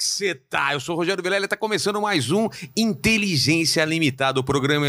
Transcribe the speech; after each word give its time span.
Que 0.00 0.04
você 0.04 0.34
tá? 0.34 0.72
Eu 0.72 0.80
sou 0.80 0.94
o 0.94 0.98
Rogério 0.98 1.22
Vilela 1.22 1.46
tá 1.46 1.58
começando 1.58 2.00
mais 2.00 2.30
um 2.30 2.48
Inteligência 2.74 3.84
Limitada. 3.84 4.40
O 4.40 4.42
programa. 4.42 4.86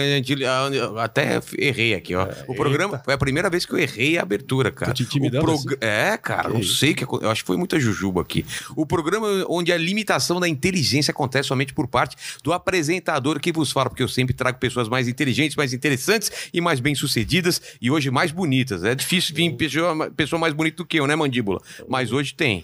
Até 1.03 1.41
errei 1.57 1.93
aqui, 1.93 2.15
ó. 2.15 2.29
o 2.47 2.55
programa. 2.55 3.01
Foi 3.03 3.13
a 3.13 3.17
primeira 3.17 3.49
vez 3.49 3.65
que 3.65 3.73
eu 3.73 3.77
errei 3.77 4.17
a 4.17 4.21
abertura, 4.21 4.71
cara. 4.71 4.93
Tô 4.93 4.95
te 4.95 5.03
intimidando 5.03 5.51
O 5.51 5.55
assim? 5.55 5.67
É, 5.81 6.15
cara, 6.15 6.47
não 6.47 6.63
sei 6.63 6.91
o 6.91 6.95
que 6.95 7.03
Eu 7.03 7.29
acho 7.29 7.43
que 7.43 7.47
foi 7.47 7.57
muita 7.57 7.77
jujuba 7.77 8.21
aqui. 8.21 8.45
O 8.73 8.85
programa 8.85 9.27
onde 9.49 9.73
a 9.73 9.77
limitação 9.77 10.39
da 10.39 10.47
inteligência 10.47 11.11
acontece 11.11 11.49
somente 11.49 11.73
por 11.73 11.89
parte 11.89 12.15
do 12.41 12.53
apresentador 12.53 13.37
que 13.41 13.51
vos 13.51 13.69
fala, 13.69 13.89
porque 13.89 14.03
eu 14.03 14.07
sempre 14.07 14.33
trago 14.33 14.59
pessoas 14.59 14.87
mais 14.87 15.09
inteligentes, 15.09 15.57
mais 15.57 15.73
interessantes 15.73 16.31
e 16.53 16.61
mais 16.61 16.79
bem-sucedidas 16.79 17.61
e 17.81 17.91
hoje 17.91 18.09
mais 18.09 18.31
bonitas. 18.31 18.85
É 18.85 18.95
difícil 18.95 19.35
vir 19.35 19.51
pessoa, 19.57 20.09
pessoa 20.11 20.39
mais 20.39 20.53
bonita 20.53 20.77
do 20.77 20.85
que 20.85 20.97
eu, 20.97 21.05
né, 21.05 21.17
mandíbula? 21.17 21.61
Mas 21.89 22.13
hoje 22.13 22.33
tem. 22.33 22.63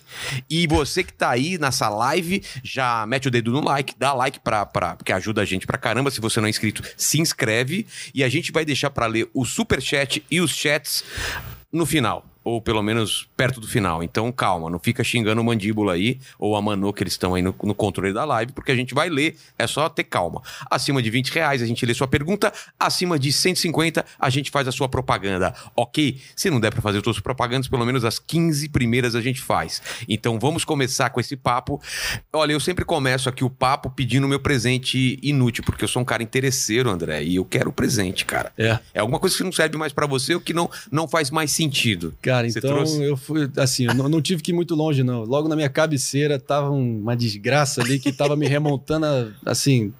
E 0.50 0.66
você 0.66 1.04
que 1.04 1.12
tá 1.12 1.32
aí 1.32 1.58
nessa 1.58 1.90
live, 1.90 2.37
já 2.64 3.05
mete 3.05 3.27
o 3.27 3.32
dedo 3.32 3.52
no 3.52 3.64
like, 3.64 3.94
dá 3.98 4.14
like 4.14 4.40
pra, 4.40 4.66
pra, 4.66 4.96
porque 4.96 5.12
ajuda 5.12 5.41
a 5.41 5.46
gente 5.46 5.68
pra 5.68 5.77
caramba. 5.77 6.12
Se 6.12 6.22
você 6.22 6.40
não 6.40 6.48
é 6.48 6.50
inscrito, 6.50 6.84
se 6.96 7.20
inscreve 7.20 7.85
e 8.13 8.24
a 8.24 8.30
gente 8.30 8.52
vai 8.52 8.66
deixar 8.66 8.90
pra 8.90 9.07
ler 9.07 9.30
o 9.34 9.46
superchat 9.46 10.24
e 10.30 10.41
os 10.41 10.52
chats 10.52 11.04
no 11.71 11.85
final. 11.85 12.26
Ou 12.48 12.62
pelo 12.62 12.81
menos 12.81 13.27
perto 13.35 13.59
do 13.59 13.67
final. 13.67 14.01
Então, 14.01 14.31
calma, 14.31 14.70
não 14.70 14.79
fica 14.79 15.03
xingando 15.03 15.41
o 15.41 15.43
mandíbula 15.43 15.93
aí, 15.93 16.17
ou 16.40 16.55
a 16.55 16.62
Manô, 16.62 16.93
que 16.93 17.03
eles 17.03 17.13
estão 17.13 17.35
aí 17.35 17.41
no, 17.41 17.53
no 17.63 17.76
controle 17.76 18.13
da 18.13 18.23
live, 18.23 18.53
porque 18.53 18.71
a 18.71 18.76
gente 18.76 18.93
vai 18.93 19.09
ler, 19.09 19.35
é 19.57 19.67
só 19.67 19.90
ter 19.90 20.05
calma. 20.05 20.41
Acima 20.71 21.01
de 21.01 21.09
20 21.09 21.29
reais 21.31 21.62
a 21.62 21.65
gente 21.65 21.85
lê 21.85 21.93
sua 21.93 22.07
pergunta, 22.07 22.53
acima 22.79 23.20
de 23.20 23.34
150 23.34 24.05
a 24.18 24.29
gente 24.29 24.49
faz 24.49 24.65
a 24.65 24.71
sua 24.71 24.87
propaganda, 24.87 25.53
ok? 25.75 26.21
Se 26.37 26.49
não 26.49 26.59
der 26.59 26.71
pra 26.71 26.81
fazer 26.81 26.99
as 26.99 27.03
suas 27.03 27.20
propagandas, 27.20 27.68
pelo 27.68 27.85
menos 27.85 28.05
as 28.05 28.20
15 28.20 28.70
primeiras 28.70 29.15
a 29.15 29.21
gente 29.21 29.41
faz. 29.41 29.81
Então 30.07 30.40
vamos 30.40 30.63
começar 30.63 31.09
com 31.09 31.20
esse 31.20 31.35
papo. 31.35 31.81
Olha, 32.31 32.53
eu 32.53 32.59
sempre 32.59 32.85
começo 32.85 33.27
aqui 33.27 33.43
o 33.43 33.49
papo 33.49 33.90
pedindo 33.90 34.25
o 34.25 34.29
meu 34.29 34.40
presente 34.40 35.20
inútil, 35.21 35.63
porque 35.65 35.84
eu 35.84 35.87
sou 35.87 36.01
um 36.01 36.05
cara 36.05 36.23
interesseiro, 36.23 36.90
André, 36.90 37.23
e 37.23 37.35
eu 37.35 37.43
quero 37.43 37.71
o 37.71 37.73
presente, 37.73 38.23
cara. 38.23 38.53
É. 38.57 38.79
É 38.93 38.99
alguma 38.99 39.20
coisa 39.20 39.35
que 39.35 39.43
não 39.43 39.51
serve 39.51 39.77
mais 39.77 39.91
pra 39.91 40.05
você 40.05 40.35
ou 40.35 40.41
que 40.41 40.53
não, 40.53 40.70
não 40.91 41.07
faz 41.07 41.31
mais 41.31 41.51
sentido. 41.51 42.15
Cara, 42.21 42.37
Você 42.46 42.60
então 42.60 42.71
trouxe? 42.71 43.02
eu 43.04 43.16
fui, 43.18 43.49
assim, 43.57 43.85
eu 43.85 43.93
não, 43.96 44.07
não 44.10 44.21
tive 44.21 44.41
que 44.41 44.52
ir 44.52 44.54
muito 44.54 44.76
longe, 44.76 45.04
não. 45.04 45.24
Logo 45.24 45.48
na 45.48 45.55
minha 45.55 45.70
cabeceira 45.70 46.40
tava 46.40 46.70
um- 46.71 46.99
uma 47.02 47.16
desgraça 47.16 47.82
ali 47.82 47.99
que 47.99 48.12
tava 48.12 48.35
me 48.35 48.48
remontando, 48.48 49.05
a, 49.05 49.27
assim, 49.52 49.91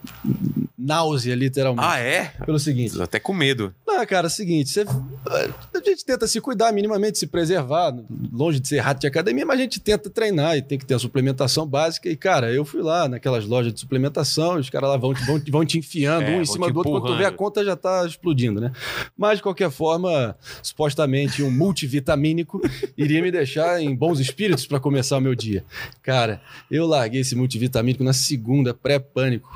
náusea, 0.88 1.36
literalmente. 1.36 1.86
Ah, 1.88 2.00
é? 2.00 2.32
Pelo 2.46 2.58
seguinte. 2.58 2.94
Tô 2.96 3.04
até 3.04 3.20
com 3.20 3.34
medo. 3.34 3.76
Não, 3.86 4.06
cara, 4.06 4.28
é 4.28 4.30
o 4.30 4.32
seguinte, 4.32 4.70
você- 4.70 4.86
a 4.86 5.80
gente 5.86 6.06
tenta 6.06 6.26
se 6.28 6.40
cuidar 6.40 6.72
minimamente, 6.72 7.18
se 7.18 7.28
preservar, 7.28 7.94
longe 8.32 8.60
de 8.60 8.68
ser 8.68 8.80
rato 8.80 9.02
de 9.02 9.08
academia, 9.08 9.46
mas 9.46 9.60
a 9.60 9.64
gente 9.64 9.80
tenta 9.80 10.10
treinar 10.10 10.56
e 10.56 10.62
tem 10.62 10.78
que 10.78 10.86
ter 10.86 10.94
a 10.94 11.00
suplementação 11.00 11.68
básica. 11.68 12.08
E, 12.10 12.16
cara, 12.16 12.52
eu 12.54 12.64
fui 12.64 12.82
lá 12.82 13.08
naquelas 13.10 13.46
lojas 13.46 13.74
de 13.74 13.80
suplementação, 13.80 14.56
os 14.58 14.70
caras 14.70 14.90
lá 14.92 14.98
vão, 14.98 15.14
te- 15.14 15.24
vão, 15.26 15.42
vão 15.50 15.66
te 15.66 15.78
enfiando 15.78 16.24
É, 16.24 16.38
um 16.38 16.42
em 16.42 16.46
cima 16.46 16.72
do 16.72 16.78
outro, 16.78 16.92
quando 16.92 17.08
tu 17.08 17.18
vê 17.18 17.26
a 17.26 17.32
conta 17.32 17.64
já 17.66 17.76
tá 17.76 18.06
explodindo, 18.06 18.62
né? 18.62 18.72
Mas, 19.18 19.38
de 19.40 19.44
qualquer 19.44 19.70
forma, 19.72 20.36
supostamente 20.64 21.44
um 21.44 21.52
multivitamínico 21.52 22.62
iria 22.98 23.22
me 23.22 23.32
deixar 23.32 23.82
em 23.82 23.94
bons 23.96 24.20
espíritos 24.20 24.66
para 24.68 24.80
começar 24.80 25.18
o 25.18 25.22
meu 25.22 25.36
dia. 25.36 25.66
Cara, 26.02 26.42
eu 26.72 26.86
larguei 26.86 27.22
esse 27.22 27.36
multivitamínico 27.36 28.04
na 28.04 28.14
segunda, 28.14 28.74
pré-pânico. 28.74 29.50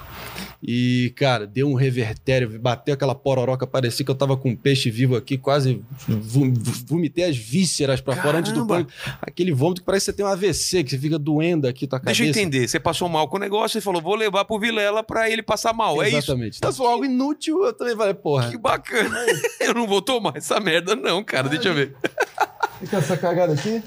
E, 0.64 1.12
cara, 1.22 1.46
deu 1.46 1.68
um 1.70 1.76
revertério, 1.76 2.60
bateu 2.60 2.96
aquela 2.96 3.14
pororoca, 3.14 3.68
parecia 3.68 4.04
que 4.04 4.10
eu 4.10 4.16
tava 4.16 4.36
com 4.36 4.50
um 4.50 4.56
peixe 4.56 4.90
vivo 4.90 5.16
aqui, 5.16 5.38
quase 5.38 5.80
vo- 6.08 6.52
vomitei 6.88 7.26
as 7.26 7.38
vísceras 7.38 8.02
pra 8.02 8.16
fora 8.16 8.40
antes 8.40 8.52
do 8.52 8.66
pânico. 8.66 8.90
Aquele 9.22 9.52
vômito 9.52 9.82
que 9.82 9.86
parece 9.86 10.06
que 10.06 10.12
você 10.12 10.18
tem 10.18 10.26
um 10.26 10.30
AVC, 10.30 10.84
que 10.84 10.90
você 10.90 10.98
fica 10.98 11.20
doendo 11.20 11.68
aqui 11.68 11.86
tua 11.86 12.00
cabeça. 12.00 12.24
Deixa 12.24 12.40
eu 12.40 12.44
entender. 12.44 12.68
Você 12.68 12.80
passou 12.80 13.08
mal 13.08 13.28
com 13.28 13.38
o 13.38 13.40
negócio 13.40 13.78
e 13.78 13.82
falou: 13.82 14.02
vou 14.02 14.16
levar 14.16 14.46
pro 14.46 14.58
Vilela 14.58 15.04
pra 15.04 15.30
ele 15.30 15.44
passar 15.44 15.74
mal. 15.74 16.02
É 16.02 16.08
isso? 16.08 16.18
Exatamente. 16.18 16.58
Se 16.58 16.74
for 16.74 16.88
algo 16.88 17.06
inútil, 17.06 17.64
eu 17.66 17.74
também 17.74 17.96
falei, 17.96 18.16
porra. 18.16 18.50
Que 18.50 18.58
bacana. 18.58 19.16
eu 19.62 19.76
não 19.76 19.86
vou 19.86 20.02
tomar 20.02 20.38
essa 20.38 20.60
merda, 20.60 20.96
não, 20.96 21.24
cara. 21.24 21.48
Deixa 21.48 21.68
eu 21.70 21.76
ver. 21.76 21.96
Fica 22.80 22.98
essa 22.98 23.16
cagada 23.16 23.54
aqui. 23.54 23.84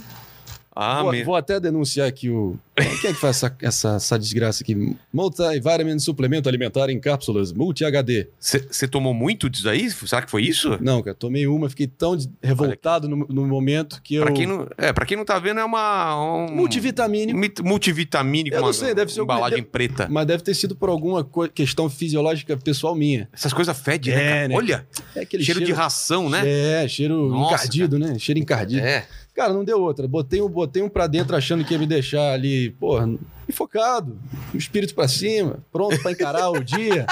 Ah, 0.77 1.03
vou, 1.03 1.25
vou 1.25 1.37
até 1.37 1.61
denunciar 1.61 2.09
aqui 2.09 2.29
o. 2.29 2.59
Quem 3.01 3.11
é 3.11 3.13
que 3.15 3.21
faz 3.21 3.37
essa, 3.37 3.57
essa, 3.63 3.89
essa 3.97 4.19
desgraça 4.19 4.65
aqui? 4.65 4.97
Multivitamin 5.13 5.99
suplemento 6.01 6.49
alimentar 6.49 6.91
em 6.91 6.99
cápsulas, 6.99 7.53
multi-HD. 7.53 8.27
Você 8.41 8.89
tomou 8.89 9.15
muito 9.15 9.49
disso 9.49 9.69
aí? 9.69 9.89
Será 9.91 10.23
que 10.23 10.31
foi 10.31 10.43
isso? 10.43 10.77
Não, 10.81 11.01
cara, 11.01 11.15
tomei 11.15 11.47
uma, 11.47 11.69
fiquei 11.71 11.87
tão 11.87 12.17
revoltado 12.43 13.09
no, 13.09 13.19
no 13.29 13.47
momento 13.47 14.01
que 14.03 14.17
eu. 14.17 14.25
Pra 14.25 14.33
quem, 14.33 14.47
não, 14.47 14.67
é, 14.77 14.93
pra 14.93 15.07
quem 15.07 15.17
não 15.17 15.25
tá 15.25 15.39
vendo, 15.39 15.61
é 15.61 15.65
uma. 15.65 16.21
Um, 16.21 16.53
Multivitamínico. 16.57 17.39
Multivitamínico, 17.65 18.57
Eu 18.57 18.61
não 18.61 18.69
uma 18.69 18.73
sei, 18.75 18.95
deve 18.95 19.13
ser 19.13 19.21
alguma- 19.21 19.37
embalagem 19.39 19.59
deve- 19.59 19.71
preta. 19.71 20.09
Mas 20.11 20.27
deve 20.27 20.43
ter 20.43 20.55
sido 20.55 20.75
por 20.75 20.89
alguma 20.89 21.25
questão 21.55 21.89
fisiológica 21.89 22.57
pessoal 22.57 22.95
minha. 22.97 23.29
Essas 23.33 23.53
coisas 23.53 23.79
fedem, 23.79 24.13
É, 24.13 24.17
né, 24.17 24.29
cara? 24.31 24.49
né? 24.49 24.55
Olha, 24.57 24.87
É 25.15 25.21
aquele 25.21 25.45
cheiro, 25.45 25.65
de 25.65 25.73
ração, 25.73 26.29
né? 26.29 26.43
É, 26.83 26.89
cheiro 26.89 27.29
Nossa, 27.29 27.55
encardido, 27.55 27.99
né? 27.99 28.19
Cheiro 28.19 28.41
encardido. 28.41 28.85
É. 28.85 29.07
Cara, 29.35 29.53
não 29.53 29.65
deu 29.65 29.81
outra. 29.81 30.07
Botei 30.07 30.41
um, 30.41 30.49
botei 30.49 30.83
um 30.83 30.89
pra 30.89 31.07
dentro 31.07 31.35
achando 31.37 31.65
que 31.65 31.73
ia 31.75 31.79
me 31.79 31.87
deixar 31.87 32.33
ali, 32.33 32.71
porra, 32.71 33.11
enfocado, 33.49 34.17
o 34.53 34.57
espírito 34.57 34.95
pra 34.95 35.09
cima, 35.09 35.59
pronto 35.73 36.01
pra 36.01 36.13
encarar 36.13 36.51
o 36.51 36.63
dia. 36.63 37.05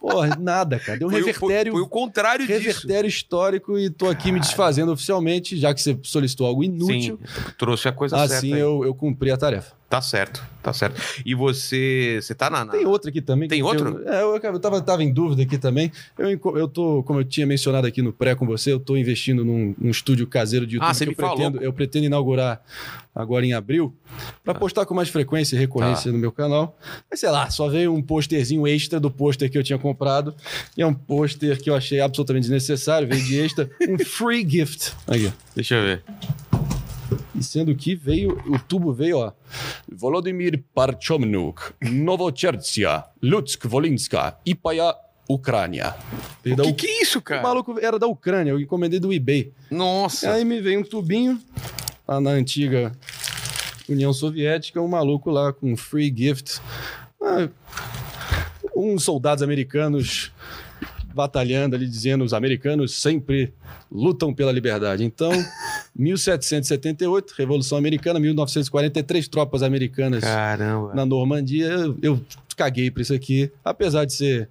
Porra, 0.00 0.36
nada, 0.38 0.78
cara. 0.78 0.98
Deu 0.98 1.08
um 1.08 1.10
Foi, 1.10 1.22
o- 1.22 1.24
revertério, 1.24 1.72
foi, 1.72 1.80
foi 1.80 1.86
o 1.86 1.88
contrário 1.88 2.46
disso. 2.46 2.58
revertério 2.60 3.08
histórico 3.08 3.78
e 3.78 3.88
tô 3.88 4.06
aqui 4.08 4.30
me 4.32 4.38
desfazendo 4.40 4.92
oficialmente, 4.92 5.56
já 5.56 5.72
que 5.72 5.80
você 5.80 5.98
solicitou 6.02 6.46
algo 6.46 6.62
inútil. 6.62 7.18
Sim, 7.24 7.42
trouxe 7.56 7.88
a 7.88 7.92
coisa 7.92 8.18
certa. 8.18 8.34
Assim 8.36 8.54
eu, 8.54 8.84
eu 8.84 8.94
cumpri 8.94 9.30
a 9.30 9.36
tarefa. 9.36 9.72
Tá 9.88 10.00
certo, 10.00 10.42
tá 10.60 10.72
certo. 10.72 11.00
E 11.24 11.34
você, 11.36 12.18
você 12.20 12.34
tá 12.34 12.50
na... 12.50 12.64
na- 12.64 12.72
Tem 12.72 12.84
outra 12.84 13.10
aqui 13.10 13.20
também. 13.20 13.48
Tem 13.48 13.62
outro? 13.62 14.00
Eu, 14.02 14.12
é, 14.12 14.22
eu, 14.22 14.36
eu 14.52 14.58
tava, 14.58 14.80
tava 14.80 15.04
em 15.04 15.12
dúvida 15.12 15.42
aqui 15.42 15.56
também. 15.56 15.92
Eu, 16.18 16.30
eu 16.56 16.66
tô, 16.66 17.02
como 17.04 17.20
eu 17.20 17.24
tinha 17.24 17.46
mencionado 17.46 17.86
aqui 17.86 18.02
no 18.02 18.12
pré 18.12 18.34
com 18.34 18.44
você, 18.44 18.72
eu 18.72 18.80
tô 18.80 18.96
investindo 18.96 19.44
num, 19.44 19.72
num 19.78 19.90
estúdio 19.90 20.26
caseiro 20.26 20.66
de 20.66 20.76
YouTube 20.76 20.90
Ah, 20.90 20.94
você 20.94 21.04
que 21.04 21.10
me 21.10 21.12
eu 21.12 21.16
pretendo, 21.16 21.52
falou. 21.58 21.62
eu 21.62 21.72
pretendo 21.72 22.06
inaugurar 22.06 22.60
agora 23.14 23.46
em 23.46 23.52
abril, 23.52 23.94
para 24.42 24.54
postar 24.54 24.84
com 24.86 24.94
mais 24.94 25.08
frequência 25.08 25.54
e 25.54 25.58
recorrência 25.60 26.06
Tá. 26.10 26.12
no 26.12 26.18
meu 26.18 26.32
canal. 26.32 26.76
Mas 27.08 27.20
sei 27.20 27.30
lá, 27.30 27.48
só 27.50 27.68
veio 27.68 27.94
um 27.94 28.02
posterzinho 28.02 28.66
extra 28.66 28.98
do 28.98 29.10
pôster 29.12 29.48
que 29.48 29.56
eu 29.56 29.62
tinha 29.62 29.78
comprado. 29.78 30.34
E 30.76 30.82
é 30.82 30.86
um 30.86 30.94
pôster 30.94 31.56
que 31.62 31.70
eu 31.70 31.76
achei 31.76 32.00
absolutamente 32.00 32.42
desnecessário, 32.48 33.06
veio 33.06 33.22
de 33.22 33.38
extra, 33.38 33.70
um 33.88 33.96
free 34.04 34.44
gift. 34.48 34.92
Aqui. 35.06 35.32
Deixa 35.54 35.76
eu 35.76 35.82
ver. 35.84 36.02
E 37.34 37.42
sendo 37.42 37.74
que 37.74 37.94
veio, 37.94 38.38
o 38.46 38.58
tubo 38.58 38.92
veio, 38.92 39.18
ó. 39.18 39.32
Volodymyr 39.90 40.62
Parchomnuk, 40.74 41.72
Novochertsia, 41.82 43.04
Lutsk, 43.22 43.66
Volinska, 43.66 44.36
Ipaya, 44.46 44.94
Ucrânia. 45.28 45.94
O 46.46 46.54
da 46.54 46.62
que 46.64 46.70
U- 46.70 46.74
que 46.74 46.86
é 46.86 47.02
isso, 47.02 47.18
O 47.18 47.22
cara? 47.22 47.42
maluco 47.42 47.78
era 47.80 47.98
da 47.98 48.06
Ucrânia, 48.06 48.50
eu 48.52 48.60
encomendei 48.60 49.00
do 49.00 49.12
eBay. 49.12 49.52
Nossa. 49.70 50.30
Aí 50.32 50.44
me 50.44 50.60
veio 50.60 50.80
um 50.80 50.84
tubinho, 50.84 51.40
lá 52.06 52.20
na 52.20 52.30
antiga 52.30 52.92
União 53.88 54.12
Soviética, 54.12 54.80
um 54.80 54.88
maluco 54.88 55.30
lá 55.30 55.52
com 55.52 55.76
free 55.76 56.14
gift. 56.16 56.60
Ah, 57.20 57.48
uns 58.76 59.02
soldados 59.04 59.42
americanos 59.42 60.30
batalhando 61.14 61.76
ali, 61.76 61.86
dizendo 61.88 62.24
os 62.24 62.34
americanos 62.34 63.00
sempre 63.00 63.54
lutam 63.90 64.34
pela 64.34 64.50
liberdade. 64.52 65.04
Então, 65.04 65.30
1778, 65.96 67.34
Revolução 67.36 67.78
Americana, 67.78 68.18
1943, 68.18 69.28
tropas 69.28 69.62
americanas 69.62 70.24
Caramba. 70.24 70.94
na 70.94 71.06
Normandia. 71.06 71.66
Eu, 71.66 71.96
eu 72.02 72.20
caguei 72.56 72.90
pra 72.90 73.02
isso 73.02 73.14
aqui, 73.14 73.50
apesar 73.64 74.04
de 74.04 74.12
ser... 74.12 74.48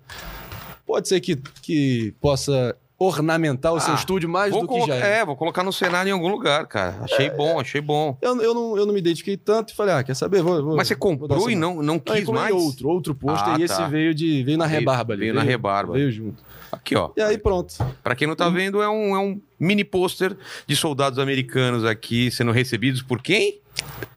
Pode 0.85 1.07
ser 1.07 1.19
que, 1.21 1.37
que 1.61 2.13
possa 2.19 2.75
ornamentar 3.05 3.73
o 3.73 3.79
seu 3.79 3.93
Ah, 3.93 3.95
estúdio 3.95 4.27
mais 4.29 4.51
Vou 4.51 4.61
do 4.61 4.67
que 4.67 4.81
já 4.87 4.95
é. 4.95 5.19
é, 5.19 5.25
vou 5.25 5.35
colocar 5.35 5.63
no 5.63 5.71
cenário 5.73 6.09
em 6.09 6.13
algum 6.13 6.27
lugar, 6.29 6.65
cara. 6.67 6.97
Achei 7.01 7.29
bom, 7.29 7.59
achei 7.59 7.81
bom. 7.81 8.17
Eu, 8.21 8.41
eu, 8.41 8.53
não, 8.53 8.77
eu 8.77 8.85
não 8.85 8.93
me 8.93 8.99
identifiquei 8.99 9.37
tanto 9.37 9.71
e 9.73 9.75
falei, 9.75 9.93
ah, 9.95 10.03
quer 10.03 10.15
saber? 10.15 10.41
Vou, 10.41 10.63
vou- 10.63 10.75
Mas 10.75 10.87
você 10.87 10.95
vou 10.95 11.01
comprou 11.01 11.37
essa 11.37 11.51
e 11.51 11.55
não, 11.55 11.75
não 11.75 11.83
Não, 11.83 11.99
quis 11.99 12.21
encomendei 12.23 12.51
mais? 12.53 12.65
outro, 12.65 12.89
outro 12.89 13.15
pôster 13.15 13.53
Ah, 13.53 13.57
e 13.59 13.63
esse 13.63 13.75
tá. 13.77 13.87
veio, 13.87 14.13
de, 14.13 14.43
veio 14.43 14.57
na 14.57 14.65
Veio- 14.67 14.79
rebarba 14.79 15.13
ali. 15.13 15.19
veio 15.21 15.33
na 15.33 15.41
rebarba. 15.43 15.93
Veio 15.93 16.11
junto. 16.11 16.43
Aqui, 16.71 16.95
ó. 16.95 17.11
E 17.15 17.21
aí 17.21 17.37
pronto. 17.37 17.75
Pra 18.03 18.15
quem 18.15 18.27
não 18.27 18.35
tá 18.35 18.49
vendo, 18.49 18.81
é 18.81 18.89
um, 18.89 19.15
é 19.15 19.19
um 19.19 19.39
mini 19.59 19.83
pôster 19.83 20.35
de 20.65 20.75
soldados 20.75 21.19
americanos 21.19 21.85
aqui 21.85 22.31
sendo 22.31 22.51
recebidos 22.51 23.01
por 23.03 23.21
quem? 23.21 23.59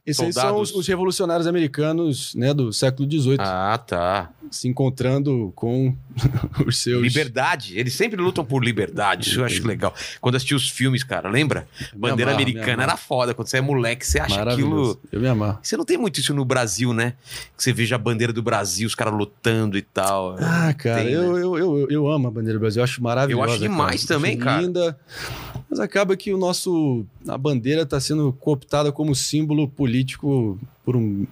Esses 0.07 0.35
são 0.35 0.61
os, 0.61 0.73
os 0.75 0.87
revolucionários 0.87 1.47
americanos 1.47 2.35
né, 2.35 2.55
do 2.55 2.73
século 2.73 3.11
XVIII. 3.11 3.37
Ah, 3.41 3.77
tá. 3.85 4.31
Se 4.51 4.69
encontrando 4.69 5.53
com 5.55 5.95
os 6.67 6.79
seus. 6.79 7.03
Liberdade. 7.03 7.79
Eles 7.79 7.95
sempre 7.95 8.21
lutam 8.21 8.45
por 8.45 8.65
liberdade. 8.65 9.29
Isso 9.29 9.41
eu 9.41 9.45
acho 9.45 9.67
legal. 9.67 9.95
Quando 10.21 10.37
assisti 10.37 10.55
os 10.55 10.69
filmes, 10.69 11.03
cara, 11.03 11.29
lembra? 11.29 11.67
Bandeira 11.95 12.33
amarro, 12.33 12.45
me 12.45 12.53
americana 12.53 12.83
era 12.83 12.97
foda. 12.97 13.35
Quando 13.35 13.49
você 13.49 13.59
é 13.59 13.61
moleque, 13.61 14.07
você 14.07 14.19
acha 14.19 14.43
aquilo. 14.43 15.01
Eu 15.11 15.21
me 15.21 15.29
amarro. 15.29 15.59
Você 15.63 15.77
não 15.77 15.85
tem 15.85 15.97
muito 15.97 16.21
isso 16.21 16.35
no 16.35 16.45
Brasil, 16.45 16.93
né? 16.93 17.15
Que 17.57 17.63
você 17.63 17.73
veja 17.73 17.97
a 17.97 17.99
bandeira 17.99 18.33
do 18.33 18.43
Brasil, 18.43 18.87
os 18.87 18.95
caras 18.95 19.15
lutando 19.15 19.77
e 19.77 19.83
tal. 19.83 20.37
Ah, 20.41 20.75
cara, 20.75 21.03
Tem, 21.03 21.13
eu, 21.13 21.33
né? 21.35 21.43
eu, 21.43 21.59
eu, 21.59 21.89
eu 21.91 22.11
amo 22.11 22.29
a 22.29 22.31
bandeira 22.31 22.59
do 22.59 22.61
Brasil, 22.61 22.81
eu 22.81 22.85
acho 22.85 23.03
maravilhosa. 23.03 23.47
Eu 23.47 23.53
acho 23.53 23.63
demais 23.63 24.05
cara. 24.05 24.19
também, 24.19 24.35
Acho 24.37 24.45
cara. 24.45 24.63
Linda. 24.63 24.99
Mas 25.69 25.81
acaba 25.81 26.17
que 26.17 26.33
o 26.33 26.39
nosso. 26.39 27.05
A 27.29 27.37
bandeira 27.37 27.83
está 27.83 28.01
sendo 28.01 28.33
cooptada 28.33 28.93
como 28.93 29.15
símbolo 29.15 29.69
político 29.69 30.59
por, 30.85 30.97
um, 30.97 31.27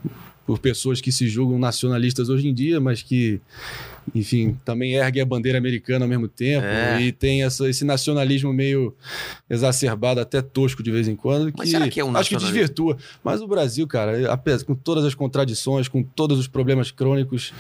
por 0.47 0.59
pessoas 0.59 1.01
que 1.01 1.11
se 1.11 1.27
julgam 1.29 1.59
nacionalistas 1.59 2.29
hoje 2.29 2.49
em 2.49 2.55
dia, 2.55 2.79
mas 2.81 3.03
que, 3.03 3.41
enfim, 4.15 4.57
também 4.65 4.95
erguem 4.95 5.23
a 5.23 5.27
bandeira 5.27 5.59
americana 5.59 6.05
ao 6.05 6.09
mesmo 6.09 6.29
tempo. 6.29 6.67
É. 6.67 7.01
E 7.01 7.13
tem 7.13 7.43
essa, 7.43 7.69
esse 7.69 7.85
nacionalismo 7.85 8.53
meio 8.53 8.95
exacerbado, 9.49 10.21
até 10.21 10.43
tosco 10.43 10.83
de 10.83 10.91
vez 10.91 11.09
em 11.09 11.17
quando. 11.17 11.51
Que 11.51 11.59
Mas 11.59 11.71
será 11.71 11.89
que 11.89 11.99
é 11.99 12.05
um 12.05 12.15
Acho 12.17 12.31
que 12.31 12.37
desvirtua. 12.37 12.97
Mas 13.23 13.41
o 13.41 13.49
Brasil, 13.49 13.87
cara, 13.87 14.31
apesar, 14.31 14.65
com 14.65 14.75
todas 14.75 15.05
as 15.05 15.15
contradições, 15.15 15.89
com 15.89 16.03
todos 16.03 16.39
os 16.39 16.47
problemas 16.47 16.91
crônicos. 16.91 17.53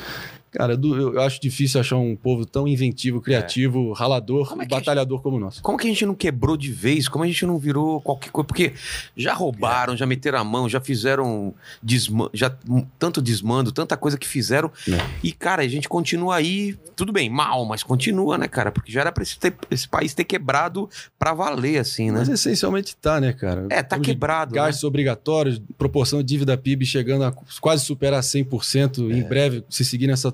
Cara, 0.54 0.74
eu 0.80 1.20
acho 1.20 1.40
difícil 1.40 1.80
achar 1.80 1.96
um 1.96 2.14
povo 2.14 2.46
tão 2.46 2.68
inventivo, 2.68 3.20
criativo, 3.20 3.92
ralador 3.92 4.48
Como 4.48 4.62
é 4.62 4.66
batalhador 4.66 5.20
como 5.20 5.36
o 5.36 5.40
nosso. 5.40 5.60
Como 5.60 5.76
que 5.76 5.84
a 5.86 5.90
gente 5.90 6.06
não 6.06 6.14
quebrou 6.14 6.56
de 6.56 6.70
vez? 6.70 7.08
Como 7.08 7.24
a 7.24 7.26
gente 7.26 7.44
não 7.44 7.58
virou 7.58 8.00
qualquer 8.00 8.30
coisa? 8.30 8.46
Porque 8.46 8.72
já 9.16 9.34
roubaram, 9.34 9.96
já 9.96 10.06
meteram 10.06 10.38
a 10.38 10.44
mão, 10.44 10.68
já 10.68 10.80
fizeram 10.80 11.52
desma 11.82 12.30
já 12.32 12.56
hum, 12.68 12.86
tanto 13.00 13.20
desmando, 13.20 13.72
tanta 13.72 13.96
coisa 13.96 14.16
que 14.16 14.28
fizeram. 14.28 14.70
É. 14.88 14.92
E, 15.24 15.32
cara, 15.32 15.62
a 15.62 15.66
gente 15.68 15.88
continua 15.88 16.36
aí, 16.36 16.76
tudo 16.94 17.12
bem, 17.12 17.28
mal, 17.28 17.64
mas 17.64 17.82
continua, 17.82 18.38
né, 18.38 18.46
cara? 18.46 18.70
Porque 18.70 18.92
já 18.92 19.00
era 19.00 19.10
pra 19.10 19.24
esse, 19.24 19.36
ter- 19.36 19.56
esse 19.72 19.88
país 19.88 20.14
ter 20.14 20.22
quebrado 20.22 20.88
pra 21.18 21.34
valer, 21.34 21.78
assim, 21.80 22.12
né? 22.12 22.20
Mas 22.20 22.28
essencialmente 22.28 22.94
tá, 22.96 23.20
né, 23.20 23.32
cara? 23.32 23.66
É, 23.70 23.82
tá 23.82 23.98
quebrado. 23.98 24.54
né? 24.54 24.60
Gastos 24.60 24.84
obrigatórios, 24.84 25.60
proporção 25.76 26.20
de 26.20 26.26
dívida 26.26 26.56
PIB 26.56 26.86
chegando 26.86 27.24
a 27.24 27.32
quase 27.60 27.84
superar 27.84 28.22
100% 28.22 29.10
É. 29.10 29.18
em 29.18 29.22
breve, 29.24 29.64
se 29.68 29.84
seguir 29.84 30.06
nessa 30.06 30.30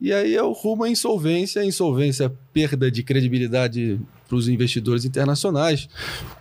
E 0.00 0.12
aí 0.12 0.34
é 0.34 0.42
o 0.42 0.52
rumo 0.52 0.84
à 0.84 0.90
insolvência, 0.90 1.64
insolvência, 1.64 2.32
perda 2.52 2.90
de 2.90 3.02
credibilidade 3.02 4.00
para 4.28 4.36
os 4.36 4.48
investidores 4.48 5.04
internacionais, 5.04 5.88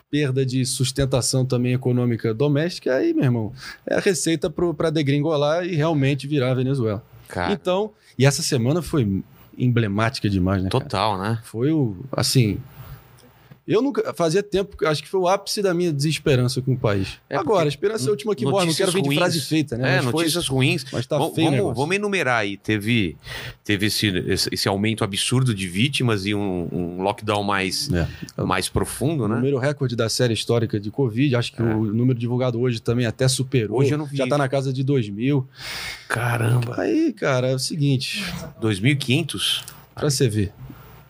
perda 0.10 0.46
de 0.46 0.66
sustentação 0.66 1.46
também 1.46 1.74
econômica 1.74 2.34
doméstica. 2.34 2.96
Aí, 2.96 3.14
meu 3.14 3.24
irmão, 3.24 3.54
é 3.88 3.96
a 3.96 4.00
receita 4.00 4.50
para 4.50 4.90
degringolar 4.90 5.66
e 5.66 5.76
realmente 5.76 6.28
virar 6.28 6.52
a 6.52 6.56
Venezuela. 6.56 7.04
Cara, 7.28 7.54
Então, 7.54 7.92
e 8.18 8.26
essa 8.26 8.42
semana 8.42 8.82
foi 8.82 9.24
emblemática 9.58 10.30
demais, 10.30 10.64
né? 10.64 10.70
cara? 10.70 10.84
total, 10.84 11.18
né? 11.18 11.40
Foi 11.44 11.72
o. 11.72 11.98
Assim. 12.12 12.60
Eu 13.68 13.82
nunca. 13.82 14.14
Fazia 14.14 14.44
tempo, 14.44 14.78
acho 14.86 15.02
que 15.02 15.10
foi 15.10 15.20
o 15.20 15.28
ápice 15.28 15.62
da 15.62 15.74
minha 15.74 15.92
desesperança 15.92 16.62
com 16.62 16.74
o 16.74 16.78
país. 16.78 17.20
É, 17.30 17.36
Agora, 17.36 17.66
a 17.66 17.68
esperança 17.68 18.06
é 18.06 18.08
a 18.10 18.12
última 18.12 18.36
que 18.36 18.46
morre. 18.46 18.68
Não 18.68 18.74
quero 18.74 18.92
vir 18.92 19.02
de 19.02 19.16
frase 19.16 19.42
feita, 19.42 19.76
né? 19.76 19.94
É, 19.94 19.96
mas, 20.02 20.12
foi, 20.12 20.24
notícias 20.24 20.48
ruins. 20.48 20.86
mas 20.92 21.08
tá 21.08 21.18
Vamos- 21.18 21.34
feio 21.34 21.48
o 21.48 21.58
vamos, 21.58 21.78
vamos 21.78 21.96
enumerar 21.96 22.42
aí. 22.42 22.58
Teve, 22.58 23.18
teve 23.64 23.88
esse, 23.88 24.08
esse, 24.52 24.68
aumento 24.68 25.04
absurdo 25.04 25.54
de 25.54 25.68
vítimas 25.68 26.26
e 26.28 26.36
um, 26.36 26.68
um 26.72 27.02
lockdown 27.02 27.44
mais, 27.44 27.90
É. 27.92 28.08
mais 28.44 28.70
profundo, 28.70 29.28
né? 29.28 29.36
Número 29.38 29.58
recorde 29.58 29.96
da 29.96 30.10
série 30.10 30.34
histórica 30.36 30.80
de 30.80 30.92
Covid. 30.92 31.36
Acho 31.36 31.52
que 31.54 31.62
É. 31.62 31.66
o 31.66 31.86
número 31.86 32.20
divulgado 32.20 32.60
hoje 32.60 32.80
também 32.80 33.06
até 33.08 33.28
superou. 33.28 33.80
Hoje 33.80 33.92
eu 33.92 33.98
não 33.98 34.06
vi. 34.06 34.18
Já 34.18 34.28
tá 34.28 34.38
na 34.38 34.48
casa 34.48 34.72
de 34.72 34.84
2 34.84 35.10
mil. 35.10 35.48
Caramba. 36.08 36.80
Aí, 36.82 37.12
cara, 37.14 37.48
é 37.48 37.56
o 37.56 37.60
seguinte, 37.60 38.24
2.500? 38.62 39.64
pra 39.96 40.10
você 40.10 40.28
ver. 40.30 40.54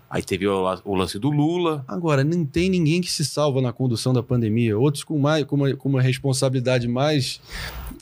Aí 0.09 0.21
teve 0.23 0.47
o, 0.47 0.63
o 0.85 0.95
lance 0.95 1.17
do 1.19 1.29
Lula. 1.29 1.83
Agora, 1.87 2.23
não 2.23 2.45
tem 2.45 2.69
ninguém 2.69 3.01
que 3.01 3.11
se 3.11 3.25
salva 3.25 3.61
na 3.61 3.73
condução 3.73 4.13
da 4.13 4.21
pandemia. 4.23 4.77
Outros 4.77 5.03
com, 5.03 5.17
mais, 5.17 5.43
com, 5.45 5.55
uma, 5.55 5.75
com 5.75 5.89
uma 5.89 6.01
responsabilidade 6.01 6.87
mais 6.87 7.41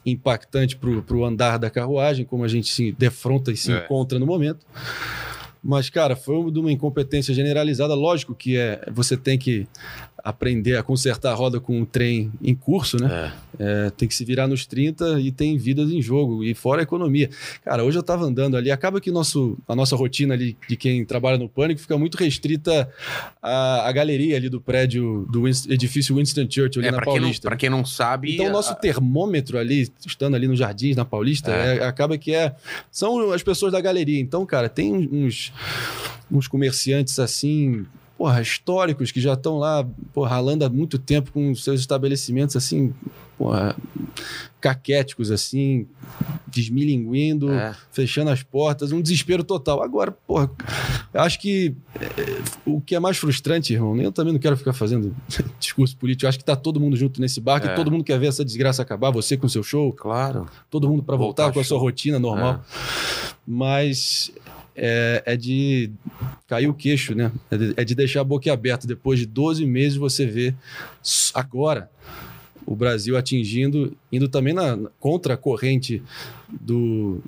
impactante 0.06 0.76
para 0.76 1.16
o 1.16 1.26
andar 1.26 1.58
da 1.58 1.70
carruagem, 1.70 2.26
como 2.26 2.44
a 2.44 2.48
gente 2.48 2.68
se 2.70 2.92
defronta 2.92 3.52
e 3.52 3.58
se 3.58 3.72
É. 3.72 3.86
encontra 3.86 4.20
no 4.20 4.26
momento. 4.26 4.66
Mas, 5.64 5.90
cara, 5.90 6.16
foi 6.16 6.52
de 6.52 6.60
uma 6.60 6.72
incompetência 6.72 7.34
generalizada. 7.34 7.94
Lógico 7.96 8.36
que 8.36 8.58
é, 8.58 8.86
você 8.92 9.16
tem 9.16 9.38
que 9.38 9.66
aprender 10.24 10.78
a 10.78 10.84
consertar 10.84 11.32
a 11.32 11.36
roda 11.36 11.60
com 11.60 11.82
um 11.82 11.84
trem 11.86 12.32
em 12.42 12.56
curso, 12.56 12.96
né? 12.98 13.34
É. 13.60 13.86
É, 13.86 13.90
tem 13.92 14.08
que 14.08 14.16
se 14.16 14.24
virar 14.24 14.48
nos 14.48 14.66
30 14.66 15.20
e 15.20 15.32
tem 15.32 15.58
vidas 15.58 15.92
em 15.92 16.02
jogo, 16.02 16.44
e 16.44 16.54
fora 16.56 16.82
a 16.82 16.84
economia. 16.84 17.30
Cara, 17.64 17.84
hoje 17.84 18.00
eu 18.00 18.04
tava 18.04 18.24
andando 18.26 18.56
ali, 18.58 18.72
acaba 18.72 19.02
que 19.02 19.12
nosso, 19.12 19.58
a 19.68 19.76
nossa 19.76 19.96
rotina 19.98 20.34
ali 20.34 20.58
de 20.68 20.76
quem 20.78 21.04
trabalha 21.06 21.38
no 21.38 21.50
Pânico 21.50 21.82
fica 21.82 21.98
muito 21.98 22.16
restrita 22.16 22.90
à, 23.42 23.88
à 23.88 23.92
galeria 23.92 24.38
ali 24.38 24.48
do 24.50 24.62
prédio 24.62 25.28
do 25.30 25.46
edifício 25.48 26.16
Winston 26.16 26.48
Churchill 26.50 26.82
ali 26.82 26.88
É, 26.88 26.92
na 26.92 26.98
pra 26.98 27.06
quem, 27.06 27.14
não, 27.16 27.22
Paulista. 27.22 27.48
pra 27.50 27.58
quem 27.58 27.70
não 27.70 27.86
sabe. 27.86 28.34
Então, 28.34 28.48
o 28.48 28.52
nosso 28.52 28.72
a- 28.72 28.76
termômetro 28.76 29.58
ali, 29.58 29.92
estando 30.08 30.36
ali 30.36 30.48
nos 30.48 30.58
jardins, 30.58 30.96
na 30.96 31.04
Paulista, 31.06 31.52
É. 31.52 31.78
é, 31.80 31.84
acaba 31.86 32.18
que 32.18 32.34
é. 32.34 32.56
São 32.90 33.32
as 33.34 33.44
pessoas 33.44 33.74
da 33.74 33.82
galeria. 33.82 34.20
Então, 34.22 34.46
cara, 34.46 34.70
tem 34.70 34.94
uns, 34.94 35.52
uns 36.32 36.48
comerciantes 36.48 37.20
assim. 37.20 37.86
Porra, 38.24 38.42
históricos 38.42 39.12
que 39.12 39.20
já 39.20 39.34
estão 39.34 39.58
lá, 39.60 39.86
porra, 40.14 40.30
ralando 40.30 40.64
há 40.64 40.70
muito 40.70 40.98
tempo 40.98 41.30
com 41.34 41.54
seus 41.56 41.82
estabelecimentos 41.82 42.56
assim, 42.56 42.94
porra, 43.38 43.76
caquéticos 44.62 45.30
assim, 45.30 45.86
desmilinguindo, 46.48 47.52
É. 47.52 47.76
fechando 47.92 48.30
as 48.30 48.42
portas, 48.42 48.94
um 48.94 49.02
desespero 49.02 49.44
total. 49.44 49.84
Agora, 49.84 50.10
porra, 50.26 50.50
acho 51.14 51.38
que 51.38 51.76
é, 52.00 52.08
o 52.66 52.80
que 52.80 52.96
é 52.96 53.00
mais 53.02 53.18
frustrante, 53.18 53.74
irmão, 53.74 53.98
eu 53.98 54.10
também 54.10 54.32
não 54.32 54.40
quero 54.40 54.56
ficar 54.56 54.72
fazendo 54.72 55.14
discurso 55.60 55.98
político, 55.98 56.26
acho 56.26 56.38
que 56.38 56.46
tá 56.46 56.56
todo 56.56 56.80
mundo 56.80 56.96
junto 56.96 57.20
nesse 57.20 57.42
barco 57.42 57.68
É. 57.68 57.74
e 57.74 57.76
todo 57.76 57.92
mundo 57.92 58.06
quer 58.06 58.18
ver 58.18 58.28
essa 58.28 58.46
desgraça 58.46 58.82
acabar, 58.82 59.12
você 59.12 59.36
com 59.36 59.50
seu 59.50 59.64
show, 59.64 59.92
Claro. 59.92 60.48
todo 60.70 60.88
mundo 60.88 61.04
para 61.04 61.18
voltar, 61.18 61.44
Voltar 61.44 61.54
com 61.56 61.60
a 61.60 61.64
sua 61.66 61.78
rotina 61.78 62.18
normal. 62.20 62.64
Mas 63.46 64.32
é, 64.76 65.24
é 65.26 65.38
de 65.38 65.92
cair 66.48 66.68
o 66.68 66.74
queixo, 66.74 67.14
né? 67.16 67.32
É 67.52 67.58
de, 67.58 67.74
é 67.78 67.84
de 67.84 67.96
deixar 67.96 68.22
a 68.22 68.24
boca 68.24 68.52
aberta. 68.52 68.88
Depois 68.88 69.20
de 69.20 69.26
12 69.26 69.66
meses, 69.66 69.98
você 69.98 70.26
vê 70.26 70.54
agora 71.34 71.90
o 72.66 72.76
Brasil 72.76 73.18
atingindo, 73.18 73.96
indo 74.12 74.30
também 74.30 74.54
na, 74.54 74.76
na- 74.78 74.90
contra 75.00 75.34
a 75.34 75.38
corrente 75.38 76.02
do, 76.50 77.22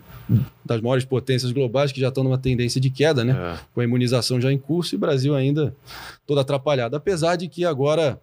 das 0.64 0.80
maiores 0.80 1.04
potências 1.04 1.52
globais 1.52 1.92
que 1.92 2.00
já 2.00 2.08
estão 2.08 2.24
numa 2.24 2.38
tendência 2.38 2.80
de 2.80 2.90
queda, 2.90 3.26
né? 3.26 3.34
É. 3.54 3.60
Com 3.74 3.82
a 3.82 3.84
imunização 3.84 4.40
já 4.40 4.52
em 4.52 4.58
curso 4.58 4.96
e 4.96 4.98
o 4.98 5.00
Brasil 5.00 5.36
ainda 5.36 5.76
todo 6.26 6.40
atrapalhado. 6.40 6.96
Apesar 6.96 7.36
de 7.36 7.50
que 7.50 7.66
agora, 7.66 8.18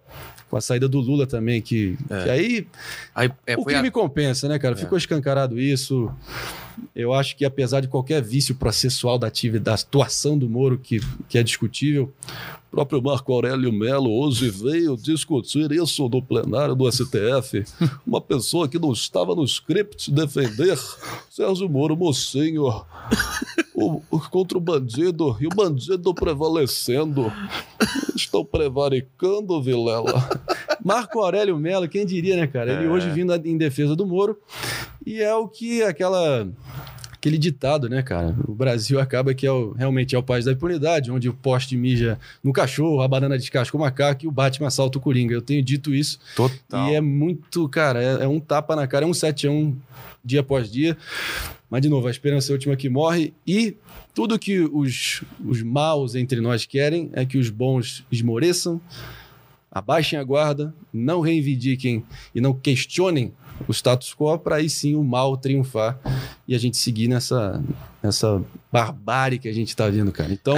com 0.53 0.57
a 0.57 0.61
saída 0.61 0.87
do 0.87 0.99
Lula 0.99 1.25
também, 1.25 1.59
que, 1.63 1.97
É. 2.07 2.23
que 2.23 2.29
aí 2.29 2.67
Aí, 3.15 3.31
é, 3.47 3.57
o 3.57 3.63
foi 3.63 3.73
a- 3.73 3.77
crime 3.79 3.89
compensa, 3.89 4.47
né, 4.47 4.59
cara? 4.59 4.75
É. 4.75 4.77
Ficou 4.77 4.95
escancarado 4.95 5.59
isso. 5.59 6.11
Eu 6.95 7.11
acho 7.11 7.35
que 7.35 7.43
apesar 7.43 7.81
de 7.81 7.87
qualquer 7.87 8.21
vício 8.21 8.53
processual 8.53 9.17
da 9.17 9.25
atividade, 9.25 9.63
da 9.63 9.73
atuação 9.87 10.37
do 10.37 10.47
Moro, 10.47 10.77
que, 10.77 11.01
que 11.27 11.39
é 11.39 11.43
discutível, 11.43 12.13
próprio 12.73 13.03
Marco 13.03 13.31
Aurélio 13.31 13.71
Melo 13.71 14.11
hoje 14.11 14.49
veio 14.49 14.97
discutir 14.97 15.71
isso 15.71 16.09
no 16.09 16.23
plenário 16.23 16.73
do 16.73 16.91
STF. 16.91 17.63
Uma 18.05 18.19
pessoa 18.19 18.67
que 18.67 18.79
não 18.79 18.91
estava 18.91 19.35
no 19.35 19.43
script 19.43 20.09
defender 20.11 20.75
Sérgio 21.29 21.69
Moro, 21.69 21.95
mocinho, 21.95 22.63
o- 23.75 24.01
o- 24.09 24.19
contra 24.31 24.57
o 24.57 24.61
bandido, 24.61 25.37
e 25.39 25.45
o 25.45 25.49
bandido 25.49 26.15
prevalecendo. 26.15 27.31
Estão 28.15 28.43
prevaricando, 28.43 29.61
Vilela. 29.61 30.27
Marco 30.83 31.19
Aurélio 31.21 31.55
Melo, 31.57 31.87
quem 31.87 32.07
diria, 32.07 32.35
né, 32.35 32.47
cara? 32.47 32.73
Ele 32.73 32.85
É. 32.85 32.89
hoje 32.89 33.07
vindo 33.11 33.31
em 33.35 33.55
defesa 33.55 33.95
do 33.95 34.05
Moro. 34.07 34.35
E 35.05 35.21
é 35.21 35.35
o 35.35 35.47
que 35.47 35.83
aquela 35.83 36.47
aquele 37.23 37.37
ditado, 37.37 37.87
né, 37.87 38.01
cara? 38.01 38.35
O 38.45 38.53
Brasil 38.53 38.99
acaba 38.99 39.33
que 39.33 39.47
é 39.47 39.51
o, 39.51 39.71
realmente 39.71 40.13
é 40.13 40.19
o 40.19 40.21
país 40.21 40.43
da 40.43 40.51
impunidade, 40.51 41.09
onde 41.09 41.29
o 41.29 41.33
poste 41.33 41.77
mija 41.77 42.19
no 42.43 42.51
cachorro, 42.51 43.01
a 43.01 43.07
banana 43.07 43.37
descasca 43.37 43.77
o 43.77 43.79
macaco 43.79 44.25
e 44.25 44.27
o 44.27 44.31
Batman 44.31 44.67
assalta 44.67 44.97
o 44.97 45.01
Coringa. 45.01 45.33
Eu 45.33 45.41
tenho 45.41 45.63
dito 45.63 45.95
isso. 45.95 46.19
Total. 46.35 46.89
E 46.89 46.95
é 46.95 46.99
muito, 46.99 47.69
cara, 47.69 48.03
é, 48.03 48.23
é 48.25 48.27
um 48.27 48.41
tapa 48.41 48.75
na 48.75 48.85
cara, 48.87 49.05
é 49.05 49.07
um 49.07 49.13
7 49.13 49.47
a 49.47 49.51
1 49.51 49.73
dia 50.23 50.41
após 50.41 50.69
dia. 50.69 50.97
Mas, 51.69 51.81
de 51.81 51.87
novo, 51.87 52.07
a 52.07 52.11
esperança 52.11 52.51
é 52.51 52.53
a 52.53 52.55
última 52.55 52.75
que 52.75 52.89
morre. 52.89 53.33
E 53.47 53.77
tudo 54.13 54.37
que 54.37 54.59
os, 54.59 55.23
os 55.45 55.61
maus 55.63 56.15
entre 56.15 56.41
nós 56.41 56.65
querem 56.65 57.09
é 57.13 57.25
que 57.25 57.37
os 57.37 57.49
bons 57.49 58.05
esmoreçam, 58.11 58.81
abaixem 59.71 60.19
a 60.19 60.23
guarda, 60.25 60.73
não 60.91 61.21
reivindiquem 61.21 62.03
e 62.35 62.41
não 62.41 62.53
questionem 62.53 63.31
o 63.67 63.71
status 63.71 64.13
quo, 64.13 64.37
para 64.37 64.57
aí 64.57 64.69
sim 64.69 64.95
o 64.95 65.03
mal 65.03 65.37
triunfar 65.37 65.99
e 66.47 66.55
a 66.55 66.57
gente 66.57 66.77
seguir 66.77 67.07
nessa, 67.07 67.61
nessa 68.03 68.43
barbárie 68.71 69.39
que 69.39 69.47
a 69.47 69.53
gente 69.53 69.73
tá 69.75 69.89
vendo, 69.89 70.11
cara. 70.11 70.31
Então, 70.33 70.55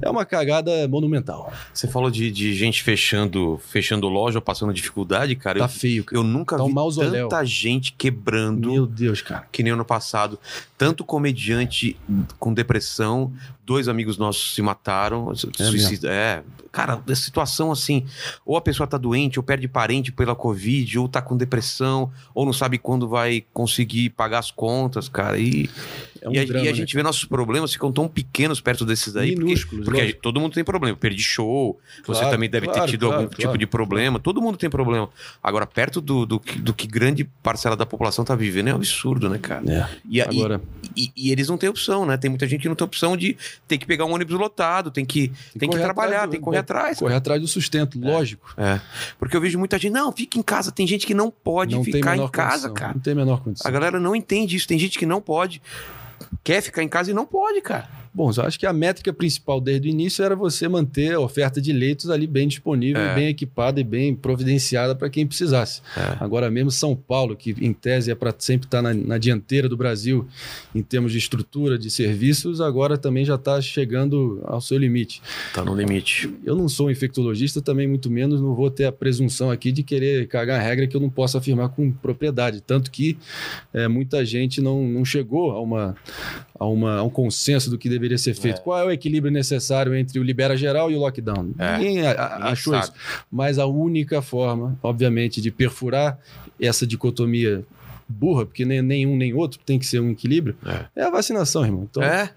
é 0.00 0.08
uma 0.08 0.24
cagada 0.24 0.88
monumental. 0.88 1.52
Você 1.74 1.86
falou 1.86 2.10
de, 2.10 2.30
de 2.30 2.54
gente 2.54 2.82
fechando, 2.82 3.60
fechando 3.68 4.08
loja 4.08 4.38
ou 4.38 4.42
passando 4.42 4.72
dificuldade, 4.72 5.36
cara. 5.36 5.58
Tá 5.58 5.64
eu, 5.66 5.68
feio, 5.68 6.04
cara. 6.04 6.18
eu 6.18 6.24
nunca 6.24 6.56
Tá 6.56 6.64
um 6.64 6.68
vi 6.68 6.72
mausoléu. 6.74 7.28
tanta 7.28 7.44
gente 7.44 7.92
quebrando 7.92 8.70
Meu 8.72 8.86
Deus, 8.86 9.20
cara. 9.20 9.46
que 9.52 9.62
nem 9.62 9.72
ano 9.72 9.84
passado. 9.84 10.38
Tanto 10.78 11.04
comediante 11.04 11.96
com 12.38 12.52
depressão, 12.54 13.32
dois 13.64 13.88
amigos 13.88 14.16
nossos 14.16 14.54
se 14.54 14.62
mataram. 14.62 15.34
suicida- 15.34 16.08
É, 16.10 16.42
cara, 16.70 17.02
a 17.06 17.14
situação 17.14 17.72
assim, 17.72 18.06
ou 18.44 18.56
a 18.56 18.60
pessoa 18.60 18.86
tá 18.86 18.96
doente, 18.96 19.38
ou 19.38 19.42
perde 19.42 19.66
parente 19.68 20.12
pela 20.12 20.34
Covid, 20.36 20.98
ou 20.98 21.08
tá 21.08 21.20
com 21.20 21.36
depressão, 21.36 22.10
ou 22.34 22.44
não 22.46 22.52
sabe 22.52 22.78
quando 22.78 23.08
vai 23.08 23.44
conseguir 23.52 24.10
pagar 24.10 24.38
as 24.38 24.50
contas, 24.50 25.08
cara. 25.08 25.38
E, 25.38 25.68
É 26.26 26.28
um 26.28 26.32
e, 26.32 26.38
a, 26.40 26.44
drama, 26.44 26.64
e 26.64 26.68
a 26.68 26.72
né, 26.72 26.76
gente 26.76 26.94
vê 26.94 27.02
nossos 27.02 27.24
problemas 27.24 27.72
ficam 27.72 27.92
tão 27.92 28.08
pequenos 28.08 28.60
perto 28.60 28.84
desses 28.84 29.14
aí. 29.16 29.30
porque- 29.32 29.44
Minúsculos, 29.46 29.84
Porque, 29.84 30.06
gente- 30.08 30.14
todo 30.20 30.40
mundo 30.40 30.52
tem 30.54 30.64
problema. 30.64 30.96
Perdi 30.96 31.22
show, 31.22 31.78
você 32.04 32.20
Claro, 32.20 32.30
também 32.34 32.50
deve 32.50 32.66
ter 32.66 32.72
claro, 32.74 32.90
tido 32.90 33.06
claro, 33.06 33.14
algum 33.22 33.28
claro. 33.28 33.40
tipo 33.42 33.58
de 33.58 33.66
problema. 33.66 34.18
Todo 34.18 34.42
mundo 34.42 34.58
tem 34.58 34.68
problema. 34.68 35.08
Agora, 35.42 35.66
perto 35.66 36.00
do, 36.00 36.26
do, 36.26 36.40
que- 36.40 36.58
do 36.58 36.74
que 36.74 36.86
grande 36.86 37.24
parcela 37.42 37.76
da 37.76 37.86
população 37.86 38.24
tá 38.24 38.34
vivendo, 38.34 38.68
é 38.68 38.72
um 38.72 38.76
absurdo, 38.76 39.28
né, 39.30 39.38
cara? 39.38 39.62
É. 39.70 39.88
E, 40.08 40.20
a- 40.20 40.26
e- 40.30 40.38
Agora, 40.40 40.60
e, 40.96 41.12
e 41.16 41.30
eles 41.30 41.48
não 41.48 41.56
têm 41.56 41.68
opção, 41.68 42.04
né? 42.04 42.16
Tem 42.16 42.28
muita 42.28 42.46
gente 42.46 42.62
que 42.62 42.68
não 42.68 42.74
tem 42.74 42.84
opção 42.84 43.16
de 43.16 43.36
ter 43.68 43.78
que 43.78 43.86
pegar 43.86 44.04
um 44.04 44.12
ônibus 44.12 44.36
lotado, 44.38 44.90
tem 44.90 45.04
que, 45.04 45.28
tem 45.58 45.68
que 45.68 45.76
correr 45.76 45.82
trabalhar, 45.84 46.26
do- 46.26 46.32
tem 46.32 46.40
que 46.40 46.44
correr 46.44 46.58
atrás. 46.58 46.98
correr 46.98 47.14
atrás 47.14 47.40
do 47.40 47.46
sustento, 47.46 47.98
lógico. 48.00 48.52
É. 48.56 48.80
Porque 49.18 49.36
eu 49.36 49.40
vejo 49.40 49.58
muita 49.58 49.78
gente, 49.78 49.92
não, 49.92 50.10
fica 50.10 50.38
em 50.38 50.42
casa. 50.42 50.72
Tem 50.72 50.86
gente 50.86 51.06
que 51.06 51.14
não 51.14 51.30
pode 51.30 51.74
não 51.74 51.84
tem 51.84 51.92
ficar 51.94 52.16
em 52.16 52.28
casa, 52.28 52.68
condição, 52.68 52.74
cara. 52.74 52.94
Não 52.94 53.00
tem 53.00 53.12
a 53.12 53.16
menor 53.16 53.40
condição. 53.42 53.68
A 53.68 53.70
galera 53.72 54.00
não 54.00 54.16
entende 54.16 54.56
isso. 54.56 54.66
Tem 54.66 54.78
gente 54.78 54.98
que 54.98 55.06
não 55.06 55.20
pode. 55.20 55.60
Quer 56.42 56.60
ficar 56.60 56.82
em 56.82 56.88
casa 56.88 57.10
e 57.10 57.14
não 57.14 57.26
pode, 57.26 57.60
cara. 57.60 57.88
Bom, 58.16 58.30
eu 58.34 58.44
acho 58.44 58.58
que 58.58 58.64
a 58.64 58.72
métrica 58.72 59.12
principal 59.12 59.60
desde 59.60 59.86
o 59.86 59.90
início 59.90 60.24
era 60.24 60.34
você 60.34 60.66
manter 60.66 61.12
a 61.12 61.20
oferta 61.20 61.60
de 61.60 61.70
leitos 61.70 62.08
ali 62.08 62.26
bem 62.26 62.48
disponível, 62.48 63.02
É. 63.02 63.14
bem 63.14 63.28
equipada 63.28 63.78
e 63.78 63.84
bem 63.84 64.14
providenciada 64.14 64.94
para 64.94 65.10
quem 65.10 65.26
precisasse. 65.26 65.82
É. 65.94 66.16
Agora 66.18 66.50
mesmo 66.50 66.70
São 66.70 66.96
Paulo, 66.96 67.36
que 67.36 67.54
em 67.60 67.74
tese 67.74 68.10
é 68.10 68.14
para 68.14 68.34
sempre 68.38 68.66
estar 68.66 68.80
na, 68.80 68.94
na 68.94 69.18
dianteira 69.18 69.68
do 69.68 69.76
Brasil 69.76 70.26
em 70.74 70.80
termos 70.80 71.12
de 71.12 71.18
estrutura, 71.18 71.76
de 71.76 71.90
serviços, 71.90 72.58
agora 72.58 72.96
também 72.96 73.22
já 73.22 73.34
está 73.34 73.60
chegando 73.60 74.40
ao 74.44 74.62
seu 74.62 74.78
limite. 74.78 75.20
Tá 75.52 75.62
no 75.62 75.74
limite. 75.74 76.32
Eu 76.42 76.56
não 76.56 76.70
sou 76.70 76.86
um 76.86 76.90
infectologista, 76.90 77.60
também 77.60 77.86
muito 77.86 78.10
menos 78.10 78.40
não 78.40 78.54
vou 78.54 78.70
ter 78.70 78.86
a 78.86 78.92
presunção 78.92 79.50
aqui 79.50 79.70
de 79.70 79.82
querer 79.82 80.26
cagar 80.26 80.58
a 80.58 80.62
regra 80.62 80.86
que 80.86 80.96
eu 80.96 81.00
não 81.02 81.10
posso 81.10 81.36
afirmar 81.36 81.68
com 81.68 81.92
propriedade. 81.92 82.62
Tanto 82.62 82.90
que 82.90 83.18
é, 83.74 83.86
muita 83.86 84.24
gente 84.24 84.62
não, 84.62 84.82
não 84.88 85.04
chegou 85.04 85.50
a, 85.50 85.60
uma, 85.60 85.94
a, 86.58 86.66
uma, 86.66 86.96
a 86.98 87.02
um 87.02 87.10
consenso 87.10 87.68
do 87.70 87.78
que 87.78 87.88
deveria 87.88 88.18
ser 88.18 88.34
feito. 88.34 88.60
Qual 88.62 88.78
é 88.78 88.84
o 88.84 88.90
equilíbrio 88.90 89.32
necessário 89.32 89.94
entre 89.94 90.18
o 90.18 90.22
libera 90.22 90.56
geral 90.56 90.90
e 90.90 90.96
o 90.96 90.98
lockdown? 91.00 91.50
É, 91.58 91.78
Ninguém 91.78 92.06
a- 92.06 92.12
a- 92.12 92.34
ninguém 92.38 92.52
achou 92.52 92.72
sabe. 92.74 92.84
isso. 92.84 92.92
Mas 93.30 93.58
a 93.58 93.66
única 93.66 94.20
forma, 94.22 94.78
obviamente, 94.82 95.40
de 95.40 95.50
perfurar 95.50 96.18
essa 96.60 96.86
dicotomia 96.86 97.64
burra, 98.08 98.46
porque 98.46 98.64
nem, 98.64 98.80
nem 98.80 99.06
um 99.06 99.16
nem 99.16 99.34
outro 99.34 99.58
tem 99.66 99.78
que 99.78 99.84
ser 99.86 100.00
um 100.00 100.10
equilíbrio, 100.10 100.56
É. 100.64 101.00
é 101.00 101.04
a 101.04 101.10
vacinação, 101.10 101.64
irmão. 101.64 101.88
Então, 101.90 102.02
É. 102.02 102.30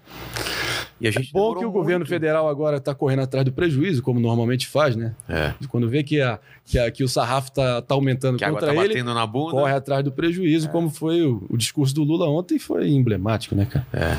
E 1.00 1.08
a 1.08 1.10
gente 1.10 1.32
Bom 1.32 1.40
demorou 1.40 1.60
que 1.60 1.64
o 1.66 1.70
governo 1.70 2.00
muito. 2.00 2.08
federal 2.10 2.48
agora 2.48 2.76
está 2.76 2.94
correndo 2.94 3.20
atrás 3.22 3.44
do 3.44 3.52
prejuízo, 3.52 4.02
como 4.02 4.20
normalmente 4.20 4.66
faz, 4.66 4.94
né? 4.96 5.14
É. 5.28 5.54
Quando 5.68 5.88
vê 5.88 6.02
que, 6.02 6.20
a, 6.20 6.38
que, 6.66 6.78
a- 6.78 6.90
que 6.90 7.02
o 7.02 7.08
sarrafo 7.08 7.50
tá, 7.52 7.80
tá 7.80 7.94
aumentando 7.94 8.36
Que 8.36 8.44
a 8.44 8.48
água 8.48 8.60
contra 8.60 8.74
tá 8.74 8.80
ele, 8.84 8.94
batendo 8.94 9.14
na 9.14 9.26
bunda. 9.26 9.52
corre 9.52 9.72
atrás 9.72 10.04
do 10.04 10.12
prejuízo, 10.12 10.68
como 10.68 10.90
foi 10.90 11.22
o, 11.22 11.42
o 11.48 11.56
discurso 11.56 11.94
do 11.94 12.04
Lula 12.04 12.28
ontem, 12.28 12.58
foi 12.58 12.88
emblemático, 12.90 13.54
né, 13.54 13.64
cara? 13.64 13.86
É. 13.92 14.16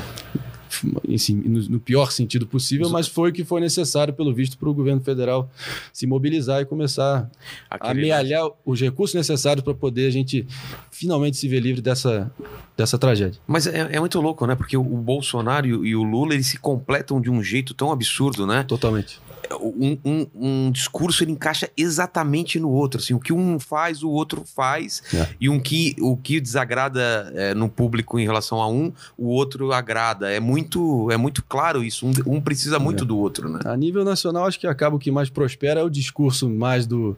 Assim, 1.14 1.34
no, 1.34 1.60
no 1.68 1.80
pior 1.80 2.10
sentido 2.10 2.46
possível, 2.46 2.88
mas 2.88 3.06
foi 3.08 3.30
o 3.30 3.32
que 3.32 3.44
foi 3.44 3.60
necessário, 3.60 4.14
pelo 4.14 4.32
visto, 4.34 4.56
para 4.58 4.68
o 4.68 4.74
governo 4.74 5.00
federal 5.02 5.50
se 5.92 6.06
mobilizar 6.06 6.60
e 6.62 6.64
começar 6.64 7.30
a 7.70 7.74
Aquele- 7.76 8.00
amealhar 8.00 8.48
os 8.64 8.80
recursos 8.80 9.14
necessários 9.14 9.62
para 9.64 9.74
poder 9.74 10.06
a 10.06 10.10
gente 10.10 10.46
finalmente 10.90 11.36
se 11.36 11.46
ver 11.48 11.60
livre 11.60 11.80
dessa, 11.82 12.32
dessa 12.76 12.98
tragédia. 12.98 13.40
Mas 13.46 13.66
é, 13.66 13.88
é 13.92 14.00
muito 14.00 14.20
louco, 14.20 14.46
né? 14.46 14.54
Porque 14.54 14.76
o, 14.76 14.80
o 14.80 14.96
Bolsonaro 14.98 15.66
e 15.66 15.74
o, 15.74 15.84
e 15.86 15.94
o 15.96 16.02
Lula, 16.02 16.34
eles 16.34 16.46
se 16.46 16.58
completam 16.58 17.20
de 17.20 17.30
um 17.30 17.42
jeito 17.42 17.74
tão 17.74 17.92
absurdo, 17.92 18.46
né? 18.46 18.62
Totalmente. 18.62 19.20
Um, 19.54 19.98
um- 20.04 20.26
um 20.34 20.70
discurso, 20.70 21.22
ele 21.24 21.32
encaixa 21.32 21.68
exatamente 21.76 22.58
no 22.58 22.70
outro. 22.70 23.00
Assim, 23.00 23.14
o 23.14 23.20
que 23.20 23.32
um 23.32 23.58
faz, 23.58 24.02
o 24.02 24.10
outro 24.10 24.44
faz. 24.44 25.02
É. 25.14 25.28
E 25.40 25.48
um 25.48 25.58
que, 25.60 25.94
o 26.00 26.16
que 26.16 26.40
desagrada 26.40 27.32
é, 27.34 27.54
no 27.54 27.68
público 27.68 28.18
em 28.18 28.24
relação 28.24 28.60
a 28.60 28.68
um, 28.68 28.92
o 29.16 29.28
outro 29.28 29.72
agrada. 29.72 30.30
É 30.30 30.40
muito, 30.40 31.10
é 31.10 31.16
muito 31.16 31.42
claro 31.42 31.82
isso. 31.84 32.06
Um, 32.06 32.12
um 32.36 32.40
precisa 32.40 32.78
muito 32.78 33.04
É. 33.04 33.06
do 33.06 33.18
outro, 33.18 33.48
né? 33.48 33.60
A 33.64 33.76
nível 33.76 34.04
nacional, 34.04 34.46
acho 34.46 34.58
que 34.58 34.66
acaba 34.66 34.96
o 34.96 34.98
que 34.98 35.10
mais 35.10 35.28
prospera 35.30 35.80
é 35.80 35.82
o 35.82 35.90
discurso 35.90 36.48
mais 36.48 36.86
do 36.86 37.16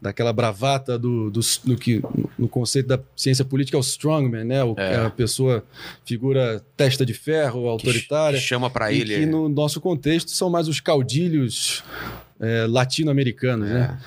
daquela 0.00 0.32
bravata 0.32 0.96
do, 0.98 1.30
do, 1.30 1.40
do 1.64 1.76
que 1.76 2.00
no 2.38 2.46
conceito 2.48 2.86
da 2.86 3.00
ciência 3.16 3.44
política 3.44 3.76
é 3.76 3.80
o 3.80 3.82
strongman, 3.82 4.44
né? 4.44 4.62
O, 4.62 4.74
É. 4.78 5.06
a 5.06 5.10
pessoa 5.10 5.64
figura 6.04 6.62
testa 6.76 7.04
de 7.04 7.12
ferro, 7.14 7.62
Que 7.62 7.68
autoritária. 7.68 8.38
ch- 8.38 8.42
chama 8.46 8.70
pra 8.70 8.92
e 8.92 9.00
ele. 9.00 9.18
que 9.20 9.26
no 9.26 9.48
nosso 9.48 9.80
contexto 9.80 10.30
são 10.30 10.48
mais 10.50 10.68
os 10.68 10.78
caudilhos 10.80 11.55
é, 12.40 12.66
latino-americanos, 12.68 13.68
né? 13.68 13.98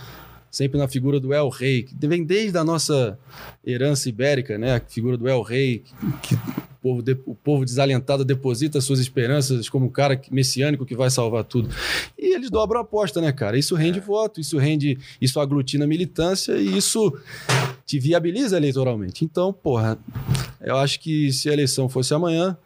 Sempre 0.52 0.80
na 0.80 0.88
figura 0.88 1.20
do 1.20 1.32
El 1.32 1.48
Rei, 1.50 1.84
que 1.84 2.08
vem 2.08 2.24
desde 2.24 2.58
a 2.58 2.64
nossa 2.64 3.18
herança 3.66 4.10
ibérica, 4.10 4.58
né? 4.58 4.76
A 4.78 4.80
figura 4.82 5.16
do 5.16 5.30
El 5.30 5.44
Rei, 5.44 5.84
que, 6.24 6.30
que 6.30 6.36
o, 6.36 6.82
povo 6.82 7.02
de- 7.04 7.18
o 7.26 7.36
povo 7.36 7.64
desalentado 7.64 8.26
deposita 8.26 8.82
suas 8.82 9.00
esperanças 9.00 9.70
como 9.70 9.86
um 9.86 9.90
cara 9.90 10.20
messiânico 10.32 10.88
que 10.88 10.96
vai 10.96 11.12
salvar 11.12 11.44
tudo. 11.44 11.70
E 12.18 12.34
eles 12.34 12.50
dobram 12.50 12.80
a 12.80 12.84
aposta, 12.84 13.22
né, 13.22 13.32
cara? 13.32 13.60
Isso 13.60 13.76
rende 13.76 14.00
voto, 14.00 14.42
isso 14.42 14.58
rende, 14.58 14.98
isso 15.22 15.40
aglutina 15.40 15.86
militância 15.86 16.54
e 16.54 16.76
isso 16.76 17.16
te 17.86 18.00
viabiliza 18.00 18.58
eleitoralmente. 18.58 19.24
Então, 19.24 19.54
porra, 19.54 20.00
eu 20.62 20.78
acho 20.78 21.00
que 21.00 21.32
se 21.32 21.48
a 21.48 21.54
eleição 21.54 21.88
fosse 21.88 22.12
amanhã, 22.12 22.58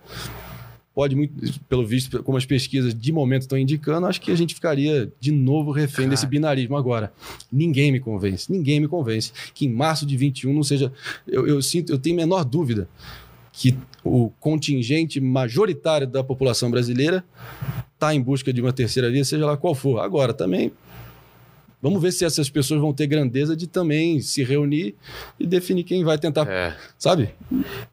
pode 0.94 1.16
muito, 1.16 1.60
pelo 1.68 1.86
visto, 1.86 2.22
como 2.24 2.38
as 2.38 2.46
pesquisas 2.46 2.94
de 2.94 3.12
momento 3.12 3.44
estão 3.44 3.58
indicando, 3.58 4.06
acho 4.06 4.22
que 4.22 4.32
a 4.32 4.36
gente 4.36 4.54
ficaria 4.54 5.12
de 5.20 5.32
novo 5.32 5.72
refém 5.72 6.08
desse 6.08 6.26
binarismo 6.28 6.78
agora. 6.78 7.12
Ninguém 7.52 7.92
me 7.92 8.00
convence, 8.00 8.52
ninguém 8.52 8.80
me 8.80 8.88
convence 8.88 9.32
que 9.54 9.66
em 9.66 9.70
março 9.70 10.06
de 10.06 10.16
21 10.16 10.54
não 10.54 10.64
seja. 10.64 10.92
Eu, 11.28 11.48
eu 11.48 11.62
sinto, 11.62 11.92
eu 11.92 11.98
tenho 11.98 12.16
a 12.16 12.18
menor 12.18 12.44
dúvida 12.44 12.88
que 13.52 13.78
o 14.04 14.32
contingente 14.40 15.20
majoritário 15.22 16.08
da 16.08 16.24
população 16.24 16.70
brasileira 16.70 17.24
está 17.94 18.14
em 18.14 18.22
busca 18.22 18.52
de 18.52 18.62
uma 18.62 18.74
terceira 18.74 19.10
via, 19.12 19.24
seja 19.24 19.46
lá 19.46 19.56
qual 19.56 19.74
for. 19.74 20.00
Agora, 20.00 20.34
também. 20.34 20.72
Vamos 21.84 22.02
ver 22.02 22.14
se 22.14 22.24
essas 22.24 22.50
pessoas 22.50 22.80
vão 22.80 22.94
ter 22.94 23.06
grandeza 23.08 23.56
de 23.58 23.68
também 23.68 24.22
se 24.22 24.42
reunir 24.42 24.96
e 25.38 25.46
definir 25.46 25.84
quem 25.84 26.02
vai 26.04 26.18
tentar, 26.18 26.48
É, 26.50 26.74
sabe? 26.98 27.30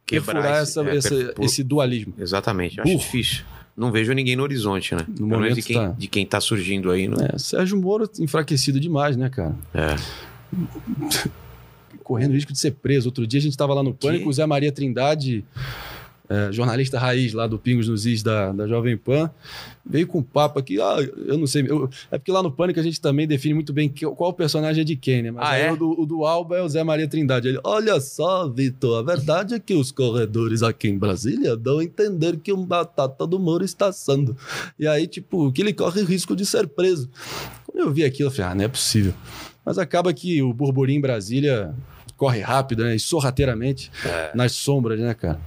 quebrar 0.06 0.62
esse- 0.62 0.78
essa- 0.78 0.88
é, 0.88 0.96
essa- 0.96 1.34
esse 1.40 1.64
dualismo. 1.64 2.14
Exatamente. 2.16 2.78
Eu 2.78 2.84
acho 2.84 2.92
Burro. 2.92 3.04
difícil. 3.04 3.44
Não 3.76 3.90
vejo 3.90 4.12
ninguém 4.12 4.36
no 4.36 4.42
horizonte, 4.44 4.94
né? 4.94 5.02
Pelo 5.04 5.26
menos 5.26 5.38
momento 5.42 5.54
de 5.56 5.62
quem, 5.62 5.76
tá. 5.76 5.88
de 5.98 6.06
quem 6.06 6.24
tá 6.24 6.40
surgindo 6.40 6.90
aí. 6.90 7.08
Né? 7.08 7.16
É, 7.34 7.38
Sérgio 7.38 7.76
Moro 7.80 8.08
enfraquecido 8.20 8.78
demais, 8.78 9.16
né, 9.16 9.28
cara? 9.28 9.56
É. 9.74 9.96
Correndo 12.02 12.32
risco 12.32 12.52
de 12.52 12.58
ser 12.58 12.72
preso. 12.72 13.08
Outro 13.08 13.26
dia 13.26 13.38
a 13.38 13.42
gente 13.42 13.52
estava 13.52 13.72
lá 13.74 13.82
no 13.82 13.94
Pânico, 13.94 14.24
Que? 14.24 14.28
o 14.28 14.32
Zé 14.32 14.44
Maria 14.46 14.72
Trindade, 14.72 15.44
é, 16.30 16.52
jornalista 16.52 16.96
raiz 16.96 17.32
lá 17.32 17.46
do 17.48 17.58
Pingos 17.58 17.88
nos 17.88 18.06
Is 18.06 18.22
da, 18.22 18.52
da 18.52 18.68
Jovem 18.68 18.96
Pan, 18.96 19.28
veio 19.84 20.06
com 20.06 20.18
um 20.18 20.22
papo 20.22 20.60
aqui. 20.60 20.80
Ah, 20.80 20.96
eu 21.26 21.36
não 21.36 21.46
sei. 21.46 21.66
eu- 21.68 21.90
é 22.08 22.16
porque 22.18 22.30
lá 22.30 22.40
no 22.40 22.52
Pânico 22.52 22.78
a 22.78 22.82
gente 22.84 23.00
também 23.00 23.26
define 23.26 23.52
muito 23.52 23.72
bem 23.72 23.88
que- 23.88 24.06
qual 24.06 24.32
personagem 24.32 24.82
é 24.82 24.84
de 24.84 24.94
quem, 24.94 25.22
né? 25.22 25.32
Mas 25.32 25.48
Ah, 25.48 25.56
é? 25.56 25.72
o, 25.72 25.76
do, 25.76 26.00
o 26.02 26.06
do 26.06 26.24
Alba 26.24 26.56
é 26.58 26.62
o 26.62 26.68
Zé 26.68 26.84
Maria 26.84 27.08
Trindade. 27.08 27.48
Ele, 27.48 27.58
olha 27.64 28.00
só, 28.00 28.48
Vitor, 28.48 29.00
a 29.00 29.02
verdade 29.02 29.54
é 29.54 29.58
que 29.58 29.74
os 29.74 29.90
corredores 29.90 30.62
aqui 30.62 30.86
em 30.88 30.96
Brasília 30.96 31.56
dão 31.56 31.80
a 31.80 31.84
entender 31.84 32.36
que 32.38 32.52
um 32.52 32.64
batata 32.64 33.26
do 33.26 33.36
Moro 33.38 33.64
está 33.64 33.88
assando. 33.88 34.36
E 34.78 34.86
aí, 34.86 35.08
tipo, 35.08 35.50
que 35.50 35.60
ele 35.60 35.72
corre 35.72 36.02
risco 36.04 36.36
de 36.36 36.46
ser 36.46 36.68
preso. 36.68 37.10
Quando 37.66 37.80
eu 37.86 37.92
vi 37.92 38.04
aquilo, 38.04 38.28
eu 38.28 38.32
falei, 38.32 38.52
ah, 38.52 38.54
não 38.54 38.64
é 38.64 38.68
possível. 38.68 39.12
Mas 39.64 39.78
acaba 39.78 40.12
que 40.12 40.40
o 40.42 40.52
burburinho 40.52 40.98
em 40.98 41.02
Brasília 41.02 41.74
corre 42.16 42.40
rápido, 42.40 42.84
né? 42.84 42.94
E 42.94 43.00
sorrateiramente 43.00 43.90
É. 44.04 44.30
nas 44.34 44.52
sombras, 44.52 45.00
né, 45.00 45.12
cara? 45.14 45.40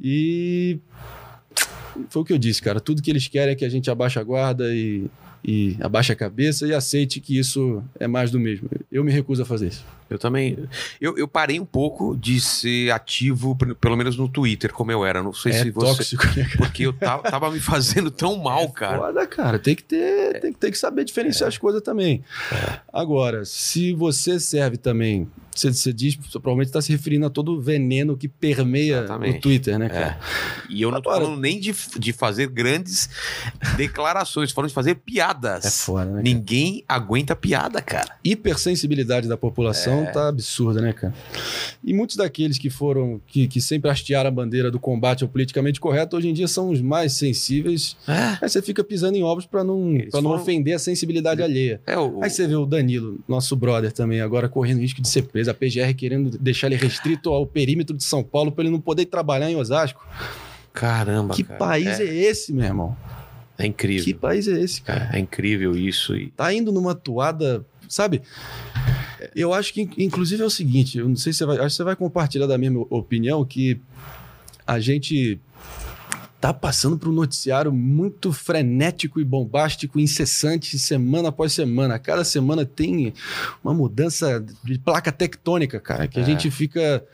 E 0.00 0.78
foi 2.08 2.22
o 2.22 2.24
que 2.24 2.32
eu 2.32 2.38
disse, 2.38 2.60
cara. 2.60 2.80
Tudo 2.80 3.02
que 3.02 3.10
eles 3.10 3.28
querem 3.28 3.52
é 3.52 3.56
que 3.56 3.64
a 3.64 3.68
gente 3.68 3.90
abaixe 3.90 4.18
a 4.18 4.22
guarda 4.22 4.74
e 4.74 5.10
e 5.48 5.76
abaixe 5.80 6.12
a 6.12 6.16
cabeça 6.16 6.66
e 6.66 6.74
aceite 6.74 7.20
que 7.20 7.38
isso 7.38 7.80
é 8.00 8.08
mais 8.08 8.32
do 8.32 8.40
mesmo. 8.40 8.68
Eu 8.90 9.04
me 9.04 9.12
recuso 9.12 9.42
a 9.42 9.46
fazer 9.46 9.68
isso. 9.68 9.84
Eu 10.10 10.18
também. 10.18 10.58
Eu, 11.00 11.16
eu 11.16 11.28
parei 11.28 11.60
um 11.60 11.64
pouco 11.64 12.16
de 12.16 12.40
ser 12.40 12.90
ativo, 12.90 13.56
pelo 13.80 13.96
menos 13.96 14.16
no 14.16 14.28
Twitter, 14.28 14.72
como 14.72 14.90
eu 14.90 15.06
era. 15.06 15.22
Não 15.22 15.32
sei 15.32 15.52
é 15.52 15.62
se 15.62 15.70
você. 15.70 15.86
tóxico, 15.86 16.26
né? 16.36 16.48
Porque 16.56 16.84
eu 16.84 16.92
tava, 16.92 17.22
tava 17.22 17.50
me 17.52 17.60
fazendo 17.60 18.10
tão 18.10 18.36
mal, 18.42 18.68
cara. 18.70 18.98
Foda, 18.98 19.26
cara. 19.26 19.58
Tem 19.58 19.76
que 19.76 19.84
ter, 19.84 20.40
tem, 20.40 20.52
tem 20.52 20.70
que 20.72 20.78
saber 20.78 21.04
diferenciar 21.04 21.46
as 21.46 21.56
coisas 21.56 21.80
também. 21.80 22.24
Agora, 22.92 23.44
se 23.44 23.92
você 23.92 24.40
serve 24.40 24.76
também, 24.76 25.28
você, 25.60 25.72
você 25.72 25.92
diz, 25.92 26.14
você 26.16 26.38
provavelmente 26.38 26.68
está 26.68 26.80
se 26.80 26.92
referindo 26.92 27.26
a 27.26 27.30
todo 27.30 27.52
o 27.52 27.60
veneno 27.60 28.16
que 28.16 28.28
permeia 28.28 28.98
Exatamente. 28.98 29.38
o 29.38 29.40
Twitter, 29.40 29.78
né, 29.78 29.88
cara? 29.88 30.18
É. 30.20 30.72
E 30.72 30.82
eu 30.82 30.90
não 30.90 31.00
tô 31.00 31.08
Agora- 31.10 31.24
falando 31.26 31.40
nem 31.40 31.58
de, 31.60 31.74
de 31.98 32.12
fazer 32.12 32.48
grandes 32.48 33.08
declarações, 33.76 34.50
falando 34.52 34.68
de 34.68 34.74
fazer 34.74 34.96
piadas. 34.96 35.64
É 35.64 35.70
foda, 35.70 36.04
né? 36.06 36.10
cara? 36.12 36.22
Ninguém 36.22 36.84
aguenta 36.88 37.34
piada, 37.36 37.80
cara. 37.82 38.16
hipersensibilidade 38.24 39.28
da 39.28 39.36
população 39.36 40.04
É. 40.04 40.06
tá 40.10 40.28
absurda, 40.28 40.80
né, 40.80 40.92
cara? 40.92 41.14
E 41.84 41.92
muitos 41.92 42.16
daqueles 42.16 42.58
que 42.58 42.70
foram, 42.70 43.20
que, 43.26 43.46
que 43.46 43.60
sempre 43.60 43.90
hastearam 43.90 44.28
a 44.28 44.30
bandeira 44.30 44.70
do 44.70 44.78
combate 44.80 45.22
ao 45.22 45.28
politicamente 45.28 45.80
correto, 45.80 46.16
hoje 46.16 46.28
em 46.28 46.32
dia 46.32 46.48
são 46.48 46.70
os 46.70 46.80
mais 46.80 47.12
sensíveis. 47.12 47.96
É. 48.08 48.38
Aí 48.42 48.48
você 48.48 48.60
fica 48.62 48.82
pisando 48.82 49.16
em 49.16 49.22
ovos 49.22 49.46
pra 49.46 49.62
não, 49.62 49.96
pra 50.10 50.20
não 50.20 50.30
foram- 50.30 50.42
ofender 50.42 50.74
a 50.74 50.78
sensibilidade 50.78 51.42
alheia. 51.42 51.80
É 51.86 51.96
o. 51.98 52.22
Aí 52.22 52.30
você 52.30 52.46
vê 52.46 52.54
o 52.56 52.66
Danilo, 52.66 53.18
nosso 53.28 53.54
brother 53.56 53.92
também, 53.92 54.20
agora 54.20 54.48
correndo 54.48 54.80
risco 54.80 55.00
de 55.00 55.08
ser 55.08 55.22
preso. 55.22 55.45
A 55.48 55.54
PGR 55.54 55.94
querendo 55.96 56.36
deixar 56.38 56.66
ele 56.66 56.76
restrito 56.76 57.30
ao 57.30 57.46
perímetro 57.46 57.96
de 57.96 58.04
São 58.04 58.22
Paulo 58.22 58.52
pra 58.52 58.64
ele 58.64 58.72
não 58.72 58.80
poder 58.80 59.06
trabalhar 59.06 59.50
em 59.50 59.56
Osasco. 59.56 60.06
Caramba, 60.72 61.34
que 61.34 61.42
cara. 61.42 61.58
país 61.58 62.00
é. 62.00 62.04
esse, 62.04 62.52
meu 62.52 62.64
irmão? 62.64 62.96
É, 63.58 63.64
é 63.64 63.66
incrível. 63.66 64.04
Que 64.04 64.14
país 64.14 64.46
é 64.46 64.60
esse, 64.60 64.82
cara? 64.82 65.10
É, 65.12 65.16
é 65.16 65.20
incrível 65.20 65.76
isso. 65.76 66.14
E... 66.14 66.28
tá 66.30 66.52
indo 66.52 66.70
numa 66.70 66.94
toada, 66.94 67.64
sabe? 67.88 68.22
Eu 69.34 69.54
acho 69.54 69.72
que, 69.72 69.88
inclusive, 69.98 70.42
é 70.42 70.46
o 70.46 70.50
seguinte: 70.50 70.98
eu 70.98 71.08
não 71.08 71.16
sei 71.16 71.32
se 71.32 71.38
você 71.38 71.46
vai, 71.46 71.56
acho 71.56 71.68
que 71.68 71.72
você 71.74 71.84
vai 71.84 71.96
compartilhar 71.96 72.46
da 72.46 72.58
mesma 72.58 72.86
opinião 72.90 73.44
que 73.44 73.80
a 74.66 74.78
gente 74.78 75.40
tá 76.46 76.54
passando 76.54 76.96
por 76.96 77.08
um 77.08 77.12
noticiário 77.12 77.72
muito 77.72 78.32
frenético 78.32 79.20
e 79.20 79.24
bombástico, 79.24 79.98
incessante, 79.98 80.78
semana 80.78 81.28
após 81.30 81.52
semana. 81.52 81.98
Cada 81.98 82.24
semana 82.24 82.64
tem 82.64 83.12
uma 83.64 83.74
mudança 83.74 84.44
de 84.62 84.78
placa 84.78 85.10
tectônica, 85.10 85.80
cara, 85.80 86.06
que 86.06 86.18
a 86.20 86.22
É. 86.22 86.26
gente 86.26 86.50
fica 86.50 87.04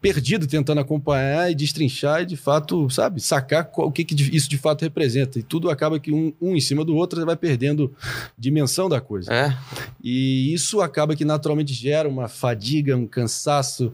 perdido 0.00 0.46
tentando 0.46 0.80
acompanhar 0.80 1.50
e 1.50 1.54
destrinchar 1.54 2.22
e, 2.22 2.26
de 2.26 2.36
fato, 2.36 2.88
sabe, 2.88 3.20
sacar 3.20 3.64
qual- 3.64 3.88
o 3.88 3.92
que, 3.92 4.04
que 4.04 4.14
isso 4.36 4.48
de 4.48 4.56
fato 4.56 4.82
representa. 4.82 5.38
E 5.38 5.42
tudo 5.42 5.68
acaba 5.68 5.98
que 5.98 6.12
um, 6.12 6.32
um 6.40 6.54
em 6.54 6.60
cima 6.60 6.84
do 6.84 6.94
outro 6.94 7.24
vai 7.26 7.36
perdendo 7.36 7.92
dimensão 8.38 8.88
da 8.88 9.00
coisa. 9.00 9.32
É. 9.32 9.56
E 10.02 10.52
isso 10.54 10.80
acaba 10.80 11.16
que 11.16 11.24
naturalmente 11.24 11.72
gera 11.74 12.08
uma 12.08 12.28
fadiga, 12.28 12.96
um 12.96 13.06
cansaço 13.06 13.92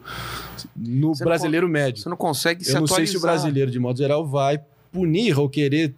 no 0.76 1.14
Você 1.14 1.25
não 1.25 1.28
brasileiro 1.31 1.69
médio. 1.69 2.02
Você 2.02 2.09
não 2.09 2.17
consegue 2.17 2.62
se 2.64 2.71
Eu 2.73 2.81
não 2.81 2.87
sei 2.87 2.95
atualizar. 2.97 3.12
se 3.12 3.17
o 3.17 3.21
brasileiro, 3.21 3.71
de 3.71 3.78
modo 3.78 3.97
geral, 3.99 4.26
vai 4.26 4.61
punir 4.92 5.38
ou 5.38 5.49
querer 5.49 5.95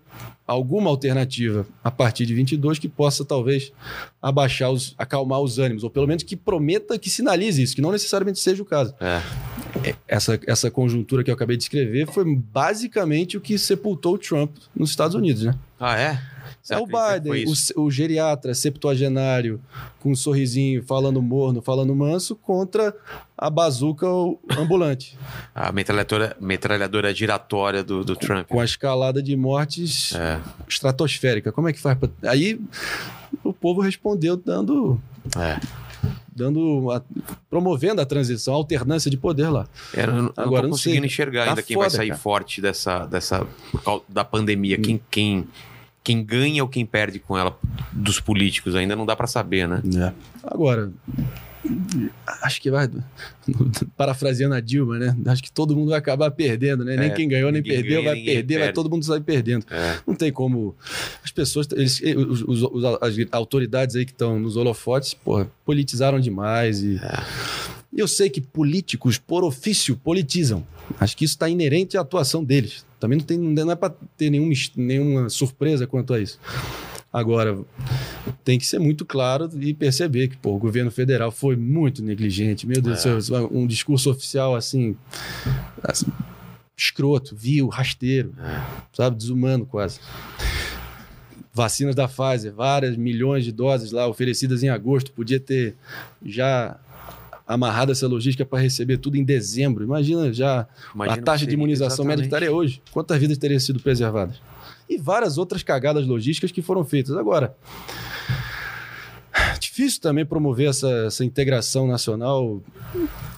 alguma 0.46 0.90
alternativa 0.90 1.64
a 1.82 1.90
partir 1.90 2.26
de 2.26 2.34
22 2.34 2.78
que 2.78 2.88
possa 2.88 3.24
talvez 3.24 3.72
abaixar 4.20 4.70
os, 4.72 4.94
acalmar 4.98 5.40
os 5.40 5.60
ânimos, 5.60 5.84
ou 5.84 5.90
pelo 5.90 6.08
menos 6.08 6.24
que 6.24 6.34
prometa 6.34 6.98
que 6.98 7.08
sinalize 7.08 7.62
isso, 7.62 7.74
que 7.74 7.80
não 7.80 7.92
necessariamente 7.92 8.40
seja 8.40 8.60
o 8.60 8.66
caso. 8.66 8.92
É. 9.00 9.22
Essa, 10.08 10.40
essa 10.46 10.70
conjuntura 10.70 11.22
que 11.22 11.30
eu 11.30 11.34
acabei 11.34 11.56
de 11.56 11.62
escrever 11.62 12.08
foi 12.08 12.24
basicamente 12.34 13.36
o 13.36 13.40
que 13.40 13.56
sepultou 13.56 14.14
o 14.14 14.18
Trump 14.18 14.56
nos 14.74 14.90
Estados 14.90 15.14
Unidos, 15.14 15.44
né? 15.44 15.54
Ah, 15.78 15.96
é? 15.96 16.20
É 16.68 16.78
o 16.78 16.84
Biden, 16.86 17.46
o, 17.76 17.82
o 17.82 17.90
geriatra 17.90 18.54
septuagenário, 18.54 19.60
com 20.00 20.10
um 20.12 20.14
sorrisinho, 20.14 20.82
falando 20.84 21.20
morno, 21.22 21.60
falando 21.62 21.94
manso, 21.96 22.36
contra 22.36 22.94
a 23.36 23.48
bazuca 23.48 24.06
ambulante, 24.58 25.16
A 25.54 25.72
metralhadora, 25.72 26.36
metralhadora 26.40 27.14
giratória 27.14 27.82
do, 27.82 28.04
do 28.04 28.14
Trump. 28.14 28.46
com 28.46 28.60
a 28.60 28.64
escalada 28.64 29.22
de 29.22 29.34
mortes 29.36 30.14
É. 30.14 30.38
estratosférica. 30.68 31.50
Como 31.50 31.68
é 31.68 31.72
que 31.72 31.80
faz? 31.80 31.98
Pra... 31.98 32.08
Aí 32.30 32.60
o 33.42 33.52
povo 33.52 33.80
respondeu 33.80 34.36
dando, 34.36 35.00
É. 35.36 35.58
dando 36.34 36.60
uma- 36.60 37.04
promovendo 37.48 38.00
a 38.00 38.06
transição, 38.06 38.54
a 38.54 38.56
alternância 38.56 39.10
de 39.10 39.16
poder 39.16 39.48
lá. 39.48 39.66
Eu 39.94 40.06
não, 40.06 40.32
Agora, 40.36 40.62
tô 40.62 40.68
não 40.68 40.76
sei. 40.76 40.92
conseguindo 40.92 41.06
enxergar 41.06 41.44
Tá 41.44 41.50
ainda 41.50 41.62
quem 41.62 41.76
vai 41.76 41.86
foda, 41.88 41.96
sair 41.96 42.08
cara. 42.08 42.20
forte 42.20 42.60
dessa, 42.60 43.06
dessa 43.06 43.46
da 44.08 44.24
pandemia. 44.24 44.78
Quem, 44.78 45.00
quem, 45.10 45.46
quem 46.02 46.24
ganha 46.24 46.62
ou 46.62 46.68
quem 46.68 46.84
perde 46.86 47.18
com 47.18 47.36
ela 47.36 47.58
dos 47.92 48.18
políticos 48.20 48.74
ainda 48.74 48.96
não 48.96 49.04
dá 49.06 49.14
pra 49.14 49.26
saber, 49.26 49.68
né? 49.68 49.82
Agora, 50.42 50.90
acho 52.42 52.60
que 52.60 52.70
vai. 52.70 52.88
Parafraseando 53.96 54.54
a 54.54 54.60
Dilma, 54.60 54.98
né? 54.98 55.16
Acho 55.26 55.42
que 55.42 55.52
todo 55.52 55.76
mundo 55.76 55.90
vai 55.90 55.98
acabar 55.98 56.30
perdendo, 56.30 56.84
né? 56.84 56.96
Nem 56.96 57.10
É, 57.10 57.14
quem 57.14 57.28
ganhou, 57.28 57.50
nem 57.52 57.62
perdeu, 57.62 58.02
ganha, 58.02 58.14
vai 58.14 58.24
perder, 58.24 58.54
vai 58.54 58.62
perde. 58.68 58.74
todo 58.74 58.88
mundo 58.90 59.04
sair 59.04 59.20
perdendo. 59.20 59.66
É. 59.70 59.98
Não 60.06 60.14
tem 60.14 60.32
como. 60.32 60.74
As 61.22 61.30
pessoas, 61.30 61.68
eles, 61.72 62.00
os, 62.16 62.42
os- 62.42 62.62
os- 62.62 62.84
as 63.02 63.14
autoridades 63.32 63.96
aí 63.96 64.04
que 64.06 64.12
estão 64.12 64.38
nos 64.38 64.56
holofotes, 64.56 65.12
porra, 65.14 65.50
politizaram 65.64 66.18
demais. 66.18 66.82
E 66.82 66.96
É. 66.96 67.22
e 67.92 67.98
eu 68.00 68.08
sei 68.08 68.30
que 68.30 68.40
políticos, 68.40 69.18
por 69.18 69.44
ofício, 69.44 69.96
politizam. 69.96 70.66
Acho 70.98 71.16
que 71.16 71.24
isso 71.24 71.34
está 71.34 71.48
inerente 71.48 71.96
à 71.96 72.00
atuação 72.00 72.42
deles. 72.44 72.84
Também 72.98 73.18
não, 73.18 73.24
tem, 73.24 73.38
não 73.38 73.70
é 73.72 73.76
para 73.76 73.94
ter 74.16 74.30
nenhuma, 74.30 74.52
nenhuma 74.76 75.28
surpresa 75.30 75.86
quanto 75.86 76.12
a 76.12 76.20
isso. 76.20 76.38
Agora, 77.12 77.58
tem 78.44 78.58
que 78.58 78.64
ser 78.66 78.78
muito 78.78 79.04
claro 79.04 79.50
e 79.60 79.74
perceber 79.74 80.28
que 80.28 80.36
pô, 80.36 80.54
o 80.54 80.58
governo 80.58 80.90
federal 80.90 81.30
foi 81.32 81.56
muito 81.56 82.02
negligente. 82.02 82.66
Meu 82.66 82.80
Deus 82.80 83.04
É. 83.04 83.14
do 83.14 83.22
céu, 83.22 83.48
um 83.52 83.66
discurso 83.66 84.10
oficial 84.10 84.54
assim, 84.54 84.94
assim, 85.82 86.06
escroto, 86.76 87.34
vil, 87.34 87.66
rasteiro, 87.68 88.32
É. 88.38 88.62
sabe? 88.92 89.16
Desumano 89.16 89.66
quase. 89.66 89.98
Vacinas 91.52 91.96
da 91.96 92.06
Pfizer, 92.06 92.52
várias 92.54 92.96
milhões 92.96 93.44
de 93.44 93.50
doses 93.50 93.90
lá 93.90 94.06
oferecidas 94.06 94.62
em 94.62 94.68
agosto, 94.68 95.10
podia 95.10 95.40
ter 95.40 95.74
já 96.24 96.78
amarrado 97.54 97.92
essa 97.92 98.06
logística 98.06 98.44
para 98.44 98.60
receber 98.62 98.98
tudo 98.98 99.16
em 99.16 99.24
dezembro. 99.24 99.82
Imagina 99.84 100.32
já 100.32 100.66
Imagina 100.94 101.18
a 101.18 101.22
taxa 101.22 101.46
de 101.46 101.54
imunização 101.54 102.04
exatamente. 102.04 102.24
estaria 102.26 102.52
hoje. 102.52 102.80
Quantas 102.92 103.18
vidas 103.18 103.38
teriam 103.38 103.58
sido 103.60 103.80
preservadas? 103.80 104.36
E 104.88 104.96
várias 104.98 105.36
outras 105.38 105.62
cagadas 105.62 106.06
logísticas 106.06 106.52
que 106.52 106.62
foram 106.62 106.84
feitas. 106.84 107.16
Agora, 107.16 107.54
difícil 109.60 110.00
também 110.00 110.24
promover 110.24 110.68
essa, 110.70 110.88
essa 111.06 111.24
integração 111.24 111.86
nacional 111.86 112.62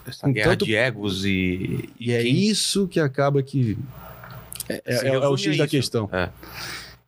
Essa 0.07 0.29
guerra 0.31 0.51
tanto- 0.51 0.65
de 0.65 0.75
egos 0.75 1.25
e. 1.25 1.89
e 1.99 2.13
é 2.13 2.23
quem- 2.23 2.35
isso 2.49 2.89
que 2.89 3.01
acaba 3.01 3.43
que 3.43 3.77
é, 4.69 4.83
é- 4.85 5.09
é 5.09 5.29
o 5.29 5.37
X 5.37 5.57
da 5.59 5.67
questão. 5.67 6.09
É. 6.13 6.31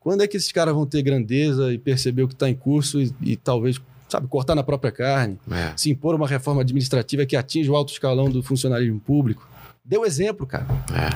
Quando 0.00 0.22
é 0.22 0.26
que 0.26 0.36
esses 0.36 0.52
caras 0.52 0.74
vão 0.74 0.84
ter 0.84 1.00
grandeza 1.02 1.72
e 1.72 1.78
perceber 1.78 2.22
o 2.24 2.28
que 2.28 2.34
está 2.34 2.48
em 2.50 2.54
curso 2.54 3.00
e, 3.00 3.10
e 3.22 3.36
talvez, 3.36 3.80
sabe, 4.14 4.28
cortar 4.28 4.54
na 4.54 4.62
própria 4.62 4.92
carne, 4.92 5.38
É. 5.50 5.72
se 5.76 5.90
impor 5.90 6.14
uma 6.14 6.28
reforma 6.28 6.60
administrativa 6.62 7.26
que 7.26 7.36
atinja 7.36 7.70
o 7.72 7.76
alto 7.76 7.92
escalão 7.92 8.30
do 8.30 8.42
funcionalismo 8.42 9.00
público? 9.00 9.46
Deu 9.84 10.04
exemplo, 10.04 10.46
cara. 10.46 10.66
É. 10.94 11.10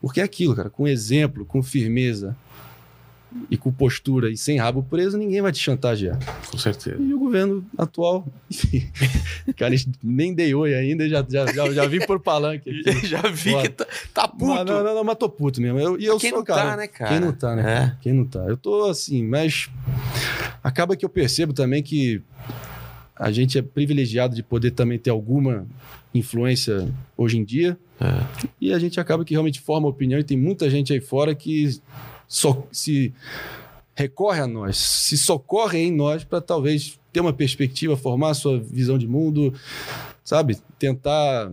Porque 0.00 0.20
é 0.20 0.24
aquilo, 0.24 0.54
cara, 0.54 0.68
com 0.70 0.86
exemplo, 0.86 1.44
com 1.44 1.62
firmeza 1.62 2.36
e 3.50 3.56
com 3.56 3.70
postura 3.70 4.30
e 4.30 4.36
sem 4.36 4.58
rabo 4.58 4.82
preso, 4.82 5.18
ninguém 5.18 5.42
vai 5.42 5.52
te 5.52 5.58
chantagear. 5.58 6.18
Com 6.50 6.58
certeza. 6.58 6.96
E 7.00 7.12
o 7.12 7.18
governo 7.18 7.64
atual, 7.76 8.26
enfim, 8.50 8.88
cara, 9.56 9.74
nem 10.02 10.32
dei 10.32 10.54
oi 10.54 10.74
ainda, 10.74 11.08
já, 11.08 11.24
já, 11.28 11.46
já, 11.52 11.72
já 11.72 11.86
vim 11.86 12.00
por 12.00 12.20
palanque 12.20 12.70
aqui. 12.70 12.88
Já 13.08 13.22
vi 13.22 13.52
Bora. 13.52 13.62
que 13.62 13.68
tá, 13.74 13.86
tá 14.12 14.28
puto. 14.28 14.46
Mas 14.46 14.66
Não, 14.66 14.82
não, 14.82 14.94
não, 14.94 15.04
mas 15.04 15.16
tô 15.16 15.28
puto 15.28 15.60
mesmo. 15.60 15.78
Eu, 15.78 15.98
e 15.98 16.04
eu 16.04 16.18
Quem 16.18 16.30
sou, 16.30 16.38
não 16.38 16.44
cara, 16.44 16.70
tá, 16.70 16.76
né, 16.76 16.86
cara? 16.86 17.10
Quem 17.10 17.20
não 17.20 17.32
tá, 17.32 17.56
né? 17.56 17.72
É. 17.72 17.96
Quem 18.02 18.12
não 18.12 18.24
tá? 18.24 18.40
Eu 18.40 18.56
tô 18.56 18.84
assim, 18.84 19.22
mas 19.24 19.68
acaba 20.62 20.96
que 20.96 21.04
eu 21.04 21.08
percebo 21.08 21.52
também 21.52 21.82
que 21.82 22.22
a 23.16 23.30
gente 23.30 23.58
é 23.58 23.62
privilegiado 23.62 24.34
de 24.34 24.42
poder 24.42 24.70
também 24.72 24.98
ter 24.98 25.10
alguma 25.10 25.66
influência 26.14 26.88
hoje 27.16 27.38
em 27.38 27.44
dia. 27.44 27.78
É. 28.00 28.24
E 28.60 28.72
a 28.72 28.78
gente 28.78 29.00
acaba 29.00 29.24
que 29.24 29.32
realmente 29.34 29.60
forma 29.60 29.88
opinião 29.88 30.18
e 30.20 30.24
tem 30.24 30.36
muita 30.36 30.70
gente 30.70 30.92
aí 30.92 31.00
fora 31.00 31.34
que 31.34 31.80
só 32.28 32.66
se 32.70 33.12
recorre 33.96 34.40
a 34.40 34.46
nós, 34.46 34.76
se 34.76 35.18
socorre 35.18 35.78
em 35.78 35.92
nós 35.92 36.22
para 36.22 36.40
talvez 36.40 37.00
ter 37.12 37.20
uma 37.20 37.32
perspectiva, 37.32 37.96
formar 37.96 38.30
a 38.30 38.34
sua 38.34 38.60
visão 38.60 38.96
de 38.96 39.08
mundo, 39.08 39.52
sabe? 40.22 40.56
Tentar 40.78 41.50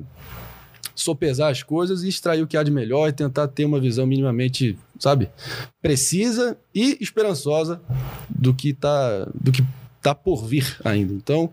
sopesar 0.94 1.50
as 1.50 1.64
coisas 1.64 2.04
e 2.04 2.10
extrair 2.10 2.44
o 2.44 2.48
que 2.48 2.56
há 2.56 2.62
de 2.62 2.72
melhor 2.72 3.10
e 3.10 3.14
tentar 3.14 3.48
ter 3.48 3.66
uma 3.66 3.80
visão 3.80 4.06
minimamente, 4.06 4.78
sabe, 5.00 5.30
precisa 5.82 6.58
e 6.74 6.98
esperançosa 7.02 7.82
do 8.30 8.54
que 8.54 8.74
tá, 8.74 9.28
do 9.34 9.52
que 9.52 9.64
tá 10.02 10.14
por 10.14 10.46
vir 10.46 10.78
ainda. 10.84 11.14
Então, 11.14 11.52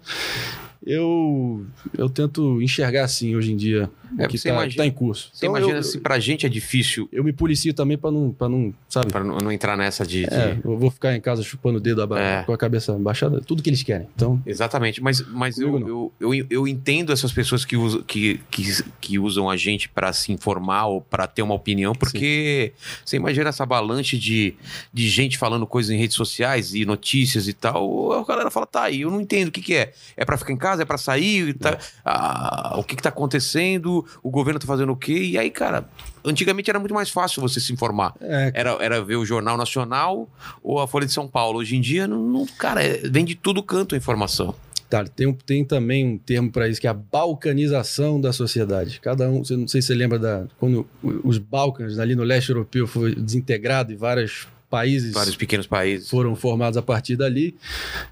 Eu, 0.85 1.65
eu 1.97 2.09
tento 2.09 2.61
enxergar 2.61 3.05
assim 3.05 3.37
hoje 3.37 3.53
em 3.53 3.57
dia 3.57 3.89
É, 4.19 4.27
o 4.27 4.29
que 4.29 4.37
está 4.37 4.51
imagina- 4.51 4.85
em 4.87 4.91
curso. 4.91 5.31
Você 5.33 5.47
Então, 5.47 5.57
imagina 5.57 5.79
eu, 5.79 5.83
se 5.83 5.99
pra 6.01 6.19
gente 6.19 6.45
é 6.45 6.49
difícil 6.49 7.09
eu 7.13 7.23
me 7.25 7.33
policio 7.33 7.73
também 7.73 7.97
para 7.97 8.11
não, 8.11 8.33
pra 8.33 8.49
não, 8.49 8.75
sabe? 8.89 9.09
pra 9.13 9.23
não 9.23 9.39
não 9.39 9.53
entrar 9.53 9.77
nessa 9.77 10.05
de. 10.05 10.25
de- 10.27 10.35
É, 10.35 10.59
eu 10.65 10.77
vou 10.77 10.91
ficar 10.91 11.15
em 11.17 11.21
casa 11.21 11.43
chupando 11.43 11.79
o 11.79 11.81
dedo 11.81 12.03
aba- 12.03 12.21
É. 12.21 12.43
com 12.43 12.53
a 12.53 12.59
cabeça 12.59 12.93
baixada, 12.99 13.41
tudo 13.41 13.63
que 13.63 13.71
eles 13.71 13.83
querem. 13.83 14.07
Então, 14.15 14.43
Exatamente, 14.45 15.03
mas, 15.03 15.21
mas 15.29 15.59
eu, 15.59 15.79
eu, 15.89 16.13
eu, 16.21 16.47
eu 16.51 16.69
entendo 16.69 17.13
essas 17.13 17.33
pessoas 17.33 17.65
que 17.65 17.77
usam, 17.77 18.03
que, 18.03 18.41
que, 18.51 18.65
que 19.01 19.19
usam 19.19 19.49
a 19.49 19.57
gente 19.57 19.89
pra 19.89 20.13
se 20.13 20.33
informar 20.33 20.87
ou 20.87 21.01
pra 21.01 21.27
ter 21.27 21.43
uma 21.43 21.55
opinião, 21.55 21.95
porque 21.95 22.73
você 23.05 23.17
imagina 23.17 23.49
essa 23.51 23.63
avalanche 23.63 24.19
de, 24.19 24.55
de 24.93 25.09
gente 25.09 25.39
falando 25.39 25.67
coisas 25.67 25.91
em 25.91 25.97
redes 25.99 26.17
sociais 26.17 26.75
e 26.75 26.85
notícias 26.85 27.47
e 27.49 27.53
tal, 27.53 28.13
a 28.13 28.25
galera 28.25 28.51
fala, 28.51 28.67
tá, 28.67 28.91
e 28.91 29.03
eu 29.03 29.11
não 29.11 29.21
entendo 29.21 29.49
o 29.49 29.51
que, 29.53 29.61
que 29.63 29.75
é. 29.75 29.93
É 30.17 30.25
pra 30.25 30.37
ficar 30.37 30.53
em 30.53 30.57
casa, 30.57 30.72
é 30.81 30.85
pra 30.85 30.97
sair, 30.99 31.55
tá, 31.55 31.79
ah, 32.05 32.75
o 32.79 32.85
que, 32.85 32.97
que 32.97 33.03
tá 33.03 33.09
acontecendo, 33.09 34.05
o 34.23 34.31
governo 34.31 34.59
tá 34.61 34.67
fazendo 34.67 34.93
o 34.93 34.97
quê? 34.97 35.13
E 35.15 35.39
aí, 35.39 35.51
cara, 35.51 35.89
antigamente 36.25 36.71
era 36.71 36.79
muito 36.79 36.95
mais 36.95 37.11
fácil 37.11 37.41
você 37.43 37.61
se 37.61 37.73
informar. 37.73 38.15
é, 38.21 38.53
Era, 38.55 38.71
era 38.81 39.03
ver 39.05 39.17
o 39.17 39.25
Jornal 39.25 39.57
Nacional 39.57 40.29
ou 40.63 40.81
a 40.81 40.87
Folha 40.89 41.07
de 41.07 41.13
São 41.13 41.27
Paulo. 41.29 41.59
Hoje 41.59 41.77
em 41.77 41.81
dia, 41.81 42.07
não, 42.07 42.23
não- 42.23 42.47
cara, 42.59 42.83
é- 42.83 42.99
vem 43.09 43.25
de 43.25 43.35
tudo 43.35 43.63
canto 43.63 43.95
a 43.95 43.99
informação. 43.99 44.55
Tá, 44.89 45.05
tem, 45.05 45.33
tem 45.33 45.65
também 45.65 46.07
um 46.07 46.19
termo 46.19 46.51
para 46.53 46.69
isso 46.69 46.79
que 46.79 46.87
é 46.87 46.91
a 46.91 46.95
balcanização 46.95 48.21
da 48.21 48.33
sociedade. 48.33 49.01
Cada 49.01 49.29
um, 49.31 49.43
você- 49.43 49.57
não 49.57 49.67
sei 49.67 49.81
se 49.81 49.89
você 49.89 49.95
lembra 49.95 50.19
da 50.19 50.45
quando 50.59 50.87
os 51.03 51.39
Balcãs 51.39 51.99
ali 51.99 52.15
no 52.15 52.23
leste 52.23 52.51
europeu 52.51 52.87
foi 52.87 53.15
desintegrado 53.15 53.91
e 53.93 53.97
vários 53.97 54.47
países 54.73 55.13
Vários 55.13 55.37
pequenos 55.37 55.67
países. 55.67 56.09
foram 56.09 56.35
formados 56.35 56.79
a 56.79 56.83
partir 56.83 57.15
dali. 57.15 57.55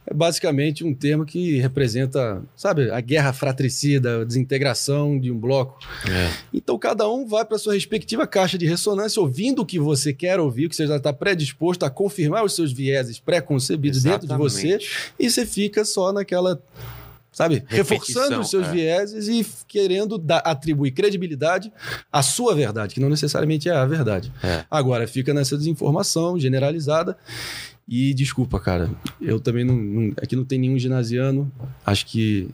É 0.06 0.12
basicamente 0.12 0.84
um 0.84 0.92
termo 0.92 1.24
que 1.24 1.56
representa, 1.58 2.42
sabe, 2.54 2.90
a 2.90 3.00
guerra 3.00 3.32
fratricida, 3.32 4.20
a 4.20 4.24
desintegração 4.24 5.18
de 5.18 5.30
um 5.30 5.38
bloco. 5.38 5.78
É. 6.06 6.30
Então 6.52 6.78
cada 6.78 7.08
um 7.08 7.26
vai 7.26 7.46
para 7.46 7.56
sua 7.56 7.72
respectiva 7.72 8.26
caixa 8.26 8.58
de 8.58 8.66
ressonância, 8.66 9.22
ouvindo 9.22 9.62
o 9.62 9.66
que 9.66 9.78
você 9.78 10.12
quer 10.12 10.38
ouvir, 10.38 10.66
o 10.66 10.68
que 10.68 10.76
você 10.76 10.86
já 10.86 10.96
está 10.96 11.14
predisposto 11.14 11.86
a 11.86 11.90
confirmar 11.90 12.44
os 12.44 12.54
seus 12.54 12.72
vieses 12.72 13.18
pré-concebidos 13.18 14.02
dentro 14.02 14.28
de 14.28 14.36
você, 14.36 14.78
e 15.18 15.30
você 15.30 15.46
fica 15.46 15.82
só 15.82 16.12
naquela, 16.12 16.60
sabe, 17.32 17.64
reforçando 17.68 18.40
os 18.40 18.50
seus 18.50 18.66
é. 18.68 18.72
vieses 18.72 19.28
e 19.28 19.46
querendo 19.68 20.18
dar- 20.18 20.38
atribuir 20.44 20.90
credibilidade 20.92 21.72
à 22.12 22.22
sua 22.22 22.54
verdade, 22.54 22.94
que 22.94 23.00
não 23.00 23.08
necessariamente 23.08 23.68
é 23.68 23.72
a 23.72 23.86
verdade. 23.86 24.32
É. 24.42 24.64
Agora 24.70 25.06
fica 25.06 25.32
nessa 25.32 25.56
desinformação 25.56 26.38
generalizada. 26.38 27.16
E 27.88 28.14
desculpa, 28.14 28.60
cara, 28.60 28.88
eu 29.20 29.40
também 29.40 29.64
não, 29.64 29.74
não- 29.76 30.12
Aqui 30.22 30.36
não 30.36 30.44
tem 30.44 30.58
nenhum 30.60 30.78
ginasiano. 30.78 31.50
Acho 31.84 32.06
que 32.06 32.48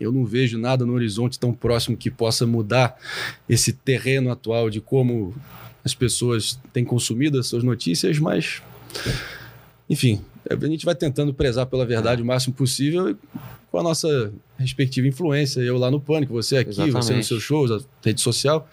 eu 0.00 0.10
não 0.12 0.24
vejo 0.24 0.56
nada 0.58 0.86
no 0.86 0.94
horizonte 0.94 1.38
tão 1.38 1.52
próximo 1.52 1.96
que 1.96 2.10
possa 2.10 2.46
mudar 2.46 2.96
esse 3.48 3.72
terreno 3.72 4.30
atual 4.30 4.70
de 4.70 4.80
como 4.80 5.34
as 5.84 5.94
pessoas 5.94 6.58
têm 6.72 6.84
consumido 6.84 7.38
as 7.38 7.46
suas 7.46 7.62
notícias, 7.62 8.18
mas. 8.18 8.62
Enfim, 9.88 10.20
a 10.50 10.66
gente 10.66 10.84
vai 10.84 10.94
tentando 10.94 11.32
prezar 11.34 11.66
pela 11.66 11.84
verdade 11.86 12.22
o 12.22 12.24
máximo 12.24 12.54
possível 12.54 13.16
com 13.70 13.78
a 13.78 13.82
nossa 13.82 14.32
respectiva 14.58 15.06
influência. 15.06 15.60
Eu 15.60 15.76
lá 15.78 15.90
no 15.90 16.00
Pânico, 16.00 16.32
você 16.32 16.58
aqui, 16.58 16.72
você 16.74 16.82
Exatamente. 16.82 17.16
nos 17.18 17.26
seus 17.26 17.42
shows, 17.42 17.70
a 17.70 17.80
rede 18.04 18.20
social. 18.20 18.68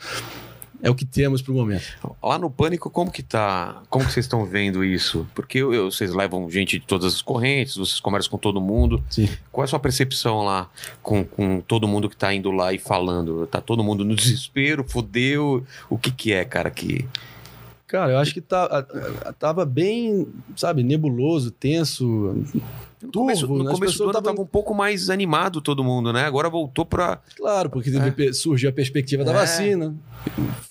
É 0.83 0.89
o 0.89 0.93
que 0.93 1.05
temos 1.05 1.41
pro 1.41 1.53
momento. 1.53 1.83
Lá 2.21 2.37
no 2.37 2.49
Pânico, 2.51 2.89
como 2.91 3.09
que 3.09 3.23
tá? 3.23 3.81
Como 3.89 4.05
que 4.05 4.11
vocês 4.11 4.25
estão 4.25 4.45
vendo 4.45 4.83
isso? 4.83 5.25
Porque 5.33 5.57
eu- 5.57 5.73
eu- 5.73 5.89
vocês 5.89 6.13
levam 6.13 6.47
gente 6.51 6.77
de 6.77 6.85
todas 6.85 7.15
as 7.15 7.21
correntes, 7.21 7.75
vocês 7.77 7.99
conversam 7.99 8.29
com 8.29 8.37
todo 8.37 8.61
mundo. 8.61 9.01
Sim. 9.09 9.27
Qual 9.51 9.63
é 9.63 9.65
a 9.65 9.67
sua 9.67 9.79
percepção 9.79 10.43
lá 10.43 10.69
com, 11.01 11.23
com 11.23 11.59
todo 11.61 11.87
mundo 11.87 12.09
que 12.09 12.15
tá 12.15 12.31
indo 12.33 12.51
lá 12.51 12.71
e 12.73 12.77
falando? 12.77 13.47
Tá 13.47 13.61
todo 13.61 13.83
mundo 13.83 14.03
no 14.05 14.13
desespero, 14.15 14.83
fodeu? 14.87 15.65
O 15.89 15.97
que 15.97 16.11
que 16.11 16.33
é, 16.33 16.43
cara, 16.45 16.69
que... 16.69 17.05
Cara, 17.87 18.13
eu 18.13 18.17
acho 18.17 18.33
que 18.33 18.41
tá, 18.41 18.83
tava 19.37 19.63
bem, 19.63 20.27
sabe, 20.55 20.81
nebuloso, 20.83 21.51
tenso. 21.51 22.43
No 23.05 23.11
começo, 23.11 23.41
Turvo, 23.41 23.57
no 23.57 23.63
né? 23.65 23.71
As 23.71 23.79
começo 23.79 23.97
do 23.97 24.03
ano 24.05 24.13
tavam- 24.13 24.31
tava 24.35 24.41
um 24.41 24.45
pouco 24.45 24.73
mais 24.73 25.09
animado 25.09 25.61
todo 25.61 25.83
mundo, 25.83 26.11
né? 26.11 26.23
Agora 26.25 26.49
voltou 26.49 26.85
pra... 26.85 27.19
Claro, 27.37 27.69
porque 27.69 27.89
É. 27.89 28.33
surgiu 28.33 28.69
a 28.69 28.73
perspectiva 28.73 29.23
da 29.23 29.31
É. 29.31 29.35
vacina. 29.35 29.95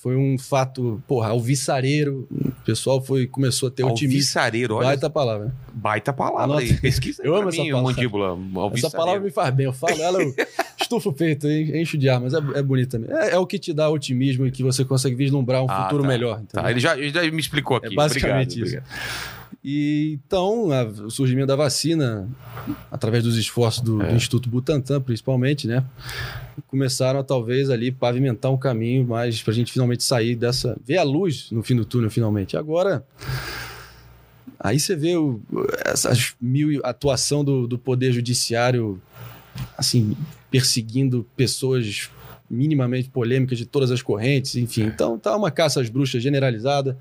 Foi 0.00 0.16
um 0.16 0.36
fato, 0.38 1.00
porra, 1.06 1.28
alvissareiro. 1.28 2.26
O 2.30 2.52
pessoal 2.64 3.00
foi, 3.02 3.26
começou 3.26 3.68
a 3.68 3.70
ter 3.70 3.84
otimismo. 3.84 4.16
Alvissareiro, 4.18 4.74
olha, 4.76 4.86
Baita 4.88 5.08
palavra. 5.10 5.46
né? 5.46 5.52
baita 5.72 6.12
palavra 6.12 6.58
aí. 6.58 6.72
Pesquisa 6.80 7.22
Eu 7.24 7.34
amo 7.36 7.48
essa 7.48 7.62
mim, 7.62 7.70
palavra. 7.70 7.92
mandíbula. 7.92 8.38
Essa 8.74 8.90
palavra 8.90 9.20
me 9.20 9.30
faz 9.30 9.54
bem. 9.54 9.66
Eu 9.66 9.72
falo 9.72 10.00
ela, 10.02 10.22
eu 10.22 10.34
estufa 10.80 11.08
o 11.08 11.12
peito, 11.12 11.46
en- 11.48 11.80
enche 11.80 11.96
de 11.98 12.08
ar, 12.08 12.20
mas 12.20 12.32
é, 12.34 12.38
é 12.54 12.62
bonita 12.62 12.98
mesmo. 12.98 13.16
É, 13.16 13.30
é 13.32 13.38
o 13.38 13.46
que 13.46 13.58
te 13.58 13.72
dá 13.72 13.88
otimismo 13.90 14.46
e 14.46 14.50
que 14.50 14.62
você 14.62 14.84
consegue 14.84 15.14
vislumbrar 15.14 15.62
um 15.62 15.66
Ah, 15.70 15.84
futuro 15.84 16.02
tá. 16.02 16.08
melhor. 16.08 16.40
entendeu? 16.40 16.62
Tá, 16.62 16.70
ele 16.70 16.80
já, 16.80 16.96
ele 16.98 17.10
já 17.10 17.22
me 17.30 17.40
explicou 17.40 17.76
aqui. 17.76 17.92
É 17.92 17.94
basicamente 17.94 18.60
Obrigado, 18.60 18.82
isso. 18.84 18.94
E 19.62 20.18
então, 20.24 20.70
a- 20.72 20.84
o 20.84 21.10
surgimento 21.10 21.46
da 21.48 21.56
vacina, 21.56 22.28
através 22.90 23.22
dos 23.24 23.36
esforços 23.36 23.82
do, 23.82 24.02
É. 24.02 24.08
do 24.10 24.16
Instituto 24.16 24.48
Butantan, 24.48 25.00
principalmente, 25.00 25.66
né? 25.66 25.84
Começaram 26.68 27.20
a 27.20 27.24
talvez 27.24 27.70
ali 27.70 27.90
pavimentar 27.92 28.50
um 28.52 28.56
caminho 28.56 29.06
mais 29.06 29.42
para 29.42 29.52
a 29.52 29.54
gente 29.54 29.72
finalmente 29.72 30.02
sair 30.04 30.34
dessa. 30.36 30.76
ver 30.84 30.98
a 30.98 31.02
luz 31.02 31.48
no 31.50 31.62
fim 31.62 31.76
do 31.76 31.84
túnel, 31.84 32.10
finalmente. 32.10 32.56
Agora. 32.56 33.04
Aí 34.58 34.80
você 34.80 34.96
vê 34.96 35.14
o, 35.16 35.40
essas 35.84 36.34
mil 36.40 36.80
atuação 36.84 37.44
do, 37.44 37.66
do 37.66 37.78
Poder 37.78 38.12
Judiciário, 38.12 39.00
assim, 39.76 40.16
perseguindo 40.50 41.26
pessoas 41.36 42.08
minimamente 42.54 43.10
polêmicas 43.10 43.58
de 43.58 43.66
todas 43.66 43.90
as 43.90 44.00
correntes, 44.00 44.56
enfim. 44.56 44.84
Então 44.84 45.18
tá 45.18 45.36
uma 45.36 45.50
caça 45.50 45.80
às 45.80 45.88
bruxas 45.88 46.22
generalizada. 46.22 46.96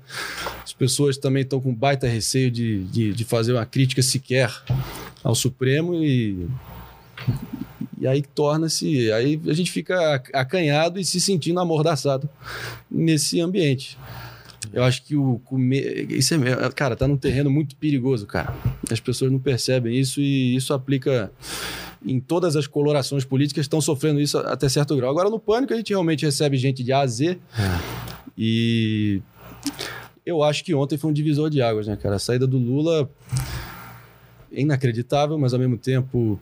As 0.62 0.72
pessoas 0.72 1.16
também 1.16 1.42
estão 1.42 1.60
com 1.60 1.74
baita 1.74 2.06
receio 2.06 2.50
de, 2.50 2.84
de, 2.84 3.12
de 3.12 3.24
fazer 3.24 3.52
uma 3.52 3.64
crítica 3.64 4.02
sequer 4.02 4.50
ao 5.22 5.34
Supremo 5.34 5.94
e. 6.04 6.46
E 8.00 8.06
aí 8.06 8.20
torna-se. 8.22 9.10
Aí 9.12 9.40
a 9.46 9.52
gente 9.54 9.70
fica 9.70 10.16
ac- 10.16 10.30
acanhado 10.34 10.98
e 11.00 11.04
se 11.04 11.20
sentindo 11.20 11.60
amordaçado 11.60 12.28
nesse 12.90 13.40
ambiente. 13.40 13.96
Eu 14.72 14.82
acho 14.82 15.02
que 15.04 15.14
o 15.16 15.40
comer. 15.44 16.10
Isso 16.10 16.34
é, 16.34 16.70
cara, 16.74 16.96
tá 16.96 17.06
num 17.06 17.16
terreno 17.16 17.48
muito 17.50 17.76
perigoso, 17.76 18.26
cara. 18.26 18.54
As 18.90 18.98
pessoas 19.00 19.30
não 19.30 19.38
percebem 19.38 19.96
isso 19.96 20.20
e 20.20 20.56
isso 20.56 20.74
aplica 20.74 21.30
em 22.04 22.20
todas 22.20 22.56
as 22.56 22.66
colorações 22.66 23.24
políticas 23.24 23.64
estão 23.64 23.80
sofrendo 23.80 24.20
isso 24.20 24.38
até 24.38 24.68
certo 24.68 24.96
grau. 24.96 25.10
Agora, 25.10 25.30
no 25.30 25.38
pânico, 25.38 25.72
a 25.72 25.76
gente 25.76 25.90
realmente 25.90 26.24
recebe 26.24 26.56
gente 26.56 26.82
de 26.82 26.92
A 26.92 27.00
a 27.00 27.06
Z. 27.06 27.38
E 28.36 29.22
eu 30.24 30.42
acho 30.42 30.64
que 30.64 30.74
ontem 30.74 30.98
foi 30.98 31.10
um 31.10 31.14
divisor 31.14 31.48
de 31.50 31.62
águas, 31.62 31.86
né, 31.86 31.96
cara? 31.96 32.16
A 32.16 32.18
saída 32.18 32.46
do 32.46 32.58
Lula 32.58 33.08
é 34.52 34.60
inacreditável, 34.60 35.38
mas 35.38 35.52
ao 35.52 35.60
mesmo 35.60 35.78
tempo 35.78 36.38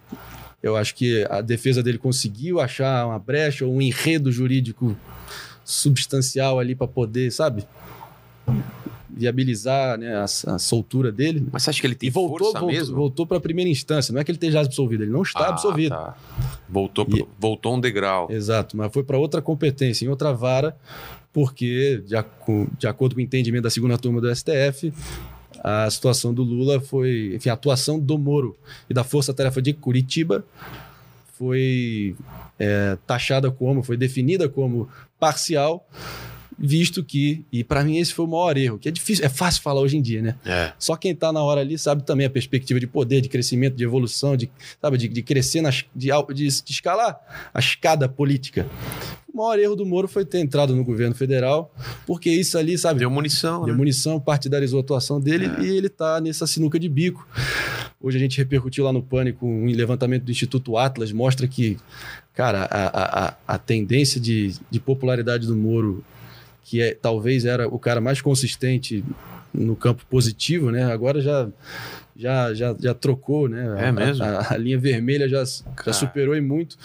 eu 0.62 0.76
acho 0.76 0.94
que 0.94 1.26
a 1.28 1.40
defesa 1.40 1.82
dele 1.82 1.98
conseguiu 1.98 2.60
achar 2.60 3.06
uma 3.06 3.18
brecha 3.18 3.66
ou 3.66 3.74
um 3.74 3.82
enredo 3.82 4.30
jurídico 4.30 4.96
substancial 5.64 6.58
ali 6.58 6.74
para 6.74 6.86
poder, 6.86 7.32
sabe? 7.32 7.64
Viabilizar 9.14 9.98
né, 9.98 10.14
a, 10.16 10.24
a 10.24 10.58
soltura 10.58 11.12
dele. 11.12 11.46
Mas 11.52 11.62
você 11.62 11.70
acha 11.70 11.80
que 11.80 11.86
ele 11.86 11.94
tem 11.94 12.06
E 12.08 12.10
voltou, 12.10 12.38
força 12.38 12.60
voltou, 12.60 12.68
mesmo? 12.78 12.96
voltou 12.96 13.26
para 13.26 13.36
a 13.36 13.40
primeira 13.40 13.70
instância. 13.70 14.12
Não 14.12 14.20
é 14.20 14.24
que 14.24 14.30
ele 14.30 14.36
esteja 14.36 14.60
absolvido, 14.60 15.02
ele 15.04 15.10
não 15.12 15.22
está 15.22 15.40
Ah, 15.46 15.48
absolvido. 15.50 15.90
tá. 15.90 16.16
Voltou, 16.68 17.06
E- 17.14 17.26
voltou 17.38 17.76
um 17.76 17.80
degrau. 17.80 18.30
Exato, 18.30 18.76
mas 18.76 18.92
foi 18.92 19.02
para 19.04 19.18
outra 19.18 19.42
competência, 19.42 20.04
em 20.04 20.08
outra 20.08 20.32
vara, 20.32 20.76
porque, 21.32 22.02
de, 22.06 22.16
aco- 22.16 22.66
de 22.78 22.86
acordo 22.86 23.14
com 23.14 23.20
o 23.20 23.24
entendimento 23.24 23.64
da 23.64 23.70
segunda 23.70 23.98
turma 23.98 24.20
do 24.20 24.28
STF, 24.34 24.92
a 25.62 25.88
situação 25.90 26.32
do 26.34 26.42
Lula 26.42 26.80
foi. 26.80 27.32
Enfim, 27.36 27.48
a 27.50 27.52
atuação 27.52 27.98
do 28.00 28.18
Moro 28.18 28.56
e 28.90 28.94
da 28.94 29.04
Força 29.04 29.32
Tarefa 29.34 29.60
de 29.62 29.72
Curitiba 29.72 30.44
foi 31.36 32.14
é, 32.58 32.96
taxada 33.06 33.50
como, 33.50 33.82
foi 33.82 33.96
definida 33.96 34.48
como 34.48 34.88
parcial, 35.18 35.86
visto 36.62 37.02
que, 37.02 37.44
e 37.50 37.64
para 37.64 37.82
mim 37.82 37.98
esse 37.98 38.14
foi 38.14 38.24
o 38.24 38.28
maior 38.28 38.56
erro, 38.56 38.78
que 38.78 38.88
é 38.88 38.92
difícil, 38.92 39.24
é 39.24 39.28
fácil 39.28 39.60
falar 39.62 39.80
hoje 39.80 39.96
em 39.96 40.02
dia, 40.02 40.22
né? 40.22 40.36
É. 40.46 40.72
Só 40.78 40.94
quem 40.94 41.10
está 41.10 41.32
na 41.32 41.42
hora 41.42 41.60
ali 41.60 41.76
sabe 41.76 42.04
também 42.04 42.24
a 42.24 42.30
perspectiva 42.30 42.78
de 42.78 42.86
poder, 42.86 43.20
de 43.20 43.28
crescimento, 43.28 43.74
de 43.74 43.82
evolução, 43.82 44.36
de, 44.36 44.48
sabe, 44.80 44.96
de, 44.96 45.08
de 45.08 45.22
crescer, 45.22 45.60
nas, 45.60 45.84
de, 45.94 46.08
de, 46.32 46.48
de 46.62 46.72
escalar 46.72 47.18
a 47.52 47.58
escada 47.58 48.08
política. 48.08 48.66
O 49.32 49.38
maior 49.38 49.58
erro 49.58 49.74
do 49.74 49.84
Moro 49.86 50.06
foi 50.06 50.24
ter 50.26 50.38
entrado 50.40 50.76
no 50.76 50.84
governo 50.84 51.14
federal, 51.14 51.74
porque 52.06 52.30
isso 52.30 52.56
ali, 52.58 52.76
sabe, 52.76 53.00
Deu 53.00 53.10
munição, 53.10 53.64
deu 53.64 53.72
né? 53.72 53.78
munição, 53.78 54.20
partidarizou 54.20 54.78
a 54.78 54.82
atuação 54.82 55.18
dele 55.18 55.46
É. 55.58 55.62
e 55.64 55.76
ele 55.76 55.86
está 55.86 56.20
nessa 56.20 56.46
sinuca 56.46 56.78
de 56.78 56.88
bico. 56.88 57.26
Hoje 58.00 58.18
a 58.18 58.20
gente 58.20 58.36
repercutiu 58.36 58.84
lá 58.84 58.92
no 58.92 59.02
Pânico 59.02 59.46
um 59.46 59.66
levantamento 59.66 60.24
do 60.24 60.30
Instituto 60.30 60.76
Atlas, 60.76 61.12
mostra 61.12 61.48
que, 61.48 61.78
cara, 62.34 62.64
a, 62.70 62.86
a, 62.86 63.26
a, 63.28 63.34
a 63.48 63.58
tendência 63.58 64.20
de, 64.20 64.54
de 64.70 64.78
popularidade 64.78 65.46
do 65.46 65.56
Moro, 65.56 66.04
que 66.64 66.80
é, 66.80 66.94
talvez 66.94 67.44
era 67.44 67.68
o 67.68 67.78
cara 67.78 68.00
mais 68.00 68.20
consistente 68.20 69.04
no 69.52 69.76
campo 69.76 70.04
positivo, 70.08 70.70
né? 70.70 70.84
Agora 70.92 71.20
já 71.20 71.48
já, 72.16 72.52
já, 72.54 72.74
já 72.78 72.94
trocou, 72.94 73.48
né? 73.48 73.74
É 73.78 73.88
A- 73.88 73.92
mesmo? 73.92 74.24
A, 74.24 74.52
a 74.52 74.56
linha 74.56 74.78
vermelha 74.78 75.28
já, 75.28 75.42
já 75.84 75.92
superou 75.92 76.36
e 76.36 76.40
muito. 76.40 76.76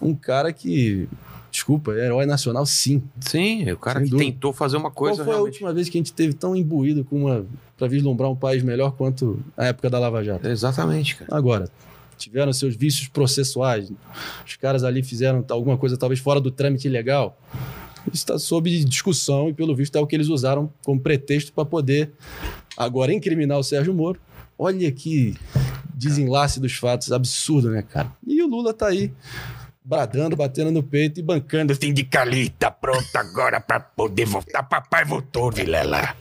Um 0.00 0.14
cara 0.14 0.52
que, 0.52 1.08
desculpa, 1.50 1.92
é 1.94 2.06
herói 2.06 2.26
nacional, 2.26 2.66
sim. 2.66 3.02
Sim, 3.20 3.70
o 3.72 3.76
cara 3.78 3.98
Sem 4.00 4.04
que 4.06 4.10
dúvida. 4.10 4.30
tentou 4.32 4.52
fazer 4.52 4.76
uma 4.76 4.90
coisa 4.90 5.16
Qual 5.18 5.24
foi 5.24 5.32
a 5.34 5.36
realmente. 5.36 5.54
última 5.54 5.72
vez 5.72 5.88
que 5.88 5.96
a 5.96 6.00
gente 6.00 6.12
teve 6.12 6.34
tão 6.34 6.54
imbuído 6.54 7.04
com 7.04 7.24
uma 7.24 7.46
para 7.76 7.86
vislumbrar 7.88 8.28
um 8.30 8.36
país 8.36 8.62
melhor 8.62 8.92
quanto 8.92 9.40
a 9.56 9.66
época 9.66 9.88
da 9.88 9.98
Lava 9.98 10.22
Jato? 10.22 10.46
Exatamente, 10.48 11.16
cara. 11.16 11.34
Agora, 11.36 11.70
tiveram 12.16 12.52
seus 12.52 12.74
vícios 12.76 13.08
processuais. 13.08 13.90
Os 14.46 14.56
caras 14.56 14.82
ali 14.84 15.02
fizeram 15.02 15.44
alguma 15.50 15.76
coisa 15.78 15.96
talvez 15.96 16.20
fora 16.20 16.40
do 16.40 16.50
trâmite 16.50 16.88
legal. 16.88 17.36
Está 18.12 18.38
sob 18.38 18.84
discussão 18.84 19.48
e, 19.48 19.54
pelo 19.54 19.74
visto, 19.74 19.96
é 19.96 20.00
o 20.00 20.06
que 20.06 20.16
eles 20.16 20.28
usaram 20.28 20.72
como 20.84 21.00
pretexto 21.00 21.52
para 21.52 21.64
poder 21.64 22.12
agora 22.76 23.12
incriminar 23.12 23.58
o 23.58 23.62
Sérgio 23.62 23.94
Moro. 23.94 24.20
Olha 24.58 24.90
que 24.90 25.36
desenlace 25.94 26.60
dos 26.60 26.74
fatos 26.74 27.12
absurdo, 27.12 27.70
né, 27.70 27.82
cara? 27.82 28.12
E 28.26 28.42
o 28.42 28.46
Lula 28.46 28.72
tá 28.72 28.88
aí 28.88 29.12
bradando, 29.84 30.36
batendo 30.36 30.70
no 30.70 30.82
peito 30.82 31.18
e 31.18 31.22
bancando. 31.22 31.74
Sindicalista 31.74 32.70
pronto 32.70 33.16
agora 33.16 33.60
pra 33.60 33.80
poder 33.80 34.26
voltar. 34.26 34.62
Papai 34.62 35.04
voltou, 35.04 35.50
Vilela. 35.50 36.14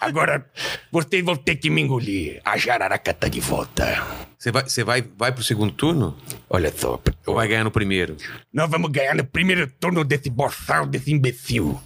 Agora 0.00 0.44
vocês 0.90 1.24
vão 1.24 1.36
ter 1.36 1.56
que 1.56 1.70
me 1.70 1.82
engolir. 1.82 2.40
A 2.44 2.56
jararaca 2.56 3.12
tá 3.12 3.28
de 3.28 3.40
volta. 3.40 4.31
Você 4.42 4.50
vai, 4.50 4.62
você 4.64 4.82
vai, 4.82 5.04
vai 5.16 5.30
pro 5.30 5.44
segundo 5.44 5.72
turno? 5.72 6.18
Olha 6.50 6.74
só, 6.76 7.00
Ou 7.26 7.36
vai 7.36 7.46
ganhar 7.46 7.62
no 7.62 7.70
primeiro? 7.70 8.16
nós 8.52 8.68
vamos 8.68 8.90
ganhar 8.90 9.14
no 9.14 9.24
primeiro 9.24 9.68
turno 9.78 10.02
desse 10.02 10.28
boçal, 10.28 10.84
desse 10.84 11.12
imbecil. 11.12 11.80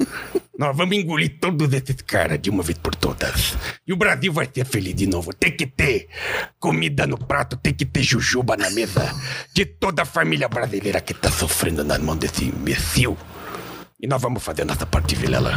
nós 0.58 0.74
vamos 0.74 0.96
engolir 0.96 1.36
todos 1.38 1.70
esses 1.74 1.96
caras 1.96 2.40
de 2.40 2.48
uma 2.48 2.62
vez 2.62 2.78
por 2.78 2.94
todas. 2.94 3.54
E 3.86 3.92
o 3.92 3.96
Brasil 3.98 4.32
vai 4.32 4.48
ser 4.50 4.64
feliz 4.64 4.94
de 4.94 5.06
novo. 5.06 5.34
Tem 5.34 5.54
que 5.54 5.66
ter 5.66 6.08
comida 6.58 7.06
no 7.06 7.18
prato, 7.18 7.58
tem 7.58 7.74
que 7.74 7.84
ter 7.84 8.02
jujuba 8.02 8.56
na 8.56 8.70
mesa 8.70 9.04
de 9.52 9.66
toda 9.66 10.00
a 10.00 10.06
família 10.06 10.48
brasileira 10.48 11.02
que 11.02 11.12
tá 11.12 11.30
sofrendo 11.30 11.84
nas 11.84 11.98
mãos 11.98 12.16
desse 12.16 12.46
imbecil. 12.46 13.18
E 13.98 14.06
nós 14.06 14.20
vamos 14.20 14.42
fazer 14.42 14.64
nossa 14.66 14.84
parte, 14.84 15.14
Vilela. 15.14 15.52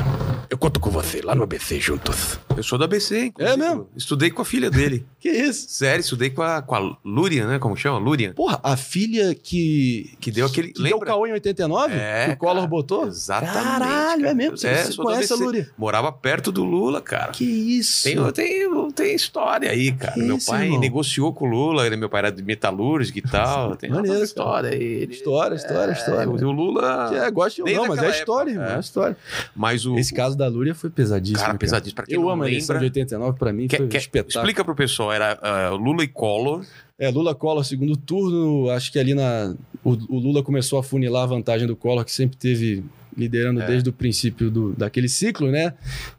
Eu 0.49 0.57
conto 0.57 0.79
com 0.79 0.89
você 0.89 1.21
lá 1.21 1.35
no 1.35 1.43
ABC 1.43 1.77
juntos. 1.77 2.39
Eu 2.55 2.63
sou 2.63 2.77
do 2.77 2.85
ABC, 2.85 3.25
inclusive. 3.25 3.53
É 3.53 3.57
mesmo? 3.57 3.89
Estudei 3.97 4.31
com 4.31 4.41
a 4.41 4.45
filha 4.45 4.69
dele. 4.71 5.05
Que 5.19 5.27
isso? 5.29 5.67
Sério, 5.69 5.99
estudei 5.99 6.29
com 6.29 6.41
a, 6.41 6.61
com 6.61 6.73
a 6.75 6.97
Lúria, 7.03 7.45
né? 7.45 7.59
Como 7.59 7.75
chama? 7.75 7.97
Lúria. 7.97 8.33
Porra, 8.33 8.57
a 8.63 8.77
filha 8.77 9.35
que. 9.35 10.13
Que 10.17 10.31
deu 10.31 10.45
aquele. 10.45 10.69
Que 10.69 10.75
deu 10.81 10.83
o 10.83 10.93
lembra? 10.93 11.07
caô 11.07 11.27
em 11.27 11.33
89? 11.33 11.93
É, 11.93 12.27
que 12.27 12.31
o 12.35 12.37
Collor 12.37 12.55
cara, 12.55 12.67
botou? 12.67 13.05
Exatamente. 13.05 13.53
Caralho, 13.53 14.21
cara. 14.21 14.31
é 14.31 14.33
mesmo? 14.33 14.57
Você, 14.57 14.67
É, 14.69 14.83
você 14.85 14.95
conhece 14.95 15.33
a. 15.33 15.35
Lúria? 15.35 15.69
Morava 15.77 16.09
perto 16.13 16.53
do 16.53 16.63
Lula, 16.63 17.01
cara. 17.01 17.33
Que 17.33 17.43
isso? 17.43 18.03
Tem, 18.03 18.31
tem, 18.31 18.91
tem 18.91 19.13
história 19.13 19.69
aí, 19.69 19.91
cara. 19.91 20.13
Que 20.13 20.21
meu 20.21 20.37
isso, 20.37 20.49
pai 20.49 20.67
irmão? 20.67 20.79
negociou 20.79 21.33
com 21.33 21.45
o 21.45 21.51
Lula, 21.51 21.85
ele- 21.85 21.97
meu 21.97 22.07
pai 22.09 22.19
era 22.19 22.31
de 22.31 22.41
metalúrgica 22.41 23.19
e 23.19 23.21
tal. 23.21 23.75
Tem 23.79 23.89
Maneiro, 23.89 24.23
história 24.23 24.69
aí. 24.69 24.81
Ele- 24.81 25.11
História, 25.13 25.55
história, 25.55 25.91
história. 25.91 26.21
É, 26.23 26.27
o 26.27 26.31
o 26.31 26.51
Lula. 26.53 27.09
Que 27.09 27.15
é, 27.17 27.29
gosta 27.29 27.61
Desde 27.61 27.81
não, 27.81 27.89
mas 27.89 27.97
é 27.97 28.01
aquela 28.07 28.13
história, 28.29 28.51
irmão. 28.51 28.65
é. 28.65 28.75
É 28.75 28.79
história. 28.79 29.17
Mas 29.55 29.85
o. 29.85 29.97
Esse 29.97 30.13
caso 30.13 30.37
da 30.37 30.47
Lúria 30.47 30.75
foi 30.75 30.89
pesadíssimo. 30.89 31.45
Cara, 31.45 31.57
pesadíssimo. 31.57 31.95
Pra 31.95 32.05
quem 32.05 32.15
Eu 32.15 32.21
não 32.21 32.29
amo 32.29 32.43
a 32.43 32.47
eleição 32.47 32.75
lembra- 32.75 32.89
de 32.89 32.99
89, 32.99 33.37
pra 33.39 33.51
mim 33.53 33.67
Quer- 33.67 33.77
foi 33.77 33.87
quer- 33.87 33.97
espetáculo. 33.97 34.41
explica 34.43 34.63
pro 34.65 34.75
pessoal, 34.75 35.11
era 35.11 35.37
ah, 35.41 35.69
Lula 35.71 36.03
e 36.03 36.07
Collor. 36.07 36.63
É, 36.97 37.09
Lula 37.09 37.33
Collor, 37.33 37.63
segundo 37.63 37.95
turno, 37.95 38.69
acho 38.69 38.91
que 38.91 38.99
ali 38.99 39.13
na. 39.13 39.55
O, 39.83 39.91
o 39.91 40.19
Lula 40.19 40.43
começou 40.43 40.77
a 40.79 40.83
funilar 40.83 41.23
a 41.23 41.27
vantagem 41.27 41.65
do 41.65 41.75
Collor, 41.75 42.03
que 42.03 42.11
sempre 42.11 42.37
teve 42.37 42.83
liderando 43.19 43.61
É. 43.61 43.67
desde 43.67 43.89
o 43.89 43.93
princípio 43.93 44.49
do, 44.49 44.73
daquele 44.73 45.09
ciclo, 45.09 45.51
né? 45.51 45.73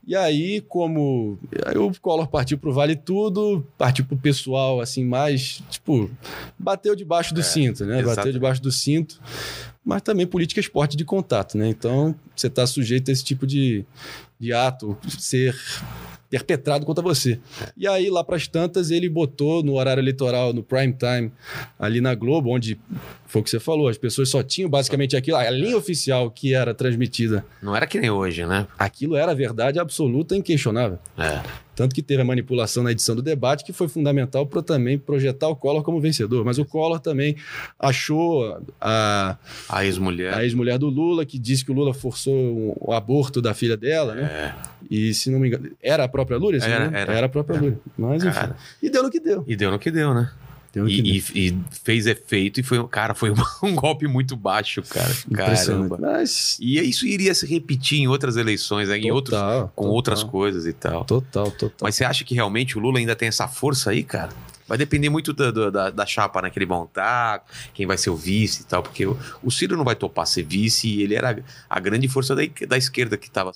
E 0.07 0.15
aí, 0.15 0.61
como. 0.69 1.39
Aí 1.67 1.77
o 1.79 1.91
Collor 2.01 2.29
partiu 2.29 2.59
pro 2.59 2.73
Vale 2.73 2.95
Tudo, 2.95 3.67
partiu 3.79 4.05
pro 4.05 4.17
pessoal, 4.17 4.81
assim, 4.81 5.05
mais. 5.05 5.63
Tipo, 5.71 6.11
bateu 6.59 6.95
debaixo 6.95 7.33
do 7.35 7.41
É, 7.41 7.45
cinto, 7.45 7.85
né? 7.85 7.95
Bateu 7.97 8.11
exatamente. 8.11 8.33
debaixo 8.35 8.63
do 8.63 8.71
cinto. 8.71 9.21
Mas 9.83 10.03
também 10.03 10.27
política 10.27 10.61
é 10.61 10.63
esporte 10.63 10.97
de 10.97 11.05
contato, 11.05 11.57
né? 11.57 11.67
Então, 11.69 12.15
você 12.37 12.49
está 12.49 12.67
sujeito 12.67 13.09
a 13.11 13.13
esse 13.13 13.25
tipo 13.25 13.47
de, 13.47 13.85
de 14.39 14.53
ato 14.53 14.97
ser 15.19 15.57
perpetrado 16.31 16.87
contra 16.87 17.03
você. 17.03 17.41
E 17.77 17.89
aí, 17.89 18.09
lá 18.09 18.23
para 18.23 18.37
as 18.37 18.47
tantas, 18.47 18.93
ele 18.93 19.09
botou 19.09 19.63
no 19.65 19.75
horário 19.75 20.01
eleitoral, 20.01 20.53
no 20.53 20.63
prime 20.63 20.95
time, 20.95 21.33
ali 21.79 22.01
na 22.01 22.15
Globo, 22.15 22.51
onde 22.51 22.79
foi 23.27 23.41
o 23.41 23.45
que 23.45 23.51
você 23.51 23.59
falou, 23.61 23.89
as 23.89 23.99
pessoas 23.99 24.29
só 24.29 24.43
tinham 24.43 24.71
basicamente 24.71 25.17
aquilo, 25.17 25.37
a 25.37 25.51
linha 25.51 25.77
oficial 25.77 26.31
que 26.31 26.55
era 26.55 26.73
transmitida, 26.73 27.45
Não 27.61 27.75
era 27.75 27.87
que 27.87 27.99
nem 28.01 28.11
hoje, 28.11 28.47
né? 28.47 28.67
aquilo 28.79 29.17
era 29.17 29.35
verdade 29.35 29.79
absoluta 29.79 30.35
e 30.35 30.39
inquestionável. 30.39 30.99
É. 31.19 31.41
Tanto 31.81 31.95
que 31.95 32.03
teve 32.03 32.21
a 32.21 32.25
manipulação 32.27 32.83
na 32.83 32.93
edição 32.93 33.17
do 33.17 33.23
debate, 33.23 33.65
que 33.65 33.73
foi 33.73 33.89
fundamental 33.89 34.47
para 34.47 34.61
também 34.61 34.99
projetar 34.99 35.49
o 35.49 35.57
Collor 35.57 35.83
como 35.83 35.99
vencedor. 35.99 36.45
Mas 36.45 36.59
o 36.59 36.65
Collor 36.67 37.01
também 37.01 37.37
achou 37.79 38.61
a, 38.79 39.39
A 39.67 39.83
ex-mulher. 39.87 40.35
a 40.35 40.45
ex-mulher 40.45 40.77
do 40.77 40.91
Lula, 40.91 41.25
que 41.25 41.39
disse 41.39 41.65
que 41.65 41.71
o 41.71 41.75
Lula 41.75 41.95
forçou 41.95 42.35
o, 42.79 42.93
aborto 42.93 43.41
da 43.41 43.55
filha 43.55 43.79
dela, 43.79 44.15
né? 44.15 44.23
É. 44.25 44.55
E 44.91 45.15
se 45.15 45.31
não 45.31 45.39
me 45.39 45.49
engano, 45.49 45.71
era 45.83 46.05
a 46.05 46.09
própria 46.09 46.39
me 46.67 46.75
Era, 46.75 46.85
engano? 46.85 46.97
era. 46.99 47.13
a 47.27 47.29
própria 47.31 47.59
Lúria. 47.59 47.79
Mas 47.97 48.23
enfim. 48.25 48.35
Cara, 48.35 48.57
E 48.83 48.91
deu 48.91 49.03
no 49.03 49.11
que 49.11 49.19
deu. 49.19 49.43
e 49.49 49.57
deu 49.57 49.71
no 49.71 49.79
que 49.79 49.91
deu, 49.91 50.13
né? 50.13 50.31
E, 50.75 51.19
e- 51.19 51.49
e 51.49 51.59
fez 51.83 52.07
efeito 52.07 52.61
e 52.61 52.63
foi, 52.63 52.79
um- 52.79 52.87
cara, 52.87 53.13
foi 53.15 53.31
um, 53.31 53.35
golpe 53.75 54.07
muito 54.07 54.37
baixo, 54.37 54.83
cara. 54.83 55.13
Caramba. 55.35 55.99
Mas. 56.01 56.57
E 56.61 56.79
isso 56.81 57.07
iria 57.07 57.35
se 57.35 57.45
repetir 57.47 57.99
em 58.01 58.07
outras 58.09 58.37
eleições, 58.37 58.89
né? 58.89 58.97
em 58.99 59.11
outros, 59.11 59.37
total, 59.39 59.73
com 59.75 59.83
total. 59.85 59.95
outras 59.95 60.23
coisas 60.23 60.67
e 60.67 60.73
tal. 60.73 61.05
Total, 61.05 61.51
total. 61.51 61.77
Mas 61.83 61.95
você 61.97 62.05
acha 62.05 62.25
que 62.25 62.35
realmente 62.35 62.79
o 62.79 62.81
Lula 62.81 62.99
ainda 62.99 63.17
tem 63.17 63.29
essa 63.29 63.49
força 63.49 63.91
aí, 63.91 64.03
cara? 64.05 64.31
Vai 64.71 64.79
depender 64.79 65.11
muito 65.11 65.33
da, 65.33 65.51
da, 65.51 65.69
da- 65.69 65.91
da 65.91 66.07
chapa 66.07 66.41
né, 66.41 66.49
que 66.49 66.57
ele 66.57 66.65
montar, 66.67 67.45
quem 67.75 67.87
vai 67.89 67.99
ser 67.99 68.09
o 68.11 68.15
vice 68.17 68.63
e 68.63 68.65
tal, 68.67 68.85
porque 68.85 69.05
o, 69.05 69.19
o 69.43 69.51
Ciro 69.51 69.77
não 69.77 69.83
vai 69.85 69.97
topar 69.97 70.25
ser 70.29 70.45
vice 70.45 70.87
e 70.89 71.03
ele 71.03 71.17
era 71.17 71.43
a 71.69 71.81
grande 71.81 72.07
força 72.07 72.37
da, 72.37 72.43
da 72.69 72.79
esquerda 72.79 73.17
que 73.17 73.27
estava 73.27 73.51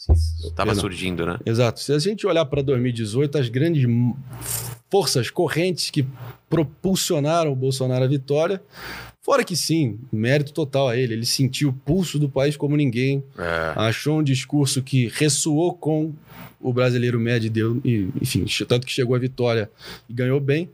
tava 0.57 0.75
surgindo, 0.75 1.25
né? 1.25 1.39
Exato. 1.47 1.79
Se 1.79 1.93
a 1.93 1.99
gente 2.01 2.27
olhar 2.27 2.45
para 2.47 2.63
2018, 2.63 3.39
as 3.39 3.49
grandes 3.49 3.87
forças 4.91 5.31
correntes 5.31 5.89
que 5.89 6.05
propulsionaram 6.51 7.53
o 7.53 7.57
Bolsonaro 7.57 8.05
à 8.05 8.09
vitória, 8.09 8.61
fora 9.25 9.43
que 9.43 9.57
sim, 9.57 9.99
mérito 10.13 10.53
total 10.53 10.89
a 10.89 10.97
ele. 10.97 11.15
Ele 11.15 11.27
sentiu 11.27 11.71
o 11.71 11.73
pulso 11.73 12.19
do 12.19 12.29
país 12.29 12.57
como 12.57 12.77
ninguém, 12.77 13.25
É, 13.37 13.73
achou 13.75 14.19
um 14.19 14.23
discurso 14.23 14.83
que 14.83 15.09
ressoou 15.15 15.73
com 15.73 16.13
o 16.61 16.73
brasileiro 16.73 17.19
médio 17.21 17.47
e 17.49 17.51
deu, 17.51 17.81
e, 17.85 18.09
enfim, 18.23 18.45
tanto 18.67 18.87
que 18.87 18.93
chegou 18.93 19.15
à 19.17 19.19
vitória 19.19 19.71
e 20.09 20.13
ganhou 20.15 20.41
bem. 20.41 20.71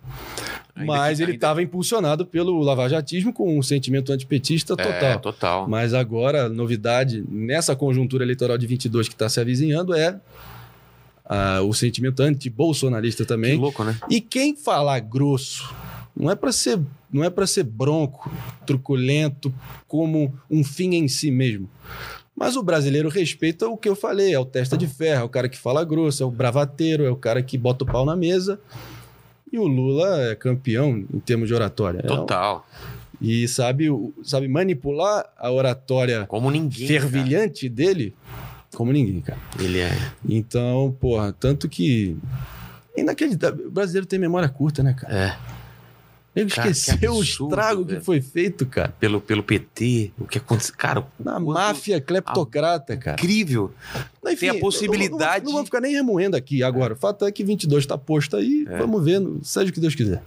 Ainda 0.76 0.86
mas 0.92 1.16
que- 1.18 1.22
ele 1.24 1.32
ainda- 1.32 1.36
estava 1.36 1.62
impulsionado 1.62 2.24
pelo 2.24 2.60
lavajatismo 2.60 3.32
com 3.32 3.58
um 3.58 3.62
sentimento 3.62 4.12
antipetista 4.12 4.76
total. 4.76 4.92
É, 4.92 5.18
total. 5.18 5.68
Mas 5.68 5.92
agora, 5.92 6.44
a 6.46 6.48
novidade 6.48 7.24
nessa 7.28 7.74
conjuntura 7.74 8.22
eleitoral 8.24 8.56
de 8.56 8.66
22 8.68 9.08
que 9.08 9.14
está 9.14 9.28
se 9.28 9.40
avizinhando 9.40 9.92
é 9.94 10.20
ah, 11.32 11.60
o 11.62 11.72
sentimento 11.72 12.20
anti-bolsonarista 12.22 13.22
Que 13.24 13.28
também. 13.28 13.56
louco, 13.58 13.84
né? 13.84 13.96
E 14.08 14.20
quem 14.20 14.56
falar 14.56 14.98
grosso 15.00 15.72
não 16.20 16.30
é 16.30 16.34
para 16.36 16.52
ser 16.52 16.78
não 17.12 17.24
é 17.24 17.30
para 17.30 17.46
ser 17.46 17.64
bronco, 17.64 18.30
truculento, 18.64 19.52
como 19.88 20.32
um 20.48 20.62
fim 20.62 20.94
em 20.94 21.08
si 21.08 21.30
mesmo. 21.30 21.68
Mas 22.36 22.54
o 22.56 22.62
brasileiro 22.62 23.08
respeita 23.08 23.68
o 23.68 23.76
que 23.76 23.88
eu 23.88 23.96
falei, 23.96 24.32
é 24.32 24.38
o 24.38 24.44
testa 24.44 24.76
de 24.78 24.86
ferro, 24.86 25.22
é 25.22 25.24
o 25.24 25.28
cara 25.28 25.48
que 25.48 25.58
fala 25.58 25.84
grosso, 25.84 26.22
é 26.22 26.26
o 26.26 26.30
bravateiro, 26.30 27.04
é 27.04 27.10
o 27.10 27.16
cara 27.16 27.42
que 27.42 27.58
bota 27.58 27.82
o 27.84 27.86
pau 27.86 28.04
na 28.06 28.14
mesa. 28.16 28.60
E 29.52 29.58
o 29.58 29.66
Lula 29.66 30.30
é 30.30 30.36
campeão 30.36 31.04
em 31.12 31.18
termos 31.18 31.48
de 31.48 31.54
oratória. 31.54 31.98
É 32.02 32.12
um- 32.12 32.16
Total. 32.18 32.64
e 33.20 33.46
sabe, 33.48 33.86
sabe 34.22 34.46
manipular 34.46 35.26
a 35.36 35.50
oratória 35.50 36.24
Como 36.26 36.48
ninguém. 36.50 36.86
fervilhante 36.86 37.68
dele 37.68 38.14
como 38.72 38.92
ninguém, 38.92 39.20
cara. 39.20 39.38
cara. 39.50 39.64
Ele 39.64 39.80
é. 39.80 39.90
Então, 40.28 40.96
porra, 41.00 41.32
tanto 41.32 41.68
que. 41.68 42.16
Inacreditável. 42.96 43.66
O 43.66 43.70
brasileiro 43.70 44.06
tem 44.06 44.18
memória 44.18 44.48
curta, 44.48 44.82
né, 44.82 44.94
cara? 44.94 45.12
É. 45.14 45.59
Que 46.32 46.42
esqueceu 46.42 47.14
o 47.14 47.22
estrago 47.22 47.84
velho. 47.84 47.98
que 47.98 48.04
foi 48.04 48.20
feito, 48.20 48.64
cara. 48.64 48.94
Pelo, 49.00 49.20
pelo 49.20 49.42
PT, 49.42 50.12
o 50.18 50.26
que 50.26 50.38
aconteceu. 50.38 50.74
Cara, 50.78 51.04
Na 51.18 51.40
máfia 51.40 52.00
cleptocrata, 52.00 52.96
cara. 52.96 53.16
incrível. 53.20 53.72
Enfim, 54.24 54.36
tem 54.36 54.48
a 54.50 54.52
não- 54.52 54.60
possibilidade- 54.60 55.44
Não, 55.44 55.50
não, 55.50 55.52
vamos 55.58 55.68
ficar 55.68 55.80
nem 55.80 55.92
remoendo 55.92 56.36
aqui 56.36 56.62
agora. 56.62 56.94
O 56.94 56.96
fato 56.96 57.24
é 57.24 57.32
que 57.32 57.42
22 57.42 57.82
está 57.82 57.98
posto 57.98 58.36
aí. 58.36 58.64
É. 58.68 58.78
Vamos 58.78 59.04
ver, 59.04 59.20
seja 59.42 59.70
o 59.70 59.72
que 59.72 59.80
Deus 59.80 59.94
quiser. 59.94 60.22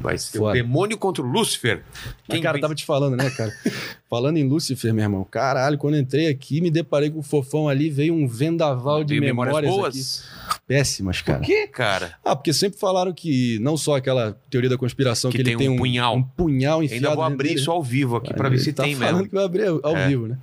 Vai 0.00 0.18
ser 0.18 0.38
Foda. 0.38 0.50
o 0.50 0.54
demônio 0.54 0.98
contra 0.98 1.22
o 1.22 1.26
Lúcifer. 1.26 1.82
Mas, 2.28 2.40
cara, 2.40 2.54
vence- 2.54 2.60
tava 2.62 2.74
te 2.74 2.84
falando, 2.84 3.16
né, 3.16 3.30
cara? 3.30 3.52
falando 4.10 4.36
em 4.38 4.44
Lúcifer, 4.48 4.92
meu 4.92 5.04
irmão. 5.04 5.24
Caralho, 5.30 5.78
quando 5.78 5.96
entrei 5.96 6.26
aqui, 6.26 6.60
me 6.60 6.70
deparei 6.70 7.10
com 7.10 7.20
o 7.20 7.22
fofão 7.22 7.68
ali, 7.68 7.88
veio 7.90 8.12
um 8.12 8.26
vendaval 8.26 9.04
de 9.04 9.20
memórias 9.20 9.54
memórias, 9.54 9.72
boas? 9.74 10.24
aqui. 10.24 10.37
Péssimas, 10.66 11.20
cara. 11.22 11.38
Por 11.40 11.46
quê, 11.46 11.66
cara? 11.66 12.14
Ah, 12.24 12.34
porque 12.36 12.52
sempre 12.52 12.78
falaram 12.78 13.12
que 13.12 13.58
não 13.60 13.76
só 13.76 13.96
aquela 13.96 14.32
teoria 14.50 14.70
da 14.70 14.76
conspiração 14.78 15.30
Que 15.30 15.36
que, 15.38 15.42
ele 15.42 15.50
tem 15.50 15.58
tem 15.58 15.68
um 15.68 15.74
um 15.74 15.78
punhal. 15.78 16.16
um 16.16 16.22
punhal 16.22 16.82
enfiado 16.82 17.06
Ainda 17.06 17.14
vou 17.16 17.24
abrir 17.24 17.54
isso 17.54 17.70
ao 17.70 17.82
vivo 17.82 18.16
aqui 18.16 18.32
pra 18.34 18.46
Ah, 18.46 18.50
ver 18.50 18.58
se 18.58 18.72
tá 18.72 18.82
tem 18.84 18.94
falando 18.94 19.14
mesmo. 19.16 19.28
que 19.28 19.34
vai 19.34 19.44
abrir 19.44 19.66
ao 19.82 19.96
É. 19.96 20.08
vivo, 20.08 20.28
né? 20.28 20.38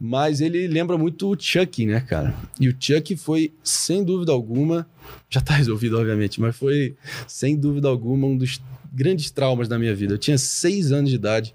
Mas 0.00 0.40
ele 0.40 0.66
lembra 0.66 0.96
muito 0.98 1.30
o 1.30 1.36
Chuck, 1.38 1.84
né, 1.86 2.00
cara? 2.00 2.34
E 2.60 2.68
o 2.68 2.76
Chuck 2.78 3.16
foi, 3.16 3.52
sem 3.62 4.02
dúvida 4.04 4.32
alguma, 4.32 4.86
já 5.28 5.40
tá 5.40 5.54
resolvido, 5.54 5.98
obviamente, 5.98 6.40
mas 6.40 6.56
foi, 6.56 6.94
sem 7.26 7.56
dúvida 7.56 7.88
alguma, 7.88 8.26
um 8.26 8.36
dos 8.36 8.60
grandes 8.92 9.30
traumas 9.30 9.68
da 9.68 9.78
minha 9.78 9.94
vida. 9.94 10.14
Eu 10.14 10.18
tinha 10.18 10.36
seis 10.38 10.90
anos 10.92 11.10
de 11.10 11.16
idade. 11.16 11.54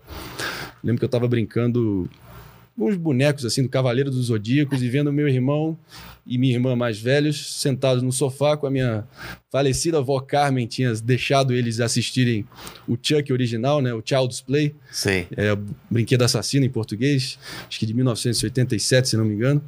Lembro 0.83 0.99
que 0.99 1.05
eu 1.05 1.09
tava 1.09 1.27
brincando 1.27 2.09
com 2.77 2.87
uns 2.89 2.95
bonecos, 2.97 3.45
assim, 3.45 3.63
do 3.63 3.69
Cavaleiro 3.69 4.11
dos 4.11 4.25
Zodíacos 4.27 4.81
e 4.83 4.89
vendo 4.89 5.11
meu 5.11 5.27
irmão 5.27 5.77
e 6.27 6.37
minha 6.37 6.53
irmã 6.55 6.75
mais 6.75 6.99
velhos 6.99 7.59
sentados 7.61 8.01
no 8.01 8.11
sofá 8.11 8.57
com 8.57 8.65
a 8.65 8.71
minha 8.71 9.05
falecida 9.51 9.99
avó 9.99 10.19
Carmen, 10.19 10.65
tinha 10.67 10.93
deixado 10.95 11.53
eles 11.53 11.79
assistirem 11.79 12.45
o 12.87 12.97
Chuck 13.01 13.31
original, 13.31 13.81
né? 13.81 13.93
O 13.93 14.01
Child's 14.03 14.41
Play 14.41 14.75
Sei. 14.91 15.27
é, 15.37 15.55
Brinquedo 15.89 16.23
Assassino 16.23 16.65
em 16.65 16.69
português, 16.69 17.37
acho 17.67 17.79
que 17.79 17.85
de 17.85 17.93
1987, 17.93 19.09
se 19.09 19.17
não 19.17 19.23
me 19.25 19.35
engano. 19.35 19.61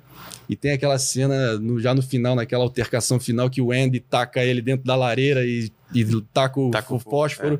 E 0.50 0.56
tem 0.56 0.72
aquela 0.72 0.98
cena 0.98 1.60
no- 1.60 1.80
já 1.80 1.94
no 1.94 2.02
final, 2.02 2.34
naquela 2.36 2.64
altercação 2.64 3.20
final, 3.20 3.50
que 3.50 3.62
o 3.62 3.72
Andy 3.72 4.00
taca 4.00 4.44
ele 4.44 4.62
dentro 4.62 4.86
da 4.86 4.96
lareira 4.96 5.46
e, 5.46 5.72
e 5.94 6.06
taca 6.34 6.60
o, 6.60 6.72
Taca 6.72 6.94
o 6.94 7.00
fósforo. 7.00 7.60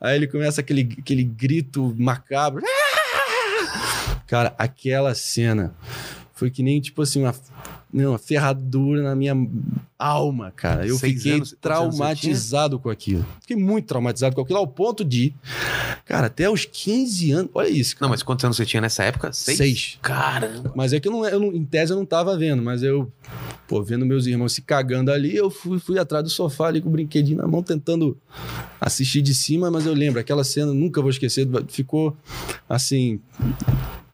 Aí 0.00 0.16
ele 0.16 0.26
começa 0.28 0.60
aquele, 0.60 0.88
aquele 1.00 1.24
grito 1.24 1.94
macabro. 1.98 2.62
Cara, 4.26 4.54
aquela 4.58 5.14
cena 5.14 5.74
foi 6.32 6.50
que 6.50 6.62
nem, 6.62 6.80
tipo 6.80 7.02
assim, 7.02 7.20
uma, 7.22 7.34
não, 7.92 8.10
uma 8.12 8.18
ferradura 8.18 9.02
na 9.02 9.14
minha 9.14 9.34
alma, 9.98 10.52
cara. 10.54 10.86
Eu 10.86 10.96
Seis 10.96 11.14
fiquei 11.16 11.32
anos? 11.32 11.56
Traumatizado 11.60 12.78
com 12.78 12.90
aquilo. 12.90 13.24
Fiquei 13.40 13.56
muito 13.56 13.86
traumatizado 13.86 14.34
com 14.34 14.42
aquilo, 14.42 14.58
ao 14.58 14.66
ponto 14.66 15.04
de, 15.04 15.34
cara, 16.04 16.26
até 16.26 16.48
os 16.50 16.64
15 16.64 17.32
anos. 17.32 17.50
Olha 17.54 17.68
isso, 17.68 17.94
cara. 17.96 18.02
Não, 18.06 18.10
mas 18.10 18.22
quantos 18.22 18.44
anos 18.44 18.56
você 18.56 18.66
tinha 18.66 18.80
nessa 18.80 19.02
época? 19.04 19.32
Seis? 19.32 19.56
Seis. 19.58 19.98
Caramba. 20.02 20.72
Mas 20.76 20.92
é 20.92 21.00
que 21.00 21.08
eu 21.08 21.12
não, 21.12 21.26
eu 21.26 21.40
não- 21.40 21.52
em 21.52 21.64
tese 21.64 21.92
eu 21.92 21.96
não 21.96 22.04
tava 22.06 22.36
vendo, 22.36 22.62
mas 22.62 22.82
eu, 22.82 23.10
pô, 23.66 23.82
vendo 23.82 24.04
meus 24.06 24.26
irmãos 24.26 24.52
se 24.52 24.62
cagando 24.62 25.10
ali, 25.10 25.34
eu 25.34 25.50
fui, 25.50 25.78
fui 25.78 25.98
atrás 25.98 26.22
do 26.22 26.30
sofá 26.30 26.66
ali 26.68 26.80
com 26.80 26.88
o 26.88 26.92
brinquedinho 26.92 27.38
na 27.38 27.46
mão, 27.48 27.62
tentando 27.62 28.16
assistir 28.80 29.22
de 29.22 29.34
cima, 29.34 29.70
mas 29.70 29.86
eu 29.86 29.94
lembro, 29.94 30.20
aquela 30.20 30.44
cena, 30.44 30.72
nunca 30.72 31.00
vou 31.00 31.10
esquecer, 31.10 31.48
ficou 31.68 32.16
assim. 32.68 33.20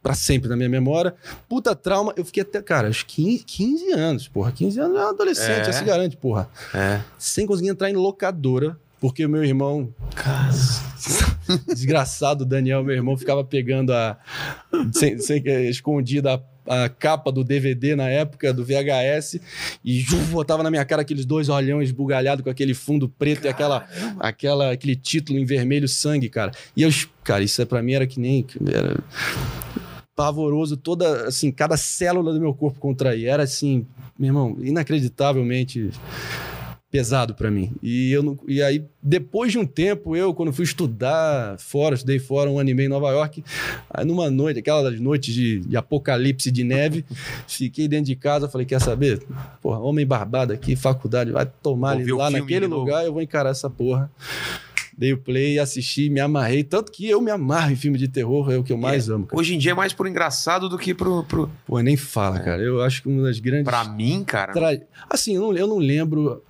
Pra 0.04 0.12
sempre 0.14 0.50
na 0.50 0.54
minha 0.54 0.68
memória. 0.68 1.14
Puta 1.48 1.74
trauma, 1.74 2.12
eu 2.14 2.26
fiquei 2.26 2.42
até, 2.42 2.60
cara, 2.60 2.88
aos 2.88 3.02
15, 3.02 3.42
15 3.44 3.92
anos, 3.92 4.28
porra. 4.28 4.52
15 4.52 4.78
anos 4.78 4.96
é 4.98 5.00
um 5.00 5.08
adolescente, 5.08 5.60
É. 5.60 5.64
já 5.64 5.72
se 5.72 5.82
garante, 5.82 6.14
porra. 6.14 6.46
É. 6.74 7.00
Sem 7.18 7.46
conseguir 7.46 7.70
entrar 7.70 7.88
em 7.88 7.94
locadora, 7.94 8.78
porque 9.00 9.24
o 9.24 9.28
meu 9.30 9.42
irmão 9.42 9.88
Cara. 10.14 10.50
desgraçado 11.66 12.44
Daniel, 12.44 12.84
meu 12.84 12.94
irmão, 12.94 13.16
ficava 13.16 13.42
pegando 13.42 13.94
a. 13.94 14.18
sem, 14.92 15.18
sem, 15.18 15.42
eh, 15.46 15.70
escondida 15.70 16.42
a, 16.66 16.84
a 16.84 16.88
capa 16.90 17.32
do 17.32 17.42
DVD 17.42 17.96
na 17.96 18.08
época, 18.08 18.52
do 18.52 18.62
VHS, 18.64 19.40
e 19.82 20.00
ju, 20.00 20.18
botava 20.30 20.62
na 20.62 20.70
minha 20.70 20.84
cara 20.84 21.00
aqueles 21.02 21.24
dois 21.24 21.48
olhões 21.48 21.88
esbugalhados 21.88 22.44
com 22.44 22.50
aquele 22.50 22.74
fundo 22.74 23.08
preto 23.08 23.46
e 23.46 23.48
aquela, 23.48 23.86
aquela, 24.20 24.70
aquele 24.72 24.96
título 24.96 25.38
em 25.38 25.46
vermelho 25.46 25.88
sangue, 25.88 26.28
cara. 26.28 26.52
E 26.76 26.82
eu, 26.82 26.90
cara, 27.22 27.42
isso 27.42 27.60
é, 27.62 27.64
pra 27.64 27.82
mim 27.82 27.92
era 27.94 28.06
que 28.06 28.20
nem. 28.20 28.46
Era 28.70 28.98
pavoroso, 30.14 30.76
toda, 30.76 31.26
assim, 31.26 31.50
cada 31.50 31.76
célula 31.76 32.32
do 32.32 32.40
meu 32.40 32.54
corpo 32.54 32.78
contraía. 32.78 33.30
Era 33.32 33.42
assim, 33.42 33.86
meu 34.18 34.28
irmão, 34.28 34.56
inacreditavelmente 34.60 35.90
pesado 36.94 37.34
pra 37.34 37.50
mim. 37.50 37.72
E 37.82 38.12
eu 38.12 38.22
não, 38.22 38.38
e 38.46 38.62
aí 38.62 38.84
depois 39.02 39.50
de 39.50 39.58
um 39.58 39.66
tempo 39.66 40.14
eu 40.14 40.32
quando 40.32 40.52
fui 40.52 40.64
estudar 40.64 41.58
fora, 41.58 41.96
estudei 41.96 42.20
fora 42.20 42.48
um 42.48 42.56
ano 42.56 42.70
e 42.70 42.74
meio 42.74 42.86
em 42.86 42.88
Nova 42.88 43.10
York, 43.10 43.42
aí 43.90 44.04
numa 44.04 44.30
noite, 44.30 44.60
aquela 44.60 44.88
das 44.88 45.00
noites 45.00 45.34
de, 45.34 45.58
de 45.58 45.76
apocalipse 45.76 46.52
de 46.52 46.62
neve, 46.62 47.04
fiquei 47.48 47.88
dentro 47.88 48.06
de 48.06 48.14
casa, 48.14 48.48
falei, 48.48 48.64
quer 48.64 48.80
saber? 48.80 49.20
Porra, 49.60 49.80
homem 49.80 50.06
barbado 50.06 50.52
aqui, 50.52 50.76
faculdade, 50.76 51.32
vai 51.32 51.50
tomar 51.60 51.88
Vou 51.88 51.96
ali 51.96 52.04
ver 52.04 52.12
o 52.12 52.16
lá 52.16 52.30
naquele 52.30 52.68
lugar, 52.68 53.04
eu 53.04 53.12
vou 53.12 53.20
encarar 53.20 53.50
essa 53.50 53.68
porra. 53.68 54.08
Dei 54.96 55.12
o 55.12 55.18
play, 55.18 55.58
assisti, 55.58 56.08
me 56.08 56.20
amarrei. 56.20 56.62
Tanto 56.62 56.92
que 56.92 57.08
eu 57.08 57.20
me 57.20 57.30
amarro 57.30 57.72
em 57.72 57.76
filme 57.76 57.98
de 57.98 58.06
terror, 58.08 58.50
é 58.52 58.56
o 58.56 58.62
que 58.62 58.72
eu 58.72 58.78
mais 58.78 59.08
amo. 59.08 59.26
Cara. 59.26 59.40
Hoje 59.40 59.54
em 59.54 59.58
dia 59.58 59.72
é 59.72 59.74
mais 59.74 59.92
pro 59.92 60.06
engraçado 60.08 60.68
do 60.68 60.78
que 60.78 60.94
pro. 60.94 61.24
pro... 61.24 61.50
Pô, 61.66 61.80
nem 61.80 61.96
fala, 61.96 62.38
cara. 62.38 62.62
Eu 62.62 62.80
acho 62.82 63.02
que 63.02 63.08
uma 63.08 63.24
das 63.24 63.40
grandes. 63.40 63.64
Pra 63.64 63.84
mim, 63.84 64.22
cara. 64.24 64.52
Tra- 64.52 64.78
Assim, 65.10 65.34
eu 65.34 65.42
não, 65.42 65.56
eu 65.56 65.66
não 65.66 65.78
lembro. 65.78 66.42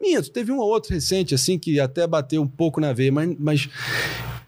Minto, 0.00 0.30
teve 0.30 0.52
um 0.52 0.58
ou 0.58 0.68
outro 0.68 0.94
recente, 0.94 1.34
assim, 1.34 1.58
que 1.58 1.78
até 1.80 2.06
bateu 2.06 2.40
um 2.40 2.46
pouco 2.48 2.80
na 2.80 2.92
veia, 2.92 3.10
mas, 3.12 3.36
mas 3.38 3.68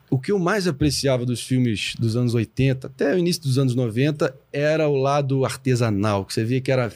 o 0.09 0.19
que 0.19 0.31
eu 0.33 0.39
mais 0.39 0.67
apreciava 0.69 1.27
dos 1.27 1.41
filmes 1.43 1.95
dos 1.99 2.17
anos 2.17 2.35
80, 2.35 2.87
até 2.87 3.15
o 3.15 3.19
início 3.19 3.43
dos 3.43 3.59
anos 3.59 3.75
90, 3.75 4.35
era 4.53 4.89
o 4.89 4.97
lado 4.97 5.45
artesanal, 5.45 6.25
que 6.25 6.33
você 6.35 6.45
via 6.45 6.61
que 6.61 6.71
era. 6.71 6.93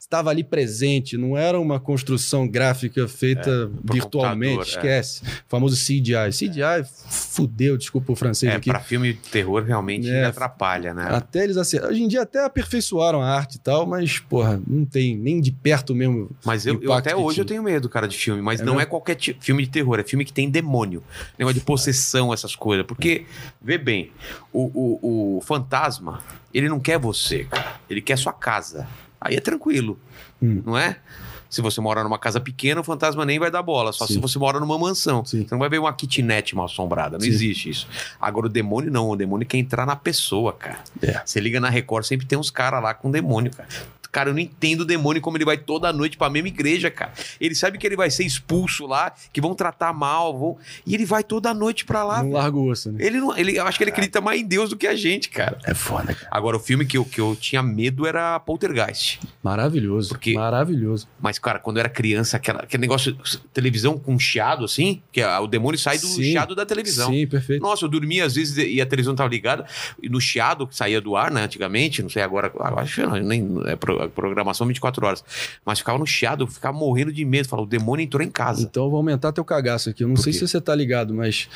Estava 0.00 0.30
ali 0.30 0.44
presente, 0.44 1.16
não 1.16 1.36
era 1.36 1.58
uma 1.58 1.80
construção 1.80 2.46
gráfica 2.46 3.08
feita 3.08 3.70
virtualmente. 3.82 4.56
computador, 4.56 4.84
é. 4.84 5.00
Esquece. 5.02 5.22
O 5.24 5.48
famoso 5.48 5.76
CGI. 5.76 6.30
CGI 6.30 6.84
fudeu, 7.10 7.76
desculpa 7.76 8.12
o 8.12 8.16
francês 8.16 8.52
É, 8.52 8.56
aqui. 8.56 8.70
pra 8.70 8.80
filme 8.80 9.12
de 9.14 9.18
terror 9.20 9.62
realmente 9.64 10.08
É. 10.08 10.24
atrapalha, 10.26 10.94
né? 10.94 11.08
Até 11.10 11.42
eles 11.44 11.56
acertam. 11.56 11.90
Hoje 11.90 12.02
em 12.02 12.08
dia 12.08 12.22
até 12.22 12.44
aperfeiçoaram 12.44 13.20
a 13.22 13.28
arte 13.28 13.56
e 13.56 13.58
tal, 13.58 13.86
mas, 13.86 14.18
porra, 14.20 14.60
não 14.66 14.84
tem 14.84 15.16
nem 15.16 15.40
de 15.40 15.50
perto 15.50 15.94
mesmo. 15.94 16.30
Mas 16.44 16.64
eu, 16.66 16.80
eu 16.82 16.92
até 16.92 17.14
hoje 17.16 17.40
eu 17.40 17.44
tinha. 17.44 17.56
tenho 17.56 17.62
medo, 17.62 17.88
cara, 17.88 18.06
de 18.06 18.16
filme. 18.16 18.40
Mas 18.40 18.60
É 18.60 18.64
não 18.64 18.74
mesmo? 18.74 18.82
é 18.82 18.86
qualquer 18.86 19.14
ti- 19.16 19.36
filme 19.40 19.64
de 19.64 19.70
terror, 19.70 19.98
é 19.98 20.04
filme 20.04 20.24
que 20.24 20.32
tem 20.32 20.48
demônio. 20.48 21.02
Negócio 21.38 21.58
de 21.58 21.64
possessão, 21.64 22.32
essas 22.32 22.54
coisas. 22.54 22.86
Porque, 22.86 23.24
vê 23.60 23.76
bem, 23.78 24.12
o, 24.52 24.70
o, 24.74 25.36
o 25.38 25.40
fantasma, 25.40 26.20
ele 26.54 26.68
não 26.68 26.78
quer 26.80 26.98
você, 26.98 27.44
cara. 27.44 27.74
Ele 27.90 28.00
quer 28.00 28.16
sua 28.16 28.32
casa. 28.32 28.86
Aí 29.20 29.36
é 29.36 29.40
tranquilo, 29.40 29.98
Hum. 30.42 30.62
não 30.64 30.78
é? 30.78 30.96
Se 31.50 31.62
você 31.62 31.80
mora 31.80 32.02
numa 32.02 32.18
casa 32.18 32.40
pequena, 32.40 32.80
o 32.80 32.84
fantasma 32.84 33.24
nem 33.24 33.38
vai 33.38 33.48
dar 33.48 33.62
bola. 33.62 33.92
Só 33.92 34.06
Sim. 34.08 34.14
se 34.14 34.18
você 34.18 34.38
mora 34.40 34.58
numa 34.58 34.76
mansão. 34.76 35.24
Sim. 35.24 35.42
Você 35.46 35.54
não 35.54 35.58
vai 35.60 35.68
ver 35.68 35.78
uma 35.78 35.92
kitnet 35.92 36.52
mal 36.56 36.64
assombrada. 36.64 37.16
Não 37.16 37.20
Sim. 37.20 37.28
existe 37.28 37.70
isso. 37.70 37.86
Agora, 38.20 38.46
o 38.46 38.48
demônio 38.48 38.90
não. 38.90 39.08
O 39.10 39.14
demônio 39.14 39.46
quer 39.46 39.58
entrar 39.58 39.86
na 39.86 39.94
pessoa, 39.94 40.52
cara. 40.52 40.80
É. 41.00 41.22
Você 41.24 41.38
liga 41.38 41.60
na 41.60 41.68
Record, 41.70 42.04
sempre 42.06 42.26
tem 42.26 42.36
uns 42.36 42.50
caras 42.50 42.82
lá 42.82 42.92
com 42.92 43.08
demônio, 43.08 43.52
cara. 43.52 43.68
Cara, 44.14 44.30
eu 44.30 44.32
não 44.32 44.38
entendo 44.38 44.82
o 44.82 44.84
demônio 44.84 45.20
como 45.20 45.36
ele 45.36 45.44
vai 45.44 45.56
toda 45.58 45.92
noite 45.92 46.16
pra 46.16 46.30
mesma 46.30 46.46
igreja, 46.46 46.88
cara. 46.88 47.12
Ele 47.40 47.52
sabe 47.52 47.78
que 47.78 47.84
ele 47.84 47.96
vai 47.96 48.08
ser 48.12 48.22
expulso 48.24 48.86
lá, 48.86 49.12
que 49.32 49.40
vão 49.40 49.56
tratar 49.56 49.92
mal, 49.92 50.38
vão... 50.38 50.56
e 50.86 50.94
ele 50.94 51.04
vai 51.04 51.24
toda 51.24 51.52
noite 51.52 51.84
pra 51.84 52.04
lá. 52.04 52.22
não 52.22 52.30
larga 52.30 52.56
o 52.56 52.68
osso, 52.70 52.92
né? 52.92 53.04
Ele 53.04 53.18
não, 53.18 53.36
ele, 53.36 53.58
eu 53.58 53.66
acho 53.66 53.76
que 53.76 53.82
ele 53.82 53.90
acredita 53.90 54.20
mais 54.20 54.40
em 54.40 54.46
Deus 54.46 54.70
do 54.70 54.76
que 54.76 54.86
a 54.86 54.94
gente, 54.94 55.28
cara. 55.30 55.58
É 55.64 55.74
foda, 55.74 56.14
cara. 56.14 56.28
Agora, 56.30 56.56
o 56.56 56.60
filme 56.60 56.86
que 56.86 56.96
eu, 56.96 57.04
que 57.04 57.20
eu 57.20 57.34
tinha 57.34 57.60
medo 57.60 58.06
era 58.06 58.38
Poltergeist. 58.38 59.18
Maravilhoso. 59.42 60.10
Porque- 60.10 60.34
Maravilhoso. 60.34 61.08
Mas, 61.20 61.40
cara, 61.40 61.58
quando 61.58 61.78
eu 61.78 61.80
era 61.80 61.88
criança, 61.88 62.36
aquela, 62.36 62.60
aquele 62.60 62.80
negócio, 62.82 63.16
televisão 63.52 63.98
com 63.98 64.16
chiado, 64.16 64.64
assim, 64.64 65.02
que 65.10 65.20
a- 65.22 65.40
o 65.40 65.48
demônio 65.48 65.78
sai 65.78 65.98
do 65.98 66.06
Sim. 66.06 66.22
chiado 66.22 66.54
da 66.54 66.64
televisão. 66.64 67.10
Sim, 67.10 67.26
perfeito. 67.26 67.60
Nossa, 67.60 67.84
eu 67.84 67.88
dormia 67.88 68.24
às 68.24 68.36
vezes 68.36 68.56
e 68.56 68.80
a 68.80 68.86
televisão 68.86 69.14
tava 69.16 69.28
ligada, 69.28 69.66
e 70.00 70.08
no 70.08 70.20
chiado 70.20 70.66
que 70.68 70.76
saía 70.76 71.00
do 71.00 71.16
ar, 71.16 71.30
né, 71.30 71.42
antigamente, 71.42 72.00
não 72.02 72.08
sei 72.08 72.22
agora, 72.22 72.46
agora 72.46 72.80
acho 72.82 72.94
que 73.00 73.06
não, 73.06 73.16
nem 73.16 73.48
é 73.66 73.74
pro- 73.76 74.03
programação 74.08 74.66
24 74.66 75.06
horas, 75.06 75.24
mas 75.64 75.78
ficava 75.78 75.98
no 75.98 76.06
chiado, 76.06 76.46
ficava 76.46 76.76
morrendo 76.76 77.12
de 77.12 77.24
medo, 77.24 77.48
falava, 77.48 77.66
o 77.66 77.70
demônio 77.70 78.04
entrou 78.04 78.22
em 78.22 78.30
casa. 78.30 78.62
Então 78.62 78.84
eu 78.84 78.90
vou 78.90 78.98
aumentar 78.98 79.32
teu 79.32 79.44
cagaço 79.44 79.90
aqui. 79.90 80.04
Eu 80.04 80.08
não 80.08 80.14
Por 80.16 80.22
sei 80.22 80.32
quê? 80.32 80.38
se 80.38 80.48
você 80.48 80.60
tá 80.60 80.74
ligado, 80.74 81.14
mas 81.14 81.48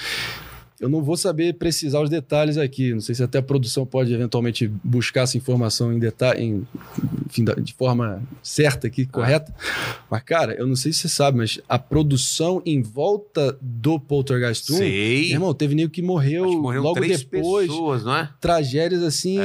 eu 0.80 0.88
não 0.88 1.02
vou 1.02 1.16
saber 1.16 1.54
precisar 1.54 2.00
os 2.00 2.08
detalhes 2.10 2.56
aqui. 2.56 2.92
Não 2.92 3.00
sei 3.00 3.14
se 3.14 3.22
até 3.22 3.38
a 3.38 3.42
produção 3.42 3.84
pode 3.84 4.12
eventualmente 4.14 4.68
buscar 4.84 5.22
essa 5.22 5.36
informação 5.36 5.92
em 5.92 5.98
detalhe, 5.98 6.42
em, 6.44 6.66
enfim, 7.26 7.44
de 7.62 7.74
forma 7.74 8.22
certa 8.42 8.86
aqui, 8.86 9.02
Ah. 9.08 9.12
correta. 9.12 9.54
Mas, 10.10 10.22
cara, 10.22 10.54
eu 10.54 10.66
não 10.66 10.76
sei 10.76 10.92
se 10.92 11.00
você 11.00 11.08
sabe, 11.08 11.38
mas 11.38 11.60
a 11.68 11.78
produção 11.78 12.62
em 12.64 12.80
volta 12.80 13.56
do 13.60 13.98
Poltergeist 13.98 14.70
1, 14.72 14.76
Sei. 14.76 15.32
irmão, 15.32 15.52
teve 15.52 15.74
nego 15.74 15.90
que 15.90 16.00
morreu 16.02 16.44
logo 16.44 17.00
depois. 17.00 17.66
pessoas, 17.68 18.04
não 18.04 18.16
é? 18.16 18.30
Tragédias 18.40 19.02
assim, 19.02 19.38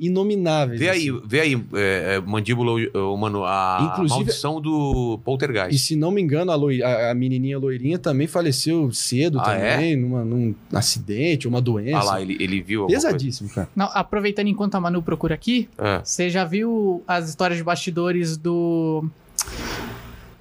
inomináveis. 0.00 0.78
Vê 0.80 0.88
assim. 0.88 1.10
aí, 1.10 1.20
vê 1.26 1.40
aí, 1.40 1.64
é, 1.74 2.14
é, 2.16 2.20
mandíbula 2.20 2.72
humano, 3.12 3.44
a 3.44 3.90
Inclusive- 3.92 4.14
maldição 4.20 4.60
do 4.60 5.18
E 5.20 5.24
Poltergeist. 5.24 5.78
se 5.78 5.96
não 5.96 6.10
me 6.10 6.20
engano, 6.22 6.50
a, 6.52 6.54
a- 6.54 7.10
a 7.10 7.14
menininha 7.14 7.58
loirinha 7.58 7.98
também 7.98 8.26
faleceu 8.26 8.90
cedo 8.92 9.38
Ah, 9.40 9.44
também, 9.44 9.96
numa, 9.96 10.24
num 10.24 10.53
acidente, 10.72 11.46
uma 11.48 11.60
doença. 11.60 11.98
Ah 11.98 12.02
lá, 12.04 12.20
ele, 12.22 12.36
ele 12.40 12.60
viu 12.60 12.82
alguma 12.82 12.94
coisa. 13.00 13.08
Pesadíssimo, 13.08 13.48
cara. 13.50 13.68
Não, 13.74 13.88
aproveitando 13.92 14.48
enquanto 14.48 14.74
a 14.74 14.80
Manu 14.80 15.02
procura 15.02 15.34
aqui, 15.34 15.68
É. 15.78 16.00
você 16.04 16.28
já 16.30 16.44
viu 16.44 17.02
as 17.06 17.28
histórias 17.28 17.58
de 17.58 17.64
bastidores 17.64 18.36
do. 18.36 19.04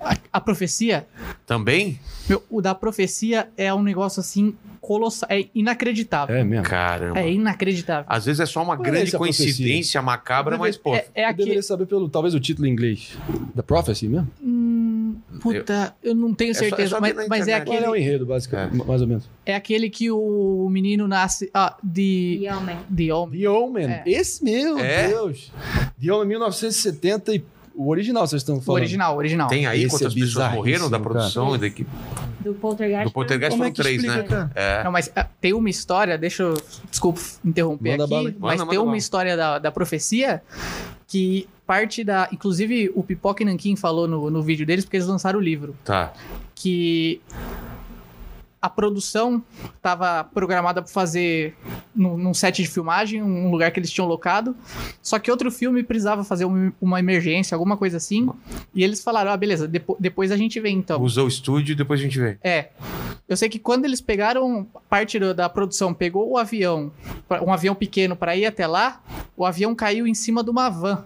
A, 0.04 0.18
a 0.34 0.42
profecia? 0.42 1.08
Também? 1.46 2.00
Meu, 2.30 2.44
o 2.50 2.62
da 2.62 2.74
profecia 2.76 3.48
é 3.58 3.74
um 3.74 3.82
negócio 3.84 4.20
assim 4.20 4.56
colossal. 4.82 5.28
É 5.32 5.46
inacreditável. 5.56 6.36
É 6.36 6.44
mesmo. 6.44 6.66
Caramba. 6.66 7.20
É 7.20 7.32
inacreditável. 7.32 8.06
Às 8.08 8.26
vezes 8.26 8.40
é 8.42 8.46
só 8.46 8.62
uma 8.64 8.76
Qual 8.76 8.86
é 8.86 8.92
grande 8.92 9.12
profecia? 9.12 9.46
coincidência 9.46 10.02
macabra, 10.02 10.58
mas, 10.58 10.76
pô, 10.78 10.94
É, 10.96 11.06
é 11.16 11.24
Eu 11.26 11.28
aqui. 11.30 11.38
deveria 11.38 11.64
saber 11.64 11.86
pelo, 11.86 12.10
talvez, 12.10 12.34
o 12.34 12.40
título 12.40 12.68
em 12.68 12.72
inglês. 12.72 13.18
The 13.56 13.62
Prophecy 13.62 14.08
mesmo? 14.08 14.30
Hum, 14.42 15.16
Puta, 15.42 15.96
eu, 16.04 16.14
não 16.16 16.34
tenho 16.34 16.52
É 16.52 16.54
só- 16.54 16.66
é 16.66 16.70
certeza, 16.70 16.90
só 16.96 17.02
mas, 17.02 17.14
mas 17.16 17.48
é 17.48 17.52
internet. 17.58 17.66
Qual 17.66 17.78
é 17.78 17.82
o 17.82 17.84
aquele, 17.92 18.04
enredo, 18.06 18.26
basicamente? 18.26 18.86
Mais 18.86 19.02
ou 19.02 19.08
menos. 19.08 19.30
é 19.46 19.56
aquele 19.56 19.90
que 19.90 20.10
o 20.12 20.68
menino 20.72 21.08
nasce. 21.08 21.50
Ah, 21.54 21.76
de. 21.84 22.40
E 22.42 22.50
homem. 22.50 22.78
The 22.96 23.14
Homem. 23.14 23.40
The 23.42 23.50
Omen. 23.50 23.86
É. 23.90 24.04
Esse, 24.06 24.44
meu 24.44 24.80
É? 24.80 25.08
Deus. 25.08 25.52
The 26.02 26.12
Omen 26.12 26.28
1970 26.30 27.36
e 27.36 27.44
o 27.76 27.90
original, 27.90 28.26
vocês 28.28 28.42
estão 28.42 28.58
O 28.58 28.62
falando. 28.62 28.82
original, 28.82 29.16
o 29.16 29.18
original. 29.18 29.48
Tem 29.48 29.66
aí 29.66 29.84
Esse 29.84 29.90
quantas 29.90 30.16
é 30.16 30.20
pessoas 30.20 30.52
morreram 30.54 30.90
da 30.90 31.00
produção 31.00 31.56
e 31.56 31.58
da 31.58 31.68
equipe? 31.68 31.90
Do 32.42 32.54
Poltergeist. 32.54 33.06
Do 33.06 33.12
Poltergeist 33.12 33.54
é 33.54 33.58
foram 33.58 33.72
que 33.72 33.82
três, 33.82 34.04
explica, 34.04 34.22
né? 34.22 34.28
cara? 34.28 34.52
É. 34.54 34.84
Não, 34.84 34.92
mas 34.92 35.12
ah, 35.16 35.26
tem 35.40 35.54
uma 35.54 35.70
história, 35.70 36.18
deixa 36.18 36.44
eu. 36.44 36.62
Desculpa 36.90 37.22
interromper 37.44 37.92
Manda 37.92 38.04
aqui, 38.04 38.14
bala 38.14 38.24
mas 38.24 38.40
Manda, 38.40 38.58
tem 38.58 38.66
manda 38.66 38.80
uma 38.82 38.86
bala. 38.86 38.98
história 38.98 39.38
da, 39.38 39.60
da 39.60 39.72
profecia 39.72 40.42
que 41.08 41.48
parte 41.66 42.04
da. 42.04 42.28
Inclusive, 42.32 42.92
o 42.96 43.04
Pipoca 43.04 43.44
e 43.44 43.46
Nankin 43.46 43.76
falou 43.76 44.08
no, 44.08 44.30
no 44.30 44.42
vídeo 44.44 44.66
deles, 44.66 44.84
porque 44.84 44.98
eles 44.98 45.08
lançaram 45.08 45.40
o 45.40 45.42
livro. 45.42 45.76
Tá. 45.86 46.12
Que 46.56 47.22
a 48.64 48.70
produção 48.70 49.44
estava 49.76 50.24
programada 50.24 50.82
para 50.82 50.90
fazer 50.90 51.54
num, 51.94 52.18
num 52.18 52.34
set 52.34 52.62
de 52.64 52.70
filmagem, 52.70 53.22
um 53.22 53.52
lugar 53.52 53.70
que 53.72 53.78
eles 53.78 53.92
tinham 53.92 54.08
locado. 54.08 54.56
Só 55.02 55.20
que 55.20 55.30
outro 55.30 55.52
filme 55.52 55.84
precisava 55.84 56.24
fazer 56.24 56.46
uma, 56.46 56.74
uma 56.80 56.98
emergência, 56.98 57.56
alguma 57.56 57.76
coisa 57.76 57.98
assim. 57.98 58.30
E 58.74 58.82
eles 58.82 59.04
falaram: 59.04 59.32
ah, 59.32 59.36
beleza, 59.36 59.68
depo- 59.68 59.98
depois 60.00 60.32
a 60.32 60.38
gente 60.38 60.62
vem 60.62 60.78
então. 60.78 61.02
Usou 61.02 61.26
o 61.26 61.28
estúdio 61.28 61.74
e 61.74 61.76
depois 61.76 62.00
a 62.00 62.04
gente 62.04 62.18
vê. 62.18 62.38
É. 62.42 62.70
Eu 63.28 63.36
sei 63.36 63.50
que 63.50 63.60
quando 63.60 63.84
eles 63.84 64.00
pegaram 64.00 64.66
parte 64.90 65.20
da 65.34 65.50
produção, 65.50 65.94
pegou 65.94 66.30
o 66.32 66.38
avião, 66.38 66.90
um 67.46 67.52
avião 67.52 67.76
pequeno 67.76 68.16
para 68.16 68.34
ir 68.38 68.46
até 68.46 68.66
lá, 68.66 69.02
o 69.36 69.46
avião 69.46 69.76
caiu 69.76 70.08
em 70.08 70.14
cima 70.14 70.42
de 70.42 70.50
uma 70.50 70.70
van 70.70 71.04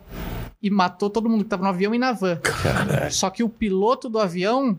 e 0.62 0.70
matou 0.70 1.10
todo 1.10 1.28
mundo 1.28 1.44
que 1.44 1.50
tava 1.50 1.64
no 1.64 1.70
avião 1.70 1.96
e 1.96 1.98
na 1.98 2.12
van. 2.12 2.40
Só 3.10 3.32
que 3.32 3.44
o 3.44 3.50
piloto 3.50 4.10
do 4.10 4.20
avião 4.20 4.78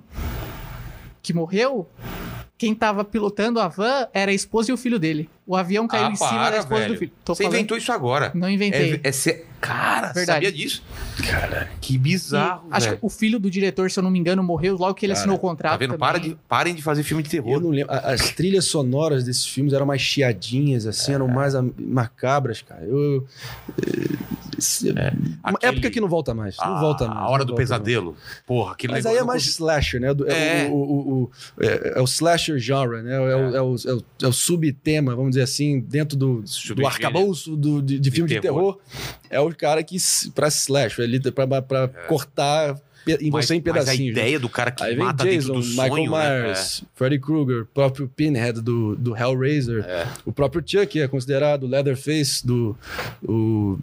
que 1.22 1.32
morreu, 1.34 1.88
quem 2.58 2.74
tava 2.74 3.04
pilotando 3.04 3.60
a 3.60 3.68
van 3.68 4.08
era 4.12 4.32
a 4.32 4.34
esposa 4.34 4.70
e 4.70 4.74
o 4.74 4.76
filho 4.76 4.98
dele. 4.98 5.30
O 5.48 5.56
avião 5.56 5.88
caiu 5.88 6.04
Ah, 6.06 6.10
em 6.10 6.14
cima 6.14 6.28
para, 6.28 6.50
da 6.50 6.58
esposa 6.58 6.80
velho. 6.82 6.92
do 6.92 6.98
filho. 6.98 7.12
Tô 7.24 7.34
Você 7.34 7.42
falando- 7.42 7.56
inventou 7.56 7.76
isso 7.78 7.90
agora. 7.90 8.30
Não 8.34 8.50
inventei. 8.50 9.00
É, 9.02 9.08
é 9.08 9.12
ser... 9.12 9.46
Cara, 9.60 10.12
Verdade. 10.12 10.46
sabia 10.46 10.52
disso? 10.52 10.84
Cara, 11.28 11.68
que 11.80 11.98
bizarro, 11.98 12.68
E 12.70 12.74
acho 12.74 12.86
velho. 12.86 12.98
que 13.00 13.06
o 13.06 13.08
filho 13.08 13.40
do 13.40 13.50
diretor, 13.50 13.90
se 13.90 13.98
eu 13.98 14.04
não 14.04 14.10
me 14.10 14.16
engano, 14.18 14.40
morreu 14.40 14.76
logo 14.76 14.94
que 14.94 15.04
ele 15.04 15.14
Cara, 15.14 15.20
assinou 15.22 15.36
o 15.36 15.40
contrato. 15.40 15.72
Tá 15.72 15.76
vendo? 15.78 15.98
Para 15.98 16.18
de, 16.18 16.36
parem 16.48 16.74
de 16.76 16.82
fazer 16.82 17.02
filme 17.02 17.24
de 17.24 17.36
Eu 17.36 17.42
terror. 17.42 17.60
não 17.60 17.70
lembro. 17.70 17.92
As 17.92 18.30
trilhas 18.30 18.66
sonoras 18.66 19.24
desses 19.24 19.44
filmes 19.46 19.72
eram 19.72 19.84
mais 19.86 20.00
chiadinhas, 20.00 20.86
assim, 20.86 21.12
eram 21.12 21.26
mais 21.26 21.54
macabras, 21.76 22.62
cara. 22.62 22.84
Eu. 22.84 23.26
eh, 23.84 24.16
esse- 24.58 24.90
Uma 24.90 25.00
Aquele- 25.42 25.72
época 25.72 25.90
que 25.90 26.00
não 26.00 26.08
volta 26.08 26.32
mais. 26.34 26.56
Não 26.56 26.76
Ah, 26.76 26.80
volta 26.80 27.08
mais. 27.08 27.18
A 27.18 27.28
Hora 27.28 27.44
do 27.44 27.54
Pesadelo. 27.56 28.16
Porra, 28.46 28.72
aquele 28.74 28.92
Mas 28.92 29.06
aí 29.06 29.16
é 29.16 29.20
eu 29.20 29.26
mais 29.26 29.42
consigo- 29.42 29.54
slasher, 29.64 30.00
né? 30.00 30.14
Do- 30.14 30.28
É, 30.30 30.66
É. 30.66 30.68
O, 30.68 30.74
o- 30.74 31.22
o- 31.24 31.30
é, 31.60 31.94
é 31.98 32.00
o 32.00 32.04
slasher 32.04 32.58
genre, 32.60 33.02
né? 33.02 33.16
É, 33.16 33.18
o, 33.18 33.28
é 33.28 33.36
o- 33.36 33.56
é 33.56 33.92
o- 33.94 34.04
é 34.22 34.26
o 34.28 34.32
subtema, 34.32 35.16
vamos 35.16 35.30
dizer 35.32 35.37
assim, 35.40 35.80
dentro 35.80 36.16
do, 36.16 36.44
do 36.74 36.86
arcabouço 36.86 37.56
do, 37.56 37.82
de, 37.82 37.98
de 37.98 38.10
filme 38.10 38.28
de 38.28 38.40
terror. 38.40 38.74
terror. 38.74 38.78
É 39.30 39.40
o 39.40 39.54
cara 39.54 39.82
que, 39.82 39.96
pra 40.34 40.48
slash, 40.48 41.00
ele, 41.00 41.20
pra, 41.30 41.62
pra 41.62 41.88
cortar 42.06 42.80
em 43.14 43.28
É. 43.28 43.30
Mas- 43.30 43.46
você 43.46 43.54
em 43.54 43.62
Mas 43.64 43.68
a 43.68 43.72
pedacinhos. 43.80 44.14
né? 44.14 44.22
ideia 44.22 44.38
do 44.40 44.48
cara 44.48 44.70
que 44.70 44.82
Aí 44.82 44.94
vem 44.94 45.04
mata 45.04 45.24
Jason, 45.24 45.52
dentro 45.54 45.62
do 45.62 45.68
Michael 45.68 45.88
sonho, 45.88 46.10
né? 46.10 46.42
Myers, 46.42 46.84
Freddy 46.94 47.18
Krueger, 47.18 47.66
próprio 47.72 48.08
Pinhead 48.14 48.60
do, 48.60 48.94
do 48.96 49.16
Hellraiser, 49.16 49.84
É. 49.84 50.06
o 50.24 50.32
próprio 50.32 50.62
Chuck 50.64 51.00
é 51.00 51.08
considerado 51.08 51.64
o 51.64 51.66
Leatherface 51.66 52.46
do 52.46 52.76
o 53.22 53.78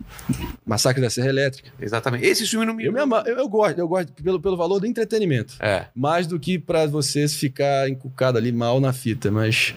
Massacre 0.65 1.01
da 1.01 1.09
Serra 1.09 1.29
Elétrica. 1.29 1.69
É, 1.79 1.85
exatamente. 1.85 2.25
Esse 2.25 2.45
filme 2.47 2.65
não 2.65 2.73
me... 2.73 2.85
Eu, 2.85 2.93
me 2.93 2.99
ama- 2.99 3.23
eu, 3.25 3.37
eu 3.37 3.47
gosto, 3.49 3.77
eu 3.79 3.87
gosto 3.87 4.11
pelo, 4.21 4.39
pelo 4.39 4.57
valor 4.57 4.79
do 4.79 4.87
entretenimento. 4.87 5.55
É. 5.59 5.87
Mais 5.95 6.27
do 6.27 6.39
que 6.39 6.57
pra 6.59 6.85
você 6.85 7.27
ficar 7.27 7.89
encucado 7.89 8.37
ali 8.37 8.51
mal 8.51 8.79
na 8.79 8.93
fita, 8.93 9.31
mas 9.31 9.73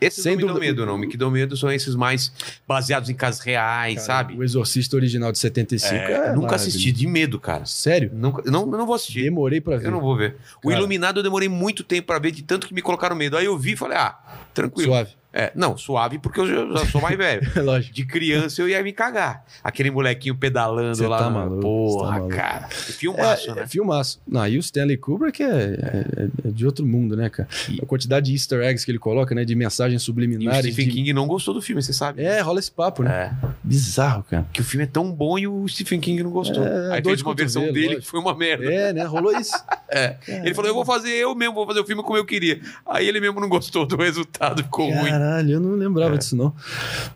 Esses 0.00 0.22
Sem 0.22 0.32
não 0.32 0.42
me 0.42 0.46
dúvida. 0.48 0.60
medo, 0.66 0.86
não. 0.86 1.00
O 1.00 1.08
que 1.08 1.16
dão 1.16 1.30
medo 1.30 1.56
são 1.56 1.70
esses 1.70 1.94
mais 1.94 2.32
baseados 2.66 3.08
em 3.08 3.14
casos 3.14 3.40
reais, 3.40 3.94
cara, 3.94 4.06
sabe? 4.06 4.36
o 4.36 4.42
Exorcista 4.42 4.96
original 4.96 5.30
de 5.30 5.38
75 5.38 5.94
É, 5.94 6.12
é 6.28 6.32
nunca 6.32 6.56
assisti 6.56 6.90
de 6.90 7.06
medo, 7.06 7.38
cara. 7.38 7.64
Sério? 7.66 8.10
Nunca, 8.12 8.42
não, 8.50 8.66
não 8.66 8.84
vou 8.86 8.91
assistir. 8.94 9.24
Demorei 9.24 9.60
pra 9.60 9.76
ver. 9.76 9.86
Eu 9.86 9.90
não 9.90 10.00
vou 10.00 10.16
ver. 10.16 10.36
O 10.62 10.68
Cara. 10.68 10.78
Iluminado 10.78 11.20
eu 11.20 11.22
demorei 11.22 11.48
muito 11.48 11.82
tempo 11.82 12.06
pra 12.06 12.18
ver, 12.18 12.30
de 12.30 12.42
tanto 12.42 12.66
que 12.66 12.74
me 12.74 12.82
colocaram 12.82 13.16
medo. 13.16 13.36
Aí 13.36 13.44
eu 13.44 13.56
vi 13.56 13.72
e 13.72 13.76
falei, 13.76 13.96
ah, 13.96 14.18
tranquilo. 14.52 14.90
Suave. 14.90 15.21
É, 15.32 15.50
não, 15.54 15.76
suave 15.78 16.18
porque 16.18 16.40
eu 16.40 16.46
já, 16.46 16.86
sou 16.86 17.00
mais 17.00 17.16
velho. 17.16 17.42
Lógico. 17.64 17.94
De 17.94 18.04
criança 18.04 18.60
eu 18.60 18.68
ia 18.68 18.82
me 18.82 18.92
cagar. 18.92 19.44
Aquele 19.64 19.90
molequinho 19.90 20.36
pedalando 20.36 20.94
Você 20.96 21.06
lá. 21.06 21.18
tá 21.18 21.30
maluco, 21.30 21.60
Porra, 21.62 22.20
tá 22.20 22.26
cara. 22.28 22.68
Filmaço, 22.68 23.50
É, 23.50 23.54
né? 23.54 23.62
é 23.62 23.66
filmaço. 23.66 24.20
Não, 24.26 24.46
e 24.46 24.56
o 24.56 24.60
Stanley 24.60 24.96
Kubrick 24.96 25.42
é, 25.42 25.46
é- 25.46 26.28
é 26.48 26.50
de 26.50 26.66
outro 26.66 26.84
mundo, 26.86 27.16
né, 27.16 27.28
cara? 27.30 27.48
E- 27.70 27.80
A 27.82 27.86
quantidade 27.86 28.26
de 28.26 28.32
easter 28.32 28.60
eggs 28.62 28.84
que 28.84 28.90
ele 28.90 28.98
coloca, 28.98 29.34
né? 29.34 29.44
De 29.44 29.54
mensagens 29.54 30.00
E 30.00 30.02
o 30.02 30.06
subliminares. 30.06 30.60
Stephen 30.66 30.86
de- 30.88 30.92
King 30.92 31.12
não 31.12 31.26
gostou 31.26 31.54
do 31.54 31.62
filme, 31.62 31.82
você 31.82 31.92
sabe. 31.92 32.22
É, 32.22 32.40
rola 32.40 32.58
esse 32.60 32.70
papo, 32.70 33.02
né? 33.02 33.34
É, 33.42 33.46
Bizarro, 33.64 34.22
cara. 34.24 34.46
que 34.52 34.60
o 34.60 34.64
filme 34.64 34.84
é 34.84 34.86
tão 34.88 35.10
bom 35.10 35.38
e 35.38 35.46
o 35.46 35.66
Stephen 35.68 35.98
King 36.00 36.22
não 36.22 36.30
gostou. 36.30 36.62
É, 36.66 36.94
Aí 36.96 37.00
dor 37.00 37.10
fez 37.10 37.22
uma 37.22 37.34
versão 37.34 37.62
dele 37.72 37.80
lógico. 37.86 38.02
que 38.02 38.06
foi 38.08 38.20
uma 38.20 38.34
merda. 38.36 38.64
É, 38.72 38.92
né? 38.92 39.04
Rolou 39.04 39.32
isso. 39.38 39.52
É. 39.94 40.16
Ele 40.26 40.54
falou, 40.54 40.70
eu 40.70 40.74
vou 40.74 40.86
fazer 40.86 41.10
eu 41.10 41.34
mesmo, 41.34 41.54
vou 41.54 41.66
fazer 41.66 41.80
o 41.80 41.84
filme 41.84 42.02
como 42.02 42.16
eu 42.16 42.24
queria. 42.24 42.58
Aí 42.86 43.06
ele 43.06 43.20
mesmo 43.20 43.38
não 43.38 43.46
gostou 43.48 43.84
do 43.84 43.94
resultado, 43.94 44.62
ficou 44.62 44.90
ruim. 44.90 45.10
Caralho, 45.22 45.52
eu 45.52 45.60
não 45.60 45.74
lembrava 45.76 46.18
disso, 46.18 46.36
não. 46.36 46.52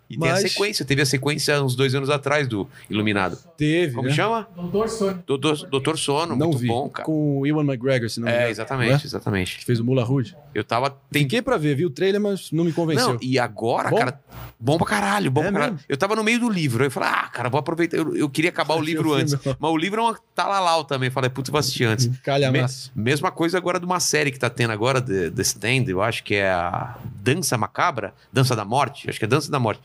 E 0.08 0.16
tem 0.16 0.28
a 0.28 0.34
Mas- 0.34 0.52
sequência, 0.52 0.84
teve 0.84 1.02
a 1.02 1.06
sequência 1.06 1.60
uns 1.62 1.74
dois 1.74 1.94
anos 1.94 2.08
atrás 2.10 2.46
do 2.46 2.68
Iluminado. 2.88 3.36
Teve, 3.56 3.94
Como 3.94 4.08
né? 4.08 4.14
chama? 4.14 4.46
Doutor 4.54 4.88
Sônia. 4.88 5.24
Doutor, 5.26 5.56
Doutor 5.68 5.98
Sono, 5.98 6.36
Não 6.36 6.46
muito 6.48 6.58
vi. 6.58 6.68
bom, 6.68 6.88
cara. 6.88 7.04
Com 7.04 7.40
o 7.40 7.46
Ewan 7.46 7.64
McGregor, 7.64 8.08
se 8.08 8.20
não 8.20 8.26
me 8.26 8.32
É, 8.32 8.36
engano. 8.36 8.50
exatamente, 8.50 8.90
Não 8.90 8.96
é? 8.98 9.04
exatamente. 9.04 9.58
Que 9.58 9.64
fez 9.64 9.80
o 9.80 9.84
Mula 9.84 10.04
Rouge. 10.04 10.36
Eu 10.54 10.62
tava 10.62 10.90
tentando. 10.90 11.22
Fiquei 11.24 11.42
pra 11.42 11.56
ver, 11.56 11.74
vi 11.74 11.84
o 11.84 11.90
trailer, 11.90 12.20
mas 12.20 12.50
não 12.52 12.64
me 12.64 12.72
convenceu. 12.72 13.14
Não, 13.14 13.18
e 13.20 13.38
agora, 13.38 13.90
Bom? 13.90 13.96
cara, 13.98 14.20
bom 14.58 14.78
pra 14.78 14.86
caralho, 14.86 15.30
bom 15.30 15.40
É 15.40 15.44
pra 15.44 15.52
caralho. 15.52 15.72
mesmo? 15.72 15.86
Eu 15.88 15.96
tava 15.96 16.14
no 16.14 16.22
meio 16.22 16.38
do 16.38 16.48
livro, 16.48 16.82
aí 16.82 16.86
eu 16.86 16.90
falei, 16.90 17.08
ah, 17.12 17.28
cara, 17.28 17.48
vou 17.48 17.58
aproveitar. 17.58 17.96
Eu, 17.96 18.14
eu 18.16 18.28
queria 18.30 18.50
acabar 18.50 18.74
o 18.76 18.80
livro 18.82 19.12
antes. 19.12 19.34
filme, 19.34 19.56
Mas 19.60 19.70
o 19.70 19.76
livro 19.76 20.00
é 20.00 20.04
uma 20.04 20.18
talalau 20.34 20.84
também. 20.84 21.10
Falei, 21.10 21.28
putz, 21.30 21.50
vou 21.50 21.58
assistir 21.58 21.84
antes. 21.84 22.06
Calha 22.22 22.50
Me- 22.52 22.64
mesma 22.94 23.30
coisa 23.32 23.58
agora 23.58 23.80
de 23.80 23.84
uma 23.86 23.98
série 24.00 24.30
que 24.30 24.38
tá 24.38 24.48
tendo 24.48 24.70
agora, 24.72 25.00
The, 25.00 25.30
The 25.30 25.42
Stand, 25.42 25.84
eu 25.88 26.00
acho 26.00 26.22
que 26.22 26.34
é 26.36 26.50
a 26.50 26.96
Dança 27.22 27.56
Macabra, 27.58 27.95
Dança 28.32 28.54
da 28.54 28.64
Morte, 28.64 29.08
acho 29.08 29.18
que 29.18 29.24
é 29.24 29.28
Dança 29.28 29.50
da 29.50 29.58
Morte. 29.58 29.80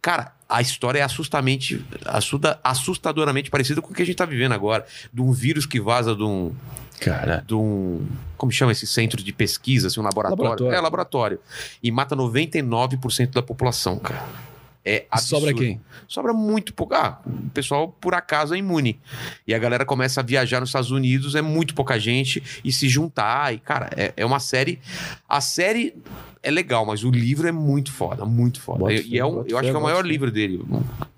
Cara, 0.00 0.32
a 0.48 0.60
história 0.60 0.98
é 0.98 1.02
assustamente, 1.02 1.84
assusta, 2.04 2.58
assustadoramente 2.62 3.50
parecida 3.50 3.80
com 3.80 3.90
o 3.90 3.94
que 3.94 4.02
a 4.02 4.06
gente 4.06 4.16
tá 4.16 4.24
vivendo 4.24 4.52
agora. 4.52 4.86
De 5.12 5.20
um 5.20 5.32
vírus 5.32 5.66
que 5.66 5.80
vaza 5.80 6.14
de 6.14 6.22
um, 6.22 6.54
Cara. 7.00 7.44
de 7.46 7.54
um. 7.54 8.06
Como 8.36 8.52
chama 8.52 8.72
esse 8.72 8.86
centro 8.86 9.22
de 9.22 9.32
pesquisa, 9.32 9.88
assim, 9.88 10.00
um 10.00 10.02
laboratório? 10.02 10.44
Laboratório. 10.44 10.76
É, 10.76 10.80
laboratório. 10.80 11.40
E 11.82 11.90
mata 11.90 12.14
99% 12.16 13.32
da 13.32 13.42
população, 13.42 13.98
cara. 13.98 14.24
É 14.84 15.06
E 15.14 15.18
sobra 15.18 15.50
absurdo. 15.50 15.60
quem? 15.66 15.80
Sobra 16.06 16.32
muito 16.34 16.74
pouco. 16.74 16.94
Ah, 16.94 17.18
o 17.26 17.50
pessoal, 17.50 17.88
por 17.88 18.14
acaso, 18.14 18.54
é 18.54 18.58
imune. 18.58 19.00
E 19.46 19.54
a 19.54 19.58
galera 19.58 19.84
começa 19.86 20.20
a 20.20 20.22
viajar 20.22 20.60
nos 20.60 20.68
Estados 20.68 20.90
Unidos, 20.90 21.34
é 21.34 21.40
muito 21.40 21.74
pouca 21.74 21.98
gente, 21.98 22.42
e 22.62 22.70
se 22.70 22.88
juntar. 22.88 23.54
E, 23.54 23.58
cara, 23.58 23.88
é, 23.96 24.12
é 24.16 24.26
uma 24.26 24.38
série. 24.40 24.78
A 25.26 25.40
série 25.40 25.94
é 26.42 26.50
legal, 26.50 26.84
mas 26.84 27.02
o 27.02 27.10
livro 27.10 27.48
é 27.48 27.52
muito 27.52 27.90
foda, 27.90 28.26
muito 28.26 28.60
foda. 28.60 28.92
E, 28.92 29.18
é 29.18 29.24
um- 29.24 29.42
eu 29.46 29.56
acho 29.56 29.70
que 29.70 29.74
é 29.74 29.78
o 29.78 29.82
maior 29.82 30.04
livro 30.04 30.30
dele. 30.30 30.62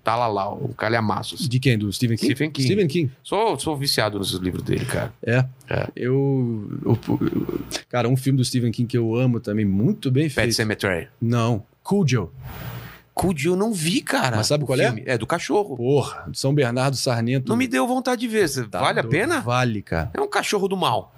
Tá 0.01 0.15
lá, 0.15 0.27
lá, 0.27 0.53
um 0.53 0.69
calhamaço. 0.71 1.35
assim. 1.35 1.49
De 1.49 1.59
quem? 1.59 1.77
Do 1.77 1.91
Stephen 1.91 2.15
King? 2.15 2.31
Stephen 2.31 2.49
King. 2.51 2.65
Stephen 2.69 2.87
King. 2.87 3.11
Sou, 3.21 3.59
sou 3.59 3.75
viciado 3.75 4.17
nos 4.17 4.31
livros 4.35 4.63
dele, 4.63 4.85
cara. 4.85 5.13
É. 5.21 5.43
É. 5.69 5.89
Eu, 5.93 6.69
eu- 6.85 6.99
eu- 7.19 7.59
Cara, 7.89 8.07
um 8.07 8.15
filme 8.15 8.37
do 8.37 8.45
Stephen 8.45 8.71
King 8.71 8.87
que 8.87 8.97
eu 8.97 9.13
amo 9.13 9.41
também, 9.41 9.65
muito 9.65 10.09
bem 10.09 10.23
Pet 10.29 10.33
feito. 10.35 10.53
Cemetery. 10.55 11.09
Não. 11.21 11.61
Cujo. 11.83 12.31
Cujo 13.17 13.49
eu 13.49 13.55
não 13.55 13.73
vi, 13.73 14.01
cara. 14.01 14.37
Mas 14.37 14.45
sabe 14.47 14.63
qual 14.63 14.79
é? 14.79 14.85
filme. 14.85 15.03
é? 15.05 15.17
do 15.17 15.25
cachorro. 15.25 15.75
Porra, 15.75 16.25
do 16.27 16.37
São 16.37 16.53
Bernardo 16.53 16.95
Sarnento. 16.95 17.49
Não 17.49 17.55
me 17.57 17.67
deu 17.67 17.87
vontade 17.87 18.21
de 18.21 18.27
ver. 18.27 18.47
Tá 18.69 18.79
vale 18.79 18.99
a 18.99 19.03
pena? 19.03 19.41
Vale, 19.41 19.81
cara. 19.81 20.11
É 20.13 20.21
um 20.21 20.29
cachorro 20.29 20.67
do 20.67 20.77
mal. 20.77 21.13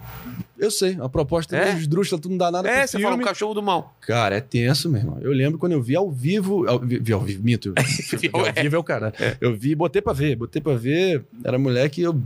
Eu 0.57 0.69
sei, 0.71 0.97
a 1.01 1.07
proposta 1.07 1.55
É? 1.55 1.69
é 1.69 1.73
esdrúxula, 1.77 2.19
tu 2.21 2.29
não 2.29 2.37
dá 2.37 2.51
nada 2.51 2.67
É, 2.69 2.85
você 2.85 2.97
filme. 2.97 3.03
fala 3.05 3.15
um 3.21 3.25
cachorro 3.25 3.53
do 3.53 3.63
mal. 3.63 3.95
Cara, 4.01 4.35
é 4.35 4.41
tenso, 4.41 4.89
meu 4.89 4.99
irmão. 5.01 5.17
Eu 5.21 5.31
lembro 5.31 5.57
quando 5.57 5.71
eu 5.73 5.81
vi 5.81 5.95
ao 5.95 6.09
vivo. 6.11 6.67
Ao, 6.67 6.79
vi, 6.79 7.13
ao 7.13 7.21
vivo, 7.21 7.43
mito. 7.43 7.73
vi 8.17 8.29
ao 8.33 8.43
vivo 8.63 8.75
é 8.75 8.79
o 8.79 8.83
cara. 8.83 9.13
Eu 9.39 9.55
vi, 9.55 9.73
botei 9.75 10.01
pra 10.01 10.11
ver, 10.13 10.35
botei 10.35 10.61
pra 10.61 10.75
ver. 10.75 11.23
Era 11.45 11.57
moleque, 11.59 12.01
eu, 12.01 12.17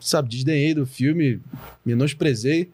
sabe, 0.00 0.28
desdenhei 0.28 0.72
do 0.74 0.86
filme, 0.86 1.40
menosprezei. 1.84 2.70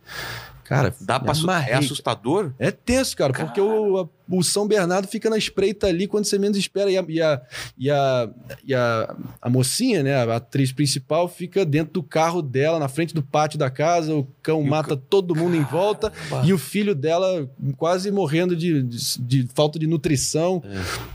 Cara, 0.65 0.95
Dá 1.01 1.19
pra. 1.19 1.33
É 1.69 1.75
assustador? 1.75 2.53
É 2.59 2.71
tenso, 2.71 3.17
cara, 3.17 3.33
porque 3.33 3.61
o, 3.61 3.99
a- 4.03 4.09
o 4.31 4.43
São 4.43 4.67
Bernardo 4.67 5.09
fica 5.09 5.29
na 5.29 5.37
espreita 5.37 5.87
ali 5.89 6.07
quando 6.07 6.25
você 6.25 6.39
menos 6.39 6.57
espera. 6.57 6.91
E 6.91 6.97
a, 6.97 7.05
e 7.09 7.21
a, 7.21 7.43
e 7.77 7.91
a, 7.91 8.31
e 8.65 8.75
a, 8.75 9.17
a 9.43 9.51
mocinha, 9.51 10.03
né, 10.03 10.15
a 10.15 10.37
atriz 10.37 10.73
principal, 10.73 11.29
fica 11.29 11.65
dentro 11.65 11.95
do 11.95 12.03
carro 12.03 12.41
dela, 12.41 12.79
na 12.79 12.89
frente 12.89 13.13
do 13.15 13.23
pátio 13.23 13.59
da 13.59 13.71
casa. 13.71 14.15
O 14.15 14.25
cão 14.43 14.63
mata 14.63 14.97
todo 14.97 15.35
mundo 15.35 15.57
em 15.57 15.63
volta. 15.65 16.13
E 16.45 16.53
o 16.53 16.59
filho 16.59 16.95
dela 16.95 17.51
quase 17.77 18.11
morrendo 18.11 18.55
de, 18.57 18.83
de, 18.83 18.99
de 19.21 19.49
falta 19.55 19.79
de 19.79 19.87
nutrição, 19.87 20.63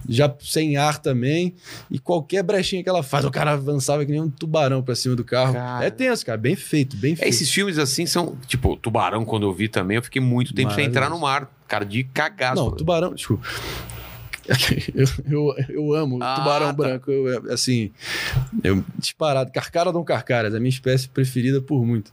já 0.08 0.34
sem 0.42 0.78
ar 0.78 0.98
também. 1.00 1.54
E 1.90 1.98
qualquer 2.00 2.44
brechinha 2.44 2.84
que 2.84 2.90
ela 2.90 3.04
faz, 3.04 3.26
o 3.26 3.32
cara 3.32 3.54
avançava 3.54 4.06
que 4.06 4.12
nem 4.12 4.22
um 4.22 4.30
tubarão 4.30 4.82
pra 4.84 4.96
cima 4.96 5.16
do 5.16 5.24
carro. 5.24 5.54
Cara. 5.54 5.86
É 5.86 5.90
tenso, 5.90 6.26
cara. 6.26 6.38
Bem 6.38 6.56
feito, 6.56 6.96
bem 6.98 7.14
É, 7.14 7.16
feito. 7.16 7.30
esses 7.30 7.50
filmes 7.50 7.78
assim 7.78 8.06
são. 8.06 8.36
Tipo, 8.48 8.76
Tubarão, 8.76 9.24
quando 9.26 9.44
eu 9.46 9.54
vi 9.54 9.68
também, 9.68 9.96
eu 9.98 10.04
fiquei 10.04 10.22
muito 10.22 10.54
tempo 10.54 10.74
sem 10.74 10.86
entrar 10.86 11.10
no 11.10 11.20
mar. 11.20 11.50
Cara, 11.68 11.86
de 11.86 12.04
cagaço. 12.04 12.56
Não, 12.64 12.72
tubarão, 12.72 13.14
desculpa. 13.14 13.48
Eu, 14.94 15.08
eu, 15.28 15.56
eu 15.70 15.94
amo 15.96 16.20
Ah, 16.22 16.36
tubarão 16.36 16.68
tá. 16.68 16.74
branco. 16.74 17.10
Eu, 17.12 17.52
assim, 17.52 17.92
eu 18.64 18.86
disparado. 19.00 19.52
Carcara 19.52 19.92
não 19.92 20.04
carcaras, 20.04 20.54
é 20.54 20.58
a 20.58 20.60
minha 20.60 20.70
espécie 20.70 21.10
preferida 21.10 21.60
por 21.60 21.84
muito. 21.84 22.12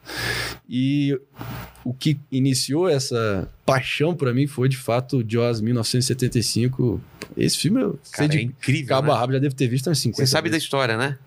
E 0.66 1.20
o 1.84 1.92
que 1.92 2.18
iniciou 2.30 2.88
essa 2.88 3.46
paixão 3.66 4.14
pra 4.14 4.32
mim 4.32 4.46
foi 4.46 4.66
de 4.70 4.78
fato 4.78 5.18
o 5.18 5.24
Jaws 5.30 5.60
1975. 5.60 6.98
Esse 7.36 7.58
filme 7.58 7.82
eu 7.82 7.98
sei 8.02 8.28
Cara, 8.28 8.34
é 8.34 8.36
de 8.38 8.44
incrível. 8.44 8.86
cabo 8.88 9.14
né? 9.26 9.32
já 9.34 9.38
devo 9.38 9.54
ter 9.54 9.68
visto 9.68 9.88
umas 9.88 9.98
50 9.98 10.16
Você 10.24 10.26
sabe 10.30 10.48
da 10.48 10.52
vezes. 10.54 10.64
história, 10.64 10.96
né? 10.96 11.18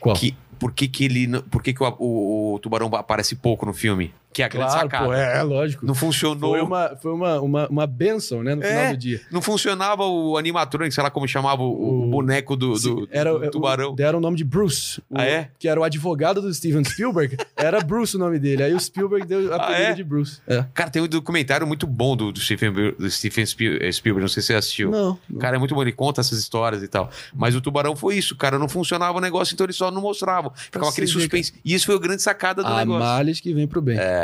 Qual? 0.00 0.16
Que, 0.16 0.34
por 0.58 0.72
que, 0.72 0.88
que 0.88 1.04
ele. 1.04 1.28
Por 1.42 1.62
que, 1.62 1.74
que 1.74 1.82
o, 1.82 1.94
o- 1.98 2.54
o 2.54 2.58
tubarão 2.58 2.86
aparece 2.94 3.34
pouco 3.36 3.66
no 3.66 3.74
filme? 3.74 4.14
Que 4.34 4.42
é 4.42 4.46
a 4.46 4.48
grande 4.48 4.66
Claro, 4.66 4.80
sacada. 4.82 5.04
pô, 5.06 5.14
é, 5.14 5.38
é 5.38 5.42
lógico. 5.42 5.86
Não 5.86 5.94
funcionou. 5.94 6.50
Foi 6.50 6.60
uma, 6.60 6.96
foi 7.00 7.12
uma, 7.12 7.40
uma, 7.40 7.68
uma 7.68 7.86
benção, 7.86 8.42
né, 8.42 8.54
no 8.56 8.62
É. 8.64 8.68
final 8.68 8.90
do 8.92 8.96
dia. 8.98 9.20
Não 9.30 9.40
funcionava 9.40 10.04
o 10.04 10.36
animatrônico, 10.36 10.92
sei 10.92 11.02
lá 11.04 11.08
como 11.10 11.26
chamava 11.28 11.62
o, 11.62 11.66
o 11.70 12.02
O- 12.08 12.10
boneco 12.10 12.56
do, 12.56 12.70
do, 12.72 12.76
Sim, 12.78 12.94
do 12.96 13.08
era, 13.12 13.32
o- 13.32 13.50
tubarão. 13.50 13.94
deram 13.94 14.18
o 14.18 14.20
nome 14.20 14.36
de 14.36 14.42
Bruce. 14.44 15.00
o- 15.08 15.16
Ah, 15.18 15.24
é? 15.24 15.48
Que 15.58 15.68
era 15.68 15.78
o 15.80 15.84
advogado 15.84 16.42
do 16.42 16.52
Steven 16.52 16.84
Spielberg. 16.84 17.36
Era 17.56 17.80
Bruce 17.80 18.16
o 18.16 18.18
nome 18.18 18.38
dele. 18.40 18.62
Aí 18.64 18.74
o 18.74 18.80
Spielberg 18.80 19.24
deu 19.26 19.52
a 19.52 19.56
Ah, 19.56 19.62
apelido 19.68 19.90
é? 19.90 19.94
de 19.94 20.02
Bruce. 20.04 20.40
É. 20.46 20.64
Cara, 20.74 20.90
tem 20.90 21.00
um 21.00 21.06
documentário 21.06 21.64
muito 21.66 21.86
bom 21.86 22.16
do, 22.16 22.32
do 22.32 22.40
Stephen, 22.40 22.72
do 22.72 23.08
Spiel- 23.10 23.78
eh, 23.80 23.92
Spielberg, 23.92 24.20
não 24.22 24.28
sei 24.28 24.42
se 24.42 24.48
você 24.48 24.54
assistiu. 24.54 24.90
Não. 24.90 25.16
Cara, 25.38 25.54
é 25.54 25.58
muito 25.58 25.74
bom, 25.74 25.80
ele 25.82 25.92
conta 25.92 26.20
essas 26.20 26.38
histórias 26.40 26.82
e 26.82 26.88
tal. 26.88 27.08
Mas 27.32 27.54
o 27.54 27.60
tubarão 27.60 27.94
foi 27.94 28.16
isso, 28.16 28.34
cara, 28.36 28.58
não 28.58 28.68
funcionava 28.68 29.16
o 29.16 29.20
negócio, 29.20 29.54
então 29.54 29.64
eles 29.64 29.76
só 29.76 29.90
não 29.92 30.02
mostravam. 30.02 30.52
Ficava 30.56 30.88
aquele 30.88 31.06
suspense. 31.06 31.52
E 31.64 31.72
isso 31.72 31.86
foi 31.86 31.94
a 31.94 31.98
grande 31.98 32.20
sacada 32.22 32.62
do 32.62 32.68
Há 32.68 32.78
negócio. 32.80 33.00
males 33.00 33.38
que 33.40 33.54
vem 33.54 33.66
pro 33.68 33.80
bem. 33.80 33.96
É. 33.98 34.23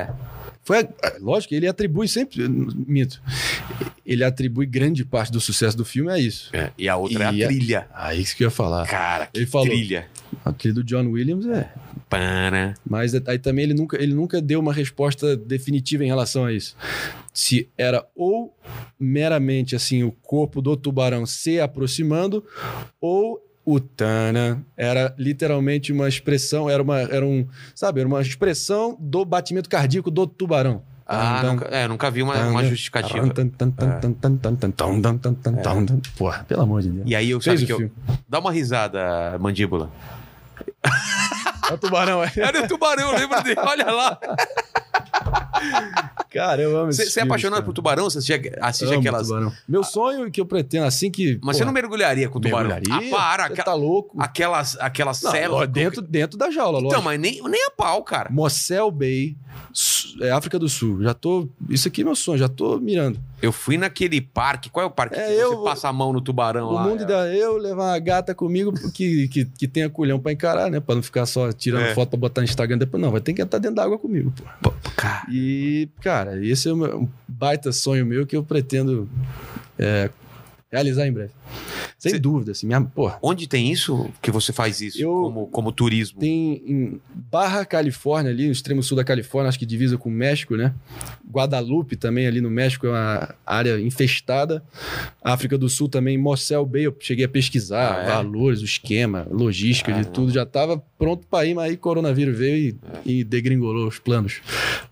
Foi, 0.63 0.79
a- 0.81 0.89
lógico 1.21 1.55
ele 1.55 1.67
atribui 1.67 2.07
sempre, 2.07 2.47
minto, 2.49 3.21
ele 4.05 4.23
atribui 4.23 4.67
grande 4.67 5.05
parte 5.05 5.33
do 5.33 5.41
sucesso 5.41 5.77
do 5.77 5.85
filme 5.85 6.13
a 6.13 6.19
isso. 6.19 6.51
É, 6.53 6.71
E 6.79 6.89
a 6.89 6.97
outra 6.97 7.31
é 7.31 7.35
E 7.35 7.43
a 7.43 7.47
a- 7.47 7.49
trilha. 7.49 7.89
Ah, 7.93 8.15
isso 8.15 8.37
que 8.37 8.45
eu 8.45 8.49
ia 8.49 8.51
falar. 8.51 8.87
Cara, 8.87 9.27
que 9.27 9.39
Ele 9.39 9.47
falou. 9.47 9.67
trilha. 9.69 10.07
A 10.45 10.53
trilha 10.53 10.75
do 10.75 10.85
John 10.85 11.07
Williams 11.09 11.47
é. 11.47 11.73
Pana. 12.09 12.75
Mas 12.89 13.15
aí 13.15 13.39
também 13.39 13.65
ele 13.65 13.75
nunca, 13.75 14.01
ele 14.03 14.13
nunca 14.15 14.41
deu 14.43 14.61
uma 14.61 14.73
resposta 14.73 15.37
definitiva 15.37 16.05
em 16.05 16.09
relação 16.09 16.45
a 16.45 16.53
isso. 16.53 16.77
Se 17.33 17.69
era 17.79 18.05
ou 18.15 18.55
meramente 18.99 19.75
assim 19.77 20.03
o 20.03 20.11
corpo 20.13 20.61
do 20.61 20.77
tubarão 20.77 21.25
se 21.25 21.59
aproximando, 21.61 22.45
ou 23.01 23.41
o 23.71 23.81
Tana 23.81 24.65
era 24.77 25.15
literalmente 25.19 25.93
uma 25.93 26.09
expressão, 26.09 26.69
era 26.69 26.83
uma, 26.83 27.01
era 27.01 27.25
um, 27.25 27.47
sabe, 27.75 28.01
era 28.01 28.09
uma 28.09 28.21
expressão 28.21 28.97
do 28.99 29.25
batimento 29.25 29.69
cardíaco 29.69 30.11
do 30.11 30.27
tubarão. 30.27 30.83
Ah, 31.07 31.43
nunca, 31.43 31.65
é, 31.67 31.89
nunca 31.89 32.11
vi 32.11 32.23
uma, 32.23 32.37
uma 32.47 32.65
justificativa. 32.65 33.19
Porra, 36.17 36.45
pelo 36.47 36.63
amor 36.63 36.83
de 36.83 36.91
Deus. 36.91 37.05
E 37.09 37.17
aí 37.17 37.31
eu 37.31 37.41
sei 37.41 37.57
que 37.57 37.73
eu... 37.73 37.91
Dá 38.29 38.39
uma 38.39 38.53
risada, 38.53 39.37
mandíbula. 39.41 39.91
É 41.69 41.75
o 41.75 41.79
tubarão, 41.79 42.23
é. 42.23 42.31
Era 42.37 42.65
o 42.65 42.69
tubarão, 42.69 43.11
eu 43.11 43.19
lembro 43.19 43.43
dele, 43.43 43.59
olha 43.59 43.91
lá. 43.91 44.21
Cara, 46.31 46.63
eu 46.63 46.77
amo 46.79 46.93
Você 46.93 47.11
você 47.11 47.21
é 47.21 47.23
apaixonado 47.25 47.57
cara. 47.59 47.67
por 47.67 47.73
tubarão? 47.73 48.05
Você 48.09 48.19
assiste, 48.19 48.53
assiste 48.61 48.95
aquelas. 48.95 49.27
tubarão. 49.29 49.53
Meu 49.69 49.83
sonho 49.83 50.27
é 50.27 50.31
que 50.31 50.41
eu 50.41 50.47
pretendo, 50.47 50.87
assim 50.87 51.11
que. 51.11 51.39
Mas 51.43 51.57
você 51.57 51.65
não 51.65 51.73
mergulharia 51.73 52.29
com 52.29 52.39
o 52.39 52.41
tubarão? 52.41 52.69
mergulharia? 52.71 53.09
Ah, 53.09 53.17
para. 53.17 53.47
Você 53.47 53.53
aquela- 53.53 53.65
tá 53.65 53.75
louco? 53.75 54.17
Aquelas, 54.23 54.77
aquelas 54.81 55.23
Não, 55.23 55.31
células. 55.31 55.69
dentro, 55.69 56.01
dentro 56.03 56.39
da 56.39 56.51
jaula, 56.51 56.79
Então, 56.79 56.89
lógico. 56.91 57.05
mas 57.05 57.21
nem, 57.21 57.43
nem 57.43 57.67
a 57.67 57.71
pau, 57.71 58.03
cara. 58.05 58.31
Mossel 58.31 58.91
Bay, 58.91 59.37
é, 60.21 60.31
África 60.31 60.59
do 60.59 60.69
Sul. 60.69 61.03
Já 61.03 61.15
tô. 61.15 61.49
Isso 61.69 61.89
aqui 61.89 62.03
é 62.03 62.05
meu 62.05 62.15
sonho, 62.15 62.39
já 62.39 62.49
tô 62.49 62.79
mirando. 62.79 63.19
Eu 63.43 63.53
fui 63.53 63.79
naquele 63.79 64.21
parque. 64.21 64.69
Qual 64.69 64.85
é 64.85 64.87
o 64.87 64.91
parque 64.91 65.19
É, 65.19 65.27
que 65.27 65.35
você 65.35 65.43
eu- 65.43 65.63
passa 65.65 65.89
a 65.89 65.93
mão 65.93 66.13
no 66.13 66.21
tubarão 66.21 66.67
o 66.69 66.73
lá? 66.73 66.83
mundo 66.85 67.01
É. 67.01 67.05
ideal 67.05 67.25
é 67.25 67.37
eu 67.37 67.57
levar 67.57 67.85
uma 67.93 67.99
gata 67.99 68.35
comigo 68.35 68.73
que, 68.93 69.29
que, 69.29 69.47
que 69.47 69.67
tenha 69.67 69.89
culhão 69.89 70.21
pra 70.21 70.31
encarar, 70.31 70.71
né? 70.71 70.79
Pra 70.79 70.95
não 70.95 71.03
ficar 71.03 71.25
só 71.27 71.51
tirando 71.51 71.85
É. 71.87 71.95
foto 71.95 72.11
pra 72.11 72.19
botar 72.19 72.43
no 72.43 72.45
Instagram 72.45 72.77
depois. 72.79 73.03
Não, 73.03 73.11
vai 73.11 73.21
ter 73.21 73.33
que 73.33 73.41
estar 73.41 73.57
dentro 73.59 73.77
d'água 73.77 73.99
comigo, 73.99 74.31
pô. 74.37 74.71
Pô, 74.71 74.75
Cara, 74.95 75.23
E, 75.31 75.40
cara, 76.01 76.45
esse 76.45 76.69
é 76.69 76.73
um 76.73 77.09
baita 77.27 77.73
sonho 77.73 78.07
meu 78.07 78.27
que 78.27 78.37
eu 78.37 78.43
pretendo 78.43 79.09
é, 79.79 80.11
realizar 80.71 81.07
em 81.07 81.13
breve. 81.13 81.40
Sem 81.99 82.13
Cê- 82.13 82.19
dúvida, 82.19 82.53
assim. 82.53 82.67
Minha, 82.67 82.81
porra, 82.81 83.19
onde 83.23 83.47
tem 83.47 83.71
isso 83.71 84.09
que 84.23 84.31
você 84.31 84.53
faz 84.53 84.81
isso 84.81 85.01
Eu- 85.03 85.11
como, 85.13 85.47
como 85.49 85.73
turismo? 85.73 86.19
Tem 86.21 86.63
em 86.67 87.01
Barra 87.31 87.65
Califórnia, 87.65 88.31
ali 88.31 88.47
no 88.47 88.53
extremo 88.53 88.83
sul 88.83 88.97
da 88.97 89.05
Califórnia, 89.05 89.49
acho 89.49 89.59
que 89.59 89.67
divisa 89.67 89.97
com 89.99 90.09
o 90.09 90.13
México, 90.13 90.57
né? 90.57 90.75
Guadalupe 91.31 91.97
também, 91.97 92.27
ali 92.27 92.41
no 92.41 92.51
México, 92.51 92.87
é 92.87 92.91
uma 92.91 93.35
área 93.47 93.79
infestada. 93.81 94.63
África 95.23 95.57
do 95.57 95.69
Sul 95.69 95.89
também, 95.89 96.17
Mossel 96.19 96.65
Bay, 96.67 96.87
eu 96.87 96.97
cheguei 96.99 97.25
a 97.25 97.29
pesquisar 97.29 97.99
Ah, 97.99 98.03
é? 98.03 98.07
valores, 98.07 98.61
o 98.63 98.65
esquema, 98.65 99.27
logística 99.31 99.93
de 99.93 99.99
Caramba. 100.01 100.13
tudo, 100.15 100.33
já 100.33 100.43
estava 100.43 100.83
pronto 100.99 101.27
para 101.31 101.47
ir, 101.47 101.55
mas 101.55 101.71
aí 101.71 101.77
coronavírus 101.77 102.37
veio 102.37 102.75
e, 103.05 103.19
e 103.21 103.25
degringolou 103.25 103.87
os 103.87 103.99
planos. 103.99 104.41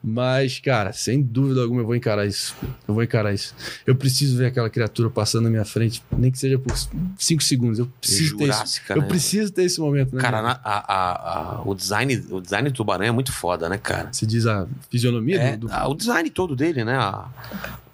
Mas, 0.03 0.61
cara, 0.61 0.93
sem 0.93 1.21
dúvida 1.21 1.61
alguma 1.63 1.81
eu 1.83 1.87
vou 1.87 1.97
encarar 1.97 2.27
isso. 2.27 2.57
Eu 2.87 2.95
vou 2.95 3.03
encarar 3.03 3.35
isso. 3.35 3.55
Eu 3.87 3.95
preciso 3.97 4.37
ver 4.39 4.47
aquela 4.47 4.71
criatura 4.71 5.11
passando 5.11 5.45
na 5.45 5.51
minha 5.51 5.65
frente, 5.65 6.03
nem 6.17 6.31
que 6.31 6.39
seja 6.39 6.48
por 6.57 6.73
cinco 7.19 7.43
segundos. 7.43 7.79
Eu 7.81 7.87
preciso 8.01 8.37
ter 8.37 8.45
isso. 8.45 8.53
Jurássica, 8.55 8.95
Eu 8.95 9.03
né? 9.03 9.09
preciso 9.09 9.53
ter 9.53 9.65
esse 9.65 9.81
momento, 9.81 10.15
né? 10.15 10.21
Cara, 10.23 10.39
a- 10.39 10.61
a- 10.65 11.59
a- 11.59 11.63
o, 11.65 11.75
design, 11.75 12.25
o 12.31 12.41
design 12.41 12.69
do 12.71 12.75
tubarão 12.75 13.05
é 13.07 13.11
muito 13.11 13.33
foda, 13.33 13.69
né, 13.69 13.77
cara? 13.77 14.09
Se 14.13 14.25
diz 14.25 14.47
a 14.47 14.67
fisionomia 14.89 15.41
É, 15.41 15.57
do, 15.57 15.67
do- 15.67 15.75
o 15.75 15.95
design 15.95 16.31
todo 16.31 16.55
dele, 16.55 16.85
né? 16.85 16.97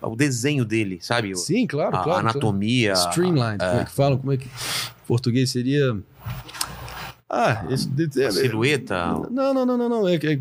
O 0.03 0.15
desenho 0.15 0.65
dele, 0.67 0.99
sabe? 1.01 1.35
Sim, 1.35 1.67
claro, 1.67 1.97
a, 1.97 2.03
claro. 2.03 2.27
a 2.27 2.31
anatomia. 2.31 2.93
claro. 2.93 3.09
Streamline, 3.11 3.59
como 3.59 3.81
é 3.81 3.85
que 3.87 3.91
falam? 3.91 4.19
Como 4.19 4.33
é 4.33 4.37
que. 4.37 4.45
Em 4.47 5.07
português 5.07 5.51
seria. 5.51 5.97
Ah, 7.37 7.65
esse. 7.71 7.89
a 8.25 8.31
silhueta. 8.31 9.07
Não, 9.31 9.53
não, 9.53 9.67
não, 9.67 9.77
não, 9.79 9.89
não. 9.89 10.09
É, 10.09 10.15
é, 10.15 10.39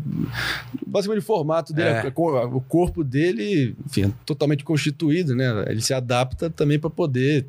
basicamente 0.86 1.22
o 1.24 1.26
formato 1.26 1.72
dele, 1.72 1.88
É. 1.88 2.06
é 2.06 2.12
o 2.14 2.60
corpo 2.60 3.02
dele, 3.02 3.74
enfim, 3.86 4.04
é 4.04 4.10
totalmente 4.24 4.62
constituído, 4.62 5.34
né? 5.34 5.64
Ele 5.66 5.80
se 5.80 5.92
adapta 5.92 6.48
também 6.50 6.78
para 6.78 6.90
poder 6.90 7.46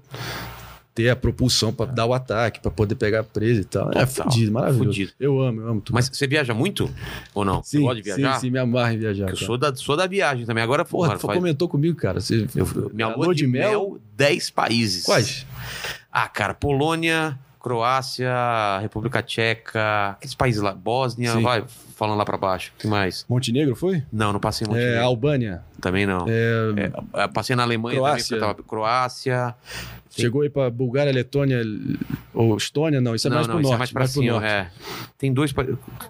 ter 0.96 1.10
a 1.10 1.16
propulsão 1.16 1.74
para 1.74 1.92
dar 1.92 2.06
o 2.06 2.14
ataque, 2.14 2.62
para 2.62 2.72
poder 2.72 2.96
pegar 2.96 3.22
presa 3.24 3.60
e 3.62 3.66
tal. 3.66 3.90
É 3.90 4.06
Total. 4.06 4.08
fudido, 4.08 4.52
maravilhoso. 4.54 4.86
Fudido. 4.88 5.12
Eu 5.20 5.42
amo, 5.42 5.60
eu 5.62 5.68
amo 5.68 5.82
tudo. 5.82 5.94
Mas 5.94 6.08
você 6.08 6.26
viaja 6.26 6.54
muito? 6.54 6.90
Ou 7.34 7.44
não? 7.44 7.62
você 7.62 7.78
sim, 7.78 7.84
gosta 7.84 7.96
de 7.98 8.02
viajar? 8.02 8.36
sim, 8.36 8.40
sim, 8.42 8.50
me 8.50 8.58
amarra 8.60 8.94
em 8.94 8.98
viajar. 9.00 9.30
Eu 9.30 9.36
sou 9.36 9.58
da, 9.58 9.76
sou 9.76 9.98
da 9.98 10.08
viagem 10.08 10.46
também. 10.46 10.64
Agora, 10.64 10.86
Porra, 10.86 11.10
porra, 11.10 11.20
tu 11.20 11.28
faz- 11.28 11.38
comentou 11.38 11.68
comigo, 11.68 11.98
cara. 11.98 12.22
Você, 12.22 12.48
eu- 12.56 12.90
minha 12.94 13.08
a 13.08 13.16
lua 13.16 13.36
de, 13.36 13.46
mel, 13.46 14.00
10 14.16 14.50
países. 14.50 15.04
Quais? 15.06 15.46
Ah, 16.10 16.30
cara, 16.30 16.54
Polônia, 16.54 17.38
Croácia, 17.60 18.32
República 18.82 19.22
Tcheca, 19.22 20.12
aqueles 20.12 20.34
países 20.34 20.62
lá, 20.62 20.72
Bósnia, 20.74 21.34
Sim. 21.34 21.42
vai 21.42 21.64
falando 21.98 22.18
lá 22.18 22.24
pra 22.26 22.38
baixo. 22.38 22.72
O 22.78 22.80
que 22.82 22.88
mais? 22.88 23.26
Montenegro 23.28 23.76
foi? 23.76 24.02
Não, 24.14 24.32
não 24.34 24.40
passei 24.40 24.66
em 24.66 24.70
É, 24.70 24.74
Montenegro. 24.74 25.04
Albânia. 25.06 25.62
Também 25.82 26.06
não. 26.06 26.26
É, 26.28 26.92
É, 27.14 27.24
é, 27.24 27.28
passei 27.28 27.56
na 27.56 27.64
Alemanha 27.64 27.98
Croácia. 27.98 28.38
também, 28.38 28.40
porque 28.40 28.44
eu 28.44 28.56
tava 28.56 28.68
Croácia. 28.70 29.56
Sim. 30.16 30.22
Chegou 30.22 30.42
aí 30.44 30.50
pra 30.50 30.70
Bulgária, 30.70 31.12
Letônia 31.12 31.62
ou 32.34 32.56
Estônia? 32.56 33.02
Não, 33.02 33.14
isso 33.14 33.28
é 33.28 33.30
não, 33.30 33.36
mais 33.38 33.48
não, 33.48 33.56
pro 33.56 33.62
isso 33.62 33.70
norte. 33.78 33.92
é 33.92 34.00
mais 34.00 34.12
pro 34.14 34.22
cima. 34.22 34.32
norte. 34.34 34.48
É. 34.48 34.70
Tem 35.18 35.34
dois. 35.34 35.54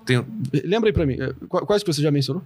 Tem... 0.05 0.23
Lembra 0.63 0.89
aí 0.89 0.93
pra 0.93 1.05
mim, 1.05 1.17
qu- 1.49 1.65
quais 1.65 1.81
que 1.83 1.91
você 1.91 2.01
já 2.01 2.11
mencionou? 2.11 2.43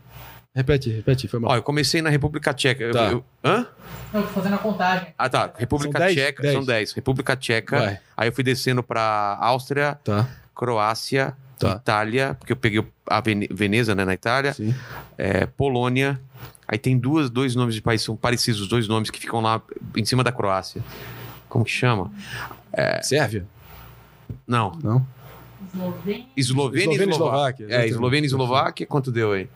Repete, 0.56 0.90
repete, 0.90 1.28
foi 1.28 1.40
mal. 1.40 1.52
Ó, 1.52 1.56
eu 1.58 1.62
comecei 1.62 2.02
na 2.02 2.10
República 2.10 2.54
Tcheca. 2.54 2.84
Eu- 2.84 2.92
Tá. 2.94 3.12
eu- 3.12 3.24
Hã? 3.44 3.68
Não, 4.14 4.22
tô 4.24 4.28
fazendo 4.30 4.56
a 4.56 4.58
contagem. 4.58 5.08
Ah, 5.18 5.30
tá. 5.30 5.54
República 5.58 5.98
São 6.00 6.08
dez? 6.08 6.16
Tcheca. 6.18 6.42
Dez. 6.42 6.54
São 6.56 6.66
10. 6.66 6.92
República 6.94 7.36
Tcheca. 7.36 7.78
Vai, 7.80 8.00
Aí 8.18 8.28
eu 8.30 8.34
fui 8.34 8.44
descendo 8.44 8.82
pra 8.82 9.38
Áustria, 9.40 10.00
tá, 10.04 10.28
Croácia, 10.56 11.36
Tá. 11.60 11.74
Itália, 11.76 12.36
porque 12.40 12.54
eu 12.54 12.58
peguei 12.58 12.84
a 13.06 13.20
Vene- 13.22 13.50
Veneza, 13.52 13.94
né, 13.94 14.06
na 14.06 14.14
Itália. 14.14 14.54
sim. 14.54 14.74
é, 15.18 15.46
Polônia. 15.46 16.20
Aí 16.68 16.78
tem 16.78 16.98
duas, 16.98 17.30
dois 17.30 17.56
nomes 17.56 17.76
de 17.76 17.82
países, 17.82 18.06
são 18.06 18.16
parecidos 18.16 18.62
os 18.62 18.68
dois 18.68 18.88
nomes 18.88 19.10
que 19.10 19.20
ficam 19.20 19.42
lá 19.42 19.62
em 19.98 20.06
cima 20.06 20.24
da 20.24 20.32
Croácia. 20.32 20.82
Como 21.50 21.66
que 21.66 21.72
chama? 21.72 22.12
É. 22.72 23.02
Sérvia? 23.02 23.46
Não. 24.48 24.72
Não? 24.84 25.06
Eslovênia. 25.74 26.26
Eslovênia, 26.38 26.84
Eslovênia 26.84 27.06
e 27.06 27.10
Eslováquia. 27.16 27.68
É. 27.70 27.88
Eslovênia 27.88 28.26
e 28.26 28.30
Eslováquia, 28.30 28.86
quanto 28.88 29.12
deu 29.12 29.34
aí? 29.34 29.50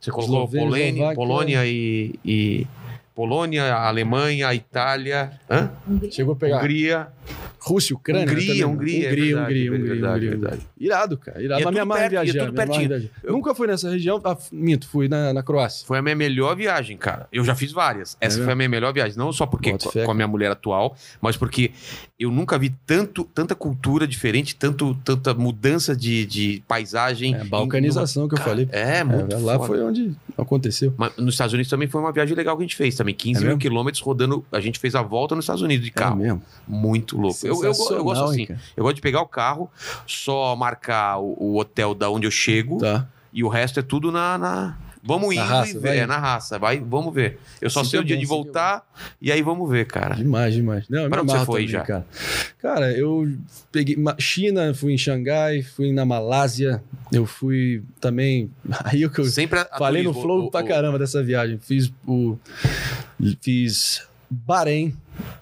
Você 0.00 0.10
colocou 0.10 0.36
Eslovênia, 0.44 0.66
Polênia, 0.66 0.90
Eslováquia. 0.90 1.14
Polônia 1.16 1.66
e, 1.66 2.18
e- 2.24 2.66
Polônia, 3.14 3.72
Alemanha, 3.74 4.52
Itália, 4.52 5.38
hã? 5.48 5.70
Chegou 6.10 6.34
a 6.34 6.36
pegar 6.36 6.58
Hungria, 6.58 7.08
Rússia, 7.58 7.96
Ucrânia. 7.96 8.22
Hungria, 8.30 8.54
né. 8.54 8.66
Hungria, 8.66 9.08
é 9.08 9.10
Hungria, 9.10 9.40
Hungria, 9.40 9.66
é 9.66 9.70
Hungria, 9.70 9.88
verdade, 9.94 10.14
Hungria. 10.26 10.30
verdade. 10.30 10.60
Irado, 10.78 11.16
cara. 11.16 11.42
Irado. 11.42 11.62
É 11.78 11.80
amarra 11.80 12.06
em 12.06 12.10
perto, 12.10 12.12
e 12.12 12.16
é 12.16 12.32
viajar. 12.32 12.46
tudo 12.46 12.52
em 12.52 12.56
pertinho. 12.66 12.88
viajar. 12.88 13.08
Eu- 13.22 13.32
Nunca 13.32 13.54
fui 13.54 13.66
nessa 13.66 13.90
região. 13.90 14.20
Ah, 14.22 14.36
minto, 14.52 14.86
fui 14.88 15.08
na, 15.08 15.32
na 15.32 15.42
Croácia. 15.42 15.86
Foi 15.86 15.98
a 15.98 16.02
minha 16.02 16.14
melhor 16.14 16.54
viagem, 16.56 16.96
cara. 16.96 17.26
Eu 17.32 17.42
já 17.44 17.54
fiz 17.54 17.72
várias. 17.72 18.16
Essa 18.20 18.36
mesmo? 18.36 18.44
foi 18.44 18.52
a 18.52 18.56
minha 18.56 18.68
melhor 18.68 18.92
viagem. 18.92 19.16
Não 19.16 19.32
só 19.32 19.46
porque 19.46 19.72
com, 19.72 19.90
fé. 19.90 20.04
com 20.04 20.10
a 20.10 20.14
minha 20.14 20.28
mulher 20.28 20.50
atual, 20.50 20.94
mas 21.22 21.36
porque 21.38 21.70
eu 22.20 22.30
nunca 22.30 22.58
vi 22.58 22.70
tanto, 22.86 23.24
tanta 23.24 23.54
cultura 23.54 24.06
diferente, 24.06 24.54
tanto, 24.56 24.94
tanta 25.04 25.32
mudança 25.34 25.96
de, 25.96 26.26
de 26.26 26.62
paisagem. 26.68 27.34
É, 27.34 27.44
balcanização 27.44 28.28
que 28.28 28.34
eu 28.34 28.40
falei. 28.40 28.68
É, 28.72 29.02
muito 29.02 29.34
É, 29.34 29.38
lá 29.38 29.54
foda. 29.54 29.66
foi 29.66 29.82
onde 29.82 30.14
aconteceu. 30.36 30.92
Mas 30.98 31.16
nos 31.16 31.34
Estados 31.34 31.54
Unidos 31.54 31.70
também 31.70 31.88
foi 31.88 32.00
uma 32.00 32.12
viagem 32.12 32.36
legal 32.36 32.56
que 32.56 32.62
a 32.62 32.66
gente 32.66 32.76
fez 32.76 32.94
também. 32.94 33.14
15 33.14 33.42
É 33.42 33.48
mil 33.48 33.56
quilômetros 33.58 34.02
rodando. 34.02 34.44
A 34.52 34.60
gente 34.60 34.78
fez 34.78 34.94
a 34.94 35.02
volta 35.02 35.34
nos 35.34 35.44
Estados 35.44 35.62
Unidos 35.62 35.84
de 35.86 35.90
É 35.90 35.94
carro. 35.94 36.16
mesmo. 36.16 36.42
Muito 36.68 37.13
louco. 37.18 37.38
Eu, 37.46 37.54
eu, 37.64 37.72
eu 37.72 38.04
gosto 38.04 38.24
assim. 38.24 38.46
cara? 38.46 38.60
Eu 38.76 38.82
gosto 38.84 38.96
de 38.96 39.02
pegar 39.02 39.20
o 39.22 39.26
carro, 39.28 39.70
só 40.06 40.54
marcar 40.56 41.18
o, 41.18 41.34
o 41.38 41.58
hotel 41.58 41.94
da 41.94 42.10
onde 42.10 42.26
eu 42.26 42.30
chego 42.30 42.78
Tá. 42.78 43.06
e 43.32 43.42
o 43.44 43.48
resto 43.48 43.80
é 43.80 43.82
tudo 43.82 44.10
na. 44.12 44.38
na- 44.38 44.78
Vamos 45.06 45.34
indo 45.34 45.44
raça, 45.44 45.76
e 45.76 45.78
ver. 45.78 45.96
É 45.98 46.06
na 46.06 46.16
raça. 46.16 46.58
Vai, 46.58 46.80
vamos 46.80 47.12
ver. 47.12 47.38
Eu 47.60 47.68
só 47.68 47.80
Assim 47.80 47.90
sei 47.90 48.00
o 48.00 48.02
é 48.02 48.04
dia 48.06 48.16
bom, 48.16 48.20
de 48.20 48.24
é 48.24 48.28
voltar 48.28 48.90
e 49.20 49.30
aí 49.30 49.42
vamos 49.42 49.68
ver, 49.68 49.84
cara. 49.86 50.14
Demais, 50.14 50.54
demais. 50.54 50.88
Não, 50.88 51.02
eu 51.02 51.10
Pra 51.10 51.20
onde 51.20 51.30
você 51.30 51.44
foi 51.44 51.60
também, 51.66 51.68
já? 51.68 51.80
Cara. 51.82 52.06
cara, 52.58 52.92
eu 52.92 53.30
peguei 53.70 53.98
China, 54.18 54.72
fui 54.72 54.94
em 54.94 54.96
Xangai, 54.96 55.60
fui 55.60 55.92
na 55.92 56.06
Malásia, 56.06 56.82
eu 57.12 57.26
fui 57.26 57.82
também. 58.00 58.50
Aí 58.82 59.06
que 59.10 59.18
eu 59.18 59.24
Sempre 59.26 59.58
a- 59.58 59.68
a 59.70 59.76
falei 59.78 60.02
no 60.04 60.14
flow 60.14 60.46
o- 60.46 60.50
pra 60.50 60.62
o- 60.64 60.66
caramba 60.66 60.98
dessa 60.98 61.22
viagem. 61.22 61.58
Fiz 61.58 61.92
o. 62.08 62.38
Fiz 63.42 64.02
Bahrein. 64.30 64.96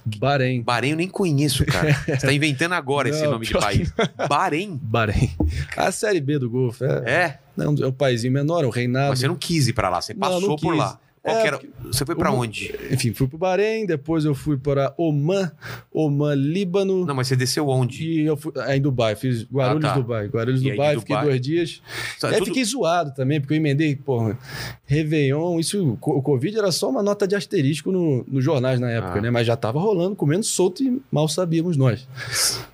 Bahrein. 0.04 0.62
Bahrein 0.62 0.90
eu 0.90 0.96
nem 0.96 1.08
conheço, 1.08 1.64
cara. 1.64 1.92
Você 2.04 2.26
tá 2.26 2.32
inventando 2.32 2.72
agora 2.72 3.08
esse 3.08 3.22
Não, 3.22 3.32
nome 3.32 3.46
de 3.46 3.54
país. 3.54 3.92
Bahrein? 4.28 4.78
Bahrein. 4.82 5.30
A 5.76 5.90
série 5.90 6.20
B 6.20 6.38
do 6.38 6.50
Golfo. 6.50 6.84
É, 6.84 7.02
É? 7.10 7.38
não, 7.56 7.74
é 7.80 7.86
um 7.86 7.92
paísinho 7.92 8.32
menor, 8.32 8.64
é 8.64 8.66
um 8.66 8.70
reinado. 8.70 9.10
Mas 9.10 9.20
você 9.20 9.28
não 9.28 9.36
quis 9.36 9.68
ir 9.68 9.72
pra 9.72 9.88
lá, 9.88 10.00
você 10.00 10.12
Não, 10.12 10.20
passou 10.20 10.48
não 10.48 10.56
por 10.56 10.74
lá. 10.76 10.98
É, 11.24 11.56
Você 11.84 12.04
foi 12.04 12.16
pra 12.16 12.32
o- 12.32 12.36
onde? 12.40 12.74
Enfim, 12.90 13.12
fui 13.14 13.28
pro 13.28 13.38
Bahrein, 13.38 13.86
depois 13.86 14.24
eu 14.24 14.34
fui 14.34 14.56
para 14.56 14.92
Oman, 14.98 15.52
Oman, 15.92 16.34
Líbano. 16.34 17.06
Não, 17.06 17.14
mas 17.14 17.28
você 17.28 17.36
desceu 17.36 17.68
onde? 17.68 18.02
E 18.04 18.22
eu 18.26 18.36
fui 18.36 18.50
é, 18.56 18.76
em 18.76 18.80
Dubai, 18.80 19.14
fiz 19.14 19.44
Guarulhos, 19.44 19.84
Ah, 19.84 19.88
tá. 19.94 19.94
Dubai. 20.00 20.26
Guarulhos, 20.26 20.60
E 20.62 20.70
Dubai, 20.72 20.98
fiquei 20.98 21.14
Dubai? 21.14 21.24
dois 21.28 21.40
dias. 21.40 21.80
Tá 22.20 22.28
E 22.28 22.32
aí 22.32 22.38
tudo- 22.38 22.46
fiquei 22.48 22.64
zoado 22.64 23.14
também, 23.14 23.40
porque 23.40 23.54
eu 23.54 23.56
emendei, 23.58 23.94
porra, 23.94 24.36
Réveillon, 24.84 25.60
isso, 25.60 25.96
o 26.02 26.22
Covid 26.22 26.58
era 26.58 26.72
só 26.72 26.90
uma 26.90 27.02
nota 27.04 27.26
de 27.28 27.36
asterisco 27.36 27.92
no, 27.92 28.24
nos 28.26 28.42
jornais 28.44 28.80
na 28.80 28.90
época, 28.90 29.18
Ah. 29.18 29.22
né? 29.22 29.30
Mas 29.30 29.46
já 29.46 29.56
tava 29.56 29.78
rolando, 29.78 30.16
comendo 30.16 30.44
solto 30.44 30.82
e 30.82 31.00
mal 31.10 31.28
sabíamos 31.28 31.76
nós. 31.76 32.06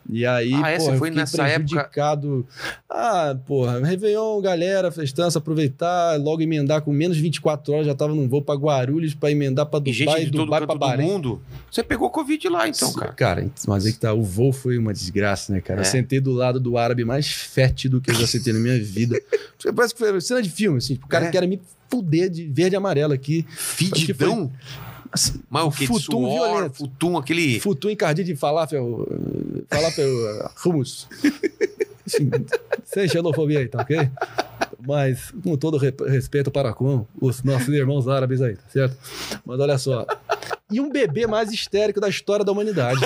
E 0.09 0.25
aí, 0.25 0.55
Ah, 0.55 0.71
é? 0.71 0.79
porra, 0.79 0.97
foi 0.97 1.11
nessa 1.11 1.47
época- 1.47 1.67
prejudicado. 1.69 2.47
Ah, 2.89 3.37
porra, 3.47 3.79
Réveillon, 3.85 4.41
galera, 4.41 4.91
festança, 4.91 5.39
aproveitar, 5.39 6.19
logo 6.19 6.41
emendar 6.41 6.81
com 6.81 6.91
menos 6.93 7.17
de 7.19 7.23
24 7.23 7.75
horas, 7.75 7.87
já 7.87 7.95
tava 7.95 8.15
num 8.15 8.27
voo 8.27 8.38
pra 8.43 8.55
Guarulhos 8.55 9.15
pra 9.15 9.31
emendar 9.31 9.67
pra 9.67 9.79
E 9.79 9.83
Dubai, 9.93 10.21
gente 10.21 10.31
de 10.31 10.39
Dubai 10.39 10.67
do 10.67 10.79
Bahrein. 10.79 11.07
mundo. 11.07 11.41
Você 11.71 11.83
pegou 11.83 12.11
Covid 12.11 12.49
lá, 12.49 12.69
então, 12.69 12.93
cara. 12.93 13.13
Cara, 13.13 13.51
mas 13.67 13.87
aí 13.87 13.93
que 13.93 13.99
tá, 13.99 14.13
o 14.13 14.23
voo 14.23 14.53
foi 14.53 14.79
uma 14.79 14.93
desgraça, 14.93 15.53
né, 15.53 15.61
cara? 15.61 15.81
É. 15.81 15.83
Eu 15.83 15.85
sentei 15.85 16.21
do 16.21 16.33
lado 16.33 16.59
do 16.61 16.77
árabe 16.79 17.05
mais 17.05 17.29
fétido 17.29 18.01
que 18.01 18.11
eu 18.11 18.15
já 18.15 18.27
sentei 18.27 18.53
na 18.53 18.59
minha 18.59 18.79
vida. 18.83 19.21
Parece 19.75 19.95
que 19.95 19.99
foi 19.99 20.21
cena 20.21 20.43
de 20.43 20.51
filme, 20.51 20.79
assim. 20.79 20.95
tipo, 20.95 21.07
O 21.07 21.09
cara 21.09 21.27
É. 21.27 21.31
quer 21.31 21.47
me 21.47 21.61
fuder 21.91 22.29
de 22.31 22.47
verde 22.47 22.75
e 22.75 22.77
amarelo 22.77 23.13
aqui. 23.13 23.45
Fedidão? 23.51 24.53
Assim, 25.11 25.41
Mas 25.49 25.65
o 25.65 25.71
que? 25.71 25.87
Futum 25.87 26.01
suor, 26.29 26.31
violento. 26.55 26.75
futum, 26.77 27.17
aquele... 27.17 27.59
Futu 27.61 27.89
encardido 27.89 28.27
de 28.27 28.37
falafel, 28.37 29.09
falafel 29.69 30.07
hummus. 30.67 31.09
Assim, 32.07 32.31
sem 32.85 33.07
xenofobia 33.09 33.59
aí, 33.61 33.69
tá 33.69 33.83
ok? 33.83 33.97
Mas 34.89 35.31
com 35.45 35.55
todo 35.55 35.77
re- 35.77 35.95
respeito 36.07 36.51
para 36.51 36.73
com 36.73 37.05
os 37.21 37.43
nossos 37.43 37.69
irmãos 37.69 38.09
árabes 38.09 38.41
aí, 38.41 38.57
tá 38.57 38.63
certo? 38.71 38.97
Mas 39.45 39.61
olha 39.61 39.77
só. 39.77 40.07
E 40.71 40.81
um 40.81 40.91
bebê 40.91 41.27
mais 41.27 41.53
histérico 41.53 42.01
da 42.01 42.09
história 42.09 42.43
da 42.45 42.53
humanidade. 42.53 43.01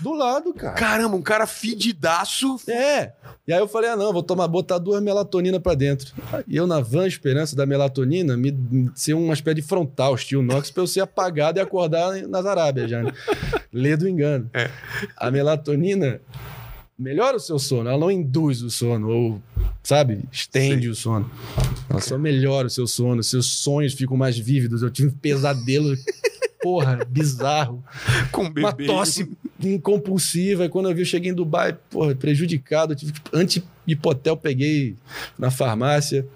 Do 0.00 0.14
lado, 0.14 0.54
cara. 0.54 0.74
Caramba, 0.74 1.14
um 1.16 1.20
cara 1.22 1.46
fedidaço. 1.46 2.56
É. 2.68 3.12
E 3.46 3.52
aí 3.52 3.58
eu 3.58 3.68
falei, 3.68 3.90
ah, 3.90 3.96
não, 3.96 4.12
vou 4.14 4.22
tomar, 4.22 4.48
botar 4.48 4.78
duas 4.78 5.02
melatonina 5.02 5.60
pra 5.60 5.74
dentro. 5.74 6.10
E 6.48 6.56
eu, 6.56 6.66
na 6.66 6.80
van 6.80 7.06
esperança 7.06 7.54
da 7.54 7.66
melatonina, 7.66 8.34
me 8.36 8.50
me- 8.52 8.90
ser 8.94 9.12
uma 9.14 9.34
espécie 9.34 9.56
de 9.56 9.62
frontal, 9.62 10.14
estilo 10.14 10.42
Nox, 10.42 10.70
pra 10.70 10.82
eu 10.82 10.86
ser 10.86 11.00
apagado 11.00 11.58
e 11.58 11.62
acordar 11.62 12.14
nas 12.28 12.46
Arábias 12.46 12.90
já. 12.90 13.02
Né? 13.02 13.12
Lê 13.72 13.94
do 13.96 14.08
engano. 14.08 14.48
É. 14.54 14.70
A 15.16 15.30
melatonina 15.30 16.20
melhora 16.98 17.36
o 17.36 17.40
seu 17.40 17.58
sono, 17.58 17.88
ela 17.88 17.98
não 17.98 18.10
induz 18.10 18.62
o 18.62 18.70
sono, 18.70 19.08
ou, 19.08 19.42
sabe, 19.82 20.20
estende 20.32 20.88
o 20.88 20.94
sono. 20.94 21.30
Ela 21.88 22.00
só 22.00 22.16
melhora 22.18 22.66
o 22.66 22.70
seu 22.70 22.86
sono, 22.86 23.22
seus 23.22 23.46
sonhos 23.46 23.94
ficam 23.94 24.16
mais 24.16 24.38
vívidos. 24.38 24.82
Eu 24.82 24.90
tive 24.90 25.08
um 25.08 25.12
pesadelo, 25.12 25.94
porra, 26.62 27.04
bizarro 27.08 27.84
Com 28.32 28.44
bebê. 28.44 28.60
uma 28.60 28.72
tosse 28.72 29.28
incompulsiva. 29.62 30.64
E 30.64 30.68
quando 30.68 30.88
eu 30.88 30.94
vi, 30.94 31.02
eu 31.02 31.06
cheguei 31.06 31.30
em 31.30 31.34
Dubai, 31.34 31.76
porra, 31.90 32.14
prejudicado. 32.14 32.92
Eu 32.92 32.96
tive 32.96 33.12
que, 33.12 33.20
anti-hipotel, 33.32 34.36
peguei 34.36 34.96
na 35.38 35.50
farmácia. 35.50 36.26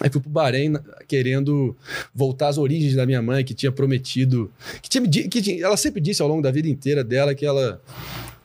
Aí 0.00 0.10
fui 0.10 0.20
pro 0.20 0.30
Bahrein 0.30 0.72
querendo 1.06 1.76
voltar 2.12 2.48
às 2.48 2.58
origens 2.58 2.94
da 2.96 3.06
minha 3.06 3.22
mãe, 3.22 3.44
que 3.44 3.54
tinha 3.54 3.70
prometido. 3.70 4.50
Que 4.82 4.88
tinha, 4.90 5.08
que 5.28 5.40
tinha- 5.40 5.64
ela 5.64 5.76
sempre 5.76 6.00
disse 6.00 6.20
ao 6.20 6.26
longo 6.28 6.42
da 6.42 6.50
vida 6.50 6.68
inteira 6.68 7.04
dela 7.04 7.34
que 7.34 7.46
ela. 7.46 7.80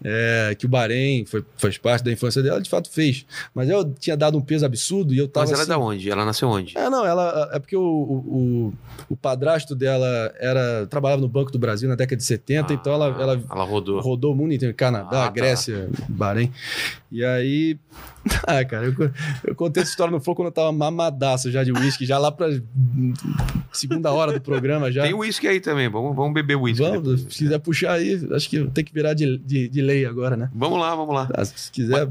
É, 0.03 0.55
que 0.57 0.65
o 0.65 0.69
Bahrein 0.69 1.25
foi, 1.25 1.43
faz 1.57 1.77
parte 1.77 2.03
da 2.03 2.11
infância 2.11 2.41
dela, 2.43 2.61
de 2.61 2.69
fato 2.69 2.89
fez. 2.89 3.25
Mas 3.53 3.69
eu 3.69 3.83
tinha 3.93 4.15
dado 4.15 4.37
um 4.37 4.41
peso 4.41 4.65
absurdo 4.65 5.13
e 5.13 5.17
eu 5.17 5.27
tava. 5.27 5.45
Mas 5.45 5.51
ela 5.51 5.59
é 5.59 5.63
assim, 5.63 5.69
da 5.69 5.77
onde? 5.77 6.09
Ela 6.11 6.25
nasceu 6.25 6.47
onde? 6.49 6.77
é, 6.77 6.89
não, 6.89 7.05
ela. 7.05 7.49
É 7.53 7.59
porque 7.59 7.75
o, 7.75 7.81
o, 7.81 8.73
o, 9.09 9.15
padrasto 9.17 9.75
dela 9.75 10.33
era, 10.39 10.85
trabalhava 10.87 11.21
no 11.21 11.27
Banco 11.27 11.51
do 11.51 11.59
Brasil 11.59 11.87
na 11.89 11.95
década 11.95 12.17
de 12.17 12.23
70, 12.23 12.73
então 12.73 12.93
ela, 12.93 13.15
Ah, 13.17 13.21
ela 13.21 13.43
Ela 13.51 13.63
rodou. 13.63 13.99
rodou 14.01 14.33
o 14.33 14.35
mundo 14.35 14.53
inteiro, 14.53 14.73
Canadá, 14.75 15.23
Ah, 15.23 15.25
tá. 15.25 15.29
Grécia, 15.31 15.89
Bahrein. 16.07 16.51
E 17.11 17.23
aí. 17.23 17.77
Ah, 18.47 18.63
cara, 18.63 18.85
eu, 18.85 19.11
eu 19.45 19.55
contei 19.55 19.81
essa 19.83 19.91
história 19.91 20.11
no 20.11 20.19
fogo 20.19 20.37
quando 20.37 20.47
eu 20.47 20.51
tava 20.51 20.71
mamadaço 20.71 21.51
já 21.51 21.63
de 21.63 21.71
uísque, 21.71 22.05
já 22.05 22.17
lá 22.17 22.31
pra 22.31 22.47
segunda 23.71 24.11
hora 24.11 24.31
do 24.33 24.41
programa 24.41 24.91
já. 24.91 25.03
Tem 25.03 25.13
uísque 25.13 25.47
aí 25.47 25.59
também. 25.59 25.89
Vamos, 25.89 26.15
vamos 26.15 26.33
beber 26.33 26.55
uísque. 26.55 26.83
Vamos, 26.83 27.21
se 27.21 27.27
quiser 27.43 27.59
puxar 27.59 27.93
aí, 27.93 28.27
acho 28.31 28.49
que 28.49 28.65
tem 28.69 28.83
que 28.83 28.93
virar 28.93 29.13
de, 29.13 29.37
de, 29.37 29.67
de 29.67 29.81
lei 29.81 30.05
agora, 30.05 30.35
né? 30.37 30.49
Vamos 30.53 30.79
lá, 30.79 30.95
vamos 30.95 31.13
lá. 31.13 31.29
Ah, 31.33 31.45
Se 31.45 31.71
quiser, 31.71 32.07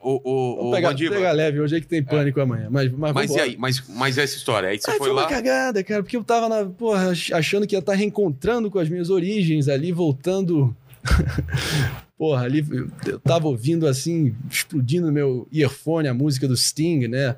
O, 0.00 0.20
o, 0.24 0.56
vamos 0.70 0.92
o 0.94 1.10
pegar, 1.10 1.32
leve 1.32 1.60
hoje 1.60 1.76
é 1.76 1.80
que 1.80 1.86
tem 1.86 2.02
pânico 2.02 2.40
amanhã. 2.40 2.68
Mas, 2.70 2.90
mas, 2.92 3.12
Mas 3.12 3.30
e 3.34 3.40
aí? 3.40 3.56
Mas, 3.58 3.82
mas 3.88 4.16
essa 4.18 4.36
história? 4.36 4.68
Aí 4.70 4.78
você 4.78 4.90
Aí 4.90 4.98
foi 4.98 5.08
foi 5.08 5.16
lá. 5.16 5.22
uma 5.22 5.28
cagada, 5.28 5.82
cara, 5.84 6.02
porque 6.02 6.16
eu 6.16 6.24
tava 6.24 6.48
na, 6.48 6.64
porra, 6.64 7.10
ach- 7.10 7.32
achando 7.32 7.66
que 7.66 7.74
ia 7.74 7.80
estar 7.80 7.94
reencontrando 7.94 8.70
com 8.70 8.78
as 8.78 8.88
minhas 8.88 9.10
origens 9.10 9.68
ali, 9.68 9.92
voltando. 9.92 10.74
porra, 12.18 12.42
ali 12.44 12.66
eu, 13.06 13.18
tava 13.20 13.46
ouvindo 13.46 13.86
assim, 13.86 14.34
explodindo 14.50 15.06
no 15.06 15.12
meu 15.12 15.48
earphone 15.52 16.08
a 16.08 16.14
música 16.14 16.48
do 16.48 16.56
Sting, 16.56 17.06
né? 17.08 17.36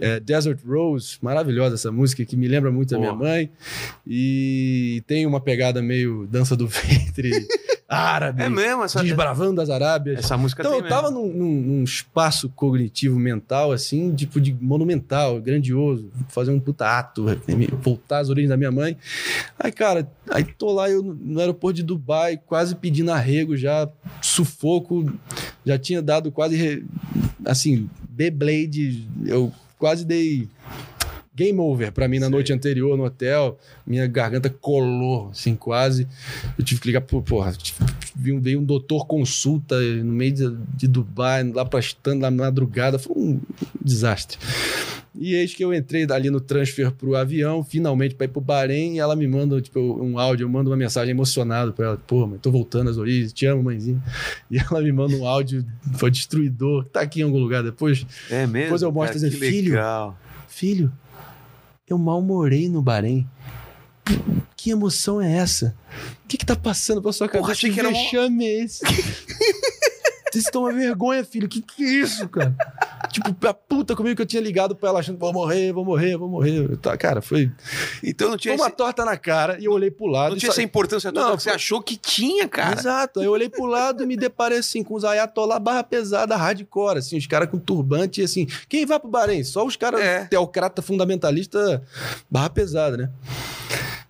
É 0.00 0.20
Desert 0.20 0.60
Rose, 0.66 1.16
maravilhosa 1.22 1.76
essa 1.76 1.90
música 1.90 2.24
que 2.24 2.36
me 2.36 2.46
lembra 2.46 2.70
muito 2.70 2.90
da 2.90 2.98
minha 2.98 3.12
Porra. 3.12 3.24
mãe. 3.24 3.50
E 4.06 5.02
tem 5.06 5.24
uma 5.24 5.40
pegada 5.40 5.80
meio 5.80 6.26
dança 6.26 6.54
do 6.54 6.66
ventre 6.68 7.46
árabe, 7.88 8.42
É 8.42 8.48
mesmo? 8.48 8.82
Essa, 8.82 9.02
desbravando 9.02 9.60
as 9.60 9.70
Arábias. 9.70 10.18
essa 10.18 10.36
música 10.36 10.62
Então, 10.62 10.74
eu 10.74 10.88
tava 10.88 11.10
num, 11.10 11.26
num- 11.32 11.60
num 11.62 11.84
espaço 11.84 12.48
cognitivo 12.50 13.18
mental, 13.18 13.70
assim, 13.72 14.12
tipo 14.14 14.40
de 14.40 14.52
monumental, 14.60 15.40
grandioso, 15.40 16.10
fazer 16.28 16.50
um 16.50 16.58
puta 16.58 16.98
ato, 16.98 17.26
voltar 17.82 18.18
às 18.18 18.28
origens 18.28 18.48
da 18.50 18.56
minha 18.56 18.72
mãe. 18.72 18.96
Aí, 19.58 19.70
cara, 19.70 20.10
aí 20.30 20.42
tô 20.44 20.72
lá 20.72 20.90
eu 20.90 21.02
no 21.02 21.38
aeroporto 21.38 21.76
de 21.76 21.82
Dubai, 21.84 22.36
quase 22.36 22.74
pedindo 22.74 23.12
arrego 23.12 23.56
já, 23.56 23.88
sufoco, 24.20 25.12
já 25.64 25.78
tinha 25.78 26.02
dado 26.02 26.32
quase, 26.32 26.84
assim, 27.44 27.88
Beyblade, 28.10 29.06
eu 29.26 29.52
quase 29.78 30.04
dei 30.04 30.48
game 31.36 31.58
over 31.60 31.92
pra 31.92 32.08
mim 32.08 32.18
na 32.18 32.30
noite 32.30 32.52
anterior 32.52 32.96
no 32.96 33.04
hotel. 33.04 33.58
Minha 33.86 34.06
garganta 34.06 34.48
colou, 34.48 35.28
assim, 35.30 35.54
quase. 35.54 36.08
Eu 36.58 36.64
tive 36.64 36.80
que 36.80 36.86
ligar 36.88 37.02
pro, 37.02 37.20
porra, 37.22 37.52
vi 38.14 38.32
um- 38.32 38.40
veio 38.40 38.60
um 38.60 38.64
doutor 38.64 39.06
consulta 39.06 39.78
no 39.80 40.12
meio 40.12 40.32
de, 40.32 40.56
de 40.76 40.88
Dubai, 40.88 41.44
lá 41.44 41.64
pra 41.64 41.78
stand 41.80 42.16
na 42.16 42.30
madrugada. 42.30 42.98
Foi 42.98 43.14
um 43.16 43.40
desastre. 43.84 44.38
E 45.18 45.34
eis 45.34 45.54
que 45.54 45.64
eu 45.64 45.72
entrei 45.72 46.06
ali 46.10 46.28
no 46.28 46.40
transfer 46.40 46.90
pro 46.92 47.16
avião, 47.16 47.64
finalmente 47.64 48.14
para 48.14 48.26
ir 48.26 48.28
pro 48.28 48.38
Bahrein, 48.40 48.96
e 48.96 48.98
ela 48.98 49.16
me 49.16 49.26
manda 49.26 49.58
tipo, 49.62 49.80
um 49.80 50.18
áudio, 50.18 50.44
eu 50.44 50.48
mando 50.48 50.68
uma 50.68 50.76
mensagem 50.76 51.10
emocionada 51.12 51.72
para 51.72 51.86
ela. 51.86 51.96
Pô, 52.06 52.26
mãe, 52.26 52.38
tô 52.38 52.50
voltando 52.50 52.90
às 52.90 52.98
origens, 52.98 53.32
te 53.32 53.46
amo, 53.46 53.62
mãezinha. 53.62 54.02
E 54.50 54.58
ela 54.58 54.82
me 54.82 54.92
manda 54.92 55.16
um 55.16 55.26
áudio, 55.26 55.64
foi 55.94 56.10
destruidor, 56.10 56.84
tá 56.84 57.00
aqui 57.00 57.20
em 57.20 57.24
algum 57.24 57.38
lugar 57.38 57.62
depois. 57.62 58.06
É 58.30 58.46
mesmo? 58.46 58.64
Depois 58.64 58.82
eu 58.82 58.92
mostro 58.92 59.18
cara, 59.18 59.28
dizendo, 59.30 59.40
"Filho." 59.50 59.70
legal. 59.72 60.18
Filho, 60.48 60.92
Eu 61.88 61.96
mal 61.98 62.20
morei 62.20 62.68
no 62.68 62.82
Bahrein. 62.82 63.26
Que 64.56 64.70
emoção 64.70 65.20
é 65.20 65.36
essa? 65.36 65.74
O 66.24 66.28
que 66.28 66.36
que 66.36 66.46
tá 66.46 66.56
passando 66.56 67.00
pra 67.00 67.12
sua 67.12 67.28
cabeça? 67.28 67.52
achei 67.52 67.72
que 67.72 67.78
era 67.78 67.88
um- 67.88 67.92
é 68.42 68.64
esse? 68.64 68.80
Vocês 70.36 70.44
estão 70.44 70.62
uma 70.62 70.72
vergonha, 70.72 71.24
filho. 71.24 71.48
Que 71.48 71.62
que 71.62 71.82
é 71.82 71.88
isso, 72.02 72.28
cara? 72.28 72.54
tipo, 73.10 73.34
a 73.46 73.54
puta 73.54 73.96
comigo 73.96 74.16
que 74.16 74.20
eu 74.22 74.26
tinha 74.26 74.42
ligado 74.42 74.76
pra 74.76 74.90
ela 74.90 75.00
achando, 75.00 75.18
vou 75.18 75.32
morrer, 75.32 75.72
vou 75.72 75.84
morrer, 75.84 76.16
vou 76.18 76.28
morrer. 76.28 76.76
Tá, 76.76 76.94
cara, 76.98 77.22
foi, 77.22 77.50
Então 78.04 78.26
não 78.28 78.32
foi 78.34 78.38
tinha, 78.40 78.54
uma 78.54 78.66
esse- 78.66 78.76
torta 78.76 79.04
na 79.04 79.16
cara 79.16 79.58
e 79.58 79.64
eu 79.64 79.72
olhei 79.72 79.90
pro 79.90 80.06
lado. 80.06 80.30
não 80.30 80.36
e 80.36 80.40
tinha 80.40 80.50
só- 80.50 80.54
essa 80.54 80.62
importância 80.62 81.10
toda 81.10 81.26
Não, 81.28 81.36
que 81.36 81.42
você 81.42 81.48
foi- 81.48 81.56
achou 81.56 81.80
que 81.80 81.96
tinha, 81.96 82.46
cara. 82.46 82.78
Exato. 82.78 83.20
Aí 83.20 83.26
eu 83.26 83.32
olhei 83.32 83.48
pro 83.48 83.64
lado 83.64 84.02
e 84.02 84.06
me 84.06 84.16
deparei 84.16 84.58
assim 84.58 84.82
com 84.84 84.94
os 84.94 85.04
ayatollah 85.04 85.58
barra 85.58 85.82
pesada, 85.82 86.36
hardcore, 86.36 86.98
assim, 86.98 87.16
os 87.16 87.26
caras 87.26 87.48
com 87.48 87.58
turbante, 87.58 88.20
assim. 88.20 88.46
Quem 88.68 88.84
vai 88.84 89.00
pro 89.00 89.08
Bahrein? 89.08 89.42
Só 89.42 89.64
os 89.64 89.76
caras 89.76 90.00
É. 90.02 90.24
teocrata 90.26 90.82
fundamentalista 90.82 91.82
barra 92.30 92.50
pesada, 92.50 92.96
né? 92.98 93.10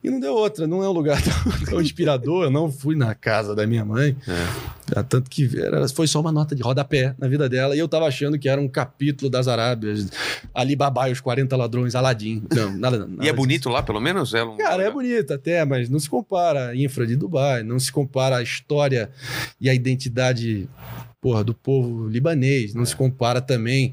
E 0.02 0.10
não 0.10 0.20
deu 0.20 0.34
outra, 0.34 0.66
não 0.66 0.82
é 0.84 0.88
um 0.88 0.92
lugar 0.92 1.20
tão, 1.22 1.52
tão 1.66 1.80
inspirador. 1.80 2.44
Eu 2.44 2.50
não 2.50 2.70
fui 2.70 2.94
na 2.94 3.14
casa 3.14 3.54
da 3.54 3.66
minha 3.66 3.84
mãe. 3.84 4.16
É. 4.28 4.76
Ah, 4.94 5.02
Tanto 5.02 5.28
que 5.28 5.50
era, 5.58 5.88
foi 5.88 6.06
só 6.06 6.20
uma 6.20 6.30
nota 6.30 6.54
de 6.54 6.62
rodapé 6.62 7.14
na 7.18 7.26
vida 7.26 7.48
dela. 7.48 7.74
E 7.74 7.78
eu 7.78 7.88
tava 7.88 8.06
achando 8.06 8.38
que 8.38 8.48
era 8.48 8.60
um 8.60 8.68
capítulo 8.68 9.28
das 9.28 9.48
Arábias. 9.48 10.08
Ali 10.54 10.76
Babá 10.76 11.08
e 11.08 11.12
os 11.12 11.20
40 11.20 11.56
ladrões, 11.56 11.94
Aladim. 11.96 12.44
Não, 12.54 12.70
nada, 12.76 12.98
nada 12.98 13.12
E 13.16 13.20
é 13.20 13.22
disso. 13.32 13.34
bonito 13.34 13.68
lá, 13.68 13.82
pelo 13.82 14.00
menos? 14.00 14.32
É 14.32 14.44
um... 14.44 14.56
Cara, 14.56 14.84
é 14.84 14.90
bonito 14.90 15.34
até, 15.34 15.64
mas 15.64 15.88
não 15.90 15.98
se 15.98 16.08
compara 16.08 16.68
a 16.68 16.76
infra 16.76 17.04
de 17.06 17.16
Dubai, 17.16 17.64
não 17.64 17.78
se 17.80 17.90
compara 17.90 18.36
a 18.36 18.42
história 18.42 19.10
e 19.60 19.68
a 19.68 19.74
identidade 19.74 20.68
porra, 21.26 21.42
do 21.42 21.52
povo 21.52 22.06
libanês, 22.06 22.72
não 22.72 22.84
se 22.84 22.94
compara 22.94 23.40
também 23.40 23.92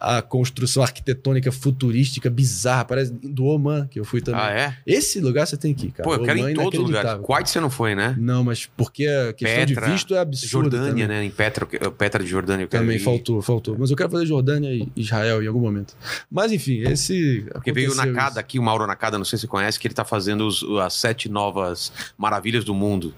a 0.00 0.22
construção 0.22 0.82
arquitetônica 0.82 1.52
futurística 1.52 2.30
bizarra, 2.30 2.82
parece 2.86 3.12
do 3.12 3.44
Oman, 3.44 3.86
que 3.88 4.00
eu 4.00 4.04
fui 4.06 4.22
também. 4.22 4.40
Ah, 4.40 4.50
é? 4.50 4.76
Esse 4.86 5.20
lugar 5.20 5.46
você 5.46 5.54
tem 5.58 5.74
que 5.74 5.88
ir, 5.88 5.90
cara. 5.90 6.04
Pô, 6.08 6.14
eu 6.14 6.22
quero 6.22 6.38
Oman 6.38 6.50
ir 6.50 6.58
é 6.58 6.62
em 6.62 6.70
todo 6.70 6.80
lugar. 6.82 7.18
Kuwait 7.18 7.46
você 7.50 7.60
não 7.60 7.68
foi, 7.68 7.94
né? 7.94 8.16
Não, 8.18 8.42
mas 8.42 8.64
porque 8.74 9.06
a 9.06 9.34
questão 9.34 9.66
Petra, 9.66 9.86
de 9.86 9.92
visto 9.92 10.14
é 10.14 10.18
absurda. 10.20 10.48
Jordânia, 10.78 10.88
também. 11.04 11.08
né? 11.08 11.24
Em 11.26 11.30
Petra, 11.30 11.66
Petra 11.66 12.24
de 12.24 12.30
Jordânia 12.30 12.64
eu 12.64 12.68
quero 12.68 12.82
Também 12.84 12.96
ir. 12.96 13.00
faltou, 13.00 13.42
faltou. 13.42 13.76
Mas 13.78 13.90
eu 13.90 13.96
quero 13.96 14.08
fazer 14.08 14.24
Jordânia 14.24 14.72
e 14.72 14.90
Israel 14.96 15.42
em 15.42 15.46
algum 15.46 15.60
momento. 15.60 15.94
Mas 16.30 16.52
enfim, 16.52 16.78
esse. 16.80 17.44
Porque 17.52 17.70
veio 17.70 17.92
o 17.92 17.94
Nakada 17.94 18.40
aqui, 18.40 18.58
o 18.58 18.62
Mauro 18.62 18.86
Nakada, 18.86 19.18
não 19.18 19.26
sei 19.26 19.36
se 19.36 19.42
você 19.42 19.46
conhece, 19.46 19.78
que 19.78 19.86
ele 19.86 19.94
tá 19.94 20.06
fazendo 20.06 20.46
os- 20.46 20.64
as 20.80 20.94
sete 20.94 21.28
novas 21.28 21.92
maravilhas 22.16 22.64
do 22.64 22.72
mundo. 22.74 23.14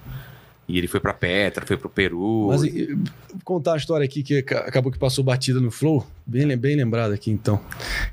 E 0.67 0.79
ele 0.79 0.87
foi 0.89 0.99
pra 1.01 1.13
Petra, 1.13 1.67
foi 1.67 1.77
pro 1.77 1.89
Peru. 1.91 2.47
Mas 2.49 2.63
e- 2.65 2.97
contar 3.45 3.73
uma 3.73 3.77
história 3.77 4.05
aqui 4.05 4.23
que 4.23 4.43
ca- 4.43 4.61
acabou 4.61 4.91
que 4.91 4.99
passou 4.99 5.23
batida 5.23 5.61
no 5.61 5.71
Flow. 5.71 6.07
Bem, 6.27 6.57
bem 6.57 6.75
lembrado 6.77 7.13
aqui, 7.13 7.31
então. 7.31 7.61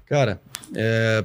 Cara, 0.05 0.41
é... 0.75 1.23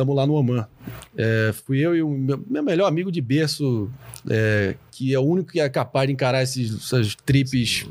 Tamo 0.00 0.14
lá 0.14 0.26
no 0.26 0.32
Oman. 0.32 0.66
É, 1.14 1.52
fui 1.66 1.78
eu 1.78 1.94
e 1.94 2.02
o 2.02 2.08
meu, 2.08 2.42
meu 2.48 2.62
melhor 2.62 2.86
amigo 2.86 3.12
de 3.12 3.20
berço, 3.20 3.90
é, 4.30 4.74
que 4.90 5.12
é 5.12 5.18
o 5.18 5.22
único 5.22 5.52
que 5.52 5.60
é 5.60 5.68
capaz 5.68 6.06
de 6.06 6.14
encarar 6.14 6.42
esses, 6.42 6.74
essas 6.74 7.14
tripes 7.14 7.84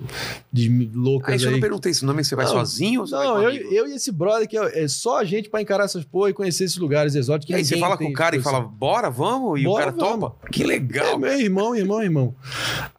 de 0.52 0.90
loucas 0.92 1.34
Ah, 1.34 1.36
isso 1.36 1.46
eu 1.46 1.50
aí. 1.50 1.54
não 1.54 1.62
perguntei. 1.62 1.92
Esse 1.92 2.04
nome 2.04 2.24
você 2.24 2.36
vai 2.36 2.46
Não, 2.46 2.52
sozinho 2.52 3.06
você 3.06 3.16
vai 3.16 3.28
Não, 3.28 3.36
um 3.36 3.42
eu, 3.44 3.52
eu 3.72 3.88
e 3.88 3.94
esse 3.94 4.12
brother 4.12 4.48
que 4.48 4.58
é, 4.58 4.86
é 4.86 4.88
só 4.88 5.20
a 5.20 5.24
gente 5.24 5.50
pra 5.52 5.62
encarar 5.62 5.84
essas 5.84 6.04
porra 6.04 6.32
e 6.32 6.34
conhecer 6.34 6.64
esses 6.64 6.78
lugares 6.78 7.14
exóticos. 7.14 7.54
E 7.54 7.58
aí 7.60 7.64
você 7.64 7.78
fala 7.78 7.96
com 7.96 8.06
o 8.06 8.14
cara 8.14 8.36
e 8.36 8.42
fala, 8.42 8.60
bora, 8.62 9.12
vamos? 9.12 9.62
E 9.62 9.68
o 9.68 9.70
Bora, 9.70 9.86
cara 9.92 9.96
vamos. 9.96 10.30
topa? 10.32 10.48
Que 10.52 10.64
É, 10.64 10.66
legal. 10.66 11.20
meu 11.20 11.40
irmão, 11.40 11.76
irmão, 11.76 12.02
irmão. 12.02 12.36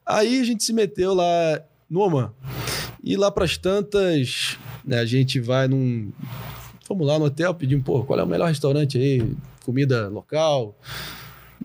Aí 0.06 0.40
a 0.40 0.44
gente 0.44 0.62
se 0.62 0.72
meteu 0.72 1.14
lá 1.14 1.60
no 1.90 1.98
Oman. 1.98 2.32
E 3.02 3.16
lá 3.16 3.28
pras 3.28 3.56
tantas, 3.58 4.56
né, 4.84 5.00
a 5.00 5.04
gente 5.04 5.40
vai 5.40 5.66
num. 5.66 6.12
Fomos 6.90 7.06
lá 7.06 7.20
no 7.20 7.26
hotel, 7.26 7.54
pedimos, 7.54 7.84
pô, 7.84 8.02
qual 8.02 8.18
é 8.18 8.24
o 8.24 8.26
melhor 8.26 8.48
restaurante 8.48 8.98
aí? 8.98 9.32
Comida 9.64 10.08
local. 10.08 10.76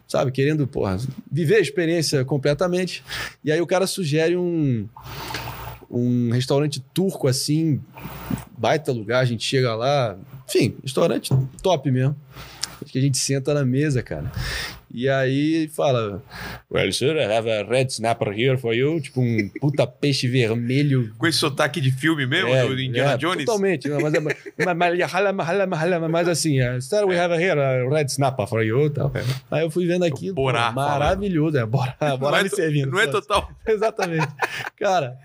Sabe, 0.07 0.31
querendo, 0.31 0.67
porra, 0.67 0.99
viver 1.31 1.55
a 1.55 1.59
experiência 1.59 2.23
completamente. 2.23 3.03
E 3.43 3.51
aí 3.51 3.59
o 3.59 3.65
cara 3.65 3.87
sugere 3.87 4.37
um. 4.37 4.87
Um 5.89 6.29
restaurante 6.29 6.79
turco 6.93 7.27
assim, 7.27 7.81
baita 8.55 8.91
lugar, 8.91 9.21
a 9.21 9.25
gente 9.25 9.43
chega 9.43 9.73
lá. 9.73 10.15
Enfim, 10.47 10.75
restaurante 10.83 11.31
top 11.63 11.89
mesmo. 11.89 12.15
Acho 12.79 12.91
que 12.91 12.99
a 12.99 13.01
gente 13.01 13.17
senta 13.17 13.51
na 13.51 13.65
mesa, 13.65 14.03
cara. 14.03 14.31
E 14.95 15.09
aí 15.09 15.67
fala: 15.67 16.23
Well, 16.71 16.93
sir, 16.93 17.17
I 17.17 17.25
have 17.25 17.49
a 17.51 17.63
red 17.63 17.87
snapper 17.87 18.31
here 18.31 18.57
for 18.57 18.73
you. 18.73 19.01
Tipo 19.01 19.19
um 19.19 19.49
puta 19.59 19.85
peixe 19.85 20.25
vermelho. 20.25 21.13
Com 21.19 21.27
esse 21.27 21.37
sotaque 21.37 21.81
de 21.81 21.91
filme 21.91 22.25
mesmo, 22.25 22.47
É, 22.47 22.65
do 22.65 22.79
Indiana 22.79 23.11
é, 23.11 23.17
Jones? 23.17 23.43
Totalmente. 23.43 23.89
Não, 23.89 23.99
mas, 23.99 24.13
é, 24.13 24.21
mas, 24.21 24.37
mas, 25.33 26.09
mas, 26.09 26.27
assim, 26.29 26.61
é, 26.61 26.79
sir, 26.79 27.03
we 27.05 27.19
have 27.19 27.35
here 27.35 27.59
a 27.59 27.89
red 27.89 28.05
snapper 28.05 28.47
for 28.47 28.63
you. 28.63 28.89
Tal. 28.89 29.11
Aí 29.51 29.63
eu 29.63 29.69
fui 29.69 29.85
vendo 29.85 30.05
aquilo. 30.05 30.33
Borá 30.33 30.71
maravilhoso. 30.71 31.57
É, 31.57 31.65
bora, 31.65 31.93
bora 32.17 32.39
é, 32.39 32.43
me 32.43 32.49
servindo. 32.49 32.89
não 32.89 32.99
é 33.01 33.07
total. 33.07 33.51
Exatamente. 33.67 34.29
Cara, 34.79 35.17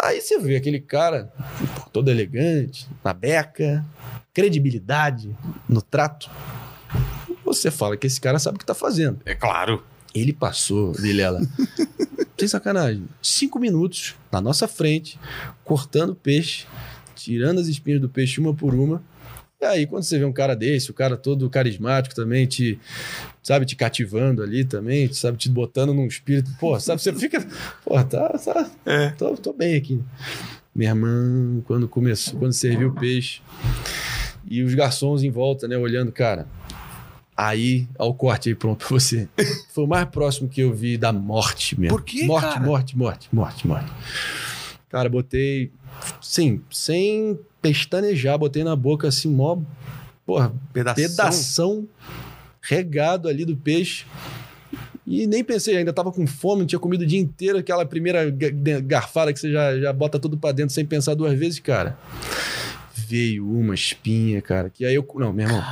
aí 0.00 0.20
você 0.20 0.38
vê 0.38 0.54
aquele 0.54 0.78
cara 0.78 1.32
todo 1.92 2.08
elegante, 2.08 2.86
na 3.02 3.12
beca, 3.12 3.84
credibilidade 4.32 5.34
no 5.68 5.82
trato. 5.82 6.30
Você 7.52 7.70
fala 7.70 7.96
que 7.96 8.06
esse 8.06 8.20
cara 8.20 8.38
sabe 8.38 8.56
o 8.56 8.58
que 8.58 8.66
tá 8.66 8.74
fazendo. 8.74 9.20
É 9.24 9.34
claro. 9.34 9.82
Ele 10.14 10.32
passou, 10.32 10.92
Vilela, 10.92 11.40
sem 12.38 12.46
sacanagem, 12.48 13.08
cinco 13.22 13.58
minutos 13.58 14.14
na 14.30 14.40
nossa 14.40 14.68
frente, 14.68 15.18
cortando 15.64 16.14
peixe, 16.14 16.66
tirando 17.14 17.60
as 17.60 17.66
espinhas 17.66 18.00
do 18.00 18.08
peixe 18.08 18.40
uma 18.40 18.52
por 18.52 18.74
uma. 18.74 19.02
E 19.60 19.64
aí, 19.64 19.86
quando 19.86 20.02
você 20.02 20.18
vê 20.18 20.24
um 20.24 20.32
cara 20.32 20.56
desse, 20.56 20.90
o 20.90 20.94
cara 20.94 21.16
todo 21.16 21.48
carismático 21.48 22.14
também, 22.16 22.46
te, 22.46 22.78
sabe, 23.42 23.64
te 23.64 23.76
cativando 23.76 24.42
ali 24.42 24.64
também, 24.64 25.10
sabe, 25.12 25.38
te 25.38 25.48
botando 25.48 25.94
num 25.94 26.06
espírito, 26.06 26.50
pô, 26.58 26.78
sabe, 26.80 27.00
você 27.00 27.12
fica, 27.12 27.46
pô, 27.84 27.94
tá, 28.02 28.28
tá 28.30 28.70
É. 28.84 29.10
tô, 29.10 29.34
tô 29.36 29.52
bem 29.52 29.76
aqui. 29.76 30.02
Minha 30.74 30.90
irmã, 30.90 31.60
quando 31.64 31.86
começou, 31.86 32.40
quando 32.40 32.52
serviu 32.52 32.88
o 32.88 32.94
peixe, 32.94 33.40
e 34.48 34.62
os 34.62 34.74
garçons 34.74 35.22
em 35.22 35.30
volta, 35.30 35.68
né, 35.68 35.76
olhando, 35.76 36.10
cara. 36.10 36.46
Aí, 37.46 37.88
ó, 37.98 38.08
o 38.08 38.14
corte 38.14 38.48
aí 38.48 38.54
pronto 38.54 38.78
pra 38.86 38.88
você. 38.88 39.28
Foi 39.72 39.84
o 39.84 39.86
mais 39.86 40.04
próximo 40.08 40.48
que 40.48 40.60
eu 40.60 40.72
vi 40.72 40.96
da 40.96 41.12
morte 41.12 41.78
mesmo. 41.78 41.96
Por 41.96 42.04
quê, 42.04 42.24
Morte, 42.24 42.42
cara? 42.46 42.60
morte, 42.60 42.96
morte, 42.96 43.28
morte, 43.32 43.66
morte. 43.66 43.90
Cara, 44.88 45.08
botei, 45.08 45.70
sim, 46.20 46.60
sem 46.70 47.38
pestanejar, 47.62 48.38
botei 48.38 48.62
na 48.62 48.76
boca 48.76 49.08
assim, 49.08 49.28
mó, 49.30 49.58
porra, 50.26 50.52
Pedação. 50.72 51.02
pedação 51.08 51.88
regado 52.60 53.28
ali 53.28 53.44
do 53.44 53.56
peixe. 53.56 54.04
E 55.06 55.26
nem 55.26 55.42
pensei, 55.42 55.76
ainda 55.76 55.92
tava 55.92 56.12
com 56.12 56.26
fome, 56.26 56.64
tinha 56.64 56.78
comido 56.78 57.02
o 57.02 57.06
dia 57.06 57.18
inteiro, 57.18 57.58
aquela 57.58 57.84
primeira 57.84 58.30
ga- 58.30 58.50
ga- 58.50 58.80
garfada 58.80 59.32
que 59.32 59.40
você 59.40 59.50
já, 59.50 59.78
já 59.78 59.92
bota 59.92 60.18
tudo 60.18 60.36
pra 60.38 60.52
dentro 60.52 60.72
sem 60.74 60.86
pensar 60.86 61.14
duas 61.14 61.36
vezes, 61.38 61.58
cara. 61.58 61.98
Veio 62.94 63.46
uma 63.48 63.74
espinha, 63.74 64.40
cara, 64.40 64.70
que 64.70 64.84
aí 64.84 64.94
eu. 64.94 65.06
Não, 65.16 65.32
meu 65.32 65.46
irmão, 65.46 65.62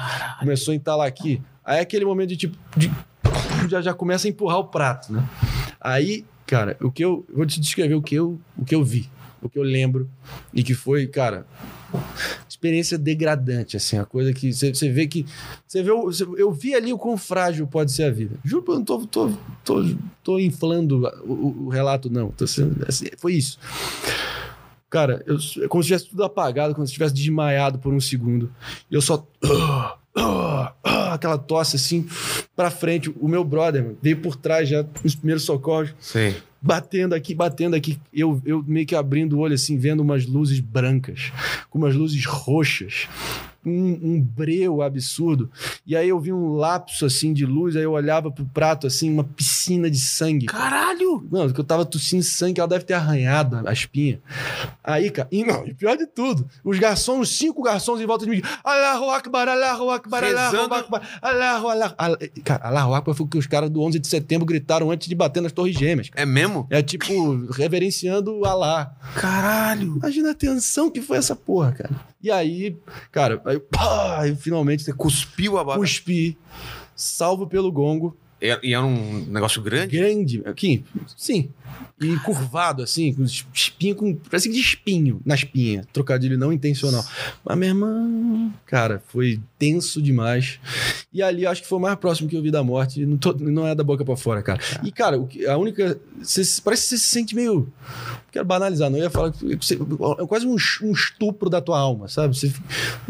começou 0.41 0.73
a 0.73 0.75
entalar 0.75 1.07
aqui. 1.07 1.41
Aí 1.65 1.79
é 1.79 1.81
aquele 1.81 2.05
momento 2.05 2.29
de 2.31 2.37
tipo. 2.37 2.57
de- 2.77 2.91
já, 3.69 3.81
já 3.83 3.95
começa 3.95 4.27
a 4.27 4.31
empurrar 4.31 4.59
o 4.59 4.65
prato, 4.65 5.13
né? 5.13 5.23
Aí, 5.81 6.25
cara, 6.47 6.77
o 6.81 6.91
que 6.91 7.05
eu. 7.05 7.25
Vou 7.33 7.47
te 7.47 7.61
descrever 7.61 7.95
o 7.95 8.03
que 8.03 8.15
eu, 8.15 8.41
o 8.57 8.65
que 8.65 8.75
eu 8.75 8.83
vi, 8.85 9.09
o 9.43 9.49
que 9.49 9.59
eu 9.59 9.63
lembro, 9.63 10.09
e 10.53 10.63
que 10.63 10.75
foi, 10.75 11.07
cara, 11.07 11.47
experiência 12.49 12.97
degradante, 12.99 13.77
assim, 13.77 13.99
a 13.99 14.05
coisa 14.05 14.33
que 14.33 14.53
você 14.53 14.89
vê 14.91 15.07
que. 15.07 15.25
Você 15.67 15.83
vê, 15.83 15.91
você- 15.93 16.27
eu 16.37 16.51
vi 16.53 16.75
ali 16.75 16.93
o 16.93 16.99
quão 16.99 17.17
frágil 17.17 17.67
pode 17.67 17.93
ser 17.93 18.05
a 18.05 18.11
vida. 18.11 18.37
Juro, 18.45 18.65
eu 18.69 18.75
não 18.77 18.85
tô, 18.85 19.07
tô, 19.07 19.31
tô, 19.65 19.85
tô 20.25 20.39
inflando 20.39 21.07
o, 21.25 21.67
o- 21.67 21.69
relato, 21.69 22.11
não. 22.11 22.31
Tô 22.31 22.47
sendo, 22.47 22.85
assim, 22.89 23.07
foi 23.19 23.35
isso. 23.35 23.59
Cara, 24.89 25.23
eu, 25.27 25.37
é 25.63 25.69
como 25.69 25.83
se 25.83 25.87
tivesse 25.89 26.09
tudo 26.09 26.25
apagado, 26.25 26.75
como 26.75 26.85
se 26.87 26.93
tivesse 26.93 27.15
desmaiado 27.15 27.79
por 27.79 27.93
um 27.95 28.01
segundo. 28.01 28.51
E 28.91 28.95
eu 28.95 29.01
só. 29.01 29.25
aquela 31.13 31.39
tosse 31.39 31.77
assim, 31.77 32.07
pra 32.55 32.71
frente. 32.71 33.13
O 33.21 33.29
meu 33.29 33.45
brother 33.45 33.83
mano, 33.83 33.99
veio 34.03 34.19
por 34.19 34.37
trás 34.37 34.69
já, 34.69 34.85
nos 35.03 35.15
primeiros 35.15 35.45
socorros 35.45 35.95
Sei. 35.99 36.37
batendo 36.61 37.15
aqui, 37.15 37.35
batendo 37.35 37.77
aqui. 37.77 37.99
Eu, 38.13 38.41
eu 38.45 38.63
meio 38.67 38.87
que 38.87 38.95
abrindo 38.95 39.37
o 39.37 39.41
olho 39.41 39.55
assim, 39.55 39.79
vendo 39.79 40.01
umas 40.01 40.27
luzes 40.27 40.61
brancas, 40.61 41.33
com 41.69 41.79
umas 41.79 41.95
luzes 41.95 42.25
roxas. 42.25 43.09
Um, 43.65 43.99
um 44.03 44.21
breu 44.23 44.81
absurdo. 44.81 45.51
E 45.87 45.95
aí 45.95 46.09
eu 46.09 46.19
vi 46.19 46.33
um 46.33 46.55
lapso 46.55 47.05
assim 47.05 47.33
de 47.33 47.45
luz, 47.45 47.77
aí 47.77 47.83
eu 47.83 47.93
olhava 47.93 48.31
pro 48.31 48.45
prato 48.47 48.87
assim, 48.87 49.13
uma 49.13 49.23
piscina 49.25 49.91
de 49.91 49.99
sangue. 49.99 50.47
Caralho! 50.47 51.27
Mano, 51.31 51.53
que 51.53 51.61
eu 51.61 51.65
tava 51.65 51.85
tossindo 51.85 52.23
sangue, 52.23 52.59
ela 52.61 52.69
deve 52.69 52.85
ter 52.85 52.95
arranhado 52.95 53.61
a 53.69 53.73
espinha. 53.73 54.21
Aí, 54.83 55.11
cara, 55.11 55.29
e 55.31 55.45
não, 55.45 55.67
e 55.67 55.75
pior 55.75 55.97
de 55.97 56.07
tudo, 56.07 56.49
os 56.65 56.79
garçons, 56.79 57.29
os 57.29 57.37
cinco 57.37 57.63
garçons 57.63 58.01
em 58.01 58.07
volta 58.07 58.25
de 58.25 58.31
mim, 58.31 58.43
Allahu 58.65 59.11
Akbar, 59.11 59.49
Allahu 59.49 59.91
Akbar, 59.91 60.25
Allahu. 60.25 60.75
Akbar, 60.75 61.03
Allahu, 61.21 61.69
Allahu, 61.69 61.95
Al- 61.99 62.19
Cara, 62.45 62.67
Allahu 62.69 62.95
Akbar 62.95 63.15
foi 63.15 63.27
o 63.27 63.29
que 63.29 63.39
os 63.39 63.47
caras 63.47 63.69
do 63.69 63.83
11 63.83 63.99
de 63.99 64.09
setembro 64.09 64.47
gritaram 64.47 64.91
antes 64.91 65.07
de 65.07 65.15
bater 65.15 65.43
nas 65.43 65.53
torres 65.53 65.77
gêmeas. 65.77 66.09
cara. 66.09 66.23
É 66.23 66.27
mesmo? 66.27 66.67
É 66.71 66.83
tipo, 66.83 67.47
reverenciando 67.53 68.35
o 68.39 68.45
Alá. 68.47 68.95
Caralho! 69.15 69.97
Imagina 69.99 70.31
a 70.31 70.35
tensão 70.35 70.91
que 70.91 71.01
foi 71.03 71.19
essa 71.19 71.37
porra, 71.37 71.73
cara. 71.73 71.91
E 72.23 72.31
aí, 72.31 72.77
cara, 73.11 73.41
Aí, 73.51 73.59
pá, 73.59 74.21
aí 74.21 74.35
finalmente 74.37 74.83
você 74.83 74.93
Cuspiu 74.93 75.59
a 75.59 75.65
bala. 75.65 75.79
cuspi, 75.79 76.37
salvo 76.95 77.47
pelo 77.47 77.71
gongo. 77.73 78.17
E 78.41 78.59
e 78.63 78.75
era 78.75 78.85
um 78.85 79.25
negócio 79.27 79.61
grande? 79.61 79.97
Grande. 79.99 80.43
Aqui, 80.47 80.85
sim. 81.17 81.51
E 82.01 82.17
curvado, 82.21 82.83
assim, 82.83 83.13
com 83.13 83.23
espinho, 83.25 83.95
com. 83.95 84.15
Parece 84.15 84.49
que 84.49 84.55
de 84.55 84.61
espinho 84.61 85.21
na 85.25 85.35
espinha. 85.35 85.85
Trocadilho 85.93 86.39
não 86.39 86.51
intencional. 86.51 87.05
Mas, 87.45 87.59
minha 87.59 87.71
irmã, 87.73 88.51
cara, 88.65 89.03
foi 89.09 89.39
tenso 89.59 90.01
demais. 90.01 90.59
E 91.13 91.23
ali 91.23 91.45
acho 91.47 91.61
que 91.61 91.69
foi 91.69 91.77
o 91.79 91.83
mais 91.83 91.97
próximo 91.97 92.27
que 92.29 92.35
eu 92.37 92.41
vi 92.43 92.51
da 92.51 92.65
morte. 92.65 93.05
Não, 93.05 93.19
tô- 93.19 93.35
não 93.35 93.67
é 93.67 93.75
da 93.75 93.85
boca 93.85 94.03
pra 94.03 94.17
fora, 94.17 94.43
cara. 94.43 94.59
E, 94.83 94.91
cara, 94.91 95.19
o 95.19 95.27
que- 95.27 95.47
a 95.47 95.59
única. 95.59 96.01
se- 96.23 96.63
parece 96.63 96.85
que 96.85 96.89
você 96.91 96.99
se 96.99 97.09
sente 97.09 97.35
meio. 97.35 97.55
Não 97.55 98.33
quero 98.33 98.47
banalizar, 98.47 98.89
não. 98.89 98.97
Eu 98.97 99.05
ia 99.05 99.11
falar. 99.11 99.33
você- 99.61 99.75
É 99.75 100.27
quase 100.27 100.47
um, 100.47 100.53
um 100.83 100.93
estupro 100.93 101.51
da 101.51 101.61
tua 101.61 101.79
alma, 101.79 102.09
sabe? 102.09 102.35
Você. 102.35 102.51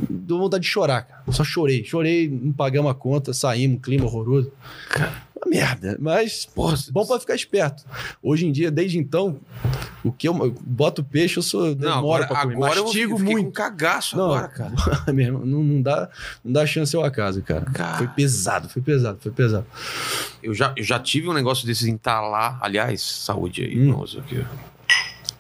Deu 0.09 0.39
vontade 0.39 0.65
de 0.65 0.69
chorar, 0.71 1.03
cara. 1.03 1.23
Eu 1.27 1.33
só 1.33 1.45
chorei. 1.45 1.85
Chorei, 1.85 2.29
não 2.29 2.53
pagamos 2.53 2.91
a 2.91 2.95
conta, 2.95 3.33
saímos, 3.33 3.81
clima 3.83 4.05
horroroso. 4.07 4.51
Uma 5.43 5.51
merda. 5.51 5.97
Mas, 6.01 6.45
Porra, 6.47 6.77
bom 6.91 7.07
pra 7.07 7.19
ficar 7.21 7.35
esperto. 7.35 7.85
Hoje 8.23 8.47
em 8.47 8.53
dia, 8.53 8.71
desde 8.71 8.99
então, 8.99 9.39
o 10.05 10.13
que 10.13 10.29
eu, 10.29 10.37
eu 10.45 10.55
boto 10.61 11.03
peixe, 11.03 11.39
eu 11.39 11.43
sou 11.43 11.69
Não, 11.69 11.75
demoro 11.75 11.99
agora, 11.99 12.27
pra 12.27 12.41
comer. 12.43 12.55
agora 12.57 12.77
eu 12.77 12.85
Mastigo 12.85 13.17
com 13.17 13.23
muito. 13.23 13.49
um 13.49 13.51
cagaço 13.51 14.17
Não, 14.17 14.27
agora, 14.33 14.49
cara. 14.49 14.73
não, 15.13 15.45
não 15.65 15.81
dá, 15.83 16.09
não 16.45 16.53
dá 16.53 16.67
chance 16.67 16.95
ao 16.95 17.05
acaso, 17.05 17.43
cara. 17.43 17.65
Cara. 17.73 17.97
Foi 17.99 18.09
pesado, 18.09 18.69
foi 18.69 18.83
pesado, 18.83 19.19
foi 19.21 19.33
pesado. 19.33 19.67
Eu 20.43 20.53
já, 20.55 20.73
eu 20.77 20.85
já 20.85 20.99
tive 20.99 21.29
um 21.29 21.33
negócio 21.33 21.67
desses 21.67 21.87
entalar. 21.87 22.59
Aliás, 22.61 23.01
saúde 23.03 23.63
aí, 23.63 23.79
Hum. 23.81 24.03
Aqui. 24.19 24.45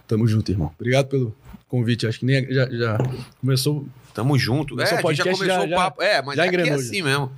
Tamo 0.07 0.27
junto, 0.27 0.51
irmão. 0.51 0.73
Obrigado 0.79 1.07
pelo 1.09 1.35
convite. 1.69 2.07
Acho 2.07 2.21
que 2.21 2.25
nem 2.27 2.45
já, 2.53 2.69
já 2.71 2.99
começou. 3.41 3.87
Tamo 4.13 4.37
junto. 4.39 4.75
Nosso 4.75 4.93
é, 4.95 5.15
já 5.15 5.23
começou 5.25 5.47
já- 5.47 5.63
o 5.63 5.71
papo. 5.71 6.03
É, 6.03 6.21
mas 6.21 6.37
já 6.37 6.45
aqui 6.45 6.57
é 6.57 6.73
assim 6.73 7.03
mesmo. 7.03 7.31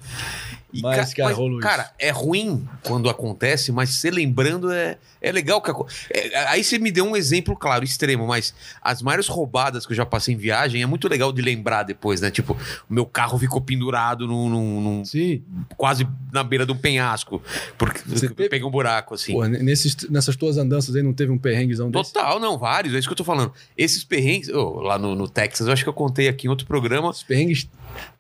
E 0.73 0.81
Mas, 0.81 1.13
ca- 1.13 1.25
cara, 1.25 1.33
isso. 1.35 1.59
cara, 1.59 1.93
é 1.99 2.11
ruim 2.11 2.67
quando 2.83 3.11
acontece, 3.11 3.71
mas 3.71 3.91
você 3.91 4.11
lembrando 4.11 4.73
é, 4.73 4.97
é 5.21 5.31
legal. 5.31 5.61
Que, 5.61 5.71
é, 6.11 6.37
aí 6.49 6.65
você 6.65 6.79
me 6.79 6.91
deu 6.91 7.05
um 7.05 7.15
exemplo, 7.15 7.55
claro, 7.55 7.85
extremo, 7.85 8.27
mas 8.27 8.55
as 8.81 9.03
maiores 9.03 9.27
roubadas 9.29 9.85
que 9.85 9.93
eu 9.93 9.97
já 9.97 10.07
passei 10.07 10.35
em 10.35 10.37
viagem 10.39 10.83
é 10.83 10.87
muito 10.87 11.07
legal 11.09 11.31
de 11.33 11.43
lembrar 11.43 11.83
depois, 11.83 12.21
né? 12.23 12.31
Tipo, 12.31 12.57
o 12.89 12.95
meu 12.95 13.05
carro 13.05 13.39
ficou 13.39 13.61
pendurado 13.61 14.27
num, 14.27 14.49
num- 14.49 14.81
num- 14.81 15.05
Sim. 15.05 15.43
quase 15.77 16.09
na 16.33 16.43
beira 16.43 16.65
de 16.65 16.73
um 16.73 16.77
penhasco, 16.79 17.43
porque 17.77 18.01
Você 18.07 18.29
teve- 18.29 18.49
peguei 18.49 18.67
um 18.67 18.71
buraco, 18.71 19.15
assim. 19.15 19.33
Pô, 19.35 19.45
nesses, 19.47 19.95
nessas 20.09 20.37
tuas 20.37 20.57
andanças 20.57 20.97
aí 20.97 21.03
não 21.03 21.13
teve 21.13 21.31
um 21.31 21.39
perrenguezão 21.39 21.91
desse? 21.91 22.13
Total, 22.15 22.41
não, 22.41 22.57
vários, 22.59 22.95
é 22.95 22.99
isso 22.99 23.07
que 23.09 23.13
eu 23.13 23.17
tô 23.17 23.25
falando. 23.25 23.53
Esses 23.77 24.03
perrengues, 24.05 24.49
ô, 24.49 24.81
lá 24.81 24.99
no, 24.99 25.15
no 25.15 25.29
Texas, 25.29 25.67
eu 25.67 25.73
acho 25.73 25.83
que 25.83 25.89
eu 25.89 25.93
contei 25.95 26.29
aqui 26.29 26.47
em 26.47 26.51
outro 26.51 26.67
programa. 26.67 27.11
Os 27.11 27.23
perrengues, 27.23 27.69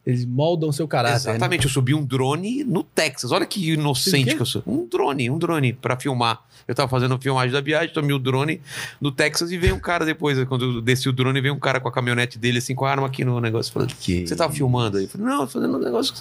eles 0.04 0.24
moldam 0.24 0.72
seu 0.72 0.88
caráter. 0.88 1.26
né? 1.26 1.30
Exatamente, 1.32 1.64
eu 1.64 1.70
subi 1.70 1.94
um 1.94 2.04
drone 2.04 2.64
no 2.64 2.82
Texas. 2.82 3.30
Olha 3.30 3.46
que 3.46 3.72
inocente 3.72 4.34
que 4.34 4.42
eu 4.42 4.46
sou. 4.46 4.62
Um 4.66 4.86
drone, 4.86 5.30
um 5.30 5.38
drone 5.38 5.72
pra 5.72 5.96
filmar. 5.96 6.40
Eu 6.66 6.74
tava 6.76 6.88
fazendo 6.88 7.18
filmagem 7.20 7.52
da 7.52 7.60
viagem, 7.60 7.92
tomei 7.92 8.14
o 8.14 8.18
drone 8.20 8.60
no 9.00 9.10
Texas 9.10 9.50
e 9.50 9.58
veio 9.58 9.74
um 9.74 9.80
cara 9.80 10.04
depois. 10.04 10.42
Quando 10.44 10.76
eu 10.76 10.80
desci 10.80 11.08
o 11.08 11.12
drone, 11.12 11.40
veio 11.40 11.54
um 11.54 11.58
cara 11.58 11.80
com 11.80 11.88
a 11.88 11.92
caminhonete 11.92 12.38
dele, 12.38 12.58
assim, 12.58 12.72
com 12.74 12.84
a 12.84 12.90
arma 12.90 13.06
aqui 13.06 13.24
no 13.24 13.40
negócio. 13.40 13.72
Falando, 13.72 13.92
Que 13.94 14.26
você 14.26 14.36
tava 14.36 14.52
filmando 14.52 14.96
aí? 14.98 15.04
Eu 15.04 15.08
falei, 15.08 15.26
não, 15.26 15.46
fazendo 15.48 15.76
um 15.76 15.80
negócio. 15.80 16.14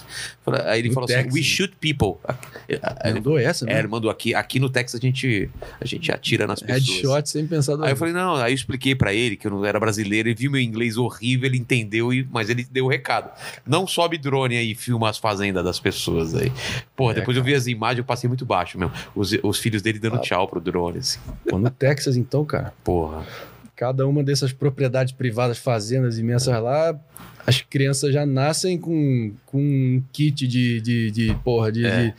Aí 0.64 0.80
ele 0.80 0.88
No 0.88 0.94
falou 0.94 1.06
Texas, 1.06 1.26
assim: 1.26 1.34
We 1.34 1.40
né? 1.40 1.46
shoot 1.46 1.74
people. 1.80 2.20
Aí 3.00 3.14
Mandou 3.14 3.38
essa, 3.38 3.64
É, 3.64 3.72
né? 3.74 3.78
ele 3.80 3.88
mandou 3.88 4.10
aqui, 4.10 4.34
aqui 4.34 4.58
no 4.58 4.68
Texas 4.68 5.00
a 5.00 5.04
gente, 5.06 5.48
a 5.80 5.84
gente 5.86 6.10
atira 6.10 6.46
nas 6.46 6.60
pessoas. 6.60 6.86
Headshot 6.88 7.28
sem 7.28 7.46
pensar 7.46 7.80
Aí 7.82 7.92
eu 7.92 7.96
falei, 7.96 8.12
não, 8.14 8.34
aí 8.36 8.52
eu 8.52 8.54
expliquei 8.54 8.94
pra 8.96 9.14
ele 9.14 9.36
que 9.36 9.46
eu 9.46 9.50
não 9.50 9.64
era 9.64 9.78
brasileiro, 9.78 10.28
ele 10.28 10.34
viu 10.34 10.50
meu 10.50 10.60
inglês 10.60 10.96
horrível, 10.96 11.46
ele 11.46 11.58
entendeu, 11.58 12.12
e, 12.12 12.26
mas 12.32 12.50
ele 12.50 12.66
deu 12.70 12.86
o 12.86 12.88
recado. 12.88 13.30
Não 13.66 13.86
sobe 13.86 14.18
drone 14.18 14.56
aí 14.56 14.72
e 14.72 14.74
filma 14.74 15.08
as 15.10 15.18
fazendas 15.18 15.64
das 15.64 15.78
pessoas 15.80 16.34
aí. 16.34 16.52
Porra, 16.96 17.12
É, 17.12 17.14
depois 17.16 17.36
eu 17.36 17.42
vi 17.42 17.54
as 17.54 17.66
imagens, 17.66 17.98
eu 17.98 18.04
passei 18.04 18.28
muito 18.28 18.44
baixo 18.44 18.78
mesmo. 18.78 18.92
Os, 19.14 19.32
os 19.42 19.58
filhos 19.58 19.82
dele 19.82 19.98
dando 19.98 20.16
Ah. 20.16 20.20
tchau 20.20 20.46
pro 20.48 20.60
drone, 20.60 20.98
assim. 20.98 21.18
Pô, 21.48 21.58
no 21.58 21.70
Texas, 21.70 22.16
então, 22.16 22.44
cara, 22.44 22.72
Porra. 22.84 23.24
cada 23.76 24.06
uma 24.06 24.22
dessas 24.22 24.52
propriedades 24.52 25.12
privadas, 25.12 25.58
fazendas 25.58 26.18
imensas 26.18 26.60
lá, 26.62 26.94
as 27.46 27.60
crianças 27.60 28.12
já 28.14 28.24
nascem 28.24 28.78
com, 28.78 29.32
com 29.46 29.58
um 29.60 30.02
kit 30.12 30.46
de, 30.46 30.80
de, 30.80 31.10
de 31.10 31.34
porra, 31.42 31.72
de, 31.72 31.84
É. 31.84 32.06
de, 32.06 32.14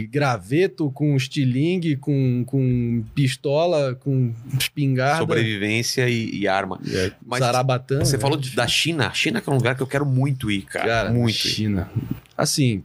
de 0.00 0.06
graveto, 0.06 0.90
com 0.90 1.16
estilingue, 1.16 1.96
com, 1.96 2.44
com 2.46 3.02
pistola, 3.14 3.94
com 3.94 4.32
espingarda. 4.58 5.18
Sobrevivência 5.18 6.08
e, 6.08 6.40
e 6.40 6.46
arma. 6.48 6.78
é, 6.92 7.12
Mas 7.24 7.40
zarabatã. 7.40 8.00
Você 8.04 8.16
né? 8.16 8.20
falou 8.20 8.36
da 8.54 8.66
China. 8.66 9.06
A 9.08 9.12
China 9.12 9.40
que 9.40 9.48
é 9.48 9.52
um 9.52 9.56
lugar 9.56 9.74
que 9.74 9.82
eu 9.82 9.86
quero 9.86 10.04
muito 10.04 10.50
ir, 10.50 10.62
cara. 10.62 10.86
Cara, 10.86 11.10
muito 11.12 11.30
ir. 11.30 11.38
China. 11.38 11.90
Assim, 12.36 12.82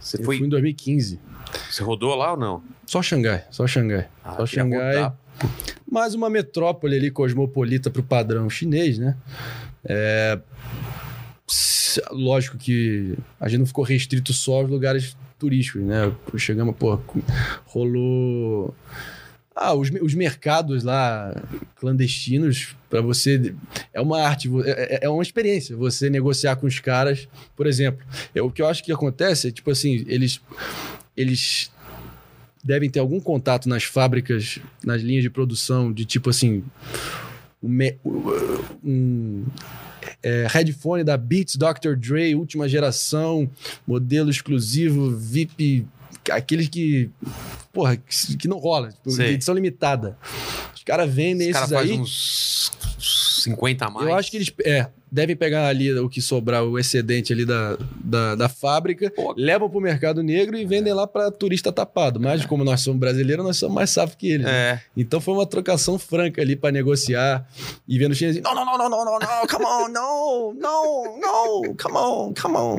Você, 0.00 0.16
foi, 0.24 0.38
fui 0.38 0.46
em 0.46 0.48
2015. 0.50 1.20
você 1.70 1.82
rodou 1.84 2.14
lá 2.16 2.32
ou 2.32 2.36
não? 2.36 2.62
Só 2.84 3.00
Xangai, 3.00 3.44
só 3.50 3.66
Xangai. 3.66 4.08
Ah, 4.24 4.34
só 4.38 4.44
Xangai. 4.46 4.96
rodar. 4.96 5.16
mais 5.90 6.14
uma 6.14 6.28
metrópole 6.28 6.96
ali 6.96 7.10
cosmopolita 7.12 7.88
pro 7.90 8.02
padrão 8.02 8.50
chinês, 8.50 8.98
né? 8.98 9.16
É, 9.84 10.38
Lógico 12.10 12.56
que 12.56 13.14
a 13.40 13.48
gente 13.48 13.60
não 13.60 13.66
ficou 13.66 13.84
restrito 13.84 14.32
só 14.32 14.60
aos 14.60 14.70
lugares 14.70 15.16
turísticos, 15.38 15.82
né? 15.82 16.12
Chegamos, 16.36 16.74
pô, 16.76 16.98
rolou. 17.66 18.74
Ah, 19.54 19.74
os, 19.74 19.90
os 20.00 20.14
mercados 20.14 20.82
lá 20.82 21.34
clandestinos, 21.76 22.74
para 22.88 23.02
você. 23.02 23.54
É 23.92 24.00
uma 24.00 24.22
arte, 24.22 24.48
é, 24.64 24.70
é- 24.70 24.98
é 25.02 25.08
uma 25.10 25.22
experiência 25.22 25.76
você 25.76 26.08
negociar 26.08 26.56
com 26.56 26.66
os 26.66 26.78
caras. 26.78 27.28
Por 27.54 27.66
exemplo, 27.66 28.02
é, 28.34 28.40
o 28.40 28.50
que 28.50 28.62
eu 28.62 28.66
acho 28.66 28.82
que 28.82 28.90
acontece 28.92 29.48
é, 29.48 29.50
tipo 29.50 29.70
assim, 29.70 30.04
eles. 30.08 30.40
Eles 31.14 31.70
devem 32.64 32.88
ter 32.88 33.00
algum 33.00 33.20
contato 33.20 33.68
nas 33.68 33.82
fábricas, 33.84 34.58
nas 34.84 35.02
linhas 35.02 35.22
de 35.22 35.28
produção, 35.28 35.92
de 35.92 36.04
tipo 36.06 36.30
assim. 36.30 36.64
Um, 37.62 37.76
um, 38.82 39.44
é, 40.22 40.46
headphone 40.48 41.04
da 41.04 41.16
Beats 41.16 41.56
Dr. 41.56 41.96
Dre, 41.96 42.34
última 42.34 42.68
geração, 42.68 43.50
modelo 43.86 44.30
exclusivo, 44.30 45.10
VIP, 45.16 45.86
aqueles 46.30 46.68
que. 46.68 47.10
Porra, 47.72 47.96
que, 47.96 48.36
que 48.36 48.48
não 48.48 48.58
rola, 48.58 48.92
tipo, 48.92 49.20
edição 49.22 49.54
limitada. 49.54 50.16
Os 50.74 50.82
caras 50.84 51.12
vendem 51.12 51.48
Esse 51.48 51.52
cara 51.52 51.64
esses 51.64 51.76
faz 51.76 51.90
aí. 51.90 51.98
uns 51.98 52.72
50 53.44 53.84
a 53.86 53.90
mais. 53.90 54.08
Eu 54.08 54.14
acho 54.14 54.30
que 54.30 54.36
eles 54.36 54.52
é, 54.64 54.88
devem 55.12 55.36
pegar 55.36 55.66
ali 55.68 55.92
o 55.92 56.08
que 56.08 56.22
sobrar, 56.22 56.64
o 56.64 56.78
excedente 56.78 57.34
ali 57.34 57.44
da, 57.44 57.76
da, 58.02 58.34
da 58.34 58.48
fábrica, 58.48 59.10
Pô. 59.14 59.34
levam 59.36 59.68
pro 59.68 59.78
mercado 59.78 60.22
negro 60.22 60.56
e 60.56 60.64
vendem 60.64 60.94
lá 60.94 61.06
para 61.06 61.30
turista 61.30 61.70
tapado. 61.70 62.18
Mas 62.18 62.46
como 62.46 62.64
nós 62.64 62.80
somos 62.80 62.98
brasileiros, 62.98 63.44
nós 63.44 63.58
somos 63.58 63.74
mais 63.74 63.90
safos 63.90 64.14
que 64.16 64.30
eles. 64.32 64.46
né? 64.46 64.52
É. 64.52 64.80
Então 64.96 65.20
foi 65.20 65.34
uma 65.34 65.44
trocação 65.44 65.98
franca 65.98 66.40
ali 66.40 66.56
para 66.56 66.72
negociar 66.72 67.46
e 67.86 67.98
vendo 67.98 68.12
os 68.12 68.18
chineses, 68.18 68.40
não, 68.42 68.54
não, 68.54 68.64
não, 68.64 68.78
não, 68.78 68.88
não, 68.88 69.04
não, 69.04 69.18
não, 69.18 69.46
come 69.46 69.64
on, 69.66 69.88
no, 69.88 70.54
no, 70.54 71.18
no, 71.20 71.74
come 71.76 71.96
on, 71.98 72.32
come 72.40 72.56
on. 72.56 72.78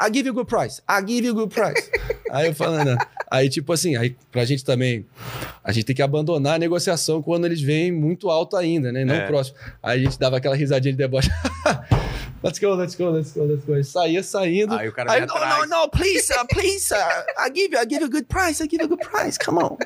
I 0.00 0.06
give 0.14 0.28
you 0.28 0.32
good 0.34 0.48
price, 0.48 0.80
I 0.88 1.04
give 1.04 1.26
you 1.26 1.34
good 1.34 1.52
price. 1.52 1.90
Aí 2.30 2.46
eu 2.46 2.54
falando, 2.54 2.96
aí 3.28 3.48
tipo 3.48 3.72
assim, 3.72 3.96
aí 3.96 4.14
pra 4.30 4.44
gente 4.44 4.64
também, 4.64 5.04
a 5.64 5.72
gente 5.72 5.84
tem 5.84 5.96
que 5.96 6.02
abandonar 6.02 6.54
a 6.54 6.58
negociação 6.58 7.20
quando 7.20 7.44
eles 7.44 7.60
vêm 7.60 7.90
muito 7.90 8.30
alto 8.30 8.56
ainda, 8.56 8.92
né, 8.92 9.04
não 9.04 9.14
É. 9.16 9.26
próximo. 9.26 9.56
Aí 9.82 10.00
a 10.00 10.04
gente 10.04 10.16
dava 10.18 10.36
aquela 10.36 10.54
risadinha 10.54 10.92
de 10.92 10.98
deboche. 10.98 11.28
Let's 12.42 12.58
go, 12.58 12.72
let's 12.74 12.94
go, 12.94 13.10
let's 13.10 13.32
go, 13.32 13.44
let's 13.44 13.66
go. 13.66 13.74
Aí 13.74 13.84
Saía 13.84 14.22
saindo. 14.22 14.74
Aí 14.74 14.88
o 14.88 14.92
cara 14.92 15.12
Aí, 15.12 15.26
no, 15.26 15.34
no, 15.34 15.66
no, 15.66 15.90
please, 15.90 16.22
sir, 16.22 16.42
please, 16.48 16.86
sir. 16.86 16.96
I 17.36 17.50
give 17.50 17.74
you, 17.74 17.78
I 17.78 17.84
give 17.84 18.00
you 18.00 18.06
a 18.06 18.08
good 18.08 18.28
price, 18.28 18.62
I 18.62 18.66
give 18.66 18.82
you 18.82 18.86
a 18.86 18.88
good 18.88 19.06
price, 19.06 19.36
come 19.36 19.58
on. 19.58 19.76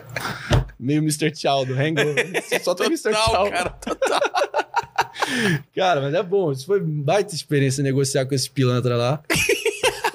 Meio 0.79 1.03
Mr. 1.03 1.35
Chow 1.35 1.65
do 1.65 1.75
Hangover. 1.75 2.25
Só 2.63 2.75
tem 2.77 2.87
Mr. 2.87 3.13
Chow. 3.13 3.51
cara, 3.51 3.71
total. 3.71 4.21
Cara, 5.75 6.01
mas 6.01 6.15
é 6.15 6.23
bom. 6.23 6.53
Isso 6.53 6.67
foi 6.67 6.81
baita 6.81 7.35
experiência 7.35 7.83
negociar 7.83 8.27
com 8.27 8.35
esse 8.35 8.49
pilantra 8.51 8.97
lá. 8.97 9.23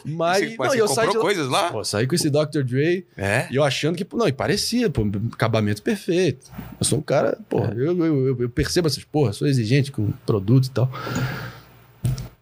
Mas, 0.09 0.39
Você, 0.39 0.45
não, 0.57 0.65
você 0.65 0.81
eu 0.81 0.85
comprou 0.87 0.87
saí 0.95 1.09
de 1.09 1.17
coisas 1.19 1.47
lá? 1.49 1.71
Pô, 1.71 1.83
saí 1.83 2.07
com 2.07 2.15
esse 2.15 2.29
Dr. 2.29 2.63
Dre 2.63 3.05
É? 3.17 3.47
e 3.51 3.55
eu 3.55 3.63
achando 3.63 3.95
que, 3.95 4.05
não, 4.13 4.27
e 4.27 4.31
parecia, 4.33 4.89
pô, 4.89 5.05
acabamento 5.33 5.81
perfeito. 5.81 6.51
Eu 6.79 6.85
sou 6.85 6.99
um 6.99 7.01
cara, 7.01 7.37
pô, 7.49 7.59
É. 7.65 7.71
eu, 7.75 7.97
eu, 7.97 8.27
eu- 8.27 8.41
eu 8.41 8.49
percebo 8.49 8.87
essas 8.87 9.03
porra, 9.03 9.31
sou 9.33 9.47
exigente 9.47 9.91
com 9.91 10.11
produto 10.25 10.65
e 10.65 10.69
tal. 10.71 10.91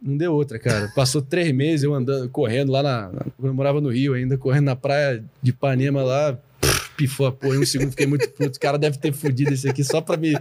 Não 0.02 0.16
deu 0.16 0.32
outra, 0.34 0.58
cara. 0.60 0.90
Passou 0.96 1.22
três 1.22 1.52
meses 1.54 1.84
eu 1.84 1.94
andando, 1.94 2.30
correndo 2.30 2.72
lá 2.72 2.82
na. 2.84 3.12
eu 3.44 3.54
morava 3.54 3.82
no 3.82 3.90
Rio 3.90 4.14
ainda, 4.14 4.38
correndo 4.38 4.66
na 4.66 4.76
praia 4.76 5.24
de 5.42 5.50
Ipanema 5.50 6.02
lá, 6.04 6.38
pifou 6.98 7.28
a 7.28 7.32
porra. 7.32 7.56
Em 7.56 7.60
um 7.60 7.66
segundo 7.66 7.92
fiquei 7.92 8.08
muito 8.08 8.28
puto. 8.30 8.58
O 8.58 8.60
cara 8.60 8.78
deve 8.78 8.98
ter 8.98 9.14
fudido 9.14 9.54
esse 9.54 9.70
aqui 9.70 9.84
só 9.84 10.02
pra 10.02 10.18
me. 10.18 10.36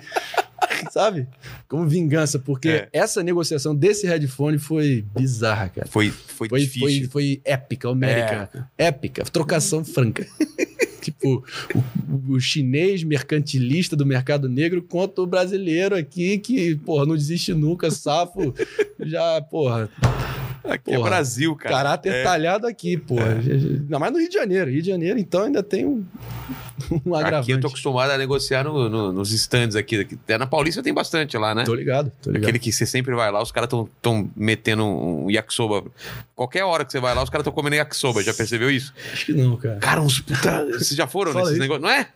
Sabe? 0.90 1.26
Como 1.68 1.86
vingança, 1.88 2.38
porque 2.38 2.68
É. 2.68 2.88
essa 2.92 3.22
negociação 3.22 3.74
desse 3.74 4.06
headphone 4.06 4.58
foi 4.58 5.04
bizarra, 5.16 5.68
cara. 5.68 5.86
Foi, 5.86 6.10
foi, 6.10 6.48
Foi, 6.48 6.60
difícil. 6.60 6.80
foi, 6.88 7.08
foi 7.08 7.40
épica, 7.44 7.88
homérica. 7.88 8.68
Épica, 8.76 9.24
trocação 9.24 9.84
franca. 9.84 10.26
tipo, 11.00 11.44
o, 12.08 12.32
o 12.34 12.40
chinês 12.40 13.04
mercantilista 13.04 13.94
do 13.94 14.04
mercado 14.04 14.48
negro 14.48 14.82
contra 14.82 15.22
o 15.22 15.26
brasileiro 15.26 15.94
aqui 15.94 16.38
que, 16.38 16.74
porra, 16.76 17.06
não 17.06 17.14
desiste 17.14 17.54
nunca, 17.54 17.90
safo. 17.90 18.54
Já, 19.00 19.40
porra, 19.42 19.88
Aqui 20.68 20.92
é 20.92 20.96
Porra, 20.96 21.10
Brasil, 21.10 21.54
cara. 21.56 21.74
Caráter 21.74 22.12
É. 22.12 22.22
talhado 22.22 22.66
aqui, 22.66 22.96
pô. 22.96 23.16
Ainda 23.20 23.98
mais 23.98 24.12
no 24.12 24.18
Rio 24.18 24.28
de 24.28 24.34
Janeiro. 24.34 24.70
Rio 24.70 24.82
de 24.82 24.88
Janeiro, 24.88 25.18
então, 25.18 25.44
ainda 25.44 25.62
tem 25.62 25.86
um, 25.86 26.04
um 27.04 27.14
agravante. 27.14 27.42
Aqui 27.42 27.50
eu 27.52 27.60
tô 27.60 27.68
acostumado 27.68 28.10
a 28.10 28.18
negociar 28.18 28.64
no- 28.64 28.88
no- 28.88 29.12
nos 29.12 29.32
stands 29.32 29.76
aqui. 29.76 30.06
Até 30.24 30.38
na 30.38 30.46
Paulista 30.46 30.82
tem 30.82 30.92
bastante 30.92 31.36
lá, 31.36 31.54
né? 31.54 31.64
Tô 31.64 31.74
ligado, 31.74 32.10
tô 32.22 32.30
ligado. 32.30 32.44
Aquele 32.44 32.58
que 32.58 32.72
você 32.72 32.86
sempre 32.86 33.14
vai 33.14 33.30
lá, 33.30 33.42
os 33.42 33.50
caras 33.52 33.66
estão 33.66 33.88
tão 34.02 34.30
metendo 34.36 34.84
um 34.84 35.30
yakisoba. 35.30 35.84
Qualquer 36.34 36.64
hora 36.64 36.84
que 36.84 36.92
você 36.92 37.00
vai 37.00 37.14
lá, 37.14 37.22
os 37.22 37.30
caras 37.30 37.42
estão 37.42 37.52
comendo 37.52 37.76
yakisoba. 37.76 38.22
Já 38.22 38.34
percebeu 38.34 38.70
isso? 38.70 38.92
Acho 39.12 39.26
que 39.26 39.32
não, 39.32 39.56
cara. 39.56 39.76
Cara, 39.78 40.00
uns 40.02 40.20
puta. 40.20 40.66
Vocês 40.66 40.90
já 40.94 41.06
foram 41.06 41.32
Fala 41.32 41.44
nesses 41.46 41.58
negócios? 41.58 41.82
Não 41.82 41.90
é? 41.90 42.06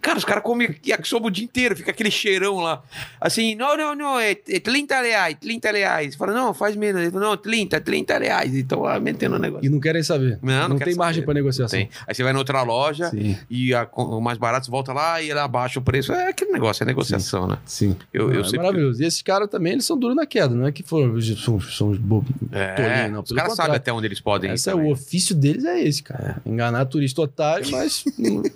Cara, 0.00 0.18
os 0.18 0.24
caras 0.24 0.42
comem 0.42 0.74
yakisoba 0.86 1.28
o 1.28 1.30
dia 1.30 1.44
inteiro, 1.44 1.76
fica 1.76 1.90
aquele 1.90 2.10
cheirão 2.10 2.56
lá. 2.58 2.82
Assim, 3.20 3.54
não, 3.54 3.76
não, 3.76 3.94
não, 3.94 4.18
é, 4.18 4.32
é 4.32 4.60
30 4.60 5.00
reais, 5.00 5.36
30 5.40 5.70
reais. 5.72 6.14
Fala, 6.14 6.32
não, 6.32 6.52
faz 6.52 6.76
menos. 6.76 7.00
Ele 7.00 7.10
fala, 7.10 7.24
não, 7.24 7.36
30, 7.36 7.80
30 7.80 8.18
reais. 8.18 8.54
Então 8.54 8.80
lá 8.82 9.00
metendo 9.00 9.36
o 9.36 9.38
negócio. 9.38 9.64
E 9.64 9.68
não 9.68 9.80
querem 9.80 10.02
saber. 10.02 10.38
Não, 10.42 10.68
não 10.68 10.76
quero 10.78 10.90
tem 10.90 10.98
margem 10.98 11.24
pra 11.24 11.32
negociação. 11.34 11.78
Tem. 11.78 11.88
Aí 12.06 12.14
você 12.14 12.22
vai 12.22 12.32
na 12.32 12.38
outra 12.38 12.62
loja 12.62 13.10
Sim, 13.10 13.36
e 13.48 13.74
a- 13.74 13.86
o 14.16 14.20
mais 14.20 14.38
barato 14.38 14.66
você 14.66 14.70
volta 14.70 14.92
lá 14.92 15.20
e 15.20 15.30
ele 15.30 15.38
abaixa 15.38 15.78
o 15.78 15.82
preço. 15.82 16.12
É 16.12 16.28
aquele 16.28 16.52
negócio, 16.52 16.82
é 16.82 16.86
negociação, 16.86 17.46
né? 17.46 17.58
sim. 17.64 17.96
Eu, 18.12 18.32
eu 18.32 18.40
é 18.40 18.44
sempre. 18.44 18.58
maravilhoso. 18.58 19.02
E 19.02 19.06
esses 19.06 19.22
caras 19.22 19.48
também, 19.48 19.72
eles 19.72 19.84
são 19.84 19.98
duros 19.98 20.16
na 20.16 20.26
queda. 20.26 20.54
Não 20.54 20.66
é 20.66 20.72
que 20.72 20.82
foram, 20.82 21.20
são, 21.20 21.60
são 21.60 21.90
os 21.90 21.98
bobos. 21.98 22.30
É, 22.52 22.74
tolinhos, 22.74 23.12
não. 23.12 23.22
os 23.22 23.32
caras 23.32 23.54
sabem 23.54 23.76
até 23.76 23.92
onde 23.92 24.06
eles 24.06 24.20
podem 24.20 24.50
ir. 24.50 24.54
Esse 24.54 24.68
é 24.68 24.72
também. 24.72 24.88
o 24.88 24.92
ofício 24.92 25.34
deles 25.34 25.64
é 25.64 25.80
esse, 25.82 26.02
cara. 26.02 26.40
Enganar 26.44 26.84
turista 26.86 27.22
otário, 27.22 27.70
mas 27.70 28.04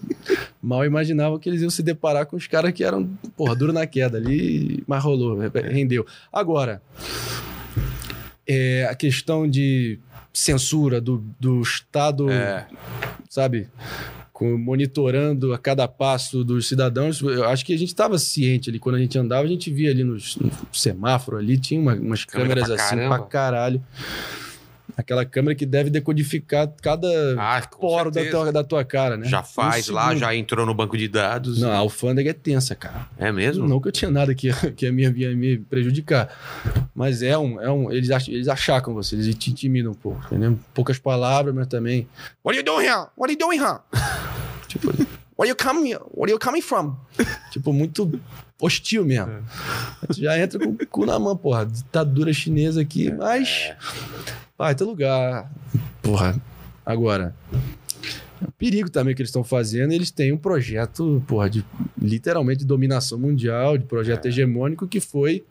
mal 0.63 0.85
imaginavam 0.85 1.39
que 1.39 1.49
eles 1.49 1.63
iam 1.63 1.71
se 1.71 1.83
deparar 1.83 2.27
com 2.27 2.37
os 2.37 2.47
caras 2.47 2.73
que 2.73 2.83
eram, 2.83 3.09
porra, 3.37 3.55
duro 3.55 3.73
na 3.73 3.87
queda 3.87 4.19
ali, 4.19 4.83
mas 4.87 5.03
rolou, 5.03 5.39
rendeu. 5.71 6.07
Agora, 6.33 6.83
é, 8.47 8.87
a 8.91 8.95
questão 8.95 9.49
de 9.49 9.99
censura 10.33 11.01
do, 11.01 11.25
do 11.39 11.63
Estado, 11.63 12.29
É. 12.31 12.67
sabe? 13.29 13.69
Com- 14.35 14.59
monitorando 14.59 15.55
a 15.55 15.59
cada 15.59 15.87
passo 15.89 16.43
dos 16.45 16.66
cidadãos. 16.68 17.20
Eu 17.22 17.45
acho 17.49 17.64
que 17.64 17.72
a 17.72 17.78
gente 17.78 17.89
estava 17.89 18.18
ciente 18.18 18.68
ali, 18.68 18.78
quando 18.80 18.97
a 18.97 18.99
gente 18.99 19.16
andava, 19.16 19.45
a 19.45 19.49
gente 19.49 19.70
via 19.70 19.91
ali 19.93 20.03
nos- 20.05 20.37
no, 20.37 20.51
semáforo 20.72 21.39
ali, 21.39 21.57
tinha 21.57 21.80
uma- 21.80 21.95
umas 21.95 22.24
Câmera 22.24 22.49
câmeras 22.61 22.64
pra 22.66 22.74
assim 22.85 22.97
caramba. 22.97 23.16
pra 23.18 23.26
caralho. 23.26 23.82
Aquela 24.97 25.24
câmera 25.24 25.55
que 25.55 25.66
deve 25.66 25.90
decodificar 25.90 26.72
cada 26.80 27.09
Ah, 27.38 27.61
poro 27.66 28.11
da 28.11 28.24
tua, 28.30 28.53
da 28.53 28.64
tua 28.64 28.84
cara, 28.84 29.16
né? 29.16 29.26
Já 29.26 29.42
faz 29.42 29.88
Um 29.88 29.95
lá, 29.95 30.14
já 30.14 30.34
entrou 30.34 30.64
no 30.64 30.72
banco 30.72 30.97
de 30.97 31.09
dados. 31.09 31.61
Não, 31.61 31.70
a 31.70 31.76
alfândega 31.76 32.30
é 32.30 32.32
tensa, 32.32 32.74
cara. 32.74 33.07
É 33.18 33.32
mesmo? 33.32 33.66
Não 33.66 33.80
que 33.80 33.88
eu 33.88 33.92
tinha 33.92 34.11
nada 34.11 34.34
que, 34.34 34.51
que 34.72 34.86
ia 34.86 34.92
me, 34.92 35.03
ia 35.03 35.34
me 35.34 35.59
prejudicar. 35.59 36.28
Mas 36.95 37.22
é 37.22 37.36
um. 37.36 37.61
É 37.61 37.70
um 37.70 37.90
eles, 37.90 38.11
ach, 38.11 38.28
eles 38.28 38.49
achacam 38.49 38.95
você, 38.95 39.16
eles 39.16 39.34
te 39.34 39.51
intimidam 39.51 39.92
um 39.92 39.95
pouco. 39.95 40.24
Entendeu? 40.26 40.59
Poucas 40.72 40.99
palavras, 40.99 41.55
mas 41.55 41.66
também. 41.66 42.07
What 42.45 42.57
are 42.57 42.59
you 42.59 42.64
doing 42.64 42.86
here? 42.86 43.07
What 43.16 43.24
are 43.24 43.32
you 43.32 43.38
doing 43.38 43.59
here? 43.59 43.80
tipo, 44.68 44.88
where 45.36 45.49
you 45.49 45.57
coming 45.57 45.86
here? 45.92 46.03
Where 46.12 46.30
you 46.30 46.38
coming 46.38 46.62
from? 46.62 46.97
tipo, 47.51 47.72
muito 47.72 48.20
hostil 48.61 49.05
mesmo. 49.05 49.43
Tu 50.07 50.21
Já 50.23 50.39
entra 50.39 50.59
com 50.59 50.71
o 50.71 50.87
cu 50.87 51.07
na 51.07 51.19
mão, 51.19 51.37
porra. 51.37 51.67
Ditadura 51.67 52.33
chinesa 52.33 52.81
aqui, 52.81 53.13
mas. 53.13 53.73
Vai, 54.57 54.75
teu 54.75 54.87
lugar. 54.87 55.51
Porra. 56.03 56.41
Agora. 56.85 57.35
É 58.43 58.47
um 58.47 58.51
perigo 58.59 58.91
também 58.91 59.15
que 59.15 59.23
eles 59.23 59.31
estão 59.31 59.45
fazendo. 59.45 59.93
Eles 59.93 60.11
têm 60.11 60.33
um 60.33 60.37
projeto, 60.37 61.23
porra, 61.27 61.49
de 61.49 61.65
literalmente 62.01 62.61
de 62.61 62.67
dominação 62.67 63.19
mundial, 63.19 63.79
de 63.79 63.85
projeto 63.85 64.27
hegemônico 64.27 64.87
que 64.87 65.01
foi 65.01 65.45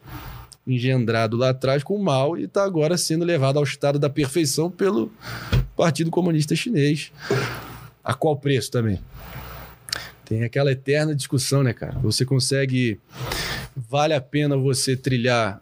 engendrado 0.66 1.36
lá 1.36 1.50
atrás 1.50 1.84
com 1.84 1.96
o 1.96 2.04
mal 2.04 2.38
e 2.38 2.44
está 2.44 2.64
agora 2.64 2.98
sendo 2.98 3.26
levado 3.26 3.58
ao 3.58 3.64
estado 3.64 4.00
da 4.00 4.10
perfeição 4.10 4.72
pelo 4.72 5.12
Partido 5.76 6.10
Comunista 6.10 6.56
Chinês. 6.56 7.12
A 8.04 8.14
qual 8.14 8.38
preço 8.38 8.72
também? 8.72 9.00
Tem 10.34 10.44
aquela 10.44 10.72
eterna 10.72 11.14
discussão, 11.14 11.62
né, 11.62 11.74
cara? 11.74 11.94
Você 12.00 12.26
consegue. 12.26 13.00
Vale 13.76 14.16
a 14.16 14.22
pena 14.22 14.58
você 14.58 14.98
trilhar 14.98 15.62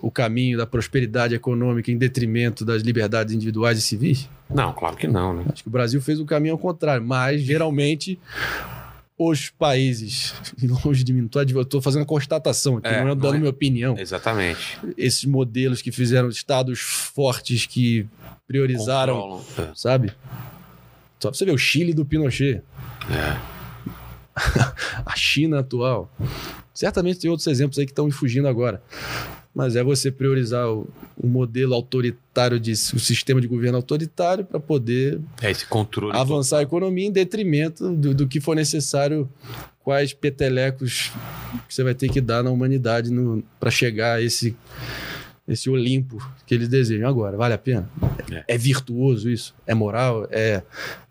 o 0.00 0.12
caminho 0.12 0.56
da 0.56 0.64
prosperidade 0.64 1.34
econômica 1.34 1.90
em 1.90 1.98
detrimento 1.98 2.64
das 2.64 2.82
liberdades 2.82 3.34
individuais 3.34 3.78
e 3.78 3.82
civis? 3.82 4.28
Não, 4.48 4.72
claro 4.72 4.96
que 4.96 5.08
não, 5.08 5.34
né? 5.34 5.44
Acho 5.52 5.64
que 5.64 5.68
o 5.68 5.72
Brasil 5.72 6.00
fez 6.00 6.20
o 6.20 6.24
caminho 6.24 6.54
ao 6.54 6.58
contrário, 6.58 7.04
mas 7.04 7.40
geralmente 7.42 8.16
os 9.18 9.50
países, 9.50 10.34
longe 10.84 11.02
de 11.02 11.12
mim, 11.12 11.28
eu 11.52 11.64
tô 11.64 11.82
fazendo 11.82 12.02
uma 12.02 12.06
constatação 12.06 12.76
aqui, 12.76 12.86
É, 12.86 13.02
não 13.02 13.10
é 13.10 13.14
dando 13.16 13.34
é. 13.34 13.38
minha 13.38 13.50
opinião. 13.50 13.98
Exatamente. 13.98 14.78
Esses 14.96 15.24
modelos 15.24 15.82
que 15.82 15.90
fizeram 15.90 16.28
estados 16.28 16.78
fortes 16.78 17.66
que 17.66 18.06
priorizaram, 18.46 19.14
Controlam. 19.20 19.44
É. 19.58 19.72
sabe? 19.74 20.12
Só 21.18 21.30
pra 21.30 21.36
você 21.38 21.44
ver 21.44 21.52
o 21.52 21.58
Chile 21.58 21.92
do 21.92 22.04
Pinochet, 22.04 22.62
É. 23.10 23.61
a 25.04 25.16
China 25.16 25.60
atual. 25.60 26.10
Certamente 26.74 27.20
tem 27.20 27.30
outros 27.30 27.46
exemplos 27.46 27.78
aí 27.78 27.84
que 27.84 27.92
estão 27.92 28.06
me 28.06 28.12
fugindo 28.12 28.48
agora. 28.48 28.82
Mas 29.54 29.76
é 29.76 29.84
você 29.84 30.10
priorizar 30.10 30.66
o, 30.70 30.88
o 31.16 31.26
modelo 31.26 31.74
autoritário, 31.74 32.58
de, 32.58 32.72
o 32.72 32.98
sistema 32.98 33.38
de 33.38 33.46
governo 33.46 33.76
autoritário 33.76 34.44
para 34.44 34.58
poder 34.58 35.20
É 35.42 35.50
esse 35.50 35.66
controle. 35.66 36.16
avançar 36.16 36.58
a 36.58 36.62
economia 36.62 37.06
em 37.06 37.12
detrimento 37.12 37.90
do, 37.94 38.14
do 38.14 38.26
que 38.26 38.40
for 38.40 38.56
necessário, 38.56 39.28
quais 39.84 40.14
petelecos 40.14 41.12
que 41.68 41.74
você 41.74 41.82
vai 41.82 41.94
ter 41.94 42.08
que 42.08 42.20
dar 42.20 42.42
na 42.42 42.50
humanidade 42.50 43.10
para 43.60 43.70
chegar 43.70 44.14
a 44.14 44.22
esse, 44.22 44.56
esse 45.46 45.68
Olimpo 45.68 46.16
que 46.46 46.54
eles 46.54 46.68
desejam. 46.68 47.06
Agora, 47.06 47.36
vale 47.36 47.52
a 47.52 47.58
pena? 47.58 47.90
É. 48.30 48.54
É, 48.54 48.58
virtuoso 48.58 49.28
isso? 49.28 49.54
É 49.66 49.74
moral? 49.74 50.26
É, 50.30 50.62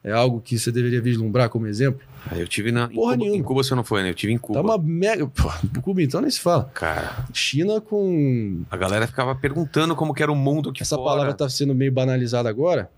é 0.03 0.11
algo 0.11 0.41
que 0.41 0.57
você 0.57 0.71
deveria 0.71 1.01
vislumbrar 1.01 1.47
como 1.49 1.67
exemplo? 1.67 2.01
Ah, 2.29 2.37
Eu 2.37 2.47
tive 2.47 2.71
na. 2.71 2.85
Em 2.85 2.89
Porra 2.95 3.13
Cuba, 3.13 3.17
nenhuma. 3.17 3.37
em 3.39 3.43
Cuba 3.43 3.63
você 3.63 3.73
não 3.75 3.83
foi, 3.83 4.03
né? 4.03 4.09
Eu 4.09 4.13
tive 4.13 4.31
em 4.33 4.37
Cuba. 4.37 4.59
Tá 4.59 4.65
uma 4.65 4.77
mega. 4.77 5.25
Pô, 5.27 5.49
Cuba 5.81 6.01
então 6.03 6.21
nem 6.21 6.29
se 6.29 6.39
fala. 6.39 6.69
Cara, 6.73 7.25
China 7.33 7.81
com. 7.81 8.61
a 8.69 8.77
galera 8.77 9.07
ficava 9.07 9.33
perguntando 9.35 9.95
como 9.95 10.13
que 10.13 10.21
era 10.21 10.31
o 10.31 10.35
mundo 10.35 10.69
aqui 10.69 10.81
Essa 10.83 10.95
fora. 10.95 11.09
palavra 11.09 11.33
tá 11.33 11.49
sendo 11.49 11.73
meio 11.73 11.91
banalizada 11.91 12.47
agora. 12.49 12.89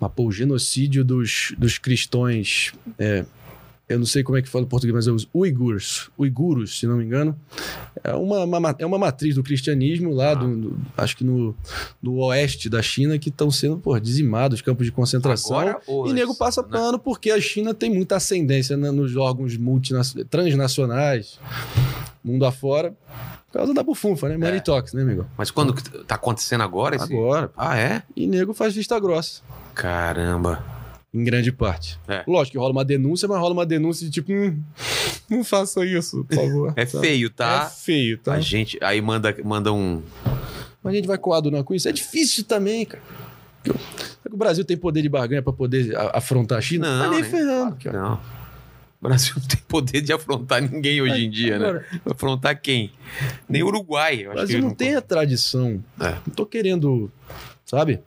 Mas, 0.00 0.12
pô, 0.14 0.24
o 0.26 0.32
genocídio 0.32 1.04
dos, 1.04 1.54
dos 1.56 1.78
cristãos. 1.78 2.72
é, 2.98 3.24
eu 3.88 3.98
não 4.00 4.06
sei 4.06 4.22
como 4.24 4.36
é 4.36 4.42
que 4.42 4.48
fala 4.48 4.64
em 4.64 4.68
português, 4.68 4.94
mas 4.94 5.06
é 5.06 5.12
os 5.12 5.28
uigurs. 5.34 6.10
Uiguros, 6.18 6.78
se 6.78 6.86
não 6.86 6.96
me 6.96 7.04
engano. 7.04 7.36
É 8.02 8.12
uma, 8.14 8.44
uma- 8.44 8.76
é 8.78 8.84
uma 8.86 8.98
matriz 8.98 9.34
do 9.36 9.42
cristianismo 9.44 10.12
lá, 10.12 10.34
do, 10.34 10.56
do- 10.56 10.76
acho 10.96 11.16
que 11.16 11.22
no, 11.24 11.54
no 12.02 12.16
oeste 12.24 12.68
da 12.68 12.82
China, 12.82 13.16
que 13.18 13.28
estão 13.28 13.50
sendo 13.50 13.78
pô, 13.78 13.98
dizimados, 14.00 14.60
campos 14.60 14.86
de 14.86 14.92
concentração. 14.92 15.58
Agora 15.58 15.80
E 16.08 16.12
nego 16.12 16.34
passa 16.36 16.62
né? 16.62 16.68
pano 16.70 16.98
porque 16.98 17.30
a 17.30 17.40
China 17.40 17.72
tem 17.72 17.88
muita 17.94 18.16
ascendência 18.16 18.76
né, 18.76 18.90
nos 18.90 19.14
órgãos 19.16 19.56
multinacionais, 19.56 20.26
transnacionais, 20.28 21.38
mundo 22.24 22.44
afora, 22.44 22.92
por 23.46 23.58
causa 23.60 23.72
da 23.72 23.82
bufunfa, 23.84 24.28
né? 24.28 24.36
Money 24.36 24.56
É. 24.56 24.60
talks, 24.60 24.92
né, 24.94 25.02
amigo? 25.02 25.24
Mas 25.38 25.50
quando 25.50 25.72
tá 26.04 26.16
acontecendo 26.16 26.62
agora? 26.62 26.96
Esse... 26.96 27.04
Agora. 27.12 27.50
Ah, 27.56 27.78
é? 27.78 28.02
E 28.16 28.26
nego 28.26 28.52
faz 28.52 28.74
vista 28.74 28.98
grossa, 28.98 29.40
Caramba. 29.74 30.62
Em 31.16 31.24
grande 31.24 31.50
parte. 31.52 31.98
É. 32.06 32.22
Lógico 32.26 32.52
que 32.52 32.58
rola 32.58 32.72
uma 32.72 32.84
denúncia, 32.84 33.26
mas 33.26 33.38
rola 33.38 33.52
uma 33.52 33.66
denúncia 33.66 34.04
de 34.06 34.12
tipo, 34.12 34.32
hum, 34.32 34.60
não 35.28 35.42
faça 35.42 35.84
isso, 35.84 36.24
por 36.24 36.34
favor. 36.36 36.72
É 36.76 36.86
Sabe? 36.86 37.06
feio, 37.06 37.30
tá? 37.30 37.70
É 37.72 37.84
feio, 37.84 38.18
tá? 38.18 38.34
A 38.34 38.40
gente 38.40 38.78
aí 38.82 39.00
manda, 39.00 39.34
manda 39.44 39.72
um. 39.72 40.02
Mas 40.82 40.92
a 40.92 40.96
gente 40.96 41.08
vai 41.08 41.18
coadunando 41.18 41.64
com 41.64 41.74
isso. 41.74 41.88
É 41.88 41.92
difícil 41.92 42.44
também, 42.44 42.84
cara. 42.84 43.02
Será 43.64 44.28
que 44.28 44.34
o 44.34 44.36
Brasil 44.36 44.64
tem 44.64 44.76
poder 44.76 45.02
de 45.02 45.08
barganha 45.08 45.42
pra 45.42 45.52
poder 45.52 45.96
afrontar 46.12 46.58
a 46.58 46.60
China? 46.60 47.04
Não, 47.04 47.10
nem 47.10 47.22
né? 47.22 47.28
ferrando, 47.28 47.76
Claro 47.80 47.98
não. 47.98 48.36
O 49.00 49.08
Brasil 49.08 49.34
não 49.36 49.46
tem 49.46 49.60
poder 49.68 50.00
de 50.00 50.12
afrontar 50.12 50.62
ninguém 50.62 51.00
hoje 51.02 51.24
em 51.26 51.30
dia, 51.30 51.58
né? 51.58 51.68
Agora, 51.68 51.86
Afrontar 52.10 52.60
quem? 52.60 52.90
Nem 53.48 53.62
o 53.62 53.66
Uruguai. 53.66 54.26
O 54.26 54.32
Brasil 54.32 54.58
que 54.58 54.64
não 54.64 54.74
tem 54.74 54.94
a 54.94 55.02
tradição. 55.02 55.82
É. 56.00 56.16
Não 56.26 56.34
tô 56.34 56.46
querendo, 56.46 57.10
sabe? 57.64 58.00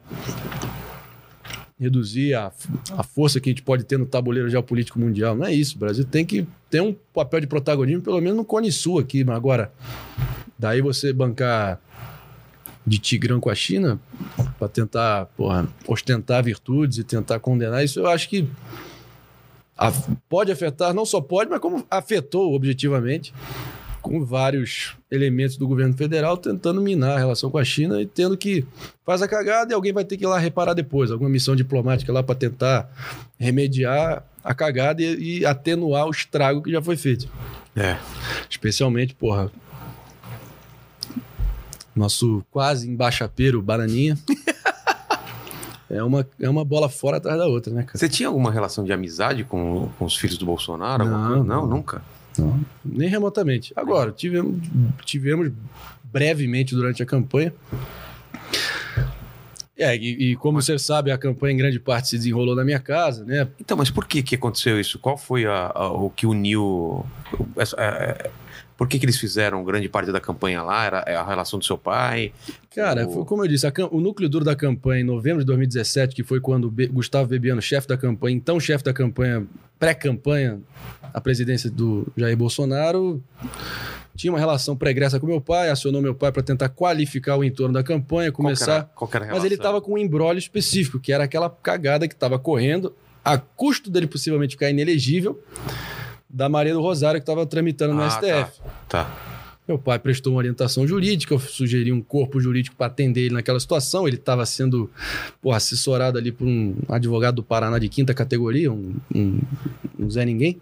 Reduzir 1.80 2.34
a, 2.34 2.52
a 2.98 3.04
força 3.04 3.40
que 3.40 3.50
a 3.50 3.52
gente 3.52 3.62
pode 3.62 3.84
ter 3.84 3.98
no 3.98 4.06
tabuleiro 4.06 4.50
geopolítico 4.50 5.00
mundial. 5.00 5.36
Não 5.36 5.46
é 5.46 5.54
isso. 5.54 5.76
O 5.76 5.80
Brasil 5.80 6.04
tem 6.04 6.26
que 6.26 6.46
ter 6.70 6.82
um 6.82 6.94
papel 7.14 7.40
de 7.40 7.48
protagonismo, 7.48 8.02
pelo 8.02 8.20
menos 8.20 8.38
no 8.38 8.46
Cone 8.46 8.72
Sul 8.72 9.00
aqui. 9.00 9.24
Mas 9.24 9.36
agora, 9.36 9.72
daí 10.58 10.82
você 10.82 11.14
bancar 11.14 11.80
de 12.86 12.98
tigrão 12.98 13.40
com 13.40 13.50
a 13.50 13.56
China 13.56 14.00
para 14.58 14.68
tentar 14.68 15.28
porra, 15.38 15.68
ostentar 15.88 16.44
virtudes 16.44 16.98
e 16.98 17.04
tentar 17.04 17.40
condenar 17.40 17.84
isso, 17.84 18.00
eu 18.00 18.08
acho 18.08 18.28
que 18.28 18.50
pode 20.28 20.52
afetar, 20.52 20.94
não 20.94 21.06
só 21.06 21.22
pode, 21.22 21.50
mas 21.50 21.60
como 21.60 21.86
afetou 21.90 22.54
objetivamente 22.54 23.34
com 24.02 24.24
vários 24.24 24.96
elementos 25.12 25.58
do 25.58 25.68
governo 25.68 25.94
federal 25.94 26.38
tentando 26.38 26.82
minar 26.82 27.16
a 27.16 27.20
relação 27.20 27.50
com 27.50 27.58
a 27.58 27.64
China 27.64 28.02
e 28.02 28.06
tendo 28.06 28.38
que 28.38 28.66
faz 29.06 29.22
a 29.22 29.28
cagada 29.28 29.72
e 29.72 29.76
alguém 29.76 29.94
vai 29.94 30.04
ter 30.06 30.18
que 30.18 30.24
ir 30.24 30.28
lá 30.28 30.38
reparar 30.38 30.74
depois, 30.74 31.12
alguma 31.12 31.30
missão 31.30 31.56
diplomática 31.56 32.12
lá 32.12 32.24
para 32.24 32.36
tentar 32.36 32.90
remediar 33.38 34.24
a 34.44 34.54
cagada 34.54 35.02
e, 35.02 35.40
e 35.40 35.46
atenuar 35.46 36.08
o 36.08 36.12
estrago 36.12 36.62
que 36.62 36.72
já 36.72 36.82
foi 36.82 36.98
feito. 36.98 37.30
É. 37.76 37.98
Especialmente, 38.50 39.14
porra, 39.16 39.52
nosso 41.96 42.44
quase 42.50 42.90
embaixapeiro, 42.90 43.62
Bananinha. 43.62 44.18
É 45.90 46.04
uma, 46.04 46.28
é 46.40 46.48
uma 46.48 46.64
bola 46.64 46.88
fora 46.88 47.18
atrás 47.18 47.36
da 47.40 47.48
outra, 47.48 47.74
né, 47.74 47.82
cara? 47.82 47.98
Você 47.98 48.08
tinha 48.08 48.30
alguma 48.30 48.52
relação 48.52 48.84
de 48.84 48.94
amizade 48.94 49.44
com, 49.44 49.90
com 49.98 50.06
os 50.06 50.16
filhos 50.16 50.38
do 50.38 50.46
Bolsonaro? 50.46 51.04
Não, 51.04 51.28
coisa? 51.30 51.44
não. 51.44 51.66
nunca. 51.66 52.04
Não, 52.40 52.60
nem 52.86 53.10
remotamente. 53.10 53.74
Agora, 53.76 54.12
tivemos, 54.12 54.62
tivemos 55.06 55.52
brevemente 56.04 56.74
durante 56.76 57.04
a 57.04 57.06
campanha. 57.06 57.54
É, 59.78 59.96
e, 59.96 60.32
e 60.32 60.36
como 60.36 60.62
você 60.62 60.78
sabe, 60.78 61.10
a 61.10 61.18
campanha 61.18 61.54
em 61.54 61.58
grande 61.58 61.80
parte 61.80 62.10
se 62.10 62.18
desenrolou 62.18 62.54
na 62.54 62.66
minha 62.66 62.80
casa, 62.80 63.24
né? 63.24 63.48
Então, 63.62 63.78
mas 63.78 63.90
por 63.90 64.06
que 64.06 64.22
que 64.22 64.36
aconteceu 64.36 64.78
isso? 64.80 65.00
Qual 65.00 65.18
foi 65.18 65.46
a- 65.46 65.72
a- 65.74 65.90
o 65.92 66.10
que 66.10 66.26
uniu... 66.28 67.06
essa- 67.56 67.78
é, 67.80 68.30
por 68.76 68.90
que 68.90 69.00
que 69.00 69.06
eles 69.06 69.18
fizeram 69.18 69.64
grande 69.64 69.88
parte 69.88 70.12
da 70.12 70.20
campanha 70.20 70.62
lá? 70.62 70.84
Era 70.86 70.98
é 71.08 71.16
a 71.16 71.24
relação 71.24 71.58
do 71.60 71.64
seu 71.64 71.78
pai? 71.78 72.34
Cara, 72.76 73.08
O- 73.08 73.12
foi 73.14 73.26
como 73.26 73.44
eu 73.46 73.48
disse, 73.48 73.66
a 73.66 73.72
o 73.90 74.02
núcleo 74.02 74.28
duro 74.28 74.44
da 74.44 74.54
campanha 74.56 75.00
em 75.00 75.06
novembro 75.06 75.40
de 75.40 75.46
2017, 75.46 76.14
que 76.14 76.24
foi 76.24 76.42
quando 76.42 76.66
o 76.66 76.72
Be- 76.72 76.88
Gustavo 76.88 77.30
Bebiano, 77.30 77.62
chefe 77.62 77.88
da 77.88 77.96
campanha, 77.96 78.36
então 78.36 78.60
chefe 78.60 78.84
da 78.84 78.92
campanha, 78.92 79.46
pré-campanha, 79.80 80.60
a 81.14 81.22
presidência 81.22 81.70
do 81.70 82.08
Jair 82.18 82.36
Bolsonaro, 82.38 83.22
tinha 84.16 84.32
uma 84.34 84.40
relação 84.40 84.76
pregressa 84.76 85.20
com 85.20 85.26
meu 85.28 85.40
pai, 85.40 85.70
acionou 85.70 86.02
meu 86.02 86.14
pai 86.14 86.32
para 86.32 86.44
tentar 86.44 86.70
qualificar 86.70 87.38
o 87.38 87.44
entorno 87.44 87.74
da 87.74 87.84
campanha, 87.84 88.32
Qual 88.32 88.48
que 88.54 88.64
era- 88.64 88.66
começar. 88.84 88.92
qual 88.96 89.10
era 89.14 89.28
Mas 89.34 89.44
ele 89.44 89.56
estava 89.56 89.80
com 89.82 89.94
um 89.94 89.98
embrólio 89.98 90.40
específico, 90.40 91.00
que 91.00 91.14
era 91.14 91.24
aquela 91.24 91.50
cagada 91.50 92.08
que 92.08 92.14
estava 92.14 92.38
correndo, 92.38 92.94
a 93.24 93.38
custo 93.38 93.90
dele 93.90 94.08
possivelmente 94.08 94.56
ficar 94.56 94.70
inelegível, 94.70 95.42
da 96.30 96.48
Maria 96.50 96.74
do 96.74 96.82
Rosário, 96.82 97.20
que 97.20 97.24
estava 97.24 97.46
tramitando 97.46 97.94
no 97.94 98.02
Ah, 98.04 98.08
STF. 98.10 98.62
Tá. 98.88 99.26
Meu 99.68 99.78
pai 99.78 100.00
prestou 100.00 100.34
uma 100.34 100.40
orientação 100.40 100.88
jurídica, 100.88 101.34
eu 101.34 101.40
sugeri 101.40 101.92
um 101.92 102.02
corpo 102.02 102.40
jurídico 102.40 102.76
para 102.76 102.88
atender 102.88 103.22
ele 103.26 103.36
naquela 103.36 103.60
situação. 103.60 104.08
Ele 104.08 104.16
estava 104.18 104.44
sendo 104.46 104.90
assessorado 105.52 106.18
ali 106.18 106.32
por 106.32 106.48
um 106.48 106.76
advogado 106.88 107.36
do 107.36 107.44
Paraná 107.44 107.78
de 107.78 107.88
quinta 107.88 108.12
categoria, 108.14 108.72
um, 108.72 108.96
um, 109.14 109.40
um 110.00 110.10
Zé 110.10 110.26
Ninguém. 110.26 110.60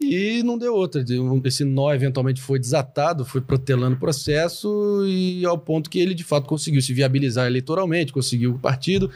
E 0.00 0.42
não 0.42 0.58
deu 0.58 0.74
outra. 0.74 1.04
Esse 1.44 1.64
nó 1.64 1.92
eventualmente 1.92 2.40
foi 2.40 2.58
desatado, 2.58 3.24
foi 3.24 3.40
protelando 3.40 3.96
o 3.96 3.98
processo 3.98 5.04
e 5.06 5.44
ao 5.44 5.58
ponto 5.58 5.88
que 5.88 5.98
ele 5.98 6.14
de 6.14 6.24
fato 6.24 6.46
conseguiu 6.46 6.82
se 6.82 6.92
viabilizar 6.92 7.46
eleitoralmente, 7.46 8.12
conseguiu 8.12 8.52
o 8.52 8.58
partido. 8.58 9.10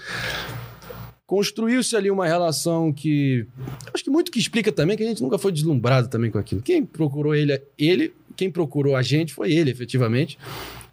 Construiu-se 1.27 1.95
ali 1.95 2.11
uma 2.11 2.27
relação 2.27 2.91
que. 2.91 3.47
Acho 3.93 4.03
que 4.03 4.09
muito 4.09 4.33
que 4.33 4.39
explica 4.39 4.73
também 4.73 4.97
que 4.97 5.03
a 5.03 5.07
gente 5.07 5.23
nunca 5.23 5.37
foi 5.37 5.53
deslumbrado 5.53 6.09
também 6.09 6.31
com 6.31 6.39
aquilo. 6.39 6.63
Quem 6.63 6.87
procurou 6.87 7.35
ele, 7.35 7.61
ele, 7.77 8.15
quem 8.35 8.51
procurou 8.51 8.97
a 8.97 9.03
gente 9.03 9.35
foi 9.35 9.53
ele, 9.53 9.71
efetivamente, 9.71 10.39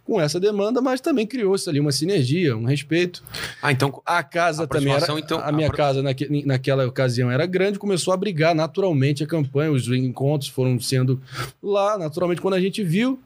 com 0.06 0.20
essa 0.20 0.38
demanda, 0.38 0.80
mas 0.80 1.00
também 1.00 1.26
criou-se 1.26 1.68
ali 1.68 1.80
uma 1.80 1.90
sinergia, 1.92 2.56
um 2.56 2.64
respeito. 2.64 3.22
Ah, 3.60 3.72
então... 3.72 4.00
A 4.06 4.22
casa 4.22 4.62
A 4.64 4.66
também 4.66 4.92
era. 4.94 5.04
então, 5.18 5.40
a 5.40 5.50
minha 5.50 5.68
a 5.68 5.72
casa 5.72 6.02
naque- 6.02 6.44
naquela 6.46 6.86
ocasião 6.86 7.30
era 7.30 7.44
grande, 7.44 7.78
começou 7.78 8.12
a 8.12 8.14
abrigar 8.14 8.54
naturalmente 8.54 9.24
a 9.24 9.26
campanha, 9.26 9.72
os 9.72 9.88
encontros 9.88 10.48
foram 10.48 10.78
sendo 10.80 11.20
lá, 11.62 11.98
naturalmente, 11.98 12.40
quando 12.40 12.54
a 12.54 12.60
gente 12.60 12.82
viu. 12.84 13.18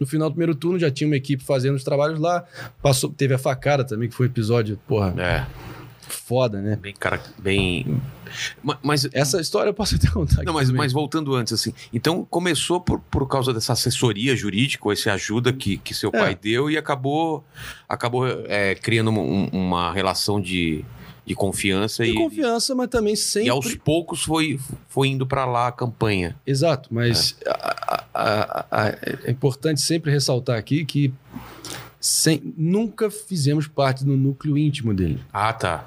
No 0.00 0.06
final 0.06 0.28
do 0.30 0.32
primeiro 0.34 0.54
turno 0.54 0.78
já 0.78 0.90
tinha 0.90 1.08
uma 1.08 1.16
equipe 1.16 1.42
fazendo 1.42 1.74
os 1.74 1.82
trabalhos 1.82 2.20
lá. 2.20 2.44
Passou, 2.80 3.10
teve 3.10 3.34
a 3.34 3.38
facada 3.38 3.84
também, 3.84 4.08
que 4.08 4.14
foi 4.14 4.26
um 4.26 4.30
episódio, 4.30 4.78
porra, 4.86 5.12
É, 5.18 5.44
foda, 6.08 6.60
né? 6.60 6.76
bem... 6.76 6.94
Cara, 6.94 7.20
bem... 7.38 8.00
Ma- 8.62 8.78
Mas... 8.82 9.08
Essa 9.12 9.40
história 9.40 9.70
eu 9.70 9.74
posso 9.74 9.94
até 9.96 10.08
contar. 10.10 10.42
Não, 10.44 10.52
mas, 10.52 10.70
mas 10.70 10.92
voltando 10.92 11.34
antes, 11.34 11.52
assim. 11.52 11.72
Então 11.92 12.24
começou 12.28 12.80
por, 12.80 13.00
por 13.00 13.26
causa 13.28 13.52
dessa 13.54 13.72
assessoria 13.72 14.34
jurídica, 14.36 14.86
ou 14.86 14.92
essa 14.92 15.12
ajuda 15.12 15.52
que, 15.52 15.78
que 15.78 15.94
seu 15.94 16.10
É. 16.12 16.18
pai 16.18 16.34
deu, 16.34 16.70
e 16.70 16.76
acabou, 16.76 17.44
acabou 17.88 18.26
é, 18.46 18.74
criando 18.74 19.08
uma, 19.08 19.20
um- 19.20 19.48
uma 19.52 19.92
relação 19.92 20.40
de, 20.40 20.84
de 21.26 21.34
confiança 21.34 22.02
Tem 22.02 22.12
e, 22.12 22.16
confiança, 22.16 22.74
mas 22.74 22.88
também 22.88 23.14
sempre. 23.16 23.48
e 23.48 23.50
aos 23.50 23.74
poucos 23.74 24.22
foi, 24.22 24.58
foi 24.88 25.08
indo 25.08 25.26
pra 25.26 25.44
lá 25.44 25.68
a 25.68 25.72
campanha. 25.72 26.36
Exato, 26.46 26.88
mas 26.92 27.36
a- 27.46 27.50
a- 27.86 28.04
a- 28.14 28.66
a- 28.70 28.88
é 29.24 29.30
importante 29.30 29.80
sempre 29.80 30.10
ressaltar 30.10 30.58
aqui 30.58 30.84
que 30.84 31.12
sem- 32.00 32.54
nunca 32.56 33.10
fizemos 33.10 33.66
parte 33.66 34.04
do 34.04 34.16
núcleo 34.16 34.56
íntimo 34.56 34.94
dele. 34.94 35.20
Ah, 35.32 35.52
tá. 35.52 35.84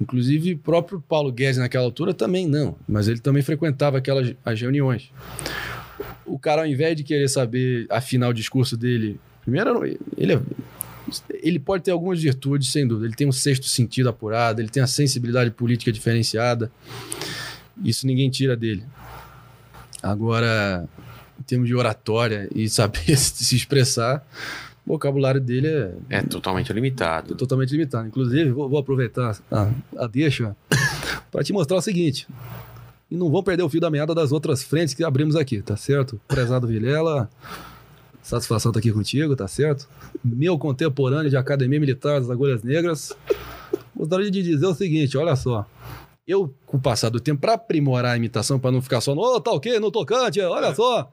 Inclusive, 0.00 0.52
o 0.54 0.58
próprio 0.58 1.00
Paulo 1.00 1.32
Guedes, 1.32 1.58
naquela 1.58 1.84
altura, 1.84 2.14
também 2.14 2.46
não. 2.46 2.76
Mas 2.88 3.08
ele 3.08 3.18
também 3.18 3.42
frequentava 3.42 3.98
aquelas 3.98 4.34
as 4.44 4.60
reuniões. 4.60 5.10
O 6.24 6.38
cara, 6.38 6.62
ao 6.62 6.66
invés 6.68 6.96
de 6.96 7.02
querer 7.02 7.28
saber, 7.28 7.86
afinar 7.90 8.28
o 8.28 8.32
discurso 8.34 8.76
dele, 8.76 9.18
primeiro, 9.42 9.84
ele, 10.16 10.34
é- 10.34 10.40
ele 11.42 11.58
pode 11.58 11.82
ter 11.84 11.90
algumas 11.90 12.22
virtudes, 12.22 12.70
sem 12.70 12.86
dúvida. 12.86 13.06
Ele 13.06 13.16
tem 13.16 13.26
um 13.26 13.32
sexto 13.32 13.66
sentido 13.66 14.08
apurado, 14.08 14.60
ele 14.60 14.68
tem 14.68 14.82
a 14.82 14.86
sensibilidade 14.86 15.50
política 15.50 15.90
diferenciada. 15.90 16.70
Isso 17.82 18.06
ninguém 18.06 18.28
tira 18.30 18.56
dele. 18.56 18.84
Agora, 20.02 20.88
em 21.38 21.42
termos 21.42 21.66
de 21.66 21.74
oratória 21.74 22.48
e 22.54 22.68
saber 22.68 23.16
se 23.18 23.56
expressar, 23.56 24.24
o 24.88 24.92
vocabulário 24.92 25.40
dele 25.40 25.68
é 25.68 25.94
É 26.08 26.22
totalmente 26.22 26.72
limitado. 26.72 27.34
totalmente 27.34 27.70
limitado. 27.70 28.08
Inclusive, 28.08 28.50
vou, 28.50 28.68
vou 28.68 28.78
aproveitar 28.78 29.36
a, 29.50 29.70
a 29.96 30.06
deixa 30.06 30.56
para 31.30 31.44
te 31.44 31.52
mostrar 31.52 31.76
o 31.76 31.80
seguinte. 31.82 32.26
E 33.10 33.16
não 33.16 33.30
vão 33.30 33.42
perder 33.42 33.62
o 33.62 33.68
fio 33.68 33.80
da 33.80 33.90
meada 33.90 34.14
das 34.14 34.32
outras 34.32 34.62
frentes 34.62 34.94
que 34.94 35.04
abrimos 35.04 35.36
aqui, 35.36 35.62
tá 35.62 35.76
certo? 35.76 36.20
Prezado 36.26 36.66
Vilela, 36.66 37.28
satisfação 38.22 38.70
estar 38.70 38.80
aqui 38.80 38.92
contigo, 38.92 39.34
tá 39.36 39.46
certo? 39.48 39.88
Meu 40.24 40.58
contemporâneo 40.58 41.30
de 41.30 41.36
Academia 41.36 41.80
Militar 41.80 42.20
das 42.20 42.30
Agulhas 42.30 42.62
Negras. 42.62 43.16
Gostaria 43.94 44.30
de 44.30 44.42
dizer 44.42 44.66
o 44.66 44.74
seguinte, 44.74 45.16
olha 45.16 45.36
só. 45.36 45.66
Eu, 46.28 46.54
com 46.66 46.76
o 46.76 46.80
passar 46.80 47.08
do 47.08 47.18
tempo, 47.18 47.40
para 47.40 47.54
aprimorar 47.54 48.12
a 48.12 48.16
imitação, 48.18 48.58
para 48.60 48.70
não 48.70 48.82
ficar 48.82 49.00
só 49.00 49.14
no, 49.14 49.22
"Ô, 49.22 49.40
tá 49.40 49.50
ok, 49.50 49.80
no 49.80 49.90
tocante, 49.90 50.38
olha 50.40 50.74
só. 50.74 51.10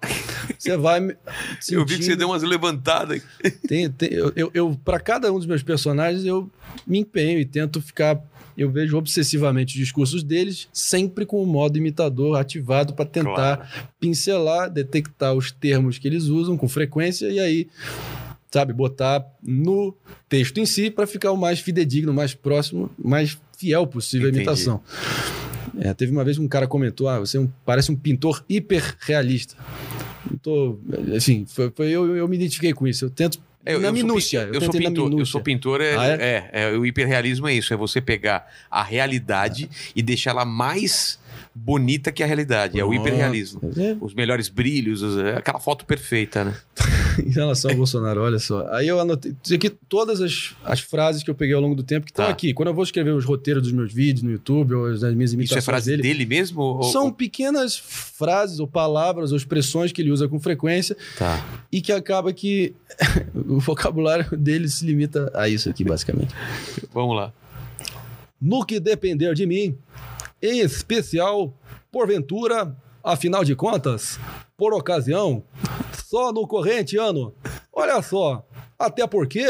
Você 0.59 0.75
vai. 0.75 0.99
me 0.99 1.15
Eu 1.71 1.85
vi 1.85 1.85
que 1.85 1.95
você 1.95 2.03
sentindo- 2.03 2.17
deu 2.17 2.27
umas 2.27 2.43
levantadas. 2.43 3.21
tem, 3.65 3.89
tem- 3.89 4.11
eu, 4.11 4.33
eu, 4.35 4.51
eu 4.53 4.79
para 4.83 4.99
cada 4.99 5.31
um 5.31 5.37
dos 5.37 5.45
meus 5.45 5.63
personagens, 5.63 6.25
eu 6.25 6.51
me 6.85 6.99
empenho 6.99 7.39
e 7.39 7.45
tento 7.45 7.81
ficar. 7.81 8.21
Eu 8.57 8.69
vejo 8.71 8.97
obsessivamente 8.97 9.73
os 9.73 9.79
discursos 9.79 10.21
deles, 10.23 10.67
sempre 10.73 11.25
com 11.25 11.41
o 11.41 11.45
modo 11.45 11.77
imitador 11.77 12.37
ativado 12.37 12.93
para 12.93 13.03
tentar 13.05 13.89
pincelar, 13.99 14.69
detectar 14.69 15.33
os 15.33 15.51
termos 15.51 15.97
que 15.97 16.07
eles 16.07 16.25
usam 16.25 16.55
com 16.57 16.67
frequência 16.67 17.27
e 17.27 17.37
aí, 17.39 17.67
sabe, 18.49 18.71
botar 18.71 19.25
no 19.43 19.93
texto 20.29 20.57
em 20.59 20.65
si 20.65 20.89
para 20.89 21.05
ficar 21.05 21.31
o 21.31 21.37
mais 21.37 21.59
fidedigno, 21.59 22.13
mais 22.13 22.33
próximo, 22.33 22.89
mais 22.97 23.37
fiel 23.57 23.85
possível 23.87 24.27
à 24.27 24.29
imitação. 24.31 24.81
É, 25.79 25.93
teve 25.93 26.11
uma 26.11 26.23
vez 26.23 26.37
que 26.37 26.43
um 26.43 26.47
cara 26.47 26.67
comentou: 26.67 27.07
ah, 27.09 27.19
você 27.19 27.37
é 27.37 27.39
um- 27.39 27.49
parece 27.65 27.91
um 27.91 27.95
pintor 27.95 28.43
hiper 28.47 28.95
realista. 29.01 29.55
Não 30.29 30.37
tô, 30.37 30.79
assim, 31.15 31.45
foi, 31.47 31.71
foi- 31.75 31.89
eu, 31.91 32.15
eu 32.15 32.27
me 32.27 32.35
identifiquei 32.35 32.73
com 32.73 32.87
isso. 32.87 33.05
Eu 33.05 33.09
tento 33.09 33.39
É, 33.67 33.73
Eu- 33.73 33.79
na 33.79 33.87
eu 33.87 33.95
sou 33.95 34.03
minúcia. 34.05 34.41
pin- 34.41 34.47
eu 34.47 34.53
Eu, 34.53 34.61
sou 34.61 34.69
pintor, 34.73 35.19
eu 35.19 35.25
sou 35.25 35.41
pintor, 35.41 35.81
é, 35.81 35.95
Ah, 35.97 36.07
é? 36.07 36.11
é? 36.13 36.49
é, 36.53 36.77
o 36.77 36.85
hiperrealismo 36.85 37.47
é 37.47 37.53
isso, 37.55 37.73
é 37.73 37.77
você 37.77 37.99
pegar 37.99 38.47
a 38.69 38.83
realidade 38.83 39.67
e 39.95 40.03
deixar 40.03 40.31
ela 40.31 40.45
mais 40.45 41.19
bonita 41.53 42.11
que 42.11 42.21
a 42.21 42.27
realidade, 42.27 42.79
é 42.79 42.83
o 42.83 42.89
Pronto. 42.89 43.07
hiperrealismo. 43.07 43.61
É, 43.75 43.95
Os 43.99 44.13
melhores 44.13 44.49
brilhos, 44.49 45.01
os- 45.01 45.17
é 45.17 45.37
aquela 45.37 45.59
foto 45.59 45.83
perfeita, 45.83 46.43
né? 46.43 46.53
em 47.25 47.29
relação 47.29 47.71
ao 47.71 47.77
Bolsonaro, 47.77 48.21
olha 48.21 48.39
só. 48.39 48.67
Aí 48.71 48.87
eu 48.87 48.99
anotei 48.99 49.33
aqui 49.53 49.69
todas 49.69 50.21
as, 50.21 50.55
as 50.63 50.79
frases 50.79 51.23
que 51.23 51.29
eu 51.29 51.35
peguei 51.35 51.53
ao 51.55 51.61
longo 51.61 51.75
do 51.75 51.83
tempo 51.83 52.05
que 52.05 52.11
estão 52.11 52.25
Tá. 52.25 52.31
aqui. 52.31 52.53
Quando 52.53 52.69
eu 52.69 52.73
vou 52.73 52.83
escrever 52.83 53.11
os 53.11 53.25
roteiros 53.25 53.63
dos 53.63 53.71
meus 53.71 53.91
vídeos 53.93 54.23
no 54.23 54.31
YouTube 54.31 54.73
ou 54.73 54.85
as 54.87 55.01
minhas 55.01 55.31
Isso 55.31 55.33
imitações 55.35 55.63
é 55.63 55.65
frase 55.65 55.91
dele, 55.91 56.03
dele, 56.03 56.25
mesmo? 56.25 56.61
ou- 56.61 56.83
são 56.83 57.05
ou- 57.05 57.13
pequenas 57.13 57.77
frases 57.77 58.59
ou 58.59 58.67
palavras 58.67 59.31
ou 59.31 59.37
expressões 59.37 59.91
que 59.91 60.01
ele 60.01 60.11
usa 60.11 60.27
com 60.27 60.39
frequência 60.39 60.95
Tá. 61.17 61.45
e 61.71 61.81
que 61.81 61.91
acaba 61.91 62.31
que 62.33 62.73
o 63.33 63.59
vocabulário 63.59 64.37
dele 64.37 64.67
se 64.69 64.85
limita 64.85 65.31
a 65.33 65.47
isso 65.49 65.69
aqui, 65.69 65.83
basicamente. 65.83 66.33
Vamos 66.93 67.15
lá. 67.15 67.31
no 68.41 68.65
que 68.65 68.79
depender 68.79 69.33
de 69.33 69.45
mim, 69.45 69.75
em 70.41 70.59
especial, 70.59 71.53
porventura, 71.91 72.75
afinal 73.03 73.43
de 73.43 73.55
contas, 73.55 74.19
por 74.57 74.73
ocasião, 74.73 75.43
só 76.05 76.31
no 76.31 76.47
corrente 76.47 76.97
ano. 76.97 77.33
Olha 77.71 78.01
só, 78.01 78.47
até 78.79 79.05
porque, 79.05 79.45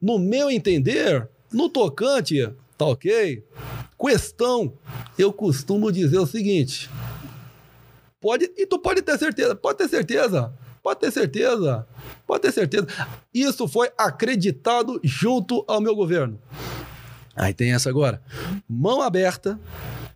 no 0.00 0.18
meu 0.18 0.50
entender, 0.50 1.28
no 1.52 1.68
tocante, 1.68 2.50
tá 2.76 2.86
ok? 2.86 3.44
Questão, 3.98 4.72
eu 5.18 5.32
costumo 5.32 5.92
dizer 5.92 6.18
o 6.18 6.26
seguinte. 6.26 6.88
Pode, 8.20 8.50
e 8.56 8.66
tu 8.66 8.78
pode 8.78 9.02
ter 9.02 9.18
certeza, 9.18 9.54
pode 9.54 9.78
ter 9.78 9.88
certeza, 9.88 10.52
pode 10.82 11.00
ter 11.00 11.10
certeza, 11.10 11.86
pode 12.26 12.42
ter 12.42 12.52
certeza. 12.52 12.86
Isso 13.32 13.68
foi 13.68 13.90
acreditado 13.96 15.00
junto 15.04 15.64
ao 15.68 15.80
meu 15.80 15.94
governo. 15.94 16.40
Aí 17.36 17.54
tem 17.54 17.72
essa 17.72 17.88
agora. 17.88 18.20
Mão 18.68 19.00
aberta, 19.02 19.60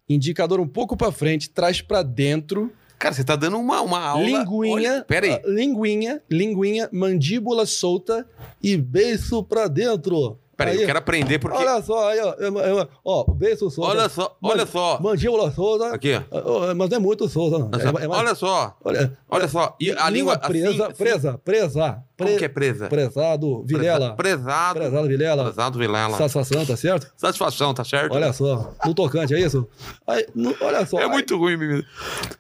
indicador 0.08 0.58
um 0.58 0.66
pouco 0.66 0.96
pra 0.96 1.12
frente, 1.12 1.50
traz 1.50 1.80
pra 1.80 2.02
dentro, 2.02 2.72
Cara, 3.02 3.16
você 3.16 3.24
tá 3.24 3.34
dando 3.34 3.58
uma, 3.58 3.80
uma 3.80 3.98
aula. 3.98 4.24
linguinha, 4.24 4.72
Olha, 4.72 5.04
pera 5.04 5.26
aí. 5.26 5.40
linguinha, 5.44 6.22
linguinha, 6.30 6.88
mandíbula 6.92 7.66
solta 7.66 8.24
e 8.62 8.76
beiço 8.76 9.42
pra 9.42 9.66
dentro. 9.66 10.38
Peraí, 10.64 10.76
Aí- 10.76 10.82
eu 10.82 10.86
quero 10.86 10.98
aprender 10.98 11.38
porque. 11.38 11.56
Olha 11.58 11.82
só, 11.82 12.08
aí, 12.10 12.20
ó. 12.20 12.34
eu- 12.38 12.58
eu- 12.58 12.88
Ó, 13.04 13.24
o 13.30 13.34
beijo 13.34 13.70
Souza. 13.70 13.82
Olha 13.90 14.08
só, 14.08 14.36
olha 14.42 14.58
Man- 14.64 14.66
só. 14.66 14.98
Mandíbula 15.00 15.50
Souza. 15.50 15.88
Aqui, 15.94 16.12
ó. 16.30 16.74
Mas 16.74 16.88
não 16.90 16.96
é 16.96 17.00
muito 17.00 17.28
Souza, 17.28 17.58
não. 17.58 17.70
É- 17.78 17.88
é 17.88 17.92
mais- 17.92 18.06
olha 18.08 18.34
só, 18.34 18.76
olha, 18.84 19.18
olha 19.28 19.48
só. 19.48 19.76
E 19.80 19.90
a 19.90 20.08
língua. 20.10 20.38
presa, 20.38 20.68
assim, 20.70 20.82
assim, 20.82 20.94
presa, 20.94 21.38
presa. 21.44 22.04
Como 22.16 22.30
pre- 22.30 22.38
que 22.38 22.44
é 22.44 22.48
presa? 22.48 22.88
Prezado, 22.88 23.64
Vilela. 23.64 24.14
Prezado. 24.14 24.78
Prezado, 24.78 25.08
Vilela. 25.08 25.44
Prezado 25.44 25.78
Vilela. 25.78 26.16
Satisfação, 26.18 26.64
tá 26.64 26.76
certo? 26.76 27.12
Satisfação, 27.16 27.74
tá 27.74 27.84
certo? 27.84 28.12
Olha 28.14 28.32
só, 28.32 28.72
no 28.84 28.94
tocante, 28.94 29.34
é 29.34 29.40
isso? 29.40 29.66
Aí, 30.06 30.24
no- 30.34 30.54
olha 30.60 30.86
só. 30.86 31.00
É 31.00 31.04
aí, 31.04 31.08
muito 31.10 31.36
ruim, 31.36 31.56
menino. 31.56 31.84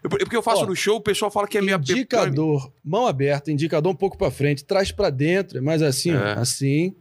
Eu- 0.04 0.10
Porque 0.10 0.36
eu 0.36 0.42
faço 0.42 0.62
Ó, 0.62 0.66
no 0.66 0.76
show, 0.76 0.96
o 0.96 1.00
pessoal 1.00 1.30
fala 1.30 1.48
que 1.48 1.58
é 1.58 1.60
minha 1.60 1.76
Indicador, 1.76 2.70
mão 2.84 3.06
aberta, 3.08 3.50
indicador 3.50 3.90
um 3.92 3.96
pouco 3.96 4.16
pra 4.16 4.30
frente, 4.30 4.64
traz 4.64 4.92
pra 4.92 5.10
dentro, 5.10 5.60
mas 5.62 5.82
assim, 5.82 6.12
É. 6.14 6.34
assim. 6.38 6.94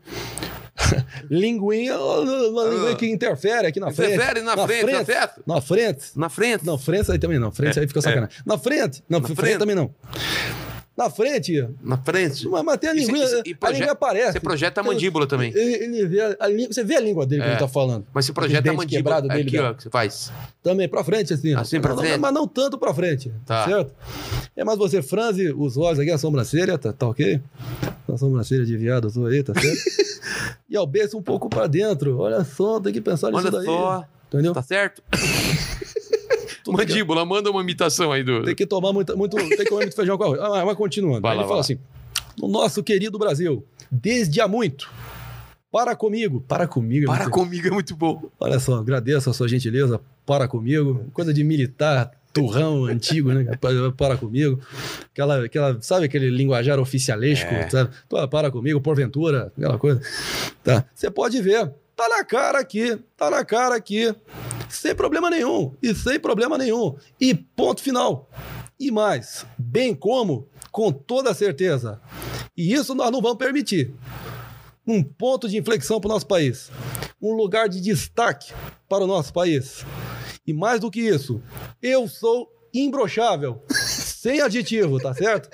linguinha, 1.30 1.98
uma 1.98 2.64
linguinha 2.66 2.92
Ah. 2.92 2.96
que 2.96 3.10
interfere 3.10 3.68
aqui 3.68 3.80
na 3.80 3.92
frente. 3.92 4.14
Interfere 4.14 4.42
na 4.42 4.68
frente, 4.68 4.92
tá 4.92 5.06
certo? 5.06 5.44
Na 5.46 5.62
frente. 5.62 6.12
Na 6.16 6.30
frente. 6.30 6.66
Não, 6.66 6.78
frente 6.78 7.12
aí 7.12 7.20
também 7.20 7.40
não. 7.40 7.52
Frente 7.52 7.78
É, 7.78 7.82
aí 7.82 7.88
fica 7.88 8.02
sacanagem. 8.02 8.36
Na 8.46 8.58
frente. 8.58 9.04
Não, 9.10 9.20
Na 9.20 9.26
frente. 9.26 9.40
frente. 9.40 9.58
também 9.60 9.76
não. 9.76 9.94
Na 10.96 11.10
frente. 11.10 11.68
Na 11.82 11.98
frente. 11.98 12.48
Mas, 12.50 12.64
mas 12.64 12.78
tem 12.78 12.90
a 12.90 12.94
e 12.94 13.00
a 13.62 13.70
língua 13.72 13.92
aparece. 13.92 14.34
Você 14.34 14.40
projeta 14.42 14.82
a 14.82 14.84
Então, 14.84 14.94
mandíbula 14.94 15.26
também. 15.26 15.52
Ele, 15.56 15.84
ele 15.86 16.06
vê 16.08 16.22
a, 16.40 16.48
língua- 16.48 16.74
você 16.74 16.84
vê 16.84 16.96
a 16.96 17.00
língua 17.00 17.26
dele 17.26 17.42
que 17.42 17.48
É. 17.48 17.52
ele 17.52 17.60
tá 17.60 17.68
falando. 17.68 18.06
Mas 18.14 18.26
você 18.26 18.34
projeta 18.34 18.70
a 18.70 18.74
mandíbula. 18.74 19.22
dele, 19.22 19.42
Aqui, 19.42 19.58
né? 19.58 19.64
ó, 19.70 19.74
que 19.74 19.84
você 19.84 19.90
faz. 19.90 20.32
Também 20.62 20.88
pra 20.90 21.04
frente, 21.04 21.34
assim. 21.34 21.54
Assim 21.56 21.80
pra 21.80 21.92
Não, 21.92 21.96
não, 21.96 22.04
frente? 22.04 22.20
Mas 22.20 22.34
não 22.34 22.48
tanto 22.48 22.78
pra 22.78 22.94
frente. 22.94 23.32
Tá. 23.46 23.66
Certo? 23.66 23.94
É 24.56 24.64
mais 24.66 24.78
você 24.78 25.02
franze 25.02 25.52
os 25.54 25.78
olhos 25.78 25.98
aqui, 25.98 26.12
a 26.12 26.18
sobrancelha, 26.18 26.78
tá, 26.78 26.92
tá 26.92 27.08
ok? 27.08 27.42
A 28.08 28.18
sobrancelha 28.18 28.66
de 28.66 28.76
viado 28.78 29.10
sua 29.10 29.30
aí, 29.30 29.42
tá 29.44 29.54
certo? 29.60 29.80
e 30.70 30.78
ó, 30.78 30.84
o 30.84 30.88
beijo 30.88 31.18
um 31.18 31.22
pouco 31.24 31.50
pra 31.50 31.68
dentro. 31.68 32.20
Olha 32.20 32.44
só, 32.44 32.80
tem 32.82 32.92
que 32.94 33.02
pensar 33.02 33.32
nisso 33.32 33.42
Olha 33.48 33.52
daí. 33.52 33.66
só. 33.66 34.06
Entendeu? 34.28 34.54
Tá 34.54 34.62
certo? 34.62 35.02
Tudo 36.64 36.78
que- 36.78 36.84
Mandíbula, 36.86 37.26
manda 37.26 37.50
uma 37.50 37.62
imitação 37.62 38.12
aí 38.12 38.24
do. 38.24 38.44
Tem 38.44 38.56
que 38.56 38.66
tomar 38.66 38.94
muito, 38.94 39.18
muito, 39.18 39.36
tem 39.36 39.50
que 39.50 39.66
comer 39.66 39.84
muito 39.86 39.96
feijão 39.96 40.18
com 40.18 40.24
arroz. 40.24 40.40
Ah, 40.42 40.64
mas 40.66 40.76
continuando. 40.78 41.22
Vai 41.22 41.36
lá, 41.36 41.42
ele 41.42 41.48
fala 41.50 41.62
vai 41.62 41.74
assim: 41.74 41.80
no 42.40 42.48
nosso 42.48 42.84
querido 42.84 43.18
Brasil, 43.18 43.66
desde 43.92 44.40
há 44.42 44.48
muito, 44.48 44.90
para 45.72 45.96
comigo. 45.96 46.42
Para 46.48 46.68
comigo. 46.68 47.06
é 47.06 47.08
Para 47.08 47.24
muito- 47.26 47.34
comigo 47.34 47.68
é 47.68 47.72
muito 47.72 47.96
bom. 47.96 48.30
Olha 48.40 48.60
só, 48.60 48.76
agradeço 48.76 49.30
a 49.30 49.34
sua 49.34 49.48
gentileza. 49.48 50.00
Para 50.26 50.48
comigo. 50.48 51.06
Coisa 51.14 51.34
de 51.34 51.44
militar, 51.44 52.12
turrão 52.32 52.86
antigo, 52.86 53.32
né? 53.34 53.58
Para, 53.98 54.16
comigo. 54.18 54.60
Aquela, 55.12 55.44
aquela, 55.46 55.78
sabe 55.82 56.06
aquele 56.06 56.30
linguajar 56.30 56.80
oficialesco? 56.80 57.52
É. 57.52 57.70
Sabe? 57.70 57.90
Para, 58.08 58.28
para 58.28 58.52
comigo, 58.52 58.80
porventura, 58.80 59.52
aquela 59.58 59.78
coisa. 59.80 60.00
Tá. 60.64 60.86
Você 60.94 61.10
pode 61.10 61.42
ver. 61.42 61.72
Tá 61.96 62.08
na 62.10 62.24
cara 62.24 62.60
aqui. 62.60 62.98
Tá 63.16 63.30
na 63.30 63.46
cara 63.46 63.76
aqui. 63.76 64.16
Sem 64.70 64.96
problema 64.96 65.30
nenhum. 65.30 65.76
E 65.82 65.94
sem 65.94 66.20
problema 66.20 66.58
nenhum. 66.58 66.96
E 67.20 67.34
ponto 67.34 67.82
final. 67.82 68.30
E 68.80 68.90
mais, 68.90 69.46
bem 69.58 69.94
como, 69.94 70.48
com 70.72 70.92
toda 70.92 71.34
certeza. 71.34 72.02
E 72.58 72.74
isso 72.74 72.96
nós 72.96 73.12
não 73.12 73.22
vamos 73.22 73.38
permitir. 73.38 73.94
Um 74.88 75.04
ponto 75.04 75.48
de 75.48 75.58
inflexão 75.58 76.00
para 76.00 76.10
o 76.10 76.14
nosso 76.14 76.26
país. 76.26 76.72
Um 77.22 77.34
lugar 77.34 77.70
de 77.70 77.80
destaque 77.80 78.52
para 78.90 79.04
o 79.04 79.08
nosso 79.08 79.32
país. 79.32 79.86
E 80.48 80.54
mais 80.54 80.80
do 80.80 80.90
que 80.90 81.02
isso, 81.02 81.42
eu 81.82 82.08
sou 82.08 82.52
imbrochável. 82.74 83.64
sem 84.22 84.40
aditivo, 84.42 85.00
tá 85.00 85.14
certo? 85.14 85.50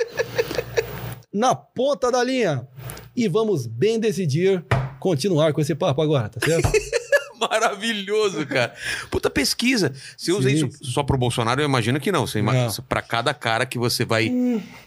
Na 1.34 1.56
ponta 1.56 2.12
da 2.12 2.24
linha. 2.24 2.68
E 3.16 3.28
vamos 3.28 3.66
bem 3.66 4.00
decidir 4.00 4.64
continuar 5.08 5.54
com 5.54 5.62
esse 5.62 5.74
papo 5.74 6.02
agora, 6.02 6.28
tá 6.28 6.40
certo? 6.46 6.70
Maravilhoso, 7.50 8.46
cara. 8.46 8.74
Puta 9.12 9.30
pesquisa. 9.30 9.94
Você 10.16 10.32
usa 10.32 10.50
Sim. 10.50 10.56
isso 10.56 10.70
só 10.84 11.04
pro 11.04 11.18
Bolsonaro? 11.18 11.62
Eu 11.62 11.66
imagino 11.66 12.00
que 12.00 12.12
não. 12.12 12.26
Você 12.26 12.40
imagina 12.40 12.70
pra 12.88 13.02
cada 13.02 13.34
cara 13.34 13.66
que 13.66 13.78
você 13.78 14.04
vai 14.06 14.30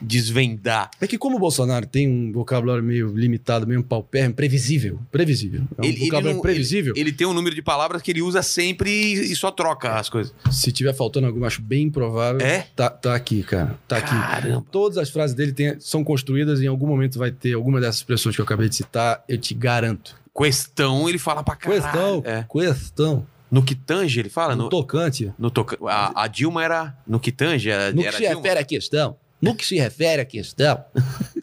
desvendar. 0.01 0.91
É 1.01 1.07
que 1.07 1.19
como 1.19 1.37
o 1.37 1.39
Bolsonaro 1.39 1.87
tem 1.87 2.09
um 2.09 2.33
vocabulário 2.33 2.83
meio 2.83 3.15
limitado, 3.15 3.67
meio 3.67 3.83
paupérrimo, 3.83 4.35
previsível. 4.35 4.99
Previsível. 5.11 5.63
É 5.79 5.81
um 5.81 5.85
Ele, 5.85 5.95
ele 5.97 6.05
vocabulário 6.07 6.35
não- 6.37 6.43
previsível. 6.43 6.93
ele- 6.97 7.01
ele 7.11 7.13
tem 7.13 7.27
um 7.27 7.33
número 7.35 7.55
de 7.55 7.63
palavras 7.63 8.03
que 8.03 8.11
ele 8.11 8.23
usa 8.23 8.43
sempre 8.43 8.91
e, 8.91 9.33
e 9.33 9.37
só 9.37 9.51
troca 9.51 9.95
as 9.99 10.09
coisas. 10.09 10.33
Se 10.51 10.73
tiver 10.73 10.95
faltando 10.95 11.27
alguma, 11.27 11.47
acho 11.47 11.63
bem 11.63 11.85
improvável. 11.85 12.41
É? 12.45 12.67
Tá, 12.75 12.89
tá 12.91 13.15
aqui, 13.15 13.43
cara. 13.43 13.79
Tá 13.87 13.99
aqui. 13.99 14.11
Caramba. 14.11 14.65
Todas 14.71 14.99
as 14.99 15.11
frases 15.11 15.35
dele 15.37 15.53
tem- 15.53 15.79
são 15.81 16.03
construídas 16.05 16.61
e 16.61 16.65
em 16.65 16.69
algum 16.69 16.87
momento 16.87 17.19
vai 17.19 17.31
ter 17.31 17.53
alguma 17.55 17.81
dessas 17.81 17.97
expressões 17.97 18.35
que 18.35 18.41
eu 18.41 18.45
acabei 18.45 18.69
de 18.69 18.77
citar, 18.77 19.23
eu 19.29 19.39
te 19.39 19.55
garanto. 19.55 20.19
Questão, 20.45 21.09
ele 21.09 21.19
fala 21.19 21.43
pra 21.43 21.55
caralho. 21.57 21.83
Questão, 21.83 22.23
É. 22.25 22.45
questão, 22.51 23.27
No 23.51 23.63
que 23.63 23.75
tange, 23.75 24.21
ele 24.21 24.29
fala? 24.31 24.55
no 24.57 24.65
No, 24.65 24.69
tocante. 24.71 25.33
no 25.39 25.51
toca... 25.51 25.77
a, 25.89 26.23
a 26.25 26.27
Dilma 26.29 26.63
era 26.65 26.97
no 27.07 27.19
que 27.21 27.33
tange? 27.33 27.69
Era, 27.71 27.91
No 27.93 28.01
que 28.01 28.07
era 28.09 28.17
se 28.17 28.23
Dilma? 28.23 28.37
refere 28.43 28.61
à 28.61 28.65
questão, 28.65 29.17
no 29.43 29.55
que 29.55 29.67
se 29.67 29.77
refere 29.77 30.23
à 30.23 30.25
questão, 30.25 30.85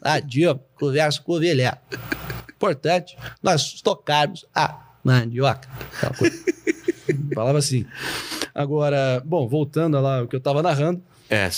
a 0.02 0.18
Dilma 0.20 0.60
conversa 0.78 1.20
com 1.22 1.32
o 1.32 1.38
Vilé. 1.40 1.72
Importante 2.50 3.16
nós 3.42 3.80
tocarmos 3.82 4.44
a 4.54 4.80
mandioca. 5.04 5.68
Falava 7.34 7.58
assim. 7.58 7.86
Agora, 8.54 9.22
bom, 9.24 9.46
voltando 9.46 10.00
lá 10.00 10.22
o 10.22 10.26
que 10.28 10.34
eu 10.34 10.40
tava 10.40 10.62
narrando, 10.62 11.00
É. 11.30 11.48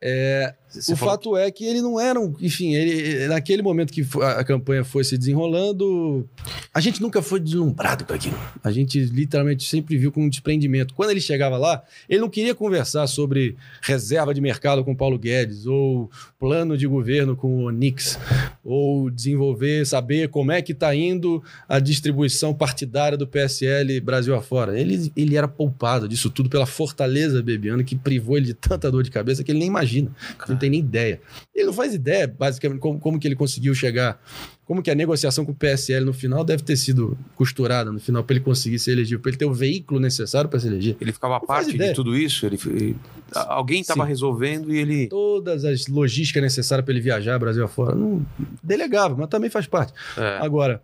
é, 0.00 0.54
cê 0.82 0.92
o 0.92 0.96
falou- 0.96 1.12
fato 1.14 1.36
é 1.36 1.50
que 1.50 1.64
ele 1.64 1.80
não 1.80 1.98
era 2.00 2.20
um. 2.20 2.34
Enfim, 2.40 2.74
ele, 2.74 3.28
naquele 3.28 3.62
momento 3.62 3.92
que 3.92 4.06
a 4.22 4.42
campanha 4.44 4.84
foi 4.84 5.04
se 5.04 5.16
desenrolando, 5.18 6.28
a 6.72 6.80
gente 6.80 7.00
nunca 7.00 7.22
foi 7.22 7.40
deslumbrado 7.40 8.04
com 8.04 8.12
aquilo. 8.12 8.38
A 8.62 8.70
gente 8.70 8.98
literalmente 9.00 9.64
sempre 9.64 9.96
viu 9.96 10.10
com 10.12 10.22
um 10.24 10.28
desprendimento. 10.28 10.94
Quando 10.94 11.10
ele 11.10 11.20
chegava 11.20 11.56
lá, 11.56 11.82
ele 12.08 12.20
não 12.20 12.28
queria 12.28 12.54
conversar 12.54 13.06
sobre 13.06 13.56
reserva 13.82 14.34
de 14.34 14.40
mercado 14.40 14.84
com 14.84 14.92
o 14.92 14.96
Paulo 14.96 15.18
Guedes, 15.18 15.66
ou 15.66 16.10
plano 16.38 16.76
de 16.76 16.86
governo 16.86 17.36
com 17.36 17.48
o 17.48 17.64
Onix, 17.66 18.18
ou 18.64 19.10
desenvolver, 19.10 19.86
saber 19.86 20.28
como 20.28 20.52
é 20.52 20.60
que 20.62 20.72
está 20.72 20.94
indo 20.94 21.42
a 21.68 21.78
distribuição 21.78 22.52
partidária 22.54 23.16
do 23.16 23.26
PSL 23.26 24.00
Brasil 24.00 24.34
afora. 24.34 24.78
Ele, 24.78 25.12
ele 25.16 25.36
era 25.36 25.48
poupado 25.48 26.08
disso 26.08 26.30
tudo 26.30 26.48
pela 26.48 26.66
fortaleza 26.66 27.42
bebiana 27.42 27.82
que 27.84 27.94
privou 27.96 28.36
ele 28.36 28.46
de 28.46 28.54
tanta 28.54 28.90
dor 28.90 29.02
de 29.02 29.10
cabeça 29.10 29.42
que 29.44 29.50
ele 29.52 29.58
nem 29.58 29.68
imagina. 29.68 30.10
Não 30.48 30.56
tem 30.64 30.70
nem 30.70 30.80
ideia. 30.80 31.20
Ele 31.54 31.66
não 31.66 31.72
faz 31.72 31.94
ideia, 31.94 32.26
basicamente, 32.26 32.80
como, 32.80 32.98
como 32.98 33.18
que 33.20 33.28
ele 33.28 33.36
conseguiu 33.36 33.74
chegar. 33.74 34.20
Como 34.64 34.82
que 34.82 34.90
a 34.90 34.94
negociação 34.94 35.44
com 35.44 35.52
o 35.52 35.54
PSL 35.54 36.06
no 36.06 36.12
final 36.14 36.42
deve 36.42 36.62
ter 36.62 36.76
sido 36.76 37.18
costurada 37.36 37.92
no 37.92 38.00
final 38.00 38.24
para 38.24 38.36
ele 38.36 38.44
conseguir 38.44 38.78
ser 38.78 38.92
elegível, 38.92 39.20
para 39.20 39.30
ele 39.30 39.36
ter 39.36 39.44
o 39.44 39.52
veículo 39.52 40.00
necessário 40.00 40.48
para 40.48 40.58
se 40.58 40.66
eleger. 40.66 40.96
Ele 41.00 41.12
ficava 41.12 41.38
faz 41.40 41.66
parte 41.66 41.76
de 41.78 41.92
tudo 41.92 42.16
isso? 42.16 42.46
Ele, 42.46 42.58
ele- 42.66 42.96
alguém 43.34 43.82
estava 43.82 44.04
resolvendo 44.06 44.74
e 44.74 44.78
ele. 44.78 45.06
Todas 45.08 45.64
as 45.66 45.86
logísticas 45.86 46.42
necessárias 46.42 46.82
para 46.84 46.94
ele 46.94 47.02
viajar 47.02 47.38
Brasil 47.38 47.62
afora. 47.62 47.94
Não 47.94 48.24
delegava, 48.62 49.14
mas 49.16 49.28
também 49.28 49.50
faz 49.50 49.66
parte. 49.66 49.92
É. 50.16 50.38
Agora, 50.40 50.82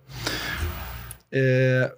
é, 1.32 1.92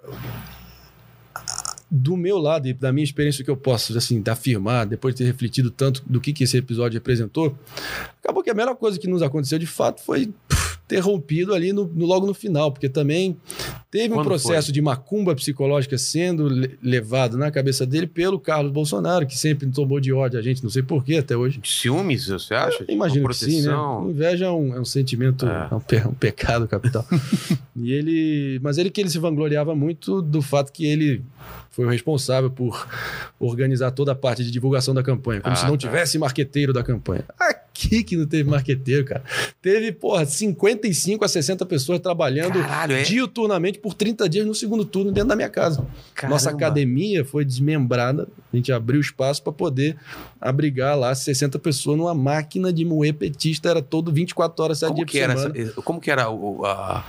do 1.95 2.17
meu 2.17 2.39
lado 2.39 2.67
e 2.67 2.73
da 2.73 2.91
minha 2.91 3.05
experiência, 3.05 3.43
o 3.43 3.45
que 3.45 3.51
eu 3.51 3.57
posso 3.57 3.97
assim, 3.99 4.23
afirmar, 4.27 4.87
depois 4.87 5.15
de 5.15 5.19
ter 5.19 5.25
refletido 5.27 5.71
tanto 5.71 6.03
do 6.07 6.23
que, 6.23 6.33
que 6.33 6.45
esse 6.45 6.57
episódio 6.57 6.97
representou, 6.97 7.55
acabou 8.23 8.43
que 8.43 8.49
a 8.49 8.55
melhor 8.55 8.75
coisa 8.77 8.99
que 8.99 9.07
nos 9.07 9.21
aconteceu 9.21 9.59
de 9.59 9.67
fato 9.67 10.01
foi 10.03 10.31
ter 10.89 10.99
rompido 11.01 11.55
ali 11.55 11.73
no, 11.73 11.87
no- 11.87 12.07
logo 12.07 12.27
no 12.27 12.33
final, 12.35 12.73
porque 12.73 12.89
também 12.89 13.37
teve 13.91 14.13
um 14.13 14.17
Quando 14.17 14.27
processo 14.27 14.73
de 14.73 14.81
macumba 14.81 15.35
psicológica 15.35 15.97
sendo 15.99 16.49
le- 16.49 16.79
levado 16.83 17.37
na 17.39 17.51
cabeça 17.51 17.85
dele 17.87 18.07
pelo 18.07 18.39
Carlos 18.41 18.73
Bolsonaro, 18.73 19.27
que 19.27 19.39
sempre 19.39 19.67
tomou 19.71 20.01
de 20.01 20.13
ódio 20.15 20.39
a 20.39 20.43
gente, 20.43 20.63
não 20.63 20.71
sei 20.71 20.83
porquê 20.83 21.17
até 21.17 21.37
hoje. 21.37 21.61
Ciúmes, 21.63 22.27
você 22.27 22.55
acha? 22.55 22.85
Imagino 22.89 23.25
Uma 23.27 23.31
que 23.31 23.37
sim, 23.37 23.63
né? 23.63 23.73
Inveja 24.09 24.47
é 24.47 24.51
um, 24.51 24.75
é 24.75 24.81
um 24.81 24.85
sentimento, 24.85 25.47
É. 25.47 25.69
é 25.71 25.75
um, 25.75 25.81
pe- 25.81 26.07
um 26.09 26.15
pecado 26.15 26.67
capital. 26.67 27.07
e 27.77 27.93
ele, 27.93 28.59
mas 28.63 28.77
ele 28.79 28.91
que 28.91 29.01
ele 29.01 29.11
se 29.11 29.19
vangloriava 29.19 29.75
muito 29.75 30.21
do 30.23 30.41
fato 30.43 30.73
que 30.73 30.85
ele 30.85 31.23
foi 31.73 31.85
o 31.87 31.89
responsável 31.89 32.51
por 32.51 32.87
organizar 33.41 33.91
toda 33.91 34.13
a 34.13 34.15
parte 34.15 34.45
de 34.45 34.51
divulgação 34.51 34.95
da 34.95 35.03
campanha, 35.03 35.41
como 35.41 35.53
Ah, 35.55 35.57
se 35.57 35.65
não 35.65 35.73
tá. 35.73 35.79
tivesse 35.79 36.19
marqueteiro 36.19 36.73
da 36.73 36.83
campanha. 36.85 37.25
Aqui 37.41 38.05
que 38.05 38.17
não 38.17 38.27
teve 38.27 38.49
marqueteiro, 38.49 39.05
cara. 39.07 39.25
Teve, 39.61 39.91
porra, 39.91 40.25
55 40.27 41.25
a 41.25 41.29
60 41.29 41.65
pessoas 41.67 41.99
trabalhando 41.99 42.61
Caralho, 42.61 42.95
é. 42.97 43.03
diuturnamente 43.03 43.79
por 43.79 43.95
30 43.95 44.29
dias 44.29 44.47
no 44.47 44.55
segundo 44.55 44.85
turno 44.85 45.11
dentro 45.11 45.31
da 45.31 45.35
minha 45.37 45.49
casa. 45.49 45.79
Nossa 46.29 46.47
Caramba. 46.51 46.67
academia 46.67 47.25
foi 47.25 47.45
desmembrada. 47.45 48.29
A 48.53 48.57
gente 48.57 48.71
abriu 48.71 49.01
espaço 49.01 49.43
para 49.43 49.53
poder 49.53 49.97
abrigar 50.41 50.97
lá 50.99 51.15
60 51.15 51.59
pessoas 51.59 51.97
numa 51.97 52.15
máquina 52.15 52.71
de 52.73 52.85
moer 52.85 53.15
petista. 53.15 53.71
Era 53.71 53.81
todo 53.81 54.13
24 54.13 54.63
horas, 54.63 54.79
7 54.79 54.89
Como 54.91 54.97
dias 55.07 55.11
que 55.11 55.19
por 55.19 55.25
era, 55.25 55.37
semana. 55.41 55.59
essa, 55.59 55.83
como 55.83 56.01
que 56.01 56.11
era 56.11 56.29
o- 56.31 56.65
a, 56.67 57.03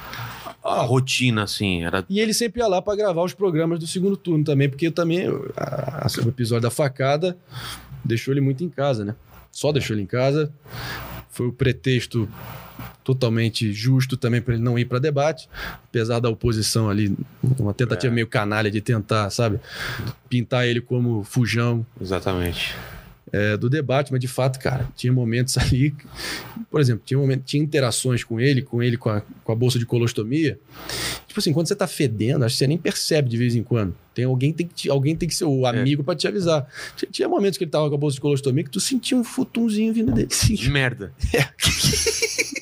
a 0.64 0.82
rotina, 0.82 1.44
assim? 1.44 1.84
Era 1.84 2.06
E 2.10 2.20
ele 2.20 2.34
sempre 2.34 2.62
ia 2.62 2.68
lá 2.68 2.82
para 2.82 2.96
gravar 2.96 3.24
os 3.24 3.34
programas 3.34 3.80
do 3.80 3.88
segundo 3.88 4.16
turno 4.16 4.44
também, 4.44 4.70
porque 4.70 4.90
também 4.90 5.28
a- 5.58 6.06
a- 6.06 6.26
o 6.26 6.30
episódio 6.30 6.64
da 6.64 6.70
facada 6.72 7.38
deixou 8.04 8.34
ele 8.34 8.42
muito 8.42 8.64
em 8.64 8.70
casa, 8.70 9.04
né? 9.06 9.16
Só 9.52 9.72
deixou 9.72 9.96
ele 9.96 10.04
em 10.04 10.08
casa. 10.08 10.52
foi 11.30 11.48
o 11.48 11.52
pretexto 11.52 12.30
totalmente 13.04 13.74
justo 13.74 14.16
também 14.16 14.40
para 14.40 14.54
ele 14.54 14.62
não 14.62 14.78
ir 14.78 14.86
para 14.86 15.00
debate, 15.00 15.50
apesar 15.86 16.20
da 16.20 16.30
oposição 16.30 16.92
ali, 16.92 17.18
uma 17.60 17.74
tentativa 17.74 18.14
É. 18.14 18.16
meio 18.16 18.28
canalha 18.28 18.70
de 18.70 18.80
tentar, 18.82 19.30
sabe, 19.32 19.60
pintar 20.30 20.68
ele 20.68 20.80
como 20.80 21.24
fujão 21.24 21.84
Exatamente. 22.00 22.76
É, 23.34 23.58
do 23.58 23.68
debate, 23.68 24.12
mas 24.12 24.22
de 24.22 24.28
fato, 24.28 24.60
cara, 24.60 24.88
tinha 24.96 25.12
momentos 25.12 25.58
ali, 25.58 25.94
por 26.70 26.80
exemplo, 26.80 27.02
tinha, 27.04 27.18
momento, 27.18 27.44
tinha 27.44 27.62
interações 27.64 28.24
com 28.24 28.40
ele, 28.40 28.62
com 28.62 28.82
ele 28.84 28.96
com 28.96 29.10
a, 29.10 29.22
com 29.44 29.52
a 29.52 29.56
bolsa 29.56 29.80
de 29.80 29.86
colostomia. 29.88 30.60
Tipo 31.28 31.40
assim, 31.40 31.52
quando 31.52 31.68
você 31.68 31.76
tá 31.76 31.88
fedendo, 31.88 32.46
acho 32.46 32.54
que 32.54 32.60
você 32.60 32.68
nem 32.68 32.78
percebe 32.78 33.28
de 33.28 33.36
vez 33.36 33.56
em 33.56 33.64
quando. 33.64 33.96
Tem 34.14 34.26
alguém 34.26 34.54
tem 34.54 34.68
que 34.68 34.74
te- 34.76 34.90
alguém 34.92 35.16
tem 35.16 35.28
que 35.28 35.34
ser 35.34 35.46
o 35.46 35.66
amigo 35.66 36.04
pra 36.04 36.16
te 36.16 36.28
avisar. 36.28 36.68
Tinha, 36.96 37.10
tinha 37.12 37.28
momentos 37.28 37.58
que 37.58 37.64
ele 37.64 37.72
tava 37.72 37.90
com 37.90 37.96
a 37.96 37.98
bolsa 37.98 38.14
de 38.14 38.22
colostomia 38.22 38.64
que 38.64 38.70
tu 38.70 38.80
sentia 38.80 39.18
um 39.18 39.24
futumzinho 39.24 39.92
vindo 39.92 40.12
dele. 40.12 40.28
Assim, 40.32 40.54
De 40.54 40.70
merda. 40.70 41.12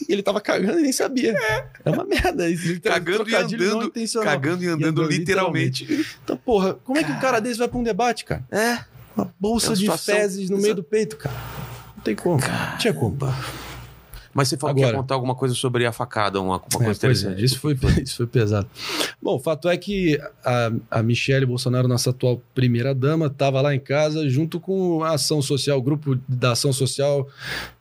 e 0.08 0.14
ele 0.14 0.24
tava 0.24 0.40
cagando 0.40 0.80
e 0.80 0.84
nem 0.84 0.94
sabia. 0.94 1.36
É, 1.84 1.90
uma 1.90 2.06
merda 2.06 2.50
isso. 2.50 2.70
Ele 2.70 2.80
Cagando 2.80 3.30
e 3.30 3.36
andando. 3.36 3.92
Cagando 4.24 4.64
e 4.64 4.68
E 4.68 4.70
andando 4.70 5.04
literalmente. 5.04 6.06
Então, 6.24 6.38
porra, 6.38 6.76
como 6.76 6.98
é 6.98 7.04
que 7.04 7.12
um 7.12 7.20
cara 7.20 7.42
desse 7.42 7.60
vai 7.60 7.68
pra 7.68 7.78
um 7.78 7.84
debate, 7.84 8.24
cara? 8.24 8.46
É. 8.50 8.80
Uma 9.22 9.34
bolsa 9.40 9.68
É 9.68 9.70
uma 9.70 9.96
de 9.96 9.98
fezes 10.04 10.50
no 10.50 10.58
meio 10.58 10.76
do 10.76 10.84
peito, 10.84 11.18
cara. 11.18 11.36
Não 11.96 12.04
tem 12.04 12.16
como. 12.16 12.40
Não 12.40 12.78
tinha 12.78 12.94
como. 12.94 13.18
Mas 14.34 14.48
você 14.48 14.56
falou 14.58 14.74
que 14.76 14.82
Agora- 14.82 14.96
ia 14.96 15.02
contar 15.02 15.16
alguma 15.16 15.36
coisa 15.36 15.54
sobre 15.54 15.86
a 15.86 15.92
facada, 15.92 16.40
uma, 16.40 16.54
uma 16.56 16.60
coisa 16.60 16.84
É, 16.84 16.84
pois 16.84 17.04
é, 17.04 17.28
interessante. 17.32 17.44
isso 17.44 17.60
foi, 17.60 17.78
isso 18.02 18.16
foi 18.18 18.28
pesado. 18.28 18.66
Bom, 19.22 19.36
o 19.36 19.40
fato 19.40 19.68
é 19.68 19.76
que 19.76 20.18
a, 20.46 20.72
a 20.90 21.04
Michelle 21.04 21.46
Bolsonaro, 21.46 21.86
nossa 21.88 22.12
atual 22.12 22.42
primeira-dama, 22.56 23.26
estava 23.26 23.60
lá 23.62 23.76
em 23.76 23.80
casa 23.80 24.30
junto 24.30 24.58
com 24.60 25.04
a 25.04 25.16
ação 25.16 25.42
social, 25.42 25.78
o 25.78 25.82
grupo 25.82 26.18
da 26.30 26.54
ação 26.54 26.72
social 26.72 27.28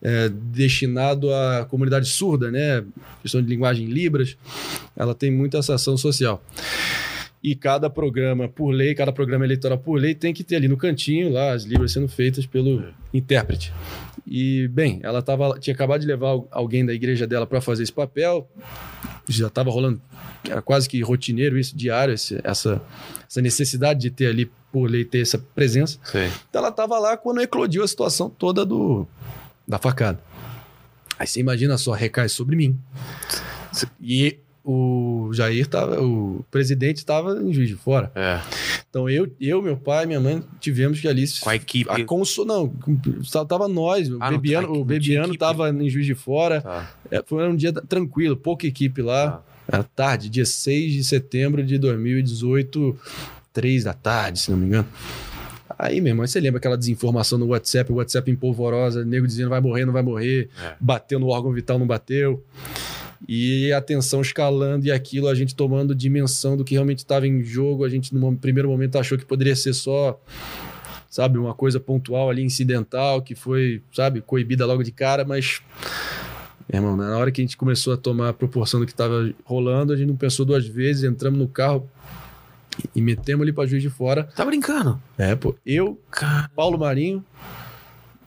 é, 0.02 0.28
destinado 0.28 1.32
à 1.32 1.64
comunidade 1.66 2.08
surda, 2.08 2.50
né? 2.50 2.84
Questão 3.22 3.40
de 3.40 3.48
linguagem 3.48 3.86
em 3.86 3.90
Libras. 3.90 4.36
Ela 4.96 5.14
tem 5.14 5.30
muita 5.30 5.58
essa 5.58 5.74
ação 5.76 5.96
social. 5.96 6.42
E 7.42 7.54
cada 7.54 7.88
programa 7.88 8.48
por 8.48 8.70
lei, 8.70 8.94
cada 8.94 9.10
programa 9.12 9.44
eleitoral 9.46 9.78
por 9.78 9.98
lei 9.98 10.14
tem 10.14 10.34
que 10.34 10.44
ter 10.44 10.56
ali 10.56 10.68
no 10.68 10.76
cantinho 10.76 11.32
lá 11.32 11.52
as 11.52 11.64
libras 11.64 11.92
sendo 11.92 12.06
feitas 12.06 12.44
pelo 12.44 12.84
intérprete. 13.14 13.72
E, 14.26 14.68
bem, 14.68 15.00
ela 15.02 15.22
tava, 15.22 15.58
tinha 15.58 15.72
acabado 15.74 16.02
de 16.02 16.06
levar 16.06 16.28
al- 16.28 16.48
alguém 16.50 16.84
da 16.84 16.92
igreja 16.92 17.26
dela 17.26 17.46
para 17.46 17.60
fazer 17.62 17.82
esse 17.82 17.92
papel, 17.92 18.46
já 19.26 19.46
estava 19.46 19.70
rolando, 19.70 20.00
era 20.48 20.60
quase 20.60 20.86
que 20.86 21.00
rotineiro 21.00 21.58
isso, 21.58 21.74
diário, 21.74 22.12
esse- 22.12 22.38
essa, 22.44 22.82
essa 23.26 23.40
necessidade 23.40 24.00
de 24.00 24.10
ter 24.10 24.26
ali, 24.26 24.50
por 24.70 24.90
lei, 24.90 25.04
ter 25.06 25.20
essa 25.22 25.38
presença. 25.38 25.98
Sei. 26.04 26.26
Então 26.50 26.60
ela 26.60 26.68
estava 26.68 26.98
lá 26.98 27.16
quando 27.16 27.40
eclodiu 27.40 27.82
a 27.82 27.88
situação 27.88 28.28
toda 28.28 28.66
do, 28.66 29.06
da 29.66 29.78
facada. 29.78 30.20
Aí 31.18 31.26
você 31.26 31.40
imagina 31.40 31.78
só, 31.78 31.92
recai 31.92 32.28
sobre 32.28 32.54
mim. 32.54 32.78
E 34.00 34.38
o 34.64 35.30
Jair 35.32 35.66
tava, 35.66 36.00
o 36.02 36.44
presidente 36.50 36.98
estava 36.98 37.40
em 37.42 37.52
Juiz 37.52 37.68
de 37.68 37.76
Fora. 37.76 38.10
É. 38.14 38.40
Então 38.88 39.08
eu, 39.08 39.30
eu, 39.40 39.62
meu 39.62 39.76
pai, 39.76 40.04
minha 40.06 40.20
mãe 40.20 40.42
tivemos 40.60 41.00
que 41.00 41.06
ali 41.08 41.24
Com 41.40 41.50
a 41.50 41.54
equipe. 41.56 41.90
a 41.90 42.04
conso, 42.04 42.44
não, 42.44 42.72
tava 43.48 43.68
nós, 43.68 44.08
o 44.10 44.18
Ah, 44.20 44.30
Bebiano, 44.30 44.68
não 44.68 44.80
o 44.80 44.84
Bebiano 44.84 45.26
equipe. 45.28 45.38
tava 45.38 45.70
em 45.70 45.88
Juiz 45.88 46.06
de 46.06 46.14
Fora. 46.14 46.60
Tá. 46.60 46.90
É, 47.10 47.22
foi 47.24 47.48
um 47.48 47.54
dia 47.56 47.72
tranquilo, 47.72 48.36
pouca 48.36 48.66
equipe 48.66 49.00
lá. 49.02 49.30
Tá. 49.30 49.42
Era 49.72 49.84
tarde, 49.84 50.28
dia 50.28 50.44
6 50.44 50.92
de 50.94 51.04
setembro 51.04 51.62
de 51.64 51.78
2018, 51.78 52.98
3 53.52 53.84
da 53.84 53.92
tarde, 53.92 54.40
se 54.40 54.50
não 54.50 54.58
me 54.58 54.66
engano. 54.66 54.88
Aí, 55.78 56.00
meu 56.00 56.10
irmão, 56.10 56.26
você 56.26 56.40
lembra 56.40 56.58
aquela 56.58 56.76
desinformação 56.76 57.38
no 57.38 57.46
WhatsApp, 57.46 57.90
o 57.92 57.94
WhatsApp 57.96 58.30
em 58.30 58.34
polvorosa, 58.36 59.04
nego 59.04 59.26
dizendo 59.26 59.48
vai 59.48 59.60
morrer, 59.60 59.84
não 59.86 59.92
vai 59.92 60.02
morrer, 60.02 60.48
É. 60.62 60.74
bateu 60.80 61.18
no 61.20 61.28
órgão 61.28 61.52
vital, 61.52 61.78
não 61.78 61.86
bateu. 61.86 62.44
E 63.28 63.72
a 63.72 63.80
tensão 63.80 64.20
escalando 64.20 64.86
e 64.86 64.90
aquilo, 64.90 65.28
a 65.28 65.34
gente 65.34 65.54
tomando 65.54 65.94
dimensão 65.94 66.56
do 66.56 66.64
que 66.64 66.74
realmente 66.74 66.98
estava 66.98 67.26
em 67.26 67.44
jogo. 67.44 67.84
A 67.84 67.88
gente, 67.88 68.14
no 68.14 68.36
primeiro 68.36 68.68
momento, 68.68 68.98
achou 68.98 69.18
que 69.18 69.24
poderia 69.24 69.54
ser 69.54 69.74
só, 69.74 70.20
sabe, 71.08 71.38
uma 71.38 71.54
coisa 71.54 71.78
pontual 71.78 72.30
ali, 72.30 72.42
incidental, 72.42 73.22
que 73.22 73.34
foi, 73.34 73.82
sabe, 73.92 74.20
coibida 74.20 74.66
logo 74.66 74.82
de 74.82 74.92
cara, 74.92 75.24
mas. 75.24 75.60
Meu 76.72 76.80
irmão, 76.82 76.96
na 76.96 77.18
hora 77.18 77.32
que 77.32 77.40
a 77.40 77.44
gente 77.44 77.56
começou 77.56 77.92
a 77.92 77.96
tomar 77.96 78.28
a 78.28 78.32
proporção 78.32 78.78
do 78.78 78.86
que 78.86 78.92
estava 78.92 79.32
rolando, 79.44 79.92
a 79.92 79.96
gente 79.96 80.06
não 80.06 80.16
pensou 80.16 80.46
duas 80.46 80.66
vezes, 80.66 81.02
entramos 81.02 81.38
no 81.38 81.48
carro 81.48 81.88
e 82.94 83.02
metemos 83.02 83.42
ali 83.42 83.52
para 83.52 83.66
Juiz 83.66 83.82
de 83.82 83.90
Fora. 83.90 84.24
Tá 84.24 84.44
brincando? 84.44 85.00
É, 85.18 85.34
pô. 85.34 85.54
Eu. 85.66 86.00
Paulo 86.54 86.78
Marinho, 86.78 87.24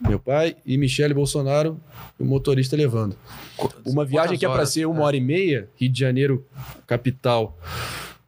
meu 0.08 0.20
pai 0.20 0.56
e 0.66 0.78
Michele 0.78 1.14
Bolsonaro, 1.14 1.80
o 2.20 2.26
motorista 2.26 2.76
levando. 2.76 3.16
Uma 3.86 4.06
viagem 4.06 4.38
que 4.38 4.46
é 4.46 4.50
para 4.50 4.66
ser 4.66 4.86
uma 4.86 5.04
hora 5.04 5.16
e 5.16 5.22
meia, 5.22 5.70
Rio 5.76 5.90
de 5.90 6.00
Janeiro, 6.00 6.46
capital, 6.86 7.58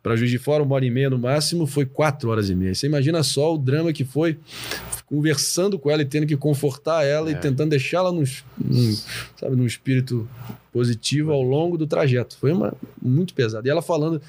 para 0.02 0.15
Juiz 0.15 0.30
de 0.30 0.38
Fora, 0.38 0.61
uma 0.64 0.76
hora 0.76 0.85
e 0.85 0.91
meia 0.91 1.10
no 1.10 1.18
máximo, 1.18 1.65
foi 1.65 1.85
quatro 1.85 2.30
horas 2.30 2.49
e 2.49 2.56
meia. 2.56 2.76
Você 2.76 2.85
imagina 2.85 3.23
só 3.23 3.53
o 3.53 3.57
drama 3.57 3.91
que 3.91 4.06
foi 4.06 4.38
conversando 5.07 5.77
com 5.77 5.90
ela 5.91 6.02
e 6.02 6.06
tendo 6.06 6.26
que 6.26 6.36
confortar 6.36 7.03
ela 7.06 7.30
É. 7.30 7.34
e 7.34 7.36
tentando 7.36 7.69
deixá-la 7.69 8.11
num, 8.11 8.23
num, 8.57 8.95
sabe, 9.40 9.56
num 9.56 9.65
espírito 9.65 10.27
positivo 10.73 11.32
ao 11.32 11.41
longo 11.41 11.77
do 11.77 11.86
trajeto. 11.88 12.38
Foi 12.38 12.52
uma, 12.52 12.73
muito 13.02 13.34
pesado. 13.34 13.65
E 13.68 13.69
ela 13.69 13.82
falando, 13.82 14.22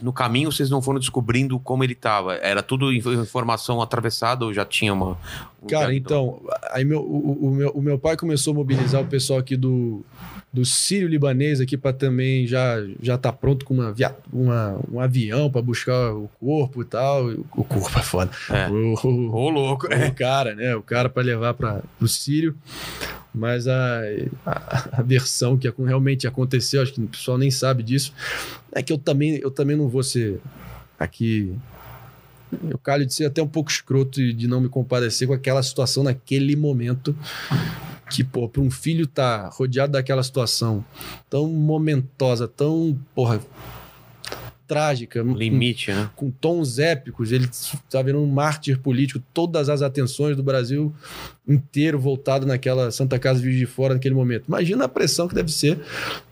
No 0.00 0.12
caminho 0.12 0.50
vocês 0.50 0.70
não 0.70 0.80
foram 0.80 0.98
descobrindo 0.98 1.58
como 1.58 1.82
ele 1.84 1.94
tava. 1.94 2.34
Era 2.36 2.62
tudo 2.62 2.92
inf- 2.92 3.06
informação 3.06 3.82
atravessada 3.82 4.44
ou 4.44 4.52
já 4.54 4.64
tinha 4.64 4.94
uma. 4.94 5.18
um 5.62 5.66
Cara, 5.66 5.94
então, 5.94 6.40
aí 6.70 6.84
meu, 6.84 7.00
o- 7.00 7.48
o 7.48 7.50
meu, 7.50 7.70
o 7.70 7.82
meu 7.82 7.98
pai 7.98 8.16
começou 8.16 8.52
a 8.52 8.54
mobilizar 8.56 9.02
o 9.02 9.06
pessoal 9.06 9.40
aqui 9.40 9.56
do, 9.56 10.02
do 10.52 10.64
Sírio 10.64 11.06
Libanês 11.06 11.60
aqui 11.60 11.76
para 11.76 11.92
também 11.92 12.44
já 12.46 12.76
já 13.00 13.16
tá 13.16 13.32
pronto 13.32 13.64
com 13.64 13.74
uma, 13.74 13.92
via, 13.92 14.16
uma 14.32 14.80
um 14.90 14.98
avião 14.98 15.48
para 15.50 15.62
buscar 15.62 16.12
o 16.12 16.28
corpo 16.40 16.82
e 16.82 16.84
tal. 16.84 17.28
O 17.56 17.62
corpo 17.64 17.98
é 17.98 18.02
foda. 18.02 18.30
É. 18.50 18.68
O, 18.68 18.94
o- 19.06 19.30
Ô, 19.34 19.48
louco. 19.50 19.86
o 19.86 20.14
cara, 20.14 20.54
né? 20.56 20.74
O 20.74 20.82
cara 20.82 21.08
para 21.08 21.22
levar 21.22 21.54
para 21.54 21.82
o 22.00 22.08
Sírio. 22.08 22.56
Mas 23.32 23.68
a, 23.68 24.00
a, 24.44 24.88
a 24.98 25.02
versão 25.02 25.56
que 25.56 25.72
realmente 25.78 26.26
aconteceu, 26.26 26.82
acho 26.82 26.92
que 26.94 27.00
o 27.00 27.06
pessoal 27.06 27.38
nem 27.38 27.48
sabe 27.48 27.80
disso, 27.84 28.12
é 28.72 28.82
que 28.82 28.92
eu 28.92 28.98
também, 28.98 29.36
eu 29.40 29.52
também 29.52 29.76
não 29.76 29.88
vou 29.88 30.02
ser 30.02 30.40
aqui. 30.98 31.54
Eu 32.68 32.76
calho 32.76 33.06
de 33.06 33.14
ser 33.14 33.26
até 33.26 33.40
um 33.40 33.46
pouco 33.46 33.70
escroto 33.70 34.20
e 34.20 34.32
de 34.32 34.48
não 34.48 34.60
me 34.60 34.68
compadecer 34.68 35.28
com 35.28 35.34
aquela 35.34 35.62
situação 35.62 36.02
naquele 36.02 36.56
momento. 36.56 37.14
Que, 38.10 38.24
pô, 38.24 38.48
para 38.48 38.60
um 38.60 38.70
filho 38.70 39.06
tá 39.06 39.48
rodeado 39.48 39.92
daquela 39.92 40.22
situação 40.22 40.84
tão 41.28 41.48
momentosa, 41.48 42.48
tão, 42.48 42.98
porra, 43.14 43.40
trágica, 44.70 45.20
Limite, 45.20 45.90
né? 45.90 46.08
com 46.14 46.30
tons 46.30 46.78
épicos, 46.78 47.32
ele 47.32 47.46
está 47.46 48.00
vendo 48.02 48.20
um 48.20 48.26
mártir 48.28 48.78
político, 48.78 49.20
todas 49.34 49.68
as 49.68 49.82
atenções 49.82 50.36
do 50.36 50.44
Brasil 50.44 50.94
inteiro 51.46 51.98
voltado 51.98 52.46
naquela 52.46 52.92
Santa 52.92 53.18
Casa 53.18 53.40
de 53.40 53.66
Fora 53.66 53.94
naquele 53.94 54.14
momento. 54.14 54.44
Imagina 54.46 54.84
a 54.84 54.88
pressão 54.88 55.26
que 55.26 55.34
deve 55.34 55.50
ser 55.50 55.76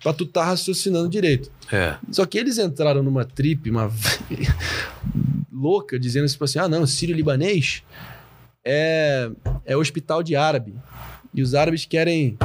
para 0.01 0.13
tu 0.13 0.23
estar 0.23 0.45
raciocinando 0.45 1.09
direito. 1.09 1.51
É. 1.73 1.97
Só 2.13 2.25
que 2.25 2.39
eles 2.39 2.59
entraram 2.59 3.03
numa 3.03 3.25
trip, 3.25 3.69
uma 3.69 3.91
louca, 5.53 5.99
dizendo 5.99 6.29
tipo 6.29 6.45
assim: 6.45 6.61
ah, 6.61 6.69
não, 6.69 6.87
sírio-libanês 6.87 7.83
é, 8.65 9.31
é 9.65 9.77
hospital 9.77 10.23
de 10.23 10.37
árabe. 10.37 10.77
E 11.39 11.43
os 11.43 11.55
árabes 11.55 11.85
querem, 11.85 12.36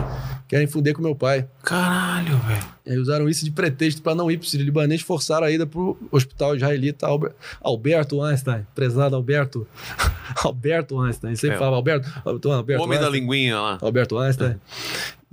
querem 0.48 0.68
fuder 0.68 0.94
com 0.94 1.02
meu 1.02 1.16
pai. 1.16 1.48
Caralho, 1.64 2.38
velho. 2.38 2.64
Aí 2.86 2.98
usaram 2.98 3.28
isso 3.28 3.44
de 3.44 3.50
pretexto 3.50 4.04
para 4.04 4.14
não 4.14 4.30
ir 4.30 4.38
para 4.38 4.46
o 4.46 4.48
Sírio 4.48 4.64
Libanês, 4.64 5.02
forçaram 5.02 5.48
a 5.48 5.52
ida 5.52 5.66
para 5.66 5.80
o 5.80 5.98
hospital 6.12 6.56
israelita 6.56 7.08
Alber- 7.08 7.32
Alberto 7.60 8.22
Einstein, 8.22 8.68
prezado 8.76 9.16
Alberto. 9.16 9.66
Alberto 10.46 11.00
Einstein, 11.02 11.36
sempre 11.36 11.56
É. 11.56 11.58
falava 11.58 11.78
Alberto, 11.78 12.08
Alberto, 12.24 12.52
Alberto 12.52 12.84
Homem 12.84 13.00
da 13.00 13.06
Einstein. 13.06 13.22
linguinha 13.22 13.60
lá. 13.60 13.78
Alberto 13.82 14.18
Einstein. 14.20 14.56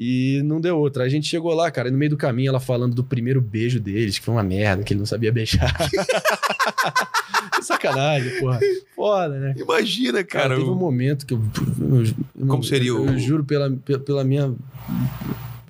E 0.02 0.40
não 0.46 0.62
deu 0.62 0.78
outra. 0.78 1.04
A 1.04 1.08
gente 1.10 1.26
chegou 1.26 1.52
lá, 1.52 1.70
cara, 1.70 1.88
e 1.88 1.90
no 1.92 1.98
meio 1.98 2.08
do 2.12 2.16
caminho 2.16 2.48
ela 2.48 2.58
falando 2.58 2.94
do 2.94 3.04
primeiro 3.04 3.38
beijo 3.38 3.78
deles, 3.78 4.18
que 4.18 4.24
foi 4.24 4.32
uma 4.32 4.42
merda, 4.42 4.82
que 4.82 4.94
ele 4.94 5.00
não 5.00 5.04
sabia 5.06 5.30
beijar. 5.30 5.76
Sacanagem, 7.62 8.40
porra. 8.40 8.58
Foda, 8.96 9.38
né? 9.38 9.54
Imagina, 9.58 10.24
Cara, 10.24 10.44
cara. 10.44 10.56
teve 10.56 10.70
um 10.70 10.74
momento 10.74 11.26
que 11.26 11.34
eu. 11.34 11.42
eu- 11.80 12.04
eu- 12.38 12.46
Como 12.46 12.64
seria 12.64 12.94
o- 12.94 13.06
Eu 13.08 13.18
juro 13.18 13.44
pela, 13.44 13.70
pe- 13.70 13.98
pela 13.98 14.24
minha. 14.24 14.54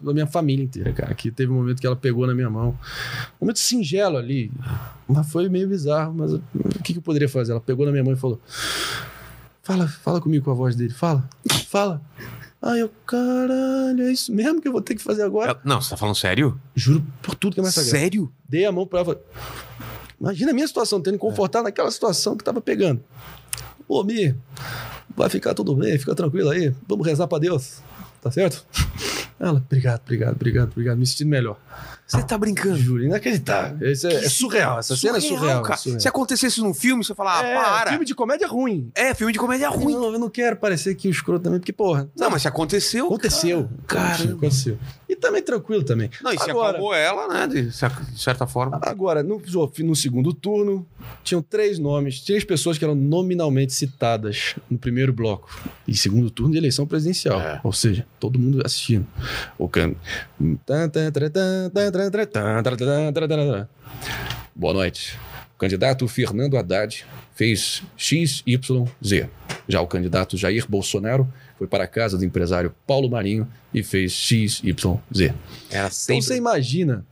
Pela 0.00 0.14
minha 0.14 0.26
família 0.26 0.62
inteira, 0.64 0.92
cara. 0.92 1.12
Que 1.14 1.30
teve 1.30 1.50
um 1.52 1.56
momento 1.56 1.80
que 1.80 1.86
ela 1.86 1.96
pegou 1.96 2.26
na 2.26 2.34
minha 2.34 2.48
mão. 2.48 2.70
Um 3.40 3.44
momento 3.46 3.58
singelo 3.58 4.16
ali. 4.16 4.50
Mas 5.08 5.30
foi 5.30 5.48
meio 5.48 5.68
bizarro. 5.68 6.14
Mas 6.14 6.32
o 6.32 6.40
que, 6.84 6.92
que 6.92 6.98
eu 6.98 7.02
poderia 7.02 7.28
fazer? 7.28 7.50
Ela 7.52 7.60
pegou 7.60 7.84
na 7.84 7.92
minha 7.92 8.04
mão 8.04 8.12
e 8.12 8.16
falou: 8.16 8.40
Fala, 9.62 9.86
fala 9.88 10.20
comigo 10.20 10.44
com 10.44 10.50
a 10.52 10.54
voz 10.54 10.74
dele. 10.76 10.94
Fala, 10.94 11.28
fala. 11.68 12.00
Ai, 12.62 12.82
eu, 12.82 12.90
caralho, 13.06 14.02
é 14.02 14.12
isso 14.12 14.30
mesmo 14.32 14.60
que 14.60 14.68
eu 14.68 14.72
vou 14.72 14.82
ter 14.82 14.94
que 14.94 15.02
fazer 15.02 15.22
agora? 15.22 15.50
Ela- 15.52 15.60
Não, 15.64 15.80
você 15.80 15.90
tá 15.90 15.96
falando 15.96 16.14
sério? 16.14 16.60
Juro 16.74 17.02
por 17.22 17.34
tudo 17.34 17.54
que 17.54 17.60
é 17.60 17.62
mais 17.62 17.74
sagrado. 17.74 17.90
Sério? 17.98 18.32
Dei 18.48 18.66
a 18.66 18.72
mão 18.72 18.86
pra 18.86 19.00
ela. 19.00 19.20
Imagina 20.20 20.50
a 20.50 20.54
minha 20.54 20.66
situação, 20.68 21.00
tendo 21.00 21.14
que 21.14 21.20
confortar 21.20 21.62
naquela 21.62 21.90
situação 21.90 22.36
que 22.36 22.44
tava 22.44 22.60
pegando. 22.60 23.02
Ô, 23.88 24.04
Mi, 24.04 24.34
vai 25.16 25.30
ficar 25.30 25.54
tudo 25.54 25.74
bem, 25.74 25.98
fica 25.98 26.14
tranquilo 26.14 26.50
aí. 26.50 26.74
Vamos 26.86 27.06
rezar 27.06 27.26
pra 27.26 27.38
Deus. 27.38 27.78
Tá 28.20 28.30
certo? 28.30 28.66
Ela, 29.40 29.58
obrigado, 29.58 30.02
obrigado, 30.02 30.34
obrigado, 30.34 30.70
obrigado. 30.70 30.98
Me 30.98 31.06
sentindo 31.06 31.30
melhor. 31.30 31.58
Você 32.06 32.22
tá 32.22 32.36
brincando. 32.36 32.76
Juro, 32.76 33.04
inacreditável. 33.04 33.90
Isso 33.90 34.06
é, 34.06 34.24
é 34.24 34.28
surreal. 34.28 34.78
Essa 34.78 34.94
cena 34.94 35.16
é 35.16 35.20
surreal. 35.20 35.62
cara. 35.62 35.78
surreal. 35.78 36.00
Se 36.00 36.08
acontecesse 36.08 36.60
num 36.60 36.74
filme, 36.74 37.02
você 37.02 37.14
fala, 37.14 37.40
ah, 37.40 37.46
é, 37.46 37.54
para. 37.54 37.90
filme 37.92 38.04
de 38.04 38.14
comédia 38.14 38.46
ruim. 38.46 38.90
É, 38.94 39.14
filme 39.14 39.32
de 39.32 39.38
comédia 39.38 39.70
ruim. 39.70 39.94
Não, 39.94 40.12
eu 40.12 40.18
não 40.18 40.28
quero 40.28 40.56
parecer 40.56 40.94
que 40.94 41.08
o 41.08 41.10
escroto 41.10 41.44
também, 41.44 41.58
porque, 41.58 41.72
porra. 41.72 42.10
Não, 42.14 42.28
mas 42.28 42.42
se 42.42 42.48
aconteceu. 42.48 43.06
Aconteceu. 43.06 43.70
Caramba. 43.86 44.32
Aconteceu. 44.32 44.76
E 45.10 45.16
também 45.16 45.42
tranquilo 45.42 45.82
também. 45.82 46.08
Não, 46.22 46.32
e 46.32 46.38
se 46.38 46.48
Agora- 46.48 46.68
acalmou 46.70 46.94
ela, 46.94 47.26
né? 47.26 47.46
De 47.48 47.72
cer- 47.72 47.90
de 48.12 48.20
certa 48.20 48.46
forma. 48.46 48.78
Agora, 48.80 49.24
no, 49.24 49.42
no 49.80 49.96
segundo 49.96 50.32
turno, 50.32 50.86
tinham 51.24 51.42
três 51.42 51.80
nomes, 51.80 52.20
três 52.20 52.44
pessoas 52.44 52.78
que 52.78 52.84
eram 52.84 52.94
nominalmente 52.94 53.72
citadas 53.72 54.54
no 54.70 54.78
primeiro 54.78 55.12
bloco. 55.12 55.50
E 55.88 55.96
segundo 55.96 56.30
turno 56.30 56.52
de 56.52 56.58
eleição 56.58 56.86
presidencial. 56.86 57.40
É. 57.40 57.60
Ou 57.64 57.72
seja, 57.72 58.06
todo 58.20 58.38
mundo 58.38 58.62
assistindo. 58.64 59.04
O 59.58 59.68
can... 59.68 59.94
Boa 64.54 64.72
noite. 64.74 65.18
O 65.56 65.58
candidato 65.58 66.06
Fernando 66.06 66.56
Haddad 66.56 67.04
fez 67.34 67.82
XYZ. 67.96 69.26
Já 69.68 69.80
o 69.80 69.88
candidato 69.88 70.36
Jair 70.36 70.64
Bolsonaro 70.68 71.28
foi 71.60 71.66
para 71.66 71.84
a 71.84 71.86
casa 71.86 72.16
do 72.16 72.24
empresário 72.24 72.74
Paulo 72.86 73.10
Marinho 73.10 73.46
e 73.72 73.82
fez 73.82 74.12
XYZ. 74.12 74.62
Era 75.20 75.34
Então 75.70 75.90
sempre. 75.90 76.22
você 76.22 76.36
imagina 76.38 77.04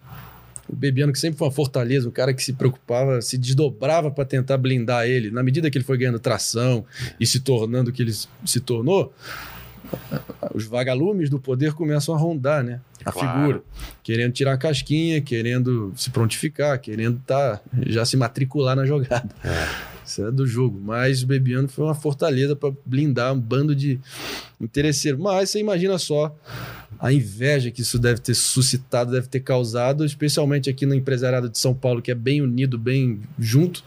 o 0.66 0.74
Bebiano, 0.74 1.12
que 1.12 1.18
sempre 1.18 1.38
foi 1.38 1.48
uma 1.48 1.52
fortaleza, 1.52 2.08
um 2.08 2.10
cara 2.10 2.32
que 2.32 2.42
se 2.42 2.54
preocupava, 2.54 3.20
se 3.20 3.36
desdobrava 3.36 4.10
para 4.10 4.24
tentar 4.24 4.56
blindar 4.56 5.06
ele. 5.06 5.30
Na 5.30 5.42
medida 5.42 5.70
que 5.70 5.76
ele 5.76 5.84
foi 5.84 5.98
ganhando 5.98 6.18
tração 6.18 6.82
e 7.20 7.26
se 7.26 7.40
tornando 7.40 7.90
o 7.90 7.92
que 7.92 8.00
ele 8.02 8.12
se 8.46 8.58
tornou, 8.60 9.12
os 10.54 10.64
vagalumes 10.64 11.28
do 11.28 11.38
poder 11.38 11.74
começam 11.74 12.14
a 12.14 12.18
rondar, 12.18 12.64
né? 12.64 12.80
A 13.04 13.12
Claro. 13.12 13.28
figura. 13.38 13.62
Querendo 14.02 14.32
tirar 14.32 14.54
a 14.54 14.58
casquinha, 14.58 15.20
querendo 15.20 15.92
se 15.94 16.08
prontificar, 16.10 16.78
querendo 16.80 17.20
tá, 17.26 17.60
já 17.86 18.04
se 18.06 18.16
matricular 18.16 18.74
na 18.74 18.86
jogada. 18.86 19.28
Isso 20.08 20.26
é 20.26 20.30
do 20.30 20.46
jogo. 20.46 20.80
Mas 20.82 21.22
o 21.22 21.26
Bebiano 21.26 21.68
foi 21.68 21.84
uma 21.84 21.94
fortaleza 21.94 22.56
para 22.56 22.72
blindar 22.84 23.32
um 23.32 23.40
bando 23.40 23.74
de 23.74 24.00
interesseiros. 24.60 25.20
Mas 25.20 25.50
você 25.50 25.60
imagina 25.60 25.98
só 25.98 26.34
a 26.98 27.12
inveja 27.12 27.70
que 27.70 27.82
isso 27.82 27.98
deve 27.98 28.20
ter 28.20 28.34
suscitado, 28.34 29.12
deve 29.12 29.28
ter 29.28 29.40
causado, 29.40 30.04
especialmente 30.04 30.68
aqui 30.68 30.86
no 30.86 30.94
empresariado 30.94 31.48
de 31.48 31.58
São 31.58 31.74
Paulo, 31.74 32.02
que 32.02 32.10
é 32.10 32.14
bem 32.14 32.40
unido, 32.40 32.78
bem 32.78 33.20
junto, 33.38 33.84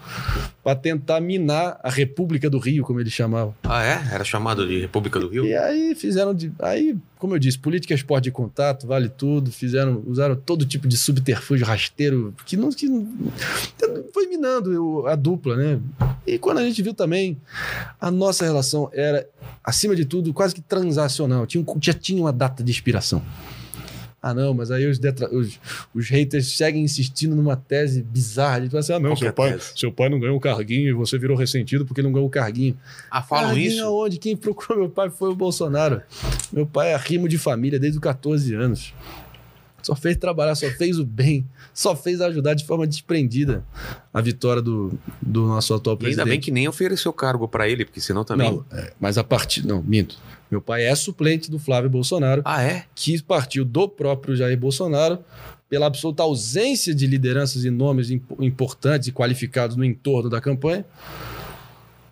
para 0.63 0.75
tentar 0.75 1.19
minar 1.19 1.79
a 1.83 1.89
República 1.89 2.49
do 2.49 2.59
Rio, 2.59 2.83
como 2.83 2.99
eles 2.99 3.11
chamavam. 3.11 3.55
Ah, 3.63 3.83
é? 3.83 4.13
Era 4.13 4.23
chamado 4.23 4.67
de 4.67 4.79
República 4.79 5.19
do 5.19 5.27
Rio? 5.27 5.45
E 5.45 5.55
aí 5.55 5.95
fizeram 5.95 6.33
de. 6.33 6.51
Aí, 6.59 6.95
como 7.21 7.35
eu 7.35 7.39
disse, 7.39 7.59
política 7.59 7.93
é 7.93 7.95
esporte 7.95 8.23
de 8.23 8.31
contato, 8.31 8.87
vale 8.87 9.07
tudo. 9.07 9.51
Fizeram, 9.51 10.03
usaram 10.07 10.35
todo 10.35 10.65
tipo 10.65 10.87
de 10.87 10.97
subterfúgio 10.97 11.67
rasteiro 11.67 12.33
que 12.47 12.57
não. 12.57 12.71
Que 12.71 12.87
foi 14.11 14.25
minando 14.25 15.05
a 15.05 15.15
dupla, 15.15 15.55
né? 15.55 15.79
E 16.25 16.39
quando 16.39 16.57
a 16.57 16.63
gente 16.63 16.81
viu 16.81 16.95
também, 16.95 17.39
a 17.99 18.09
nossa 18.09 18.43
relação 18.43 18.89
era, 18.91 19.29
acima 19.63 19.95
de 19.95 20.03
tudo, 20.03 20.33
quase 20.33 20.55
que 20.55 20.61
transacional. 20.61 21.45
Tinha, 21.45 21.63
já 21.79 21.93
tinha 21.93 22.19
uma 22.19 22.33
data 22.33 22.63
de 22.63 22.71
expiração. 22.71 23.21
Ah, 24.23 24.35
não, 24.35 24.53
mas 24.53 24.69
aí 24.69 24.85
os, 24.85 24.99
detra- 24.99 25.33
os, 25.33 25.59
os 25.95 26.07
haters 26.09 26.55
seguem 26.55 26.83
insistindo 26.83 27.35
numa 27.35 27.55
tese 27.55 28.03
bizarra. 28.03 28.61
Tipo 28.61 28.77
assim, 28.77 28.93
ah, 28.93 28.99
não, 28.99 29.09
Qual 29.09 29.17
seu 29.17 29.33
pai, 29.33 29.53
tese? 29.53 29.71
seu 29.75 29.91
pai 29.91 30.09
não 30.09 30.19
ganhou 30.19 30.37
o 30.37 30.39
carguinho 30.39 30.89
e 30.89 30.93
você 30.93 31.17
virou 31.17 31.35
ressentido 31.35 31.85
porque 31.87 32.03
não 32.03 32.11
ganhou 32.11 32.27
o 32.27 32.29
carguinho. 32.29 32.77
Ah, 33.09 33.23
falam 33.23 33.45
Carguinho 33.47 33.71
isso? 33.71 33.83
aonde? 33.83 34.17
Quem 34.19 34.37
procurou 34.37 34.77
meu 34.77 34.89
pai 34.89 35.09
foi 35.09 35.29
o 35.31 35.35
Bolsonaro. 35.35 36.01
Meu 36.53 36.67
pai 36.67 36.93
é 36.93 36.97
rimo 36.97 37.27
de 37.27 37.39
família 37.39 37.79
desde 37.79 37.97
os 37.97 38.03
14 38.03 38.53
anos. 38.53 38.93
Só 39.81 39.95
fez 39.95 40.15
trabalhar, 40.17 40.53
só 40.53 40.67
fez 40.69 40.99
o 40.99 41.03
bem, 41.05 41.43
só 41.73 41.95
fez 41.95 42.21
ajudar 42.21 42.53
de 42.53 42.63
forma 42.67 42.85
desprendida 42.85 43.65
a 44.13 44.21
vitória 44.21 44.61
do, 44.61 44.93
do 45.19 45.47
nosso 45.47 45.73
atual 45.73 45.95
E 45.95 45.99
presidente. 45.99 46.19
ainda 46.21 46.29
bem 46.29 46.39
que 46.39 46.51
nem 46.51 46.67
ofereceu 46.67 47.11
cargo 47.11 47.47
pra 47.47 47.67
ele, 47.67 47.83
porque 47.85 47.99
senão 47.99 48.23
também. 48.23 48.51
Não, 48.51 48.63
é, 48.71 48.93
mas 48.99 49.17
a 49.17 49.23
partir. 49.23 49.65
Não, 49.65 49.81
minto. 49.81 50.19
Meu 50.51 50.61
pai 50.61 50.83
é 50.83 50.93
suplente 50.93 51.49
do 51.49 51.57
Flávio 51.57 51.89
Bolsonaro, 51.89 52.41
Ah, 52.43 52.61
é? 52.61 52.83
que 52.93 53.21
partiu 53.23 53.63
do 53.63 53.87
próprio 53.87 54.35
Jair 54.35 54.57
Bolsonaro 54.59 55.19
pela 55.69 55.85
absoluta 55.87 56.21
ausência 56.23 56.93
de 56.93 57.07
lideranças 57.07 57.63
e 57.63 57.69
nomes 57.69 58.11
imp- 58.11 58.29
importantes 58.41 59.07
e 59.07 59.11
qualificados 59.13 59.77
no 59.77 59.85
entorno 59.85 60.29
da 60.29 60.41
campanha. 60.41 60.85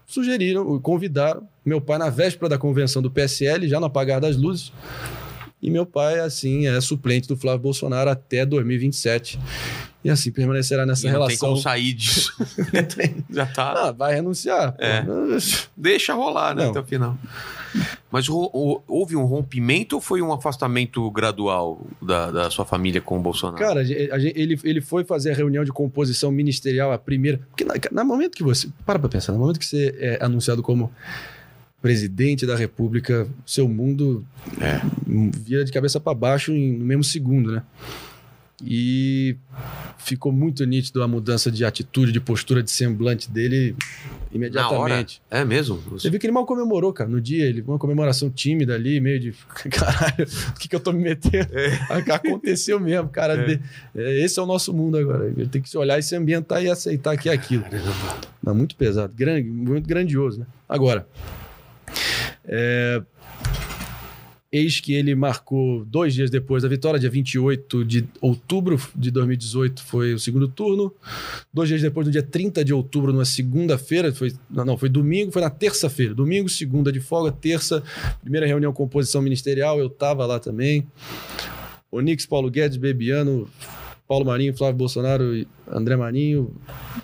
Sugeriram, 0.08 0.80
convidaram 0.80 1.48
meu 1.64 1.80
pai 1.80 1.98
na 2.00 2.10
véspera 2.10 2.50
da 2.50 2.58
convenção 2.58 3.02
do 3.02 3.12
PSL, 3.12 3.68
já 3.68 3.80
no 3.80 3.86
apagar 3.86 4.20
das 4.20 4.36
luzes. 4.38 4.72
E 5.62 5.70
meu 5.70 5.86
pai, 5.86 6.20
assim, 6.20 6.66
é 6.68 6.80
suplente 6.82 7.28
do 7.28 7.36
Flávio 7.36 7.60
Bolsonaro 7.60 8.10
até 8.10 8.46
2027. 8.46 9.38
E 10.04 10.10
assim 10.10 10.32
permanecerá 10.32 10.86
nessa 10.86 11.02
E 11.02 11.12
não 11.12 11.20
tem 11.20 11.20
relação. 11.28 11.50
como 11.50 11.62
sair 11.62 11.92
disso. 11.94 12.34
Já 13.30 13.46
tá. 13.46 13.74
Ah, 13.90 13.92
vai 13.92 14.16
renunciar. 14.16 14.74
É. 14.80 15.04
Deixa 15.76 16.14
rolar, 16.14 16.56
né? 16.56 16.64
Não. 16.64 16.70
Até 16.72 16.80
o 16.80 16.84
final. 16.86 17.18
Mas 18.12 18.28
houve 18.30 19.16
um 19.16 19.24
rompimento 19.26 19.96
ou 19.96 20.02
foi 20.02 20.22
um 20.22 20.34
afastamento 20.34 21.10
gradual 21.12 21.80
da, 22.02 22.32
da 22.32 22.50
sua 22.52 22.66
família 22.66 23.00
com 23.02 23.18
o 23.18 23.22
Bolsonaro? 23.22 23.58
Cara, 23.58 23.82
ele, 23.82 24.60
ele 24.64 24.82
foi 24.82 25.04
fazer 25.04 25.32
a 25.32 25.36
reunião 25.36 25.64
de 25.64 25.72
composição 25.72 26.32
ministerial, 26.32 26.92
a 26.92 26.98
primeira. 26.98 27.40
Porque 27.50 27.64
na, 27.64 27.74
na 27.92 28.04
momento 28.04 28.36
que 28.36 28.44
você. 28.44 28.68
Para 28.86 28.98
pra 29.00 29.08
pensar, 29.10 29.34
no 29.34 29.40
momento 29.40 29.60
que 29.60 29.66
você 29.66 29.96
é 30.00 30.18
anunciado 30.24 30.64
como 30.64 30.92
presidente 31.82 32.46
da 32.46 32.56
República, 32.58 33.28
seu 33.46 33.68
mundo 33.68 34.26
É. 34.60 34.82
vira 35.08 35.64
de 35.64 35.72
cabeça 35.72 36.00
para 36.00 36.14
baixo 36.14 36.52
em- 36.52 36.74
no 36.78 36.84
mesmo 36.86 37.04
segundo, 37.04 37.52
né? 37.54 37.64
E 38.66 39.36
ficou 39.98 40.32
muito 40.32 40.66
nítido 40.66 41.02
a 41.04 41.08
mudança 41.08 41.52
de 41.52 41.64
atitude, 41.66 42.12
de 42.12 42.20
postura, 42.20 42.62
de 42.64 42.72
semblante 42.72 43.30
dele 43.30 43.76
imediatamente. 44.32 45.22
É 45.30 45.44
mesmo? 45.46 45.78
Você 45.92 46.10
viu 46.10 46.20
que 46.20 46.26
ele 46.26 46.34
mal 46.34 46.46
comemorou, 46.46 46.92
cara, 46.94 47.10
no 47.10 47.20
dia, 47.22 47.46
ele 47.46 47.62
uma 47.62 47.78
comemoração 47.80 48.30
tímida 48.30 48.76
ali, 48.76 49.00
meio 49.00 49.20
de 49.20 49.34
caralho, 49.72 50.26
o 50.50 50.60
que, 50.60 50.68
que 50.68 50.76
eu 50.76 50.80
tô 50.80 50.92
me 50.92 51.02
metendo? 51.04 51.50
Aconteceu 52.14 52.80
mesmo, 52.80 53.10
cara. 53.10 53.36
de- 53.46 53.62
é, 53.96 54.20
esse 54.24 54.40
é 54.40 54.42
o 54.42 54.46
nosso 54.46 54.74
mundo 54.74 54.98
agora. 54.98 55.26
Ele 55.28 55.48
tem 55.48 55.62
que 55.62 55.70
se 55.70 55.78
olhar 55.78 55.98
e 56.00 56.04
se 56.04 56.16
ambientar 56.16 56.64
e 56.64 56.70
aceitar 56.70 57.18
que 57.18 57.30
é 57.30 57.34
aquilo. 57.34 57.66
Não, 58.44 58.54
muito 58.56 58.76
pesado, 58.76 59.14
grande, 59.16 59.50
muito 59.50 59.88
grandioso, 59.88 60.40
né? 60.42 60.46
Agora, 60.68 61.08
é, 62.46 63.02
eis 64.52 64.80
que 64.80 64.94
ele 64.94 65.14
marcou 65.16 65.86
dois 65.86 66.14
dias 66.14 66.30
depois 66.30 66.64
da 66.64 66.70
vitória, 66.70 67.00
dia 67.00 67.10
28 67.10 67.86
de 67.86 68.08
outubro 68.20 68.80
de 68.96 69.12
2018 69.12 69.84
foi 69.84 70.14
o 70.14 70.20
segundo 70.20 70.48
turno. 70.48 70.94
Dois 71.54 71.70
dias 71.70 71.82
depois, 71.82 72.06
no 72.06 72.12
dia 72.12 72.24
30 72.24 72.66
de 72.66 72.74
outubro, 72.74 73.14
numa 73.14 73.26
segunda-feira, 73.26 74.12
foi, 74.12 74.34
não, 74.50 74.78
foi 74.78 74.90
domingo, 74.90 75.32
foi 75.32 75.42
na 75.42 75.50
terça-feira. 75.50 76.14
Domingo, 76.14 76.50
segunda 76.50 76.92
de 76.92 77.00
folga, 77.00 77.32
terça, 77.32 77.84
primeira 78.22 78.48
reunião 78.48 78.74
com 78.74 78.84
composição 78.84 79.22
ministerial, 79.22 79.80
eu 79.80 79.88
estava 79.88 80.26
lá 80.26 80.40
também. 80.40 80.88
Onix, 81.92 82.26
Paulo 82.26 82.50
Guedes, 82.50 82.78
Bebiano, 82.78 83.48
Paulo 84.10 84.26
Marinho, 84.26 84.58
Flávio 84.58 84.76
Bolsonaro, 84.76 85.46
André 85.72 85.96
Marinho, 85.96 86.52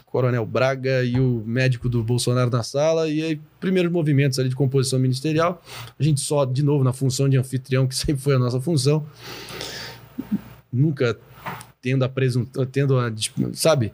Coronel 0.07 0.44
Braga 0.44 1.03
e 1.03 1.19
o 1.19 1.44
médico 1.45 1.88
do 1.88 2.03
Bolsonaro 2.03 2.49
na 2.49 2.64
sala. 2.64 3.07
E 3.07 3.22
aí, 3.22 3.40
primeiros 3.60 3.91
movimentos 3.91 4.40
ali 4.40 4.49
de 4.49 4.56
composição 4.56 4.98
ministerial. 4.98 5.61
A 5.99 6.02
gente 6.02 6.19
só, 6.19 6.44
de 6.45 6.64
novo, 6.64 6.84
na 6.84 6.91
função 6.91 7.30
de 7.30 7.38
anfitrião, 7.38 7.86
que 7.88 7.95
sempre 7.95 8.23
foi 8.23 8.34
a 8.34 8.40
nossa 8.40 8.60
função. 8.60 9.06
Nunca 10.73 11.15
tendo 11.80 12.03
a 12.03 12.10
presunção, 12.10 12.65
tendo 12.65 12.98
a, 12.98 13.14
sabe? 13.53 13.94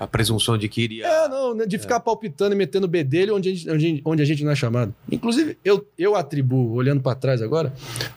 A 0.00 0.06
presunção 0.08 0.58
de 0.58 0.68
que 0.68 0.82
iria. 0.82 1.06
É, 1.06 1.28
não, 1.28 1.54
né, 1.54 1.66
de 1.66 1.78
ficar 1.78 2.00
palpitando 2.00 2.52
e 2.52 2.58
metendo 2.58 2.88
bedelho 2.88 3.36
onde 3.36 3.48
a 3.48 3.54
gente, 3.54 3.70
onde, 3.70 4.02
onde 4.04 4.22
a 4.22 4.24
gente 4.24 4.42
não 4.42 4.50
é 4.50 4.56
chamado. 4.56 4.92
Inclusive, 5.08 5.56
eu, 5.64 5.86
eu 5.96 6.16
atribuo, 6.16 6.72
olhando 6.72 7.00
para 7.00 7.14
trás 7.14 7.40
agora, 7.40 7.72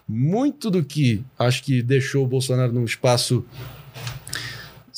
muito 0.09 0.71
do 0.71 0.83
que 0.83 1.23
acho 1.37 1.61
que 1.61 1.83
deixou 1.83 2.23
o 2.23 2.27
Bolsonaro 2.27 2.73
num 2.73 2.83
espaço, 2.83 3.45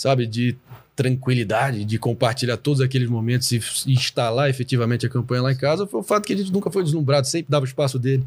sabe, 0.06 0.28
de 0.28 0.56
tranquilidade, 0.96 1.84
de 1.84 1.98
compartilhar 1.98 2.58
todos 2.58 2.80
aqueles 2.80 3.10
momentos 3.10 3.52
e 3.52 3.92
instalar 3.92 4.50
efetivamente 4.52 5.04
a 5.04 5.10
campanha 5.10 5.42
lá 5.42 5.52
em 5.52 5.56
casa, 5.56 5.88
foi 5.88 6.00
o 6.00 6.04
fato 6.04 6.26
que 6.26 6.34
a 6.34 6.38
gente 6.38 6.54
nunca 6.54 6.70
foi 6.70 6.84
deslumbrado, 6.84 7.26
sempre 7.26 7.48
dava 7.50 7.66
o 7.66 7.68
espaço 7.68 7.98
dele. 7.98 8.24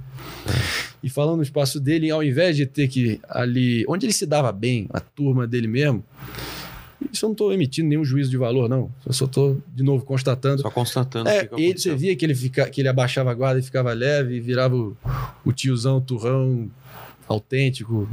E 1.00 1.08
falando 1.08 1.36
no 1.36 1.42
espaço 1.42 1.78
dele, 1.78 2.10
ao 2.10 2.22
invés 2.22 2.56
de 2.56 2.66
ter 2.66 2.88
que 2.88 3.20
ali, 3.28 3.84
onde 3.88 4.06
ele 4.06 4.12
se 4.12 4.26
dava 4.26 4.50
bem, 4.50 4.88
a 4.92 4.98
turma 4.98 5.46
dele 5.46 5.68
mesmo, 5.68 6.04
isso 7.12 7.24
eu 7.24 7.28
não 7.28 7.32
estou 7.32 7.52
emitindo 7.52 7.88
nenhum 7.88 8.04
juízo 8.04 8.28
de 8.28 8.36
valor, 8.36 8.68
não. 8.68 8.90
Eu 9.06 9.12
só 9.12 9.26
estou, 9.26 9.62
de 9.72 9.84
novo, 9.84 10.04
constatando. 10.04 10.60
Só 10.60 10.70
constatando 10.70 11.30
É, 11.30 11.48
ele, 11.56 11.78
você 11.78 11.94
via 11.94 12.14
que 12.16 12.24
ele, 12.26 12.34
fica, 12.34 12.68
que 12.68 12.80
ele 12.80 12.88
abaixava 12.88 13.30
a 13.30 13.34
guarda 13.34 13.60
e 13.60 13.62
ficava 13.62 13.92
leve, 13.92 14.34
e 14.34 14.40
virava 14.40 14.74
o, 14.74 14.96
o 15.44 15.52
tiozão, 15.52 15.98
o 15.98 16.00
turrão 16.00 16.68
autêntico, 17.28 18.08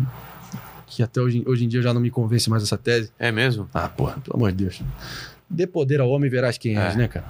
que 0.87 1.01
até 1.03 1.19
hoje, 1.21 1.43
hoje 1.45 1.65
em 1.65 1.67
dia 1.67 1.81
já 1.81 1.93
não 1.93 2.01
me 2.01 2.09
convence 2.09 2.49
mais 2.49 2.63
essa 2.63 2.77
tese. 2.77 3.11
É 3.19 3.31
mesmo? 3.31 3.69
Ah, 3.73 3.87
porra, 3.89 4.17
pelo 4.23 4.35
amor 4.37 4.51
de 4.51 4.63
Deus. 4.63 4.81
Dê 5.49 5.65
poder 5.67 5.99
ao 6.01 6.09
homem 6.09 6.27
e 6.27 6.31
verás 6.31 6.57
quem 6.57 6.77
és, 6.77 6.93
É. 6.93 6.97
né, 6.97 7.07
cara? 7.07 7.25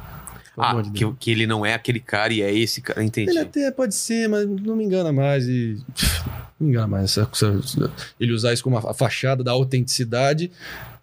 Pelo 0.56 0.68
Ah, 0.68 0.82
de 0.82 0.92
que, 0.92 1.14
que 1.20 1.32
ele 1.32 1.46
não 1.46 1.66
é 1.66 1.74
aquele 1.74 2.00
cara 2.00 2.32
e 2.32 2.42
é 2.42 2.54
esse 2.54 2.80
cara. 2.82 3.04
Entendi. 3.04 3.30
Ele 3.30 3.40
até 3.40 3.70
pode 3.72 3.94
ser, 3.94 4.30
mas 4.30 4.48
não 4.48 4.76
me 4.76 4.86
engana 4.86 5.12
mais. 5.12 5.46
E 5.48 5.78
Não 6.58 6.68
me 6.68 6.70
engano 6.70 6.88
mais. 6.88 7.14
ele 8.20 8.32
usar 8.32 8.54
isso 8.54 8.64
como 8.64 8.78
a 8.78 8.94
fachada 8.94 9.44
da 9.44 9.52
autenticidade 9.52 10.50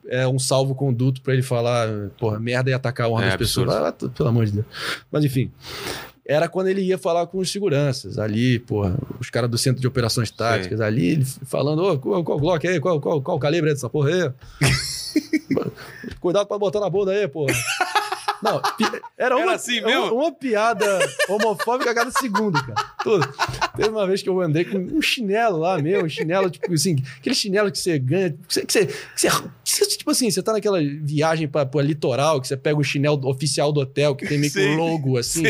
é 0.09 0.27
um 0.27 0.39
salvo-conduto 0.39 1.21
pra 1.21 1.33
ele 1.35 1.43
falar, 1.43 1.87
porra, 2.19 2.41
merda 2.41 2.71
e 2.71 2.73
atacar 2.73 3.07
a 3.07 3.11
honra 3.11 3.25
É 3.25 3.29
das 3.29 3.37
pessoas. 3.37 3.69
Ah, 3.71 3.93
pelo 3.93 4.29
amor 4.31 4.47
de 4.47 4.53
Deus. 4.53 4.67
Mas 5.11 5.23
enfim. 5.25 5.51
Era 6.25 6.49
quando 6.49 6.69
ele 6.69 6.83
ia 6.83 6.97
falar 6.97 7.27
com 7.27 7.39
os 7.39 7.51
seguranças 7.51 8.17
ali, 8.17 8.59
porra, 8.61 8.97
os 9.19 9.29
caras 9.29 9.51
do 9.51 9.59
centro 9.59 9.81
de 9.81 9.87
operações 9.89 10.31
táticas 10.31 10.81
ali, 10.81 11.07
ele 11.07 11.25
falando, 11.25 11.83
ô, 11.83 11.99
qual, 11.99 12.23
qual 12.23 12.39
Glock 12.39 12.67
aí, 12.67 12.79
qual, 12.79 13.01
qual, 13.01 13.21
qual 13.21 13.37
o 13.37 13.41
calibre 13.41 13.71
é 13.71 13.75
dessa 13.75 13.91
porra 13.91 14.11
aí? 14.11 14.33
Cuidado 16.21 16.47
pra 16.47 16.59
botar 16.59 16.79
na 16.79 16.89
bunda 16.89 17.11
aí, 17.11 17.27
porra. 17.27 17.53
Não, 18.43 18.61
era 19.17 19.37
uma, 19.37 19.43
Era 19.45 19.55
assim 19.55 19.81
mesmo? 19.81 20.15
uma 20.17 20.33
piada 20.33 20.85
homofóbica 21.29 21.91
a 21.91 21.95
cada 21.95 22.11
segundo, 22.11 22.61
cara. 22.65 22.75
Tudo. 23.03 23.29
Teve 23.77 23.89
uma 23.89 24.07
vez 24.07 24.23
que 24.23 24.29
eu 24.29 24.41
andei 24.41 24.65
com 24.65 24.79
um 24.79 25.01
chinelo 25.01 25.59
lá 25.59 25.79
mesmo, 25.79 26.05
um 26.07 26.09
chinelo, 26.09 26.51
tipo 26.51 26.73
assim, 26.73 26.97
aquele 27.19 27.35
chinelo 27.35 27.71
que 27.71 27.79
você 27.79 27.99
ganha, 27.99 28.31
que 28.31 28.39
você, 28.49 28.65
que 28.67 28.73
você, 28.73 28.87
que 28.87 29.31
você- 29.65 29.87
tipo 29.97 30.11
assim, 30.11 30.31
você 30.31 30.43
tá 30.43 30.53
naquela 30.53 30.79
viagem 30.81 31.47
pra, 31.47 31.65
pra 31.65 31.81
litoral, 31.83 32.41
que 32.41 32.49
você 32.49 32.57
pega 32.57 32.77
o 32.79 32.83
chinelo 32.85 33.25
oficial 33.29 33.73
do 33.73 33.81
hotel, 33.81 34.15
que 34.17 34.27
tem 34.27 34.39
meio 34.39 34.53
que 34.53 34.59
um 34.61 34.77
logo 34.77 35.17
assim. 35.17 35.43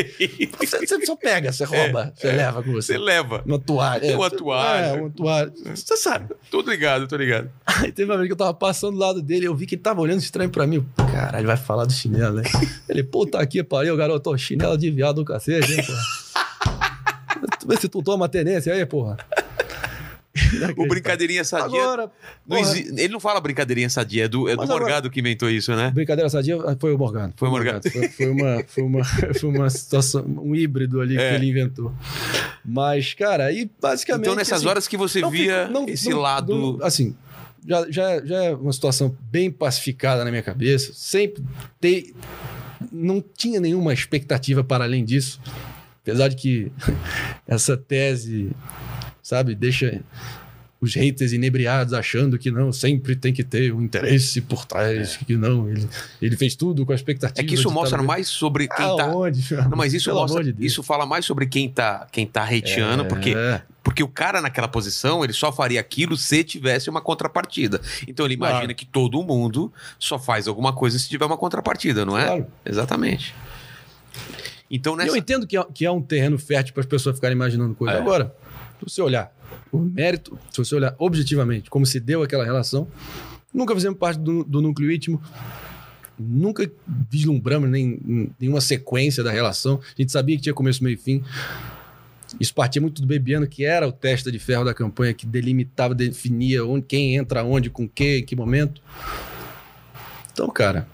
Você, 0.60 0.86
você 0.86 1.06
só 1.06 1.16
pega, 1.16 1.50
você 1.52 1.64
rouba, 1.64 2.12
você 2.14 2.30
leva 2.30 2.62
com 2.62 2.72
você. 2.72 2.92
Você 2.92 2.98
leva. 2.98 3.42
Uma 3.46 3.58
toalha. 3.58 4.16
Uma 4.16 4.30
toalha. 4.30 4.86
É, 4.86 4.92
uma 5.00 5.10
toalha. 5.10 5.52
Você 5.74 5.96
sabe. 5.96 6.34
Tô 6.50 6.60
ligado, 6.60 7.08
tô 7.08 7.16
ligado. 7.16 7.50
Aí 7.64 7.90
teve 7.90 8.10
uma 8.10 8.16
vez 8.18 8.28
que 8.28 8.32
eu 8.32 8.36
tava 8.36 8.52
passando 8.54 8.92
do 8.92 8.98
lado 8.98 9.22
dele, 9.22 9.46
eu 9.46 9.54
vi 9.54 9.66
que 9.66 9.74
ele 9.76 9.82
tava 9.82 10.00
olhando 10.00 10.20
estranho 10.20 10.50
pra 10.50 10.66
mim. 10.66 10.86
Caralho, 11.12 11.46
vai 11.46 11.56
falar 11.56 11.84
do 11.86 11.92
chinelo, 11.92 12.34
né? 12.36 12.42
Ele, 12.88 13.02
puta 13.02 13.38
aqui, 13.38 13.62
pariu, 13.62 13.96
garoto, 13.96 14.36
chinelo 14.36 14.76
de 14.76 14.90
viado 14.90 15.16
do 15.16 15.24
cacete, 15.24 15.72
hein, 15.72 15.82
porra. 15.86 16.02
Tu 17.60 17.66
vê 17.68 17.76
se 17.76 17.88
tu 17.88 18.02
toma 18.02 18.28
tenência 18.28 18.72
aí, 18.72 18.84
porra. 18.86 19.16
O 20.76 20.86
brincadeirinha 20.86 21.44
sadia. 21.44 21.80
Agora, 21.82 22.10
não 22.46 22.56
exi- 22.58 22.88
Ele 22.96 23.12
não 23.12 23.20
fala 23.20 23.38
brincadeirinha 23.40 23.90
sadia, 23.90 24.24
é 24.24 24.28
do, 24.28 24.48
é 24.48 24.52
do 24.52 24.58
Mas 24.58 24.70
agora- 24.70 24.84
Morgado 24.84 25.10
que 25.10 25.20
inventou 25.20 25.48
isso, 25.50 25.74
né? 25.74 25.90
Brincadeira 25.90 26.28
sadia 26.30 26.56
foi 26.80 26.94
o 26.94 26.98
Morgano. 26.98 27.32
Foi 27.36 27.48
o 27.48 27.50
Morgado. 27.50 27.90
Foi, 27.90 28.08
foi 28.08 28.28
uma, 28.30 28.64
foi, 28.66 28.82
uma, 28.82 29.04
foi 29.38 29.48
uma 29.50 29.68
situação, 29.70 30.24
um 30.26 30.54
híbrido 30.54 31.00
ali 31.02 31.18
É. 31.18 31.30
que 31.30 31.34
ele 31.36 31.48
inventou. 31.50 31.92
Mas, 32.64 33.12
cara, 33.14 33.44
aí 33.46 33.70
basicamente. 33.80 34.24
Então, 34.24 34.34
nessas 34.34 34.58
assim, 34.60 34.68
horas 34.68 34.88
que 34.88 34.96
você 34.96 35.20
não 35.20 35.30
via 35.30 35.68
não- 35.68 35.86
esse 35.88 36.08
não- 36.08 36.18
lado. 36.18 36.78
assim, 36.82 37.14
já, 37.66 37.86
já, 37.90 38.24
já 38.24 38.44
é 38.44 38.54
uma 38.54 38.72
situação 38.72 39.14
bem 39.30 39.50
pacificada 39.50 40.24
na 40.24 40.30
minha 40.30 40.42
cabeça. 40.42 40.92
Sempre 40.94 41.44
ter, 41.78 42.14
não 42.90 43.22
tinha 43.36 43.60
nenhuma 43.60 43.92
expectativa 43.92 44.64
para 44.64 44.84
além 44.84 45.04
disso. 45.04 45.40
Apesar 46.02 46.28
de 46.28 46.36
que 46.36 46.72
essa 47.46 47.76
tese, 47.76 48.50
sabe, 49.22 49.54
deixa 49.54 50.00
os 50.80 50.94
haters 50.96 51.32
inebriados 51.32 51.94
achando 51.94 52.36
que 52.36 52.50
não, 52.50 52.72
sempre 52.72 53.14
tem 53.14 53.32
que 53.32 53.44
ter 53.44 53.72
um 53.72 53.80
interesse 53.82 54.40
por 54.40 54.66
trás, 54.66 55.16
que 55.16 55.36
não, 55.36 55.70
ele, 55.70 55.88
ele 56.20 56.36
fez 56.36 56.56
tudo 56.56 56.84
com 56.84 56.90
a 56.90 56.94
expectativa. 56.96 57.40
É 57.40 57.48
que 57.48 57.54
isso 57.54 57.68
de 57.68 57.74
mostra 57.74 57.98
tá- 57.98 58.02
mais 58.04 58.26
sobre 58.26 58.66
quem 58.66 58.96
tá. 58.96 59.04
Aonde, 59.04 59.46
meu 59.54 59.68
Não, 59.68 59.76
mas 59.76 59.94
isso 59.94 60.06
Pelo 60.06 60.22
mostra, 60.22 60.42
de 60.42 60.66
isso 60.66 60.82
fala 60.82 61.06
mais 61.06 61.24
sobre 61.24 61.46
quem 61.46 61.68
tá, 61.68 62.04
quem 62.10 62.26
tá 62.26 62.42
hateando, 62.42 63.04
É, 63.04 63.06
porque, 63.06 63.32
porque 63.82 64.02
o 64.02 64.08
cara 64.08 64.40
naquela 64.40 64.68
posição, 64.68 65.24
ele 65.24 65.32
só 65.32 65.52
faria 65.52 65.80
aquilo 65.80 66.16
se 66.16 66.44
tivesse 66.44 66.88
uma 66.88 67.00
contrapartida. 67.00 67.80
Então 68.06 68.24
ele 68.26 68.34
imagina 68.34 68.60
Claro. 68.60 68.74
que 68.74 68.86
todo 68.86 69.22
mundo 69.22 69.72
só 69.98 70.18
faz 70.18 70.46
alguma 70.46 70.72
coisa 70.72 70.98
se 70.98 71.08
tiver 71.08 71.24
uma 71.24 71.36
contrapartida, 71.36 72.04
não 72.04 72.16
é? 72.16 72.26
Claro. 72.26 72.46
Exatamente. 72.64 73.34
Então 74.70 74.96
nessa 74.96 75.10
Eu 75.10 75.16
entendo 75.16 75.46
que 75.46 75.56
é, 75.56 75.64
que 75.74 75.84
é 75.84 75.90
um 75.90 76.00
terreno 76.00 76.38
fértil 76.38 76.72
para 76.74 76.80
as 76.80 76.86
pessoas 76.86 77.16
ficarem 77.16 77.34
imaginando 77.34 77.74
coisas. 77.74 77.96
É. 77.98 78.00
Agora, 78.00 78.34
se 78.78 78.90
você 78.94 79.02
olhar 79.02 79.32
o 79.70 79.78
mérito, 79.78 80.38
se 80.50 80.58
você 80.58 80.74
olhar 80.74 80.94
objetivamente 80.98 81.68
como 81.68 81.84
se 81.84 82.00
deu 82.00 82.22
aquela 82.22 82.44
relação, 82.44 82.88
nunca 83.52 83.74
fizemos 83.74 83.98
parte 83.98 84.18
do, 84.18 84.44
do 84.44 84.62
núcleo 84.62 84.90
íntimo, 84.90 85.20
nunca 86.18 86.70
vislumbramos 87.10 87.68
nem, 87.68 88.32
nenhuma 88.38 88.60
sequência 88.60 89.22
da 89.22 89.30
relação. 89.30 89.80
A 89.82 90.00
gente 90.00 90.12
sabia 90.12 90.36
que 90.36 90.42
tinha 90.42 90.54
começo, 90.54 90.82
meio 90.82 90.94
e 90.94 90.96
fim. 90.96 91.22
Isso 92.42 92.52
partia 92.52 92.82
muito 92.82 93.00
do 93.00 93.06
Bebiano, 93.06 93.46
que 93.46 93.64
era 93.64 93.86
o 93.86 93.92
testa 93.92 94.32
de 94.32 94.36
ferro 94.40 94.64
da 94.64 94.74
campanha, 94.74 95.14
que 95.14 95.24
delimitava, 95.24 95.94
definia 95.94 96.64
onde, 96.66 96.84
quem 96.86 97.14
entra 97.14 97.44
onde, 97.44 97.70
com 97.70 97.88
que, 97.88 98.18
em 98.18 98.24
que 98.24 98.34
momento. 98.34 98.82
Então, 100.32 100.48
cara, 100.50 100.88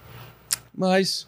mas 0.77 1.27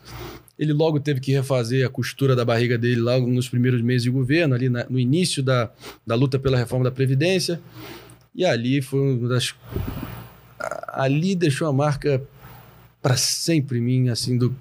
ele 0.59 0.73
logo 0.73 0.99
teve 0.99 1.19
que 1.19 1.31
refazer 1.31 1.83
a 1.83 1.89
costura 1.89 2.35
da 2.35 2.45
barriga 2.45 2.77
dele 2.77 3.01
logo 3.01 3.25
nos 3.25 3.49
primeiros 3.49 3.81
meses 3.81 4.03
de 4.03 4.11
governo, 4.11 4.53
ali 4.53 4.69
na- 4.69 4.85
no 4.87 4.99
início 4.99 5.41
da, 5.41 5.71
da 6.05 6.13
luta 6.13 6.37
pela 6.37 6.55
reforma 6.55 6.83
da 6.83 6.91
Previdência. 6.91 7.59
E 8.35 8.45
ali 8.45 8.79
foi 8.79 8.99
uma 8.99 9.27
das. 9.27 9.55
Ali 10.89 11.33
deixou 11.33 11.67
a 11.67 11.73
marca 11.73 12.21
para 13.01 13.17
sempre 13.17 13.79
em 13.79 13.81
mim, 13.81 14.09
assim, 14.09 14.37
do, 14.37 14.55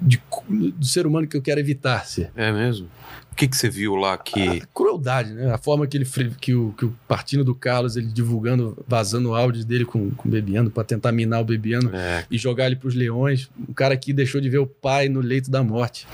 de- 0.00 0.22
do 0.48 0.84
ser 0.86 1.06
humano 1.06 1.26
que 1.26 1.36
eu 1.36 1.42
quero 1.42 1.60
evitar 1.60 2.06
ser. 2.06 2.30
É 2.36 2.52
mesmo? 2.52 2.88
O 3.32 3.36
que, 3.36 3.46
que 3.46 3.56
você 3.56 3.68
viu 3.68 3.94
lá 3.96 4.16
que. 4.16 4.48
A 4.62 4.66
crueldade, 4.74 5.34
né? 5.34 5.52
A 5.52 5.58
forma 5.58 5.86
que 5.86 5.94
ele 5.96 6.06
que 6.40 6.54
o, 6.54 6.72
que 6.72 6.86
o 6.86 6.96
partindo 7.06 7.44
do 7.44 7.54
Carlos, 7.54 7.94
ele 7.96 8.06
divulgando, 8.06 8.82
vazando 8.88 9.34
áudios 9.34 9.64
dele 9.66 9.84
com, 9.84 10.10
com 10.10 10.26
o 10.26 10.32
Bebiano 10.32 10.70
para 10.70 10.84
tentar 10.84 11.12
minar 11.12 11.42
o 11.42 11.44
Bebiano 11.44 11.90
É, 11.94 12.24
e 12.30 12.38
jogar 12.38 12.66
ele 12.66 12.76
pros 12.76 12.94
leões. 12.94 13.50
Um 13.68 13.74
cara 13.74 13.94
que 13.94 14.12
deixou 14.14 14.40
de 14.40 14.48
ver 14.48 14.56
o 14.58 14.66
pai 14.66 15.10
no 15.10 15.20
leito 15.20 15.50
da 15.50 15.62
morte. 15.62 16.06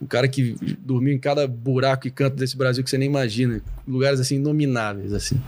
Um 0.00 0.06
cara 0.06 0.28
que 0.28 0.54
dormiu 0.78 1.12
em 1.12 1.18
cada 1.18 1.44
buraco 1.48 2.06
e 2.06 2.10
canto 2.10 2.36
desse 2.36 2.56
Brasil 2.56 2.84
que 2.84 2.90
você 2.90 2.96
nem 2.98 3.08
imagina. 3.08 3.60
Lugares 3.86 4.20
assim 4.20 4.36
inomináveis, 4.36 5.12
assim. 5.12 5.40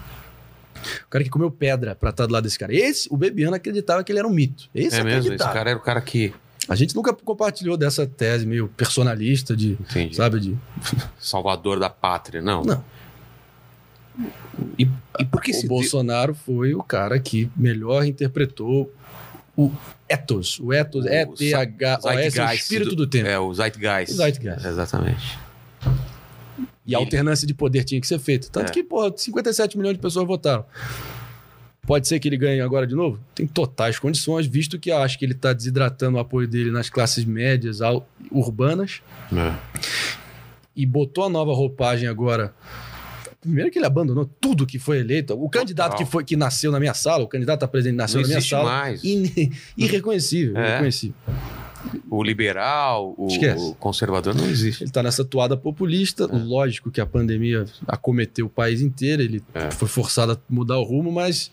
O 1.06 1.08
cara 1.08 1.22
que 1.22 1.30
comeu 1.30 1.50
pedra 1.52 1.94
pra 1.94 2.10
estar 2.10 2.26
do 2.26 2.32
lado 2.32 2.42
desse 2.42 2.58
cara. 2.58 2.74
Esse, 2.74 3.06
o 3.12 3.16
Bebiano 3.16 3.54
acreditava 3.54 4.02
que 4.02 4.10
ele 4.10 4.18
era 4.18 4.26
um 4.26 4.32
mito. 4.32 4.68
Esse 4.74 4.96
é 4.98 5.04
mesmo? 5.04 5.32
Esse 5.32 5.44
cara 5.44 5.70
era 5.70 5.78
o 5.78 5.82
cara 5.82 6.00
que. 6.00 6.34
A 6.68 6.74
gente 6.76 6.94
nunca 6.94 7.12
compartilhou 7.12 7.76
dessa 7.76 8.06
tese 8.06 8.46
meio 8.46 8.68
personalista 8.68 9.56
de, 9.56 9.72
Entendi. 9.72 10.14
sabe, 10.14 10.38
de... 10.38 10.56
Salvador 11.18 11.80
da 11.80 11.90
pátria, 11.90 12.40
não. 12.40 12.62
Não. 12.62 12.84
E, 14.78 14.88
e 15.18 15.24
por 15.24 15.42
que 15.42 15.52
o. 15.52 15.66
Bolsonaro 15.66 16.34
foi 16.34 16.74
o 16.74 16.82
cara 16.82 17.18
que 17.18 17.50
melhor 17.56 18.04
interpretou 18.04 18.92
o 19.56 19.72
ethos. 20.08 20.60
O 20.60 20.72
ethos, 20.72 21.04
O 21.04 21.08
E-T-H-O-S, 21.08 22.40
o 22.40 22.52
espírito 22.52 22.94
do, 22.94 23.06
tempo. 23.06 23.26
É, 23.28 23.38
o 23.38 23.52
Zeitgeist. 23.52 24.12
O 24.12 24.16
Zeitgeist. 24.16 24.66
Exatamente. 24.66 25.38
E 26.84 26.94
a 26.94 26.98
alternância 26.98 27.46
de 27.46 27.54
poder 27.54 27.84
tinha 27.84 28.00
que 28.00 28.06
ser 28.06 28.18
feita. 28.18 28.48
Tanto 28.50 28.70
É. 28.70 28.72
que, 28.72 28.82
porra, 28.82 29.12
57 29.16 29.78
milhões 29.78 29.94
de 29.94 30.00
pessoas 30.00 30.26
votaram. 30.26 30.64
Pode 31.84 32.06
ser 32.06 32.20
que 32.20 32.28
ele 32.28 32.36
ganhe 32.36 32.60
agora 32.60 32.86
de 32.86 32.94
novo? 32.94 33.18
Tem 33.34 33.44
totais 33.44 33.98
condições, 33.98 34.46
visto 34.46 34.78
que 34.78 34.92
acho 34.92 35.18
que 35.18 35.24
ele 35.24 35.32
está 35.32 35.52
desidratando 35.52 36.16
o 36.16 36.20
apoio 36.20 36.46
dele 36.46 36.70
nas 36.70 36.88
classes 36.88 37.24
médias, 37.24 37.80
urbanas, 38.30 39.02
É. 39.32 39.52
e 40.76 40.86
botou 40.86 41.24
a 41.24 41.28
nova 41.28 41.52
roupagem 41.52 42.06
agora. 42.08 42.54
Primeiro 43.40 43.68
que 43.68 43.80
ele 43.80 43.86
abandonou 43.86 44.24
tudo 44.40 44.64
que 44.64 44.78
foi 44.78 45.00
eleito. 45.00 45.34
O 45.34 45.50
candidato 45.50 45.96
que, 45.96 46.04
foi, 46.04 46.22
que 46.22 46.36
nasceu 46.36 46.70
na 46.70 46.78
minha 46.78 46.94
sala, 46.94 47.24
o 47.24 47.26
candidato 47.26 47.64
a 47.64 47.68
presidente 47.68 47.96
nasceu 47.96 48.20
Não 48.20 48.28
na 48.28 48.34
minha 48.36 48.40
sala. 48.48 48.70
mais. 48.70 49.02
in- 49.02 49.50
irreconhecível, 49.76 50.56
É. 50.56 50.68
irreconhecível. 50.68 51.16
O 52.10 52.22
liberal, 52.22 53.14
o, 53.16 53.26
o 53.70 53.74
conservador 53.74 54.34
não 54.34 54.46
existe. 54.48 54.82
Ele 54.82 54.90
está 54.90 55.02
nessa 55.02 55.24
toada 55.24 55.56
populista. 55.56 56.24
É. 56.24 56.36
Lógico 56.36 56.90
que 56.90 57.00
a 57.00 57.06
pandemia 57.06 57.64
acometeu 57.86 58.46
o 58.46 58.50
país 58.50 58.80
inteiro, 58.80 59.22
ele 59.22 59.42
É. 59.54 59.70
foi 59.70 59.88
forçado 59.88 60.32
a 60.32 60.38
mudar 60.48 60.78
o 60.78 60.82
rumo, 60.84 61.10
mas 61.10 61.50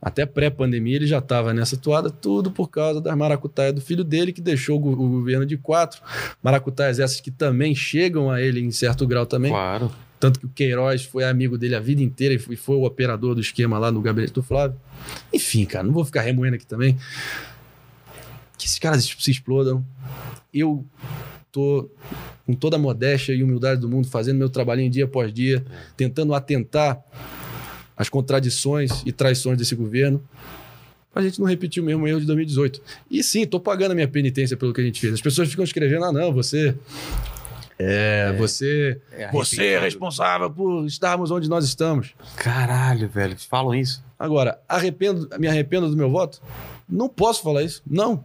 até 0.00 0.24
pré-pandemia 0.24 0.96
ele 0.96 1.06
já 1.06 1.18
estava 1.18 1.52
nessa 1.52 1.76
toada, 1.76 2.10
tudo 2.10 2.50
por 2.50 2.68
causa 2.68 3.00
das 3.00 3.16
maracutaias 3.16 3.74
do 3.74 3.80
filho 3.80 4.04
dele, 4.04 4.32
que 4.32 4.40
deixou 4.40 4.76
o 4.76 4.80
go- 4.80 4.92
o 4.92 5.08
governo 5.08 5.44
de 5.44 5.56
quatro. 5.56 6.00
Maracutaias 6.42 6.98
essas 7.00 7.20
que 7.20 7.30
também 7.30 7.74
chegam 7.74 8.30
a 8.30 8.40
ele 8.40 8.60
em 8.60 8.70
certo 8.70 9.06
grau 9.06 9.26
também. 9.26 9.50
Claro. 9.50 9.90
Tanto 10.18 10.40
que 10.40 10.46
o 10.46 10.48
Queiroz 10.48 11.04
foi 11.04 11.24
amigo 11.24 11.58
dele 11.58 11.74
a 11.74 11.80
vida 11.80 12.02
inteira 12.02 12.34
e 12.34 12.38
foi- 12.38 12.56
foi 12.56 12.76
o 12.76 12.84
operador 12.84 13.34
do 13.34 13.40
esquema 13.40 13.78
lá 13.78 13.90
no 13.92 14.00
gabinete 14.00 14.32
do 14.32 14.42
Flávio. 14.42 14.76
Enfim, 15.32 15.64
cara, 15.66 15.84
não 15.84 15.92
vou 15.92 16.04
ficar 16.04 16.22
remoendo 16.22 16.56
aqui 16.56 16.66
também. 16.66 16.96
Que 18.58 18.66
esses 18.66 18.78
caras 18.78 19.04
se 19.04 19.30
explodam. 19.30 19.84
Eu 20.52 20.84
tô 21.52 21.88
com 22.46 22.54
toda 22.54 22.76
a 22.76 22.78
modéstia 22.78 23.32
e 23.34 23.42
humildade 23.42 23.80
do 23.80 23.88
mundo 23.88 24.08
fazendo 24.08 24.38
meu 24.38 24.48
trabalhinho 24.48 24.90
dia 24.90 25.04
após 25.04 25.32
dia, 25.32 25.64
tentando 25.96 26.32
atentar 26.34 27.02
às 27.96 28.08
contradições 28.08 29.02
e 29.04 29.12
traições 29.12 29.58
desse 29.58 29.74
governo. 29.74 30.22
Pra 31.12 31.22
gente 31.22 31.40
não 31.40 31.46
repetir 31.46 31.82
o 31.82 31.86
mesmo 31.86 32.06
erro 32.06 32.20
de 32.20 32.26
2018. 32.26 32.82
E 33.10 33.22
sim, 33.22 33.46
tô 33.46 33.58
pagando 33.58 33.92
a 33.92 33.94
minha 33.94 34.06
penitência 34.06 34.54
pelo 34.54 34.74
que 34.74 34.82
a 34.82 34.84
gente 34.84 35.00
fez. 35.00 35.14
As 35.14 35.20
pessoas 35.20 35.48
ficam 35.48 35.64
escrevendo: 35.64 36.04
ah, 36.04 36.12
não, 36.12 36.30
você. 36.30 36.74
É, 37.78 38.34
você. 38.36 39.00
É 39.12 39.30
Você 39.32 39.66
é 39.68 39.80
responsável 39.80 40.50
por 40.50 40.84
estarmos 40.84 41.30
onde 41.30 41.48
nós 41.48 41.64
estamos. 41.64 42.14
Caralho, 42.36 43.08
velho. 43.08 43.34
Falam 43.38 43.74
isso. 43.74 44.04
Agora, 44.18 44.60
arrependo, 44.68 45.28
me 45.38 45.48
arrependo 45.48 45.88
do 45.88 45.96
meu 45.96 46.10
voto? 46.10 46.40
Não 46.88 47.08
posso 47.08 47.42
falar 47.42 47.62
isso. 47.62 47.82
Não. 47.86 48.24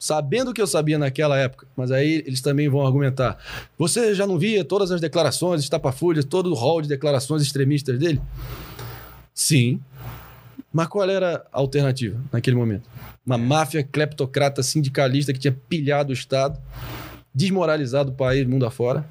sabendo 0.00 0.50
o 0.50 0.54
que 0.54 0.62
eu 0.62 0.66
sabia 0.66 0.98
naquela 0.98 1.36
época, 1.36 1.66
mas 1.76 1.90
aí 1.92 2.24
eles 2.26 2.40
também 2.40 2.70
vão 2.70 2.86
argumentar. 2.86 3.36
Você 3.76 4.14
já 4.14 4.26
não 4.26 4.38
via 4.38 4.64
todas 4.64 4.90
as 4.90 4.98
declarações, 4.98 5.60
estapafúrdias, 5.60 6.24
todo 6.24 6.50
o 6.50 6.54
rol 6.54 6.80
de 6.80 6.88
declarações 6.88 7.42
extremistas 7.42 7.98
dele? 7.98 8.20
Sim. 9.34 9.78
Mas 10.72 10.86
qual 10.86 11.08
era 11.08 11.44
a 11.52 11.58
alternativa 11.58 12.18
naquele 12.32 12.56
momento? 12.56 12.88
Uma 13.26 13.36
máfia 13.36 13.82
cleptocrata 13.82 14.62
sindicalista 14.62 15.34
que 15.34 15.38
tinha 15.38 15.56
pilhado 15.68 16.10
o 16.10 16.14
Estado, 16.14 16.58
desmoralizado 17.34 18.10
o 18.10 18.14
país 18.14 18.46
mundo 18.46 18.64
afora, 18.64 19.06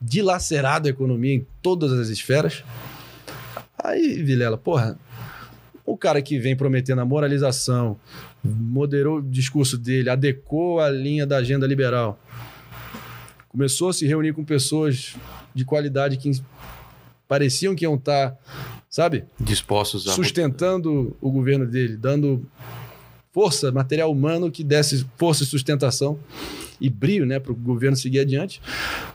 dilacerado 0.00 0.86
a 0.86 0.90
economia 0.90 1.34
em 1.34 1.46
todas 1.62 1.92
as 1.92 2.08
esferas. 2.08 2.62
Aí, 3.82 4.22
Vilela, 4.22 4.58
porra, 4.58 4.98
o 5.92 5.96
cara 5.96 6.22
que 6.22 6.38
vem 6.38 6.56
prometendo 6.56 7.00
a 7.00 7.04
moralização, 7.04 7.98
moderou 8.44 9.18
o 9.18 9.22
discurso 9.22 9.76
dele, 9.76 10.08
adequou 10.08 10.80
a 10.80 10.88
linha 10.88 11.26
da 11.26 11.38
agenda 11.38 11.66
liberal, 11.66 12.18
começou 13.48 13.88
a 13.88 13.92
se 13.92 14.06
reunir 14.06 14.32
com 14.32 14.44
pessoas 14.44 15.16
de 15.54 15.64
qualidade 15.64 16.16
que 16.16 16.30
pareciam 17.26 17.74
que 17.74 17.84
iam 17.84 17.96
estar, 17.96 18.36
sabe, 18.88 19.24
Dispostos 19.38 20.08
a. 20.08 20.12
sustentando 20.12 21.16
o 21.20 21.30
governo 21.30 21.66
dele, 21.66 21.96
dando 21.96 22.46
força, 23.32 23.72
material 23.72 24.12
humano 24.12 24.50
que 24.50 24.62
desse 24.62 25.06
força 25.16 25.42
e 25.42 25.46
sustentação 25.46 26.18
e 26.80 26.88
brilho, 26.88 27.26
né, 27.26 27.38
para 27.38 27.52
o 27.52 27.54
governo 27.54 27.96
seguir 27.96 28.20
adiante. 28.20 28.60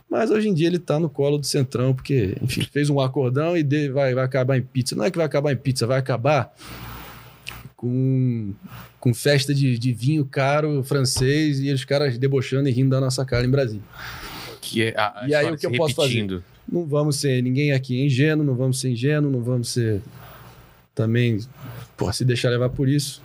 Mas 0.09 0.29
hoje 0.31 0.47
em 0.47 0.53
dia 0.53 0.67
ele 0.67 0.77
está 0.77 0.99
no 0.99 1.09
colo 1.09 1.37
do 1.37 1.45
Centrão, 1.45 1.93
porque, 1.93 2.37
enfim, 2.41 2.61
fez 2.71 2.89
um 2.89 2.99
acordão 2.99 3.57
e 3.57 3.63
de- 3.63 3.89
vai, 3.89 4.13
vai 4.13 4.23
acabar 4.23 4.57
em 4.57 4.61
pizza. 4.61 4.95
Não 4.95 5.03
é 5.03 5.11
que 5.11 5.17
vai 5.17 5.25
acabar 5.25 5.51
em 5.51 5.57
pizza, 5.57 5.85
vai 5.87 5.97
acabar 5.99 6.53
com, 7.75 8.53
com 8.99 9.13
festa 9.13 9.53
de, 9.53 9.77
de 9.77 9.93
vinho 9.93 10.25
caro 10.25 10.83
francês 10.83 11.59
e 11.59 11.71
os 11.71 11.83
caras 11.83 12.17
debochando 12.17 12.69
e 12.69 12.71
rindo 12.71 12.89
da 12.91 12.99
nossa 13.01 13.25
cara 13.25 13.45
em 13.45 13.49
Brasília. 13.49 13.83
Que 14.61 14.83
é 14.83 14.93
a, 14.97 15.21
a 15.21 15.27
E 15.27 15.33
aí, 15.35 15.45
o 15.51 15.57
que 15.57 15.65
eu 15.65 15.71
posso 15.77 15.95
fazer? 15.95 16.09
Não 16.71 16.85
vamos 16.85 17.17
ser 17.17 17.41
ninguém 17.43 17.71
aqui 17.73 17.99
é 18.01 18.05
ingênuo, 18.05 18.45
não 18.45 18.55
vamos 18.55 18.79
ser 18.79 18.89
ingênuo, 18.89 19.29
não 19.31 19.41
vamos 19.41 19.69
ser 19.69 20.01
também, 20.95 21.39
porra, 21.97 22.13
se 22.13 22.25
deixar 22.25 22.49
levar 22.49 22.69
por 22.69 22.87
isso. 22.89 23.21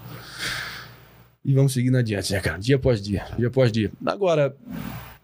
E 1.45 1.55
vamos 1.55 1.73
seguindo 1.73 1.97
adiante, 1.97 2.33
né, 2.33 2.41
cara? 2.41 2.59
Dia 2.59 2.77
após 2.77 3.01
dia, 3.01 3.25
dia 3.39 3.49
após 3.49 3.73
dia. 3.73 3.91
Agora, 4.05 4.55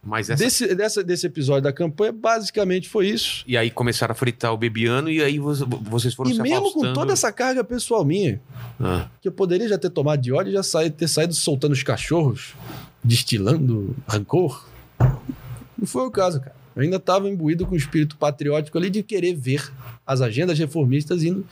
Mas 0.03 0.31
essa. 0.31 0.43
desse, 0.43 0.75
dessa, 0.75 1.05
desse 1.05 1.27
episódio 1.27 1.63
da 1.65 1.73
campanha, 1.73 2.11
basicamente 2.13 2.89
foi 2.89 3.09
isso. 3.09 3.45
E 3.47 3.57
aí 3.57 3.71
começaram 3.71 4.13
a 4.13 4.15
fritar 4.15 4.53
o 4.53 4.57
Bebiano 4.57 5.11
e 5.11 5.23
aí 5.23 5.39
vo- 5.39 5.53
vocês 5.83 6.15
foram 6.15 6.31
e 6.31 6.35
se 6.35 6.41
mesmo 6.43 6.59
afastando. 6.69 6.87
com 6.87 6.93
toda 6.95 7.13
essa 7.13 7.31
carga 7.31 7.63
pessoal 7.63 8.05
minha, 8.05 8.41
Ah, 8.81 9.09
que 9.21 9.29
eu 9.29 9.33
poderia 9.33 9.69
já 9.69 9.77
ter 9.77 9.91
tomado 9.91 10.21
de 10.23 10.33
ódio 10.33 10.51
e 10.51 10.55
já 10.55 10.63
ter 10.91 11.07
saído 11.09 11.35
soltando 11.35 11.73
os 11.73 11.83
cachorros, 11.83 12.55
destilando 13.05 13.95
rancor. 14.09 14.67
Não 15.79 15.87
foi 15.87 16.07
o 16.07 16.11
caso, 16.11 16.41
cara. 16.41 16.57
Eu 16.75 16.83
ainda 16.83 16.97
estava 16.97 17.29
imbuído 17.29 17.67
com 17.67 17.75
o 17.75 17.77
espírito 17.79 18.17
patriótico 18.17 18.77
ali 18.79 18.89
de 18.91 19.03
querer 19.03 19.35
ver 19.35 19.71
as 20.07 20.21
agendas 20.21 20.59
reformistas 20.59 21.23
indo, 21.25 21.45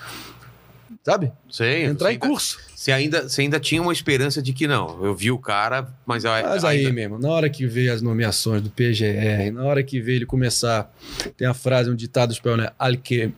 sabe? 1.05 1.31
sei. 1.51 1.85
Entrar 1.85 2.10
em 2.10 2.14
ainda- 2.14 2.26
curso. 2.26 2.59
Você 2.74 2.90
ainda, 2.93 3.28
você 3.28 3.40
ainda 3.43 3.59
tinha 3.60 3.81
uma 3.81 3.93
esperança 3.93 4.43
de 4.43 4.52
que 4.52 4.66
não. 4.66 5.02
Eu 5.05 5.14
vi 5.14 5.31
o 5.31 5.39
cara, 5.39 5.89
mas, 6.05 6.24
Mas 6.24 6.64
aí 6.64 6.78
ainda- 6.81 6.93
mesmo, 6.93 7.18
na 7.18 7.28
hora 7.31 7.48
que 7.48 7.66
veio 7.66 7.93
as 7.94 8.02
nomeações 8.02 8.60
do 8.60 8.68
PGR, 8.70 9.51
na 9.52 9.62
hora 9.64 9.82
que 9.82 10.01
veio 10.01 10.16
ele 10.16 10.26
começar, 10.26 10.93
tem 11.36 11.47
a 11.48 11.55
frase, 11.55 11.89
um 11.90 11.94
ditado 11.94 12.32
espanhol, 12.32 12.59
né? 12.59 12.70
Al 12.78 12.97
que, 12.97 13.32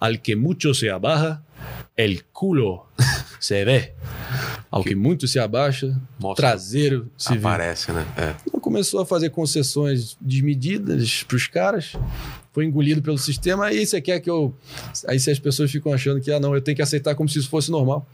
al 0.00 0.16
que 0.18 0.36
mucho 0.36 0.72
se 0.74 0.88
abaja, 0.88 1.40
el 1.96 2.22
culo 2.32 2.86
se 3.40 3.64
ve. 3.64 3.92
Ao 4.70 4.82
que 4.84 4.94
muito 4.94 5.26
se 5.26 5.38
abaixa, 5.38 5.98
Mostra- 6.20 6.48
traseiro 6.50 7.10
se 7.16 7.32
vê. 7.32 7.38
aparece, 7.38 7.90
né? 7.92 8.04
É. 8.16 8.34
Então 8.46 8.60
começou 8.60 9.00
a 9.00 9.06
fazer 9.06 9.30
concessões 9.30 10.16
desmedidas 10.20 11.22
para 11.22 11.36
os 11.36 11.46
caras, 11.46 11.94
foi 12.56 12.64
engolido 12.64 13.02
pelo 13.02 13.18
sistema. 13.18 13.66
Aí 13.66 13.84
você 13.84 14.00
quer 14.00 14.18
que 14.18 14.30
eu. 14.30 14.54
Aí 15.06 15.20
se 15.20 15.30
as 15.30 15.38
pessoas 15.38 15.70
ficam 15.70 15.92
achando 15.92 16.22
que, 16.22 16.32
ah, 16.32 16.40
não, 16.40 16.54
eu 16.54 16.62
tenho 16.62 16.74
que 16.74 16.80
aceitar 16.80 17.14
como 17.14 17.28
se 17.28 17.38
isso 17.38 17.50
fosse 17.50 17.70
normal. 17.70 18.08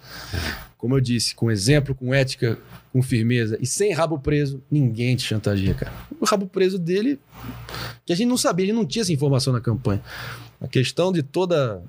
Como 0.76 0.96
eu 0.96 1.00
disse, 1.00 1.32
com 1.32 1.48
exemplo, 1.48 1.94
com 1.94 2.12
ética, 2.12 2.58
com 2.92 3.00
firmeza 3.00 3.56
e 3.60 3.66
sem 3.68 3.92
rabo 3.92 4.18
preso, 4.18 4.60
ninguém 4.68 5.14
te 5.14 5.22
chantageia, 5.22 5.74
cara. 5.74 5.92
O 6.20 6.24
rabo 6.24 6.48
preso 6.48 6.76
dele, 6.76 7.20
que 8.04 8.12
a 8.12 8.16
gente 8.16 8.26
não 8.26 8.36
sabia, 8.36 8.64
a 8.64 8.66
gente 8.66 8.76
não 8.76 8.84
tinha 8.84 9.02
essa 9.02 9.12
informação 9.12 9.52
na 9.52 9.60
campanha. 9.60 10.02
A 10.60 10.66
questão 10.66 11.12
de 11.12 11.22
toda 11.22 11.80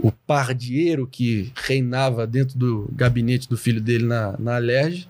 o 0.00 0.10
pardieiro 0.10 1.06
que 1.06 1.52
reinava 1.54 2.26
dentro 2.26 2.58
do 2.58 2.88
gabinete 2.90 3.50
do 3.50 3.58
filho 3.58 3.82
dele 3.82 4.06
na, 4.06 4.34
na 4.38 4.56
Alerj, 4.56 5.06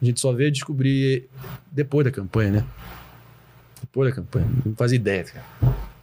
a 0.00 0.04
gente 0.04 0.20
só 0.20 0.32
veio 0.32 0.52
descobrir 0.52 1.28
depois 1.72 2.04
da 2.04 2.12
campanha, 2.12 2.52
né? 2.52 2.64
Da 3.94 4.12
campanha. 4.12 4.48
Não 4.64 4.74
fazia 4.74 4.96
ideia, 4.96 5.24
cara. 5.24 5.44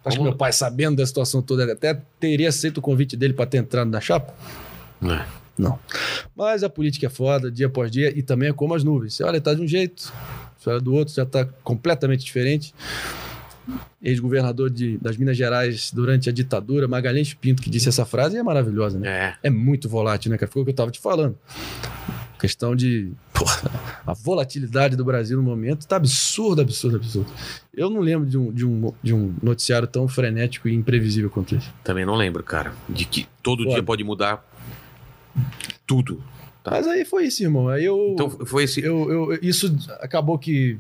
Acho 0.04 0.18
que 0.18 0.24
meu 0.24 0.36
pai, 0.36 0.52
sabendo 0.52 0.98
da 0.98 1.06
situação 1.06 1.42
toda, 1.42 1.72
até 1.72 2.02
teria 2.20 2.50
aceito 2.50 2.78
o 2.78 2.82
convite 2.82 3.16
dele 3.16 3.34
para 3.34 3.46
ter 3.46 3.58
entrado 3.58 3.90
na 3.90 4.02
chapa? 4.02 4.34
É. 5.04 5.26
Não. 5.58 5.78
Mas 6.36 6.64
a 6.64 6.70
política 6.70 7.06
é 7.06 7.10
foda, 7.10 7.52
dia 7.52 7.68
após 7.68 7.92
dia, 7.92 8.18
e 8.18 8.24
também 8.24 8.50
é 8.50 8.54
como 8.54 8.74
as 8.74 8.84
nuvens. 8.84 9.16
Você 9.16 9.24
olha, 9.24 9.40
tá 9.40 9.54
de 9.54 9.62
um 9.62 9.68
jeito, 9.68 10.12
você 10.58 10.70
olha 10.70 10.80
do 10.80 10.94
outro, 10.94 11.14
já 11.14 11.26
tá 11.26 11.46
completamente 11.64 12.26
diferente. 12.26 12.74
Ex-governador 14.02 14.72
das 15.00 15.18
Minas 15.18 15.38
Gerais 15.38 15.92
durante 15.92 16.28
a 16.28 16.34
ditadura, 16.34 16.88
Magalhães 16.88 17.36
Pinto, 17.36 17.62
que 17.62 17.70
disse 17.70 17.88
essa 17.88 18.06
frase, 18.06 18.38
é 18.38 18.42
maravilhosa, 18.42 18.98
né? 18.98 19.36
É. 19.44 19.48
É 19.48 19.50
muito 19.52 19.88
volátil, 19.88 20.32
né, 20.32 20.38
cara? 20.38 20.52
Foi 20.52 20.64
o 20.64 20.66
que 20.66 20.72
eu 20.72 20.76
tava 20.76 20.90
te 20.90 21.00
falando. 21.00 21.38
Questão 22.42 22.76
de. 22.76 23.12
Porra, 23.34 23.70
a 24.06 24.14
volatilidade 24.14 24.96
do 24.96 25.06
Brasil 25.06 25.38
no 25.38 25.44
momento 25.44 25.86
tá 25.86 25.96
absurdo, 25.98 26.60
absurdo, 26.60 26.98
absurdo. 26.98 27.32
Eu 27.72 27.88
não 27.88 28.02
lembro 28.02 28.28
de 28.28 28.36
um, 28.36 28.52
de 28.52 28.66
um, 28.66 28.92
de 29.04 29.14
um 29.14 29.32
noticiário 29.44 29.88
tão 29.88 30.08
frenético 30.08 30.68
e 30.68 30.74
imprevisível 30.74 31.30
quanto 31.30 31.56
esse. 31.56 31.70
Também 31.84 32.04
não 32.04 32.16
lembro, 32.16 32.44
cara. 32.44 32.74
De 32.90 33.06
que 33.06 33.28
todo 33.44 33.62
Foda. 33.64 33.76
dia 33.76 33.84
pode 33.84 34.04
mudar 34.04 34.44
tudo. 35.86 36.24
Tá. 36.64 36.72
Mas 36.72 36.88
aí 36.88 37.06
foi 37.06 37.26
isso, 37.28 37.44
irmão. 37.44 37.70
Aí 37.70 37.86
eu. 37.86 38.10
Então 38.14 38.28
foi 38.30 38.64
esse. 38.64 38.82
eu, 38.84 39.12
eu- 39.12 39.40
isso 39.42 39.76
acabou 40.00 40.40
que. 40.40 40.80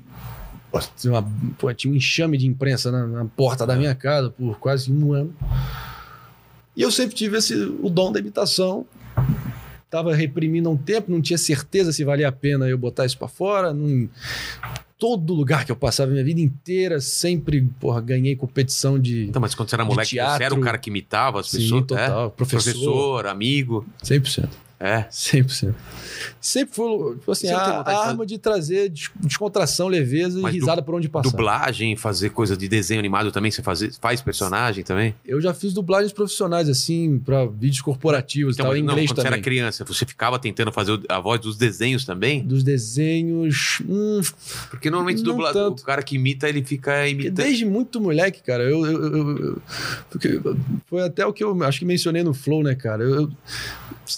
pô, 0.71 0.79
tinha, 0.97 1.13
uma- 1.13 1.31
pô, 1.59 1.71
tinha 1.75 1.93
um 1.93 1.95
enxame 1.95 2.39
de 2.39 2.47
imprensa 2.47 2.91
na, 2.91 3.05
na 3.05 3.25
porta 3.25 3.67
da 3.67 3.75
minha 3.75 3.93
casa 3.93 4.31
por 4.31 4.57
quase 4.57 4.91
um 4.91 5.13
ano. 5.13 5.31
E 6.75 6.81
eu 6.81 6.89
sempre 6.89 7.15
tive 7.15 7.37
esse, 7.37 7.53
o 7.55 7.87
dom 7.87 8.11
da 8.11 8.19
imitação. 8.19 8.85
Tava 9.91 10.15
reprimindo 10.15 10.69
há 10.69 10.71
um 10.71 10.77
tempo, 10.77 11.11
não 11.11 11.21
tinha 11.21 11.37
certeza 11.37 11.91
se 11.91 12.03
valia 12.05 12.29
a 12.29 12.31
pena 12.31 12.65
eu 12.67 12.77
botar 12.77 13.05
isso 13.05 13.17
pra 13.17 13.27
fora. 13.27 13.73
Não, 13.73 14.09
todo 14.97 15.33
lugar 15.33 15.65
que 15.65 15.71
eu 15.71 15.75
passava 15.75 16.11
a 16.11 16.13
minha 16.13 16.23
vida 16.23 16.39
inteira, 16.39 17.01
sempre 17.01 17.61
porra, 17.77 17.99
ganhei 17.99 18.35
competição 18.35 18.97
de 18.97 19.25
Então, 19.25 19.41
mas 19.41 19.53
quando 19.53 19.69
você 19.69 19.75
era 19.75 19.83
moleque, 19.83 20.11
você 20.11 20.19
era 20.19 20.37
teatro. 20.37 20.59
o 20.59 20.63
cara 20.63 20.77
que 20.77 20.89
imitava 20.89 21.41
as 21.41 21.49
Sim, 21.49 21.57
pessoas? 21.57 21.85
total. 21.87 22.27
É? 22.27 22.29
Professor. 22.29 22.71
Professor, 22.71 23.27
amigo. 23.27 23.85
100%. 24.01 24.47
É. 24.83 25.05
100%. 25.11 25.75
Sempre 26.41 26.75
foi 26.75 27.15
tipo 27.15 27.31
assim, 27.31 27.47
Você 27.47 27.53
a, 27.53 27.59
a 27.81 28.07
arma 28.07 28.25
de 28.25 28.37
trazer 28.39 28.89
des- 28.89 29.11
descontração, 29.19 29.87
leveza 29.87 30.39
Mas 30.41 30.55
e 30.55 30.57
du- 30.57 30.61
risada 30.65 30.81
por 30.81 30.95
onde 30.95 31.07
passar. 31.07 31.29
Dublagem, 31.29 31.95
fazer 31.95 32.31
coisa 32.31 32.57
de 32.57 32.67
desenho 32.67 32.99
animado 32.99 33.31
também, 33.31 33.51
você 33.51 33.61
faz, 33.61 33.97
faz 34.01 34.21
personagem 34.21 34.83
também? 34.83 35.13
Eu 35.23 35.39
já 35.39 35.53
fiz 35.53 35.71
dublagens 35.73 36.11
profissionais, 36.11 36.67
assim, 36.67 37.19
pra 37.19 37.45
vídeos 37.45 37.81
corporativos 37.81 38.55
e 38.55 38.55
Então, 38.55 38.65
tal, 38.65 38.73
mas 38.73 38.81
em 38.81 38.83
não, 38.85 38.93
inglês 38.93 39.09
quando 39.11 39.17
você 39.17 39.23
também. 39.23 39.33
era 39.37 39.43
criança, 39.43 39.85
você 39.85 40.05
ficava 40.05 40.39
tentando 40.39 40.71
fazer 40.71 40.99
a 41.07 41.19
voz 41.19 41.39
dos 41.39 41.57
desenhos 41.57 42.03
também? 42.05 42.43
Dos 42.43 42.63
desenhos. 42.63 43.81
Hum, 43.87 44.21
Porque 44.71 44.89
normalmente 44.89 45.21
dubla, 45.21 45.51
o 45.69 45.75
cara 45.75 46.01
que 46.01 46.15
imita, 46.15 46.49
ele 46.49 46.63
fica 46.63 46.91
porque 46.93 47.09
imitando. 47.11 47.35
desde 47.35 47.65
muito 47.65 48.01
moleque, 48.01 48.41
cara, 48.41 48.63
eu. 48.63 48.83
eu- 48.85 49.01
eu- 49.15 49.37
eu- 49.37 49.61
porque 50.09 50.41
foi 50.87 51.03
até 51.03 51.23
o 51.25 51.31
que 51.31 51.43
eu 51.43 51.63
acho 51.63 51.77
que 51.79 51.85
mencionei 51.85 52.23
no 52.23 52.33
Flow, 52.33 52.63
né, 52.63 52.73
cara? 52.73 53.03
Eu, 53.03 53.15
eu, 53.21 53.31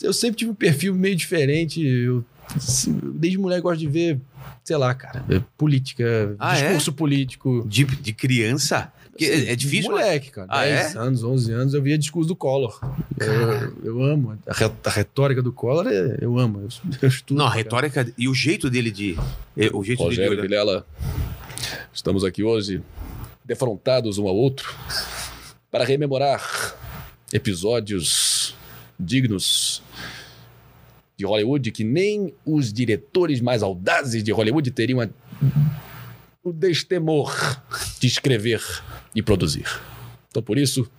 eu 0.03 0.13
sempre 0.13 0.37
tive 0.37 0.52
um 0.53 0.55
perfil 0.55 0.95
meio 0.95 1.15
diferente. 1.15 1.85
Eu, 1.85 2.23
assim, 2.55 2.97
desde 3.15 3.37
moleque 3.37 3.61
gosto 3.61 3.79
de 3.79 3.87
ver, 3.87 4.19
sei 4.63 4.77
lá, 4.77 4.93
cara, 4.93 5.23
é 5.29 5.41
política, 5.57 6.35
Ah, 6.39 6.57
é? 6.57 6.61
discurso 6.63 6.93
político. 6.93 7.65
De, 7.67 7.83
de 7.83 8.13
criança? 8.13 8.91
Porque 9.11 9.25
Assim, 9.25 9.45
é, 9.47 9.51
é 9.51 9.55
difícil. 9.55 9.91
Moleque, 9.91 10.31
cara. 10.31 10.47
Ah, 10.49 10.63
10 10.63 10.95
é? 10.95 10.97
anos, 10.97 11.23
11 11.23 11.51
anos, 11.51 11.73
eu 11.75 11.81
via 11.83 11.97
discurso 11.99 12.27
do 12.27 12.35
Collor. 12.35 12.79
Eu, 13.19 13.73
eu 13.83 14.03
amo. 14.03 14.35
A, 14.47 14.53
re- 14.53 14.71
a 14.85 14.89
retórica 14.89 15.39
do 15.41 15.51
Collor, 15.51 15.85
é- 15.87 16.17
eu 16.19 16.39
amo. 16.39 16.61
Eu, 16.61 16.69
eu 17.01 17.07
estudo. 17.09 17.37
Não, 17.37 17.45
a 17.45 17.49
cara. 17.49 17.57
retórica 17.61 18.13
e 18.17 18.27
o 18.27 18.33
jeito 18.33 18.69
dele 18.71 18.89
de. 18.89 19.15
é, 19.55 19.69
O 19.71 19.83
jeito 19.83 20.01
Rogério 20.01 20.31
dele. 20.31 20.41
de- 20.41 20.47
Vilela, 20.47 20.83
estamos 21.93 22.23
aqui 22.23 22.41
hoje 22.43 22.81
defrontados 23.45 24.17
um 24.17 24.27
ao 24.27 24.35
outro 24.35 24.73
para 25.69 25.83
rememorar 25.85 26.75
episódios 27.31 28.55
dignos 28.99 29.81
de 31.17 31.25
Hollywood 31.25 31.71
que 31.71 31.83
nem 31.83 32.33
os 32.45 32.71
diretores 32.73 33.39
mais 33.41 33.61
audazes 33.63 34.23
de 34.23 34.31
Hollywood 34.31 34.69
teriam 34.71 34.99
a- 35.01 35.09
o 36.43 36.51
destemor 36.51 37.33
de 37.99 38.07
escrever 38.07 38.61
e 39.15 39.21
produzir. 39.21 39.65
Então 40.29 40.41
por 40.41 40.57
isso 40.57 40.89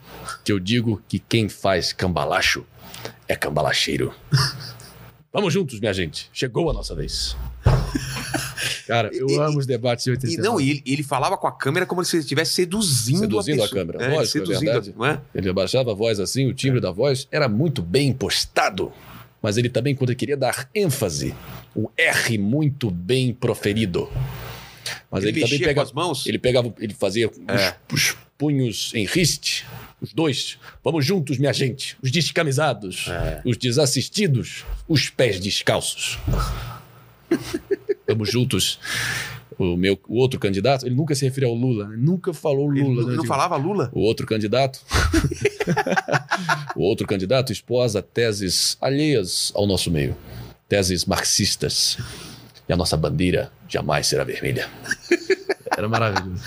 que 0.45 0.53
eu 0.53 0.59
digo 0.61 1.03
que 1.09 1.19
quem 1.19 1.49
faz 1.49 1.93
cambalacho 1.93 2.65
é 3.28 3.35
cambalacheiro. 3.35 4.15
Vamos 5.32 5.53
juntos, 5.53 5.81
minha 5.81 5.93
gente. 5.93 6.31
Chegou 6.32 6.70
a 6.70 6.73
nossa 6.73 6.95
vez. 6.95 7.36
Cara, 8.86 9.11
eu 9.12 9.27
E- 9.28 9.36
amo 9.39 9.59
os 9.59 9.66
debates 9.66 10.05
de 10.05 10.11
E, 10.11 10.12
89. 10.12 10.49
não, 10.49 10.61
e 10.61 10.70
ele, 10.70 10.82
ele 10.86 11.03
falava 11.03 11.36
com 11.36 11.47
a 11.47 11.53
câmera 11.53 11.85
como 11.86 12.05
se 12.05 12.16
ele 12.16 12.23
estivesse 12.23 12.53
seduzindo, 12.53 13.19
Seduzindo 13.20 13.62
a 13.62 13.65
pessoa. 13.65 13.69
câmera. 13.85 14.05
É, 14.05 14.09
Lógico, 14.15 14.23
é 14.23 14.27
seduzindo, 14.41 14.61
verdade. 14.65 14.95
não 14.97 15.05
é? 15.07 15.20
Ele 15.35 15.49
abaixava 15.49 15.91
a 15.91 15.95
voz 15.95 16.20
assim, 16.20 16.47
o 16.47 16.55
timbre 16.55 16.81
da 16.81 16.91
voz 16.93 17.27
era 17.32 17.49
muito 17.49 17.82
bem 17.82 18.09
impostado. 18.11 18.93
Mas 19.45 19.59
ele 19.59 19.69
também, 19.69 19.95
quando 19.95 20.09
ele 20.09 20.16
queria 20.16 20.39
dar 20.39 20.71
ênfase, 20.75 21.35
o 21.77 21.91
R 21.99 22.39
muito 22.39 22.91
bem 22.91 23.31
proferido. 23.35 24.09
Mas 25.11 25.23
Ele 25.23 25.33
ele, 25.33 25.41
também 25.43 25.59
pegava, 25.59 25.75
com 25.75 25.81
as 25.83 25.93
mãos? 25.93 26.27
Ele 26.27 26.39
pegava, 26.39 26.75
ele 26.81 26.95
fazia 26.95 27.29
os, 27.29 27.39
É. 27.61 27.77
os 27.93 28.16
punhos 28.39 28.91
em 28.95 29.05
riste, 29.05 29.66
os 30.01 30.15
dois. 30.15 30.59
Vamos 30.83 31.05
juntos, 31.05 31.37
minha 31.37 31.53
gente. 31.53 31.95
Os 32.03 32.11
descamisados, 32.11 33.07
É. 33.09 33.43
os 33.45 33.59
desassistidos, 33.59 34.65
os 34.89 35.11
pés 35.11 35.39
descalços. 35.39 36.19
Vamos 38.09 38.31
juntos. 38.31 38.79
O, 39.59 39.77
meu, 39.77 40.01
o 40.09 40.16
outro 40.16 40.41
candidato, 40.41 40.85
ele 40.87 40.95
nunca 40.95 41.15
se 41.15 41.25
referiu 41.25 41.51
ao 41.51 41.55
Lula, 41.55 41.87
né? 41.89 41.97
nunca 41.99 42.33
falou 42.33 42.73
Ele 42.73 42.83
Lula. 42.83 42.95
não, 43.03 43.09
né? 43.11 43.15
não 43.16 43.23
Tipo, 43.23 43.27
falava 43.29 43.57
Lula? 43.57 43.91
o 43.93 44.01
outro 44.01 44.27
candidato. 44.27 44.81
o 46.77 46.82
outro 46.82 47.07
candidato 47.07 47.53
esposa 47.53 48.03
teses 48.03 48.77
alheias 48.81 49.53
ao 49.55 49.66
nosso 49.66 49.91
meio. 49.91 50.16
Teses 50.69 51.05
marxistas. 51.05 51.99
E 52.69 52.73
a 52.73 52.77
nossa 52.77 52.97
bandeira 52.97 53.53
jamais 53.69 54.07
será 54.07 54.24
vermelha. 54.24 54.69
Era 55.77 55.89
maravilhoso. 55.89 56.43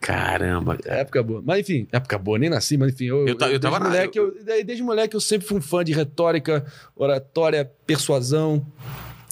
Caramba. 0.00 0.78
É 0.84 1.00
época 1.00 1.22
boa. 1.22 1.42
Mas 1.44 1.60
enfim, 1.60 1.88
época 1.90 2.16
boa, 2.18 2.38
nem 2.38 2.48
nasci, 2.48 2.76
mas 2.76 2.92
enfim, 2.92 3.06
eu, 3.06 3.26
Eu 3.26 3.36
eu 3.50 3.58
tava 3.60 3.80
na- 3.80 3.86
moleque, 3.86 4.18
eu, 4.18 4.32
desde 4.64 4.82
moleque 4.82 5.16
eu 5.16 5.20
sempre 5.20 5.46
fui 5.48 5.56
um 5.58 5.62
fã 5.62 5.82
de 5.82 5.92
retórica, 5.92 6.64
oratória, 6.94 7.68
persuasão. 7.86 8.64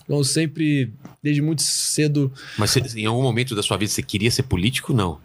Então 0.05 0.19
eu 0.19 0.25
sempre, 0.25 0.93
desde 1.23 1.41
muito 1.41 1.63
cedo, 1.63 2.33
Mas 2.59 2.71
você- 2.71 2.81
em 2.99 3.07
algum 3.07 3.23
momento 3.23 3.55
da 3.55 3.63
sua 3.63 3.77
vida 3.77 3.91
você 3.93 4.03
queria 4.03 4.31
ser 4.31 4.43
político? 4.43 4.93
Não. 4.93 5.19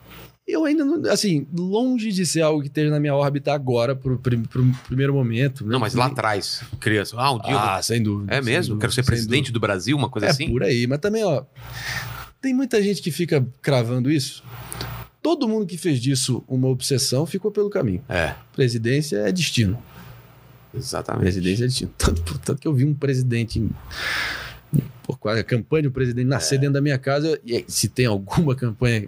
Eu 0.52 0.66
ainda 0.66 0.84
não. 0.84 1.12
Assim, 1.12 1.46
longe 1.56 2.12
de 2.12 2.26
ser 2.26 2.42
algo 2.42 2.62
que 2.62 2.68
esteja 2.68 2.90
na 2.90 3.00
minha 3.00 3.14
órbita 3.14 3.54
agora, 3.54 3.96
pro, 3.96 4.18
prim- 4.18 4.42
pro 4.42 4.66
primeiro 4.88 5.14
momento. 5.14 5.64
Não, 5.64 5.80
mas 5.80 5.94
lá 5.94 6.08
atrás, 6.08 6.64
criança. 6.80 7.16
Ah, 7.20 7.32
um 7.34 7.40
dia 7.40 7.52
eu 7.52 7.60
Ah, 7.60 7.80
sem 7.84 8.02
dúvida. 8.02 8.34
É 8.34 8.42
mesmo? 8.42 8.74
dúvida, 8.74 8.82
Quero 8.82 8.94
ser 8.94 9.04
presidente 9.06 9.52
do 9.52 9.60
Brasil, 9.60 9.96
uma 9.96 10.10
coisa. 10.10 10.26
É 10.26 10.32
assim? 10.32 10.50
por 10.50 10.64
aí. 10.64 10.88
Mas 10.88 10.98
também, 11.00 11.24
ó. 11.24 11.44
Tem 12.42 12.52
muita 12.54 12.82
gente 12.82 13.00
que 13.02 13.12
fica 13.12 13.46
cravando 13.62 14.10
isso. 14.10 14.44
Todo 15.22 15.48
mundo 15.48 15.68
que 15.68 15.78
fez 15.78 16.00
disso 16.02 16.44
uma 16.48 16.68
obsessão 16.68 17.26
ficou 17.28 17.52
pelo 17.52 17.70
caminho. 17.70 18.02
É, 18.10 18.34
Presidência 18.56 19.18
é 19.18 19.32
destino. 19.32 19.78
exatamente. 20.74 21.22
Presidência 21.24 21.66
é 21.66 21.68
destino. 21.68 21.92
Tanto, 21.98 22.40
tanto 22.40 22.60
que 22.60 22.68
eu 22.68 22.74
vi 22.74 22.86
um 22.86 22.94
presidente. 22.96 23.64
Quase 25.20 25.42
a 25.42 25.44
campanha 25.44 25.84
do 25.84 25.92
presidente 25.92 26.28
nascer 26.28 26.56
É. 26.56 26.58
dentro 26.60 26.74
da 26.76 26.82
minha 26.82 26.98
casa. 26.98 27.40
E 27.46 27.66
se 27.68 27.90
tem 27.90 28.06
alguma 28.06 28.56
campanha 28.56 29.08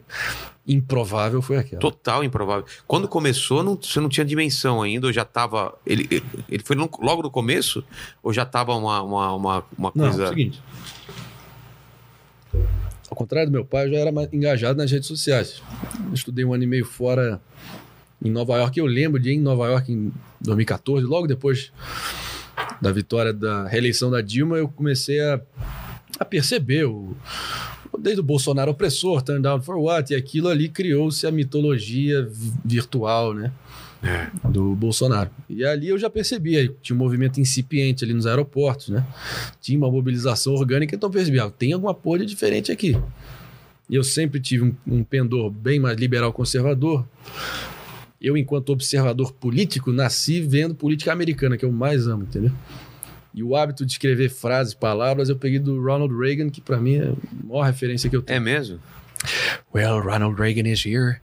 improvável, 0.68 1.42
foi 1.42 1.58
aquela. 1.58 1.80
Total 1.80 2.24
improvável. 2.24 2.66
Quando 2.88 3.08
começou, 3.08 3.64
não- 3.64 3.76
você 3.82 4.00
não 4.00 4.10
tinha 4.10 4.26
dimensão 4.26 4.82
ainda, 4.82 5.08
ou 5.08 5.14
já 5.14 5.26
tava. 5.26 5.74
Ele, 5.86 6.08
ele 6.50 6.64
foi 6.64 6.76
logo 6.76 7.22
no 7.24 7.32
começo? 7.32 7.84
Ou 8.24 8.32
já 8.34 8.46
tava 8.46 8.74
uma, 8.76 9.02
uma, 9.02 9.34
uma, 9.34 9.66
uma 9.78 9.92
Não, 9.96 10.06
coisa. 10.06 10.24
é 10.24 10.26
o 10.26 10.30
seguinte. 10.30 10.62
Ao 13.10 13.16
contrário 13.16 13.50
do 13.50 13.54
meu 13.54 13.66
pai, 13.66 13.88
eu 13.88 13.92
já 13.92 13.98
era 14.00 14.12
mais 14.12 14.32
engajado 14.32 14.78
nas 14.78 14.90
redes 14.92 15.08
sociais. 15.08 15.62
Eu 16.08 16.14
estudei 16.14 16.46
um 16.46 16.54
ano 16.54 16.64
e 16.64 16.68
meio 16.68 16.86
fora 16.86 17.42
em 18.24 18.30
Nova 18.30 18.56
York. 18.58 18.80
Eu 18.80 18.86
lembro 18.86 19.20
de 19.20 19.32
ir 19.32 19.36
em 19.36 19.42
Nova 19.42 19.68
York 19.68 19.92
em 19.92 20.14
2014, 20.40 21.06
logo 21.06 21.28
depois 21.28 21.72
da 22.82 22.92
vitória 22.92 23.32
da 23.32 23.68
reeleição 23.68 24.10
da 24.10 24.22
Dilma, 24.22 24.58
eu 24.58 24.68
comecei 24.68 25.20
a, 25.22 25.40
a 26.20 26.26
perceber 26.26 26.86
o. 26.86 27.16
Desde 28.00 28.22
o 28.22 28.24
Bolsonaro 28.24 28.72
opressor, 28.72 29.22
turn 29.22 29.42
down 29.42 29.62
for 29.62 29.78
what, 29.78 30.12
e 30.12 30.16
aquilo 30.16 30.48
ali 30.48 30.70
criou-se 30.70 31.28
a 31.28 31.32
mitologia 31.32 32.24
vi- 32.24 32.54
virtual, 32.66 33.34
né? 33.34 33.52
É. 34.04 34.28
do 34.50 34.74
Bolsonaro. 34.74 35.30
E 35.48 35.64
ali 35.64 35.90
eu 35.90 35.98
já 36.00 36.10
percebia, 36.10 36.74
tinha 36.82 36.96
um 36.96 36.98
movimento 36.98 37.40
incipiente 37.40 38.04
ali 38.04 38.16
nos 38.16 38.26
aeroportos, 38.26 38.90
né? 38.90 39.06
Tinha 39.62 39.78
uma 39.78 39.92
mobilização 39.92 40.54
orgânica, 40.54 40.96
então 40.96 41.08
eu 41.08 41.14
percebi, 41.14 41.40
ah, 41.40 41.52
tem 41.52 41.74
alguma 41.74 41.94
coisa 41.94 42.26
diferente 42.26 42.72
aqui. 42.72 42.98
E 43.88 43.96
eu 43.96 44.04
sempre 44.04 44.40
tive 44.40 44.64
um, 44.64 44.76
um 44.88 45.04
pendor 45.04 45.52
bem 45.52 45.80
mais 45.80 45.96
liberal 45.98 46.34
conservador. 46.34 47.06
Eu, 48.22 48.38
enquanto 48.38 48.70
observador 48.72 49.34
político, 49.34 49.92
nasci 49.92 50.42
vendo 50.42 50.76
política 50.76 51.12
americana, 51.12 51.58
que 51.58 51.66
eu 51.66 51.72
mais 51.72 52.06
amo, 52.08 52.24
entendeu? 52.24 52.52
E 53.34 53.42
o 53.42 53.56
hábito 53.56 53.86
de 53.86 53.94
escrever 53.94 54.30
frases, 54.30 54.74
palavras, 54.74 55.30
eu 55.30 55.36
peguei 55.36 55.58
do 55.58 55.82
Ronald 55.82 56.14
Reagan, 56.16 56.50
que 56.50 56.62
para 56.62 56.78
mim 56.78 56.98
é 56.98 57.08
a 57.08 57.16
maior 57.44 57.64
referência 57.64 58.10
que 58.10 58.16
eu 58.16 58.22
tenho. 58.22 58.38
É 58.38 58.40
mesmo? 58.40 58.80
Well, 59.74 60.02
Ronald 60.02 60.40
Reagan 60.40 60.68
is 60.68 60.86
here, 60.86 61.22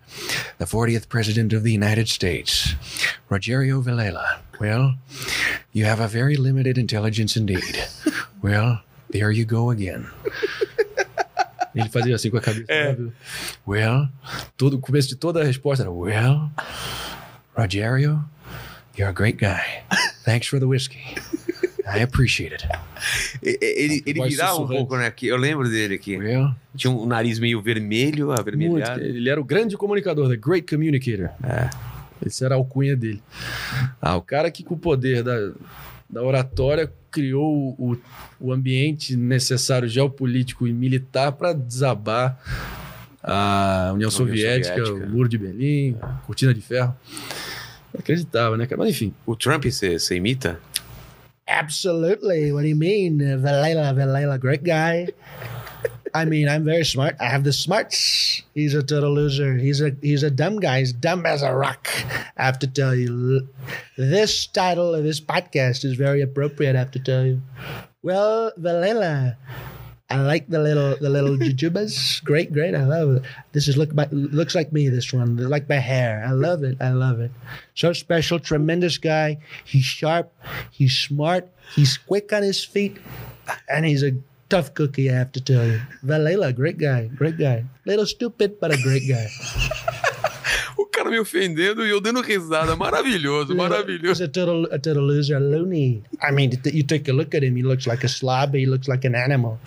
the 0.58 0.64
40th 0.64 1.08
President 1.08 1.52
of 1.52 1.62
the 1.62 1.72
United 1.72 2.08
States. 2.08 2.76
Rogerio 3.30 3.82
Villela. 3.82 4.40
Well, 4.60 4.94
you 5.72 5.84
have 5.84 6.00
a 6.00 6.08
very 6.08 6.36
limited 6.36 6.78
intelligence 6.78 7.38
indeed. 7.38 7.76
Well, 8.40 8.82
there 9.10 9.32
you 9.32 9.44
go 9.44 9.70
again. 9.70 10.06
Ele 11.74 11.88
fazia 11.88 12.14
assim 12.14 12.30
com 12.30 12.36
a 12.36 12.40
cabeça. 12.40 12.66
É. 12.72 12.96
Well, 13.66 14.08
Todo, 14.56 14.74
o 14.76 14.80
começo 14.80 15.08
de 15.08 15.16
toda 15.16 15.40
a 15.40 15.44
resposta 15.44 15.84
era, 15.84 15.90
well, 15.90 16.50
Rogerio, 17.56 18.24
you're 18.96 19.08
a 19.08 19.12
great 19.12 19.38
guy. 19.38 19.60
Thanks 20.24 20.48
for 20.48 20.58
the 20.58 20.66
whiskey. 20.66 20.98
I 21.86 22.02
appreciate 22.02 22.54
it. 22.54 22.68
Ele, 23.42 24.02
ele 24.04 24.28
virava 24.28 24.60
um 24.60 24.66
pouco, 24.66 24.96
né? 24.96 25.06
Aqui, 25.06 25.26
eu 25.26 25.36
lembro 25.38 25.68
dele 25.70 25.94
aqui. 25.94 26.16
Well, 26.18 26.54
Tinha 26.76 26.90
um 26.90 27.06
nariz 27.06 27.38
meio 27.38 27.62
vermelho, 27.62 28.26
Muito. 28.26 28.40
avermelhado. 28.40 29.00
Ele 29.00 29.28
era 29.28 29.40
o 29.40 29.44
grande 29.44 29.76
comunicador, 29.76 30.28
the 30.28 30.36
great 30.36 30.66
communicator. 30.68 31.30
É. 31.42 31.70
Esse 32.26 32.44
era 32.44 32.54
a 32.54 32.58
alcunha 32.58 32.94
dele. 32.96 33.22
Ah, 34.02 34.16
o 34.16 34.22
cara 34.22 34.50
que 34.50 34.62
com 34.62 34.74
o 34.74 34.78
poder 34.78 35.22
da, 35.22 35.52
da 36.08 36.22
oratória 36.22 36.90
criou 37.10 37.74
o, 37.78 37.96
o 38.40 38.52
ambiente 38.52 39.16
necessário 39.16 39.88
geopolítico 39.88 40.66
e 40.66 40.72
militar 40.72 41.32
para 41.32 41.52
desabar 41.52 42.38
a 43.22 43.92
União, 43.94 44.10
Soviética, 44.10 44.76
Soviética. 44.76 45.06
o 45.06 45.10
Muro 45.10 45.28
de 45.28 45.38
Berlim, 45.38 45.96
a 46.00 46.06
Cortina 46.26 46.54
de 46.54 46.60
Ferro. 46.60 46.94
Eu 47.92 48.00
acreditava, 48.00 48.56
né, 48.56 48.66
cara? 48.66 48.78
Mas 48.78 48.90
enfim. 48.90 49.12
O 49.26 49.34
Trump 49.34 49.64
você 49.64 49.98
você 49.98 50.16
imita? 50.16 50.60
Absolutely. 51.46 52.52
What 52.52 52.62
do 52.62 52.68
you 52.68 52.76
mean? 52.76 53.18
Vallela, 53.38 53.92
Vallela, 53.92 54.36
great 54.38 54.62
guy. 54.62 55.12
I 56.14 56.24
mean, 56.24 56.48
I'm 56.48 56.64
very 56.64 56.84
smart. 56.84 57.16
I 57.20 57.26
have 57.26 57.44
the 57.44 57.52
smarts. 57.52 58.42
He's 58.54 58.74
a 58.74 58.82
total 58.82 59.12
loser. 59.14 59.56
He's 59.56 59.80
a 59.80 59.94
he's 60.02 60.22
a 60.22 60.30
dumb 60.30 60.60
guy. 60.60 60.80
He's 60.80 60.92
dumb 60.92 61.26
as 61.26 61.42
a 61.42 61.52
rock. 61.52 61.88
I 62.36 62.44
have 62.44 62.58
to 62.60 62.66
tell 62.66 62.94
you, 62.94 63.48
this 63.96 64.46
title 64.46 64.94
of 64.94 65.04
this 65.04 65.20
podcast 65.20 65.84
is 65.84 65.94
very 65.94 66.20
appropriate. 66.20 66.76
I 66.76 66.80
have 66.80 66.92
to 66.92 67.00
tell 67.00 67.24
you. 67.24 67.42
Well, 68.02 68.52
Vallela, 68.58 69.36
I 70.10 70.20
like 70.20 70.48
the 70.48 70.58
little 70.60 70.96
the 70.96 71.10
little 71.10 71.36
jujubas. 71.42 72.24
Great, 72.24 72.52
great. 72.52 72.74
I 72.74 72.84
love 72.84 73.16
it. 73.16 73.22
This 73.52 73.68
is 73.68 73.76
look 73.76 73.90
looks 74.10 74.54
like 74.54 74.72
me. 74.72 74.88
This 74.88 75.12
one, 75.12 75.36
like 75.36 75.68
my 75.68 75.76
hair. 75.76 76.24
I 76.26 76.32
love 76.32 76.64
it. 76.64 76.80
I 76.80 76.90
love 76.90 77.20
it. 77.20 77.30
So 77.74 77.92
special, 77.92 78.38
tremendous 78.40 78.96
guy. 78.96 79.38
He's 79.64 79.84
sharp. 79.84 80.32
He's 80.70 80.96
smart. 80.96 81.48
He's 81.74 81.98
quick 81.98 82.32
on 82.32 82.42
his 82.42 82.64
feet, 82.64 82.96
and 83.68 83.84
he's 83.84 84.02
a 84.02 84.12
tough 84.48 84.74
cookie. 84.74 85.10
I 85.10 85.14
have 85.14 85.32
to 85.32 85.40
tell 85.40 85.64
you. 85.66 85.80
Valela, 86.04 86.54
great 86.54 86.78
guy. 86.78 87.08
Great 87.14 87.36
guy. 87.38 87.64
Little 87.86 88.06
stupid, 88.06 88.58
but 88.60 88.72
a 88.72 88.78
great 88.82 89.06
guy. 89.08 89.26
O 90.80 90.86
cara 90.86 91.10
me 91.10 91.18
ofendendo 91.18 91.84
e 91.84 91.90
eu 91.90 92.00
dando 92.00 92.20
risada. 92.22 92.76
Maravilhoso, 92.76 93.52
He's 93.52 93.56
maravilhoso. 93.58 94.24
a 94.24 94.28
total, 94.28 94.64
a 94.72 94.78
total 94.78 95.02
loser, 95.04 95.34
a 95.36 95.40
loony. 95.40 96.02
I 96.22 96.30
mean, 96.30 96.52
you 96.72 96.84
take 96.84 97.08
a 97.08 97.12
look 97.12 97.34
at 97.34 97.42
him. 97.42 97.56
He 97.56 97.62
looks 97.64 97.86
like 97.86 98.04
a 98.04 98.08
slob. 98.08 98.54
He 98.54 98.64
looks 98.66 98.86
like 98.86 99.04
an 99.04 99.14
animal. 99.16 99.58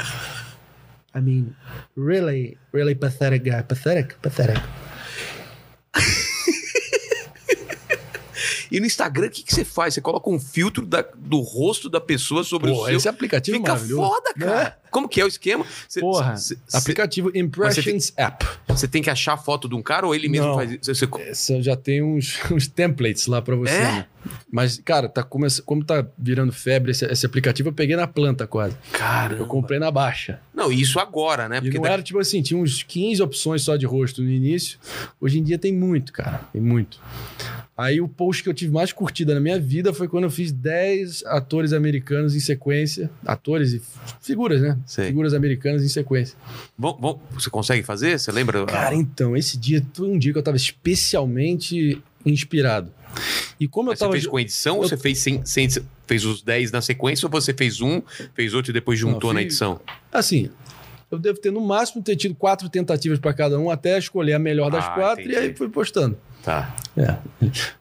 I 1.13 1.19
mean, 1.19 1.53
really, 1.95 2.57
really 2.71 2.95
pathetic 2.95 3.43
guy. 3.43 3.61
Pathetic, 3.61 4.21
pathetic. 4.21 4.57
E 8.72 8.80
no 8.80 8.85
Instagram, 8.85 9.27
o 9.27 9.30
que, 9.30 9.43
que 9.43 9.53
você 9.53 9.65
faz? 9.65 9.93
Você 9.93 10.02
coloca 10.02 10.30
um 10.30 10.39
filtro 10.39 10.85
da- 10.85 11.06
do 11.15 11.41
rosto 11.41 11.89
da 11.89 11.99
pessoa 11.99 12.43
sobre 12.43 12.72
o 12.72 12.85
seu. 12.85 12.95
esse 12.98 13.10
aplicativo 13.10 13.57
é 13.57 13.60
Fica 13.60 13.72
maravilhoso. 13.73 14.02
foda, 14.10 14.34
cara. 14.34 14.80
Como 14.91 15.07
que 15.09 15.19
é 15.22 15.26
o 15.26 15.27
esquema? 15.27 15.65
Cê- 15.88 16.01
Porra, 16.01 16.35
cê- 16.38 16.57
aplicativo 16.73 17.31
Impressions 17.34 18.13
App. 18.18 18.45
Você 18.68 18.88
tem 18.88 19.01
que 19.01 19.09
achar 19.09 19.34
a 19.34 19.38
foto 19.38 19.68
de 19.69 19.73
um 19.76 19.81
cara 19.81 20.05
ou 20.05 20.13
ele 20.13 20.27
mesmo 20.27 20.47
Não. 20.47 20.55
faz 20.55 20.69
isso? 20.72 20.93
Você- 20.93 21.07
Essa 21.22 21.61
já 21.61 21.76
tem 21.76 22.03
uns, 22.03 22.38
uns 22.51 22.68
templates 22.68 23.26
lá 23.27 23.41
pra 23.41 23.55
você. 23.55 23.72
É? 23.73 23.81
né? 23.84 24.05
Mas, 24.51 24.80
cara, 24.85 25.09
tá 25.09 25.23
come... 25.23 25.47
como 25.65 25.84
tá 25.84 26.05
virando 26.15 26.51
febre 26.53 26.91
esse, 26.91 27.03
esse 27.05 27.26
aplicativo, 27.26 27.69
eu 27.69 27.73
peguei 27.73 27.95
na 27.95 28.05
planta 28.05 28.45
quase. 28.45 28.76
Caramba. 28.91 29.41
Eu 29.41 29.47
comprei 29.47 29.80
na 29.80 29.89
baixa. 29.89 30.39
Não, 30.53 30.72
isso 30.72 30.99
agora, 30.99 31.49
né? 31.49 31.57
E 31.57 31.61
Porque 31.61 31.77
não 31.77 31.84
daqui- 31.84 31.93
era 31.93 32.03
tipo 32.03 32.19
assim, 32.19 32.41
tinha 32.43 32.59
uns 32.59 32.84
15 32.84 33.23
opções 33.23 33.63
só 33.63 33.76
de 33.77 33.85
rosto 33.88 34.22
no 34.22 34.30
início. 34.30 34.77
Hoje 35.19 35.39
em 35.39 35.43
dia 35.43 35.57
tem 35.57 35.73
muito, 35.73 36.13
cara. 36.13 36.41
Tem 36.53 36.61
muito. 36.61 36.99
Aí 37.76 37.99
o 37.99 38.07
post 38.07 38.43
que 38.43 38.49
eu 38.49 38.53
tive 38.53 38.72
mais 38.72 38.91
curtida 38.93 39.34
na 39.34 39.39
minha 39.39 39.59
vida 39.59 39.91
foi 39.91 40.07
quando 40.07 40.26
eu 40.26 40.30
fiz 40.30 40.51
10 40.51 41.23
atores 41.26 41.73
americanos 41.73 42.35
em 42.35 42.39
sequência. 42.39 43.09
Atores 43.26 43.73
e 43.73 43.81
figuras, 44.22 44.61
né? 44.61 44.77
Sei. 44.85 45.07
Figuras 45.07 45.33
americanas 45.33 45.83
em 45.83 45.87
sequência. 45.87 46.37
Bom, 46.77 46.97
bom, 46.99 47.21
você 47.31 47.49
consegue 47.49 47.83
fazer? 47.83 48.19
Você 48.19 48.31
lembra? 48.31 48.65
Cara, 48.65 48.95
então, 48.95 49.35
esse 49.35 49.57
dia 49.57 49.85
foi 49.93 50.07
um 50.09 50.17
dia 50.17 50.31
que 50.33 50.39
eu 50.39 50.43
tava 50.43 50.57
especialmente 50.57 52.01
inspirado. 52.25 52.91
E 53.59 53.67
como 53.67 53.89
eu 53.89 53.91
Mas 53.91 53.99
você 53.99 54.05
tava. 54.05 54.11
fez 54.13 54.27
com 54.27 54.39
edição 54.39 54.77
ou 54.77 54.83
eu- 54.83 54.89
você 54.89 54.97
fez 54.97 55.19
sem, 55.19 55.45
sem- 55.45 55.67
fez 56.07 56.23
os 56.25 56.41
10 56.41 56.71
na 56.71 56.81
sequência 56.81 57.25
ou 57.25 57.31
você 57.31 57.53
fez 57.53 57.81
um, 57.81 58.01
fez 58.33 58.53
outro 58.53 58.71
e 58.71 58.73
depois 58.73 58.97
juntou 58.97 59.29
Não, 59.29 59.35
na 59.35 59.41
edição? 59.41 59.79
Assim, 60.11 60.49
eu 61.11 61.19
devo 61.19 61.37
ter 61.39 61.51
no 61.51 61.59
máximo 61.61 62.01
ter 62.01 62.15
tido 62.15 62.33
quatro 62.35 62.69
tentativas 62.69 63.19
para 63.19 63.33
cada 63.33 63.59
um 63.59 63.69
até 63.69 63.97
escolher 63.97 64.33
a 64.33 64.39
melhor 64.39 64.71
das 64.71 64.85
Ah, 64.85 64.91
quatro 64.91 65.21
entendi. 65.23 65.35
e 65.35 65.39
aí 65.39 65.53
fui 65.55 65.67
postando. 65.69 66.17
Tá. 66.43 66.76
É. 66.97 67.15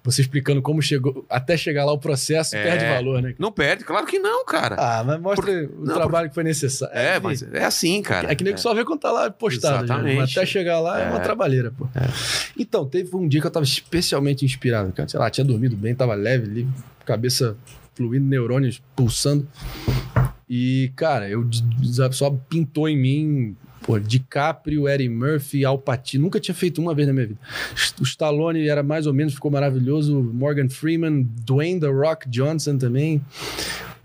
Você 0.04 0.20
explicando 0.20 0.60
como 0.62 0.80
chegou, 0.82 1.24
até 1.28 1.56
chegar 1.56 1.84
lá 1.84 1.92
o 1.92 1.98
processo 1.98 2.54
É. 2.54 2.62
perde 2.62 2.84
valor, 2.84 3.20
né? 3.22 3.34
Não 3.38 3.50
perde, 3.50 3.84
claro 3.84 4.06
que 4.06 4.18
não, 4.18 4.44
cara. 4.44 4.76
Ah, 4.78 5.02
mas 5.02 5.20
mostra 5.20 5.50
o 5.50 5.84
não, 5.86 5.94
trabalho 5.94 6.28
que 6.28 6.34
foi 6.34 6.44
necessário. 6.44 6.94
é, 6.96 7.18
vi. 7.18 7.24
mas 7.24 7.42
é 7.42 7.64
assim, 7.64 8.00
cara. 8.02 8.30
É 8.30 8.34
que 8.34 8.44
nem 8.44 8.52
que 8.54 8.60
só 8.60 8.72
vê 8.74 8.84
quando 8.84 9.00
tá 9.00 9.10
lá 9.10 9.30
postado. 9.30 9.78
já. 9.78 9.94
Exatamente. 9.94 10.16
Mas 10.16 10.30
Até 10.36 10.46
chegar 10.46 10.78
lá 10.80 11.00
é, 11.00 11.08
uma 11.08 11.18
É. 11.18 11.22
trabalheira, 11.22 11.72
pô. 11.76 11.88
Então, 12.58 12.84
teve 12.86 13.16
um 13.16 13.26
dia 13.26 13.40
que 13.40 13.46
eu 13.46 13.50
tava 13.50 13.64
especialmente 13.64 14.44
inspirado, 14.44 14.92
cara. 14.92 15.08
Sei 15.08 15.18
lá, 15.18 15.30
tinha 15.30 15.44
dormido 15.44 15.74
bem, 15.76 15.94
tava 15.94 16.14
leve, 16.14 16.46
livre, 16.46 16.72
cabeça 17.04 17.56
fluindo, 17.94 18.26
neurônios 18.26 18.80
pulsando. 18.94 19.48
E, 20.48 20.92
cara, 20.96 21.28
eu 21.28 21.48
só 22.12 22.30
pintou 22.48 22.88
em 22.88 22.96
mim, 22.96 23.56
pô, 23.82 23.98
DiCaprio, 23.98 24.88
Eddie 24.88 25.08
Murphy, 25.08 25.64
Al 25.64 25.78
Pacino. 25.78 26.24
Nunca 26.24 26.40
tinha 26.40 26.54
feito 26.54 26.80
uma 26.80 26.94
vez 26.94 27.08
na 27.08 27.14
minha 27.14 27.26
vida. 27.26 27.40
O 28.00 28.04
Stallone 28.04 28.66
era 28.68 28.82
mais 28.82 29.06
ou 29.06 29.12
menos, 29.12 29.34
ficou 29.34 29.50
maravilhoso. 29.50 30.22
Morgan 30.22 30.68
Freeman, 30.68 31.26
Dwayne 31.44 31.80
The 31.80 31.88
Rock 31.88 32.28
Johnson 32.28 32.78
também. 32.78 33.20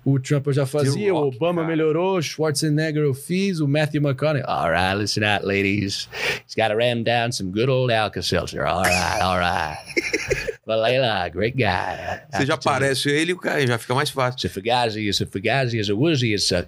O 0.03 0.19
Trump 0.19 0.45
eu 0.45 0.53
já 0.53 0.67
fazia, 0.67 1.11
o 1.11 1.17
Rock, 1.17 1.37
Obama 1.37 1.63
cara. 1.63 1.75
melhorou, 1.75 2.21
Schwarzenegger 2.21 3.01
eu 3.01 3.13
fiz, 3.15 3.59
o 3.59 3.67
Matthew 3.67 4.03
McConaughey. 4.03 4.43
All 4.45 4.69
right, 4.69 4.95
listen 4.95 5.23
out, 5.23 5.43
ladies. 5.43 6.07
He's 6.45 6.53
got 6.55 6.67
to 6.67 6.75
ram 6.75 7.01
down 7.01 7.31
some 7.31 7.51
good 7.51 7.71
old 7.71 7.91
Alka-Seltzer. 7.91 8.67
All 8.67 8.83
right, 8.83 9.21
all 9.21 9.39
right. 9.39 9.79
Valela, 10.65 11.27
great 11.29 11.57
guy. 11.57 12.21
Você 12.31 12.45
já 12.45 12.55
parece 12.55 13.09
ele, 13.09 13.33
o 13.33 13.37
cara 13.37 13.65
já 13.65 13.79
fica 13.79 13.95
mais 13.95 14.11
fácil. 14.11 14.37
It's 14.37 14.45
a 14.45 14.49
fugazi, 14.49 15.07
it's 15.07 15.21
a 15.21 15.25
fugazi, 15.25 15.79
it's 15.79 15.89
a 15.89 15.95
woozy, 15.95 16.33
it's 16.33 16.51
a 16.51 16.67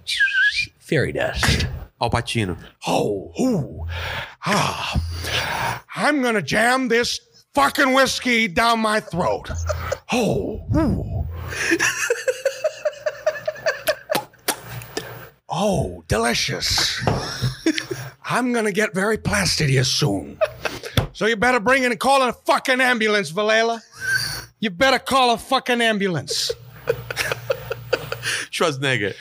fairy 0.88 1.12
dust. 1.12 1.66
Alpatino. 2.00 2.56
Oh, 2.86 3.32
ooh. 3.38 3.86
Ah. 4.46 5.84
I'm 5.94 6.22
gonna 6.22 6.40
jam 6.40 6.88
this 6.88 7.20
fucking 7.54 7.92
whiskey 7.92 8.48
down 8.48 8.80
my 8.80 9.00
throat. 9.00 9.50
Oh, 10.12 10.64
ooh. 10.74 11.26
Oh, 15.50 16.04
delicious. 16.08 17.02
I'm 18.24 18.52
gonna 18.52 18.72
get 18.72 18.94
very 18.94 19.18
plastidious 19.18 19.88
soon. 19.88 20.38
So 21.12 21.26
you 21.26 21.36
better 21.36 21.58
bring 21.60 21.84
in 21.84 21.90
and 21.90 21.98
call 22.00 22.22
a 22.22 22.32
fucking 22.32 22.80
ambulance, 22.80 23.32
Valela. 23.32 23.80
You 24.60 24.70
better 24.70 24.98
call 24.98 25.32
a 25.32 25.38
fucking 25.38 25.80
ambulance. 25.80 26.52
Schwarzenegger. 28.50 29.14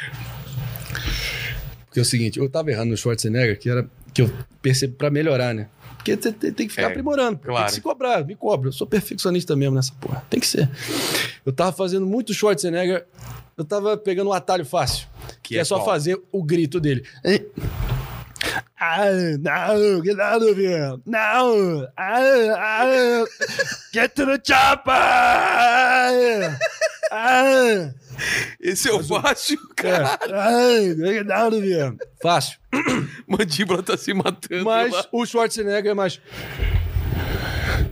Porque 1.97 1.99
é 1.99 2.01
o 2.01 2.05
seguinte, 2.05 2.37
eu 2.37 2.47
tava 2.47 2.69
errando 2.69 2.91
no 2.91 2.97
Schwarzenegger, 2.97 3.57
que 3.57 3.67
era 3.67 3.89
que 4.13 4.21
eu 4.21 4.31
percebi 4.61 4.93
pra 4.93 5.09
melhorar, 5.09 5.51
né? 5.55 5.67
Porque 5.95 6.15
você 6.15 6.31
tem 6.31 6.51
tem 6.53 6.67
que 6.67 6.73
ficar 6.73 6.89
É, 6.89 6.91
aprimorando, 6.91 7.37
tem 7.39 7.49
claro. 7.49 7.65
que 7.65 7.71
se 7.73 7.81
cobrar, 7.81 8.23
me 8.23 8.35
cobra. 8.35 8.67
Eu 8.69 8.71
sou 8.71 8.85
perfeccionista 8.85 9.55
mesmo 9.55 9.75
nessa 9.75 9.93
porra. 9.99 10.23
Tem 10.29 10.39
que 10.39 10.45
ser. 10.45 10.69
Eu 11.43 11.51
tava 11.51 11.71
fazendo 11.71 12.05
muito 12.05 12.35
Schwarzenegger, 12.35 13.07
eu 13.57 13.65
tava 13.65 13.97
pegando 13.97 14.29
um 14.29 14.33
atalho 14.33 14.63
fácil, 14.63 15.07
que, 15.41 15.53
Que 15.53 15.57
é, 15.57 15.61
é 15.61 15.63
só 15.63 15.77
qual? 15.77 15.87
fazer 15.87 16.21
o 16.31 16.43
grito 16.43 16.79
dele. 16.79 17.03
Ah, 18.79 19.07
não, 19.39 20.03
get 20.05 20.19
out 20.19 20.45
of 20.45 20.61
here. 20.61 20.99
Não, 21.03 21.87
ah, 21.97 22.19
ah, 22.57 23.25
get 23.91 24.13
to 24.13 24.23
the 24.27 24.39
chopper. 24.45 24.93
Ah, 27.11 27.89
Esse 28.59 28.89
é 28.89 28.93
o 28.93 29.03
fácil, 29.03 29.59
é, 29.77 29.81
cara. 29.81 30.19
ah, 30.21 30.95
get 30.95 31.29
out 31.31 31.55
of 31.55 31.65
here. 31.67 31.95
Fácil. 32.21 32.57
Mandíbula 33.27 33.81
tá 33.83 33.95
se 33.97 34.13
matando. 34.13 34.63
Mas 34.65 34.91
lá. 34.93 35.05
o 35.11 35.25
Schwarzenegger 35.25 35.91
é 35.91 35.93
mais. 35.93 36.19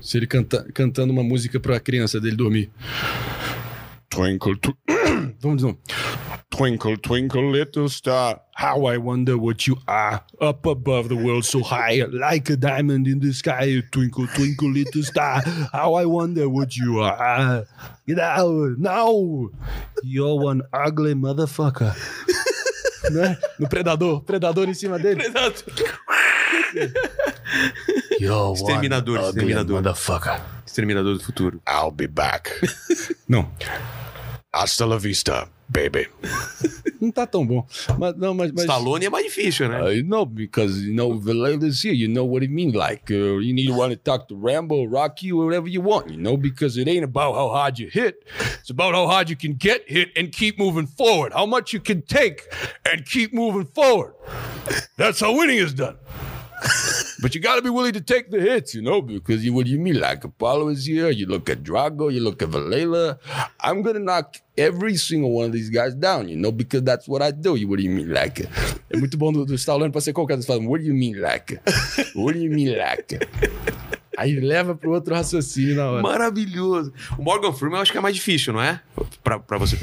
Se 0.02 0.18
ele 0.18 0.28
canta, 0.28 0.66
cantando 0.74 1.12
uma 1.14 1.24
música 1.24 1.60
pra 1.60 1.80
criança 1.80 2.20
dele 2.20 2.36
dormir. 2.36 2.70
Twinkle, 4.10 4.58
tw- 4.58 4.78
Vamos 5.40 5.58
de 5.58 5.64
novo. 5.64 5.80
Twinkle, 6.56 6.98
twinkle, 6.98 7.52
little 7.52 7.90
star. 7.90 8.40
How 8.54 8.86
I 8.86 8.98
wonder 8.98 9.38
what 9.38 9.68
you 9.68 9.78
are 9.88 10.22
up 10.40 10.66
above 10.66 11.10
the 11.10 11.16
world 11.16 11.44
so 11.46 11.62
high, 11.62 12.04
like 12.10 12.50
a 12.50 12.56
diamond 12.56 13.08
in 13.08 13.20
the 13.20 13.34
sky. 13.34 13.82
Twinkle, 13.92 14.28
twinkle, 14.28 14.70
little 14.72 15.04
star. 15.04 15.42
How 15.74 15.96
I 15.96 16.06
wonder 16.06 16.48
what 16.48 16.76
you 16.78 17.02
are. 17.02 17.66
Get 18.08 18.20
out 18.20 18.78
now. 18.78 19.50
You're 20.04 20.40
one 20.40 20.62
ugly 20.72 21.14
motherfucker. 21.16 21.94
né? 23.12 23.38
No 23.60 23.68
predador, 23.68 24.24
predador 24.24 24.68
em 24.68 24.74
cima 24.74 24.98
dele. 24.98 25.24
You're 28.20 28.54
Exterminador, 28.54 29.18
one 29.18 29.26
ugly 29.30 29.52
exterminador. 29.54 29.82
motherfucker. 29.82 30.42
Exterminador 30.66 31.18
do 31.18 31.24
futuro. 31.24 31.60
I'll 31.68 31.92
be 31.92 32.08
back. 32.08 32.50
Não, 33.28 33.50
Hasta 34.54 34.86
la 34.86 34.98
vista, 34.98 35.50
baby. 35.70 36.08
não 37.02 37.12
tá 37.12 37.26
tão 37.26 37.46
bom. 37.46 37.66
Mas 37.98 38.16
não, 38.18 38.34
mas, 38.34 38.52
mas 38.52 38.62
Stallone 38.62 39.06
é 39.06 39.10
mais 39.10 39.26
difícil, 39.26 39.70
né? 39.70 39.96
I 39.96 40.04
know 40.04 40.26
because 40.26 40.86
you 40.86 40.94
know 40.94 41.18
Valela's 41.20 41.84
here. 41.84 41.94
You 41.94 42.10
know 42.10 42.26
what 42.26 42.44
it 42.44 42.52
mean. 42.52 42.72
Like 42.72 43.12
uh, 43.12 43.40
you 43.40 43.54
need 43.54 43.68
to 43.68 43.74
want 43.74 43.92
to 43.92 43.98
talk 43.98 44.28
to 44.28 44.36
Rambo, 44.36 44.86
Rocky, 44.86 45.32
whatever 45.32 45.68
you 45.68 45.82
want. 45.82 46.10
You 46.10 46.18
know 46.18 46.38
because 46.38 46.78
it 46.78 46.88
ain't 46.88 47.04
about 47.04 47.36
how 47.36 47.50
hard 47.50 47.80
you 47.80 47.90
hit. 47.90 48.24
It's 48.60 48.70
about 48.70 48.96
how 48.96 49.08
hard 49.08 49.30
you 49.30 49.36
can 49.36 49.54
get 49.54 49.84
hit 49.88 50.10
and 50.16 50.32
keep 50.32 50.58
moving 50.58 50.88
forward. 50.88 51.34
How 51.34 51.46
much 51.46 51.74
you 51.74 51.80
can 51.80 52.02
take 52.02 52.42
and 52.86 53.06
keep 53.06 53.34
moving 53.34 53.66
forward. 53.66 54.14
That's 54.98 55.20
how 55.20 55.36
winning 55.38 55.58
is 55.58 55.74
done. 55.74 55.98
But 57.22 57.34
you 57.34 57.42
got 57.42 57.56
to 57.56 57.62
be 57.62 57.70
willing 57.70 57.94
to 57.94 58.02
take 58.02 58.30
the 58.30 58.40
hits, 58.40 58.76
you 58.76 58.82
know, 58.82 59.02
because 59.02 59.44
you, 59.46 59.54
what 59.54 59.66
do 59.66 59.72
you 59.72 59.80
mean? 59.80 60.00
Like 60.00 60.24
Apollo 60.24 60.70
is 60.70 60.86
here, 60.86 61.10
you 61.10 61.26
look 61.26 61.50
at 61.50 61.64
Drago, 61.64 62.12
you 62.14 62.22
look 62.22 62.42
at 62.42 62.50
Valela. 62.50 63.18
I'm 63.60 63.82
going 63.82 63.96
to 63.96 64.02
knock 64.02 64.36
every 64.58 64.96
single 64.96 65.32
one 65.32 65.46
of 65.46 65.52
these 65.52 65.70
guys 65.70 65.96
down, 65.96 66.28
you 66.30 66.38
know, 66.38 66.52
because 66.52 66.84
that's 66.84 67.08
what 67.08 67.22
I 67.22 67.32
do. 67.32 67.56
You, 67.56 67.68
what 67.68 67.78
do 67.78 67.84
you 67.84 67.90
mean, 67.90 68.10
like? 68.14 68.48
É 68.90 68.98
muito 68.98 69.18
bom 69.18 69.32
do, 69.32 69.46
do 69.46 69.56
Stallone 69.56 69.92
pra 69.92 70.02
ser 70.02 70.14
qualquer 70.14 70.36
coisa. 70.36 70.60
What 70.60 70.82
do 70.82 70.88
you 70.88 70.94
mean, 70.94 71.20
like? 71.22 71.60
What 72.16 72.34
do 72.34 72.40
you 72.40 72.52
mean, 72.52 72.78
like? 72.78 73.20
Aí 74.18 74.40
leva 74.40 74.76
pro 74.76 74.92
outro 74.92 75.14
raciocínio 75.14 75.76
na 75.76 75.92
hora. 75.92 76.02
Maravilhoso. 76.02 76.94
O 77.18 77.22
Morgan 77.22 77.52
Freeman 77.52 77.80
eu 77.80 77.82
acho 77.82 77.92
que 77.92 77.98
é 77.98 78.02
mais 78.02 78.16
difícil, 78.16 78.54
não 78.54 78.62
é? 78.62 78.80
Pra, 79.24 79.40
pra 79.40 79.58
você. 79.58 79.78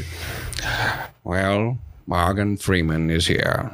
Well, 1.25 1.77
Morgan 2.07 2.57
Freeman 2.57 3.11
is 3.11 3.29
here, 3.29 3.71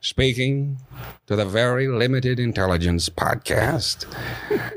speaking 0.00 0.78
to 1.26 1.36
the 1.36 1.44
Very 1.44 1.88
Limited 1.88 2.38
Intelligence 2.38 3.08
podcast. 3.08 4.06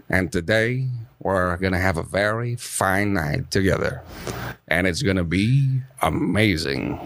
And 0.10 0.32
today, 0.32 0.88
we're 1.20 1.58
going 1.58 1.74
to 1.74 1.80
have 1.80 1.98
a 1.98 2.04
very 2.04 2.56
fine 2.56 3.14
night 3.14 3.52
together. 3.52 4.02
And 4.68 4.88
it's 4.88 5.02
going 5.02 5.18
to 5.18 5.24
be 5.24 5.82
amazing, 6.02 7.00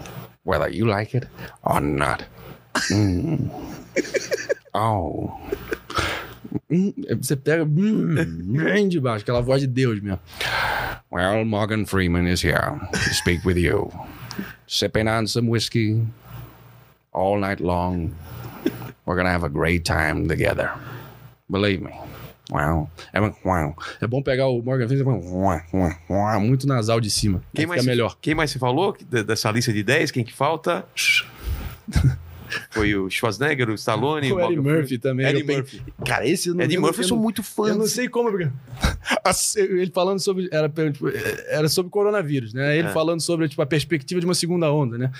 whether 0.44 0.68
you 0.68 0.86
like 0.86 1.14
it 1.14 1.26
or 1.62 1.80
not. 1.80 2.24
Mm. 2.90 3.50
Oh. 4.76 5.32
Hum, 6.68 6.92
Você 7.20 7.36
pega 7.36 7.62
hum, 7.62 8.16
bem 8.56 8.88
de 8.88 9.00
baixo, 9.00 9.22
aquela 9.22 9.40
voz 9.40 9.60
de 9.60 9.68
Deus 9.68 10.00
mesmo. 10.00 10.18
Well, 11.12 11.44
Morgan 11.44 11.84
Freeman 11.86 12.26
is 12.26 12.42
here 12.42 12.80
to 12.92 13.14
speak 13.14 13.44
with 13.44 13.56
you. 13.56 13.92
Sipping 14.66 15.06
on 15.06 15.28
some 15.28 15.46
whiskey 15.46 16.04
all 17.14 17.38
night 17.38 17.62
long. 17.62 18.10
We're 19.06 19.16
to 19.26 19.32
have 19.32 19.44
a 19.44 19.50
great 19.50 19.84
time 19.84 20.28
together. 20.28 20.72
Believe 21.48 21.82
me. 21.82 21.92
Wow. 22.50 22.90
É. 23.12 23.74
É 24.00 24.06
bom 24.06 24.22
pegar 24.22 24.48
o 24.48 24.62
Morgan 24.62 24.86
Freeman 24.86 25.04
muito 26.38 26.66
nasal 26.66 27.00
de 27.00 27.10
cima. 27.10 27.42
Quem 27.54 27.66
mais, 27.66 27.84
melhor. 27.86 28.18
quem 28.20 28.34
mais 28.34 28.50
você 28.50 28.58
falou 28.58 28.96
dessa 29.08 29.50
lista 29.50 29.72
de 29.72 29.82
10? 29.82 30.10
Quem 30.10 30.24
que 30.24 30.32
falta? 30.32 30.84
Foi 32.70 32.94
o 32.94 33.08
Schwarzenegger, 33.10 33.70
o 33.70 33.74
Stallone, 33.74 34.32
O 34.32 34.40
Eddie 34.40 34.60
Murphy 34.60 34.98
também. 34.98 35.26
Eddie 35.26 35.42
Murphy. 35.44 35.82
Cara, 36.06 36.26
esse 36.26 36.48
eu 36.48 36.54
não 36.54 36.62
Eddie 36.64 36.76
eu 36.76 36.80
Murphy, 36.80 37.02
eu 37.02 37.08
sou 37.08 37.18
muito 37.18 37.42
fã. 37.42 37.68
Eu 37.68 37.76
não 37.76 37.86
sei 37.86 38.08
como, 38.08 38.30
porque... 38.30 38.48
Ele 39.56 39.90
falando 39.92 40.18
sobre. 40.20 40.48
Era, 40.50 40.68
tipo, 40.68 41.08
era 41.48 41.68
sobre 41.68 41.90
coronavírus, 41.90 42.52
né? 42.52 42.76
Ele 42.78 42.88
É. 42.88 42.92
falando 42.92 43.20
sobre 43.20 43.48
tipo, 43.48 43.60
a 43.62 43.66
perspectiva 43.66 44.20
de 44.20 44.26
uma 44.26 44.34
segunda 44.34 44.70
onda, 44.72 44.98
né? 44.98 45.10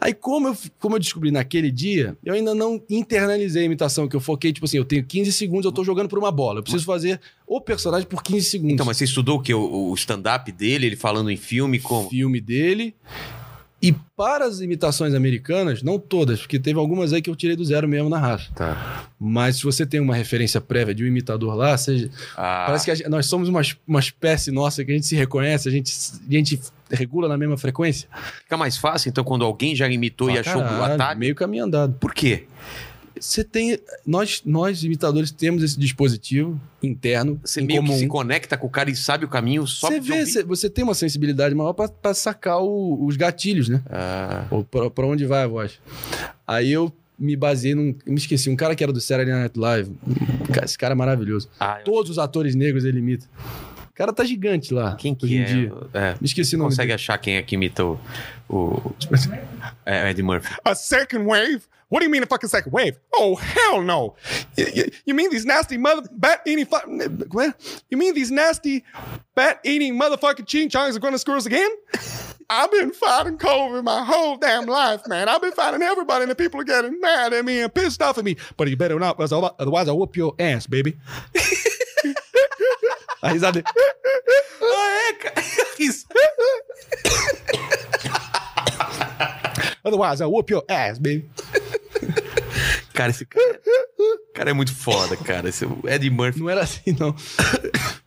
Aí, 0.00 0.14
como 0.14 0.48
eu, 0.48 0.56
como 0.78 0.96
eu 0.96 1.00
descobri 1.00 1.30
naquele 1.30 1.70
dia, 1.70 2.16
eu 2.24 2.34
ainda 2.34 2.54
não 2.54 2.82
internalizei 2.88 3.62
a 3.62 3.66
imitação, 3.66 4.08
que 4.08 4.16
eu 4.16 4.20
foquei, 4.20 4.52
tipo 4.52 4.66
assim, 4.66 4.76
eu 4.76 4.84
tenho 4.84 5.04
15 5.04 5.32
segundos, 5.32 5.64
eu 5.64 5.72
tô 5.72 5.84
jogando 5.84 6.08
por 6.08 6.18
uma 6.18 6.30
bola. 6.30 6.58
Eu 6.58 6.62
preciso 6.62 6.84
fazer 6.84 7.20
o 7.46 7.60
personagem 7.60 8.06
por 8.06 8.22
15 8.22 8.46
segundos. 8.46 8.74
Então, 8.74 8.86
mas 8.86 8.96
você 8.96 9.04
estudou 9.04 9.38
o 9.38 9.42
quê? 9.42 9.54
O, 9.54 9.90
o 9.90 9.94
stand-up 9.94 10.50
dele, 10.52 10.86
ele 10.86 10.96
falando 10.96 11.30
em 11.30 11.36
filme, 11.36 11.78
como? 11.78 12.08
filme 12.08 12.40
dele. 12.40 12.94
E 13.80 13.92
para 14.16 14.44
as 14.44 14.60
imitações 14.60 15.14
americanas, 15.14 15.84
não 15.84 16.00
todas, 16.00 16.40
porque 16.40 16.58
teve 16.58 16.78
algumas 16.80 17.12
aí 17.12 17.22
que 17.22 17.30
eu 17.30 17.36
tirei 17.36 17.54
do 17.54 17.64
zero 17.64 17.86
mesmo 17.88 18.08
na 18.08 18.18
raça. 18.18 18.48
Tá. 18.54 19.04
Mas 19.20 19.56
se 19.58 19.62
você 19.62 19.86
tem 19.86 20.00
uma 20.00 20.16
referência 20.16 20.60
prévia 20.60 20.92
de 20.92 21.04
um 21.04 21.06
imitador 21.06 21.54
lá, 21.54 21.76
você, 21.78 22.10
Ah, 22.36 22.64
Parece 22.66 22.84
que 22.84 22.94
gente- 22.96 23.08
nós 23.08 23.26
somos 23.26 23.48
uma, 23.48 23.60
uma 23.86 24.00
espécie 24.00 24.50
nossa 24.50 24.84
que 24.84 24.90
a 24.90 24.94
gente 24.94 25.06
se 25.06 25.14
reconhece, 25.14 25.68
a 25.68 25.70
gente, 25.72 25.92
a 26.28 26.32
gente 26.32 26.60
regula 26.90 27.28
na 27.28 27.36
mesma 27.38 27.56
frequência. 27.56 28.08
fica 28.42 28.56
mais 28.56 28.76
fácil, 28.76 29.10
então, 29.10 29.22
quando 29.22 29.44
alguém 29.44 29.76
já 29.76 29.88
imitou 29.88 30.28
e 30.28 30.32
Pra 30.32 30.40
achou 30.40 30.60
o 30.62 30.82
atalho. 30.82 31.20
Meio 31.20 31.34
caminho 31.36 31.64
andado. 31.64 31.94
Por 32.00 32.12
quê? 32.12 32.46
Você 33.20 33.42
tem. 33.44 33.78
Nós, 34.06 34.42
nós, 34.44 34.82
imitadores, 34.84 35.30
temos 35.30 35.62
esse 35.62 35.78
dispositivo 35.78 36.60
interno. 36.82 37.40
Você 37.44 37.60
meio 37.60 37.80
comum. 37.80 37.92
que 37.94 38.00
se 38.00 38.06
conecta 38.06 38.56
com 38.56 38.66
o 38.66 38.70
cara 38.70 38.90
e 38.90 38.96
sabe 38.96 39.24
o 39.24 39.28
caminho 39.28 39.66
só 39.66 39.88
Você 39.88 40.00
vê, 40.00 40.20
ouvir. 40.20 40.44
você, 40.44 40.70
tem 40.70 40.84
uma 40.84 40.94
sensibilidade 40.94 41.54
maior 41.54 41.72
pra, 41.72 41.88
pra 41.88 42.14
sacar 42.14 42.60
o- 42.62 43.04
os 43.06 43.16
gatilhos, 43.16 43.68
né? 43.68 43.82
Ah, 43.90 44.44
pra 44.94 45.06
onde 45.06 45.24
vai 45.26 45.42
a 45.42 45.46
voz. 45.46 45.78
Aí 46.46 46.70
eu 46.72 46.92
me 47.18 47.34
baseei 47.36 47.74
num. 47.74 47.94
Me 48.06 48.14
esqueci, 48.16 48.48
um 48.48 48.54
cara 48.56 48.74
que 48.76 48.82
era 48.82 48.92
do 48.92 49.00
Saturday 49.00 49.34
Night 49.34 49.58
Live. 49.58 49.92
Esse 50.64 50.78
cara 50.78 50.92
é 50.92 50.96
maravilhoso. 50.96 51.48
ah, 51.58 51.80
Todos 51.84 52.10
os 52.12 52.18
atores 52.18 52.54
negros 52.54 52.84
ele 52.84 52.98
imita. 53.00 53.26
O 53.98 54.00
cara 54.00 54.12
tá 54.12 54.22
gigante 54.22 54.72
lá. 54.72 54.94
quem 54.94 55.10
hoje 55.20 55.26
que 55.26 55.34
em 55.36 55.42
é? 55.42 55.44
dia. 55.44 55.72
É. 55.92 56.10
Me 56.20 56.26
esqueci 56.26 56.54
o 56.54 56.58
nome 56.58 56.70
Consegue 56.70 56.86
dele. 56.86 56.94
achar 56.94 57.18
quem 57.18 57.36
é 57.36 57.42
que 57.42 57.56
imita 57.56 57.84
o, 57.84 57.98
o 58.48 58.92
é, 59.84 60.04
o 60.04 60.06
Eddie 60.06 60.22
Murphy. 60.22 60.54
A 60.64 60.72
second 60.76 61.26
wave? 61.26 61.62
What 61.90 62.00
do 62.00 62.04
you 62.04 62.10
mean 62.10 62.22
a 62.22 62.26
fucking 62.26 62.48
second 62.48 62.70
wave? 62.72 62.96
Oh, 63.12 63.34
hell 63.34 63.82
no. 63.82 64.14
You, 64.56 64.66
you- 64.72 64.90
you 65.06 65.14
mean 65.16 65.30
these 65.30 65.44
nasty 65.44 65.76
mother 65.78 66.02
bat 66.12 66.42
eating 66.46 66.66
fu- 66.66 67.26
como? 67.28 67.52
You 67.90 67.98
mean 67.98 68.14
these 68.14 68.30
nasty 68.30 68.84
bat 69.34 69.58
eating 69.64 69.98
motherfucking 69.98 70.46
ching 70.46 70.68
chongs 70.68 70.94
are 70.94 71.00
gonna 71.00 71.18
screw 71.18 71.34
us 71.36 71.46
again? 71.46 71.70
I've 72.48 72.70
been 72.70 72.92
fighting 72.92 73.36
COVID 73.36 73.82
my 73.82 74.04
whole 74.04 74.36
damn 74.36 74.66
life, 74.66 75.02
man. 75.08 75.28
I've 75.28 75.40
been 75.42 75.50
fighting 75.52 75.82
everybody, 75.82 76.22
and 76.22 76.30
the 76.30 76.36
people 76.36 76.60
are 76.60 76.64
getting 76.64 77.00
mad 77.00 77.32
at 77.32 77.44
me 77.44 77.62
and 77.62 77.74
pissed 77.74 78.00
off 78.00 78.16
at 78.16 78.24
me. 78.24 78.36
But 78.56 78.68
you 78.68 78.76
better 78.76 78.96
not, 79.00 79.18
otherwise 79.18 79.88
I'll 79.88 79.98
whoop 79.98 80.16
your 80.16 80.34
ass, 80.38 80.68
baby. 80.68 80.96
A 83.22 83.28
risada 83.30 83.52
dele. 83.62 83.66
Ah, 84.62 85.08
é, 85.08 85.12
cara. 85.14 85.46
Isso. 85.78 86.06
Otherwise 89.84 90.20
I'll 90.22 90.30
whoop 90.30 90.50
your 90.52 90.64
ass, 90.68 90.98
baby. 90.98 91.28
Cara, 92.92 93.10
esse 93.10 93.24
cara, 93.24 93.60
o 93.98 94.32
cara 94.34 94.50
é 94.50 94.52
muito 94.52 94.74
foda, 94.74 95.16
cara. 95.16 95.48
Esse, 95.48 95.64
Eddie 95.86 96.10
Murphy. 96.10 96.40
Não 96.40 96.50
era 96.50 96.62
assim, 96.62 96.96
não. 96.98 97.14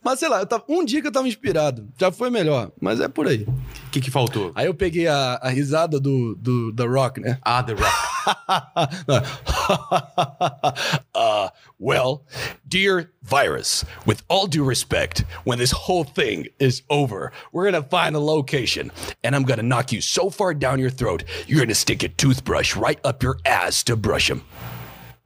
Mas 0.04 0.18
sei 0.18 0.28
lá, 0.28 0.40
eu 0.40 0.46
tava- 0.46 0.64
um 0.68 0.84
dia 0.84 1.00
que 1.00 1.06
eu 1.08 1.12
tava 1.12 1.26
inspirado. 1.26 1.88
Já 1.98 2.12
foi 2.12 2.28
melhor, 2.28 2.70
mas 2.80 3.00
é 3.00 3.08
por 3.08 3.26
aí. 3.26 3.44
O 3.86 3.90
que 3.90 4.00
que 4.02 4.10
faltou? 4.10 4.52
Aí 4.54 4.66
eu 4.66 4.74
peguei 4.74 5.06
a, 5.08 5.38
a 5.42 5.48
risada 5.48 5.98
do, 5.98 6.34
do 6.36 6.74
The 6.74 6.84
Rock, 6.84 7.20
né? 7.20 7.38
Ah, 7.42 7.62
The 7.62 7.72
Rock. 7.72 8.11
Uh, 11.14 11.50
well, 11.78 12.24
dear 12.66 13.12
virus, 13.22 13.84
with 14.06 14.22
all 14.28 14.46
due 14.46 14.64
respect, 14.64 15.20
when 15.44 15.58
this 15.58 15.70
whole 15.70 16.04
thing 16.04 16.46
is 16.58 16.82
over, 16.90 17.32
we're 17.52 17.64
gonna 17.64 17.82
find 17.82 18.16
a 18.16 18.18
location, 18.18 18.90
and 19.22 19.36
I'm 19.36 19.44
gonna 19.44 19.62
knock 19.62 19.92
you 19.92 20.00
so 20.00 20.30
far 20.30 20.54
down 20.54 20.80
your 20.80 20.90
throat, 20.90 21.24
you're 21.46 21.60
gonna 21.60 21.74
stick 21.74 22.02
a 22.02 22.08
toothbrush 22.08 22.76
right 22.76 22.98
up 23.04 23.22
your 23.22 23.38
ass 23.44 23.82
to 23.84 23.96
brush 23.96 24.30
him. 24.30 24.42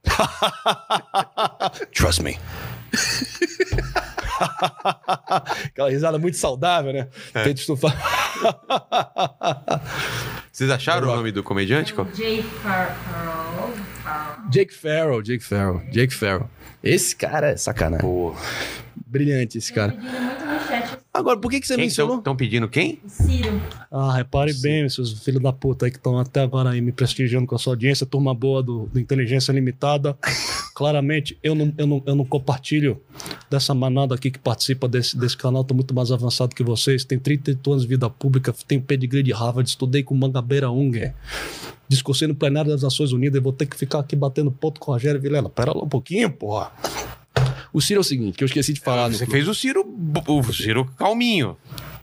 Trust 1.91 2.21
me. 2.21 2.37
Aquela 5.65 5.89
risada 5.89 6.17
muito 6.17 6.37
saudável, 6.37 6.93
né? 6.93 7.07
Peito 7.33 7.59
estufado. 7.59 7.97
Vocês 10.51 10.69
acharam 10.69 11.09
o 11.09 11.15
nome 11.15 11.31
do 11.31 11.43
comediante? 11.43 11.93
qual? 11.93 12.07
Jay 12.13 12.41
Farrell. 12.63 12.95
Farrell. 14.03 14.49
Jake 14.49 14.73
Farrell, 14.73 15.21
Jake 15.21 15.43
Farrell, 15.43 15.81
Jake 15.91 16.13
Farrell. 16.13 16.49
Esse 16.83 17.15
cara 17.15 17.49
é 17.49 17.57
sacanagem. 17.57 18.05
Pô. 18.05 18.35
Brilhante 19.05 19.57
esse 19.57 19.71
cara. 19.71 19.97
Agora, 21.13 21.37
por 21.39 21.49
que, 21.49 21.59
que 21.59 21.65
você 21.65 21.75
Quem 21.75 21.85
mencionou? 21.85 22.19
estão 22.19 22.35
pedindo 22.35 22.69
quem? 22.69 22.99
Ciro. 23.07 23.59
Ah, 23.91 24.13
repare 24.13 24.53
bem, 24.53 24.87
seus 24.87 25.23
filhos 25.23 25.41
da 25.41 25.51
puta 25.51 25.85
aí 25.85 25.91
que 25.91 25.97
estão 25.97 26.19
até 26.19 26.41
agora 26.41 26.69
aí 26.69 26.79
me 26.79 26.91
prestigiando 26.91 27.47
com 27.47 27.55
a 27.55 27.57
sua 27.57 27.73
audiência, 27.73 28.05
turma 28.05 28.35
boa 28.35 28.61
do, 28.61 28.85
do 28.85 28.99
Inteligência 28.99 29.51
Limitada. 29.51 30.15
Claramente, 30.75 31.35
eu 31.41 31.55
não, 31.55 31.73
eu, 31.75 31.87
não, 31.87 32.03
eu 32.05 32.15
não 32.15 32.23
compartilho 32.23 33.01
dessa 33.49 33.73
manada 33.73 34.13
aqui 34.13 34.29
que 34.29 34.37
participa 34.37 34.87
desse, 34.87 35.17
desse 35.17 35.35
canal. 35.35 35.63
Tô 35.63 35.73
muito 35.73 35.91
mais 35.91 36.11
avançado 36.11 36.55
que 36.55 36.61
vocês. 36.63 37.03
Tenho 37.03 37.19
38 37.19 37.71
anos 37.71 37.83
de 37.83 37.89
vida 37.89 38.07
pública, 38.11 38.53
tenho 38.67 38.81
pedigree 38.81 39.23
de 39.23 39.31
Harvard, 39.31 39.67
estudei 39.67 40.03
com 40.03 40.13
Mangabeira 40.13 40.69
Unger. 40.69 41.15
Discursei 41.89 42.27
no 42.27 42.35
plenário 42.35 42.69
das 42.69 42.83
Nações 42.83 43.11
Unidas 43.11 43.39
e 43.39 43.43
vou 43.43 43.53
ter 43.53 43.65
que 43.65 43.75
ficar 43.75 43.99
aqui 43.99 44.15
batendo 44.15 44.51
ponto 44.51 44.79
com 44.79 44.91
o 44.91 44.93
Rogério 44.93 45.19
Vilela. 45.19 45.49
Pera 45.49 45.73
lá 45.73 45.83
um 45.83 45.89
pouquinho, 45.89 46.29
porra. 46.29 46.71
O 47.77 47.81
Ciro 47.81 47.99
é 47.99 48.01
o 48.01 48.03
seguinte, 48.03 48.35
que 48.37 48.43
eu 48.43 48.47
esqueci 48.47 48.73
de 48.73 48.79
falar. 48.79 49.07
no 49.07 49.13
Você 49.15 49.25
clube. 49.25 49.37
fez 49.37 49.47
o 49.47 49.53
Ciro, 49.53 49.85
o 50.27 50.51
Ciro 50.53 50.85
calminho. 50.97 51.55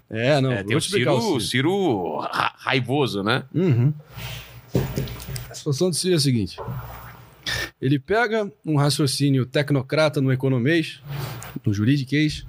É, 0.08 0.40
não, 0.40 0.52
É, 0.52 0.62
tem 0.62 0.76
o 0.76 0.80
Ciro, 0.80 1.12
o 1.34 1.40
Ciro 1.40 2.18
ra- 2.20 2.54
raivoso, 2.58 3.24
né? 3.24 3.42
Uhum. 3.52 3.92
A 5.50 5.54
situação 5.54 5.90
do 5.90 5.96
Ciro 5.96 6.14
é 6.14 6.16
a 6.16 6.20
seguinte. 6.20 6.56
Ele 7.80 7.98
pega 7.98 8.48
um 8.64 8.76
raciocínio 8.76 9.44
tecnocrata 9.44 10.20
no 10.20 10.32
economês, 10.32 11.00
no 11.66 11.74
juridiquês, 11.74 12.46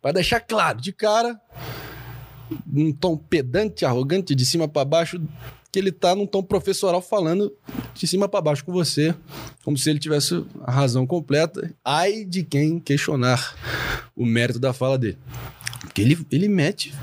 para 0.00 0.12
deixar 0.12 0.38
claro 0.38 0.80
de 0.80 0.92
cara, 0.92 1.36
num 2.64 2.92
tom 2.92 3.16
pedante, 3.16 3.84
arrogante, 3.84 4.36
de 4.36 4.46
cima 4.46 4.68
para 4.68 4.84
baixo, 4.84 5.20
que 5.70 5.78
ele 5.78 5.92
tá 5.92 6.14
num 6.14 6.26
tom 6.26 6.42
professoral 6.42 7.02
falando 7.02 7.54
de 7.94 8.06
cima 8.06 8.28
para 8.28 8.40
baixo 8.40 8.64
com 8.64 8.72
você, 8.72 9.14
como 9.64 9.76
se 9.76 9.90
ele 9.90 9.98
tivesse 9.98 10.44
a 10.62 10.70
razão 10.70 11.06
completa. 11.06 11.74
Ai 11.84 12.24
de 12.24 12.42
quem 12.42 12.78
questionar 12.78 13.54
o 14.16 14.24
mérito 14.24 14.58
da 14.58 14.72
fala 14.72 14.98
dele. 14.98 15.18
Porque 15.80 16.00
ele, 16.00 16.26
ele 16.30 16.48
mete 16.48 16.94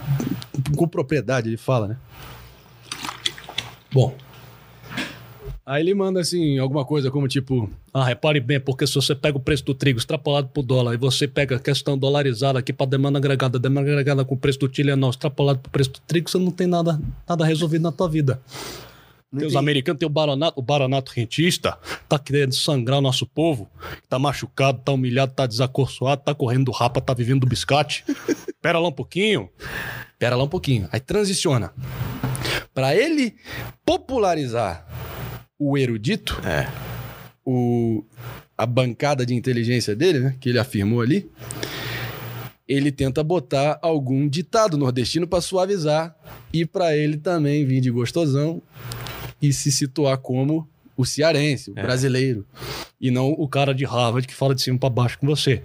com 0.76 0.88
propriedade, 0.88 1.50
ele 1.50 1.58
fala, 1.58 1.88
né? 1.90 1.98
Bom. 3.94 4.16
Aí 5.66 5.82
ele 5.82 5.96
manda 5.96 6.20
assim, 6.20 6.60
alguma 6.60 6.86
coisa 6.86 7.10
como 7.10 7.28
tipo. 7.28 7.68
Ah, 7.92 8.06
repare 8.06 8.40
bem, 8.40 8.60
porque 8.60 8.86
se 8.86 8.94
você 8.94 9.16
pega 9.16 9.36
o 9.36 9.40
preço 9.40 9.66
do 9.66 9.74
trigo 9.74 9.98
extrapolado 9.98 10.48
pro 10.50 10.62
dólar 10.62 10.94
e 10.94 10.98
você 10.98 11.28
pega 11.28 11.56
a 11.56 11.60
questão 11.60 11.98
dolarizada 11.98 12.60
aqui 12.60 12.72
para 12.72 12.86
demanda 12.86 13.18
agregada, 13.18 13.58
demanda 13.58 13.90
agregada 13.90 14.24
com 14.24 14.36
o 14.36 14.38
preço 14.38 14.60
do 14.60 14.70
Tilenol 14.70 15.10
extrapolado 15.10 15.58
pro 15.58 15.72
preço 15.72 15.94
do 15.94 16.00
trigo, 16.02 16.30
você 16.30 16.38
não 16.38 16.52
tem 16.52 16.68
nada, 16.68 17.02
nada 17.28 17.44
resolvido 17.44 17.82
na 17.82 17.92
tua 17.92 18.08
vida. 18.08 18.40
Tem 19.36 19.48
os 19.48 19.56
americanos, 19.56 20.00
tem 20.00 20.06
o 20.06 20.10
baronato, 20.10 20.60
o 20.60 20.62
baronato 20.62 21.12
rentista, 21.14 21.78
tá 22.08 22.20
querendo 22.20 22.54
sangrar 22.54 23.00
o 23.00 23.02
nosso 23.02 23.26
povo, 23.26 23.68
tá 24.08 24.20
machucado, 24.20 24.80
tá 24.86 24.92
humilhado, 24.92 25.34
tá 25.34 25.48
desacorçoado, 25.48 26.22
tá 26.24 26.36
correndo 26.36 26.66
do 26.66 26.72
rapa, 26.72 27.02
tá 27.02 27.14
vivendo 27.14 27.42
do 27.42 27.48
biscate. 27.48 28.06
Pera 28.62 28.78
lá 28.78 28.88
um 28.88 28.94
pouquinho. 28.94 29.50
Pera 30.18 30.36
lá 30.36 30.44
um 30.44 30.48
pouquinho. 30.48 30.88
Aí 30.92 31.00
transiciona. 31.00 31.74
Pra 32.74 32.96
ele 32.96 33.36
popularizar 33.84 34.86
o 35.60 35.78
erudito, 35.78 36.40
É. 36.46 36.68
o, 37.46 38.04
a 38.58 38.66
bancada 38.66 39.26
de 39.26 39.34
inteligência 39.34 39.96
dele, 39.96 40.20
né, 40.20 40.36
que 40.40 40.50
ele 40.50 40.60
afirmou 40.60 41.02
ali, 41.02 41.30
ele 42.68 42.92
tenta 42.92 43.24
botar 43.24 43.78
algum 43.82 44.28
ditado 44.28 44.78
nordestino 44.78 45.28
pra 45.28 45.40
suavizar 45.42 46.16
e 46.52 46.66
pra 46.66 46.96
ele 46.96 47.18
também 47.18 47.66
vir 47.66 47.80
de 47.80 47.92
gostosão 47.92 48.62
e 49.42 49.54
se 49.54 49.72
situar 49.72 50.18
como 50.18 50.68
o 50.98 51.06
cearense, 51.06 51.70
o 51.72 51.74
brasileiro. 51.74 52.46
E 53.00 53.12
não 53.12 53.32
o 53.34 53.48
cara 53.48 53.74
de 53.76 53.84
Harvard 53.86 54.26
que 54.28 54.34
fala 54.34 54.56
de 54.56 54.62
cima 54.62 54.80
pra 54.80 54.90
baixo 54.90 55.20
com 55.20 55.28
você. 55.28 55.62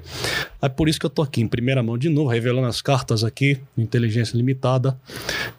É 0.60 0.68
por 0.68 0.88
isso 0.88 0.98
que 1.00 1.06
eu 1.06 1.10
tô 1.10 1.22
aqui 1.22 1.40
em 1.40 1.46
primeira 1.48 1.82
mão 1.82 1.96
de 1.96 2.08
novo, 2.08 2.28
revelando 2.28 2.66
as 2.66 2.82
cartas 2.82 3.22
aqui, 3.24 3.58
inteligência 3.78 4.36
limitada. 4.36 4.98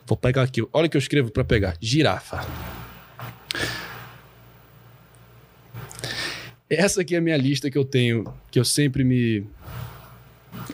Vou 0.06 0.18
pegar 0.18 0.44
aqui. 0.44 0.62
Olha 0.74 0.86
o 0.88 0.90
que 0.90 0.98
eu 0.98 1.00
escrevo 1.00 1.32
pra 1.32 1.44
pegar. 1.46 1.76
Girafa. 1.80 2.46
Essa 6.74 7.02
aqui 7.02 7.16
é 7.16 7.18
a 7.18 7.22
minha 7.22 7.36
lista 7.36 7.70
que 7.70 7.78
eu 7.78 7.84
tenho, 7.84 8.24
que 8.50 8.58
eu 8.58 8.64
sempre 8.64 9.04
me 9.04 9.46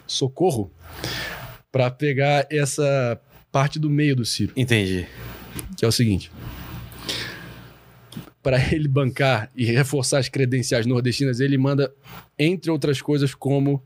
socorro 0.05 0.71
pra 1.71 1.89
pegar 1.89 2.45
essa 2.51 3.19
parte 3.51 3.79
do 3.79 3.89
meio 3.89 4.15
do 4.15 4.23
Ciro, 4.23 4.53
Entendi. 4.55 5.07
que 5.75 5.83
é 5.83 5.87
o 5.87 5.91
seguinte. 5.91 6.31
para 8.43 8.59
ele 8.71 8.87
bancar 8.87 9.49
e 9.55 9.65
reforçar 9.65 10.19
as 10.19 10.29
credenciais 10.29 10.85
nordestinas, 10.85 11.39
ele 11.39 11.57
manda, 11.57 11.91
entre 12.37 12.69
outras 12.69 13.01
coisas, 13.01 13.33
como. 13.33 13.81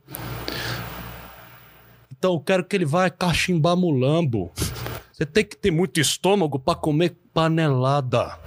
Então 2.11 2.33
eu 2.33 2.39
quero 2.41 2.65
que 2.65 2.75
ele 2.75 2.85
vá 2.85 3.09
cachimbar 3.09 3.77
mulambo. 3.77 4.51
Você 5.13 5.25
tem 5.25 5.45
que 5.45 5.55
ter 5.55 5.71
muito 5.71 6.01
estômago 6.01 6.59
pra 6.59 6.75
comer 6.75 7.15
panelada. 7.33 8.37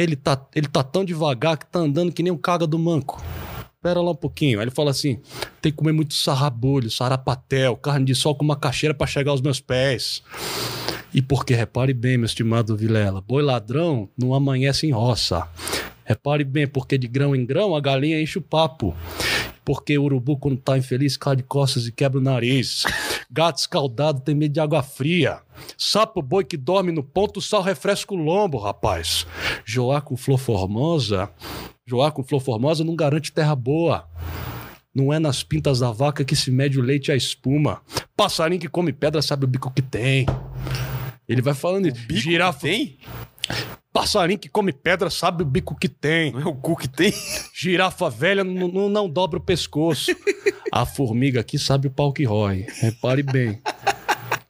Ele 0.00 0.16
tá, 0.16 0.40
ele 0.54 0.66
tá 0.66 0.82
tão 0.82 1.04
devagar 1.04 1.58
que 1.58 1.66
tá 1.66 1.78
andando 1.78 2.10
que 2.10 2.22
nem 2.22 2.32
um 2.32 2.38
caga 2.38 2.66
do 2.66 2.78
manco. 2.78 3.22
Pera 3.82 4.00
lá 4.00 4.12
um 4.12 4.16
pouquinho. 4.16 4.58
Aí 4.58 4.64
ele 4.64 4.70
fala 4.70 4.90
assim: 4.90 5.20
tem 5.60 5.70
que 5.70 5.76
comer 5.76 5.92
muito 5.92 6.14
sarrabulho, 6.14 6.90
sarapatel, 6.90 7.76
carne 7.76 8.06
de 8.06 8.14
sol 8.14 8.34
com 8.34 8.44
macaxeira 8.44 8.94
pra 8.94 9.06
chegar 9.06 9.30
aos 9.30 9.42
meus 9.42 9.60
pés. 9.60 10.22
E 11.12 11.20
porque, 11.20 11.54
repare 11.54 11.92
bem, 11.92 12.16
meu 12.16 12.24
estimado 12.24 12.76
Vilela, 12.76 13.20
boi 13.20 13.42
ladrão 13.42 14.08
não 14.16 14.32
amanhece 14.32 14.86
em 14.86 14.90
roça. 14.90 15.46
Repare 16.02 16.44
bem, 16.44 16.66
porque 16.66 16.96
de 16.96 17.06
grão 17.06 17.36
em 17.36 17.44
grão 17.44 17.76
a 17.76 17.80
galinha 17.80 18.22
enche 18.22 18.38
o 18.38 18.42
papo. 18.42 18.96
Porque 19.64 19.98
o 19.98 20.04
urubu, 20.04 20.38
quando 20.38 20.56
tá 20.56 20.78
infeliz, 20.78 21.16
cai 21.16 21.36
de 21.36 21.42
costas 21.42 21.86
e 21.86 21.92
quebra 21.92 22.18
o 22.18 22.22
nariz. 22.22 22.84
Gato 23.32 23.58
escaldado 23.58 24.20
tem 24.20 24.34
medo 24.34 24.52
de 24.52 24.60
água 24.60 24.82
fria. 24.82 25.40
Sapo 25.78 26.20
boi 26.20 26.44
que 26.44 26.56
dorme 26.56 26.90
no 26.90 27.02
ponto, 27.02 27.40
sal 27.40 27.62
refresca 27.62 28.12
o 28.12 28.16
lombo, 28.16 28.58
rapaz. 28.58 29.24
Joar 29.64 30.02
com 30.02 30.16
flor 30.16 30.38
formosa, 30.38 31.30
joar 31.86 32.10
com 32.10 32.24
flor 32.24 32.40
formosa 32.40 32.82
não 32.82 32.96
garante 32.96 33.30
terra 33.32 33.54
boa. 33.54 34.08
Não 34.92 35.12
é 35.12 35.20
nas 35.20 35.44
pintas 35.44 35.78
da 35.78 35.92
vaca 35.92 36.24
que 36.24 36.34
se 36.34 36.50
mede 36.50 36.80
o 36.80 36.82
leite 36.82 37.08
e 37.08 37.12
a 37.12 37.16
espuma. 37.16 37.80
Passarinho 38.16 38.60
que 38.60 38.68
come 38.68 38.92
pedra 38.92 39.22
sabe 39.22 39.44
o 39.44 39.48
bico 39.48 39.70
que 39.70 39.82
tem. 39.82 40.26
Ele 41.28 41.40
vai 41.40 41.54
falando 41.54 41.86
isso. 41.86 42.06
Girafa, 42.10 42.60
Tem? 42.62 42.98
Passarinho 43.92 44.38
que 44.38 44.48
come 44.48 44.72
pedra 44.72 45.10
sabe 45.10 45.42
o 45.42 45.46
bico 45.46 45.76
que 45.76 45.88
tem. 45.88 46.32
Não 46.32 46.40
é 46.40 46.46
o 46.46 46.54
cu 46.54 46.76
que 46.76 46.88
tem? 46.88 47.12
Girafa 47.54 48.08
velha 48.08 48.44
não, 48.44 48.88
não, 48.88 49.08
dobra 49.08 49.38
o 49.38 49.42
pescoço. 49.42 50.14
A 50.72 50.86
formiga 50.86 51.40
aqui 51.40 51.58
sabe 51.58 51.88
o 51.88 51.90
pau 51.90 52.12
que 52.12 52.24
rói. 52.24 52.66
Repare 52.80 53.22
bem. 53.22 53.60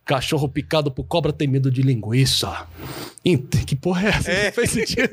Cachorro 0.05 0.49
picado 0.49 0.91
por 0.91 1.05
cobra 1.05 1.33
tem 1.33 1.47
medo 1.47 1.71
de 1.71 1.83
linguiça. 1.83 2.67
Que 3.67 3.77
porra 3.77 4.07
é 4.07 4.09
essa? 4.09 4.45
Não 4.45 4.53
fez 4.53 4.71
sentido. 4.71 5.11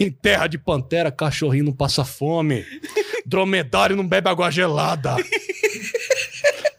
em 0.00 0.10
terra 0.10 0.46
de 0.46 0.56
pantera, 0.56 1.10
cachorrinho 1.10 1.64
não 1.64 1.72
passa 1.72 2.04
fome. 2.04 2.64
Dromedário 3.26 3.96
não 3.96 4.06
bebe 4.06 4.28
água 4.28 4.50
gelada. 4.50 5.16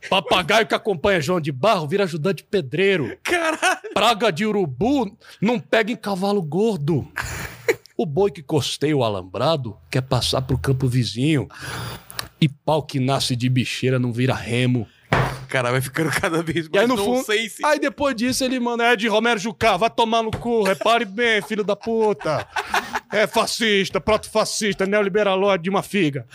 Papagaio 0.09 0.65
que 0.67 0.73
acompanha 0.75 1.21
João 1.21 1.39
de 1.39 1.51
Barro 1.51 1.87
vira 1.87 2.03
ajudante 2.03 2.43
pedreiro. 2.43 3.17
Caralho. 3.23 3.79
Praga 3.93 4.31
de 4.31 4.45
urubu 4.45 5.15
não 5.41 5.59
pega 5.59 5.91
em 5.91 5.95
cavalo 5.95 6.41
gordo. 6.41 7.07
O 7.97 8.05
boi 8.05 8.31
que 8.31 8.41
costeia 8.41 8.95
o 8.95 9.03
alambrado 9.03 9.77
quer 9.91 10.01
passar 10.01 10.41
pro 10.41 10.57
campo 10.57 10.87
vizinho. 10.87 11.47
E 12.41 12.47
pau 12.47 12.81
que 12.81 12.99
nasce 12.99 13.35
de 13.35 13.49
bicheira 13.49 13.99
não 13.99 14.13
vira 14.13 14.33
remo. 14.33 14.87
Cara, 15.49 15.71
vai 15.71 15.81
ficando 15.81 16.09
cada 16.11 16.41
vez 16.43 16.67
E 16.71 16.77
aí 16.77 16.87
mais 16.87 16.87
no 16.87 16.97
fundo. 16.97 17.17
nonsense. 17.17 17.65
Aí 17.65 17.79
depois 17.79 18.15
disso 18.15 18.43
ele 18.43 18.59
manda, 18.59 18.83
é 18.85 18.95
de 18.95 19.07
Romero 19.07 19.39
Jucá, 19.39 19.75
vai 19.77 19.89
tomar 19.89 20.21
no 20.23 20.29
cu, 20.31 20.63
repare 20.63 21.03
bem, 21.05 21.41
filho 21.41 21.63
da 21.63 21.75
puta. 21.75 22.47
É 23.11 23.25
fascista, 23.25 23.99
proto-fascista, 23.99 24.85
neoliberalóide 24.85 25.63
de 25.63 25.69
uma 25.69 25.81
figa. 25.81 26.25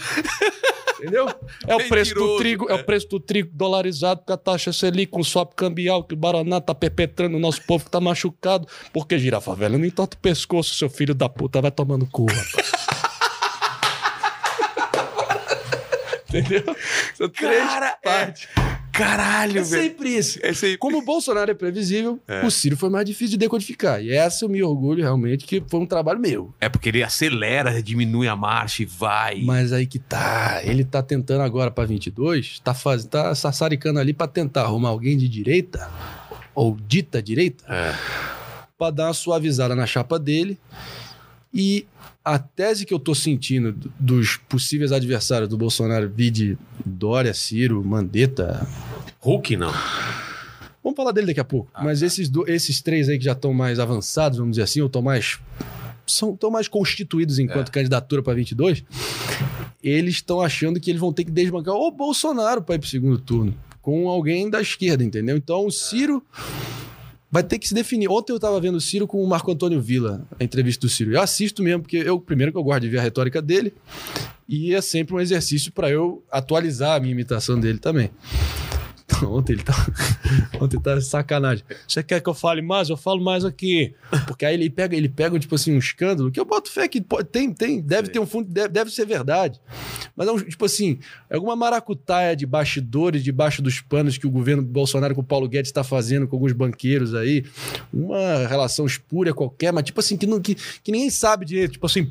Entendeu? 0.99 1.27
É 1.67 1.75
o 1.75 1.89
preço 1.89 2.15
do 2.15 2.37
trigo, 2.39 2.71
é 2.71 2.75
o 2.75 2.85
preço 2.85 3.09
do 3.09 3.21
trigo 3.21 3.51
dolarizado 3.53 4.23
com 4.25 4.33
a 4.33 4.37
taxa 4.37 4.73
Selic, 4.73 5.11
com 5.11 5.21
o 5.21 5.25
swap 5.25 5.53
cambial 5.55 6.05
que 6.05 6.15
o 6.15 6.17
Baraná 6.17 6.61
tá 6.61 6.75
perpetrando 6.75 7.37
o 7.37 7.41
nosso 7.41 7.63
povo 7.67 7.85
que 7.85 7.91
tá 7.91 8.01
machucado. 8.01 8.67
Porque 8.93 9.19
girafa 9.19 9.55
velha 9.55 9.77
não 9.79 9.85
entorta 9.85 10.17
o 10.17 10.21
pescoço, 10.21 10.75
seu 10.75 10.89
filho 10.89 11.15
da 11.15 11.29
puta, 11.29 11.61
vai 11.61 11.71
tomando 11.71 12.07
cu, 12.07 12.27
rapaz. 12.27 12.73
Entendeu? 16.29 16.65
São 17.15 17.29
três 17.29 17.63
Cara, 17.65 17.87
é- 18.03 18.09
partes. 18.09 18.49
Caralho, 18.95 19.59
É 19.59 19.63
velho. 19.63 19.67
sempre 19.83 20.09
isso. 20.17 20.39
É 20.43 20.53
sempre... 20.55 20.79
Como 20.79 20.99
o 20.99 21.03
Bolsonaro 21.03 21.51
é 21.51 21.55
previsível, 21.55 22.21
o 22.45 22.51
Ciro 22.51 22.77
foi 22.77 22.89
mais 22.89 23.05
difícil 23.05 23.31
de 23.33 23.39
decodificar. 23.39 24.01
E 24.03 24.13
essa 24.13 24.45
eu 24.45 24.49
me 24.49 24.63
orgulho 24.63 25.03
realmente 25.03 25.45
que 25.45 25.63
foi 25.69 25.81
um 25.81 25.87
trabalho 25.87 26.21
meu. 26.21 26.55
É 26.61 26.69
porque 26.69 26.89
ele 26.91 27.03
acelera, 27.03 27.83
diminui 27.83 28.29
a 28.29 28.37
marcha 28.37 28.83
e 28.83 28.87
vai. 28.87 29.43
Mas 29.43 29.73
aí 29.73 29.87
que 29.87 29.99
tá. 29.99 30.61
Ele 30.65 30.85
tá 30.85 31.03
tentando 31.03 31.43
agora 31.43 31.71
pra 31.71 31.85
22, 31.85 32.61
tá, 32.61 32.73
faz, 32.73 33.05
tá 33.05 33.35
sassaricando 33.35 33.99
ali 33.99 34.13
pra 34.13 34.27
tentar 34.29 34.63
arrumar 34.63 34.91
alguém 34.91 35.17
de 35.19 35.29
direita, 35.29 35.91
ou 36.55 36.77
dita 36.87 37.21
direita, 37.23 37.65
É. 37.69 37.93
pra 38.79 38.91
dar 38.91 39.07
uma 39.09 39.15
suavizada 39.15 39.75
na 39.75 39.87
chapa 39.87 40.19
dele. 40.19 40.59
E 41.53 41.87
a 42.25 42.39
tese 42.39 42.87
que 42.87 42.95
eu 42.95 42.99
tô 42.99 43.15
sentindo 43.15 43.73
do- 43.73 43.93
dos 44.01 44.37
possíveis 44.49 44.93
adversários 44.93 45.49
do 45.49 45.57
Bolsonaro, 45.59 46.09
vide 46.09 46.57
Dória, 46.85 47.35
Ciro, 47.35 47.85
Mandetta, 47.85 48.67
Hulk 49.21 49.57
não. 49.57 49.73
Vamos 50.83 50.97
falar 50.97 51.13
dele 51.13 51.27
daqui 51.29 51.41
a 51.41 51.45
pouco. 51.45 51.71
Ah, 51.75 51.85
Mas 51.85 52.01
tá. 52.01 52.07
esses, 52.07 52.29
do- 52.29 52.49
esses 52.51 52.81
três 52.83 53.09
aí 53.09 53.19
que 53.19 53.25
já 53.25 53.33
estão 53.33 53.53
mais 53.53 53.79
avançados, 53.79 54.39
vamos 54.39 54.53
dizer 54.53 54.63
assim, 54.63 54.81
ou 54.81 54.87
estão 54.87 55.03
mais. 55.03 55.39
São, 56.07 56.35
estão 56.35 56.51
mais 56.51 56.69
constituídos 56.69 57.39
É. 57.39 57.43
enquanto 57.43 57.71
candidatura 57.73 58.23
para 58.23 58.35
22, 58.35 58.85
eles 59.83 60.17
estão 60.17 60.41
achando 60.41 60.79
que 60.79 60.91
eles 60.91 61.01
vão 61.01 61.13
ter 61.13 61.25
que 61.25 61.31
desbancar 61.31 61.75
o 61.75 61.91
Bolsonaro 61.91 62.63
para 62.63 62.75
ir 62.75 62.79
para 62.79 62.87
o 62.87 62.91
segundo 62.91 63.19
turno, 63.19 63.55
com 63.81 64.09
alguém 64.09 64.51
da 64.51 64.61
esquerda, 64.61 65.03
entendeu? 65.03 65.37
Então 65.37 65.67
o 65.67 65.71
Ciro 65.71 66.23
vai 67.35 67.43
ter 67.43 67.59
que 67.59 67.67
se 67.67 67.75
definir. 67.75 68.09
Ontem 68.09 68.33
eu 68.33 68.37
estava 68.37 68.61
vendo 68.61 68.77
o 68.77 68.81
Ciro 68.81 69.09
com 69.09 69.21
o 69.21 69.27
Marco 69.27 69.51
Antônio 69.51 69.81
Villa, 69.81 70.25
a 70.39 70.45
entrevista 70.45 70.87
do 70.87 70.89
Ciro. 70.89 71.13
Eu 71.13 71.21
assisto 71.21 71.65
mesmo, 71.65 71.83
porque 71.83 71.97
eu, 71.97 72.21
primeiro 72.21 72.53
que 72.53 72.59
eu 72.59 72.63
gosto 72.63 72.83
de 72.83 72.89
ver 72.89 73.01
a 73.01 73.03
retórica 73.03 73.43
dele, 73.43 73.75
e 74.49 74.73
é 74.73 74.81
sempre 74.81 75.17
um 75.17 75.21
exercício 75.21 75.73
para 75.73 75.91
eu 75.91 76.23
atualizar 76.31 76.95
a 76.95 77.01
minha 77.01 77.11
imitação 77.11 77.59
dele 77.59 77.81
também. 77.81 78.09
Então, 79.17 79.33
ontem 79.35 79.53
ele 79.55 79.63
tá. 79.63 79.75
Ontem 80.61 80.79
tá 80.81 81.01
sacanagem. 81.01 81.65
Você 81.87 82.03
quer 82.03 82.21
que 82.21 82.29
eu 82.29 82.35
fale 82.35 82.63
mais? 82.63 82.89
Eu 82.89 82.97
falo 82.97 83.23
mais 83.23 83.45
aqui. 83.45 83.95
Porque 84.27 84.45
aí 84.45 84.55
ele 84.55 84.71
pega, 84.71 84.97
ele 84.97 85.09
pega, 85.09 85.39
tipo 85.39 85.55
assim, 85.55 85.75
um 85.75 85.79
escândalo, 85.79 86.31
que 86.31 86.39
eu 86.41 86.45
boto 86.45 86.71
fé 86.71 86.89
que 86.89 87.01
pode- 87.01 87.29
tem, 87.29 87.53
tem, 87.53 87.81
deve 87.81 88.09
ter 88.09 88.19
um 88.19 88.27
fundo, 88.27 88.49
deve, 88.49 88.69
deve 88.69 88.91
ser 88.91 89.05
verdade. 89.07 89.61
Mas 90.17 90.29
é 90.29 90.33
um, 90.33 90.39
tipo 90.39 90.65
assim, 90.65 90.99
é 91.29 91.35
alguma 91.35 91.55
maracutaia 91.57 92.35
de 92.37 92.47
bastidores, 92.47 93.23
debaixo 93.23 93.61
dos 93.61 93.81
panos 93.81 94.17
que 94.17 94.27
o 94.27 94.31
governo 94.31 94.63
Bolsonaro 94.63 95.15
com 95.15 95.21
o 95.21 95.25
Paulo 95.25 95.49
Guedes 95.49 95.69
está 95.71 95.85
fazendo 95.85 96.27
com 96.27 96.37
alguns 96.37 96.53
banqueiros 96.53 97.15
aí. 97.15 97.45
Uma 97.93 98.47
relação 98.47 98.87
espúria 98.87 99.35
qualquer, 99.35 99.73
mas 99.73 99.85
tipo 99.85 100.01
assim, 100.01 100.17
que, 100.17 100.27
não, 100.27 100.41
que, 100.41 100.55
que 100.55 100.93
ninguém 100.93 101.11
sabe 101.11 101.45
direito. 101.45 101.73
Tipo 101.73 101.87
assim, 101.87 102.11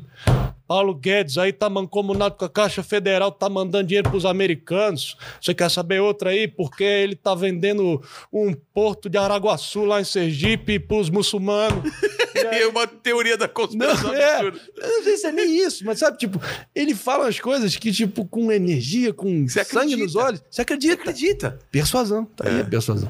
Paulo 0.74 0.92
Guedes 0.92 1.38
aí 1.38 1.52
tá 1.52 1.70
mancomunado 1.70 2.34
com 2.34 2.44
a 2.44 2.48
Caixa 2.48 2.82
Federal, 2.82 3.30
tá 3.30 3.48
mandando 3.48 3.86
dinheiro 3.86 4.10
pros 4.10 4.24
americanos. 4.24 5.16
Você 5.40 5.54
quer 5.54 5.70
saber 5.70 6.00
outra 6.00 6.30
aí? 6.30 6.48
Porque 6.48 6.82
ele 6.82 7.14
tá 7.14 7.32
vendendo 7.32 8.02
um 8.32 8.52
porto 8.52 9.08
de 9.08 9.16
Araguaçu 9.16 9.84
lá 9.84 10.00
em 10.00 10.04
Sergipe 10.04 10.80
pros 10.80 11.08
muçulmanos. 11.08 11.88
É 12.34 12.66
uma 12.66 12.86
teoria 12.86 13.38
da 13.38 13.48
conspiração 13.48 14.12
Não, 14.12 14.14
é. 14.14 14.42
não 14.42 15.02
sei 15.04 15.16
se 15.16 15.26
é 15.28 15.32
nem 15.32 15.56
isso, 15.56 15.84
mas 15.86 16.00
sabe, 16.00 16.18
tipo, 16.18 16.38
ele 16.74 16.94
fala 16.94 17.24
umas 17.24 17.40
coisas 17.40 17.74
que, 17.76 17.90
tipo, 17.90 18.26
com 18.26 18.52
energia, 18.52 19.14
com 19.14 19.48
Você 19.48 19.64
sangue 19.64 19.96
nos 19.96 20.14
olhos. 20.14 20.42
Você 20.50 20.60
acredita? 20.60 20.94
Acredita? 21.00 21.58
Persuasão. 21.70 22.26
Tá 22.36 22.46
aí 22.46 22.60
a 22.60 22.64
persuasão. 22.64 23.08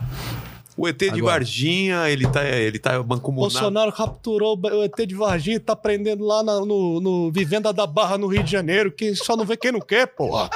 O 0.76 0.88
ET 0.88 0.98
de 0.98 1.08
Agora. 1.10 1.22
Varginha, 1.38 2.08
ele 2.10 2.26
tá, 2.26 2.44
ele 2.44 2.78
tá 2.80 2.92
mancomunado. 3.02 3.52
Bolsonaro 3.52 3.92
capturou 3.92 4.58
o 4.60 4.82
ET 4.82 5.06
de 5.06 5.14
Varginha 5.14 5.56
e 5.56 5.60
tá 5.60 5.76
prendendo 5.76 6.24
lá 6.24 6.42
na- 6.42 6.60
no, 6.60 7.00
no 7.00 7.30
Vivenda 7.30 7.72
da 7.72 7.86
Barra, 7.86 8.18
no 8.18 8.26
Rio 8.26 8.42
de 8.42 8.50
Janeiro, 8.50 8.90
que 8.90 9.14
só 9.14 9.36
não 9.36 9.44
vê 9.44 9.56
quem 9.56 9.70
não 9.70 9.80
quer, 9.80 10.06
porra. 10.08 10.50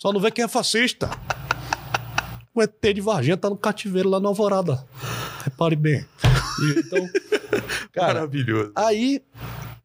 Só 0.00 0.12
não 0.12 0.20
vê 0.20 0.30
quem 0.32 0.44
é 0.44 0.48
fascista. 0.48 1.08
O 2.54 2.60
ET 2.60 2.72
de 2.92 3.00
Varginha 3.00 3.36
tá 3.36 3.48
no 3.48 3.56
cativeiro 3.56 4.08
lá 4.08 4.18
na 4.18 4.28
Alvorada. 4.28 4.84
Repare 5.44 5.76
bem. 5.76 6.04
Então, 6.76 7.08
cara, 7.94 8.14
Maravilhoso. 8.14 8.72
aí. 8.74 9.22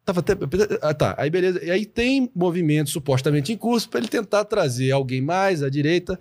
Tava 0.04 0.20
até. 0.20 0.34
Ah, 0.82 0.92
tá. 0.92 1.14
Aí 1.16 1.30
beleza. 1.30 1.64
E 1.64 1.70
aí 1.70 1.86
tem 1.86 2.30
movimento 2.34 2.90
supostamente 2.90 3.52
em 3.52 3.56
curso 3.56 3.88
pra 3.88 4.00
ele 4.00 4.08
tentar 4.08 4.44
trazer 4.44 4.90
alguém 4.90 5.22
mais 5.22 5.62
à 5.62 5.70
direita. 5.70 6.18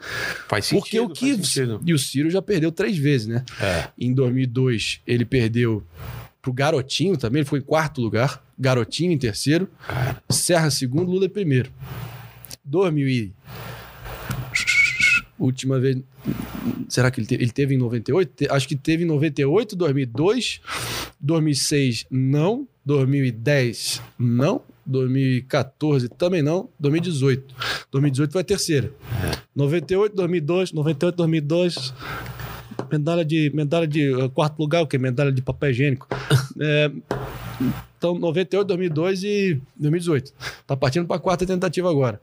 Faz 0.47 0.65
sentido. 0.65 0.79
Porque 0.81 0.99
o 1.01 1.09
que. 1.09 1.37
E 1.85 1.93
o 1.93 1.99
Ciro 1.99 2.29
já 2.29 2.41
perdeu 2.41 2.71
três 2.71 2.97
vezes, 2.97 3.27
né? 3.27 3.43
É. 3.59 3.89
Em 3.99 4.13
2002, 4.13 5.01
ele 5.05 5.25
perdeu 5.25 5.83
pro 6.41 6.53
Garotinho 6.53 7.17
também, 7.17 7.41
ele 7.41 7.49
foi 7.49 7.59
em 7.59 7.63
quarto 7.63 7.99
lugar. 8.01 8.41
Garotinho 8.57 9.11
em 9.11 9.17
terceiro. 9.17 9.69
Serra 10.29 10.69
segundo, 10.69 11.11
Lula 11.11 11.25
em 11.25 11.29
primeiro. 11.29 11.69
2000 12.63 13.07
e... 13.09 13.33
Última 15.37 15.79
vez... 15.79 15.97
Será 16.87 17.11
que 17.11 17.19
ele 17.19 17.27
teve? 17.27 17.43
Ele 17.43 17.51
teve 17.51 17.75
em 17.75 17.77
98? 17.77 18.31
Te- 18.33 18.47
Acho 18.49 18.67
que 18.67 18.75
teve 18.75 19.03
em 19.03 19.07
98, 19.07 19.75
2002, 19.75 20.61
2006 21.19 22.05
não, 22.09 22.67
2010 22.85 24.01
não, 24.19 24.61
2014 24.85 26.09
também 26.09 26.41
não, 26.41 26.69
2018. 26.79 27.55
2018 27.91 28.31
foi 28.31 28.41
a 28.41 28.43
terceira. 28.43 28.91
98, 29.55 30.15
2002, 30.15 30.71
98, 30.73 31.15
2002... 31.15 31.93
Medalha 32.91 33.25
de, 33.25 33.51
medalha 33.55 33.87
de 33.87 34.13
eh, 34.13 34.29
quarto 34.29 34.59
lugar, 34.59 34.83
o 34.83 34.87
quê? 34.87 34.99
Medalha 34.99 35.31
de 35.31 35.41
papel 35.41 35.71
higiênico. 35.71 36.07
É, 36.59 36.91
Então, 37.97 38.19
98, 38.19 38.67
2002 38.67 39.23
e 39.23 39.61
2018. 39.77 40.33
Tá 40.67 40.75
partindo 40.75 41.07
para 41.07 41.15
a 41.15 41.19
quarta 41.19 41.45
tentativa 41.45 41.89
agora. 41.89 42.19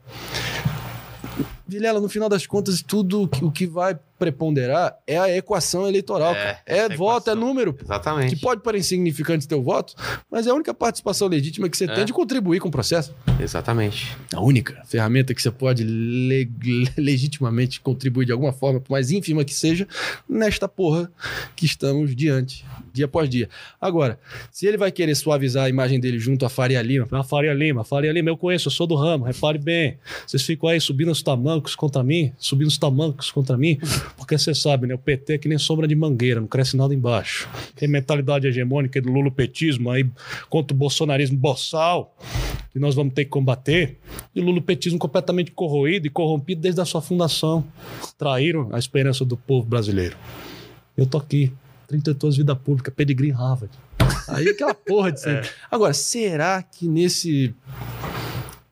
Vilela, 1.70 2.00
no 2.00 2.08
final 2.08 2.28
das 2.28 2.46
contas, 2.46 2.82
tudo 2.82 3.30
o 3.42 3.50
que 3.50 3.66
vai 3.66 3.98
preponderar 4.18 4.98
é 5.06 5.16
a 5.18 5.34
equação 5.34 5.88
eleitoral. 5.88 6.32
É, 6.32 6.34
cara. 6.34 6.58
É, 6.66 6.78
essa 6.80 6.96
voto, 6.96 7.30
é 7.30 7.32
equação. 7.32 7.48
número. 7.48 7.74
Exatamente. 7.82 8.34
Que 8.36 8.40
pode 8.42 8.60
parecer 8.62 8.80
insignificante 8.96 9.48
teu 9.48 9.62
voto, 9.62 9.94
mas 10.30 10.46
é 10.46 10.50
a 10.50 10.54
única 10.54 10.74
participação 10.74 11.26
legítima 11.26 11.68
que 11.70 11.76
você 11.76 11.84
É. 11.84 11.94
tem 11.94 12.04
de 12.04 12.12
contribuir 12.12 12.60
com 12.60 12.68
o 12.68 12.70
processo. 12.70 13.14
Exatamente. 13.40 14.14
A 14.34 14.40
única 14.42 14.82
ferramenta 14.84 15.32
que 15.32 15.40
você 15.40 15.50
pode 15.50 15.84
le- 15.84 16.50
legitimamente 16.98 17.80
contribuir 17.80 18.26
de 18.26 18.32
alguma 18.32 18.52
forma, 18.52 18.78
por 18.80 18.92
mais 18.92 19.10
ínfima 19.10 19.44
que 19.44 19.54
seja, 19.54 19.86
nesta 20.28 20.68
porra 20.68 21.10
que 21.56 21.64
estamos 21.64 22.14
diante, 22.14 22.64
dia 22.92 23.06
após 23.06 23.28
dia. 23.28 23.48
Agora, 23.80 24.18
se 24.52 24.66
ele 24.66 24.76
vai 24.76 24.92
querer 24.92 25.14
suavizar 25.14 25.64
a 25.64 25.68
imagem 25.70 25.98
dele 25.98 26.18
junto 26.18 26.44
a 26.44 26.50
Faria 26.50 26.82
Lima, 26.82 27.06
A 27.10 27.24
Faria 27.24 27.54
Lima, 27.54 27.84
Faria 27.84 28.12
Lima, 28.12 28.28
eu 28.28 28.36
conheço, 28.36 28.68
eu 28.68 28.72
sou 28.72 28.86
do 28.86 28.94
ramo, 28.94 29.24
repare 29.24 29.58
bem. 29.58 29.98
Vocês 30.26 30.42
ficam 30.42 30.68
aí 30.68 30.80
subindo 30.80 31.10
os 31.10 31.22
tamancos 31.60 31.74
contra 31.74 32.02
mim, 32.02 32.32
subindo 32.38 32.68
os 32.68 32.78
tamancos 32.78 33.30
contra 33.30 33.56
mim, 33.56 33.78
porque 34.16 34.36
você 34.36 34.54
sabe, 34.54 34.86
né? 34.86 34.94
O 34.94 34.98
PT 34.98 35.34
é 35.34 35.38
que 35.38 35.48
nem 35.48 35.58
sombra 35.58 35.86
de 35.86 35.94
mangueira, 35.94 36.40
não 36.40 36.48
cresce 36.48 36.76
nada 36.76 36.94
embaixo. 36.94 37.48
Tem 37.76 37.88
mentalidade 37.88 38.46
hegemônica 38.46 39.00
do 39.00 39.12
lulopetismo 39.12 39.90
aí 39.90 40.08
contra 40.48 40.74
o 40.74 40.78
bolsonarismo 40.78 41.36
boçal, 41.36 42.16
que 42.72 42.78
nós 42.78 42.94
vamos 42.94 43.14
ter 43.14 43.24
que 43.24 43.30
combater. 43.30 43.98
E 44.34 44.40
o 44.40 44.44
lulopetismo 44.44 44.98
completamente 44.98 45.50
corroído 45.50 46.06
e 46.06 46.10
corrompido 46.10 46.60
desde 46.60 46.80
a 46.80 46.84
sua 46.84 47.02
fundação. 47.02 47.64
Traíram 48.18 48.68
a 48.72 48.78
esperança 48.78 49.24
do 49.24 49.36
povo 49.36 49.66
brasileiro. 49.66 50.16
Eu 50.96 51.06
tô 51.06 51.18
aqui, 51.18 51.52
32 51.88 52.24
anos 52.24 52.34
de 52.36 52.42
vida 52.42 52.56
pública, 52.56 52.90
pedigree 52.90 53.28
em 53.28 53.32
Harvard. 53.32 53.72
aí 54.28 54.48
aquela 54.48 54.74
porra 54.74 55.12
de 55.12 55.20
sempre. 55.20 55.48
Agora, 55.70 55.92
será 55.92 56.62
que 56.62 56.86
nesse 56.86 57.54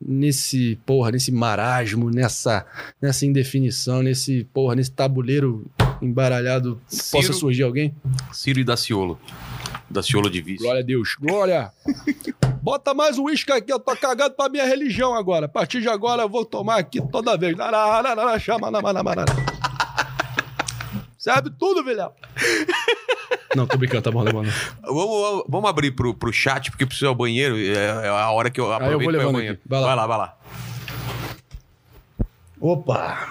nesse 0.01 0.77
porra, 0.85 1.11
nesse 1.11 1.31
marasmo, 1.31 2.09
nessa 2.09 2.65
nessa 3.01 3.25
indefinição, 3.25 4.01
nesse 4.01 4.43
porra, 4.53 4.75
nesse 4.75 4.91
tabuleiro 4.91 5.65
embaralhado, 6.01 6.79
possa 6.89 7.21
Ciro- 7.21 7.33
surgir 7.33 7.63
alguém? 7.63 7.93
Ciro 8.31 8.59
e 8.59 8.63
Daciolo. 8.63 9.19
Daciolo 9.89 10.29
de 10.29 10.41
vice. 10.41 10.63
Glória 10.63 10.81
a 10.81 10.83
Deus. 10.85 11.15
Glória. 11.19 11.71
Bota 12.61 12.93
mais 12.93 13.17
um 13.17 13.23
uísque 13.23 13.51
aqui, 13.51 13.71
eu 13.71 13.79
tô 13.79 13.95
cagando 13.95 14.35
pra 14.35 14.49
minha 14.49 14.65
religião 14.65 15.15
agora. 15.15 15.45
A 15.47 15.49
partir 15.49 15.81
de 15.81 15.87
agora 15.89 16.21
eu 16.23 16.29
vou 16.29 16.45
tomar 16.45 16.77
aqui 16.77 17.01
toda 17.11 17.35
vez. 17.37 17.55
Chama. 18.41 18.69
Sabe 21.17 21.49
tudo, 21.57 21.83
velhão. 21.83 22.11
Não, 23.55 23.65
tô 23.65 23.77
brincando, 23.77 24.03
tá 24.03 24.11
bom, 24.11 24.23
tá 24.23 24.31
bom. 24.31 24.43
Vamos, 24.83 25.43
vamos 25.47 25.69
abrir 25.69 25.91
pro, 25.91 26.13
pro 26.13 26.31
chat, 26.31 26.69
porque 26.69 26.85
preciso 26.85 27.05
ir 27.05 27.09
ao 27.09 27.15
banheiro. 27.15 27.57
É, 27.57 28.05
é 28.05 28.09
a 28.09 28.29
hora 28.31 28.49
que 28.49 28.59
eu 28.59 28.71
aproveito 28.71 28.93
eu 28.93 28.99
vou 28.99 29.07
pra 29.07 29.13
ir 29.13 29.15
ao 29.15 29.19
levando 29.19 29.33
banheiro. 29.33 29.55
aqui. 29.55 29.63
Vai 29.67 29.79
lá. 29.79 29.87
vai 29.87 29.95
lá, 29.95 30.07
vai 30.07 30.17
lá. 30.17 30.37
Opa! 32.59 33.27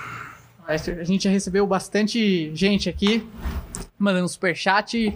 A 0.67 0.77
gente 0.77 1.25
já 1.25 1.31
recebeu 1.31 1.67
bastante 1.67 2.55
gente 2.55 2.89
aqui 2.89 3.27
mandando 3.99 4.29
superchat. 4.29 5.15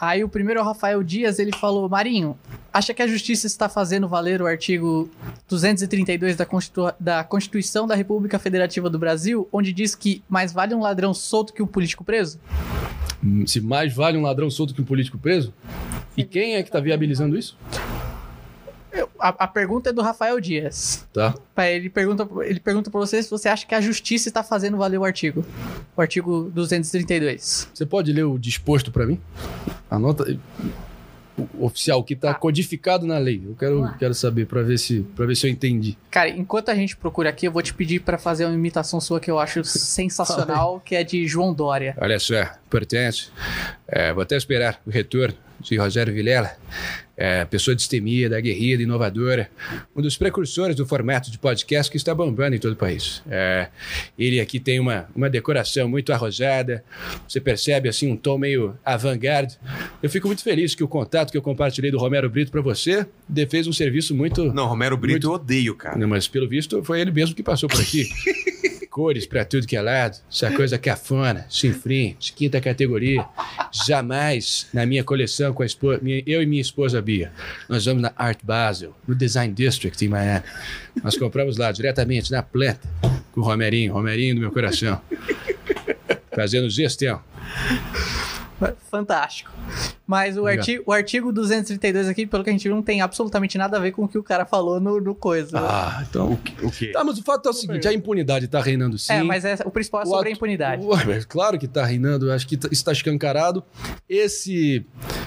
Aí 0.00 0.24
o 0.24 0.28
primeiro 0.28 0.60
é 0.60 0.62
o 0.62 0.66
Rafael 0.66 1.02
Dias, 1.02 1.38
ele 1.38 1.52
falou: 1.56 1.88
Marinho, 1.88 2.38
acha 2.78 2.94
que 2.94 3.02
a 3.02 3.06
justiça 3.06 3.46
está 3.46 3.68
fazendo 3.68 4.08
valer 4.08 4.40
o 4.40 4.46
artigo 4.46 5.10
232 5.48 6.36
da, 6.36 6.46
Constitu- 6.46 6.92
da 6.98 7.22
Constituição 7.24 7.86
da 7.86 7.94
República 7.94 8.38
Federativa 8.38 8.88
do 8.88 8.98
Brasil, 8.98 9.48
onde 9.52 9.72
diz 9.72 9.94
que 9.94 10.22
mais 10.28 10.52
vale 10.52 10.74
um 10.74 10.80
ladrão 10.80 11.12
solto 11.12 11.52
que 11.52 11.62
um 11.62 11.66
político 11.66 12.04
preso? 12.04 12.38
Hum, 13.22 13.46
Se 13.46 13.60
mais 13.60 13.92
vale 13.94 14.16
um 14.16 14.22
ladrão 14.22 14.48
solto 14.50 14.72
que 14.74 14.80
um 14.80 14.84
político 14.84 15.18
preso? 15.18 15.52
E 16.16 16.24
quem 16.24 16.54
é 16.56 16.62
que 16.62 16.70
tá 16.70 16.80
viabilizando 16.80 17.36
isso? 17.38 17.56
A, 19.20 19.28
a 19.44 19.46
pergunta 19.46 19.90
é 19.90 19.92
do 19.92 20.00
Rafael 20.00 20.40
Dias. 20.40 21.06
Tá. 21.12 21.34
Ele 21.58 21.90
pergunta, 21.90 22.26
ele 22.42 22.58
pergunta 22.58 22.90
pra 22.90 22.98
você 22.98 23.22
se 23.22 23.30
você 23.30 23.48
acha 23.48 23.66
que 23.66 23.74
a 23.74 23.80
justiça 23.80 24.28
está 24.28 24.42
fazendo 24.42 24.76
valer 24.76 24.98
o 24.98 25.04
artigo. 25.04 25.44
O 25.96 26.00
artigo 26.00 26.50
232. 26.54 27.68
Você 27.72 27.86
pode 27.86 28.12
ler 28.12 28.24
o 28.24 28.38
disposto 28.38 28.90
pra 28.90 29.06
mim? 29.06 29.20
Anota 29.90 30.24
oficial 31.58 32.02
que 32.02 32.16
tá 32.16 32.34
codificado 32.34 33.06
na 33.06 33.18
lei. 33.18 33.42
Eu 33.44 33.54
quero, 33.54 33.94
quero 33.98 34.14
saber 34.14 34.46
pra 34.46 34.62
ver 34.62 34.78
se 34.78 35.00
para 35.14 35.26
ver 35.26 35.36
se 35.36 35.46
eu 35.46 35.50
entendi. 35.50 35.96
Cara, 36.10 36.28
enquanto 36.28 36.70
a 36.70 36.74
gente 36.74 36.96
procura 36.96 37.30
aqui, 37.30 37.46
eu 37.46 37.52
vou 37.52 37.62
te 37.62 37.74
pedir 37.74 38.00
pra 38.00 38.18
fazer 38.18 38.44
uma 38.44 38.54
imitação 38.54 39.00
sua 39.00 39.20
que 39.20 39.30
eu 39.30 39.38
acho 39.38 39.62
sensacional, 39.64 40.80
que 40.84 40.94
é 40.94 41.04
de 41.04 41.26
João 41.26 41.52
Dória. 41.52 41.96
Olha 42.00 42.18
só, 42.18 42.34
importante. 42.68 43.32
É, 43.88 44.12
vou 44.12 44.22
até 44.22 44.36
esperar 44.36 44.80
o 44.86 44.90
retorno 44.90 45.34
de 45.60 45.76
Rogério 45.76 46.14
Vilela, 46.14 46.52
é, 47.16 47.44
pessoa 47.44 47.74
destemida, 47.74 48.38
aguerrida, 48.38 48.80
inovadora, 48.80 49.50
um 49.96 50.00
dos 50.00 50.16
precursores 50.16 50.76
do 50.76 50.86
formato 50.86 51.32
de 51.32 51.38
podcast 51.38 51.90
que 51.90 51.96
está 51.96 52.14
bombando 52.14 52.54
em 52.54 52.60
todo 52.60 52.74
o 52.74 52.76
país. 52.76 53.22
É, 53.28 53.68
ele 54.16 54.40
aqui 54.40 54.60
tem 54.60 54.78
uma, 54.78 55.08
uma 55.16 55.28
decoração 55.28 55.88
muito 55.88 56.12
arrojada, 56.12 56.84
você 57.26 57.40
percebe 57.40 57.88
assim 57.88 58.08
um 58.08 58.16
tom 58.16 58.38
meio 58.38 58.78
avant-garde. 58.84 59.58
Eu 60.00 60.08
fico 60.08 60.28
muito 60.28 60.44
feliz 60.44 60.76
que 60.76 60.84
o 60.84 60.88
contato 60.88 61.32
que 61.32 61.38
eu 61.38 61.42
compartilhei 61.42 61.90
do 61.90 61.98
Romero 61.98 62.30
Brito 62.30 62.52
para 62.52 62.60
você 62.60 63.04
fez 63.50 63.66
um 63.66 63.72
serviço 63.72 64.14
muito. 64.14 64.52
Não, 64.52 64.66
Romero 64.66 64.96
Brito 64.96 65.26
eu 65.26 65.32
odeio, 65.32 65.74
cara. 65.74 65.98
Não, 65.98 66.06
mas 66.06 66.28
pelo 66.28 66.48
visto 66.48 66.84
foi 66.84 67.00
ele 67.00 67.10
mesmo 67.10 67.34
que 67.34 67.42
passou 67.42 67.68
por 67.68 67.80
aqui. 67.80 68.08
Cores 68.98 69.26
pra 69.26 69.44
tudo 69.44 69.64
que 69.64 69.76
é 69.76 69.80
lado, 69.80 70.18
essa 70.28 70.50
coisa 70.50 70.76
cafona, 70.76 71.46
chinfrim, 71.48 72.16
de 72.18 72.32
quinta 72.32 72.60
categoria. 72.60 73.24
Jamais 73.86 74.66
na 74.74 74.84
minha 74.84 75.04
coleção 75.04 75.52
com 75.54 75.62
a 75.62 75.66
esposa, 75.66 76.00
minha- 76.02 76.20
eu 76.26 76.42
e 76.42 76.46
minha 76.46 76.60
esposa 76.60 77.00
Bia. 77.00 77.30
Nós 77.68 77.84
vamos 77.84 78.02
na 78.02 78.12
Art 78.16 78.40
Basel, 78.42 78.92
no 79.06 79.14
Design 79.14 79.54
District 79.54 80.04
em 80.04 80.08
Miami. 80.08 80.42
Nós 81.00 81.16
compramos 81.16 81.56
lá 81.56 81.70
diretamente 81.70 82.32
na 82.32 82.42
planta 82.42 82.88
com 83.30 83.40
o 83.40 83.44
Romerinho, 83.44 83.92
Romerinho 83.92 84.34
do 84.34 84.40
meu 84.40 84.50
coração. 84.50 85.00
Fazendo 86.34 86.68
gestão. 86.68 87.22
Fantástico. 88.90 89.50
Mas 90.06 90.36
o 90.36 90.40
Obrigado. 90.40 90.60
artigo, 90.60 90.82
o 90.86 90.92
artigo 90.92 91.32
232 91.32 92.08
aqui, 92.08 92.26
pelo 92.26 92.42
que 92.42 92.50
a 92.50 92.52
gente 92.52 92.62
viu, 92.62 92.74
não 92.74 92.82
tem 92.82 93.00
absolutamente 93.00 93.56
nada 93.58 93.76
a 93.76 93.80
ver 93.80 93.92
com 93.92 94.04
o 94.04 94.08
que 94.08 94.18
o 94.18 94.22
cara 94.22 94.44
falou 94.46 94.80
no, 94.80 95.00
no 95.00 95.14
coisa. 95.14 95.58
Ah, 95.60 96.04
então. 96.08 96.38
O 96.62 96.70
quê? 96.70 96.88
Tá, 96.92 97.04
mas 97.04 97.18
o 97.18 97.22
fato 97.22 97.46
é 97.46 97.50
o 97.50 97.52
seguinte: 97.54 97.86
a 97.86 97.92
impunidade 97.92 98.48
tá 98.48 98.60
reinando 98.60 98.98
sim. 98.98 99.12
é, 99.12 99.22
mas 99.22 99.44
é- 99.44 99.58
o 99.64 99.70
principal 99.70 100.00
é 100.02 100.04
O 100.04 100.06
sobre 100.08 100.28
a 100.28 100.32
atu- 100.32 100.36
impunidade. 100.38 100.86
Mas 101.06 101.24
claro 101.24 101.58
que 101.58 101.66
está 101.66 101.84
reinando, 101.84 102.32
acho 102.32 102.46
que 102.48 102.56
tá- 102.56 102.68
isso 102.68 102.80
está 102.80 102.92
escancarado. 102.92 103.62
Esse 104.08 104.84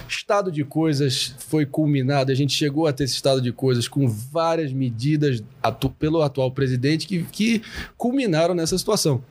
estado 0.10 0.52
de 0.52 0.64
coisas 0.64 1.36
foi 1.48 1.66
culminado, 1.66 2.32
a 2.32 2.36
gente 2.36 2.54
chegou 2.54 2.88
a 2.88 2.94
ter 2.94 3.04
esse 3.06 3.14
estado 3.16 3.40
de 3.42 3.52
coisas 3.54 3.88
com 3.88 4.08
várias 4.10 4.74
medidas 4.74 5.42
atu- 5.62 5.90
pelo 5.90 6.22
atual 6.22 6.52
presidente 6.52 7.06
que, 7.08 7.24
que 7.24 7.62
culminaram 7.98 8.54
nessa 8.54 8.78
situação. 8.78 9.24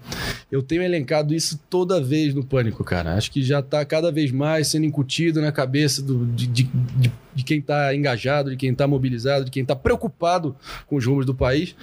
Eu 0.50 0.62
tenho 0.62 0.82
elencado 0.82 1.34
isso 1.34 1.60
toda 1.70 2.00
vez 2.00 2.34
no 2.34 2.44
Pânico, 2.44 2.82
cara. 2.84 3.14
Acho 3.14 3.30
que 3.30 3.42
já 3.42 3.60
está 3.60 3.84
cada 3.84 4.10
vez 4.10 4.30
mais 4.32 4.68
sendo 4.68 4.84
incutido 4.86 5.40
na 5.40 5.52
cabeça 5.52 6.02
do- 6.02 6.26
de, 6.26 6.46
de- 6.46 6.62
de- 6.64 7.12
de 7.32 7.44
quem 7.44 7.58
está 7.60 7.94
engajado, 7.94 8.50
de 8.50 8.56
quem 8.56 8.72
está 8.72 8.86
mobilizado, 8.88 9.44
de 9.44 9.50
quem 9.50 9.62
está 9.62 9.76
preocupado 9.76 10.54
com 10.86 10.96
os 10.96 11.06
rumos 11.06 11.24
do 11.24 11.34
país, 11.34 11.74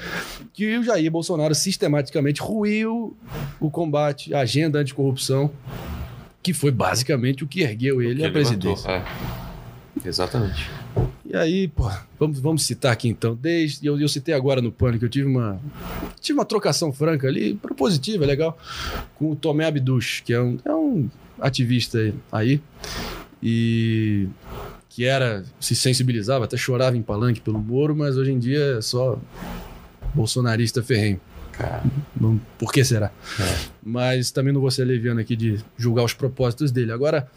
que 0.54 0.78
o 0.78 0.84
Jair 0.84 1.10
Bolsonaro 1.10 1.56
sistematicamente 1.56 2.42
ruiu 2.42 3.16
o 3.60 3.70
combate, 3.72 4.34
a 4.34 4.42
agenda 4.42 4.80
anticorrupção, 4.80 5.50
que 6.44 6.54
foi 6.54 6.72
basicamente 6.72 7.44
o 7.44 7.48
que 7.48 7.62
ergueu 7.62 8.02
ele 8.02 8.24
à 8.26 8.32
presidência. 8.32 8.90
levantou, 8.92 9.12
é. 9.44 9.47
Exatamente. 10.06 10.70
E 11.26 11.36
aí, 11.36 11.68
pô, 11.68 11.90
vamos, 12.20 12.40
vamos 12.40 12.66
citar 12.66 12.92
aqui 12.94 13.08
então, 13.10 13.36
desde. 13.36 13.86
Eu, 13.86 14.00
eu 14.00 14.08
citei 14.08 14.34
agora 14.34 14.62
no 14.62 14.72
Pânico, 14.72 15.06
eu 15.06 15.10
tive 15.10 15.28
uma. 15.28 15.60
Tive 16.22 16.40
uma 16.40 16.46
trocação 16.46 16.92
franca 16.94 17.28
ali, 17.28 17.54
propositiva, 17.56 18.26
legal, 18.26 18.58
com 19.16 19.32
o 19.32 19.36
Tomé 19.36 19.66
Abduch, 19.66 20.24
que 20.24 20.34
é 20.34 20.42
um, 20.42 20.58
é 20.64 20.74
um 20.74 21.10
ativista 21.40 22.14
aí. 22.32 22.62
E 23.44 24.28
que 24.90 25.04
era, 25.06 25.44
se 25.60 25.76
sensibilizava, 25.76 26.46
até 26.46 26.58
chorava 26.58 26.98
em 26.98 27.02
palanque 27.04 27.40
pelo 27.42 27.60
Moro, 27.60 27.96
mas 27.96 28.18
hoje 28.18 28.32
em 28.32 28.40
dia 28.40 28.78
é 28.78 28.82
só 28.82 29.20
bolsonarista 30.16 30.82
ferrenho. 30.82 31.20
Não- 32.20 32.40
Por 32.58 32.72
que 32.72 32.84
será? 32.84 33.12
Mas 33.84 34.32
também 34.32 34.52
não 34.54 34.62
vou 34.62 34.72
ser 34.72 34.86
leviano 34.86 35.20
aqui 35.20 35.36
de 35.36 35.60
julgar 35.78 36.04
os 36.04 36.14
propósitos 36.14 36.72
dele. 36.72 36.92
Agora, 36.92 37.28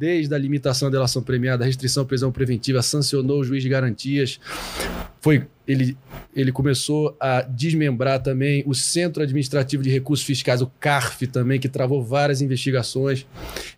desde 0.00 0.34
a 0.34 0.38
limitação 0.38 0.88
da 0.88 0.96
delação 0.96 1.22
premiada, 1.22 1.62
a 1.62 1.66
restrição 1.66 2.04
à 2.04 2.06
prisão 2.06 2.32
preventiva, 2.32 2.80
sancionou 2.80 3.40
o 3.40 3.44
juiz 3.44 3.62
de 3.62 3.68
garantias, 3.68 4.40
foi 5.20 5.46
ele, 5.68 5.94
ele 6.34 6.50
começou 6.50 7.14
a 7.20 7.42
desmembrar 7.42 8.22
também 8.22 8.64
o 8.66 8.74
Centro 8.74 9.22
Administrativo 9.22 9.82
de 9.82 9.90
Recursos 9.90 10.24
Fiscais, 10.24 10.62
o 10.62 10.66
CARF 10.80 11.26
também, 11.26 11.60
que 11.60 11.68
travou 11.68 12.02
várias 12.02 12.40
investigações. 12.40 13.26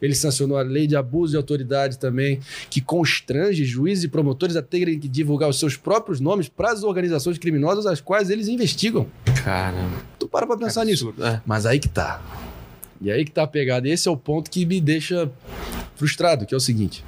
Ele 0.01 0.15
sancionou 0.15 0.57
a 0.57 0.62
lei 0.62 0.86
de 0.86 0.94
abuso 0.94 1.32
de 1.32 1.36
autoridade 1.36 1.99
também, 1.99 2.39
que 2.70 2.81
constrange 2.81 3.65
juízes 3.65 4.05
e 4.05 4.09
promotores 4.09 4.55
a 4.55 4.62
terem 4.62 4.99
que 5.01 5.09
divulgar 5.09 5.49
os 5.49 5.59
seus 5.59 5.77
próprios 5.77 6.20
nomes 6.20 6.49
para 6.49 6.70
as 6.70 6.85
organizações 6.85 7.36
criminosas 7.36 7.85
as 7.85 8.01
quais 8.01 8.31
eles 8.31 8.47
investigam. 8.47 9.07
Caramba. 9.44 9.99
Tu 10.20 10.28
para 10.28 10.47
pra 10.47 10.57
pensar 10.57 10.85
nisso. 10.85 11.09
Absurdo. 11.09 11.27
É. 11.27 11.43
Mas 11.44 11.66
aí 11.66 11.81
que 11.81 11.89
tá. 11.89 12.23
E 13.03 13.11
aí 13.11 13.24
que 13.24 13.33
tá 13.33 13.43
a 13.43 13.47
pegada. 13.49 13.89
Esse 13.89 14.09
é 14.09 14.11
o 14.11 14.16
ponto 14.16 14.49
que 14.49 14.65
me 14.65 14.81
deixa 14.81 15.29
frustrado, 15.97 16.47
que 16.47 16.55
é 16.55 16.57
o 16.57 16.61
seguinte. 16.61 17.05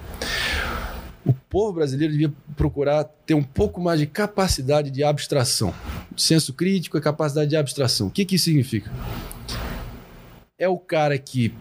O 1.25 1.33
povo 1.33 1.75
brasileiro 1.75 2.13
devia 2.13 2.33
procurar 2.57 3.05
ter 3.25 3.35
um 3.35 3.43
pouco 3.43 3.81
mais 3.81 4.01
de 4.01 4.07
capacidade 4.07 4.91
de 4.91 5.05
abstração. 5.05 5.73
Senso 6.17 6.53
crítico 6.53 6.99
é 6.99 7.01
capacidade 7.01 7.51
de 7.51 7.57
abstração. 7.57 8.09
O 8.09 8.11
que, 8.11 8.25
que 8.25 8.35
isso 8.35 8.47
significa? 8.47 8.91
É 10.59 10.69
o 10.69 10.79
cara 10.79 11.17
que, 11.17 11.55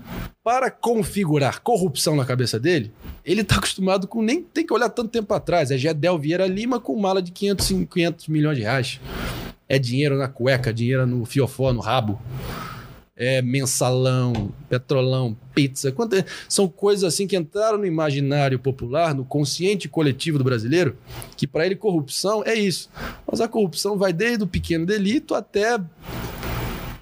para 0.44 0.72
configurar 0.72 1.62
corrupção 1.62 2.16
na 2.16 2.26
cabeça 2.26 2.60
dele, 2.60 2.92
ele 3.24 3.44
tá 3.44 3.58
acostumado 3.58 4.08
com 4.08 4.24
nem 4.24 4.42
tem 4.42 4.66
que 4.66 4.74
olhar 4.74 4.90
tanto 4.90 5.10
tempo 5.10 5.32
atrás. 5.34 5.70
É 5.70 5.78
Gedel 5.78 6.18
Vieira 6.18 6.48
Lima 6.48 6.80
com 6.80 7.00
mala 7.00 7.22
de 7.22 7.32
500, 7.32 7.86
500 7.88 8.28
milhões 8.30 8.58
de 8.58 8.64
reais. 8.64 9.00
É 9.70 9.78
dinheiro 9.78 10.18
na 10.18 10.28
cueca, 10.28 10.74
dinheiro 10.74 11.06
no 11.06 11.24
fiofó, 11.24 11.72
no 11.72 11.80
rabo 11.80 12.20
é, 13.16 13.42
mensalão, 13.42 14.52
petrolão, 14.70 15.38
pizza. 15.54 15.92
Quanto- 15.92 16.16
são 16.50 16.68
coisas 16.68 17.04
assim 17.04 17.28
que 17.28 17.38
entraram 17.38 17.78
no 17.78 17.86
imaginário 17.86 18.58
popular, 18.58 19.14
no 19.14 19.24
consciente 19.24 19.88
coletivo 19.88 20.38
do 20.38 20.44
brasileiro, 20.44 20.98
que 21.38 21.46
para 21.46 21.66
ele 21.66 21.76
corrupção 21.76 22.44
é 22.46 22.56
isso. 22.56 22.90
Mas 23.30 23.40
a 23.42 23.48
corrupção 23.48 23.98
vai 23.98 24.12
desde 24.12 24.44
o 24.44 24.48
pequeno 24.48 24.86
delito 24.86 25.36
até 25.36 25.80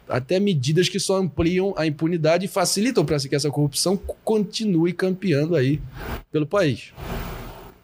até 0.10 0.42
medidas 0.42 0.90
que 0.90 1.00
só 1.00 1.16
ampliam 1.18 1.74
a 1.78 1.88
impunidade 1.88 2.44
e 2.44 2.50
facilitam 2.50 3.06
para 3.06 3.18
que 3.18 3.34
essa 3.34 3.50
corrupção 3.50 3.96
continue 4.26 4.92
campeando 4.92 5.56
aí 5.56 5.82
pelo 6.30 6.46
país. 6.46 6.92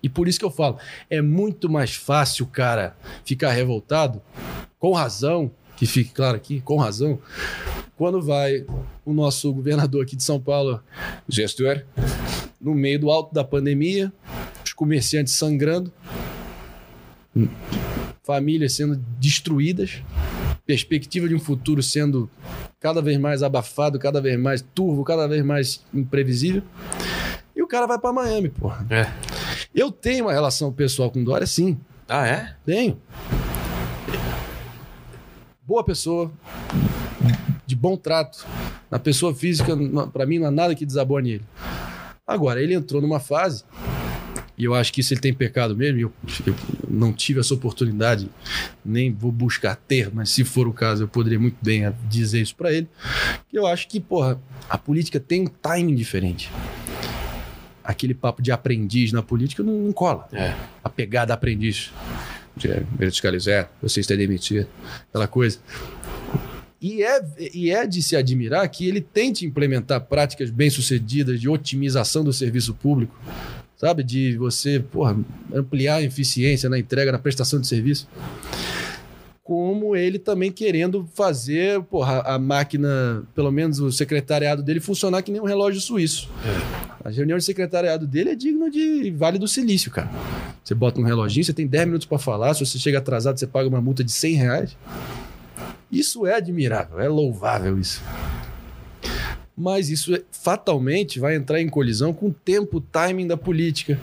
E 0.04 0.10
por 0.10 0.28
isso 0.28 0.38
que 0.38 0.44
eu 0.44 0.52
falo, 0.52 0.78
é 1.10 1.22
muito 1.22 1.70
mais 1.70 1.96
fácil 1.96 2.46
cara 2.46 2.98
ficar 3.24 3.52
revoltado, 3.52 4.22
com 4.78 4.92
razão, 4.92 5.50
que 5.78 5.86
fique 5.86 6.12
claro 6.12 6.36
aqui, 6.36 6.60
com 6.60 6.78
razão, 6.78 7.20
quando 7.96 8.22
vai 8.22 8.66
o 9.06 9.14
nosso 9.14 9.54
governador 9.54 10.04
aqui 10.04 10.16
de 10.16 10.24
São 10.24 10.40
Paulo, 10.40 10.82
gestor, 11.30 11.84
no 12.60 12.74
meio 12.74 13.00
do 13.00 13.12
alto 13.12 13.34
da 13.34 13.44
pandemia, 13.44 14.12
os 14.66 14.74
comerciantes 14.74 15.34
sangrando, 15.34 15.94
famílias 18.24 18.74
sendo 18.74 18.98
destruídas, 19.20 20.02
perspectiva 20.66 21.30
de 21.30 21.36
um 21.36 21.40
futuro 21.40 21.82
sendo 21.82 22.30
cada 22.80 23.02
vez 23.02 23.18
mais 23.20 23.44
abafado, 23.44 24.00
cada 24.00 24.20
vez 24.20 24.38
mais 24.40 24.62
turvo, 24.62 25.04
cada 25.04 25.28
vez 25.28 25.46
mais 25.46 25.86
imprevisível. 25.94 26.64
E 27.56 27.62
o 27.62 27.68
cara 27.68 27.86
vai 27.86 28.00
para 28.00 28.12
Miami, 28.12 28.50
porra. 28.50 28.86
É. 28.90 29.08
Eu 29.74 29.92
tenho 29.92 30.26
uma 30.26 30.34
relação 30.34 30.74
pessoal 30.74 31.12
com 31.12 31.24
Dória, 31.24 31.46
sim. 31.46 31.78
Ah, 32.08 32.28
é? 32.28 32.56
Tenho. 32.66 33.00
Boa 35.68 35.84
pessoa, 35.84 36.32
de 37.66 37.76
bom 37.76 37.98
trato. 37.98 38.46
Na 38.90 38.98
pessoa 38.98 39.36
física, 39.36 39.74
pra 40.14 40.26
mim, 40.26 40.40
não 40.40 40.48
há 40.48 40.52
nada 40.52 40.74
que 40.74 40.86
desabone 40.86 41.32
ele. 41.32 41.44
Agora, 42.26 42.62
ele 42.64 42.74
entrou 42.74 43.02
numa 43.02 43.20
fase, 43.20 43.66
e 44.58 44.64
eu 44.64 44.74
acho 44.74 44.94
que 44.94 45.02
isso 45.02 45.14
ele 45.14 45.20
tem 45.20 45.34
pecado 45.34 45.76
mesmo, 45.76 46.00
eu, 46.00 46.14
eu 46.46 46.56
não 46.90 47.12
tive 47.12 47.42
essa 47.42 47.54
oportunidade, 47.54 48.30
nem 48.84 49.12
vou 49.12 49.30
buscar 49.30 49.76
ter, 49.76 50.10
mas 50.14 50.30
se 50.30 50.46
for 50.46 50.70
o 50.70 50.74
caso, 50.74 51.04
eu 51.04 51.08
poderia 51.10 51.38
muito 51.40 51.58
bem 51.62 51.94
dizer 52.08 52.40
isso 52.42 52.56
pra 52.56 52.72
ele. 52.72 52.88
Que 53.50 53.60
eu 53.60 53.68
acho 53.68 53.90
que, 53.90 54.00
porra, 54.00 54.40
a 54.70 54.78
política 54.78 55.20
tem 55.20 55.42
um 55.42 55.48
timing 55.48 55.96
diferente. 55.96 56.50
Aquele 57.84 58.14
papo 58.14 58.42
de 58.42 58.54
aprendiz 58.54 59.12
na 59.12 59.22
política 59.22 59.64
não, 59.64 59.74
não 59.74 59.92
cola 59.94 60.28
É. 60.32 60.54
a 60.82 60.90
pegada 60.90 61.34
aprendiz. 61.34 61.92
De 62.58 62.68
verticalizar, 62.98 63.72
você 63.82 64.00
está 64.00 64.16
demitido, 64.16 64.68
aquela 65.10 65.28
coisa. 65.28 65.60
E 66.82 67.02
é, 67.02 67.22
e 67.54 67.72
é 67.72 67.88
de 67.88 68.02
se 68.04 68.16
admirar 68.16 68.68
que 68.70 68.88
ele 68.88 69.02
tente 69.02 69.46
implementar 69.46 70.02
práticas 70.02 70.50
bem-sucedidas 70.50 71.40
de 71.40 71.50
otimização 71.50 72.24
do 72.24 72.32
serviço 72.32 72.74
público, 72.74 73.20
sabe? 73.76 74.04
De 74.04 74.38
você 74.38 74.80
porra, 74.80 75.18
ampliar 75.52 75.96
a 75.96 76.04
eficiência 76.04 76.70
na 76.70 76.78
entrega, 76.78 77.12
na 77.12 77.18
prestação 77.18 77.60
de 77.60 77.68
serviço. 77.68 78.08
Como 79.44 79.96
ele 79.96 80.20
também 80.20 80.52
querendo 80.52 81.10
fazer 81.16 81.82
porra, 81.84 82.22
a 82.22 82.38
máquina, 82.38 83.24
pelo 83.34 83.52
menos 83.52 83.80
o 83.80 83.92
secretariado 83.92 84.62
dele, 84.62 84.80
funcionar 84.80 85.22
que 85.24 85.32
nem 85.32 85.42
um 85.42 85.46
relógio 85.46 85.80
suíço. 85.82 86.30
A 87.04 87.10
reunião 87.10 87.38
de 87.38 87.46
secretariado 87.46 88.06
dele 88.06 88.32
é 88.32 88.36
digna 88.36 88.70
de 88.70 89.10
Vale 89.12 89.40
do 89.40 89.48
Silício, 89.48 89.90
cara. 89.90 90.12
Você 90.68 90.76
bota 90.76 91.00
um 91.00 91.04
reloginho, 91.06 91.46
você 91.46 91.54
tem 91.54 91.66
10 91.66 91.86
minutos 91.86 92.06
para 92.06 92.20
falar. 92.20 92.54
Se 92.54 92.66
você 92.66 92.78
chega 92.78 92.98
atrasado, 92.98 93.40
você 93.40 93.48
paga 93.48 93.70
uma 93.70 93.80
multa 93.80 94.04
de 94.04 94.12
100 94.12 94.36
reais. 94.36 94.78
Isso 95.90 96.28
é 96.28 96.34
admirável, 96.36 97.00
é 97.00 97.08
louvável 97.08 97.80
isso. 97.80 98.02
Mas 99.56 99.90
isso 99.90 100.14
é- 100.14 100.22
fatalmente 100.30 101.22
vai 101.22 101.38
entrar 101.38 101.62
em 101.62 101.70
colisão 101.70 102.12
com 102.12 102.28
o 102.28 102.34
tempo, 102.34 102.82
timing 102.82 103.26
da 103.28 103.38
política. 103.38 103.98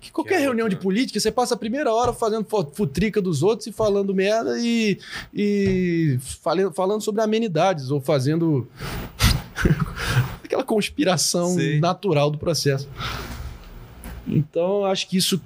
Que 0.00 0.12
qualquer 0.12 0.36
Que 0.36 0.42
é 0.42 0.44
reunião 0.44 0.68
de 0.68 0.76
outra. 0.76 0.84
política, 0.84 1.18
você 1.18 1.32
passa 1.32 1.54
a 1.54 1.58
primeira 1.58 1.92
hora 1.92 2.12
fazendo 2.12 2.46
futrica 2.72 3.20
dos 3.20 3.42
outros 3.42 3.66
e 3.66 3.72
falando 3.72 4.14
merda 4.14 4.60
e, 4.60 4.96
e 5.34 6.20
falando 6.72 7.00
sobre 7.00 7.20
amenidades 7.20 7.90
ou 7.90 8.00
fazendo 8.00 8.68
aquela 10.44 10.62
conspiração 10.62 11.48
Sei. 11.54 11.80
natural 11.80 12.30
do 12.30 12.38
processo. 12.38 12.88
Então, 14.24 14.84
acho 14.84 15.08
que 15.08 15.16
isso 15.16 15.40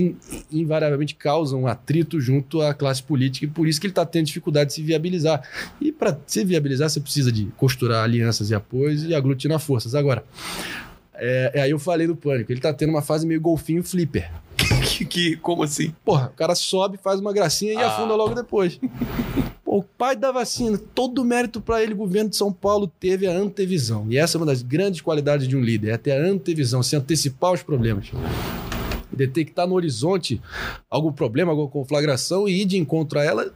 in- 0.00 0.16
invariavelmente 0.50 1.14
causa 1.14 1.56
um 1.56 1.66
atrito 1.66 2.20
junto 2.20 2.60
à 2.60 2.72
classe 2.74 3.02
política 3.02 3.46
e 3.46 3.48
por 3.48 3.66
isso 3.68 3.80
que 3.80 3.86
ele 3.86 3.92
está 3.92 4.04
tendo 4.06 4.26
dificuldade 4.26 4.68
de 4.68 4.74
se 4.74 4.82
viabilizar. 4.82 5.42
E 5.80 5.90
para 5.92 6.18
se 6.26 6.44
viabilizar, 6.44 6.88
você 6.90 7.00
precisa 7.00 7.30
de 7.32 7.46
costurar 7.56 8.04
alianças 8.04 8.50
e 8.50 8.54
apoios 8.54 9.04
e 9.04 9.14
aglutinar 9.14 9.58
forças. 9.58 9.94
Agora, 9.94 10.24
é, 11.14 11.52
é 11.54 11.60
aí 11.62 11.70
eu 11.70 11.78
falei 11.78 12.06
do 12.06 12.14
pânico. 12.16 12.52
Ele 12.52 12.58
está 12.58 12.72
tendo 12.72 12.90
uma 12.90 13.02
fase 13.02 13.26
meio 13.26 13.40
golfinho 13.40 13.82
flipper. 13.82 14.30
Que, 14.88 15.04
que- 15.04 15.36
como 15.36 15.62
assim? 15.62 15.92
Porra, 16.04 16.26
o 16.26 16.36
cara 16.36 16.54
sobe, 16.54 16.98
faz 17.02 17.20
uma 17.20 17.32
gracinha 17.32 17.72
e 17.74 17.76
Ah. 17.76 17.88
afunda 17.88 18.14
logo 18.14 18.34
depois. 18.34 18.78
O 19.64 19.82
pai 19.82 20.16
da 20.16 20.32
vacina, 20.32 20.78
todo 20.94 21.20
o 21.20 21.24
mérito 21.24 21.60
para 21.60 21.82
ele, 21.82 21.92
o 21.92 21.96
governo 21.96 22.30
de 22.30 22.36
São 22.36 22.50
Paulo 22.52 22.90
teve 22.98 23.26
a 23.26 23.32
antevisão. 23.36 24.06
E 24.08 24.16
essa 24.16 24.36
é 24.36 24.38
uma 24.38 24.46
das 24.46 24.62
grandes 24.62 25.00
qualidades 25.02 25.46
de 25.46 25.56
um 25.56 25.60
líder, 25.60 25.90
é 25.90 25.96
ter 25.98 26.12
a 26.12 26.24
antevisão, 26.26 26.82
se 26.82 26.96
antecipar 26.96 27.52
os 27.52 27.62
problemas. 27.62 28.06
Detectar 29.16 29.66
no 29.66 29.74
horizonte 29.74 30.40
algum 30.90 31.12
problema, 31.12 31.50
alguma 31.52 31.68
conflagração 31.68 32.48
e 32.48 32.62
ir 32.62 32.64
de 32.66 32.76
encontro 32.76 33.18
a 33.18 33.24
ela 33.24 33.52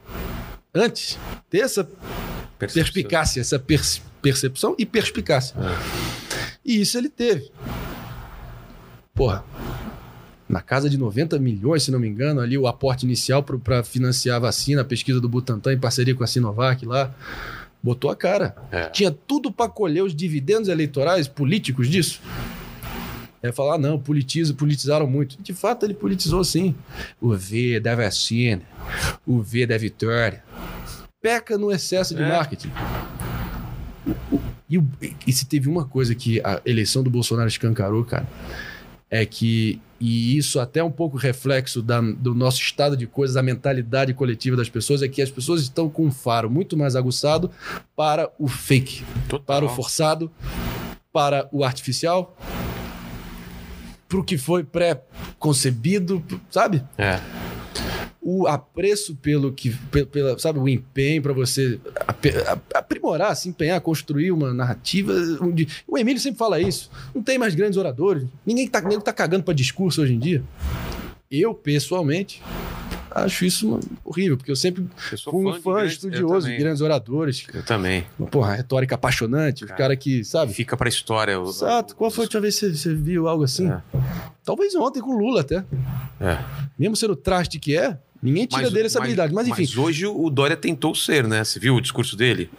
antes. 0.74 1.18
Ter 1.48 1.58
essa 1.60 1.88
perspicácia, 2.58 3.40
essa 3.40 3.58
perce- 3.58 4.00
percepção 4.22 4.74
e 4.78 4.84
perspicácia. 4.86 5.54
E 6.64 6.80
isso 6.80 6.96
ele 6.98 7.08
teve. 7.08 7.50
Porra, 9.14 9.44
na 10.48 10.60
casa 10.60 10.88
de 10.88 10.96
90 10.98 11.38
milhões, 11.38 11.82
se 11.82 11.90
não 11.90 11.98
me 11.98 12.08
engano, 12.08 12.40
ali 12.40 12.56
o 12.58 12.66
aporte 12.66 13.04
inicial 13.04 13.42
para 13.42 13.82
financiar 13.82 14.36
a 14.36 14.40
vacina, 14.40 14.82
a 14.82 14.84
pesquisa 14.84 15.20
do 15.20 15.28
Butantan 15.28 15.72
em 15.74 15.78
parceria 15.78 16.14
com 16.14 16.24
a 16.24 16.26
Sinovac 16.26 16.84
lá, 16.84 17.14
botou 17.82 18.10
a 18.10 18.16
cara. 18.16 18.56
É. 18.70 18.88
Tinha 18.88 19.10
tudo 19.10 19.50
para 19.52 19.70
colher 19.70 20.02
os 20.02 20.14
dividendos 20.14 20.68
eleitorais 20.68 21.28
políticos 21.28 21.88
disso. 21.88 22.20
É 23.42 23.50
falar, 23.50 23.78
não, 23.78 23.98
politizo, 23.98 24.54
politizaram 24.54 25.06
muito. 25.06 25.36
De 25.42 25.54
fato, 25.54 25.86
ele 25.86 25.94
politizou 25.94 26.44
sim. 26.44 26.74
O 27.20 27.34
V 27.34 27.80
da 27.80 27.94
vacina, 27.94 28.62
o 29.26 29.40
V 29.40 29.66
da 29.66 29.78
vitória. 29.78 30.44
Peca 31.22 31.56
no 31.56 31.70
excesso 31.72 32.14
de 32.14 32.22
É. 32.22 32.28
marketing. 32.28 32.70
E, 34.68 34.80
e 35.26 35.32
se 35.32 35.46
teve 35.46 35.68
uma 35.68 35.84
coisa 35.84 36.14
que 36.14 36.40
a 36.40 36.60
eleição 36.64 37.02
do 37.02 37.10
Bolsonaro 37.10 37.48
escancarou, 37.48 38.04
cara, 38.04 38.26
é 39.10 39.26
que, 39.26 39.80
e 39.98 40.36
isso 40.36 40.60
até 40.60 40.80
é 40.80 40.84
um 40.84 40.90
pouco 40.90 41.16
reflexo 41.16 41.82
da- 41.82 42.00
do 42.00 42.34
nosso 42.34 42.60
estado 42.60 42.96
de 42.96 43.06
coisas, 43.06 43.36
a 43.36 43.42
mentalidade 43.42 44.14
coletiva 44.14 44.56
das 44.56 44.68
pessoas, 44.68 45.02
é 45.02 45.08
que 45.08 45.20
as 45.20 45.30
pessoas 45.30 45.60
estão 45.62 45.88
com 45.90 46.06
um 46.06 46.12
faro 46.12 46.48
muito 46.48 46.76
mais 46.76 46.94
aguçado 46.94 47.50
para 47.96 48.30
o 48.38 48.46
fake, 48.48 49.02
Total. 49.28 49.44
para 49.44 49.64
o 49.64 49.68
forçado, 49.68 50.30
para 51.12 51.48
o 51.50 51.64
artificial, 51.64 52.36
para 54.10 54.18
o 54.18 54.24
que 54.24 54.36
foi 54.36 54.64
pré-concebido, 54.64 56.22
sabe? 56.50 56.82
É. 56.98 57.18
o 58.22 58.46
apreço 58.46 59.14
pelo 59.16 59.50
que, 59.50 59.70
pe- 59.90 60.04
pela, 60.04 60.38
sabe, 60.38 60.58
o 60.58 60.68
empenho 60.68 61.22
para 61.22 61.32
você 61.32 61.80
aprimorar, 62.74 63.34
se 63.34 63.48
empenhar, 63.48 63.80
construir 63.80 64.30
uma 64.30 64.52
narrativa. 64.52 65.12
onde- 65.40 65.66
O 65.88 65.96
Emílio 65.96 66.20
sempre 66.20 66.38
fala 66.38 66.60
isso. 66.60 66.90
Não 67.14 67.22
tem 67.22 67.38
mais 67.38 67.54
grandes 67.54 67.78
oradores. 67.78 68.24
Ninguém 68.44 68.68
tá, 68.68 68.82
ninguém 68.82 69.00
tá 69.00 69.12
cagando 69.12 69.42
para 69.42 69.54
discurso 69.54 70.02
hoje 70.02 70.12
em 70.14 70.18
dia. 70.18 70.42
Eu, 71.30 71.54
pessoalmente, 71.54 72.42
acho 73.10 73.44
isso 73.44 73.78
horrível, 74.04 74.36
porque 74.36 74.50
eu 74.50 74.56
sempre 74.56 74.86
Eu 75.12 75.18
sou 75.18 75.32
fui 75.32 75.46
um 75.46 75.60
fã 75.60 75.74
grandes- 75.74 75.92
estudioso 75.94 76.48
de 76.48 76.56
grandes 76.56 76.80
oradores. 76.80 77.44
Eu 77.52 77.62
também. 77.62 78.04
Porra, 78.30 78.54
retórica 78.54 78.94
apaixonante, 78.94 79.64
Cara. 79.66 79.76
cara 79.78 79.96
que, 79.96 80.24
sabe? 80.24 80.52
Fica 80.52 80.76
pra 80.76 80.88
história. 80.88 81.40
o- 81.40 81.48
Exato. 81.48 81.94
Qual 81.96 82.10
foi 82.10 82.24
a 82.24 82.26
última 82.26 82.40
vez 82.42 82.58
que 82.58 82.66
você, 82.66 82.74
você 82.76 82.94
viu 82.94 83.28
algo 83.28 83.44
assim? 83.44 83.70
É. 83.70 83.80
Talvez 84.44 84.74
ontem 84.74 85.00
com 85.00 85.10
o 85.10 85.18
Lula 85.18 85.40
até. 85.42 85.64
É. 86.20 86.38
Mesmo 86.78 86.96
sendo 86.96 87.12
o 87.12 87.16
traste 87.16 87.58
que 87.58 87.76
é, 87.76 87.98
ninguém 88.22 88.46
tira 88.46 88.70
dele 88.70 88.86
essa 88.86 88.98
habilidade. 88.98 89.32
Mas 89.34 89.46
enfim, 89.48 89.66
hoje 89.78 90.06
o 90.06 90.28
Dória 90.30 90.56
tentou 90.56 90.94
ser, 90.94 91.26
né? 91.26 91.44
Você 91.44 91.58
viu 91.60 91.74
o 91.76 91.80
discurso 91.80 92.16
dele? 92.16 92.50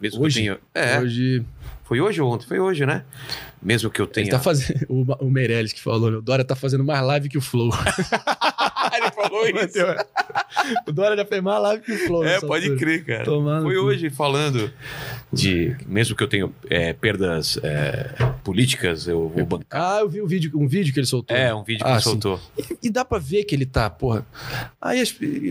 Mesmo 0.00 0.18
que 0.18 0.22
eu 0.22 0.26
Hoje? 0.26 0.40
tenha- 0.40 0.58
É. 0.74 0.98
Hoje. 1.00 1.44
Foi 1.84 2.00
hoje 2.00 2.20
ou 2.20 2.32
ontem? 2.32 2.46
Foi 2.48 2.58
hoje, 2.58 2.84
né? 2.84 3.04
Mesmo 3.62 3.88
que 3.90 4.00
eu 4.00 4.06
Ele 4.06 4.12
tenha. 4.12 4.30
tá 4.30 4.40
fazendo. 4.40 4.84
O, 4.88 5.26
o 5.26 5.30
Meirelles 5.30 5.72
que 5.72 5.80
falou, 5.80 6.10
o 6.10 6.20
Dória 6.22 6.44
tá 6.44 6.56
fazendo 6.56 6.82
mais 6.82 7.00
live 7.06 7.28
que 7.28 7.38
o 7.38 7.40
Flow. 7.40 7.70
Ele 8.96 9.10
falou 9.10 9.46
isso. 9.46 9.78
o 10.86 10.92
Dória 10.92 11.16
já 11.16 11.24
fez 11.24 11.42
mais 11.42 11.62
live 11.62 11.82
que 11.82 11.92
o 11.92 11.98
Flow. 12.06 12.24
É, 12.24 12.40
pode 12.40 12.64
altura. 12.64 12.78
crer, 12.78 13.04
cara. 13.04 13.24
Tomando 13.24 13.62
Foi 13.62 13.76
hoje 13.78 14.10
falando 14.10 14.70
de. 15.32 15.76
Mesmo 15.86 16.14
que 16.16 16.22
eu 16.22 16.28
tenha 16.28 16.50
é, 16.68 16.92
perdas 16.92 17.58
é, 17.62 18.14
políticas, 18.44 19.06
eu 19.08 19.28
vou 19.28 19.44
bancar. 19.46 19.96
Ah, 19.96 20.00
eu 20.00 20.08
vi 20.08 20.20
um 20.22 20.26
vídeo, 20.26 20.50
um 20.54 20.68
vídeo 20.68 20.92
que 20.92 21.00
ele 21.00 21.06
soltou. 21.06 21.36
É, 21.36 21.54
um 21.54 21.62
vídeo 21.64 21.84
que 21.84 21.90
Ah, 21.90 21.94
ele 21.94 22.00
sim. 22.02 22.10
soltou. 22.10 22.40
E, 22.58 22.86
e 22.86 22.90
dá 22.90 23.04
pra 23.04 23.18
ver 23.18 23.44
que 23.44 23.54
ele 23.54 23.66
tá, 23.66 23.88
porra. 23.88 24.26
Aí 24.80 25.02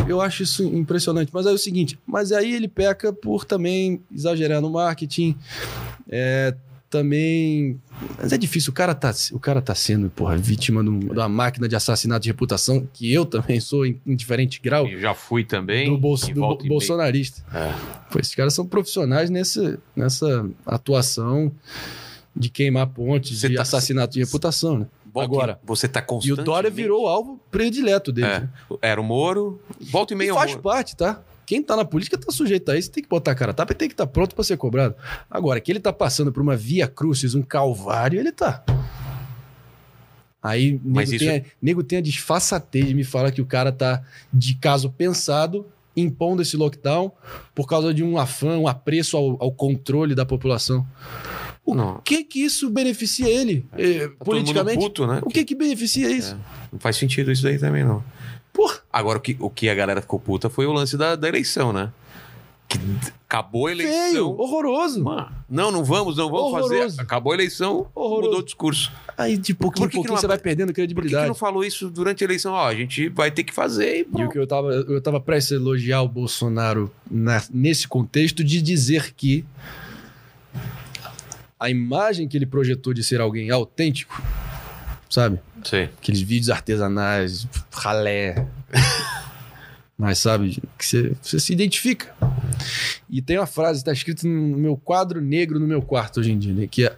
eu 0.07 0.21
acho 0.21 0.43
isso 0.43 0.63
impressionante. 0.63 1.31
Mas 1.33 1.45
é 1.45 1.51
o 1.51 1.57
seguinte, 1.57 1.97
mas 2.05 2.31
aí 2.31 2.53
ele 2.53 2.67
peca 2.67 3.11
por 3.11 3.43
também 3.45 4.01
exagerar 4.11 4.61
no 4.61 4.69
marketing. 4.69 5.35
É, 6.09 6.55
também. 6.99 7.79
Mas 8.17 8.31
é 8.31 8.37
difícil. 8.37 8.71
O 8.71 8.73
cara 8.73 8.95
tá, 8.95 9.13
o 9.31 9.39
cara 9.39 9.61
tá 9.61 9.75
sendo, 9.75 10.09
porra, 10.09 10.37
vítima 10.37 10.83
de 10.83 10.89
um- 10.89 10.99
de 10.99 11.09
uma 11.11 11.27
máquina 11.29 11.67
de 11.67 11.75
assassinato 11.75 12.23
de 12.23 12.29
reputação, 12.29 12.87
que 12.93 13.11
eu 13.13 13.25
também 13.25 13.59
sou 13.59 13.85
em, 13.85 13.99
em 14.05 14.15
diferente 14.15 14.59
grau. 14.61 14.87
Eu 14.87 14.99
já 14.99 15.13
fui 15.13 15.43
também. 15.43 15.89
Do, 15.89 15.97
bolso, 15.97 16.29
e 16.29 16.33
do 16.33 16.39
bo- 16.41 16.59
e 16.63 16.67
bolsonarista. 16.67 17.43
É. 17.53 17.73
Pô, 18.09 18.19
esses 18.19 18.33
caras 18.33 18.53
são 18.53 18.65
profissionais 18.65 19.29
nessa, 19.29 19.77
nessa 19.95 20.49
atuação 20.65 21.51
de 22.35 22.49
queimar 22.49 22.87
pontes, 22.87 23.39
de 23.41 23.55
tá- 23.55 23.61
assassinato 23.61 24.13
de 24.13 24.19
reputação, 24.23 24.79
né? 24.79 24.87
E- 25.15 25.19
Agora. 25.19 25.59
Você 25.63 25.87
tá 25.87 26.01
E 26.01 26.03
o 26.03 26.05
constantemente... 26.07 26.43
Dória 26.45 26.69
virou 26.69 27.03
o 27.03 27.07
alvo 27.07 27.39
predileto 27.49 28.11
dele. 28.11 28.27
É. 28.27 28.39
né? 28.41 28.49
Era 28.81 28.99
o 28.99 29.03
Moro. 29.03 29.61
Volta 29.79 30.13
e 30.13 30.15
E 30.15 30.17
meia 30.17 30.31
ao 30.31 30.37
faz 30.37 30.51
Moro. 30.51 30.63
parte, 30.63 30.95
tá? 30.95 31.21
Quem 31.45 31.61
tá 31.61 31.75
na 31.75 31.85
política 31.85 32.17
tá 32.17 32.31
sujeito 32.31 32.69
a 32.71 32.77
isso, 32.77 32.91
tem 32.91 33.03
que 33.03 33.09
botar 33.09 33.31
a 33.31 33.35
cara 33.35 33.53
tapa 33.53 33.71
e 33.71 33.75
tem 33.75 33.87
que 33.87 33.93
estar 33.93 34.07
pronto 34.07 34.33
pra 34.35 34.43
ser 34.43 34.57
cobrado. 34.57 34.95
Agora, 35.29 35.59
que 35.59 35.71
ele 35.71 35.79
tá 35.79 35.93
passando 35.93 36.31
por 36.31 36.41
uma 36.41 36.55
via 36.55 36.87
crucis, 36.87 37.35
um 37.35 37.41
calvário, 37.41 38.19
ele 38.19 38.31
tá. 38.31 38.63
Aí, 40.41 40.79
nego, 40.83 41.01
isso- 41.13 41.17
tem 41.25 41.37
a, 41.37 41.41
nego 41.61 41.83
tem 41.83 41.97
a 41.97 42.01
disfarçatez 42.01 42.87
de 42.87 42.93
me 42.93 43.03
falar 43.03 43.31
que 43.31 43.41
o 43.41 43.45
cara 43.45 43.71
tá 43.71 44.03
de 44.31 44.53
caso 44.55 44.91
pensado, 44.91 45.65
impondo 45.97 46.41
esse 46.41 46.55
lockdown 46.55 47.11
por 47.55 47.67
causa 47.67 47.93
de 47.93 48.03
um 48.03 48.17
afã, 48.17 48.57
um 48.57 48.67
apreço 48.67 49.17
ao, 49.17 49.37
ao 49.41 49.51
controle 49.51 50.13
da 50.13 50.25
população. 50.25 50.85
O 51.65 51.73
Não. 51.73 51.99
que 52.03 52.23
que 52.23 52.39
isso 52.43 52.69
beneficia 52.69 53.27
ele, 53.27 53.65
eh, 53.75 54.07
Tá 54.07 54.13
politicamente? 54.25 54.77
puto, 54.77 55.07
né? 55.07 55.19
O 55.23 55.29
que 55.31 55.43
que 55.43 55.55
beneficia 55.55 56.11
isso? 56.11 56.37
Não 56.71 56.79
faz 56.79 56.95
sentido 56.95 57.31
isso 57.31 57.41
daí 57.41 57.57
também, 57.57 57.83
não. 57.83 58.03
Porra, 58.55 58.79
Agora, 58.91 59.17
o 59.19 59.21
que, 59.21 59.35
o 59.39 59.49
que 59.49 59.67
a 59.69 59.75
galera 59.75 60.01
ficou 60.01 60.19
puta 60.19 60.49
foi 60.49 60.65
o 60.65 60.71
lance 60.73 60.95
da, 60.97 61.15
da 61.15 61.27
eleição, 61.27 61.73
né? 61.73 61.91
Que 62.67 62.79
acabou 63.27 63.67
a 63.67 63.71
eleição. 63.71 63.93
feio, 64.09 64.27
horroroso. 64.39 65.03
Mano, 65.03 65.29
não, 65.47 65.69
não 65.71 65.83
vamos, 65.83 66.17
não 66.17 66.29
vamos 66.31 66.45
Horroroso. 66.53 66.73
fazer. 66.75 67.01
Acabou 67.01 67.31
a 67.33 67.35
eleição, 67.35 67.85
Horroroso. 67.93 68.21
mudou 68.27 68.39
o 68.39 68.43
discurso. 68.43 68.91
Aí 69.17 69.37
de 69.37 69.53
pouquinho 69.53 69.87
que 69.87 69.97
em 69.97 70.01
que 70.01 70.07
pouquinho 70.07 70.13
não 70.15 70.19
você 70.21 70.25
vai 70.27 70.37
perdendo 70.39 70.69
Por 70.69 70.73
que, 70.75 70.81
que 70.81 70.87
credibilidade. 70.87 71.27
não 71.27 71.35
falou 71.35 71.63
isso 71.63 71.89
durante 71.91 72.23
a 72.23 72.25
eleição? 72.25 72.53
Ó, 72.53 72.65
a 72.67 72.73
gente 72.73 73.07
vai 73.09 73.29
ter 73.29 73.43
que 73.43 73.53
fazer 73.53 74.07
e 74.11 74.19
E 74.19 74.23
o 74.23 74.29
que 74.29 74.39
eu 74.39 74.47
tava, 74.47 74.69
eu 74.71 74.99
tava 74.99 75.19
prestes 75.19 75.51
a 75.51 75.55
elogiar 75.55 76.01
o 76.01 76.07
Bolsonaro 76.07 76.91
na- 77.11 77.43
nesse 77.51 77.87
contexto 77.87 78.43
de 78.43 78.59
dizer 78.61 79.13
que 79.13 79.45
a 81.59 81.69
imagem 81.69 82.27
que 82.27 82.35
ele 82.37 82.45
projetou 82.45 82.93
de 82.93 83.03
ser 83.03 83.21
alguém 83.21 83.49
autêntico, 83.51 84.21
sabe? 85.09 85.39
Sei. 85.65 85.85
Aqueles 85.85 86.21
vídeos 86.21 86.49
artesanais, 86.49 87.47
ralé. 87.71 88.47
Mas 89.97 90.19
sabe, 90.19 90.61
que 90.77 90.85
você, 90.85 91.15
você 91.21 91.39
se 91.39 91.53
identifica. 91.53 92.13
E 93.09 93.21
tem 93.21 93.37
uma 93.37 93.47
frase, 93.47 93.79
está 93.79 93.91
escrito 93.91 94.27
no 94.27 94.57
meu 94.57 94.77
quadro 94.77 95.21
negro 95.21 95.59
no 95.59 95.67
meu 95.67 95.81
quarto 95.81 96.19
hoje 96.19 96.31
em 96.31 96.37
dia, 96.37 96.53
né? 96.53 96.67
Que 96.67 96.85
é 96.85 96.95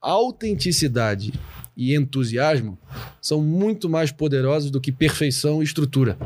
autenticidade 0.00 1.32
e 1.76 1.94
entusiasmo 1.94 2.78
são 3.20 3.42
muito 3.42 3.88
mais 3.88 4.10
poderosos 4.10 4.70
do 4.70 4.80
que 4.80 4.90
perfeição 4.90 5.60
e 5.60 5.64
estrutura. 5.64 6.16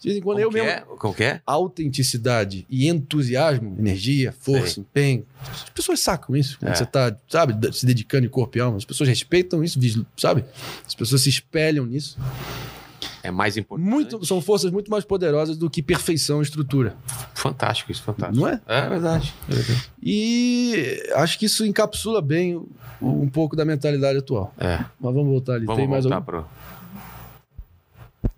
De 0.00 0.08
vez 0.08 0.18
em 0.18 0.20
quando 0.22 0.38
Como 0.42 0.46
eu 0.46 0.50
mesmo 0.50 0.68
é? 0.68 1.40
autenticidade 1.46 2.66
e 2.68 2.88
entusiasmo, 2.88 3.76
energia, 3.78 4.34
força, 4.40 4.74
Sei. 4.74 4.80
empenho. 4.82 5.26
As 5.52 5.70
pessoas 5.70 6.00
sacam 6.00 6.34
isso 6.34 6.58
quando 6.58 6.72
É. 6.72 6.74
você 6.74 6.86
tá, 6.86 7.16
sabe, 7.28 7.72
se 7.72 7.86
dedicando 7.86 8.22
de 8.22 8.28
corpo 8.28 8.58
e 8.58 8.60
alma. 8.60 8.76
As 8.76 8.84
pessoas 8.84 9.08
respeitam 9.08 9.62
isso, 9.62 9.78
sabe? 10.16 10.44
As 10.86 10.94
pessoas 10.94 11.22
se 11.22 11.28
espelham 11.28 11.86
nisso. 11.86 12.18
É 13.22 13.30
mais 13.30 13.56
importante. 13.56 13.88
Muito, 13.88 14.24
são 14.24 14.40
forças 14.40 14.70
muito 14.70 14.90
mais 14.90 15.04
poderosas 15.04 15.56
do 15.56 15.68
que 15.68 15.82
perfeição 15.82 16.40
e 16.40 16.42
estrutura. 16.44 16.96
Fantástico 17.34 17.92
isso, 17.92 18.02
fantástico. 18.02 18.40
Não 18.40 18.48
é? 18.48 18.60
É 18.66 18.88
verdade. 18.88 19.34
É 19.48 19.54
verdade. 19.54 19.90
E 20.02 21.02
acho 21.14 21.38
que 21.38 21.46
isso 21.46 21.64
encapsula 21.66 22.22
bem 22.22 22.60
um 23.00 23.28
pouco 23.28 23.54
da 23.56 23.64
mentalidade 23.64 24.18
atual. 24.18 24.52
É. 24.58 24.78
Mas 25.00 25.14
vamos 25.14 25.28
voltar 25.28 25.54
ali. 25.54 25.66
Vamos 25.66 25.80
Tem 25.80 25.88
mais 25.88 26.04
voltar 26.04 26.20
um? 26.20 26.22
pro... 26.22 26.44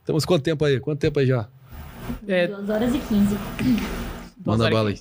Temos 0.04 0.24
quanto 0.24 0.42
tempo 0.42 0.64
aí? 0.64 0.80
Quanto 0.80 0.98
tempo 0.98 1.18
aí 1.18 1.26
já? 1.26 1.46
É, 2.26 2.48
2 2.48 2.68
horas 2.68 2.94
e 2.94 2.98
15. 2.98 3.38
Manda 4.44 4.70
bala 4.70 4.90
aí. 4.90 5.00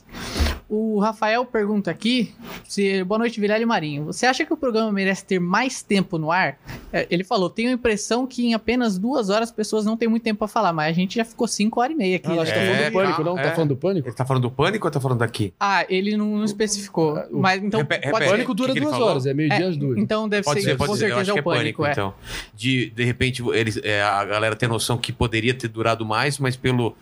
O 0.70 1.00
Rafael 1.00 1.44
pergunta 1.46 1.90
aqui: 1.90 2.32
se, 2.68 3.04
boa 3.04 3.18
noite, 3.18 3.40
Vilela 3.42 3.60
e 3.64 3.66
Marinho. 3.66 4.06
Você 4.06 4.28
acha 4.28 4.46
que 4.46 4.54
o 4.54 4.58
programa 4.58 4.92
merece 4.92 5.26
ter 5.26 5.40
mais 5.40 5.82
tempo 5.82 6.20
no 6.20 6.32
ar? 6.32 6.60
É, 6.94 7.08
Ele 7.10 7.24
falou: 7.24 7.50
tenho 7.50 7.70
a 7.70 7.74
impressão 7.74 8.28
que 8.28 8.46
em 8.46 8.54
apenas 8.54 9.00
duas 9.00 9.32
horas 9.32 9.50
as 9.50 9.56
pessoas 9.56 9.84
não 9.84 9.98
têm 9.98 10.08
muito 10.08 10.22
tempo 10.22 10.38
pra 10.38 10.48
falar, 10.48 10.72
mas 10.72 10.90
a 10.90 10.94
gente 10.94 11.16
já 11.16 11.26
ficou 11.26 11.48
cinco 11.48 11.82
horas 11.82 11.94
e 11.96 11.98
meia 11.98 12.18
aqui. 12.18 12.28
Ah, 12.38 12.42
acho 12.44 12.54
que 12.54 12.60
tá 12.60 12.64
É, 12.64 12.68
falando 12.68 12.86
do 12.86 12.94
pânico, 12.94 13.24
não? 13.24 13.40
é. 13.40 13.42
Tá 13.44 13.52
falando 13.56 13.70
do 13.70 13.76
pânico? 13.78 14.08
Ele 14.10 14.16
tá 14.16 14.26
falando 14.26 14.44
do 14.44 14.52
pânico 14.52 14.86
ou 14.88 14.92
tá 14.92 15.00
falando 15.00 15.18
daqui? 15.20 15.54
Ah, 15.60 15.86
ele 15.90 16.16
não, 16.16 16.38
não 16.38 16.46
especificou. 16.46 17.18
o- 17.32 17.40
Mas 17.40 17.64
então. 17.64 17.84
Pode 17.84 18.26
ser. 18.26 18.30
Pânico 18.30 18.52
o 18.52 18.56
dura 18.56 18.74
que 18.74 18.80
duas 18.80 18.92
falou? 18.94 19.10
horas, 19.10 19.26
é 19.26 19.34
meio-dia 19.34 19.66
É, 19.66 19.70
às 19.70 19.76
duas. 19.78 19.98
Então 19.98 20.30
deve 20.30 20.44
Pode 20.44 20.62
ser, 20.62 20.70
ser, 20.72 20.78
pode 20.78 20.90
com 20.92 20.96
ser. 20.98 21.08
Certeza 21.08 21.32
é 21.32 21.34
o 21.34 21.44
pânico. 21.44 21.84
é. 21.84 21.92
então. 21.94 22.14
De, 22.54 22.92
de 22.92 23.04
repente, 23.06 23.42
eles, 23.54 23.80
é, 23.84 24.04
a 24.04 24.24
galera 24.24 24.56
tem 24.56 24.70
noção 24.70 25.00
que 25.00 25.12
poderia 25.12 25.54
ter 25.56 25.68
durado 25.68 26.06
mais, 26.06 26.38
mas 26.38 26.56
pelo, 26.56 26.96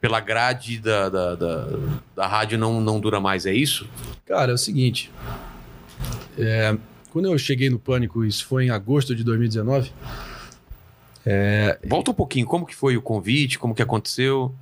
pela 0.00 0.18
grade 0.18 0.80
da, 0.80 1.08
da, 1.08 1.34
da, 1.36 1.68
da 2.16 2.26
rádio 2.26 2.58
não, 2.58 2.80
não 2.80 2.98
dura 2.98 3.11
mais, 3.20 3.46
é 3.46 3.54
isso? 3.54 3.88
Cara, 4.26 4.52
é 4.52 4.54
o 4.54 4.58
seguinte. 4.58 5.10
é, 6.38 6.76
quando 7.10 7.26
eu 7.26 7.38
cheguei 7.38 7.68
no 7.68 7.78
Pânico, 7.78 8.24
isso 8.24 8.46
foi 8.46 8.66
em 8.66 8.70
agosto 8.70 9.14
de 9.14 9.22
2019. 9.22 9.92
Volta 11.86 12.10
um 12.10 12.14
pouquinho, 12.14 12.46
como 12.46 12.66
que 12.66 12.74
foi 12.74 12.96
o 12.96 13.02
convite, 13.02 13.58
como 13.58 13.74
que 13.74 13.82
aconteceu? 13.82 14.54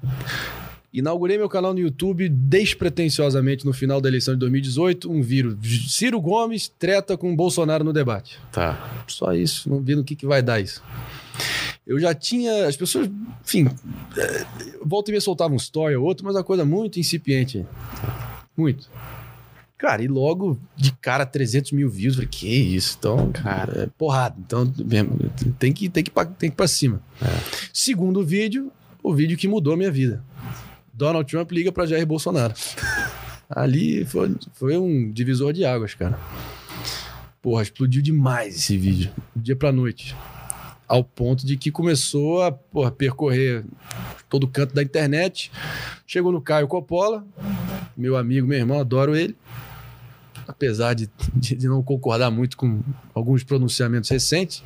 Inaugurei 0.92 1.38
meu 1.38 1.48
canal 1.48 1.72
no 1.72 1.78
YouTube 1.78 2.28
despretensiosamente 2.28 3.64
no 3.64 3.72
final 3.72 4.00
da 4.00 4.08
eleição 4.08 4.34
de 4.34 4.40
2018. 4.40 5.10
Um 5.10 5.22
vírus. 5.22 5.94
Ciro 5.94 6.20
Gomes 6.20 6.68
treta 6.68 7.16
com 7.16 7.34
Bolsonaro 7.34 7.84
no 7.84 7.92
debate. 7.92 8.38
Tá. 8.50 9.04
Só 9.06 9.32
isso. 9.32 9.70
Não 9.70 9.80
vi 9.80 9.94
no 9.94 10.02
que, 10.02 10.16
que 10.16 10.26
vai 10.26 10.42
dar 10.42 10.60
isso. 10.60 10.82
Eu 11.86 12.00
já 12.00 12.12
tinha. 12.12 12.66
As 12.66 12.76
pessoas. 12.76 13.08
Enfim. 13.44 13.68
é, 14.16 14.46
volta 14.84 15.10
e 15.10 15.12
meia 15.12 15.20
soltava 15.20 15.54
um 15.54 15.56
story 15.56 15.94
ou 15.94 16.04
outro, 16.04 16.26
mas 16.26 16.34
uma 16.34 16.42
coisa 16.42 16.64
muito 16.64 16.98
incipiente. 16.98 17.64
Muito. 18.56 18.88
Cara, 19.78 20.02
e 20.02 20.08
logo 20.08 20.60
de 20.76 20.92
cara 20.92 21.24
300 21.24 21.72
mil 21.72 21.88
views. 21.88 22.14
Falei, 22.16 22.28
que 22.30 22.46
isso? 22.48 22.96
Então, 22.98 23.32
Cara. 23.32 23.84
é 23.84 23.86
porrada. 23.86 24.36
Então, 24.38 24.70
mesmo, 24.84 25.16
tem 25.58 25.72
que, 25.72 25.88
tem 25.88 26.04
que, 26.04 26.10
pra- 26.10 26.26
tem 26.26 26.50
que 26.50 26.54
ir 26.54 26.56
pra 26.56 26.68
cima. 26.68 27.00
Segundo 27.72 28.22
vídeo, 28.24 28.70
o 29.02 29.14
vídeo 29.14 29.38
que 29.38 29.48
mudou 29.48 29.72
a 29.72 29.76
minha 29.78 29.90
vida. 29.90 30.22
Donald 30.92 31.30
Trump 31.30 31.50
liga 31.50 31.72
pra 31.72 31.86
Jair 31.86 32.06
Bolsonaro. 32.06 32.52
Ali 33.48 34.04
foi, 34.04 34.36
foi 34.52 34.76
um 34.76 35.10
divisor 35.10 35.52
de 35.54 35.64
águas, 35.64 35.94
cara. 35.94 36.18
Porra, 37.40 37.62
explodiu 37.62 38.02
demais 38.02 38.54
esse 38.56 38.76
vídeo. 38.76 39.10
Dia 39.34 39.56
pra 39.56 39.72
noite. 39.72 40.14
Ao 40.90 41.04
ponto 41.04 41.46
de 41.46 41.56
que 41.56 41.70
começou 41.70 42.42
a 42.42 42.50
porra, 42.50 42.90
percorrer 42.90 43.64
todo 44.28 44.48
canto 44.48 44.74
da 44.74 44.82
internet. 44.82 45.52
Chegou 46.04 46.32
no 46.32 46.40
Caio 46.40 46.66
Coppola, 46.66 47.24
meu 47.96 48.16
amigo, 48.16 48.44
meu 48.48 48.58
irmão, 48.58 48.80
adoro 48.80 49.14
ele. 49.14 49.36
Apesar 50.48 50.94
de, 50.94 51.08
de, 51.32 51.68
não 51.68 51.80
concordar 51.80 52.28
muito 52.28 52.56
com 52.56 52.80
alguns 53.14 53.44
pronunciamentos 53.44 54.10
recentes. 54.10 54.64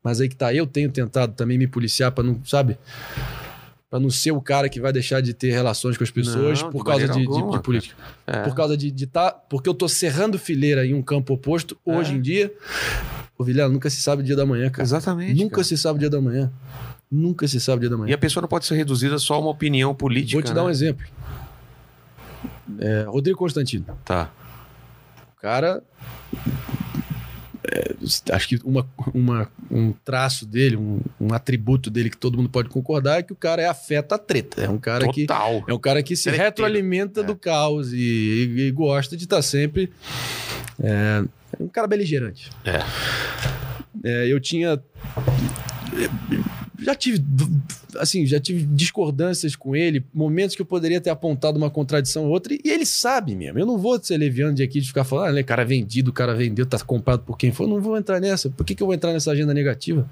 Mas 0.00 0.20
aí 0.20 0.28
que 0.28 0.36
tá, 0.36 0.54
eu 0.54 0.64
tenho 0.64 0.88
tentado 0.88 1.32
também 1.32 1.58
me 1.58 1.66
policiar 1.66 2.12
pra 2.12 2.22
não, 2.22 2.40
sabe? 2.44 2.78
Pra 3.92 4.00
não 4.00 4.08
ser 4.08 4.30
o 4.30 4.40
cara 4.40 4.70
que 4.70 4.80
vai 4.80 4.90
deixar 4.90 5.20
de 5.20 5.34
ter 5.34 5.50
relações 5.50 5.98
com 5.98 6.02
as 6.02 6.10
pessoas 6.10 6.62
Não, 6.62 6.70
de 6.70 6.72
por 6.72 6.82
causa 6.82 7.06
de, 7.06 7.12
de- 7.12 7.26
alguma, 7.26 7.58
de 7.58 7.62
política. 7.62 7.94
É. 8.26 8.40
Por 8.40 8.54
causa 8.54 8.74
de 8.74 8.86
estar. 9.04 9.32
porque 9.50 9.68
eu 9.68 9.74
tô 9.74 9.86
cerrando 9.86 10.38
fileira 10.38 10.86
em 10.86 10.94
um 10.94 11.02
campo 11.02 11.34
oposto 11.34 11.76
hoje 11.84 12.14
É. 12.14 12.16
em 12.16 12.20
dia. 12.22 12.50
O 13.36 13.44
Vilela 13.44 13.68
nunca 13.70 13.90
se 13.90 14.00
sabe 14.00 14.22
o 14.22 14.24
dia 14.24 14.34
da 14.34 14.46
manhã, 14.46 14.70
cara. 14.70 14.82
Exatamente. 14.82 15.38
Nunca 15.38 15.56
cara. 15.56 15.64
se 15.64 15.76
sabe 15.76 15.96
o 15.96 16.00
dia 16.00 16.08
da 16.08 16.22
manhã. 16.22 16.50
Nunca 17.10 17.46
se 17.46 17.60
sabe 17.60 17.76
o 17.76 17.80
dia 17.80 17.90
da 17.90 17.98
manhã. 17.98 18.10
E 18.12 18.14
a 18.14 18.18
pessoa 18.18 18.40
não 18.40 18.48
pode 18.48 18.64
ser 18.64 18.76
reduzida 18.76 19.18
só 19.18 19.34
a 19.34 19.38
uma 19.40 19.50
opinião 19.50 19.94
política. 19.94 20.40
Vou 20.40 20.42
te 20.42 20.54
dar 20.54 20.62
um 20.62 20.68
né? 20.68 20.72
exemplo. 20.72 21.04
É, 22.78 23.02
Rodrigo 23.02 23.38
Constantino. 23.38 23.84
Tá. 24.06 24.30
O 25.36 25.38
cara 25.38 25.82
é, 27.64 27.94
acho 28.32 28.48
que 28.48 28.60
uma, 28.64 28.86
uma- 29.14 29.48
um 29.70 29.92
traço 30.04 30.44
dele, 30.46 30.76
um, 30.76 31.00
um 31.20 31.32
atributo 31.32 31.90
dele 31.90 32.10
que 32.10 32.16
todo 32.16 32.36
mundo 32.36 32.48
pode 32.48 32.68
concordar 32.68 33.18
é 33.18 33.22
que 33.22 33.32
o 33.32 33.36
cara 33.36 33.62
é 33.62 33.66
afeta 33.68 34.14
a 34.16 34.18
treta. 34.18 34.62
É 34.62 34.68
um 34.68 34.78
cara 34.78 35.06
que 35.12 35.26
Total. 35.26 35.64
é 35.68 35.72
um 35.74 35.78
cara 35.78 36.02
que 36.02 36.16
se 36.16 36.24
Treteiro. 36.24 36.44
retroalimenta 36.46 37.20
É. 37.20 37.24
do 37.24 37.36
caos 37.36 37.92
e, 37.92 37.96
e- 37.98 38.60
e 38.68 38.70
gosta 38.72 39.16
de 39.16 39.24
estar 39.24 39.42
sempre. 39.42 39.92
É, 40.82 41.22
é 41.58 41.62
um 41.62 41.68
cara 41.68 41.86
beligerante. 41.86 42.50
É. 42.64 42.80
É, 44.04 44.26
eu 44.32 44.40
tinha. 44.40 44.82
Já 46.84 46.94
tive, 46.94 47.24
assim, 47.98 48.26
já 48.26 48.40
tive 48.40 48.64
discordâncias 48.66 49.54
com 49.54 49.76
ele, 49.76 50.04
momentos 50.12 50.56
que 50.56 50.62
eu 50.62 50.66
poderia 50.66 51.00
ter 51.00 51.10
apontado 51.10 51.56
uma 51.56 51.70
contradição 51.70 52.24
ou 52.24 52.30
outra, 52.30 52.54
e 52.54 52.60
ele 52.64 52.84
sabe 52.84 53.34
mesmo. 53.34 53.58
Eu 53.58 53.66
não 53.66 53.78
vou 53.78 54.02
ser 54.02 54.16
leviano 54.16 54.54
de 54.54 54.62
aqui 54.62 54.80
de 54.80 54.88
ficar 54.88 55.04
falando, 55.04 55.28
ah, 55.28 55.32
né, 55.32 55.42
cara 55.42 55.64
vendido, 55.64 56.12
cara 56.12 56.34
vendeu, 56.34 56.66
tá 56.66 56.78
comprado 56.80 57.22
por 57.22 57.38
quem 57.38 57.52
for. 57.52 57.68
Não 57.68 57.80
vou 57.80 57.96
entrar 57.96 58.20
nessa. 58.20 58.50
Por 58.50 58.64
que, 58.64 58.74
que 58.74 58.82
eu 58.82 58.86
vou 58.86 58.94
entrar 58.94 59.12
nessa 59.12 59.30
agenda 59.30 59.54
negativa? 59.54 60.08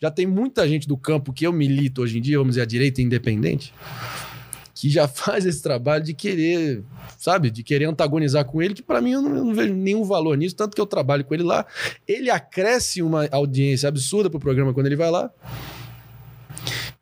Já 0.00 0.10
tem 0.10 0.26
muita 0.26 0.66
gente 0.68 0.88
do 0.88 0.96
campo 0.96 1.32
que 1.32 1.46
eu 1.46 1.52
milito 1.52 2.02
hoje 2.02 2.18
em 2.18 2.20
dia, 2.20 2.38
vamos 2.38 2.52
dizer, 2.52 2.62
a 2.62 2.66
direita 2.66 3.02
independente, 3.02 3.74
que 4.74 4.88
já 4.88 5.06
faz 5.08 5.44
esse 5.44 5.62
trabalho 5.62 6.02
de 6.02 6.14
querer, 6.14 6.82
sabe, 7.18 7.50
de 7.50 7.62
querer 7.62 7.84
antagonizar 7.84 8.44
com 8.44 8.62
ele, 8.62 8.74
que 8.74 8.82
pra 8.82 9.00
mim 9.00 9.12
eu 9.12 9.22
não, 9.22 9.36
eu 9.36 9.44
não 9.44 9.54
vejo 9.54 9.74
nenhum 9.74 10.04
valor 10.04 10.36
nisso, 10.36 10.56
tanto 10.56 10.74
que 10.74 10.80
eu 10.80 10.86
trabalho 10.86 11.24
com 11.24 11.34
ele 11.34 11.42
lá. 11.42 11.66
Ele 12.08 12.30
acresce 12.30 13.02
uma 13.02 13.28
audiência 13.30 13.88
absurda 13.88 14.30
pro 14.30 14.40
programa 14.40 14.72
quando 14.72 14.86
ele 14.86 14.96
vai 14.96 15.10
lá. 15.10 15.30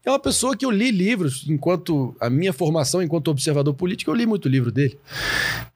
É 0.09 0.11
uma 0.11 0.19
pessoa 0.19 0.57
que 0.57 0.65
eu 0.65 0.71
li 0.71 0.91
livros, 0.91 1.45
enquanto 1.47 2.17
a 2.19 2.31
minha 2.31 2.51
formação 2.51 3.03
enquanto 3.03 3.29
observador 3.29 3.75
político, 3.75 4.11
eu 4.11 4.15
li 4.15 4.25
muito 4.25 4.49
livro 4.49 4.73
dele. 4.73 4.99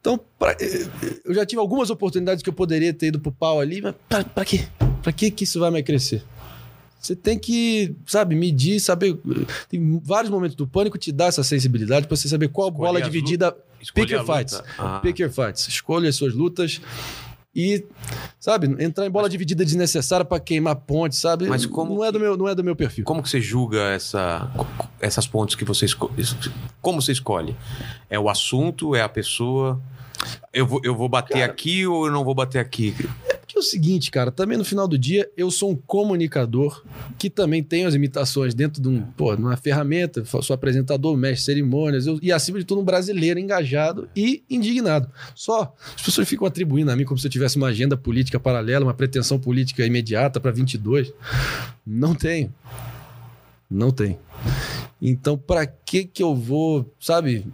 Então, 0.01 0.19
pra- 0.39 0.57
eh, 0.59 0.87
eu 1.23 1.35
já 1.35 1.45
tive 1.45 1.61
algumas 1.61 1.91
oportunidades 1.91 2.43
que 2.43 2.49
eu 2.49 2.53
poderia 2.55 2.95
ter 2.95 3.09
ido 3.09 3.21
pro 3.21 3.31
pau 3.31 3.61
ali, 3.61 3.83
mas 3.83 3.95
pra, 4.09 4.25
pra 4.25 4.43
quê? 4.43 4.65
Pra 5.03 5.13
que 5.13 5.31
que 5.31 5.45
isso 5.45 5.61
vai 5.61 5.71
me 5.71 5.83
crescer? 5.83 6.25
Você 6.99 7.15
tem 7.15 7.39
que, 7.39 7.95
sabe, 8.07 8.35
medir, 8.35 8.81
saber. 8.81 9.19
Tem 9.69 10.01
vários 10.03 10.31
momentos 10.31 10.57
do 10.57 10.67
pânico 10.67 10.97
te 10.97 11.13
dá 11.13 11.27
essa 11.27 11.45
sensibilidade 11.45 12.07
pra 12.07 12.17
você 12.17 12.27
saber 12.27 12.49
qual 12.49 12.69
Escolher 12.71 12.87
bola 12.87 13.03
dividida. 13.03 13.55
Pick 13.95 14.11
your 14.13 14.21
luta. 14.23 14.39
fights. 14.39 14.63
Ah. 14.79 15.01
Pick 15.01 15.19
your 15.21 15.31
fights. 15.31 15.69
Escolha 15.69 16.09
as 16.09 16.17
suas 16.17 16.33
lutas 16.33 16.81
e, 17.55 17.85
sabe, 18.41 18.67
entrar 18.83 19.07
em 19.07 19.11
bola 19.11 19.29
dividida 19.29 19.65
desnecessária 19.65 20.25
pra 20.25 20.41
queimar 20.41 20.77
ponte, 20.77 21.17
sabe? 21.17 21.47
Mas 21.47 21.67
como 21.67 21.95
não 21.95 22.05
é 22.05 22.11
do 22.11 22.19
meu, 22.19 22.37
não 22.37 22.49
é 22.49 22.55
do 22.55 22.65
meu 22.65 22.75
perfil. 22.75 23.05
Como 23.05 23.23
que 23.23 23.29
você 23.29 23.41
julga 23.41 23.81
essa, 23.91 24.51
essas 25.01 25.27
pontes 25.27 25.55
que 25.55 25.65
você 25.65 25.85
escolhe? 25.85 26.15
Como 26.81 27.03
você 27.03 27.13
escolhe? 27.13 27.55
É 28.09 28.19
o 28.19 28.29
assunto? 28.31 28.97
É 28.97 29.03
a 29.03 29.09
pessoa? 29.09 29.81
Eu 30.53 30.67
vou, 30.67 30.81
eu 30.85 30.95
vou 30.95 31.09
bater 31.09 31.43
aqui 31.43 31.87
ou 31.87 32.07
eu 32.07 32.13
não 32.13 32.25
vou 32.25 32.35
bater 32.35 32.59
aqui? 32.59 32.95
Que 33.47 33.57
é 33.59 33.61
o 33.61 33.63
seguinte, 33.63 34.11
cara, 34.11 34.31
também 34.31 34.57
no 34.57 34.65
final 34.65 34.87
do 34.89 34.97
dia, 34.99 35.29
eu 35.37 35.51
sou 35.51 35.71
um 35.71 35.77
comunicador 35.77 36.83
que 37.19 37.29
também 37.29 37.63
tenho 37.63 37.87
as 37.89 37.95
imitações 37.95 38.55
dentro 38.55 38.81
de 38.81 38.89
um, 38.89 39.03
pô, 39.03 39.35
uma 39.35 39.57
ferramenta, 39.57 40.25
sou 40.25 40.55
apresentador, 40.55 41.17
mestre 41.17 41.45
cerimônias, 41.47 42.07
eu- 42.07 42.19
e 42.23 42.31
acima 42.33 42.59
de 42.59 42.65
tudo 42.65 42.81
um 42.81 42.85
brasileiro 42.85 43.39
engajado 43.39 44.09
e 44.17 44.43
indignado. 44.49 45.11
Só, 45.35 45.75
as 45.97 46.03
pessoas 46.03 46.29
ficam 46.29 46.47
atribuindo 46.47 46.91
a 46.91 46.97
mim 46.97 47.05
como 47.05 47.19
se 47.19 47.27
eu 47.27 47.31
tivesse 47.31 47.57
uma 47.57 47.69
agenda 47.69 47.97
política 47.97 48.39
paralela, 48.41 48.85
uma 48.87 48.95
pretensão 48.95 49.39
política 49.39 49.85
imediata 49.85 50.39
para 50.41 50.51
22. 50.51 51.13
Não 51.87 52.15
tenho. 52.15 52.53
Não 53.71 53.91
tenho. 53.91 54.19
Então, 55.01 55.37
pra 55.37 55.67
que 55.67 56.05
que 56.05 56.23
eu 56.23 56.35
vou, 56.35 56.91
sabe, 57.01 57.47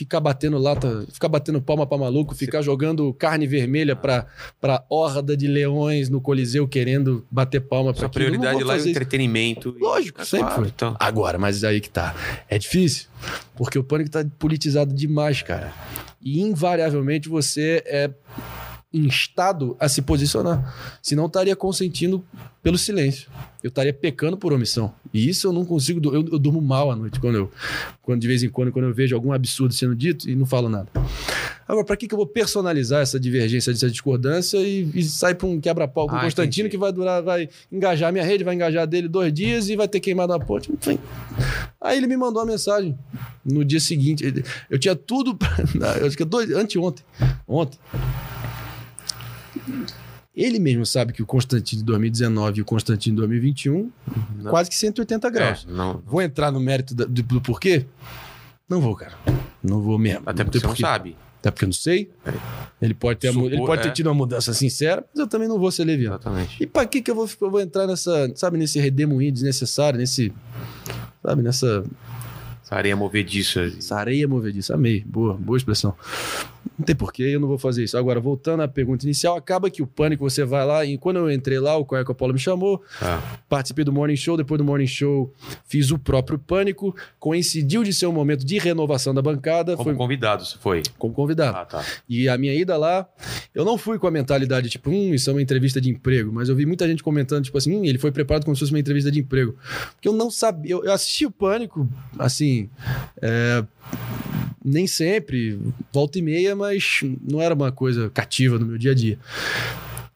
ficar 0.00 0.18
batendo 0.18 0.56
lata, 0.56 1.06
ficar 1.12 1.28
batendo 1.28 1.60
palma 1.60 1.86
pra 1.86 1.98
maluco, 1.98 2.34
ficar 2.34 2.62
jogando 2.62 3.12
carne 3.12 3.46
vermelha 3.46 3.94
pra, 3.94 4.26
pra 4.58 4.82
horda 4.88 5.36
de 5.36 5.46
leões 5.46 6.08
no 6.08 6.22
Coliseu 6.22 6.66
querendo 6.66 7.26
bater 7.30 7.60
palma 7.60 7.92
não 8.00 8.08
prioridade 8.08 8.64
lá 8.64 8.78
é 8.78 8.80
o 8.80 8.88
entretenimento. 8.88 9.76
Lógico, 9.78 10.22
É 10.22 10.24
sempre 10.24 10.46
claro, 10.46 10.62
foi. 10.62 10.68
Então. 10.68 10.96
Agora, 10.98 11.38
mas 11.38 11.62
aí 11.64 11.82
que 11.82 11.90
tá. 11.90 12.14
É 12.48 12.58
difícil, 12.58 13.08
porque 13.54 13.78
o 13.78 13.84
pânico 13.84 14.10
tá 14.10 14.24
politizado 14.38 14.94
demais, 14.94 15.42
cara. 15.42 15.70
E 16.22 16.40
invariavelmente 16.40 17.28
você 17.28 17.82
é 17.84 18.10
instado 18.92 19.76
a 19.78 19.88
se 19.88 20.02
posicionar. 20.02 20.74
Senão 21.02 21.24
eu 21.24 21.28
estaria 21.28 21.54
consentindo 21.54 22.24
pelo 22.62 22.76
silêncio. 22.76 23.28
Eu 23.62 23.68
estaria 23.68 23.92
pecando 23.92 24.36
por 24.36 24.52
omissão. 24.52 24.92
E 25.12 25.28
isso 25.28 25.46
eu 25.46 25.52
não 25.52 25.64
consigo. 25.64 26.00
Eu, 26.14 26.26
eu 26.32 26.38
durmo 26.38 26.60
mal 26.60 26.90
à 26.90 26.96
noite 26.96 27.20
quando 27.20 27.36
eu. 27.36 27.50
Quando 28.02 28.20
de 28.20 28.26
vez 28.26 28.42
em 28.42 28.48
quando, 28.48 28.72
quando 28.72 28.86
eu 28.86 28.94
vejo 28.94 29.14
algum 29.14 29.32
absurdo 29.32 29.72
sendo 29.74 29.94
dito 29.94 30.28
e 30.28 30.34
não 30.34 30.46
falo 30.46 30.68
nada. 30.68 30.88
Agora, 31.68 31.84
pra 31.84 31.96
que, 31.96 32.08
que 32.08 32.14
eu 32.14 32.18
vou 32.18 32.26
personalizar 32.26 33.00
essa 33.00 33.20
divergência, 33.20 33.70
essa 33.70 33.88
discordância 33.88 34.58
e, 34.58 34.90
e 34.92 35.04
sair 35.04 35.36
pra 35.36 35.46
um 35.46 35.60
quebra-pau 35.60 36.08
com 36.08 36.14
o 36.14 36.18
Ah, 36.18 36.22
Constantino 36.22 36.66
entendi. 36.66 36.70
que 36.70 36.76
vai 36.78 36.92
durar, 36.92 37.22
vai 37.22 37.48
engajar 37.70 38.08
a 38.08 38.12
minha 38.12 38.24
rede, 38.24 38.42
vai 38.42 38.56
engajar 38.56 38.88
dele 38.88 39.06
dois 39.06 39.32
dias 39.32 39.68
e 39.68 39.76
vai 39.76 39.86
ter 39.86 40.00
queimado 40.00 40.32
a 40.32 40.40
ponte? 40.40 40.72
Enfim. 40.72 40.98
Aí 41.80 41.96
ele 41.96 42.08
me 42.08 42.16
mandou 42.16 42.42
uma 42.42 42.50
mensagem 42.50 42.98
no 43.44 43.64
dia 43.64 43.78
seguinte. 43.78 44.24
Eu 44.68 44.78
tinha 44.80 44.96
tudo. 44.96 45.36
Pra, 45.36 45.48
eu 46.00 46.06
acho 46.08 46.16
que 46.16 46.24
dois, 46.24 46.50
anteontem. 46.50 47.04
Ontem. 47.46 47.78
Ele 50.34 50.58
mesmo 50.58 50.86
sabe 50.86 51.12
que 51.12 51.22
o 51.22 51.26
Constantino 51.26 51.80
de 51.80 51.86
2019 51.86 52.58
e 52.58 52.62
o 52.62 52.64
Constantino 52.64 53.16
de 53.16 53.20
2021, 53.20 53.90
Não. 54.38 54.50
quase 54.50 54.70
que 54.70 54.76
180 54.76 55.28
graus. 55.30 55.66
É, 55.68 55.72
não, 55.72 56.02
Vou 56.06 56.22
entrar 56.22 56.50
no 56.52 56.60
mérito 56.60 56.94
da- 56.94 57.04
do, 57.04 57.22
do 57.22 57.40
porquê? 57.40 57.84
Não 58.68 58.80
vou, 58.80 58.94
cara. 58.94 59.12
Não 59.62 59.80
vou 59.80 59.98
mesmo. 59.98 60.22
até 60.26 60.44
porque 60.44 60.58
tem 60.60 60.68
você 60.70 60.82
não 60.82 60.88
sabe. 60.88 61.16
Até 61.40 61.50
porque 61.50 61.64
eu 61.64 61.68
não 61.68 61.72
sei. 61.72 62.10
Ele 62.80 62.94
pode 62.94 63.18
ter, 63.18 63.32
Supor, 63.32 63.46
ele 63.52 63.56
pode 63.66 63.82
ter 63.82 63.88
é. 63.88 63.92
tido 63.92 64.06
uma 64.06 64.14
mudança 64.14 64.52
sincera, 64.54 65.04
mas 65.12 65.20
eu 65.20 65.26
também 65.26 65.48
não 65.48 65.58
vou 65.58 65.70
ser 65.72 65.84
leviano. 65.84 66.14
Exatamente. 66.16 66.62
E 66.62 66.66
pra 66.66 66.86
que 66.86 67.02
que 67.02 67.10
eu 67.10 67.14
vou, 67.14 67.28
eu 67.40 67.50
vou 67.50 67.60
entrar 67.60 67.86
nessa, 67.86 68.30
sabe, 68.36 68.56
nesse 68.58 68.78
redemoinho 68.78 69.32
desnecessário, 69.32 69.98
nesse, 69.98 70.32
sabe, 71.22 71.42
nessa 71.42 71.82
Essa 72.70 72.76
areia 72.76 72.94
movediça. 72.96 73.60
essa 73.76 73.96
areia 73.96 74.28
movediça? 74.28 74.74
Amei. 74.74 75.02
Boa, 75.04 75.34
boa 75.34 75.56
expressão. 75.56 75.92
Não 76.78 76.84
tem 76.86 76.94
porquê, 76.94 77.24
eu 77.24 77.40
não 77.40 77.48
vou 77.48 77.58
fazer 77.58 77.84
isso. 77.84 77.96
Agora, 77.98 78.20
voltando 78.20 78.62
à 78.62 78.68
pergunta 78.68 79.04
inicial, 79.04 79.36
acaba 79.36 79.68
que 79.68 79.82
o 79.82 79.86
pânico, 79.86 80.28
você 80.28 80.44
vai 80.44 80.64
lá, 80.64 80.84
e 80.84 80.96
quando 80.96 81.16
eu 81.16 81.30
entrei 81.30 81.58
lá, 81.58 81.76
o 81.76 81.84
Caio 81.84 82.04
Coppola 82.06 82.32
me 82.32 82.38
chamou, 82.38 82.82
Tá. 82.98 83.22
participei 83.48 83.84
do 83.84 83.92
Morning 83.92 84.16
Show, 84.16 84.36
depois 84.36 84.56
do 84.56 84.64
Morning 84.64 84.86
Show 84.86 85.32
fiz 85.66 85.90
o 85.90 85.98
próprio 85.98 86.38
Pânico, 86.38 86.94
coincidiu 87.18 87.82
de 87.82 87.92
ser 87.92 88.06
um 88.06 88.12
momento 88.12 88.46
de 88.46 88.58
renovação 88.58 89.12
da 89.12 89.20
bancada, 89.20 89.72
Como 89.76 89.90
foi 89.90 89.94
convidado, 89.94 90.44
você 90.44 90.56
foi. 90.58 90.82
como 90.98 91.12
convidado. 91.12 91.56
Ah, 91.58 91.64
tá. 91.66 91.84
E 92.08 92.28
a 92.28 92.38
minha 92.38 92.54
ida 92.54 92.76
lá, 92.78 93.06
eu 93.54 93.64
não 93.64 93.76
fui 93.76 93.98
com 93.98 94.06
a 94.06 94.10
mentalidade 94.10 94.68
tipo, 94.70 94.90
hum, 94.90 95.12
isso 95.14 95.28
é 95.28 95.32
uma 95.34 95.42
entrevista 95.42 95.80
de 95.80 95.90
emprego, 95.90 96.32
mas 96.32 96.48
eu 96.48 96.56
vi 96.56 96.64
muita 96.64 96.86
gente 96.88 97.02
comentando, 97.02 97.44
tipo 97.44 97.58
assim, 97.58 97.74
hum, 97.76 97.84
ele 97.84 97.98
foi 97.98 98.10
preparado 98.12 98.44
como 98.44 98.54
se 98.56 98.60
fosse 98.60 98.72
uma 98.72 98.80
entrevista 98.80 99.10
de 99.10 99.18
emprego. 99.20 99.54
Porque 99.94 100.08
eu 100.08 100.12
não 100.14 100.30
sabia, 100.30 100.72
eu 100.72 100.92
assisti 100.92 101.26
o 101.26 101.30
Pânico, 101.30 101.86
assim, 102.18 102.59
é, 103.22 103.64
nem 104.64 104.86
sempre, 104.86 105.58
volta 105.92 106.18
e 106.18 106.22
meia, 106.22 106.54
mas 106.56 107.00
não 107.28 107.40
era 107.40 107.54
uma 107.54 107.70
coisa 107.72 108.10
cativa 108.10 108.58
no 108.58 108.66
meu 108.66 108.76
dia 108.78 108.90
a 108.90 108.94
dia. 108.94 109.18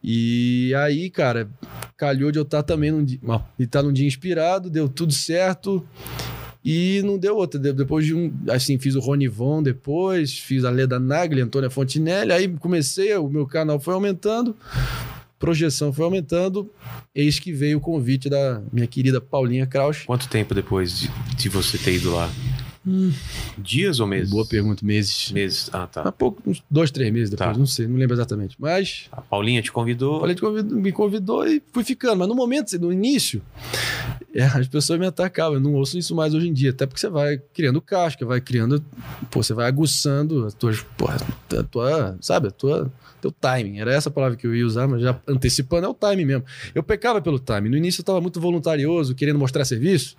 E 0.03 0.73
aí, 0.75 1.09
cara, 1.09 1.49
calhou 1.97 2.31
de 2.31 2.37
eu 2.37 2.43
estar 2.43 2.61
também 2.61 2.91
num 2.91 3.03
dia, 3.03 3.19
estar 3.59 3.81
num 3.81 3.91
dia 3.93 4.05
inspirado, 4.05 4.69
deu 4.69 4.87
tudo 4.87 5.11
certo. 5.13 5.83
E 6.63 7.01
não 7.03 7.17
deu 7.17 7.35
outra. 7.35 7.59
De- 7.59 7.73
Depois 7.73 8.05
de 8.05 8.13
um. 8.15 8.33
Assim, 8.49 8.77
fiz 8.79 8.95
o 8.95 8.99
Ronivon 8.99 9.61
depois, 9.61 10.37
fiz 10.39 10.63
a 10.65 10.69
Leda 10.71 10.99
Nagli, 10.99 11.39
Antônia 11.41 11.69
Fontinelli. 11.69 12.31
Aí 12.31 12.47
comecei, 12.47 13.15
o 13.15 13.29
meu 13.29 13.45
canal 13.45 13.79
foi 13.79 13.93
aumentando, 13.93 14.55
projeção 15.39 15.91
foi 15.93 16.05
aumentando. 16.05 16.69
Eis 17.13 17.39
que 17.39 17.51
veio 17.51 17.77
o 17.77 17.81
convite 17.81 18.29
da 18.29 18.61
minha 18.71 18.87
querida 18.87 19.19
Paulinha 19.21 19.65
Kraus. 19.65 20.03
Quanto 20.05 20.27
tempo 20.27 20.53
depois 20.53 20.99
de, 20.99 21.09
de 21.37 21.49
você 21.49 21.77
ter 21.77 21.93
ido 21.95 22.13
lá? 22.13 22.29
Dias 23.57 23.99
ou 23.99 24.05
meses? 24.05 24.29
Hum. 24.29 24.35
Boa 24.35 24.45
pergunta, 24.45 24.85
meses. 24.85 25.31
Meses. 25.31 25.69
Ah, 25.73 25.87
tá. 25.87 26.01
Há 26.03 26.11
pouco, 26.11 26.39
uns 26.45 26.63
dois, 26.69 26.91
três 26.91 27.11
meses 27.11 27.31
depois, 27.31 27.51
Tá. 27.51 27.57
não 27.57 27.65
sei, 27.65 27.87
não 27.87 27.97
lembro 27.97 28.15
exatamente. 28.15 28.55
Mas 28.59 29.07
A 29.11 29.21
Paulinha 29.21 29.59
te 29.61 29.71
convidou. 29.71 30.19
Falei, 30.19 30.35
te 30.35 30.41
convidou- 30.41 30.77
me 30.77 30.91
convidou 30.91 31.47
e 31.47 31.61
fui 31.73 31.83
ficando. 31.83 32.19
Mas 32.19 32.27
no 32.27 32.35
momento, 32.35 32.77
no 32.79 32.93
início, 32.93 33.41
é, 34.35 34.43
as 34.43 34.67
pessoas 34.67 34.99
me 34.99 35.07
atacavam. 35.07 35.55
Eu 35.55 35.59
não 35.59 35.73
ouço 35.73 35.97
isso 35.97 36.13
mais 36.15 36.35
hoje 36.35 36.47
em 36.47 36.53
dia. 36.53 36.69
Até 36.69 36.85
porque 36.85 36.99
você 36.99 37.09
vai 37.09 37.39
criando 37.55 37.81
casca, 37.81 38.23
vai 38.23 38.39
criando. 38.39 38.83
Pô, 39.31 39.41
você 39.41 39.53
vai 39.55 39.65
aguçando 39.67 40.45
as 40.45 40.53
tuas. 40.53 40.81
Porra, 40.95 41.17
a 41.57 41.63
tua. 41.63 42.17
Sabe, 42.21 42.49
a 42.49 42.51
tua. 42.51 42.93
Teu 43.25 43.31
timing. 43.31 43.79
Era 43.79 43.91
essa 43.91 44.11
palavra 44.11 44.37
que 44.37 44.45
eu 44.45 44.55
ia 44.55 44.63
usar, 44.63 44.87
mas 44.87 45.01
já 45.01 45.19
antecipando 45.27 45.87
é 45.87 45.89
o 45.89 45.95
timing 45.95 46.25
mesmo. 46.25 46.43
Eu 46.75 46.83
pecava 46.83 47.19
pelo 47.19 47.39
timing. 47.39 47.69
No 47.69 47.77
início 47.77 48.01
eu 48.01 48.05
tava 48.05 48.21
muito 48.21 48.39
voluntarioso, 48.39 49.15
querendo 49.15 49.39
mostrar 49.39 49.65
serviço, 49.65 50.15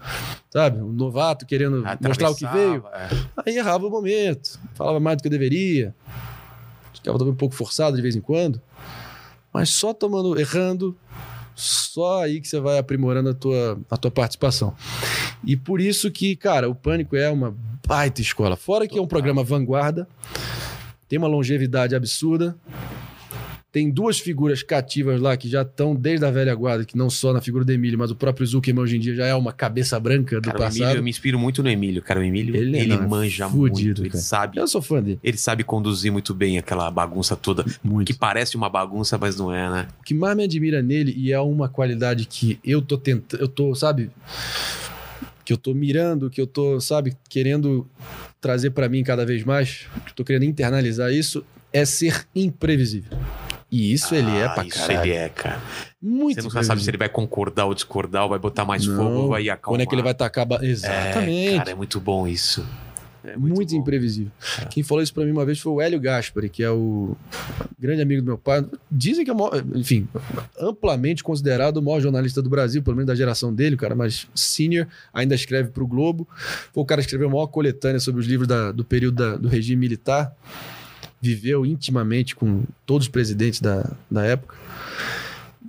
sabe? 0.50 0.80
Um 0.80 0.90
novato 0.90 1.46
querendo 1.46 1.84
mostrar 2.00 2.30
o 2.30 2.34
que 2.34 2.44
veio. 2.48 2.84
É. 2.92 3.08
Aí 3.46 3.56
errava 3.56 3.86
o 3.86 3.90
momento, 3.90 4.58
falava 4.74 4.98
mais 4.98 5.18
do 5.18 5.22
que 5.22 5.28
eu 5.28 5.30
deveria. 5.30 5.94
Ficava 6.92 7.16
também 7.16 7.32
um 7.32 7.36
pouco 7.36 7.54
forçado 7.54 7.94
de 7.94 8.02
vez 8.02 8.16
em 8.16 8.20
quando. 8.20 8.60
Mas 9.52 9.70
só 9.70 9.94
tomando, 9.94 10.36
errando, 10.36 10.96
só 11.54 12.24
aí 12.24 12.40
que 12.40 12.48
você 12.48 12.58
vai 12.58 12.76
aprimorando 12.76 13.28
a 13.28 13.34
tua, 13.34 13.80
a 13.88 13.96
tua 13.96 14.10
participação. 14.10 14.74
E 15.44 15.56
por 15.56 15.80
isso 15.80 16.10
que, 16.10 16.34
cara, 16.34 16.68
o 16.68 16.74
Pânico 16.74 17.14
é 17.14 17.30
uma 17.30 17.54
baita 17.86 18.20
escola. 18.20 18.56
Fora 18.56 18.88
que 18.88 18.98
é 18.98 19.00
um 19.00 19.06
programa 19.06 19.44
vanguarda, 19.44 20.08
tem 21.08 21.18
uma 21.18 21.28
longevidade 21.28 21.94
absurda, 21.94 22.56
tem 23.72 23.90
duas 23.90 24.18
figuras 24.18 24.62
cativas 24.62 25.20
lá 25.20 25.36
que 25.36 25.50
já 25.50 25.60
estão 25.60 25.94
desde 25.94 26.24
a 26.24 26.30
velha 26.30 26.54
guarda, 26.54 26.82
que 26.86 26.96
não 26.96 27.10
só 27.10 27.30
na 27.34 27.42
figura 27.42 27.62
do 27.62 27.70
Emílio, 27.70 27.98
mas 27.98 28.10
o 28.10 28.14
próprio 28.16 28.46
Zuckerman 28.46 28.82
hoje 28.82 28.96
em 28.96 29.00
dia 29.00 29.14
já 29.14 29.26
é 29.26 29.34
uma 29.34 29.52
cabeça 29.52 30.00
branca 30.00 30.40
do 30.40 30.46
Cara, 30.46 30.58
passado. 30.58 30.78
Emílio, 30.82 30.98
eu 31.00 31.02
me 31.02 31.10
inspiro 31.10 31.38
muito 31.38 31.62
no 31.62 31.68
Emílio, 31.68 32.00
cara. 32.00 32.20
O 32.20 32.22
Emílio, 32.22 32.56
Ele 32.56 32.78
ele, 32.78 32.92
é- 32.92 32.96
não, 32.96 33.04
é 33.04 33.06
manja 33.06 33.46
fudido, 33.50 34.00
muito. 34.00 34.02
Ele 34.02 34.10
cara. 34.10 34.22
sabe, 34.22 34.58
Eu 34.58 34.66
sou 34.66 34.80
fã 34.80 35.02
dele. 35.02 35.18
ele 35.22 35.36
sabe 35.36 35.62
conduzir 35.62 36.10
muito 36.10 36.32
bem 36.32 36.56
aquela 36.56 36.90
bagunça 36.90 37.36
toda. 37.36 37.66
Muito. 37.84 38.06
Que 38.06 38.14
parece 38.18 38.56
uma 38.56 38.70
bagunça, 38.70 39.18
mas 39.18 39.36
não 39.36 39.52
é, 39.52 39.68
né? 39.68 39.88
O 40.00 40.04
que 40.04 40.14
mais 40.14 40.34
me 40.34 40.44
admira 40.44 40.80
nele, 40.80 41.12
e 41.14 41.30
é 41.30 41.38
uma 41.40 41.68
qualidade 41.68 42.24
que 42.24 42.58
eu 42.64 42.80
tô 42.80 42.96
tentando, 42.96 43.42
eu 43.42 43.48
tô, 43.48 43.74
sabe, 43.74 44.10
que 45.44 45.52
eu 45.52 45.58
tô 45.58 45.74
mirando, 45.74 46.30
que 46.30 46.40
eu 46.40 46.46
tô, 46.46 46.80
sabe, 46.80 47.14
querendo 47.28 47.86
trazer 48.40 48.70
pra 48.70 48.88
mim 48.88 49.02
cada 49.02 49.24
vez 49.26 49.44
mais, 49.44 49.86
que 50.04 50.10
eu 50.10 50.14
tô 50.14 50.24
querendo 50.24 50.44
internalizar 50.44 51.10
isso, 51.12 51.44
é 51.72 51.84
ser 51.84 52.26
imprevisível. 52.34 53.16
E 53.70 53.92
isso 53.92 54.14
ele 54.14 54.30
é 54.30 54.44
Ah, 54.44 54.50
pra 54.50 54.64
Isso 54.64 54.78
caralho. 54.78 55.00
ele 55.10 55.12
é, 55.16 55.28
cara. 55.28 55.60
Muito 56.00 56.36
Você 56.36 56.42
nunca 56.46 56.62
sabe 56.62 56.82
se 56.82 56.88
ele 56.88 56.96
vai 56.96 57.08
concordar 57.08 57.64
ou 57.66 57.74
discordar, 57.74 58.22
ou 58.22 58.28
vai 58.28 58.38
botar 58.38 58.64
mais 58.64 58.86
Não. 58.86 58.96
fogo, 58.96 59.28
vai 59.30 59.42
acalmar. 59.48 59.60
Quando 59.62 59.80
é 59.80 59.86
que 59.86 59.94
ele 59.94 60.02
vai 60.02 60.14
tacar... 60.14 60.46
Ba... 60.46 60.60
É, 60.62 60.66
Exatamente. 60.66 61.56
cara, 61.58 61.70
é 61.72 61.74
muito 61.74 62.00
bom 62.00 62.28
isso. 62.28 62.64
É 63.26 63.36
muito 63.36 63.70
bom. 63.74 63.76
imprevisível. 63.80 64.30
É. 64.62 64.66
Quem 64.66 64.82
falou 64.82 65.02
isso 65.02 65.12
pra 65.12 65.24
mim 65.24 65.30
uma 65.32 65.44
vez 65.44 65.58
foi 65.58 65.72
o 65.72 65.80
Hélio 65.80 65.98
Gaspari, 66.00 66.48
que 66.48 66.62
é 66.62 66.70
o 66.70 67.16
grande 67.78 68.00
amigo 68.02 68.22
do 68.22 68.26
meu 68.26 68.38
pai. 68.38 68.64
Dizem 68.90 69.24
que 69.24 69.30
é 69.30 69.34
o 69.34 69.36
maior, 69.36 69.64
enfim, 69.74 70.06
amplamente 70.60 71.24
considerado 71.24 71.78
o 71.78 71.82
maior 71.82 72.00
jornalista 72.00 72.40
do 72.40 72.48
Brasil, 72.48 72.82
pelo 72.82 72.96
menos 72.96 73.06
da 73.08 73.14
geração 73.14 73.52
dele, 73.54 73.74
o 73.74 73.78
cara 73.78 73.94
mais 73.94 74.26
senior, 74.34 74.86
ainda 75.12 75.34
escreve 75.34 75.70
pro 75.70 75.86
Globo. 75.86 76.28
Foi 76.72 76.82
o 76.82 76.86
cara 76.86 77.00
que 77.00 77.06
escreveu 77.06 77.28
a 77.28 77.30
maior 77.32 77.46
coletânea 77.48 77.98
sobre 78.00 78.20
os 78.20 78.26
livros 78.26 78.46
da- 78.48 78.70
do 78.72 78.84
período 78.84 79.16
da- 79.16 79.36
do 79.36 79.48
regime 79.48 79.80
militar. 79.80 80.32
Viveu 81.20 81.64
intimamente 81.66 82.36
com 82.36 82.62
todos 82.84 83.06
os 83.06 83.10
presidentes 83.10 83.60
da, 83.60 83.90
da 84.10 84.24
época. 84.24 84.54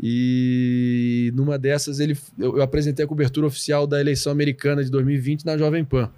E 0.01 1.31
numa 1.35 1.57
dessas 1.57 1.99
ele, 1.99 2.15
eu, 2.37 2.57
eu 2.57 2.61
apresentei 2.61 3.03
a 3.03 3.07
cobertura 3.07 3.47
oficial 3.47 3.87
da 3.87 3.99
eleição 3.99 4.31
americana 4.31 4.83
de 4.83 4.91
2020 4.91 5.45
na 5.45 5.57
Jovem 5.57 5.83
Pan. 5.83 6.09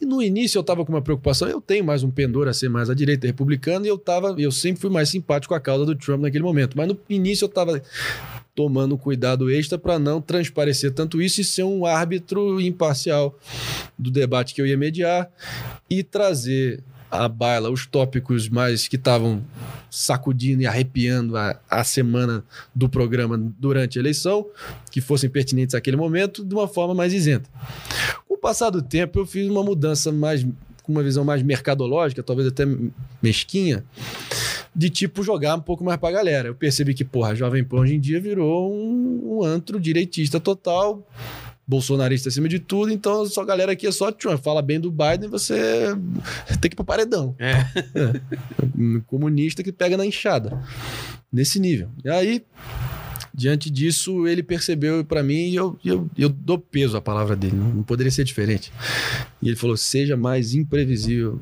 E 0.00 0.04
no 0.04 0.22
início 0.22 0.58
eu 0.58 0.62
tava 0.62 0.84
com 0.84 0.92
uma 0.92 1.00
preocupação, 1.00 1.48
eu 1.48 1.60
tenho 1.60 1.84
mais 1.84 2.02
um 2.02 2.10
pendor 2.10 2.48
a 2.48 2.52
ser 2.52 2.68
mais 2.68 2.90
à 2.90 2.94
direita 2.94 3.26
republicana 3.26 3.86
e 3.86 3.88
eu 3.88 3.96
tava, 3.96 4.34
eu 4.38 4.52
sempre 4.52 4.80
fui 4.80 4.90
mais 4.90 5.08
simpático 5.08 5.54
à 5.54 5.60
causa 5.60 5.86
do 5.86 5.94
Trump 5.94 6.20
naquele 6.20 6.44
momento, 6.44 6.76
mas 6.76 6.88
no 6.88 6.98
início 7.08 7.44
eu 7.44 7.48
tava 7.48 7.82
tomando 8.54 8.96
cuidado 8.96 9.50
extra 9.50 9.78
para 9.78 9.98
não 9.98 10.20
transparecer 10.20 10.92
tanto 10.92 11.20
isso 11.20 11.40
e 11.40 11.44
ser 11.44 11.62
um 11.62 11.86
árbitro 11.86 12.60
imparcial 12.60 13.38
do 13.98 14.10
debate 14.10 14.54
que 14.54 14.60
eu 14.60 14.66
ia 14.66 14.76
mediar 14.76 15.30
e 15.88 16.02
trazer 16.02 16.82
à 17.10 17.28
baila 17.28 17.70
os 17.70 17.86
tópicos 17.86 18.48
mais 18.48 18.88
que 18.88 18.96
estavam 18.96 19.42
sacudindo 19.90 20.62
e 20.62 20.66
arrepiando 20.66 21.36
a, 21.36 21.58
a 21.70 21.84
semana 21.84 22.44
do 22.74 22.88
programa 22.88 23.38
durante 23.38 23.98
a 23.98 24.02
eleição, 24.02 24.46
que 24.90 25.00
fossem 25.00 25.30
pertinentes 25.30 25.74
àquele 25.74 25.96
momento, 25.96 26.44
de 26.44 26.54
uma 26.54 26.68
forma 26.68 26.94
mais 26.94 27.12
isenta. 27.12 27.48
Passar 28.46 28.70
do 28.70 28.80
tempo, 28.80 29.18
eu 29.18 29.26
fiz 29.26 29.50
uma 29.50 29.60
mudança 29.64 30.12
mais 30.12 30.46
com 30.84 30.92
uma 30.92 31.02
visão 31.02 31.24
mais 31.24 31.42
mercadológica, 31.42 32.22
talvez 32.22 32.46
até 32.46 32.64
mesquinha, 33.20 33.84
de 34.72 34.88
tipo 34.88 35.24
jogar 35.24 35.56
um 35.56 35.60
pouco 35.60 35.82
mais 35.82 35.98
pra 35.98 36.12
galera. 36.12 36.46
Eu 36.46 36.54
percebi 36.54 36.94
que, 36.94 37.04
porra, 37.04 37.30
a 37.30 37.34
Jovem 37.34 37.64
Pan 37.64 37.78
hoje 37.78 37.96
em 37.96 37.98
dia 37.98 38.20
virou 38.20 38.72
um, 38.72 39.38
um 39.38 39.42
antro 39.42 39.80
direitista 39.80 40.38
total, 40.38 41.04
bolsonarista 41.66 42.28
acima 42.28 42.48
de 42.48 42.60
tudo, 42.60 42.92
então 42.92 43.26
só 43.26 43.44
galera 43.44 43.72
aqui 43.72 43.84
é 43.84 43.90
só 43.90 44.12
Trump. 44.12 44.40
Fala 44.40 44.62
bem 44.62 44.78
do 44.78 44.92
Biden, 44.92 45.28
você 45.28 45.96
tem 46.60 46.70
que 46.70 46.74
ir 46.74 46.76
pro 46.76 46.84
paredão. 46.84 47.34
É. 47.40 47.66
Um 48.78 49.00
comunista 49.00 49.60
que 49.60 49.72
pega 49.72 49.96
na 49.96 50.06
enxada. 50.06 50.62
Nesse 51.32 51.58
nível. 51.58 51.88
E 52.04 52.08
aí, 52.08 52.44
diante 53.36 53.68
disso, 53.68 54.26
ele 54.26 54.42
percebeu 54.42 55.04
pra 55.04 55.22
mim 55.22 55.50
e 55.50 55.56
eu, 55.56 55.78
eu, 55.84 56.08
eu 56.16 56.30
dou 56.30 56.58
peso 56.58 56.96
à 56.96 57.02
palavra 57.02 57.36
dele. 57.36 57.54
Não, 57.54 57.68
não 57.68 57.82
poderia 57.82 58.10
ser 58.10 58.24
diferente. 58.24 58.72
E 59.42 59.48
ele 59.48 59.56
falou: 59.56 59.76
seja 59.76 60.16
mais 60.16 60.54
imprevisível 60.54 61.38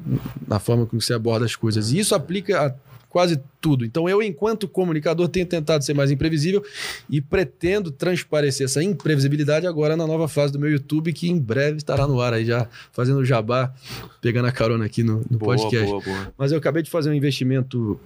na 0.47 0.59
forma 0.59 0.85
como 0.85 1.01
você 1.01 1.15
aborda 1.15 1.47
as 1.47 1.55
coisas. 1.55 1.93
E 1.93 1.99
isso 2.01 2.15
aplica 2.15 2.67
a 2.67 2.75
quase 3.09 3.41
tudo. 3.61 3.85
Então, 3.85 4.09
eu, 4.09 4.21
enquanto 4.21 4.67
comunicador, 4.67 5.29
tenho 5.29 5.47
tentado 5.47 5.85
ser 5.85 5.95
mais 5.95 6.11
imprevisível 6.11 6.65
e 7.09 7.21
pretendo 7.21 7.93
transparecer 7.93 8.65
essa 8.65 8.83
imprevisibilidade 8.83 9.69
agora 9.69 9.97
na 9.97 10.05
nova 10.05 10.27
fase 10.27 10.53
do 10.53 10.59
meu 10.59 10.69
YouTube, 10.69 11.13
que 11.13 11.31
em 11.31 11.39
breve 11.39 11.77
estará 11.77 12.09
no 12.09 12.21
ar 12.21 12.33
aí 12.33 12.45
já, 12.45 12.67
fazendo 12.91 13.19
o 13.19 13.25
jabá, 13.25 13.73
pegando 14.21 14.49
a 14.49 14.53
carona 14.53 14.85
aqui 14.85 15.05
no, 15.05 15.25
no 15.31 15.39
Boa, 15.39 15.55
podcast. 15.55 15.87
boa, 15.87 16.03
boa. 16.03 16.35
Mas 16.37 16.51
eu 16.51 16.59
acabei 16.59 16.83
de 16.83 16.91
fazer 16.91 17.09
um 17.09 17.15
investimento 17.15 18.01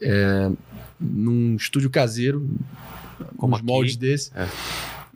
é, 0.00 0.50
num 0.98 1.56
estúdio 1.56 1.90
caseiro, 1.90 2.48
Como 3.36 3.54
uns 3.54 3.58
aqui. 3.58 3.66
moldes 3.66 3.96
desse. 3.96 4.30
É. 4.34 4.46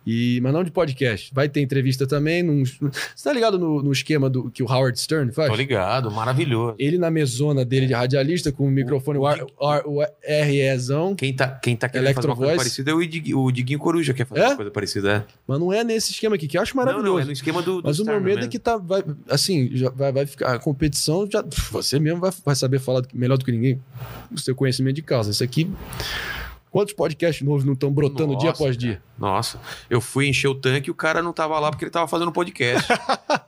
E, 0.06 0.38
mas 0.42 0.52
não 0.52 0.62
de 0.62 0.70
podcast. 0.70 1.32
Vai 1.32 1.48
ter 1.48 1.62
entrevista 1.62 2.06
também. 2.06 2.42
Num, 2.42 2.62
você 2.62 2.78
tá 3.24 3.32
ligado 3.32 3.58
no, 3.58 3.82
no 3.82 3.90
esquema 3.90 4.28
do, 4.28 4.50
que 4.50 4.62
o 4.62 4.66
Howard 4.70 5.00
Stern 5.00 5.32
faz? 5.32 5.48
Tô 5.48 5.56
ligado, 5.56 6.10
maravilhoso. 6.10 6.74
Ele 6.78 6.98
na 6.98 7.10
mesona 7.10 7.64
dele 7.64 7.86
de 7.86 7.94
radialista 7.94 8.52
com 8.52 8.66
o 8.66 8.70
microfone, 8.70 9.18
o, 9.18 9.26
R- 9.26 9.46
o 9.86 10.02
REzão, 10.22 11.14
Quem 11.14 11.32
tá, 11.32 11.48
quem 11.48 11.74
tá 11.74 11.88
querendo 11.88 12.12
fazer 12.14 12.26
uma 12.26 12.36
coisa 12.36 12.54
parecida 12.54 12.90
é 12.90 12.94
o, 12.94 13.02
Dig, 13.06 13.34
o 13.34 13.50
Diguinho 13.50 13.78
Coruja, 13.78 14.12
quer 14.12 14.26
fazer 14.26 14.42
É? 14.42 14.48
uma 14.48 14.56
coisa 14.56 14.70
parecida. 14.70 15.26
É. 15.26 15.32
mas 15.48 15.58
não 15.58 15.72
é 15.72 15.82
nesse 15.82 16.10
esquema 16.12 16.34
aqui, 16.34 16.46
que 16.48 16.58
eu 16.58 16.60
acho 16.60 16.76
Não, 16.76 16.84
maravilhoso. 16.84 17.14
não, 17.14 17.22
é 17.22 17.24
no 17.24 17.32
esquema 17.32 17.62
do, 17.62 17.80
do 17.80 17.88
Mas 17.88 17.98
o 17.98 18.04
meu 18.04 18.20
medo 18.20 18.32
é 18.32 18.36
mesmo. 18.36 18.50
que 18.50 18.58
tá, 18.58 18.76
vai, 18.76 19.02
assim, 19.30 19.70
já 19.72 19.88
vai, 19.88 20.12
vai 20.12 20.26
ficar 20.26 20.52
a 20.52 20.58
competição, 20.58 21.26
já, 21.32 21.42
você 21.70 21.98
mesmo 21.98 22.20
vai, 22.20 22.30
vai 22.44 22.54
saber 22.54 22.78
falar 22.78 23.00
melhor 23.14 23.38
do 23.38 23.44
que 23.46 23.50
ninguém, 23.52 23.80
o 24.30 24.38
seu 24.38 24.54
conhecimento 24.54 24.96
de 24.96 25.02
causa. 25.02 25.30
Isso 25.30 25.42
aqui, 25.42 25.66
quantos 26.74 26.92
podcasts 26.92 27.46
novos 27.46 27.64
não 27.64 27.74
estão 27.74 27.88
brotando 27.92 28.36
dia 28.36 28.48
Nossa, 28.48 28.62
após 28.64 28.76
dia? 28.76 29.00
Nossa, 29.16 29.60
eu 29.88 30.00
fui 30.00 30.26
encher 30.26 30.48
o 30.48 30.56
tanque 30.56 30.88
e 30.88 30.90
o 30.90 30.94
cara 30.94 31.22
não 31.22 31.32
tava 31.32 31.56
lá 31.60 31.70
porque 31.70 31.84
ele 31.84 31.90
tava 31.92 32.08
fazendo 32.08 32.32
podcast. 32.32 32.88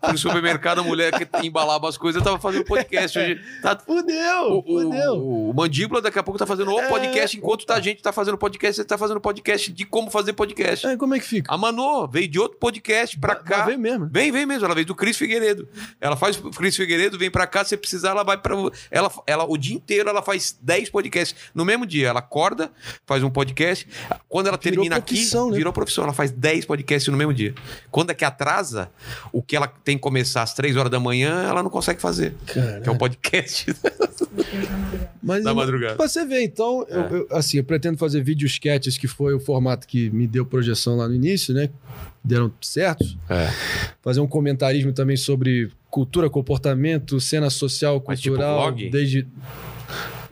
No 0.07 0.17
supermercado, 0.17 0.79
a 0.79 0.85
mulher 0.85 1.11
que 1.13 1.45
embalava 1.45 1.89
as 1.89 1.99
coisas 1.99 2.23
tava 2.23 2.39
fazendo 2.39 2.65
podcast. 2.65 3.19
Hoje 3.19 3.41
tá, 3.61 3.77
Fudeu, 3.85 4.53
o, 4.59 4.63
fudeu. 4.63 5.15
o, 5.15 5.51
o 5.51 5.53
Mandíbula 5.55 6.01
daqui 6.01 6.17
a 6.17 6.23
pouco 6.23 6.39
tá 6.39 6.47
fazendo 6.47 6.71
o 6.71 6.79
É. 6.79 6.87
podcast, 6.89 7.37
enquanto 7.37 7.67
tá, 7.67 7.75
a 7.75 7.81
gente 7.81 8.01
tá 8.01 8.13
fazendo 8.13 8.39
podcast, 8.39 8.77
você 8.81 8.85
tá 8.85 8.97
fazendo 8.97 9.21
podcast 9.21 9.73
de 9.73 9.85
como 9.85 10.09
fazer 10.09 10.33
podcast. 10.35 10.87
Aí, 10.87 10.97
como 10.97 11.13
é 11.17 11.19
que 11.19 11.25
fica? 11.27 11.53
A 11.53 11.59
Manu 11.59 12.07
veio 12.07 12.29
de 12.29 12.39
outro 12.39 12.57
podcast 12.57 13.19
pra 13.19 13.35
Mas 13.35 13.43
cá. 13.43 13.65
vem 13.65 13.77
mesmo. 13.77 14.09
Vem, 14.09 14.31
vem 14.31 14.47
mesmo. 14.47 14.65
Ela 14.65 14.77
veio 14.77 14.87
do 14.87 14.95
Cris 14.95 15.17
Figueiredo. 15.17 15.69
Ela 16.01 16.15
faz 16.15 16.37
o 16.37 16.51
Cris 16.51 16.77
Figueiredo, 16.77 17.19
vem 17.19 17.31
pra 17.33 17.45
cá. 17.49 17.65
Se 17.65 17.77
precisar, 17.77 18.11
ela 18.11 18.23
vai 18.23 18.39
pra. 18.39 18.55
Ela, 18.93 19.11
ela, 19.27 19.45
o 19.45 19.57
dia 19.59 19.75
inteiro 19.75 20.09
ela 20.09 20.23
faz 20.23 20.57
10 20.63 20.89
podcasts. 20.91 21.35
No 21.53 21.65
mesmo 21.65 21.85
dia, 21.85 22.07
ela 22.11 22.21
acorda, 22.21 22.71
faz 23.05 23.16
um 23.23 23.31
podcast. 23.31 23.87
Quando 24.29 24.49
ela 24.49 24.57
Virou 24.57 24.83
termina 24.85 24.97
aqui, 24.97 25.15
né? 25.35 25.57
virou 25.57 25.73
profissão. 25.73 26.05
Ela 26.05 26.13
faz 26.13 26.31
10 26.31 26.65
podcasts 26.65 27.11
no 27.11 27.17
mesmo 27.19 27.33
dia. 27.35 27.55
Quando 27.91 28.11
é 28.11 28.15
que 28.15 28.25
atrasa, 28.25 28.91
o 29.33 29.43
que 29.43 29.57
ela 29.57 29.67
tem 29.67 29.97
que 29.97 30.03
começar 30.03 30.43
às 30.43 30.53
3 30.55 30.77
horas 30.77 30.91
da 30.91 31.01
manhã, 31.01 31.43
ela 31.49 31.63
não 31.63 31.71
consegue 31.71 32.01
fazer. 32.01 32.35
Cara, 32.47 32.81
Que 32.81 32.89
é 32.89 32.93
um 32.93 32.99
podcast 32.99 33.67
mas, 35.23 35.45
da 35.45 35.55
madrugada. 35.55 35.97
Pra 35.97 36.09
você 36.09 36.25
ver, 36.25 36.43
então, 36.43 36.85
eu, 36.89 37.01
É. 37.01 37.09
eu- 37.13 37.27
assim, 37.31 37.59
eu 37.59 37.65
pretendo 37.65 37.99
fazer 37.99 38.23
vídeo 38.23 38.47
sketches, 38.47 38.97
que 38.99 39.07
foi 39.09 39.35
o 39.35 39.41
formato 39.41 39.87
que 39.87 40.11
me 40.11 40.27
deu 40.27 40.45
projeção 40.45 40.97
lá 40.97 41.09
no 41.09 41.15
início, 41.15 41.55
né? 41.55 41.71
Deram 42.23 42.53
certos. 42.61 43.17
É. 43.29 43.49
Fazer 44.03 44.21
um 44.21 44.27
comentarismo 44.27 44.93
também 44.93 45.17
sobre 45.17 45.71
cultura, 45.91 46.29
comportamento, 46.29 47.21
cena 47.21 47.49
social, 47.51 48.03
Mas 48.07 48.21
tipo 48.21 48.37
cultural. 48.37 48.73
desde. 48.73 49.27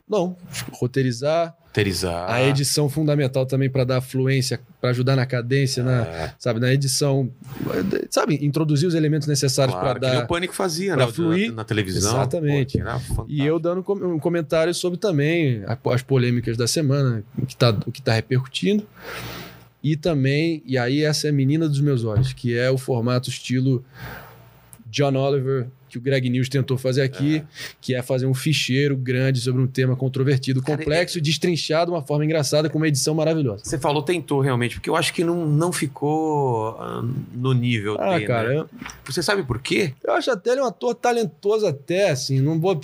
Não, 0.08 0.36
roteirizar. 0.72 1.56
Roteirizar. 1.74 2.30
A 2.30 2.40
edição 2.44 2.88
fundamental 2.88 3.44
também 3.44 3.68
para 3.68 3.82
dar 3.82 4.00
fluência, 4.00 4.60
para 4.80 4.90
ajudar 4.90 5.16
na 5.16 5.26
cadência, 5.26 5.82
na, 5.82 6.02
É, 6.04 6.34
sabe, 6.38 6.60
na 6.60 6.72
edição. 6.72 7.28
Sabe, 8.10 8.38
introduzir 8.46 8.86
os 8.86 8.94
elementos 8.94 9.26
necessários 9.26 9.74
claro, 9.74 9.98
para 9.98 10.12
dar. 10.12 10.24
o 10.24 10.28
Pânico 10.28 10.54
fazia, 10.54 10.94
né? 10.94 11.06
fluir. 11.08 11.48
Na, 11.48 11.56
na 11.56 11.64
televisão. 11.64 12.12
Exatamente. 12.12 12.78
Pô. 13.16 13.26
E 13.28 13.44
eu 13.44 13.58
dando 13.58 13.84
um 13.88 14.18
comentário 14.20 14.72
sobre 14.72 14.98
também 14.98 15.64
as 15.66 16.02
polêmicas 16.02 16.56
da 16.56 16.68
semana, 16.68 17.24
o 17.36 17.44
que 17.44 17.54
está 17.54 17.72
tá 18.04 18.12
repercutindo. 18.12 18.86
E 19.82 19.96
também, 19.96 20.62
e 20.64 20.78
aí 20.78 21.02
essa 21.02 21.26
é 21.26 21.30
a 21.30 21.32
menina 21.32 21.68
dos 21.68 21.80
meus 21.80 22.04
olhos, 22.04 22.32
que 22.32 22.56
é 22.56 22.70
o 22.70 22.78
formato 22.78 23.28
estilo 23.28 23.84
John 24.86 25.16
Oliver, 25.16 25.66
que 25.94 25.98
o 25.98 26.00
Greg 26.00 26.28
News 26.28 26.48
tentou 26.48 26.76
fazer 26.76 27.02
aqui, 27.02 27.44
que 27.80 27.94
é 27.94 28.02
fazer 28.02 28.26
um 28.26 28.34
ficheiro 28.34 28.96
grande 28.96 29.40
sobre 29.40 29.62
um 29.62 29.66
tema 29.66 29.94
controvertido, 29.94 30.60
Cara, 30.60 30.76
complexo 30.76 31.18
e 31.18 31.20
destrinchado 31.20 31.92
de 31.92 31.96
uma 31.96 32.02
forma 32.02 32.24
engraçada, 32.24 32.68
com 32.68 32.78
uma 32.78 32.88
edição 32.88 33.14
maravilhosa. 33.14 33.64
Você 33.64 33.78
falou 33.78 34.02
tentou 34.02 34.40
realmente, 34.40 34.74
porque 34.74 34.90
eu 34.90 34.96
acho 34.96 35.14
que 35.14 35.22
não, 35.22 35.46
não 35.46 35.72
ficou 35.72 36.76
ah, 36.80 37.02
no 37.32 37.52
nível 37.52 37.96
Ah, 38.00 38.14
dele. 38.14 38.26
cara, 38.26 38.48
né? 38.48 38.56
eu, 38.60 38.68
Você 39.04 39.22
sabe 39.22 39.44
por 39.44 39.60
quê? 39.60 39.94
eu 40.02 40.14
acho 40.14 40.30
até 40.30 40.50
ele 40.50 40.60
um 40.62 40.66
ator 40.66 40.94
talentoso 40.94 41.66
até, 41.66 42.10
assim, 42.10 42.40
não 42.40 42.58
vou... 42.58 42.78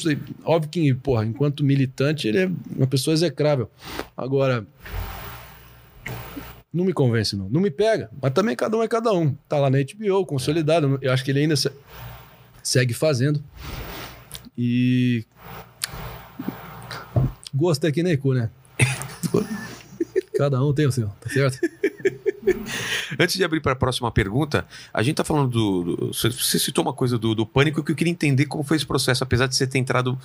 Óbvio 0.44 0.70
que, 0.70 0.94
porra, 0.94 1.24
enquanto 1.24 1.64
militante, 1.64 2.28
ele 2.28 2.39
é 2.39 2.50
uma 2.76 2.86
pessoa 2.86 3.12
execrável. 3.14 3.68
Agora, 4.16 4.64
não 6.72 6.84
me 6.84 6.92
convence, 6.92 7.34
não. 7.36 7.48
Não 7.50 7.60
me 7.60 7.70
pega. 7.70 8.08
Mas 8.22 8.32
também 8.32 8.55
cada 8.55 8.76
um 8.76 8.82
é 8.82 8.86
cada 8.86 9.12
um. 9.12 9.34
Tá 9.48 9.58
lá 9.58 9.68
na 9.68 9.78
HBO, 9.78 10.24
consolidado. 10.24 10.98
Eu 11.02 11.12
acho 11.12 11.24
que 11.24 11.32
ele 11.32 11.40
ainda 11.40 11.56
segue 12.70 12.94
fazendo. 12.94 13.42
E... 14.57 15.24
Gosto 17.52 17.84
é 17.84 17.90
que 17.90 18.00
nem 18.00 18.16
cu, 18.16 18.32
né? 18.32 18.49
Cada 20.39 20.62
um 20.65 20.73
tem 20.73 20.86
o 20.86 20.92
seu, 20.92 21.08
tá 21.20 21.28
certo? 21.28 21.58
Antes 23.18 23.34
de 23.36 23.42
abrir 23.44 23.60
para 23.60 23.73
a 23.73 23.76
próxima 23.76 24.10
pergunta, 24.12 24.65
a 24.94 25.02
gente 25.02 25.16
tá 25.16 25.24
falando 25.24 25.50
do. 25.50 25.97
do- 25.97 26.07
você 26.15 26.58
citou 26.58 26.82
uma 26.84 26.92
coisa 26.92 27.18
do, 27.18 27.34
do 27.34 27.44
pânico 27.44 27.82
que 27.82 27.90
eu 27.90 27.97
queria 27.97 28.10
entender 28.12 28.47
como 28.47 28.62
foi 28.62 28.76
esse 28.76 28.86
processo, 28.86 29.23
apesar 29.24 29.49
de 29.49 29.57
você 29.57 29.66
ter 29.66 29.78
entrado 29.78 30.16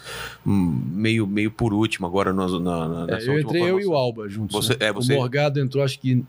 meio, 0.45 1.25
meio 1.25 1.49
por 1.51 1.73
último 1.73 2.05
agora 2.05 2.31
na, 2.31 2.47
na, 2.47 3.05
na- 3.07 3.17
É, 3.17 3.27
eu 3.27 3.39
entrei 3.39 3.63
eu 3.63 3.79
e 3.79 3.85
o 3.87 3.93
Alba 3.95 4.29
juntos. 4.29 4.55
Você- 4.55 4.73
né? 4.73 4.85
é, 4.87 4.93
você- 4.93 5.13
O 5.13 5.17
Morgado 5.17 5.59
entrou, 5.59 5.83
acho 5.83 5.99
que 5.99 6.23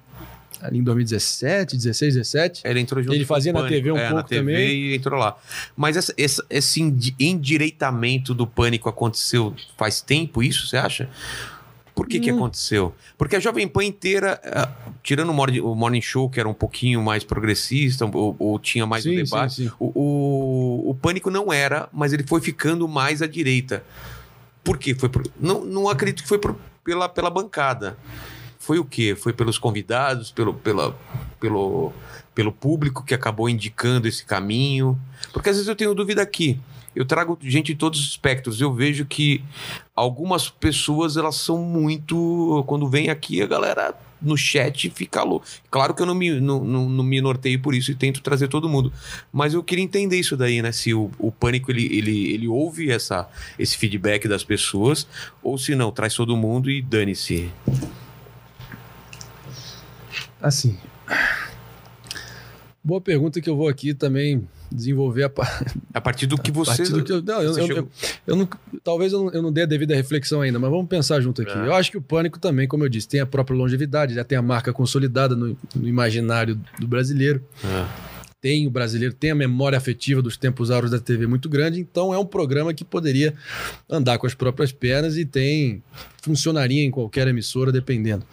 ali 0.60 0.78
em 0.78 0.82
2017, 0.82 1.76
16, 1.76 2.14
17. 2.14 2.62
Ele 2.64 2.80
entrou 2.80 3.02
junto 3.02 3.14
Ele 3.14 3.24
fazia 3.24 3.52
na. 3.52 3.68
TV 3.68 3.92
um 3.92 3.96
é, 3.98 4.04
na 4.04 4.10
pouco 4.16 4.28
TV 4.28 4.40
também. 4.40 4.68
e 4.74 4.96
entrou 4.96 5.18
lá. 5.18 5.36
Mas 5.76 5.96
essa- 5.96 6.14
essa- 6.16 6.44
esse 6.48 6.80
endireitamento 7.20 8.32
do 8.34 8.46
pânico 8.46 8.88
aconteceu 8.88 9.54
faz 9.76 10.00
tempo, 10.00 10.42
isso, 10.42 10.66
você 10.66 10.76
acha? 10.76 11.08
Por 11.94 12.06
que 12.06 12.20
que 12.20 12.30
Hum. 12.30 12.36
aconteceu? 12.36 12.94
Porque 13.16 13.36
a 13.36 13.40
Jovem 13.40 13.66
Pan 13.66 13.82
inteira, 13.84 14.38
ah, 14.44 14.68
tirando 15.02 15.30
o 15.30 15.34
morning, 15.34 15.60
o 15.60 15.74
morning 15.74 16.02
Show, 16.02 16.28
que 16.28 16.38
era 16.38 16.46
um 16.48 16.52
pouquinho 16.52 17.02
mais 17.02 17.24
progressista, 17.24 18.04
ou, 18.04 18.36
ou 18.38 18.58
tinha 18.58 18.84
mais 18.86 19.02
sim, 19.04 19.14
debate, 19.16 19.54
sim, 19.54 19.64
sim. 19.68 19.72
O, 19.78 19.92
o, 19.94 20.90
o 20.90 20.94
Pânico 20.94 21.30
não 21.30 21.50
era, 21.50 21.88
mas 21.92 22.12
ele 22.12 22.22
foi 22.22 22.40
ficando 22.42 22.86
mais 22.86 23.22
à 23.22 23.26
direita. 23.26 23.82
Por 24.62 24.76
quê? 24.76 24.94
Foi 24.94 25.08
por- 25.08 25.26
não, 25.40 25.64
não 25.64 25.88
acredito 25.88 26.22
que 26.22 26.28
foi 26.28 26.38
por- 26.38 26.56
pela, 26.84 27.08
pela 27.08 27.30
bancada. 27.30 27.96
Foi 28.66 28.80
o 28.80 28.84
quê? 28.84 29.14
Foi 29.14 29.32
pelos 29.32 29.58
convidados, 29.58 30.32
pelo, 30.32 30.52
pela, 30.52 30.92
pelo, 31.38 31.92
pelo 32.34 32.50
público 32.50 33.04
que 33.04 33.14
acabou 33.14 33.48
indicando 33.48 34.08
esse 34.08 34.24
caminho? 34.24 34.98
Porque 35.32 35.50
às 35.50 35.54
vezes 35.54 35.68
eu 35.68 35.76
tenho 35.76 35.94
dúvida 35.94 36.20
aqui. 36.20 36.58
Eu 36.92 37.04
trago 37.04 37.38
gente 37.40 37.66
de 37.66 37.78
todos 37.78 38.00
os 38.00 38.06
espectros. 38.06 38.60
Eu 38.60 38.74
vejo 38.74 39.04
que 39.04 39.40
algumas 39.94 40.50
pessoas, 40.50 41.16
elas 41.16 41.36
são 41.36 41.58
muito... 41.58 42.64
Quando 42.66 42.88
vem 42.88 43.08
aqui, 43.08 43.40
a 43.40 43.46
galera 43.46 43.94
no 44.20 44.36
chat 44.36 44.90
fica 44.90 45.22
louco. 45.22 45.46
Claro 45.70 45.94
que 45.94 46.02
eu 46.02 46.06
não 46.06 46.14
me, 46.14 46.40
não, 46.40 46.64
não, 46.64 46.88
não 46.88 47.04
me 47.04 47.20
norteio 47.20 47.60
por 47.62 47.72
isso 47.72 47.92
e 47.92 47.94
tento 47.94 48.20
trazer 48.20 48.48
todo 48.48 48.68
mundo. 48.68 48.92
Mas 49.32 49.54
eu 49.54 49.62
queria 49.62 49.84
entender 49.84 50.18
isso 50.18 50.36
daí, 50.36 50.60
né? 50.60 50.72
Se 50.72 50.92
o, 50.92 51.08
o 51.20 51.30
pânico 51.30 51.70
ele, 51.70 51.84
ele, 51.96 52.32
ele 52.32 52.48
ouve 52.48 52.90
essa, 52.90 53.28
esse 53.56 53.76
feedback 53.76 54.26
das 54.26 54.42
pessoas, 54.42 55.06
ou 55.40 55.56
se 55.56 55.76
não, 55.76 55.92
traz 55.92 56.14
todo 56.14 56.36
mundo 56.36 56.68
e 56.68 56.82
dane-se. 56.82 57.48
Assim. 60.40 60.76
Boa 62.82 63.00
pergunta 63.00 63.40
que 63.40 63.48
eu 63.50 63.56
vou 63.56 63.68
aqui 63.68 63.92
também 63.94 64.46
desenvolver 64.70 65.24
a, 65.24 65.28
pa- 65.30 65.64
A 65.94 66.00
partir 66.00 66.26
do 66.26 66.36
que 66.36 66.50
você. 66.50 66.84
do 66.84 67.02
que 67.02 67.12
eu, 67.12 67.22
não, 67.22 67.40
eu, 67.42 67.54
você 67.54 67.62
eu- 67.62 67.76
eu- 67.76 67.88
eu 68.26 68.36
não, 68.36 68.48
talvez 68.84 69.12
eu 69.12 69.24
não, 69.24 69.30
eu 69.32 69.42
não 69.42 69.52
dê 69.52 69.62
a 69.62 69.66
devida 69.66 69.94
reflexão 69.94 70.40
ainda, 70.40 70.58
mas 70.58 70.70
vamos 70.70 70.86
pensar 70.88 71.20
junto 71.20 71.42
aqui. 71.42 71.52
É. 71.52 71.66
Eu 71.66 71.74
acho 71.74 71.90
que 71.90 71.96
o 71.98 72.02
pânico 72.02 72.38
também, 72.38 72.66
como 72.68 72.84
eu 72.84 72.88
disse, 72.88 73.08
tem 73.08 73.20
a 73.20 73.26
própria 73.26 73.56
longevidade, 73.56 74.14
já 74.14 74.24
tem 74.24 74.36
a 74.38 74.42
marca 74.42 74.72
consolidada 74.72 75.34
no, 75.34 75.56
no 75.74 75.88
imaginário 75.88 76.60
do 76.78 76.86
brasileiro. 76.86 77.42
É. 77.64 78.15
Tem 78.46 78.64
o 78.64 78.70
brasileiro 78.70 79.12
tem 79.12 79.32
a 79.32 79.34
memória 79.34 79.76
afetiva 79.76 80.22
dos 80.22 80.36
tempos 80.36 80.70
áureos 80.70 80.92
da 80.92 81.00
TV 81.00 81.26
muito 81.26 81.48
grande, 81.48 81.80
então 81.80 82.14
é 82.14 82.18
um 82.18 82.24
programa 82.24 82.72
que 82.72 82.84
poderia 82.84 83.34
andar 83.90 84.18
com 84.18 84.26
as 84.28 84.34
próprias 84.34 84.70
pernas 84.70 85.16
e 85.16 85.24
tem 85.24 85.82
funcionaria 86.22 86.80
em 86.84 86.90
qualquer 86.92 87.26
emissora 87.26 87.72
dependendo. 87.72 88.24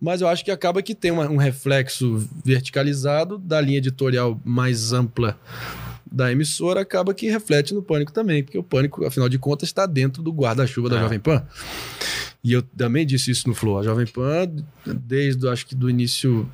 Mas 0.00 0.22
eu 0.22 0.28
acho 0.28 0.42
que 0.42 0.50
acaba 0.50 0.80
que 0.80 0.94
tem 0.94 1.10
uma- 1.10 1.28
um 1.28 1.36
reflexo 1.36 2.26
verticalizado 2.42 3.36
da 3.36 3.60
linha 3.60 3.76
editorial 3.76 4.40
mais 4.46 4.94
ampla 4.94 5.38
da 6.10 6.32
emissora, 6.32 6.80
acaba 6.80 7.12
que 7.12 7.28
reflete 7.28 7.74
no 7.74 7.82
Pânico 7.82 8.12
também, 8.14 8.42
porque 8.42 8.56
o 8.56 8.62
Pânico, 8.62 9.04
afinal 9.04 9.28
de 9.28 9.38
contas, 9.38 9.68
está 9.68 9.84
dentro 9.84 10.22
do 10.22 10.32
guarda-chuva 10.32 10.88
da 10.88 10.96
É. 10.96 11.00
Jovem 11.00 11.20
Pan. 11.20 11.46
E 12.42 12.50
eu 12.50 12.62
também 12.62 13.04
disse 13.04 13.30
isso 13.30 13.46
no 13.46 13.54
Flow. 13.54 13.78
A 13.78 13.82
Jovem 13.82 14.06
Pan, 14.06 14.50
desde 14.86 15.46
acho 15.48 15.66
que 15.66 15.74
do 15.74 15.90
início 15.90 16.48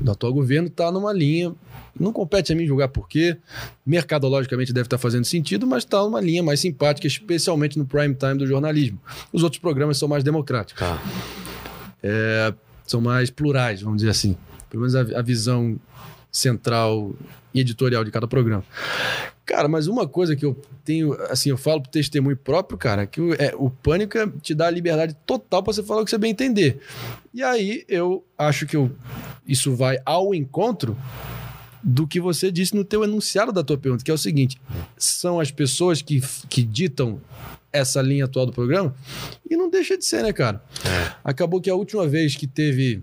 do 0.00 0.10
atual 0.10 0.32
governo, 0.34 0.66
está 0.66 0.90
numa 0.90 1.12
linha. 1.12 1.54
Não 1.98 2.12
compete 2.12 2.52
a 2.52 2.56
mim 2.56 2.66
julgar 2.66 2.88
por 2.88 3.08
quê. 3.08 3.36
Mercadologicamente 3.84 4.72
deve 4.72 4.86
estar 4.86 4.98
fazendo 4.98 5.24
sentido, 5.24 5.66
mas 5.66 5.84
está 5.84 6.02
numa 6.02 6.20
linha 6.20 6.42
mais 6.42 6.60
simpática, 6.60 7.06
especialmente 7.06 7.78
no 7.78 7.84
prime 7.84 8.14
time 8.14 8.34
do 8.36 8.46
jornalismo. 8.46 8.98
Os 9.32 9.42
outros 9.42 9.60
programas 9.60 9.98
são 9.98 10.08
mais 10.08 10.24
democráticos 10.24 10.80
Tá. 10.80 10.98
são 12.86 13.00
mais 13.00 13.30
plurais, 13.30 13.82
vamos 13.82 13.98
dizer 13.98 14.10
assim. 14.10 14.36
Pelo 14.70 14.80
menos 14.82 14.94
a, 14.94 15.18
a 15.18 15.22
visão 15.22 15.78
central 16.30 17.12
e 17.54 17.60
editorial 17.60 18.02
de 18.04 18.10
cada 18.10 18.26
programa. 18.26 18.64
Cara, 19.44 19.68
mas 19.68 19.86
uma 19.86 20.06
coisa 20.08 20.34
que 20.34 20.44
eu 20.46 20.56
tenho, 20.84 21.12
assim, 21.28 21.50
eu 21.50 21.58
falo 21.58 21.82
por 21.82 21.90
testemunho 21.90 22.36
próprio, 22.36 22.78
cara, 22.78 23.06
que 23.06 23.20
o, 23.20 23.34
é, 23.34 23.52
o 23.56 23.68
pânico 23.68 24.16
é- 24.16 24.26
te 24.40 24.54
dá 24.54 24.66
a 24.68 24.70
liberdade 24.70 25.14
total 25.26 25.62
para 25.62 25.72
você 25.72 25.82
falar 25.82 26.00
o 26.00 26.04
que 26.04 26.10
você 26.10 26.16
bem 26.18 26.30
entender. 26.30 26.80
E 27.34 27.42
aí 27.42 27.84
eu 27.88 28.24
acho 28.38 28.66
que 28.66 28.76
eu, 28.76 28.90
isso 29.46 29.74
vai 29.76 29.98
ao 30.06 30.34
encontro 30.34 30.96
do 31.82 32.06
que 32.06 32.20
você 32.20 32.50
disse 32.52 32.74
no 32.74 32.84
teu 32.84 33.02
enunciado 33.02 33.52
da 33.52 33.64
tua 33.64 33.76
pergunta, 33.76 34.04
que 34.04 34.10
é 34.10 34.14
o 34.14 34.18
seguinte: 34.18 34.60
são 34.96 35.40
as 35.40 35.50
pessoas 35.50 36.00
que, 36.00 36.22
que 36.48 36.62
ditam 36.62 37.20
essa 37.72 38.00
linha 38.02 38.26
atual 38.26 38.46
do 38.46 38.52
programa? 38.52 38.94
E 39.48 39.56
não 39.56 39.70
deixa 39.70 39.96
de 39.96 40.04
ser, 40.04 40.22
né, 40.22 40.32
cara? 40.32 40.62
Acabou 41.24 41.60
que 41.60 41.70
a 41.70 41.74
última 41.74 42.06
vez 42.06 42.36
que 42.36 42.46
teve 42.46 43.02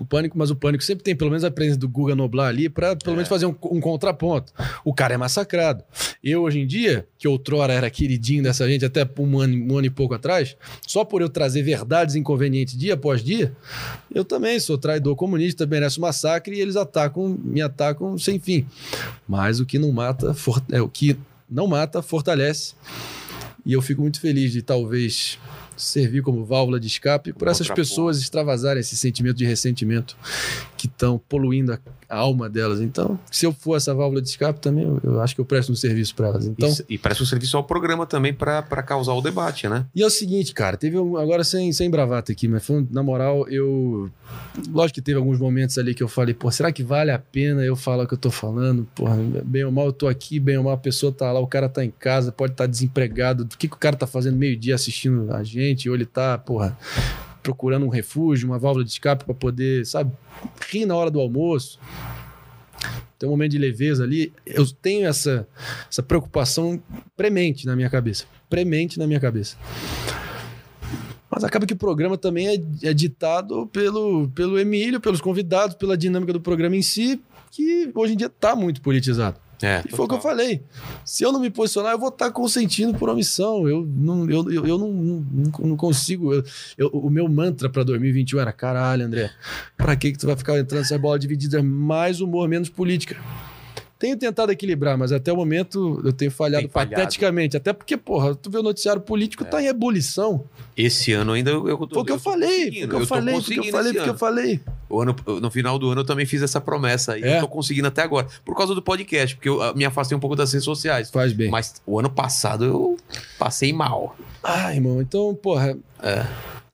o 0.00 0.04
Pânico, 0.04 0.38
mas 0.38 0.50
o 0.50 0.56
Pânico 0.56 0.82
sempre 0.82 1.04
tem 1.04 1.14
pelo 1.14 1.30
menos 1.30 1.44
a 1.44 1.50
presença 1.50 1.78
do 1.78 1.88
Guga 1.88 2.14
Noblar 2.14 2.48
ali 2.48 2.68
para 2.68 2.96
pelo 2.96 3.14
menos 3.16 3.28
fazer 3.28 3.46
um, 3.46 3.54
um 3.64 3.80
contraponto. 3.80 4.52
O 4.84 4.94
cara 4.94 5.14
é 5.14 5.16
massacrado. 5.16 5.84
Eu, 6.22 6.42
hoje 6.42 6.60
em 6.60 6.66
dia, 6.66 7.06
que 7.18 7.26
outrora 7.28 7.72
era 7.72 7.90
queridinho 7.90 8.42
dessa 8.42 8.68
gente 8.68 8.84
até 8.84 9.08
um 9.18 9.38
ano, 9.40 9.72
um 9.74 9.78
ano 9.78 9.86
e 9.86 9.90
pouco 9.90 10.14
atrás, 10.14 10.56
só 10.86 11.04
por 11.04 11.20
eu 11.20 11.28
trazer 11.28 11.62
verdades 11.62 12.14
inconvenientes 12.14 12.76
dia 12.76 12.94
após 12.94 13.22
dia, 13.22 13.52
eu 14.14 14.24
também 14.24 14.58
sou 14.60 14.78
traidor 14.78 15.14
comunista, 15.16 15.66
merece 15.66 15.98
um 15.98 16.02
massacre 16.02 16.56
e 16.56 16.60
eles 16.60 16.76
atacam, 16.76 17.38
me 17.42 17.60
atacam 17.60 18.16
sem 18.18 18.38
fim. 18.38 18.66
Mas 19.28 19.60
o 19.60 19.66
que 19.66 19.78
não 19.78 19.92
mata, 19.92 20.32
for- 20.34 20.62
é 20.70 20.80
o 20.80 20.88
que 20.88 21.16
não 21.50 21.66
mata, 21.66 22.00
fortalece. 22.02 22.74
E 23.64 23.72
eu 23.72 23.82
fico 23.82 24.00
muito 24.02 24.20
feliz 24.20 24.50
de 24.52 24.62
talvez 24.62 25.38
servir 25.82 26.22
como 26.22 26.44
válvula 26.44 26.78
de 26.78 26.86
escape 26.86 27.32
para 27.32 27.50
essas 27.50 27.68
pessoas 27.68 28.18
extravasarem 28.18 28.80
esse 28.80 28.96
sentimento 28.96 29.36
de 29.36 29.46
ressentimento 29.46 30.16
que 30.82 30.88
estão 30.88 31.16
poluindo 31.28 31.72
a, 31.72 31.78
a 32.08 32.16
alma 32.16 32.50
delas. 32.50 32.80
Então, 32.80 33.16
se 33.30 33.46
eu 33.46 33.52
for 33.52 33.76
essa 33.76 33.94
válvula 33.94 34.20
de 34.20 34.28
escape 34.28 34.58
também, 34.58 34.82
eu, 34.84 35.00
eu 35.04 35.20
acho 35.20 35.32
que 35.32 35.40
eu 35.40 35.44
presto 35.44 35.70
um 35.70 35.76
serviço 35.76 36.12
para 36.16 36.26
elas. 36.26 36.44
Então, 36.44 36.68
E, 36.88 36.94
e 36.94 36.98
presta 36.98 37.22
um 37.22 37.26
serviço 37.26 37.56
ao 37.56 37.62
programa 37.62 38.04
também 38.04 38.34
para 38.34 38.82
causar 38.82 39.12
o 39.12 39.20
debate, 39.20 39.68
né? 39.68 39.86
e 39.94 40.02
é 40.02 40.06
o 40.06 40.10
seguinte, 40.10 40.52
cara, 40.52 40.76
teve 40.76 40.98
um, 40.98 41.16
agora 41.16 41.44
sem, 41.44 41.72
sem 41.72 41.88
bravata 41.88 42.32
aqui, 42.32 42.48
mas 42.48 42.66
falando, 42.66 42.88
na 42.90 43.00
moral, 43.00 43.48
eu. 43.48 44.10
Lógico 44.72 44.96
que 44.96 45.02
teve 45.02 45.18
alguns 45.18 45.38
momentos 45.38 45.78
ali 45.78 45.94
que 45.94 46.02
eu 46.02 46.08
falei, 46.08 46.34
pô, 46.34 46.50
será 46.50 46.72
que 46.72 46.82
vale 46.82 47.12
a 47.12 47.18
pena 47.20 47.62
eu 47.62 47.76
falar 47.76 48.02
o 48.02 48.08
que 48.08 48.14
eu 48.14 48.18
tô 48.18 48.30
falando? 48.30 48.84
Porra, 48.92 49.16
bem 49.44 49.62
ou 49.62 49.70
mal 49.70 49.86
eu 49.86 49.92
tô 49.92 50.08
aqui, 50.08 50.40
bem 50.40 50.58
ou 50.58 50.64
mal 50.64 50.72
a 50.72 50.78
pessoa 50.78 51.12
tá 51.12 51.30
lá, 51.30 51.38
o 51.38 51.46
cara 51.46 51.68
tá 51.68 51.84
em 51.84 51.92
casa, 51.96 52.32
pode 52.32 52.54
estar 52.54 52.66
desempregado. 52.66 53.44
O 53.44 53.46
que, 53.46 53.68
que 53.68 53.76
o 53.76 53.78
cara 53.78 53.94
tá 53.94 54.06
fazendo 54.06 54.36
meio-dia 54.36 54.74
assistindo 54.74 55.32
a 55.32 55.44
gente? 55.44 55.88
Ou 55.88 55.94
ele 55.94 56.06
tá, 56.06 56.36
porra, 56.38 56.76
procurando 57.42 57.84
um 57.84 57.88
refúgio, 57.88 58.48
uma 58.48 58.58
válvula 58.58 58.84
de 58.84 58.90
escape 58.90 59.24
pra 59.24 59.34
poder, 59.34 59.84
sabe, 59.84 60.12
rir 60.70 60.86
na 60.86 60.96
hora 60.96 61.10
do 61.10 61.20
almoço. 61.20 61.78
Tem 63.18 63.28
um 63.28 63.32
momento 63.32 63.52
de 63.52 63.58
leveza 63.58 64.02
ali. 64.02 64.32
Eu 64.44 64.66
tenho 64.66 65.06
essa, 65.06 65.46
essa 65.88 66.02
preocupação 66.02 66.82
premente 67.16 67.66
na 67.66 67.76
minha 67.76 67.88
cabeça. 67.88 68.24
Premente 68.50 68.98
na 68.98 69.06
minha 69.06 69.20
cabeça. 69.20 69.56
Mas 71.30 71.44
acaba 71.44 71.64
que 71.64 71.72
o 71.72 71.76
programa 71.76 72.18
também 72.18 72.48
é, 72.48 72.88
é 72.88 72.92
ditado 72.92 73.66
pelo, 73.68 74.28
pelo 74.30 74.58
Emílio, 74.58 75.00
pelos 75.00 75.20
convidados, 75.20 75.76
pela 75.76 75.96
dinâmica 75.96 76.32
do 76.32 76.40
programa 76.40 76.76
em 76.76 76.82
si, 76.82 77.22
que 77.50 77.90
hoje 77.94 78.14
em 78.14 78.16
dia 78.16 78.26
está 78.26 78.54
muito 78.54 78.82
politizado. 78.82 79.38
É, 79.62 79.82
E 79.86 79.90
foi 79.90 80.04
o 80.04 80.08
que 80.08 80.14
eu 80.14 80.20
falei. 80.20 80.62
Se 81.04 81.22
eu 81.22 81.30
não 81.32 81.38
me 81.40 81.48
posicionar, 81.48 81.92
eu 81.92 81.98
vou 81.98 82.08
estar 82.08 82.30
consentindo 82.32 82.98
por 82.98 83.08
omissão. 83.08 83.68
Eu 83.68 83.86
não, 83.86 84.28
eu, 84.28 84.50
eu, 84.52 84.66
eu 84.66 84.76
não, 84.78 84.90
não, 84.92 85.50
não 85.68 85.76
consigo. 85.76 86.34
Eu, 86.34 86.42
eu- 86.76 86.88
o 86.88 87.08
meu 87.08 87.28
mantra 87.28 87.68
para 87.70 87.82
2021 87.84 88.40
era: 88.40 88.52
caralho, 88.52 89.04
André, 89.06 89.30
pra 89.76 89.94
que, 89.94 90.10
que 90.12 90.18
tu 90.18 90.26
vai 90.26 90.36
ficar 90.36 90.58
entrando 90.58 90.80
nessa 90.80 90.98
bola 90.98 91.18
dividida? 91.18 91.62
Mais 91.62 92.20
humor, 92.20 92.48
menos 92.48 92.68
política. 92.68 93.16
Tenho 94.02 94.16
tentado 94.16 94.50
equilibrar, 94.50 94.98
mas 94.98 95.12
até 95.12 95.32
o 95.32 95.36
momento 95.36 96.02
eu 96.04 96.12
tenho 96.12 96.28
falhado 96.32 96.68
pateticamente. 96.68 97.56
Até 97.56 97.72
porque, 97.72 97.96
porra, 97.96 98.34
tu 98.34 98.50
vê 98.50 98.58
o 98.58 98.62
noticiário 98.62 99.00
político, 99.00 99.44
tá 99.44 99.62
em 99.62 99.66
ebulição. 99.66 100.42
Esse 100.76 101.12
ano 101.12 101.30
ainda 101.34 101.52
eu, 101.52 101.68
eu, 101.68 101.76
tô- 101.86 101.94
Foi 101.94 102.02
o 102.02 102.04
que 102.06 102.10
eu, 102.10 102.18
falei, 102.18 102.82
eu, 102.82 102.88
tô 102.88 103.06
falei, 103.06 103.40
foi 103.40 103.56
o 103.58 103.62
que 103.62 103.68
eu 103.68 103.72
falei, 103.72 103.90
esse 103.92 103.92
foi 103.92 104.00
o 104.00 104.02
que 104.02 104.10
eu 104.10 104.18
falei. 104.18 104.60
O 104.90 105.00
ano, 105.00 105.14
no 105.40 105.48
final 105.52 105.78
do 105.78 105.88
ano 105.90 106.00
eu 106.00 106.04
também 106.04 106.26
fiz 106.26 106.42
essa 106.42 106.60
promessa 106.60 107.16
e 107.16 107.22
É? 107.22 107.36
eu 107.36 107.42
tô 107.42 107.46
conseguindo 107.48 107.86
até 107.86 108.02
agora. 108.02 108.26
Por 108.44 108.56
causa 108.56 108.74
do 108.74 108.82
podcast, 108.82 109.36
porque 109.36 109.48
eu 109.48 109.62
ah, 109.62 109.72
me 109.72 109.84
afastei 109.84 110.16
um 110.16 110.20
pouco 110.20 110.34
das 110.34 110.52
redes 110.52 110.64
sociais. 110.64 111.08
Faz 111.08 111.32
bem. 111.32 111.48
Mas 111.48 111.80
o 111.86 111.96
ano 111.96 112.10
passado 112.10 112.64
eu 112.64 112.96
passei 113.38 113.72
mal. 113.72 114.16
Ah, 114.42 114.74
irmão, 114.74 115.00
então, 115.00 115.32
porra. 115.32 115.78
É. 116.02 116.26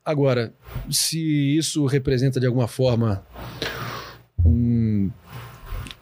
Agora, 0.02 0.50
se 0.90 1.20
isso 1.58 1.84
representa 1.84 2.40
de 2.40 2.47
alguma 2.47 2.66
forma 2.66 3.23
um. 4.42 5.10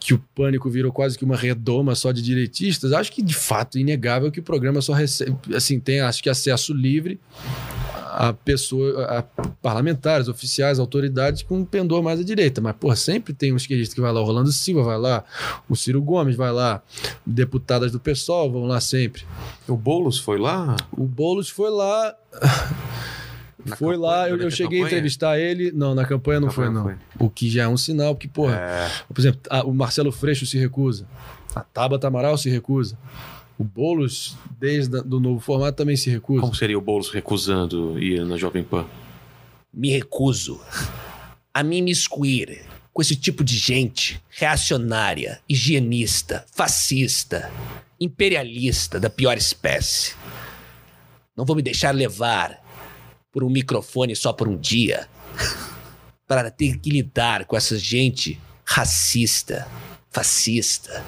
Que 0.07 0.15
o 0.15 0.23
pânico 0.37 0.71
virou 0.71 0.93
quase 0.93 1.19
que 1.19 1.25
uma 1.25 1.35
redoma 1.35 1.97
só 1.97 2.13
de 2.13 2.23
direitistas, 2.23 2.93
acho 2.93 3.11
que 3.11 3.21
de 3.21 3.35
fato 3.35 3.77
é 3.77 3.81
inegável 3.81 4.31
que 4.31 4.39
o 4.39 4.43
programa 4.43 4.81
só 4.81 4.93
recebe, 4.93 5.37
assim, 5.53 5.81
tem 5.81 6.01
acho 6.01 6.23
que 6.23 6.31
acesso 6.31 6.73
livre 6.73 7.19
a 7.97 8.33
pessoa, 8.33 9.05
a 9.05 9.23
parlamentares, 9.61 10.29
oficiais, 10.29 10.79
autoridades 10.79 11.43
com 11.43 11.59
um 11.59 11.65
pendor 11.65 12.05
mais 12.05 12.21
à 12.21 12.23
direita. 12.23 12.61
Mas, 12.61 12.77
porra, 12.77 12.95
sempre 12.95 13.35
tem 13.35 13.53
um 13.53 13.57
esquerdista 13.57 13.97
que 13.97 14.01
vai 14.01 14.13
lá, 14.13 14.21
o 14.21 14.25
Rolando 14.25 14.51
Silva 14.53 14.85
vai 14.85 14.97
lá, 14.97 15.25
o 15.69 15.75
Ciro 15.75 16.01
Gomes 16.01 16.37
vai 16.37 16.53
lá, 16.53 16.81
deputadas 17.27 17.91
do 17.91 17.99
PSOL 17.99 18.51
vão 18.51 18.65
lá 18.65 18.81
sempre. 18.81 19.25
O 19.67 19.77
Boulos 19.77 20.19
foi 20.19 20.39
lá? 20.39 20.77
O 20.97 21.05
Boulos 21.05 21.51
foi 21.51 21.69
lá. 21.69 22.15
Na 23.71 23.77
foi 23.77 23.95
campanha, 23.95 24.11
lá, 24.13 24.29
eu, 24.29 24.37
eu 24.39 24.47
a 24.49 24.51
cheguei 24.51 24.79
a 24.79 24.83
campanha? 24.83 24.87
entrevistar 24.87 25.39
ele. 25.39 25.73
Não, 25.73 25.95
na 25.95 26.05
campanha 26.05 26.41
não 26.41 26.47
Na 26.49 26.53
foi, 26.53 26.67
campanha 26.67 26.85
não. 26.85 26.91
não 26.93 26.99
foi. 27.19 27.27
O 27.27 27.31
que 27.31 27.49
já 27.51 27.65
é 27.65 27.69
um 27.69 27.77
sinal, 27.77 28.15
porque, 28.15 28.29
porra, 28.29 28.57
É. 28.57 28.91
por 29.09 29.19
exemplo, 29.21 29.41
a- 29.51 29.65
o 29.65 29.73
Marcelo 29.75 30.11
Freixo 30.13 30.47
se 30.47 30.59
recusa. 30.59 31.07
A 31.55 31.61
Tabata 31.61 32.07
Amaral 32.07 32.37
se 32.39 32.49
recusa. 32.51 32.99
O 33.59 33.65
Boulos, 33.65 34.37
desde 34.61 34.97
o 34.99 35.19
novo 35.21 35.41
formato, 35.41 35.77
também 35.79 35.97
se 35.97 36.11
recusa. 36.11 36.43
Como 36.43 36.55
seria 36.55 36.77
o 36.77 36.81
Boulos 36.81 37.11
recusando 37.11 37.99
ir 37.99 38.25
na 38.27 38.37
Jovem 38.37 38.63
Pan? 38.63 38.85
Me 39.73 39.91
recuso 39.91 40.61
a 41.55 41.63
me 41.63 41.79
imiscuir 41.79 42.61
com 42.93 43.01
esse 43.03 43.17
tipo 43.17 43.43
de 43.45 43.57
gente 43.57 44.23
reacionária, 44.29 45.41
higienista, 45.49 46.45
fascista, 46.55 47.51
imperialista 48.01 48.99
da 49.01 49.09
pior 49.11 49.37
espécie. 49.37 50.15
Não 51.37 51.45
vou 51.45 51.57
me 51.57 51.63
deixar 51.63 51.95
levar 51.95 52.59
por 53.37 53.45
um 53.45 53.51
microfone 53.51 54.17
só 54.17 54.33
por 54.33 54.49
um 54.49 54.57
dia 54.57 55.07
para 56.27 56.51
ter 56.51 56.79
que 56.79 56.89
lidar 56.89 57.45
com 57.45 57.55
essa 57.55 57.79
gente 57.79 58.41
racista, 58.65 59.69
fascista, 60.11 61.05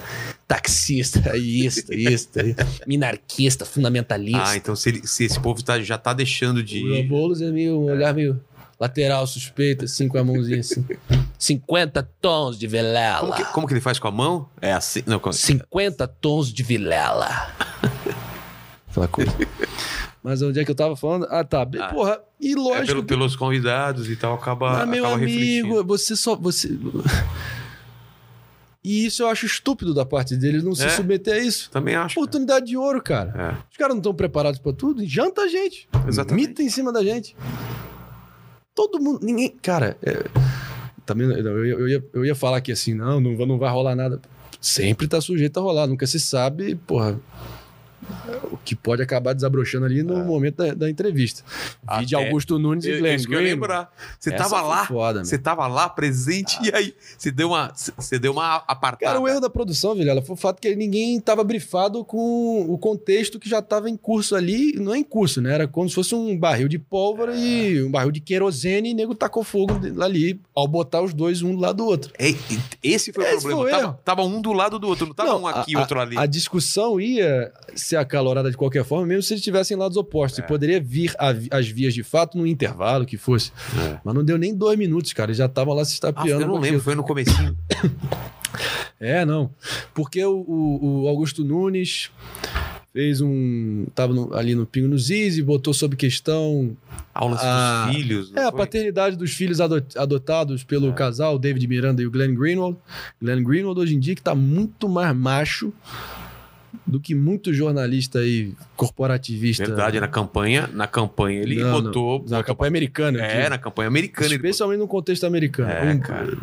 taxista, 0.46 1.34
isto, 1.40 1.94
isto, 1.94 2.38
minarquista, 2.86 3.64
fundamentalista. 3.64 4.44
Ah, 4.44 4.56
então 4.58 4.76
se, 4.76 4.90
ele- 4.90 5.06
se 5.06 5.24
esse 5.24 5.40
povo 5.40 5.62
tá- 5.62 5.80
já 5.80 5.96
tá 5.96 6.12
deixando 6.12 6.62
de 6.62 6.84
O. 7.00 7.08
Boulos 7.08 7.40
é 7.40 7.50
meio, 7.50 7.80
um 7.80 7.84
olhar 7.84 8.12
meio 8.12 8.38
lateral, 8.78 9.26
suspeito, 9.26 9.86
assim, 9.86 10.06
com 10.06 10.18
a 10.18 10.22
mãozinha 10.22 10.60
assim. 10.60 10.84
50 11.38 12.02
tons 12.20 12.58
de 12.58 12.66
vilela. 12.66 13.20
Como 13.20 13.34
que, 13.36 13.44
como 13.54 13.66
que 13.66 13.72
ele 13.72 13.80
faz 13.80 13.98
com 13.98 14.08
a 14.08 14.12
mão? 14.12 14.46
É 14.60 14.74
assim? 14.74 15.02
Não, 15.06 15.18
com... 15.18 15.32
50 15.32 16.06
tons 16.06 16.52
de 16.52 16.62
vilela. 16.62 17.54
Aquela 18.90 19.08
coisa. 19.08 19.32
Mas 20.22 20.42
onde 20.42 20.58
é 20.60 20.64
que 20.64 20.70
eu 20.70 20.74
tava 20.74 20.96
falando? 20.96 21.26
Ah, 21.30 21.44
tá. 21.44 21.62
Ah, 21.80 21.88
Porra, 21.94 22.20
e 22.40 22.52
É 22.52 22.56
lógico. 22.56 22.86
pelo- 22.86 23.04
pelos 23.04 23.36
convidados 23.36 24.10
e 24.10 24.16
tal, 24.16 24.34
acaba, 24.34 24.82
Ah, 24.82 24.86
meu 24.86 25.04
acaba 25.04 25.22
amigo, 25.22 25.30
refletindo. 25.38 25.84
você 25.84 26.16
só. 26.16 26.34
Você... 26.36 26.76
E 28.84 29.04
isso 29.06 29.22
eu 29.22 29.28
acho 29.28 29.44
estúpido 29.44 29.92
da 29.92 30.04
parte 30.06 30.36
deles 30.36 30.62
não 30.62 30.74
se 30.74 30.84
É. 30.84 30.88
submeter 30.88 31.34
a 31.34 31.38
isso. 31.38 31.70
Também 31.70 31.94
acho. 31.94 32.14
cara. 32.14 32.20
Oportunidade 32.24 32.66
de 32.66 32.76
ouro, 32.76 33.02
cara. 33.02 33.30
É. 33.58 33.62
Os 33.70 33.76
caras 33.76 33.94
não 33.94 33.98
estão 34.00 34.14
preparados 34.14 34.58
pra 34.60 34.72
tudo. 34.72 35.04
Janta 35.04 35.42
a 35.42 35.48
gente. 35.48 35.88
Exatamente. 36.06 36.48
Mita 36.48 36.62
em 36.62 36.70
cima 36.70 36.92
da 36.92 37.02
gente. 37.02 37.36
Todo 38.74 39.00
mundo. 39.00 39.20
Ninguém. 39.22 39.50
Cara, 39.60 39.96
é, 40.02 40.24
também, 41.04 41.26
eu, 41.28 41.66
ia, 41.66 41.72
eu, 41.74 41.88
ia, 41.88 42.04
eu 42.14 42.24
ia 42.24 42.34
falar 42.34 42.60
que 42.60 42.70
assim, 42.72 42.94
não, 42.94 43.20
não, 43.20 43.32
não 43.46 43.58
vai 43.58 43.70
rolar 43.70 43.94
nada. 43.96 44.20
Sempre 44.60 45.06
tá 45.08 45.20
sujeito 45.20 45.58
a 45.58 45.62
rolar. 45.62 45.86
Nunca 45.86 46.06
se 46.06 46.18
sabe, 46.20 46.74
porra. 46.76 47.20
O 48.50 48.56
que 48.56 48.74
pode 48.74 49.02
acabar 49.02 49.32
desabrochando 49.34 49.84
ali 49.86 50.02
no 50.02 50.24
momento 50.24 50.56
da, 50.56 50.74
da 50.74 50.90
entrevista. 50.90 51.42
Vi 51.98 52.06
de 52.06 52.14
É. 52.14 52.18
Augusto 52.18 52.58
Nunes 52.58 52.84
e 52.84 52.96
Glenn 52.98 53.16
isso 53.16 53.28
que 53.28 53.34
eu 53.34 53.40
lembrar. 53.40 53.92
Você 54.18 54.30
Essa 54.30 54.44
tava 54.44 54.62
lá, 54.62 54.86
foda, 54.86 55.24
você 55.24 55.38
tava 55.38 55.66
lá 55.66 55.88
presente 55.88 56.58
e 56.62 56.74
aí 56.74 56.94
você 57.16 57.30
deu 57.30 57.48
uma, 57.48 57.72
você 57.96 58.18
deu 58.18 58.32
uma 58.32 58.56
apartada. 58.66 59.12
Cara, 59.12 59.20
o 59.20 59.28
erro 59.28 59.40
da 59.40 59.50
produção, 59.50 59.94
Vilela, 59.94 60.22
foi 60.22 60.34
o 60.34 60.36
fato 60.36 60.60
que 60.60 60.74
ninguém 60.76 61.16
estava 61.16 61.42
brifado 61.44 62.04
com 62.04 62.66
o 62.68 62.78
contexto 62.78 63.38
que 63.38 63.48
já 63.48 63.58
estava 63.58 63.90
em 63.90 63.96
curso 63.96 64.34
ali. 64.36 64.74
Não 64.78 64.94
é 64.94 64.98
em 64.98 65.04
curso, 65.04 65.40
né? 65.40 65.54
Era 65.54 65.68
como 65.68 65.88
se 65.88 65.94
fosse 65.94 66.14
um 66.14 66.36
barril 66.38 66.68
de 66.68 66.78
pólvora 66.78 67.34
e 67.36 67.82
um 67.82 67.90
barril 67.90 68.10
de 68.10 68.20
querosene 68.20 68.90
e 68.90 68.92
o 68.92 68.96
nego 68.96 69.14
tacou 69.14 69.42
fogo 69.42 69.74
ali 70.02 70.40
ao 70.54 70.66
botar 70.68 71.02
os 71.02 71.12
dois 71.12 71.42
um 71.42 71.54
do 71.54 71.60
lado 71.60 71.76
do 71.78 71.86
outro. 71.86 72.12
É, 72.18 72.28
esse 72.82 73.12
foi 73.12 73.24
o 73.24 73.26
Esse 73.26 73.46
problema. 73.46 73.70
foi 73.70 73.78
o 73.78 73.80
tava, 73.82 74.00
tava 74.04 74.22
um 74.24 74.40
do 74.40 74.52
lado 74.52 74.78
do 74.78 74.88
outro, 74.88 75.06
não 75.06 75.14
tava 75.14 75.30
Não, 75.30 75.42
um 75.42 75.46
aqui, 75.46 75.76
a, 75.76 75.80
outro 75.80 76.00
ali. 76.00 76.16
A 76.18 76.26
discussão 76.26 77.00
ia 77.00 77.52
ser 77.88 77.96
acalorada 77.96 78.50
de 78.50 78.56
qualquer 78.56 78.84
forma, 78.84 79.06
mesmo 79.06 79.22
se 79.22 79.32
eles 79.32 79.40
estivessem 79.40 79.76
em 79.76 79.80
lados 79.80 79.96
opostos. 79.96 80.38
É. 80.40 80.42
E 80.42 80.46
poderia 80.46 80.80
vir 80.80 81.14
a 81.18 81.28
as 81.50 81.68
vias 81.68 81.94
de 81.94 82.02
fato 82.02 82.36
no 82.36 82.46
intervalo 82.46 83.04
que 83.06 83.16
fosse. 83.16 83.50
É. 83.78 83.98
Mas 84.04 84.14
não 84.14 84.24
deu 84.24 84.36
nem 84.38 84.54
dois 84.54 84.78
minutos, 84.78 85.12
cara. 85.12 85.30
Eles 85.30 85.38
já 85.38 85.46
estavam 85.46 85.74
lá 85.74 85.84
se 85.84 85.92
Ah, 85.92 85.94
estapeando. 85.94 86.42
eu 86.42 86.48
não 86.48 86.58
lembro, 86.58 86.80
foi 86.80 86.94
no 86.94 87.02
comecinho. 87.04 87.56
É, 89.00 89.24
não. 89.24 89.50
Porque 89.94 90.24
o, 90.24 90.38
o- 90.40 91.02
o 91.04 91.08
Augusto 91.08 91.44
Nunes 91.44 92.10
fez 92.92 93.20
um. 93.20 93.86
Tava 93.94 94.12
no- 94.12 94.34
ali 94.34 94.56
no 94.56 94.66
Pingo 94.66 94.88
nos 94.88 95.08
e 95.10 95.40
botou 95.40 95.72
sob 95.72 95.94
questão 95.94 96.76
Aulas 97.14 97.38
Ah, 97.40 97.86
dos 97.86 97.94
filhos. 97.96 98.32
é, 98.34 98.40
a 98.44 98.50
foi? 98.50 98.58
paternidade 98.58 99.14
dos 99.16 99.32
filhos 99.34 99.60
ado- 99.60 99.84
adotados 99.96 100.64
pelo 100.64 100.92
casal, 100.94 101.38
David 101.38 101.66
Miranda 101.68 102.02
e 102.02 102.06
o 102.06 102.10
Glenn 102.10 102.34
Greenwald. 102.34 102.76
Glenn 103.22 103.44
Greenwald, 103.44 103.78
hoje 103.78 103.94
em 103.94 104.00
dia, 104.00 104.16
que 104.16 104.22
tá 104.22 104.34
muito 104.34 104.88
mais 104.88 105.14
macho 105.14 105.72
do 106.86 107.00
que 107.00 107.14
muito 107.14 107.52
jornalista 107.52 108.18
aí, 108.20 108.52
corporativista. 108.76 109.64
Verdade, 109.64 110.00
na 110.00 110.08
campanha, 110.08 110.68
na 110.72 110.86
campanha 110.86 111.40
ele 111.42 111.56
Não, 111.62 111.82
botou. 111.82 112.24
Na 112.28 112.42
campanha 112.42 112.68
americana. 112.68 113.18
eu 113.18 113.24
É, 113.24 113.48
na 113.48 113.58
campanha 113.58 113.88
americana. 113.88 114.34
Especialmente 114.34 114.78
no 114.78 114.88
contexto 114.88 115.24
americano. 115.24 115.70
É, 115.70 115.92
Um, 115.92 116.00
cara. 116.00 116.36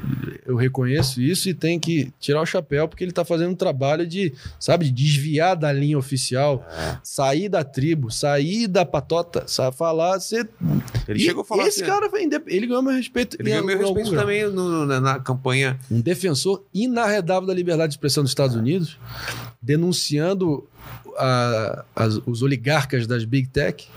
Eu 0.45 0.55
reconheço 0.55 1.21
isso 1.21 1.49
e 1.49 1.53
tem 1.55 1.79
que 1.79 2.11
tirar 2.19 2.41
o 2.41 2.45
chapéu, 2.45 2.87
porque 2.87 3.03
ele 3.03 3.11
tá 3.11 3.25
fazendo 3.25 3.51
um 3.51 3.55
trabalho 3.55 4.05
de, 4.05 4.31
sabe, 4.59 4.85
de 4.85 4.91
desviar 4.91 5.55
da 5.55 5.71
linha 5.73 5.97
oficial, 5.97 6.63
É. 6.71 6.97
sair 7.03 7.49
da 7.49 7.63
tribo, 7.63 8.11
sair 8.11 8.67
da 8.67 8.85
patota, 8.85 9.43
sabe, 9.47 9.75
falar. 9.75 10.19
Ser... 10.19 10.47
Ele 11.07 11.19
E 11.19 11.21
chegou 11.23 11.41
a 11.41 11.45
falar 11.45 11.67
Esse 11.67 11.81
assim, 11.81 11.91
cara 11.91 12.09
foi 12.09 12.23
indep- 12.23 12.47
ele 12.47 12.67
ganhou 12.67 12.83
meu 12.83 12.93
respeito. 12.93 13.37
Ele 13.39 13.49
ganhou 13.49 13.65
meu 13.65 13.77
respeito 13.77 14.11
também 14.11 14.47
no- 14.49 14.85
na, 14.85 14.99
na 15.01 15.19
campanha. 15.19 15.79
Um 15.89 15.99
defensor 15.99 16.63
inarredável 16.73 17.47
da 17.47 17.53
liberdade 17.53 17.89
de 17.89 17.93
expressão 17.95 18.21
dos 18.23 18.31
Estados 18.31 18.55
Unidos, 18.55 18.99
denunciando 19.65 20.67
a- 21.17 21.83
as- 21.95 22.21
os 22.25 22.41
oligarcas 22.41 23.07
das 23.07 23.25
Big 23.25 23.47
Tech. 23.49 23.87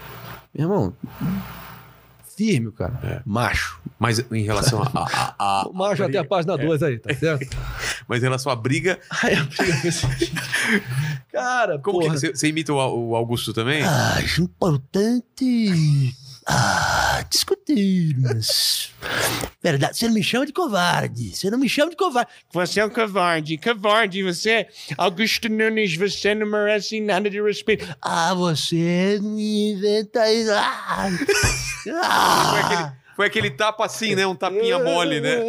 Meu 0.55 0.65
irmão, 0.69 0.95
firme, 2.37 2.69
o 2.69 2.73
cara. 2.73 2.99
É. 3.03 3.23
Macho. 3.27 3.81
Mas 3.99 4.19
em 4.33 4.43
relação 4.45 4.83
a. 4.83 4.87
a- 4.87 5.05
a- 5.05 5.35
a- 5.63 5.69
O 5.69 5.73
macho 5.75 6.03
até 6.05 6.19
a 6.19 6.25
página 6.25 6.57
2 6.57 6.83
aí, 6.83 6.99
tá 6.99 7.13
certo? 7.15 7.55
mas 8.09 8.21
em 8.21 8.27
relação 8.27 8.51
à 8.51 8.57
briga. 8.57 8.99
Aí 9.23 9.35
a 9.35 9.45
briga 9.45 9.89
assim. 9.89 10.07
Cara, 11.33 11.79
Como 11.81 12.01
porra. 12.01 12.15
que 12.19 12.33
você, 12.35 12.49
imita 12.49 12.73
o, 12.73 13.09
o 13.11 13.15
Augusto 13.17 13.53
também? 13.53 13.83
Acho 13.83 14.43
importante 14.43 16.15
ah, 16.51 17.23
discutir, 17.29 18.17
mas. 18.19 18.91
Verdade, 19.63 19.99
você 19.99 20.07
não 20.07 20.15
me 20.15 20.23
chama 20.23 20.47
de 20.47 20.53
covarde. 20.53 21.37
Você 21.37 21.51
não 21.51 21.59
me 21.59 21.69
chama 21.69 21.91
de 21.91 21.97
covarde. 21.97 22.31
Você 22.53 22.81
é 22.81 22.87
um 22.87 22.91
covarde, 22.91 23.59
covarde, 23.59 24.23
você. 24.23 24.67
Augusto 24.97 25.49
Nunes, 25.51 25.95
você 25.95 26.35
não 26.35 26.47
merece 26.47 27.01
nada 27.03 27.29
de 27.29 27.43
respeito. 27.43 27.87
Ah, 28.01 28.33
você 28.33 29.19
me 29.21 29.73
inventa 29.73 30.33
isso. 30.33 30.51
Ah, 30.53 31.09
ah. 32.03 32.98
Foi 33.19 33.27
aquele 33.27 33.51
tapa 33.51 33.85
assim, 33.85 34.15
né? 34.15 34.25
Um 34.29 34.35
tapinha 34.37 34.79
mole, 34.79 35.21
né? 35.21 35.45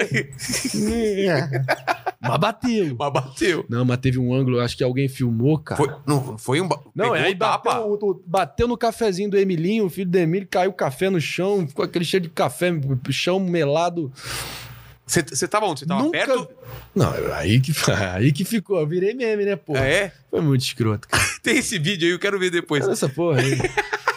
Mas 2.19 2.37
bateu. 2.39 2.95
Mas 2.97 3.13
bateu. 3.13 3.63
Não, 3.69 3.85
mas 3.85 3.99
teve 3.99 4.17
um 4.17 4.33
ângulo, 4.33 4.59
acho 4.59 4.75
que 4.75 4.83
alguém 4.83 5.07
filmou, 5.07 5.59
cara. 5.59 5.77
Foi, 5.77 5.95
não, 6.03 6.35
foi 6.35 6.61
um. 6.61 6.69
Não, 6.95 7.15
é 7.15 7.25
aí 7.25 7.33
o 7.33 7.37
tapa. 7.37 7.75
bateu, 7.75 7.91
o- 7.91 8.23
bateu 8.25 8.67
no 8.67 8.75
cafezinho 8.75 9.29
do 9.29 9.37
Emilinho, 9.37 9.85
o 9.85 9.89
filho 9.89 10.09
do 10.09 10.17
Emílio, 10.17 10.47
caiu 10.49 10.73
café 10.73 11.11
no 11.11 11.21
chão, 11.21 11.67
ficou 11.67 11.85
aquele 11.85 12.03
cheio 12.03 12.21
de 12.21 12.29
café, 12.29 12.71
chão 13.11 13.39
melado. 13.39 14.11
Você 15.05 15.21
você 15.21 15.47
tava 15.47 15.67
onde? 15.67 15.81
Você 15.81 15.85
tava 15.85 16.01
Nunca... 16.01 16.25
perto? 16.25 16.49
Não, 16.95 17.13
aí 17.35 17.59
que, 17.61 17.71
aí 18.15 18.31
que 18.31 18.43
ficou. 18.43 18.79
Eu 18.79 18.87
virei 18.87 19.13
meme, 19.13 19.45
né, 19.45 19.55
pô? 19.55 19.75
Ah, 19.75 19.85
é? 19.85 20.11
Foi 20.31 20.41
muito 20.41 20.61
escroto, 20.61 21.07
cara. 21.07 21.23
Tem 21.43 21.57
esse 21.59 21.77
vídeo 21.77 22.07
aí, 22.07 22.13
eu 22.13 22.19
quero 22.19 22.39
ver 22.39 22.49
depois. 22.49 22.83
Olha 22.83 22.93
essa 22.93 23.07
porra 23.07 23.41
aí. 23.41 23.59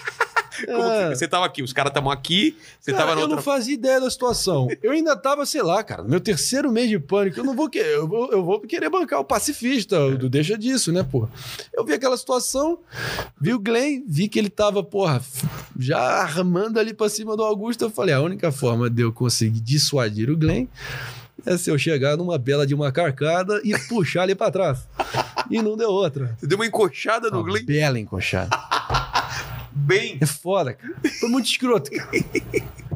Como 0.66 0.82
que- 1.10 1.16
você 1.16 1.28
tava 1.28 1.44
aqui, 1.46 1.62
os 1.62 1.72
caras 1.72 1.90
estavam 1.90 2.10
aqui, 2.10 2.56
você 2.80 2.92
Cara, 2.92 3.04
tava 3.04 3.14
na 3.14 3.20
eu 3.20 3.24
outra. 3.24 3.36
não 3.36 3.42
fazia 3.42 3.74
ideia 3.74 4.00
da 4.00 4.10
situação. 4.10 4.68
Eu 4.82 4.92
ainda 4.92 5.16
tava, 5.16 5.44
sei 5.46 5.62
lá, 5.62 5.82
cara, 5.82 6.02
no 6.02 6.08
meu 6.08 6.20
terceiro 6.20 6.70
mês 6.70 6.88
de 6.88 6.98
pânico. 6.98 7.38
Eu 7.40 7.44
não 7.44 7.54
vou 7.54 7.68
querer, 7.68 7.94
eu 7.94 8.06
vou, 8.08 8.30
eu 8.32 8.44
vou 8.44 8.60
querer 8.60 8.88
bancar 8.90 9.20
o 9.20 9.24
pacifista. 9.24 9.96
É. 9.96 9.98
o- 10.00 10.28
Deixa 10.28 10.56
disso, 10.56 10.90
né, 10.92 11.02
porra? 11.02 11.28
Eu 11.74 11.84
vi 11.84 11.92
aquela 11.92 12.16
situação, 12.16 12.78
vi 13.40 13.52
o 13.54 13.58
Glenn, 13.58 14.02
vi 14.06 14.28
que 14.28 14.38
ele 14.38 14.48
tava, 14.50 14.82
porra, 14.82 15.22
já 15.78 15.98
armando 16.00 16.78
ali 16.78 16.92
pra 16.94 17.08
cima 17.08 17.36
do 17.36 17.42
Augusto. 17.42 17.84
Eu 17.84 17.90
falei, 17.90 18.14
a 18.14 18.20
única 18.20 18.50
forma 18.52 18.88
de 18.90 19.02
eu 19.02 19.12
conseguir 19.12 19.60
dissuadir 19.60 20.30
o 20.30 20.36
Glenn 20.36 20.66
é 21.44 21.56
se 21.56 21.70
eu 21.70 21.76
chegar 21.78 22.16
numa 22.16 22.38
bela 22.38 22.66
de 22.66 22.74
uma 22.74 22.92
carcada 22.92 23.60
e 23.64 23.76
puxar 23.88 24.24
ele 24.24 24.34
pra 24.34 24.50
trás. 24.50 24.86
E 25.50 25.60
não 25.60 25.76
deu 25.76 25.90
outra. 25.90 26.36
Você 26.38 26.46
deu 26.46 26.56
uma 26.56 26.66
encoxada 26.66 27.28
no 27.30 27.38
Uma 27.38 27.44
Glenn 27.44 27.64
bela 27.64 27.98
encoxada. 27.98 28.56
Bem. 29.74 30.18
É 30.20 30.26
foda, 30.26 30.74
cara. 30.74 30.94
Foi 31.20 31.28
muito 31.28 31.46
escroto, 31.46 31.90
cara. 31.90 32.08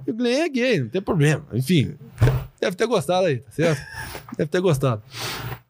E 0.06 0.10
o 0.10 0.14
Glenn 0.14 0.42
é 0.44 0.48
gay, 0.48 0.80
não 0.80 0.88
tem 0.88 1.02
problema. 1.02 1.44
Enfim, 1.52 1.96
deve 2.60 2.76
ter 2.76 2.86
gostado 2.86 3.26
aí, 3.26 3.38
tá 3.38 3.50
certo? 3.50 3.82
Deve 4.36 4.50
ter 4.50 4.60
gostado. 4.60 5.02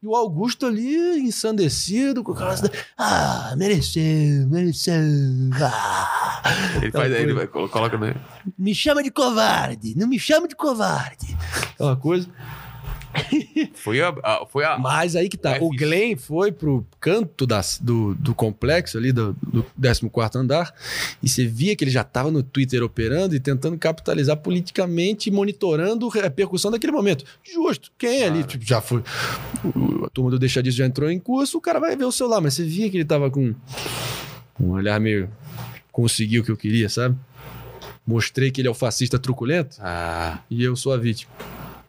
E 0.03 0.07
o 0.07 0.15
Augusto 0.15 0.67
ali, 0.67 1.19
ensandecido, 1.21 2.23
com 2.23 2.33
aquelas. 2.33 2.63
Ah, 2.99 3.55
mereceu, 3.57 4.47
mereceu. 4.49 4.95
Ah. 5.55 6.43
Ele, 6.83 6.93
faz, 6.93 7.13
ele 7.13 7.33
vai, 7.33 7.47
colo- 7.47 7.69
coloca 7.69 7.97
no... 7.97 8.15
Me 8.59 8.75
chama 8.75 9.03
de 9.03 9.11
covarde, 9.11 9.95
não 9.97 10.07
me 10.07 10.19
chama 10.19 10.47
de 10.47 10.55
covarde. 10.55 11.37
Aquela 11.75 11.97
coisa. 11.97 12.29
Foi 13.75 14.01
a, 14.01 14.09
a- 14.23 14.47
foi 14.51 14.65
a... 14.65 14.79
Mas 14.79 15.15
aí 15.17 15.29
que 15.29 15.37
tá. 15.37 15.59
O 15.61 15.71
Glenn 15.71 16.17
foi 16.17 16.51
pro 16.51 16.85
canto 17.01 17.47
das- 17.47 17.79
do, 17.81 18.15
do 18.15 18.35
complexo 18.35 18.99
ali, 18.99 19.13
do, 19.13 19.35
do 19.43 19.65
14 19.77 20.39
andar, 20.39 20.75
e 21.23 21.29
você 21.29 21.47
via 21.47 21.77
que 21.77 21.85
ele 21.85 21.91
já 21.91 22.03
tava 22.03 22.31
no 22.31 22.43
Twitter 22.43 22.83
operando 22.83 23.35
e 23.35 23.41
tentando 23.41 23.77
capitalizar 23.79 24.37
politicamente, 24.39 25.31
monitorando 25.31 26.09
a 26.09 26.23
repercussão 26.23 26.71
daquele 26.71 26.93
momento. 26.93 27.25
Justo. 27.45 27.91
Quem 27.99 28.23
é 28.23 28.27
ali? 28.27 28.45
Tipo, 28.45 28.65
já 28.65 28.81
foi. 28.81 29.03
A 30.05 30.11
turma 30.11 30.31
do 30.31 30.39
Deixa 30.39 30.63
Disso 30.63 30.79
já 30.79 30.87
entrou 30.87 31.11
em 31.11 31.19
curso, 31.19 31.59
o 31.59 31.61
cara 31.61 31.79
vai 31.79 31.95
ver 31.97 32.05
o 32.05 32.13
celular, 32.13 32.41
mas 32.41 32.55
você 32.55 32.65
via 32.65 32.91
que 32.91 32.97
ele 32.97 33.05
tava 33.05 33.31
com 33.31 33.55
um 34.59 34.71
olhar 34.71 34.99
meio. 35.01 35.31
Conseguiu 35.93 36.43
o 36.43 36.45
que 36.45 36.51
eu 36.51 36.57
queria, 36.57 36.89
sabe? 36.89 37.17
Mostrei 38.07 38.51
que 38.51 38.61
ele 38.61 38.69
é 38.69 38.71
o 38.71 38.75
fascista 38.75 39.19
truculento 39.19 39.77
Ah, 39.81 40.41
e 40.51 40.63
eu 40.63 40.77
sou 40.77 40.93
a 40.93 40.97
vítima. 40.97 41.33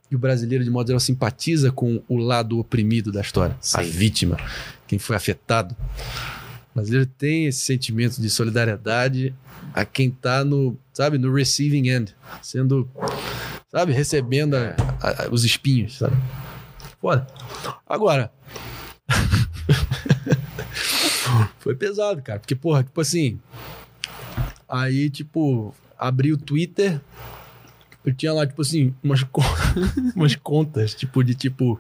E 0.10 0.16
o 0.16 0.20
brasileiro, 0.20 0.64
de 0.64 0.70
modo 0.70 0.88
geral, 0.88 1.00
simpatiza 1.00 1.72
com 1.72 2.02
o 2.08 2.18
lado 2.18 2.60
oprimido 2.60 3.12
da 3.12 3.22
história, 3.22 3.56
a 3.74 3.84
Sim. 3.84 3.90
vítima, 3.90 4.38
quem 4.88 4.98
foi 4.98 5.16
afetado. 5.16 5.76
O 6.72 6.76
brasileiro 6.76 7.06
tem 7.06 7.48
esse 7.48 7.66
sentimento 7.66 8.22
de 8.22 8.30
solidariedade 8.30 9.36
a 9.74 9.84
quem 9.84 10.10
tá 10.10 10.46
no, 10.46 10.78
sabe, 10.94 11.18
no 11.18 11.34
receiving 11.34 11.90
end, 11.90 12.16
sendo, 12.42 12.90
sabe, 13.70 13.92
recebendo 13.92 14.56
a- 14.56 14.76
a- 15.02 15.26
a- 15.26 15.30
os 15.30 15.44
espinhos, 15.44 15.98
sabe? 15.98 16.16
Foda. 17.02 17.28
Agora. 17.86 18.32
foi 21.60 21.76
pesado, 21.76 22.22
cara, 22.22 22.40
porque, 22.40 22.56
porra, 22.56 22.84
tipo 22.84 23.02
assim. 23.02 23.40
Aí, 24.70 25.10
tipo, 25.10 25.74
abri 25.98 26.32
o 26.32 26.38
Twitter. 26.38 27.02
Eu 28.08 28.14
tinha 28.14 28.32
lá, 28.32 28.48
tipo 28.48 28.62
assim, 28.62 28.94
umas, 29.04 29.22
con- 29.24 29.42
umas 30.16 30.34
contas, 30.36 30.94
tipo, 30.94 31.22
de 31.24 31.36
tipo. 31.36 31.78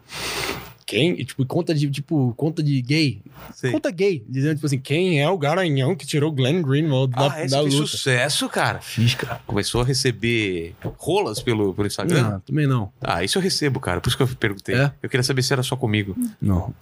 Quem? 0.85 1.15
Tipo, 1.15 1.45
conta 1.45 1.73
de, 1.75 1.89
tipo, 1.89 2.33
conta 2.37 2.63
de 2.63 2.81
gay. 2.81 3.21
sei. 3.53 3.71
Conta 3.73 3.91
gay. 3.91 4.23
Dizendo, 4.27 4.55
tipo 4.55 4.65
assim, 4.67 4.79
quem 4.79 5.21
é 5.21 5.29
o 5.29 5.37
garanhão 5.37 5.93
que 5.95 6.05
tirou 6.07 6.31
Glenn 6.31 6.61
Greenwald 6.61 7.13
da, 7.13 7.25
Ah, 7.27 7.45
da 7.45 7.59
luta? 7.59 7.75
sucesso, 7.87 8.47
cara. 8.47 8.79
Fiz, 8.79 9.13
cara. 9.15 9.41
Começou 9.45 9.81
a 9.81 9.83
receber 9.83 10.73
rolas 10.97 11.41
pelo, 11.41 11.73
pelo 11.73 11.87
Instagram. 11.87 12.29
Não, 12.31 12.39
também 12.39 12.65
não. 12.67 12.89
Ah, 13.01 13.21
isso 13.21 13.37
eu 13.37 13.41
recebo, 13.41 13.81
cara. 13.81 13.99
Por 13.99 14.07
isso 14.07 14.15
que 14.17 14.23
eu 14.23 14.27
perguntei. 14.29 14.75
É? 14.75 14.91
Eu 15.03 15.09
queria 15.09 15.23
saber 15.23 15.43
se 15.43 15.51
era 15.51 15.61
só 15.63 15.75
comigo. 15.75 16.15
Não. 16.41 16.73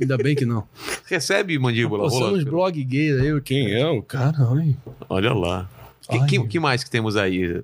Ainda 0.00 0.16
bem 0.16 0.34
que 0.34 0.44
não. 0.44 0.64
Recebe, 1.06 1.56
mandíbula, 1.56 2.04
Pô, 2.04 2.10
são 2.10 2.20
rola? 2.20 2.38
uns 2.38 2.44
blog 2.44 2.82
gays 2.84 3.20
aí. 3.20 3.40
Quem 3.40 3.72
é 3.72 3.86
o 3.86 4.02
cara? 4.02 4.36
Olha 5.08 5.32
lá. 5.32 5.68
O 6.08 6.26
que, 6.26 6.38
que, 6.40 6.46
que 6.48 6.60
mais 6.60 6.82
que 6.84 6.90
temos 6.90 7.16
aí 7.16 7.62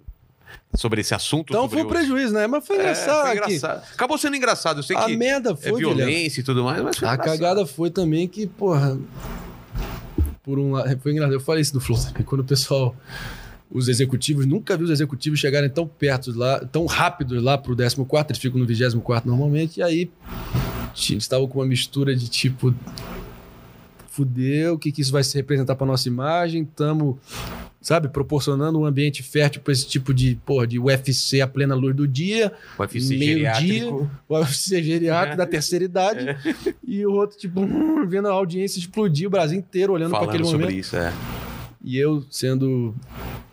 sobre 0.74 1.00
esse 1.00 1.14
assunto? 1.14 1.50
Então 1.50 1.68
foi 1.68 1.82
um 1.82 1.86
o- 1.86 1.88
prejuízo, 1.88 2.32
né? 2.34 2.46
Mas 2.46 2.66
foi 2.66 2.76
É, 2.76 2.80
engraçado. 2.80 3.22
foi 3.26 3.30
que 3.30 3.36
engraçado. 3.36 3.82
Acabou 3.92 4.18
sendo 4.18 4.36
engraçado. 4.36 4.78
Eu 4.78 4.82
sei 4.82 4.96
A 4.96 5.04
que 5.04 5.16
merda 5.16 5.50
é 5.50 5.56
foi, 5.56 5.72
Guilherme. 5.80 5.94
violência 5.96 6.40
e 6.40 6.44
tudo 6.44 6.64
mais, 6.64 6.82
mas 6.82 6.96
foi 6.98 7.08
A 7.08 7.14
engraçado. 7.14 7.38
cagada 7.38 7.66
foi 7.66 7.90
também 7.90 8.26
que, 8.28 8.46
porra. 8.46 8.98
Por 10.42 10.58
um 10.58 10.72
lado. 10.72 10.98
Foi 11.02 11.12
engraçado. 11.12 11.34
Eu 11.34 11.40
falei 11.40 11.62
isso 11.62 11.72
do 11.72 11.80
Flow 11.80 11.98
também. 11.98 12.22
Quando 12.24 12.40
o 12.40 12.44
pessoal. 12.44 12.94
Os 13.72 13.86
executivos, 13.86 14.46
nunca 14.46 14.76
vi 14.76 14.82
os 14.82 14.90
executivos 14.90 15.38
chegarem 15.38 15.70
tão 15.70 15.86
perto 15.86 16.36
lá, 16.36 16.58
tão 16.72 16.86
rápidos 16.86 17.40
lá 17.40 17.56
pro 17.56 17.76
14, 17.76 18.26
eles 18.28 18.38
ficam 18.38 18.58
no 18.58 18.66
24 18.66 19.28
normalmente, 19.30 19.78
e 19.78 19.82
aí 19.84 20.10
estavam 20.92 21.46
com 21.46 21.60
uma 21.60 21.66
mistura 21.66 22.16
de 22.16 22.28
tipo. 22.28 22.74
Fudeu, 24.10 24.74
o 24.74 24.78
que, 24.78 24.90
que 24.92 25.00
isso 25.00 25.12
vai 25.12 25.22
se 25.22 25.36
representar 25.36 25.76
pra 25.76 25.86
nossa 25.86 26.08
imagem? 26.08 26.64
Tamo, 26.64 27.16
sabe, 27.80 28.08
proporcionando 28.08 28.78
um 28.80 28.84
ambiente 28.84 29.22
fértil 29.22 29.62
pra 29.62 29.72
esse 29.72 29.86
tipo 29.86 30.12
de, 30.12 30.34
porra, 30.44 30.66
de 30.66 30.78
UFC 30.80 31.40
à 31.40 31.46
plena 31.46 31.76
luz 31.76 31.94
do 31.94 32.08
dia 32.08 32.52
UFC 32.78 33.16
meio-dia, 33.16 33.86
UFC 34.28 34.82
geriátrico 34.82 35.32
É. 35.34 35.36
da 35.36 35.46
terceira 35.46 35.84
idade, 35.84 36.26
e 36.84 37.06
o 37.06 37.12
outro, 37.12 37.38
tipo, 37.38 37.60
hum, 37.60 38.04
vendo 38.06 38.26
a 38.28 38.32
audiência 38.32 38.80
explodir, 38.80 39.28
o 39.28 39.30
Brasil 39.30 39.56
inteiro 39.58 39.92
olhando 39.92 40.10
para 40.10 40.24
aquele 40.24 40.44
sobre 40.44 40.66
momento. 40.66 40.76
isso, 40.78 40.96
é. 40.96 41.12
E 41.82 41.96
eu 41.96 42.22
sendo 42.30 42.94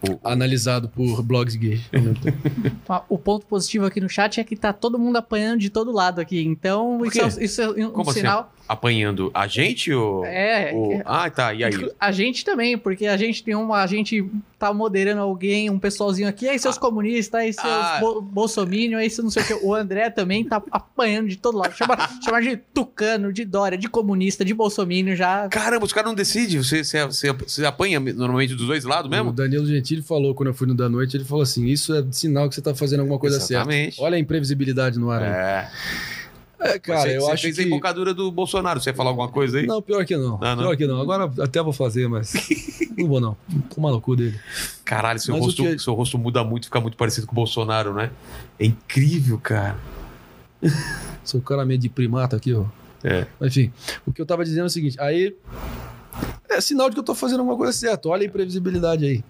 O- 0.09 0.19
analisado 0.27 0.89
por 0.89 1.21
blogs 1.23 1.55
gays. 1.55 1.81
Ah, 2.89 3.03
O 3.07 3.17
ponto 3.17 3.45
positivo 3.45 3.85
aqui 3.85 4.01
no 4.01 4.09
chat 4.09 4.39
é 4.39 4.43
que 4.43 4.55
tá 4.55 4.73
todo 4.73 4.97
mundo 4.99 5.17
apanhando 5.17 5.59
de 5.59 5.69
todo 5.69 5.91
lado 5.91 6.19
aqui. 6.19 6.41
Então, 6.41 7.05
isso 7.05 7.21
é, 7.39 7.43
isso 7.43 7.61
é 7.61 7.85
um 7.87 7.91
Como 7.91 8.09
assim? 8.09 8.19
Apanhando 8.67 9.31
a 9.33 9.47
gente 9.47 9.93
ou... 9.93 10.25
É, 10.25 10.71
ou- 10.73 11.01
Ah, 11.05 11.29
tá. 11.29 11.53
E 11.53 11.63
aí? 11.63 11.71
A 11.99 12.11
gente 12.11 12.43
também, 12.43 12.77
porque 12.77 13.05
a 13.07 13.15
gente 13.15 13.43
tem 13.43 13.55
uma. 13.55 13.81
A 13.81 13.87
gente 13.87 14.25
tá 14.59 14.73
moderando 14.73 15.21
alguém, 15.21 15.69
um 15.69 15.77
pessoalzinho 15.79 16.27
aqui, 16.27 16.49
aí 16.49 16.57
seus 16.59 16.77
comunistas, 16.77 17.39
aí 17.39 17.53
seus 17.53 17.65
Ah. 17.65 17.97
bo 18.01 18.21
bolsominion, 18.21 18.97
aí 18.97 19.09
não 19.19 19.29
sei 19.29 19.43
o 19.43 19.45
que. 19.45 19.53
O 19.65 19.73
André 19.73 20.09
também 20.09 20.43
tá 20.43 20.61
apanhando 20.71 21.27
de 21.29 21.37
todo 21.37 21.57
lado. 21.57 21.73
Chama, 21.75 21.95
chama 22.25 22.41
de 22.41 22.57
tucano, 22.57 23.31
de 23.31 23.45
Dória, 23.45 23.77
de 23.77 23.87
comunista, 23.87 24.43
de 24.43 24.53
bolsominion 24.53 25.15
já. 25.15 25.47
Caramba, 25.47 25.85
os 25.85 25.93
caras 25.93 26.09
não 26.09 26.15
decidem. 26.15 26.57
Você, 26.61 26.83
você, 26.83 27.05
você, 27.05 27.31
você 27.31 27.65
apanha 27.65 27.99
normalmente 27.99 28.53
dos 28.55 28.67
dois 28.67 28.83
lados 28.83 29.07
O 29.07 29.09
mesmo? 29.09 29.31
Danilo 29.31 29.65
Gentili 29.65 30.01
falou, 30.01 30.33
quando 30.35 30.47
eu 30.49 30.53
fui 30.53 30.67
no 30.67 30.75
da 30.75 30.89
noite, 30.89 31.15
ele 31.15 31.23
falou 31.23 31.43
assim: 31.43 31.65
Isso 31.67 31.93
é 31.95 32.03
sinal 32.11 32.49
que 32.49 32.55
você 32.55 32.61
tá 32.61 32.75
fazendo 32.75 32.99
alguma 33.01 33.19
coisa 33.19 33.37
Exatamente. 33.37 33.95
certa. 33.95 34.01
Olha 34.03 34.15
a 34.15 34.19
imprevisibilidade 34.19 34.99
no 34.99 35.09
ar 35.11 35.21
aí. 35.23 35.67
É. 36.59 36.71
É, 36.71 36.79
cara, 36.79 37.01
você, 37.01 37.17
eu 37.17 37.21
você 37.21 37.31
acho 37.31 37.41
fez 37.43 37.55
que. 37.55 37.61
a 37.63 37.65
embocadura 37.65 38.13
do 38.13 38.31
Bolsonaro. 38.31 38.79
Você 38.81 38.89
ia 38.89 38.93
falar 38.95 39.09
alguma 39.11 39.27
coisa 39.29 39.59
aí? 39.59 39.65
Não, 39.67 39.81
pior 39.81 40.03
que 40.05 40.17
não. 40.17 40.39
Ah, 40.41 40.55
não? 40.55 40.63
Pior 40.63 40.75
que 40.77 40.87
não. 40.87 40.99
Agora 40.99 41.31
até 41.41 41.61
vou 41.61 41.71
fazer, 41.73 42.07
mas. 42.07 42.33
não 42.97 43.07
vou, 43.07 43.19
não. 43.21 43.37
Toma 43.73 43.91
no 43.91 44.01
cu 44.01 44.15
dele. 44.15 44.39
Caralho, 44.83 45.19
seu 45.19 45.35
Mas 45.35 45.45
rosto, 45.45 45.63
que- 45.63 45.79
seu 45.79 45.93
rosto 45.93 46.17
muda 46.17 46.43
muito, 46.43 46.65
fica 46.65 46.79
muito 46.79 46.97
parecido 46.97 47.27
com 47.27 47.33
o 47.33 47.35
Bolsonaro, 47.35 47.93
né? 47.93 48.09
É 48.59 48.65
incrível, 48.65 49.39
cara. 49.39 49.77
Sou 51.23 51.41
cara 51.41 51.65
meio 51.65 51.79
de 51.79 51.89
primata 51.89 52.35
aqui, 52.37 52.53
ó. 52.53 52.65
É. 53.03 53.27
Enfim, 53.41 53.71
o 54.05 54.11
que 54.11 54.19
eu 54.21 54.25
tava 54.25 54.43
dizendo 54.43 54.63
é 54.63 54.65
o 54.65 54.69
seguinte, 54.69 54.99
aí 54.99 55.35
é 56.49 56.59
sinal 56.59 56.89
de 56.89 56.95
que 56.95 56.99
eu 56.99 57.03
tô 57.05 57.13
fazendo 57.13 57.39
alguma 57.41 57.55
coisa 57.57 57.71
certa. 57.71 58.09
Olha 58.09 58.23
a 58.23 58.25
imprevisibilidade 58.25 59.05
aí. 59.05 59.23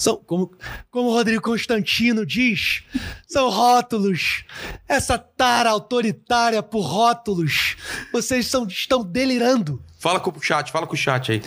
São, 0.00 0.16
como, 0.16 0.50
como 0.90 1.10
o 1.10 1.12
Rodrigo 1.12 1.42
Constantino 1.42 2.24
diz, 2.24 2.82
são 3.28 3.50
rótulos. 3.50 4.44
Essa 4.88 5.18
tara 5.18 5.68
autoritária 5.68 6.62
por 6.62 6.80
rótulos. 6.80 7.76
Vocês 8.10 8.46
são, 8.46 8.66
estão 8.66 9.04
delirando. 9.04 9.84
Fala 9.98 10.18
com 10.18 10.30
o 10.30 10.42
chat, 10.42 10.72
fala 10.72 10.86
com 10.86 10.94
o 10.94 10.96
chat 10.96 11.32
aí. 11.32 11.42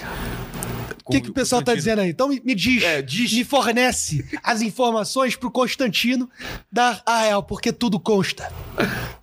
O 1.05 1.11
que, 1.11 1.21
que 1.21 1.29
o 1.29 1.33
pessoal 1.33 1.61
tá 1.61 1.75
dizendo 1.75 1.99
aí? 1.99 2.09
Então 2.09 2.27
me, 2.29 2.41
me 2.43 2.55
diz, 2.55 2.81
É, 2.83 3.01
diz. 3.01 3.33
me 3.33 3.43
fornece 3.43 4.25
as 4.41 4.61
informações 4.61 5.35
pro 5.35 5.51
Constantino 5.51 6.29
dar 6.71 7.01
a 7.05 7.21
real, 7.23 7.43
porque 7.43 7.71
tudo 7.73 7.99
consta. 7.99 8.51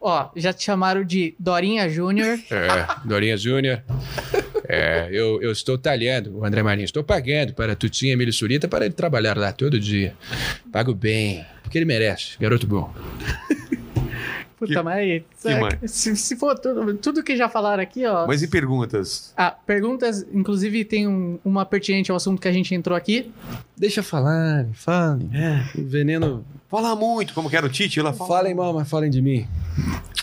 Ó, 0.01 0.29
já 0.37 0.53
te 0.53 0.63
chamaram 0.65 1.05
de 1.05 1.35
Dorinha 1.39 1.89
Júnior. 1.89 2.39
É, 2.51 3.07
Dorinha 3.07 3.37
Júnior. 3.37 3.83
É, 4.69 5.09
eu, 5.11 5.43
eu 5.43 5.51
estou 5.51 5.77
talhando 5.77 6.39
o 6.39 6.45
André 6.45 6.63
Marinho. 6.63 6.85
Estou 6.85 7.03
pagando 7.03 7.55
para 7.55 7.75
Tutinha 7.75 8.13
Emílio 8.13 8.33
Surita 8.33 8.69
para 8.69 8.85
ele 8.85 8.95
trabalhar 8.95 9.37
lá 9.37 9.53
todo 9.53 9.81
dia. 9.81 10.15
Pago 10.71 10.95
bem, 10.95 11.45
porque 11.63 11.77
ele 11.79 11.85
merece. 11.85 12.37
Garoto 12.39 12.67
bom. 12.67 12.93
Puta, 14.61 14.83
mas. 14.83 15.23
mais? 15.59 15.91
Se, 15.91 16.15
se 16.15 16.37
for 16.37 16.59
tudo, 16.59 16.95
tudo 16.99 17.23
que 17.25 17.37
já 17.37 17.49
falaram 17.49 17.83
aqui, 17.83 18.05
ó. 18.07 18.27
Mas 18.27 18.43
e 18.43 18.47
perguntas? 18.47 19.33
Ah, 19.37 19.51
perguntas, 19.51 20.25
inclusive 20.33 20.85
tem 20.85 21.09
um- 21.09 21.39
uma 21.45 21.65
pertinente 21.65 22.11
ao 22.11 22.17
assunto 22.19 22.41
que 22.41 22.47
a 22.47 22.53
gente 22.53 22.75
entrou 22.75 22.97
aqui. 22.97 23.33
Deixa 23.77 24.03
falar, 24.03 24.67
falem. 24.75 25.31
O 25.79 25.85
veneno. 25.85 26.45
Fala 26.69 26.95
muito, 26.95 27.33
como 27.35 27.49
que 27.51 27.57
era 27.57 27.67
o 27.67 27.71
Tite 27.71 28.01
lá? 28.01 28.13
Fala. 28.13 28.29
Falem 28.29 28.55
mal, 28.55 28.73
mas 28.75 28.89
falem 28.89 29.11
de 29.11 29.21
mim. 29.23 29.49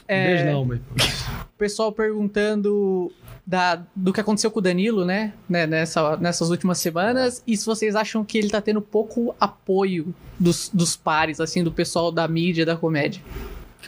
É, 0.08 0.28
Beijo 0.36 0.46
não, 0.52 0.64
mas. 0.66 0.80
O 0.80 1.58
pessoal 1.58 1.92
perguntando 1.92 3.12
da, 3.46 3.82
do 3.96 4.14
que 4.14 4.22
aconteceu 4.22 4.52
com 4.52 4.60
o 4.60 4.62
Danilo, 4.62 5.04
né? 5.04 5.34
né, 5.50 5.66
Nessa, 5.66 6.16
nessas 6.18 6.50
últimas 6.50 6.78
semanas. 6.78 7.42
E 7.48 7.58
se 7.58 7.66
vocês 7.66 7.96
acham 7.96 8.24
que 8.24 8.38
ele 8.38 8.50
tá 8.50 8.62
tendo 8.62 8.82
pouco 8.82 9.36
apoio 9.40 10.14
dos, 10.40 10.70
dos 10.74 10.96
pares, 10.96 11.40
assim, 11.42 11.64
do 11.64 11.72
pessoal 11.72 12.12
da 12.12 12.28
mídia, 12.28 12.66
da 12.66 12.78
comédia. 12.78 13.22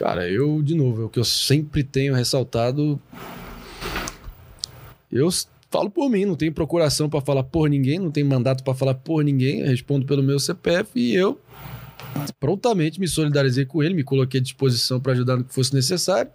Cara, 0.00 0.26
eu, 0.26 0.62
de 0.62 0.74
novo, 0.74 1.02
é 1.02 1.04
o 1.04 1.08
que 1.10 1.18
eu 1.18 1.24
sempre 1.24 1.84
tenho 1.84 2.14
ressaltado. 2.14 2.98
Eu 5.12 5.28
falo 5.70 5.90
por 5.90 6.08
mim, 6.08 6.24
não 6.24 6.34
tenho 6.34 6.54
procuração 6.54 7.06
pra 7.06 7.20
falar 7.20 7.42
por 7.42 7.68
ninguém, 7.68 7.98
não 7.98 8.10
tenho 8.10 8.26
mandato 8.26 8.64
pra 8.64 8.74
falar 8.74 8.94
por 8.94 9.22
ninguém, 9.22 9.60
eu 9.60 9.66
respondo 9.66 10.06
pelo 10.06 10.22
meu 10.22 10.38
CPF 10.38 10.98
e 10.98 11.14
eu 11.14 11.38
prontamente 12.40 12.98
me 12.98 13.06
solidarizei 13.06 13.66
com 13.66 13.82
ele, 13.82 13.92
me 13.92 14.02
coloquei 14.02 14.40
à 14.40 14.42
disposição 14.42 14.98
pra 14.98 15.12
ajudar 15.12 15.36
no 15.36 15.44
que 15.44 15.52
fosse 15.52 15.74
necessário. 15.74 16.30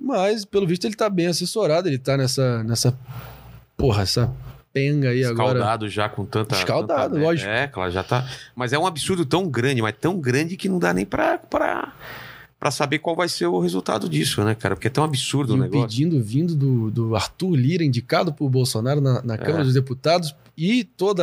Mas, 0.00 0.44
pelo 0.44 0.68
visto, 0.68 0.84
ele 0.84 0.94
tá 0.94 1.10
bem 1.10 1.26
assessorado, 1.26 1.88
ele 1.88 1.98
tá 1.98 2.16
nessa. 2.16 2.62
nessa 2.62 2.96
porra, 3.76 4.02
essa 4.02 4.32
penga 4.72 5.10
aí 5.10 5.24
agora. 5.24 5.58
Escaldado 5.58 5.88
já 5.88 6.08
com 6.08 6.24
tanta. 6.24 6.54
Escaldado, 6.56 7.14
tanta- 7.14 7.24
lógico. 7.26 7.50
É, 7.50 7.66
claro, 7.66 7.90
já 7.90 8.02
tá. 8.02 8.28
Mas 8.54 8.72
é 8.72 8.78
um 8.78 8.86
absurdo 8.86 9.24
tão 9.26 9.48
grande, 9.48 9.80
mas 9.82 9.94
tão 10.00 10.18
grande 10.20 10.56
que 10.56 10.68
não 10.68 10.78
dá 10.78 10.92
nem 10.94 11.04
pra. 11.06 11.38
pra... 11.38 11.92
pra 12.58 12.70
saber 12.70 12.98
qual 12.98 13.16
vai 13.16 13.28
ser 13.28 13.46
o 13.46 13.58
resultado 13.58 14.08
disso, 14.08 14.44
né, 14.44 14.54
cara? 14.54 14.76
Porque 14.76 14.88
é 14.88 14.90
tão 14.90 15.02
absurdo 15.04 15.54
E 15.54 15.58
o 15.58 15.60
negócio. 15.62 15.88
pedindo 15.88 16.22
vindo 16.22 16.54
do, 16.54 16.90
do 16.90 17.16
Arthur 17.16 17.54
Lira, 17.56 17.82
indicado 17.84 18.32
por 18.32 18.48
Bolsonaro 18.50 19.00
na, 19.00 19.22
na 19.22 19.38
Câmara 19.38 19.62
É. 19.62 19.64
dos 19.64 19.74
Deputados, 19.74 20.34
e 20.58 20.84
todo 20.84 21.22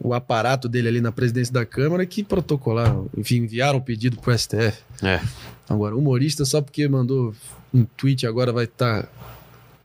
o 0.00 0.14
aparato 0.14 0.68
dele 0.68 0.86
ali 0.88 1.00
na 1.00 1.10
presidência 1.10 1.52
da 1.52 1.66
Câmara 1.66 2.06
que 2.06 2.22
protocolaram, 2.22 3.08
enfim, 3.16 3.38
enviaram 3.38 3.78
o 3.78 3.82
pedido 3.82 4.16
pro 4.20 4.36
STF. 4.36 4.78
É. 5.02 5.20
Agora, 5.68 5.96
humorista, 5.96 6.44
só 6.44 6.60
porque 6.60 6.86
mandou 6.88 7.34
um 7.74 7.84
tweet 7.84 8.24
agora 8.26 8.52
vai 8.52 8.64
estar. 8.66 9.08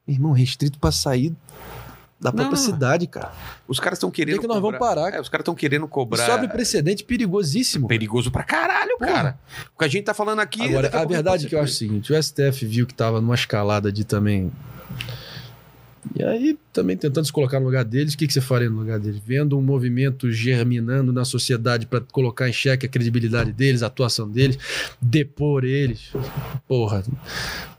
Irmão, 0.08 0.32
restrito 0.34 0.78
pra 0.80 0.92
sair 0.92 1.34
da 2.20 2.32
própria 2.32 2.58
não. 2.58 2.66
cidade, 2.66 3.06
cara. 3.08 3.32
Os 3.68 3.80
caras 3.80 3.98
estão 3.98 4.10
querendo. 4.10 4.38
É 4.38 4.40
que 4.40 4.48
nós 4.48 4.60
vamos 4.60 4.78
cobrar- 4.80 4.96
parar? 4.96 5.14
É, 5.18 5.22
os 5.22 5.30
caras 5.30 5.44
estão 5.44 5.54
querendo 5.54 5.88
cobrar. 5.88 6.24
Isso 6.24 6.32
abre 6.32 6.48
precedente 6.48 7.04
perigosíssimo. 7.04 7.88
Perigoso 7.88 8.32
pra 8.32 8.44
caralho, 8.44 8.98
cara. 8.98 9.38
O 9.76 9.80
que 9.80 9.86
a 9.86 9.88
gente 9.88 10.06
tá 10.06 10.14
falando 10.14 10.40
aqui. 10.40 10.62
Agora, 10.64 10.84
daqui 10.84 10.96
a 10.96 11.00
pouco 11.00 11.14
verdade 11.14 11.46
é 11.46 11.50
que 11.50 11.56
eu 11.56 11.62
acho 11.62 11.74
o 11.74 11.76
seguinte: 11.76 12.12
o 12.14 12.24
STF 12.24 12.66
viu 12.66 12.88
que 12.88 12.94
tava 12.94 13.22
numa 13.22 13.36
escalada 13.36 13.92
de 13.92 14.04
também. 14.04 14.52
E 16.16 16.24
aí, 16.24 16.58
também 16.74 16.96
tentando 16.98 17.26
se 17.26 17.32
colocar 17.32 17.60
no 17.60 17.66
lugar 17.66 17.84
deles, 17.84 18.14
o 18.14 18.18
que, 18.18 18.28
que 18.28 18.34
você 18.34 18.42
faria 18.42 18.70
no 18.70 18.80
lugar 18.80 19.00
deles? 19.00 19.20
Vendo 19.26 19.58
um 19.58 19.62
movimento 19.62 20.32
germinando 20.32 21.12
na 21.14 21.26
sociedade 21.26 21.86
para 21.86 22.02
colocar 22.02 22.48
em 22.50 22.54
xeque 22.54 22.86
a 22.86 22.90
credibilidade 22.90 23.52
deles, 23.52 23.84
a 23.84 23.88
atuação 23.88 24.30
deles, 24.30 24.58
depor 25.02 25.64
eles. 25.64 26.12
Porra, 26.68 27.04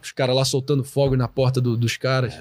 os 0.03 0.13
caras 0.13 0.35
lá 0.37 0.45
soltando 0.45 0.85
fogo 0.85 1.17
na 1.17 1.29
porta 1.29 1.61
do- 1.61 1.77
dos 1.77 1.97
caras. 1.97 2.35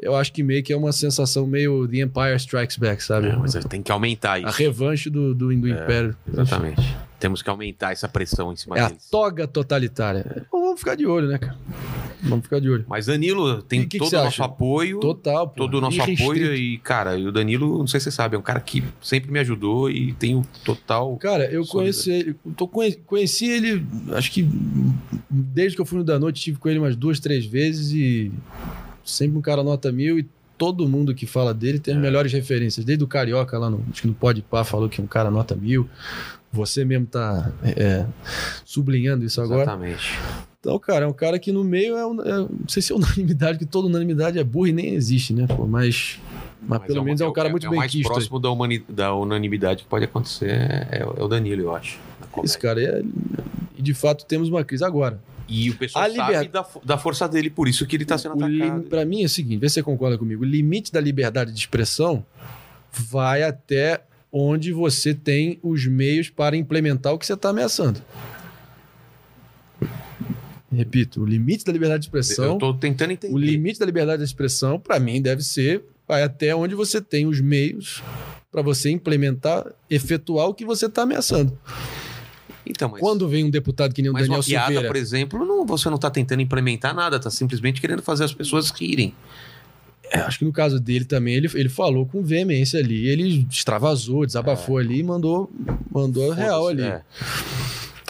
Eu 0.00 0.14
acho 0.14 0.32
que 0.32 0.42
meio 0.44 0.62
que 0.62 0.72
é 0.72 0.76
uma 0.76 0.92
sensação 0.92 1.46
meio 1.46 1.86
The 1.88 1.98
Empire 2.02 2.36
Strikes 2.36 2.76
Back, 2.76 3.02
sabe? 3.02 3.28
É, 3.28 3.36
mas 3.36 3.54
tem 3.68 3.82
que 3.82 3.90
aumentar 3.90 4.34
A 4.34 4.40
isso. 4.40 4.58
revanche 4.58 5.10
do, 5.10 5.34
do, 5.34 5.48
do 5.48 5.68
Império. 5.68 6.16
Exatamente. 6.32 6.96
Temos 7.18 7.42
que 7.42 7.50
aumentar 7.50 7.92
essa 7.92 8.08
pressão 8.08 8.52
em 8.52 8.56
cima 8.56 8.76
É 8.78 8.80
a 8.80 8.88
deles. 8.88 9.08
toga 9.10 9.46
totalitária. 9.48 10.24
Então, 10.46 10.60
vamos 10.62 10.78
ficar 10.78 10.94
de 10.94 11.04
olho, 11.06 11.26
né, 11.28 11.36
cara? 11.38 11.58
Vamos 12.22 12.44
ficar 12.44 12.60
de 12.60 12.68
olho. 12.70 12.84
Mas 12.88 13.06
Danilo 13.06 13.60
tem 13.62 13.82
que 13.82 13.88
que 13.88 13.98
todo 13.98 14.08
você 14.10 14.16
o 14.16 14.18
nosso 14.24 14.42
acha? 14.42 14.44
apoio. 14.44 15.00
Total, 15.00 15.48
pô. 15.48 15.54
Todo 15.56 15.78
o 15.78 15.80
nosso 15.80 15.96
Irrestrito. 15.96 16.22
apoio 16.22 16.54
e, 16.54 16.78
cara, 16.78 17.16
e 17.16 17.26
o 17.26 17.32
Danilo, 17.32 17.78
não 17.78 17.86
sei 17.86 17.98
se 18.00 18.04
você 18.04 18.10
sabe, 18.12 18.36
é 18.36 18.38
um 18.38 18.42
cara 18.42 18.60
que 18.60 18.84
sempre 19.02 19.30
me 19.32 19.38
ajudou 19.40 19.90
e 19.90 20.12
tem 20.14 20.34
o 20.36 20.44
total. 20.64 21.16
Cara, 21.16 21.50
eu 21.50 21.64
conheço 21.66 22.10
ele. 22.10 22.36
Tô 22.56 22.66
conhe- 22.68 22.96
conheci 23.06 23.46
ele, 23.48 23.84
acho 24.12 24.30
que 24.32 24.48
desde 25.30 25.76
que 25.76 25.80
eu 25.82 25.86
fui 25.86 25.98
no 25.98 26.04
da 26.04 26.18
noite, 26.18 26.40
tive 26.40 26.58
com 26.58 26.68
ele 26.68 26.78
umas 26.78 26.94
duas, 26.96 27.18
três 27.20 27.44
vezes 27.46 27.92
e 27.92 28.30
sempre 29.04 29.38
um 29.38 29.42
cara 29.42 29.62
nota 29.64 29.90
mil 29.90 30.18
e 30.18 30.26
todo 30.56 30.88
mundo 30.88 31.14
que 31.14 31.24
fala 31.24 31.54
dele 31.54 31.78
tem 31.78 31.94
as 31.94 32.00
melhores 32.00 32.32
referências. 32.32 32.84
Desde 32.84 33.04
o 33.04 33.06
Carioca 33.06 33.56
lá 33.58 33.70
no, 33.70 33.80
acho 33.92 34.02
que 34.02 34.08
no 34.08 34.14
Pode 34.14 34.42
Pá 34.42 34.64
falou 34.64 34.88
que 34.88 35.00
é 35.00 35.04
um 35.04 35.06
cara 35.06 35.30
nota 35.30 35.54
mil. 35.54 35.88
Você 36.52 36.84
mesmo 36.84 37.06
tá 37.06 37.52
é, 37.62 38.06
sublinhando 38.64 39.24
isso 39.24 39.40
agora. 39.40 39.62
Exatamente. 39.62 40.18
Então, 40.60 40.78
cara, 40.78 41.04
é 41.04 41.08
um 41.08 41.12
cara 41.12 41.38
que 41.38 41.52
no 41.52 41.62
meio 41.62 41.96
é, 41.96 42.06
um- 42.06 42.20
é- 42.22 42.38
não 42.38 42.68
sei 42.68 42.82
se 42.82 42.92
é 42.92 42.96
unanimidade, 42.96 43.58
que 43.58 43.66
toda 43.66 43.86
unanimidade 43.86 44.38
é 44.38 44.44
burra 44.44 44.70
e 44.70 44.72
nem 44.72 44.94
existe, 44.94 45.32
né? 45.32 45.46
Pô, 45.46 45.66
mas, 45.66 46.18
mas, 46.60 46.82
pelo 46.82 47.00
o- 47.02 47.04
menos 47.04 47.20
é 47.20 47.26
um 47.26 47.32
cara 47.32 47.48
o- 47.48 47.50
muito 47.52 47.64
é 47.64 47.68
o 47.68 47.70
bem 47.70 47.78
mais 47.80 47.92
quisto. 47.92 48.08
aí. 48.08 48.12
próximo 48.14 48.40
da, 48.40 48.50
humani- 48.50 48.84
da 48.88 49.14
unanimidade 49.14 49.82
que 49.84 49.88
pode 49.88 50.04
acontecer 50.06 50.50
é, 50.50 51.04
é 51.16 51.22
o 51.22 51.28
Danilo, 51.28 51.62
eu 51.62 51.74
acho. 51.76 51.98
Esse 52.42 52.58
cara 52.58 52.82
é. 52.82 53.02
E 53.76 53.82
de 53.82 53.94
fato 53.94 54.24
temos 54.24 54.48
uma 54.48 54.64
crise 54.64 54.84
agora. 54.84 55.20
E 55.46 55.70
o 55.70 55.76
pessoal 55.76 56.04
A 56.04 56.10
sabe 56.10 56.32
liber- 56.38 56.50
da, 56.50 56.66
da 56.84 56.98
força 56.98 57.28
dele, 57.28 57.48
por 57.50 57.68
isso 57.68 57.86
que 57.86 57.96
ele 57.96 58.04
tá 58.04 58.18
sendo 58.18 58.36
O 58.36 58.44
atacado. 58.44 58.82
Pra 58.82 59.04
mim 59.04 59.22
é 59.22 59.26
o 59.26 59.28
seguinte, 59.28 59.60
vê 59.60 59.68
se 59.68 59.74
você 59.74 59.82
concorda 59.82 60.18
comigo. 60.18 60.42
O 60.42 60.46
limite 60.46 60.92
da 60.92 61.00
liberdade 61.00 61.52
de 61.52 61.58
expressão 61.58 62.24
vai 62.92 63.42
até 63.44 64.02
onde 64.32 64.72
você 64.72 65.14
tem 65.14 65.58
os 65.62 65.86
meios 65.86 66.28
para 66.28 66.56
implementar 66.56 67.12
o 67.12 67.18
que 67.18 67.26
você 67.26 67.34
está 67.34 67.50
ameaçando. 67.50 68.02
Repito, 70.70 71.22
o 71.22 71.26
limite 71.26 71.64
da 71.64 71.72
liberdade 71.72 72.02
de 72.02 72.08
expressão, 72.08 72.52
Eu 72.52 72.58
tô 72.58 72.74
tentando 72.74 73.12
entender. 73.12 73.32
o 73.32 73.38
limite 73.38 73.78
da 73.78 73.86
liberdade 73.86 74.22
de 74.22 74.28
expressão, 74.28 74.78
para 74.78 75.00
mim, 75.00 75.20
deve 75.22 75.42
ser 75.42 75.82
vai 76.08 76.22
até 76.22 76.54
onde 76.56 76.74
você 76.74 77.02
tem 77.02 77.26
os 77.26 77.38
meios 77.38 78.02
para 78.50 78.62
você 78.62 78.90
implementar, 78.90 79.66
efetuar 79.90 80.46
o 80.48 80.54
que 80.54 80.64
você 80.64 80.86
está 80.86 81.02
ameaçando. 81.02 81.56
Então, 82.64 82.88
mas, 82.88 83.00
Quando 83.00 83.28
vem 83.28 83.44
um 83.44 83.50
deputado 83.50 83.94
que 83.94 84.02
nem 84.02 84.10
o 84.10 84.14
mas 84.14 84.22
Daniel 84.22 84.38
uma 84.38 84.44
piada, 84.44 84.66
Silveira, 84.66 84.88
por 84.88 84.96
exemplo, 84.96 85.44
não, 85.44 85.66
você 85.66 85.88
não 85.90 85.98
tá 85.98 86.10
tentando 86.10 86.40
implementar 86.40 86.94
nada, 86.94 87.18
tá 87.20 87.30
simplesmente 87.30 87.80
querendo 87.80 88.02
fazer 88.02 88.24
as 88.24 88.32
pessoas 88.32 88.70
rirem. 88.70 89.14
É, 90.10 90.20
acho 90.20 90.38
que 90.38 90.44
no 90.44 90.52
caso 90.52 90.80
dele 90.80 91.04
também, 91.04 91.34
ele, 91.34 91.48
ele 91.54 91.68
falou 91.68 92.06
com 92.06 92.22
veemência 92.22 92.80
ali, 92.80 93.06
ele 93.06 93.46
extravasou, 93.50 94.24
desabafou 94.24 94.78
ali 94.78 95.00
e 95.00 95.02
mandou, 95.02 95.50
mandou 95.92 96.30
real 96.32 96.68
ali. 96.68 96.82
É. 96.82 97.02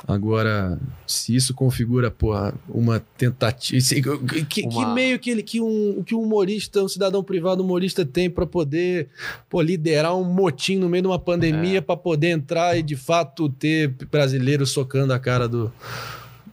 Agora, 0.07 0.79
se 1.07 1.35
isso 1.35 1.53
configura, 1.53 2.11
porra, 2.11 2.55
uma 2.69 2.99
tentativa. 3.19 3.79
Que, 4.27 4.43
que- 4.45 4.63
que 4.63 4.67
Uma- 4.69 4.95
meio 4.95 5.19
que, 5.19 5.29
ele, 5.29 5.43
que, 5.43 5.61
um, 5.61 6.03
que 6.03 6.15
um 6.15 6.23
humorista, 6.23 6.83
um 6.83 6.89
cidadão 6.89 7.23
privado 7.23 7.63
humorista 7.63 8.07
tem 8.07 8.31
para 8.31 8.47
poder 8.47 9.09
pô, 9.51 9.61
liderar 9.61 10.17
um 10.17 10.25
motim 10.25 10.77
no 10.79 10.89
meio 10.89 11.03
de 11.03 11.09
uma 11.09 11.17
É. 11.17 11.19
pandemia 11.19 11.83
para 11.83 11.97
poder 11.97 12.29
entrar 12.29 12.79
e 12.79 12.83
de 12.83 12.97
fato 12.97 13.51
ter 13.51 13.89
brasileiro 14.11 14.65
socando 14.67 15.13
a 15.13 15.19
cara 15.19 15.47
do, 15.47 15.71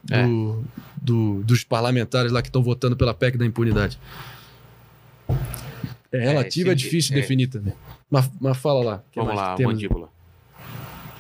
do- 0.04 0.14
É. 0.14 0.28
do- 1.02 1.42
dos 1.44 1.64
parlamentares 1.64 2.34
lá 2.34 2.42
que 2.42 2.50
estão 2.50 2.62
votando 2.64 2.98
pela 2.98 3.14
PEC 3.14 3.38
da 3.38 3.46
impunidade. 3.46 3.98
É 6.12 6.20
relativo, 6.20 6.70
é, 6.70 6.74
esse- 6.74 6.84
difícil 6.84 7.16
é. 7.18 7.22
definir 7.22 7.48
também. 7.48 7.74
Mas, 8.10 8.30
mas 8.40 8.58
fala 8.58 8.84
lá. 8.84 9.04
Vamos 9.16 9.36
lá, 9.36 9.52
que 9.52 9.58
temos? 9.58 9.74
mandíbula. 9.74 10.10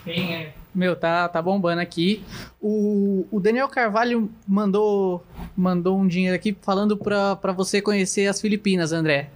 É? 0.08 0.50
Meu, 0.74 0.96
tá, 0.96 1.28
tá 1.30 1.42
bombando 1.42 1.82
aqui. 1.82 2.24
O, 2.62 3.26
o 3.32 3.40
Daniel 3.40 3.68
Carvalho 3.70 4.30
mandou, 4.48 5.26
mandou 5.56 5.98
um 5.98 6.06
dinheiro 6.08 6.36
aqui 6.36 6.56
falando 6.62 6.98
pra 6.98 7.52
você 7.56 7.82
conhecer 7.82 8.28
as 8.28 8.40
Filipinas, 8.42 8.92
André. 8.92 9.30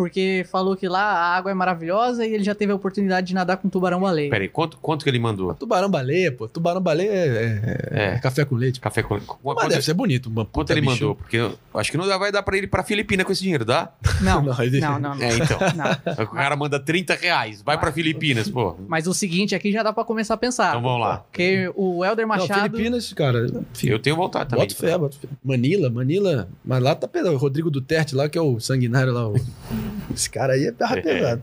Porque 0.00 0.46
falou 0.50 0.74
que 0.74 0.88
lá 0.88 1.02
a 1.02 1.36
água 1.36 1.50
é 1.50 1.54
maravilhosa 1.54 2.24
e 2.24 2.32
ele 2.32 2.42
já 2.42 2.54
teve 2.54 2.72
a 2.72 2.74
oportunidade 2.74 3.26
de 3.26 3.34
nadar 3.34 3.58
com 3.58 3.68
tubarão-baleia. 3.68 4.30
Peraí, 4.30 4.48
quanto, 4.48 4.78
quanto 4.78 5.04
que 5.04 5.10
ele 5.10 5.18
mandou? 5.18 5.52
Tubarão-baleia, 5.52 6.32
pô. 6.32 6.48
Tubarão-baleia 6.48 7.10
é, 7.10 7.26
é- 7.26 7.88
é 7.90 8.14
É. 8.14 8.18
café 8.18 8.46
com 8.46 8.54
leite. 8.54 8.80
Café 8.80 9.02
com. 9.02 9.12
Mas 9.16 9.26
Quanto, 9.42 9.68
deve 9.68 9.82
ser 9.82 9.92
bonito. 9.92 10.28
Uma 10.30 10.46
quanto 10.46 10.52
puta 10.68 10.72
ele 10.72 10.80
bichão. 10.80 10.94
mandou? 10.94 11.14
Porque 11.16 11.36
eu 11.36 11.54
acho 11.74 11.90
que 11.90 11.98
não 11.98 12.06
vai 12.18 12.32
dar 12.32 12.42
pra 12.42 12.56
ele 12.56 12.64
ir 12.64 12.68
pra 12.70 12.82
Filipina 12.82 13.26
com 13.26 13.30
esse 13.30 13.42
dinheiro, 13.42 13.62
dá? 13.62 13.92
Não, 14.22 14.40
Não, 14.42 14.54
não, 14.54 14.64
ele- 14.64 14.80
não, 14.80 14.98
não. 14.98 15.12
É, 15.20 15.34
então. 15.36 15.58
Não. 15.76 16.24
O 16.24 16.28
cara 16.28 16.56
manda 16.56 16.80
30 16.80 17.14
reais, 17.14 17.60
vai 17.60 17.76
pra 17.78 17.92
Filipinas, 17.92 18.48
pô. 18.48 18.76
Mas 18.88 19.06
o 19.06 19.12
seguinte 19.12 19.54
aqui 19.54 19.70
já 19.70 19.82
dá 19.82 19.92
pra 19.92 20.02
começar 20.02 20.32
a 20.32 20.36
pensar. 20.38 20.70
Então 20.70 20.80
vamos 20.82 21.00
lá. 21.02 21.18
Porque 21.18 21.70
o 21.76 22.02
Helder 22.02 22.26
Não, 22.26 22.34
Machado... 22.36 22.62
Filipinas, 22.62 23.12
cara. 23.12 23.46
Eu 23.84 23.98
tenho 23.98 24.16
vontade 24.16 24.48
também. 24.48 24.66
Bota 24.66 24.80
fé, 24.80 24.96
bota 24.96 25.16
fé. 25.18 25.28
Manila, 25.44 25.90
Manila. 25.90 26.48
Mas 26.64 26.82
lá 26.82 26.94
tá. 26.94 27.06
O 27.30 27.36
Rodrigo 27.36 27.70
Duterte 27.70 28.14
lá, 28.14 28.28
que 28.30 28.38
é 28.38 28.40
o 28.40 28.58
sanguinário 28.58 29.12
lá. 29.12 29.28
o- 29.28 29.34
Esse 30.14 30.28
cara 30.30 30.54
aí 30.54 30.66
é 30.66 30.72
barra 30.72 31.00
pesado. 31.00 31.42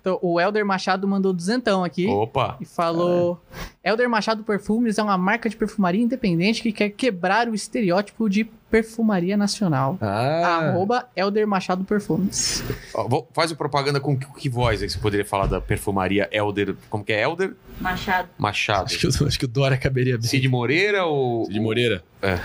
Então, 0.00 0.18
o 0.22 0.40
Helder 0.40 0.64
Machado 0.64 1.06
mandou 1.06 1.30
duzentão 1.30 1.84
aqui. 1.84 2.06
Opa! 2.06 2.56
E 2.58 2.64
falou: 2.64 3.38
Elder 3.84 4.08
Machado 4.08 4.42
Perfumes 4.42 4.96
é 4.96 5.02
uma 5.02 5.18
marca 5.18 5.46
de 5.48 5.54
perfumaria 5.56 6.02
independente 6.02 6.62
que 6.62 6.72
quer 6.72 6.88
quebrar 6.88 7.48
o 7.48 7.54
estereótipo 7.54 8.26
de 8.26 8.44
perfumaria 8.70 9.36
nacional. 9.36 9.98
Ah, 10.00 10.70
Arroba 10.70 11.06
Elder 11.14 11.46
Machado 11.46 11.84
Perfumes. 11.84 12.64
Ó, 12.94 13.06
vou- 13.06 13.28
faz 13.34 13.52
a 13.52 13.54
propaganda 13.54 14.00
com 14.00 14.16
que, 14.16 14.26
que 14.40 14.48
voz 14.48 14.80
aí 14.82 14.88
você 14.88 14.98
poderia 14.98 15.26
falar 15.26 15.46
da 15.46 15.60
perfumaria 15.60 16.26
Elder. 16.32 16.74
Como 16.88 17.04
que 17.04 17.12
é? 17.12 17.22
Elder 17.22 17.52
Machado. 17.78 18.28
Machado. 18.38 18.84
acho, 18.86 18.98
que, 18.98 19.06
o- 19.06 19.26
acho 19.26 19.38
que 19.38 19.44
o 19.44 19.48
Dória 19.48 19.76
caberia 19.76 20.16
bem. 20.16 20.26
Cid 20.26 20.48
Moreira 20.48 21.04
ou. 21.04 21.44
Cid 21.44 21.60
Moreira. 21.60 22.02
É. 22.22 22.38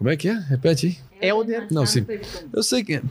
Como 0.00 0.08
é 0.08 0.16
que 0.16 0.30
é? 0.30 0.32
Repete 0.32 0.86
aí. 0.86 0.96
Elder. 1.28 1.66
Não, 1.70 1.84
sim. 1.84 2.06
Eu 2.54 2.62
sei 2.62 2.82
que 2.82 2.94
é. 2.94 3.02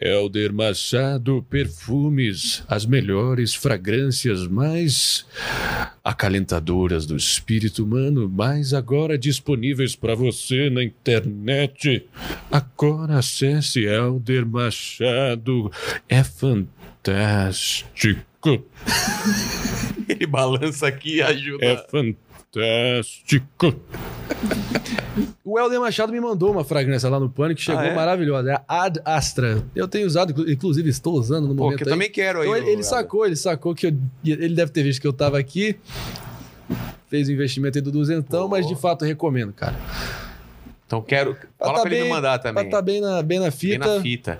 Helder 0.00 0.52
Machado 0.52 1.44
Perfumes, 1.50 2.62
as 2.68 2.86
melhores 2.86 3.56
fragrâncias 3.56 4.46
mais 4.46 5.26
acalentadoras 6.04 7.06
do 7.06 7.16
espírito 7.16 7.82
humano, 7.82 8.30
mas 8.32 8.72
agora 8.72 9.18
disponíveis 9.18 9.96
para 9.96 10.14
você 10.14 10.70
na 10.70 10.84
internet. 10.84 12.08
Agora 12.52 13.18
acesse 13.18 13.80
Helder 13.80 14.46
Machado. 14.46 15.72
É 16.08 16.22
fantástico. 16.22 18.22
Ele 20.08 20.26
balança 20.28 20.86
aqui 20.86 21.16
e 21.16 21.22
ajuda. 21.22 21.66
É 21.66 21.76
fantástico. 21.78 22.31
O 25.44 25.58
Helder 25.58 25.80
Machado 25.80 26.12
me 26.12 26.20
mandou 26.20 26.50
uma 26.52 26.64
fragrância 26.64 27.08
lá 27.08 27.18
no 27.20 27.28
Pânico 27.28 27.58
que 27.58 27.64
chegou 27.64 27.80
Ah, 27.80 27.86
é? 27.86 27.94
maravilhosa. 27.94 28.52
É 28.52 28.60
a 28.68 28.84
Ad 28.84 29.00
Astra. 29.04 29.62
Eu 29.74 29.86
tenho 29.88 30.06
usado, 30.06 30.30
inclu- 30.32 30.50
inclusive 30.50 30.88
estou 30.88 31.14
usando 31.14 31.48
no 31.48 31.54
Pô, 31.54 31.64
momento 31.64 31.78
que 31.78 31.84
eu 31.84 31.88
aí. 31.88 31.92
também 31.92 32.10
quero 32.10 32.40
aí. 32.40 32.46
Então 32.48 32.56
ele, 32.56 32.70
ele 32.70 32.82
sacou, 32.82 33.26
ele 33.26 33.36
sacou 33.36 33.74
que 33.74 33.86
eu, 33.88 33.92
ele 34.24 34.54
deve 34.54 34.70
ter 34.70 34.82
visto 34.82 35.00
que 35.00 35.06
eu 35.06 35.12
tava 35.12 35.38
aqui, 35.38 35.76
fez 37.08 37.28
o 37.28 37.32
investimento 37.32 37.78
aí 37.78 37.82
do 37.82 37.90
duzentão, 37.92 38.42
Pô. 38.44 38.48
mas 38.48 38.66
de 38.66 38.74
fato 38.76 39.04
eu 39.04 39.08
recomendo, 39.08 39.52
cara. 39.52 39.74
Então 40.86 41.02
quero. 41.02 41.34
Pra 41.34 41.48
Fala 41.66 41.74
tá 41.74 41.80
pra 41.82 41.90
ele 41.90 42.00
bem- 42.00 42.04
me 42.08 42.14
mandar 42.14 42.38
Pra 42.38 42.52
também. 42.52 42.70
tá 42.70 42.82
bem 42.82 43.00
na, 43.00 43.22
bem 43.22 43.38
na 43.38 43.44
Bem 43.46 43.52
fita, 43.52 43.96
na 43.96 44.00
fita. 44.02 44.38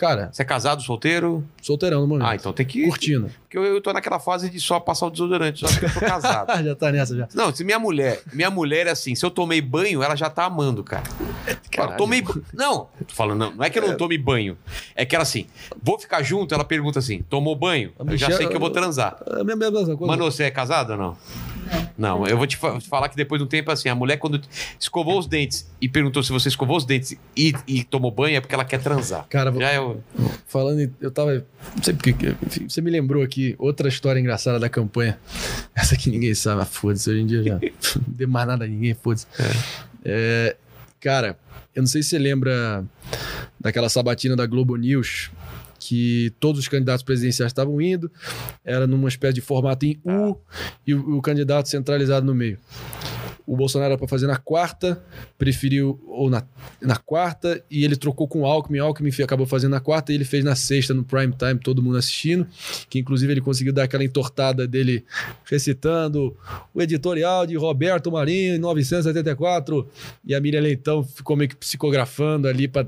Cara, 0.00 0.30
Você 0.32 0.40
é 0.40 0.44
casado, 0.46 0.80
solteiro? 0.80 1.46
solteirão 1.60 2.00
no 2.00 2.06
momento. 2.06 2.26
Ah, 2.26 2.34
então 2.34 2.54
tem 2.54 2.64
que. 2.64 2.86
Curtindo. 2.86 3.30
Porque 3.42 3.58
eu, 3.58 3.62
eu 3.64 3.82
tô 3.82 3.92
naquela 3.92 4.18
fase 4.18 4.48
de 4.48 4.58
só 4.58 4.80
passar 4.80 5.04
o 5.04 5.10
desodorante, 5.10 5.60
só 5.60 5.78
que 5.78 5.84
eu 5.84 5.92
tô 5.92 6.00
casado. 6.00 6.50
já 6.64 6.74
tá 6.74 6.90
nessa 6.90 7.14
já. 7.14 7.28
Não, 7.34 7.54
se 7.54 7.62
minha 7.64 7.78
mulher, 7.78 8.18
minha 8.32 8.50
mulher 8.50 8.86
é 8.86 8.92
assim, 8.92 9.14
se 9.14 9.26
eu 9.26 9.30
tomei 9.30 9.60
banho, 9.60 10.02
ela 10.02 10.16
já 10.16 10.30
tá 10.30 10.46
amando, 10.46 10.82
cara. 10.82 11.02
Fala, 11.76 11.96
tomei 11.98 12.24
Não, 12.54 12.88
tô 13.06 13.14
falando, 13.14 13.40
não, 13.40 13.54
não 13.56 13.62
é 13.62 13.68
que 13.68 13.78
eu 13.78 13.86
não 13.86 13.94
tome 13.94 14.16
banho. 14.16 14.56
É 14.94 15.04
que 15.04 15.14
ela 15.14 15.22
assim, 15.22 15.46
vou 15.82 15.98
ficar 15.98 16.22
junto, 16.22 16.54
ela 16.54 16.64
pergunta 16.64 16.98
assim: 16.98 17.20
tomou 17.28 17.54
banho? 17.54 17.92
Eu 17.98 18.16
já 18.16 18.30
sei 18.30 18.48
que 18.48 18.56
eu 18.56 18.60
vou 18.60 18.70
transar. 18.70 19.18
É 19.26 19.42
a 19.42 19.44
mesma 19.44 19.70
coisa. 19.70 19.94
Mano, 19.96 20.24
você 20.24 20.44
é 20.44 20.50
casado 20.50 20.92
ou 20.92 20.96
não? 20.96 21.18
Não, 21.96 22.26
eu 22.26 22.36
vou 22.36 22.46
te 22.46 22.56
fa- 22.56 22.80
falar 22.80 23.08
que 23.08 23.16
depois 23.16 23.38
de 23.40 23.44
um 23.44 23.48
tempo, 23.48 23.70
assim, 23.70 23.88
a 23.88 23.94
mulher, 23.94 24.16
quando 24.16 24.40
escovou 24.78 25.18
os 25.18 25.26
dentes 25.26 25.70
e 25.80 25.88
perguntou 25.88 26.22
se 26.22 26.32
você 26.32 26.48
escovou 26.48 26.76
os 26.76 26.84
dentes 26.84 27.16
e, 27.36 27.52
e 27.66 27.84
tomou 27.84 28.10
banho, 28.10 28.36
é 28.36 28.40
porque 28.40 28.54
ela 28.54 28.64
quer 28.64 28.80
transar. 28.80 29.26
Cara, 29.28 29.52
Já 29.52 29.68
é 29.70 29.80
o- 29.80 30.00
falando 30.46 30.80
em, 30.80 30.90
Eu 31.00 31.10
tava. 31.10 31.44
Não 31.76 31.82
sei 31.82 31.92
porque. 31.94 32.14
enfim, 32.46 32.68
Você 32.68 32.80
me 32.80 32.90
lembrou 32.90 33.22
aqui 33.22 33.54
outra 33.58 33.88
história 33.88 34.18
engraçada 34.18 34.58
da 34.58 34.68
campanha. 34.68 35.18
Essa 35.74 35.96
que 35.96 36.10
ninguém 36.10 36.34
sabe. 36.34 36.64
Foda-se, 36.64 37.10
hoje 37.10 37.20
em 37.20 37.26
dia 37.26 37.42
já. 37.42 37.54
Não 37.96 38.04
deu 38.08 38.28
mais 38.28 38.46
nada 38.46 38.64
a 38.64 38.68
ninguém, 38.68 38.94
foda-se. 38.94 39.26
É, 40.04 40.56
cara, 41.00 41.38
eu 41.74 41.82
não 41.82 41.86
sei 41.86 42.02
se 42.02 42.10
você 42.10 42.18
lembra 42.18 42.84
daquela 43.60 43.88
sabatina 43.88 44.34
da 44.34 44.46
Globo 44.46 44.74
News. 44.76 45.30
Que 45.80 46.32
todos 46.38 46.60
os 46.60 46.68
candidatos 46.68 47.02
presidenciais 47.02 47.50
estavam 47.50 47.80
indo, 47.80 48.10
era 48.62 48.86
numa 48.86 49.08
espécie 49.08 49.34
de 49.34 49.40
formato 49.40 49.86
em 49.86 49.98
U 50.04 50.36
e 50.86 50.94
o, 50.94 51.16
o 51.16 51.22
candidato 51.22 51.68
centralizado 51.68 52.26
no 52.26 52.34
meio. 52.34 52.58
O 53.50 53.56
Bolsonaro 53.56 53.90
era 53.90 53.98
para 53.98 54.06
fazer 54.06 54.28
na 54.28 54.36
quarta, 54.36 55.02
preferiu 55.36 56.00
ou 56.06 56.30
na, 56.30 56.44
na 56.80 56.94
quarta 56.94 57.60
e 57.68 57.84
ele 57.84 57.96
trocou 57.96 58.28
com 58.28 58.42
o 58.42 58.46
Alckmin. 58.46 58.78
O 58.78 58.84
Alckmin 58.84 59.10
acabou 59.24 59.44
fazendo 59.44 59.72
na 59.72 59.80
quarta 59.80 60.12
e 60.12 60.14
ele 60.14 60.24
fez 60.24 60.44
na 60.44 60.54
sexta 60.54 60.94
no 60.94 61.02
prime 61.02 61.34
time, 61.36 61.58
todo 61.58 61.82
mundo 61.82 61.98
assistindo. 61.98 62.46
Que 62.88 63.00
inclusive 63.00 63.32
ele 63.32 63.40
conseguiu 63.40 63.72
dar 63.72 63.82
aquela 63.82 64.04
entortada 64.04 64.68
dele 64.68 65.04
recitando 65.44 66.36
o 66.72 66.80
editorial 66.80 67.44
de 67.44 67.56
Roberto 67.56 68.12
Marinho 68.12 68.54
em 68.54 68.58
974 68.58 69.84
e 70.24 70.32
a 70.32 70.40
Miriam 70.40 70.60
Leitão 70.60 71.02
ficou 71.02 71.34
meio 71.36 71.50
que 71.50 71.56
psicografando 71.56 72.46
ali 72.46 72.68
para 72.68 72.86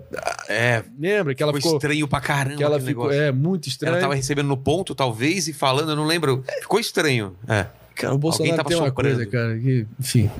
É, 0.48 0.84
lembra 0.96 1.34
que 1.34 1.42
ela 1.42 1.52
ficou, 1.52 1.72
ficou 1.72 1.78
estranho 1.78 2.06
pra 2.06 2.20
caramba 2.20 2.56
que 2.56 2.62
ela 2.62 2.78
ficou 2.78 3.08
negócio. 3.08 3.20
é 3.20 3.32
muito 3.32 3.68
estranho. 3.68 3.94
Ela 3.94 4.00
tava 4.00 4.14
recebendo 4.14 4.46
no 4.46 4.56
ponto, 4.56 4.94
talvez, 4.94 5.48
e 5.48 5.52
falando, 5.52 5.90
eu 5.90 5.96
não 5.96 6.06
lembro. 6.06 6.44
Ficou 6.60 6.78
estranho. 6.78 7.34
É. 7.48 7.81
Cara, 7.94 8.14
o 8.14 8.18
Bolsonaro 8.18 8.64
tem 8.64 8.76
uma 8.76 8.86
soprando. 8.86 9.16
coisa, 9.16 9.26
cara, 9.30 9.58
que, 9.58 9.86
enfim, 9.98 10.30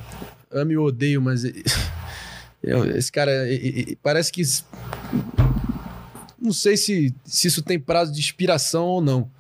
amo 0.50 0.72
e 0.72 0.78
odeio, 0.78 1.20
mas 1.20 1.44
esse 2.96 3.10
cara 3.12 3.32
parece 4.02 4.32
que 4.32 4.42
não 6.40 6.52
sei 6.52 6.76
se, 6.76 7.14
se 7.24 7.46
isso 7.46 7.62
tem 7.62 7.78
prazo 7.78 8.12
de 8.12 8.18
inspiração 8.18 8.84
ou 8.84 9.00
não. 9.00 9.30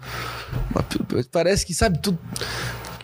Mas 1.12 1.26
parece 1.26 1.66
que 1.66 1.74
sabe 1.74 1.98
tudo. 2.00 2.18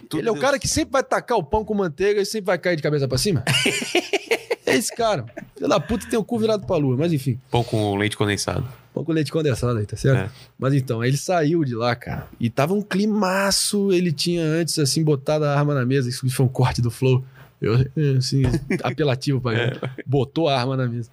Tudo 0.08 0.20
Ele 0.20 0.28
é 0.28 0.30
o 0.30 0.34
Deus. 0.34 0.44
cara 0.44 0.58
que 0.58 0.68
sempre 0.68 0.92
vai 0.92 1.02
tacar 1.02 1.36
o 1.36 1.42
pão 1.42 1.64
com 1.64 1.74
manteiga 1.74 2.20
e 2.20 2.24
sempre 2.24 2.46
vai 2.46 2.58
cair 2.58 2.76
de 2.76 2.82
cabeça 2.82 3.08
pra 3.08 3.18
cima. 3.18 3.44
é 4.68 4.76
esse 4.76 4.94
cara. 4.94 5.24
Filho 5.56 5.68
da 5.68 5.80
puta 5.80 6.06
tem 6.08 6.18
o 6.18 6.24
cu 6.24 6.38
virado 6.38 6.66
pra 6.66 6.76
lua, 6.76 6.96
mas 6.96 7.12
enfim. 7.12 7.38
Pão 7.50 7.62
com 7.64 7.96
leite 7.96 8.16
condensado. 8.16 8.66
Pão 8.94 9.04
com 9.04 9.12
leite 9.12 9.30
condensado 9.30 9.78
aí, 9.78 9.86
tá 9.86 9.96
certo? 9.96 10.28
É. 10.28 10.30
Mas 10.58 10.74
então, 10.74 11.04
ele 11.04 11.16
saiu 11.16 11.64
de 11.64 11.74
lá, 11.74 11.94
cara. 11.94 12.26
E 12.40 12.48
tava 12.50 12.74
um 12.74 12.82
climaço. 12.82 13.92
Ele 13.92 14.12
tinha 14.12 14.42
antes, 14.44 14.78
assim, 14.78 15.02
botado 15.02 15.44
a 15.44 15.54
arma 15.58 15.74
na 15.74 15.84
mesa. 15.84 16.08
Isso 16.08 16.28
foi 16.30 16.46
um 16.46 16.48
corte 16.48 16.80
do 16.82 16.90
Flow. 16.90 17.24
Eu, 17.60 17.74
assim, 18.16 18.42
apelativo 18.84 19.40
pra 19.40 19.52
galera. 19.58 19.94
Botou 20.06 20.48
a 20.48 20.58
arma 20.58 20.76
na 20.76 20.86
mesa. 20.86 21.10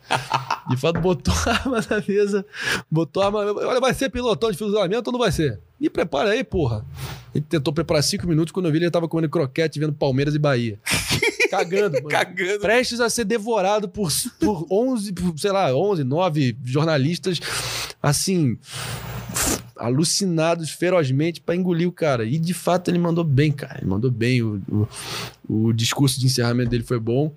De 0.70 0.78
fato, 0.78 1.02
botou 1.02 1.34
a 1.46 1.50
arma 1.52 1.80
na 1.90 2.04
mesa. 2.08 2.46
Botou 2.90 3.24
a 3.24 3.26
arma. 3.28 3.40
Olha, 3.40 3.80
vai 3.80 3.94
ser 3.94 4.10
pilotão 4.10 4.52
de 4.52 4.58
fuzilamento 4.58 5.10
ou 5.10 5.12
não 5.12 5.20
vai 5.20 5.32
ser? 5.32 5.60
Me 5.80 5.90
prepara 5.90 6.30
aí, 6.30 6.44
porra. 6.44 6.86
Ele 7.34 7.44
tentou 7.48 7.74
preparar 7.74 8.04
cinco 8.04 8.28
minutos. 8.28 8.52
Quando 8.52 8.68
eu 8.68 8.72
vi, 8.72 8.78
ele 8.78 8.92
tava 8.92 9.08
comendo 9.08 9.30
croquete 9.30 9.80
vendo 9.80 9.94
Palmeiras 9.94 10.36
e 10.36 10.40
Bahia. 10.40 10.80
Cagando, 11.52 11.96
mano 11.96 12.10
Cagando. 12.10 12.60
prestes 12.60 13.00
a 13.00 13.10
ser 13.10 13.26
devorado 13.26 13.88
por, 13.88 14.10
por 14.40 14.66
11, 14.70 15.14
por, 15.14 15.40
sei 15.40 15.52
lá, 15.52 15.76
11, 15.76 16.04
9 16.04 16.58
jornalistas, 16.64 17.40
assim, 18.02 18.58
alucinados 19.76 20.72
ferozmente 20.72 21.42
pra 21.42 21.56
engolir 21.56 21.88
o 21.88 21.92
cara. 21.92 22.26
E 22.26 22.40
de 22.40 22.54
fato 22.54 22.90
ele 22.90 23.00
mandou 23.00 23.24
bem, 23.24 23.52
cara. 23.52 23.80
Ele 23.80 23.90
mandou 23.90 24.10
bem. 24.10 24.42
O, 24.42 24.62
o, 25.48 25.68
o 25.68 25.74
discurso 25.74 26.20
de 26.20 26.26
encerramento 26.26 26.70
dele 26.70 26.84
foi 26.84 27.00
bom. 27.00 27.34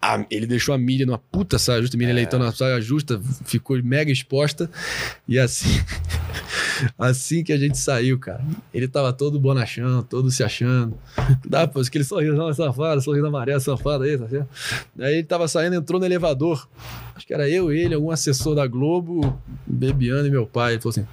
A- 0.00 0.24
ele 0.30 0.46
deixou 0.46 0.74
a 0.74 0.78
Miriam 0.78 1.06
numa 1.06 1.18
puta 1.18 1.58
saia 1.58 1.80
justa, 1.80 1.96
a 1.96 1.98
Miriam 1.98 2.14
Leitão 2.14 2.38
na 2.38 2.52
saia 2.52 2.80
justa, 2.80 3.20
ficou 3.46 3.82
mega 3.82 4.12
exposta. 4.12 4.70
E 5.26 5.38
assim, 5.38 5.80
assim 6.98 7.42
que 7.42 7.52
a 7.52 7.56
gente 7.56 7.78
saiu, 7.78 8.18
cara, 8.18 8.44
ele 8.72 8.86
tava 8.86 9.12
todo 9.12 9.40
bonachão, 9.40 10.02
todo 10.02 10.30
se 10.30 10.44
achando. 10.44 10.96
Dá, 11.46 11.66
pô, 11.66 11.80
aquele 11.80 12.04
sorrisão 12.04 12.52
safado, 12.52 13.00
sorriso 13.00 13.26
amarelo 13.26 13.60
safado 13.60 14.04
aí, 14.04 14.18
tá 14.18 14.28
certo? 14.28 14.48
Aí 14.98 15.14
ele 15.14 15.24
tava 15.24 15.48
saindo, 15.48 15.76
entrou 15.76 15.98
no 15.98 16.04
elevador. 16.06 16.68
Acho 17.16 17.26
que 17.26 17.32
era 17.32 17.48
eu, 17.48 17.72
ele, 17.72 17.94
algum 17.94 18.10
assessor 18.10 18.54
da 18.56 18.66
Globo, 18.66 19.38
Bebiano 19.66 20.26
e 20.26 20.30
meu 20.30 20.46
pai. 20.46 20.74
Ele 20.74 20.82
falou 20.82 20.90
assim: 20.90 21.06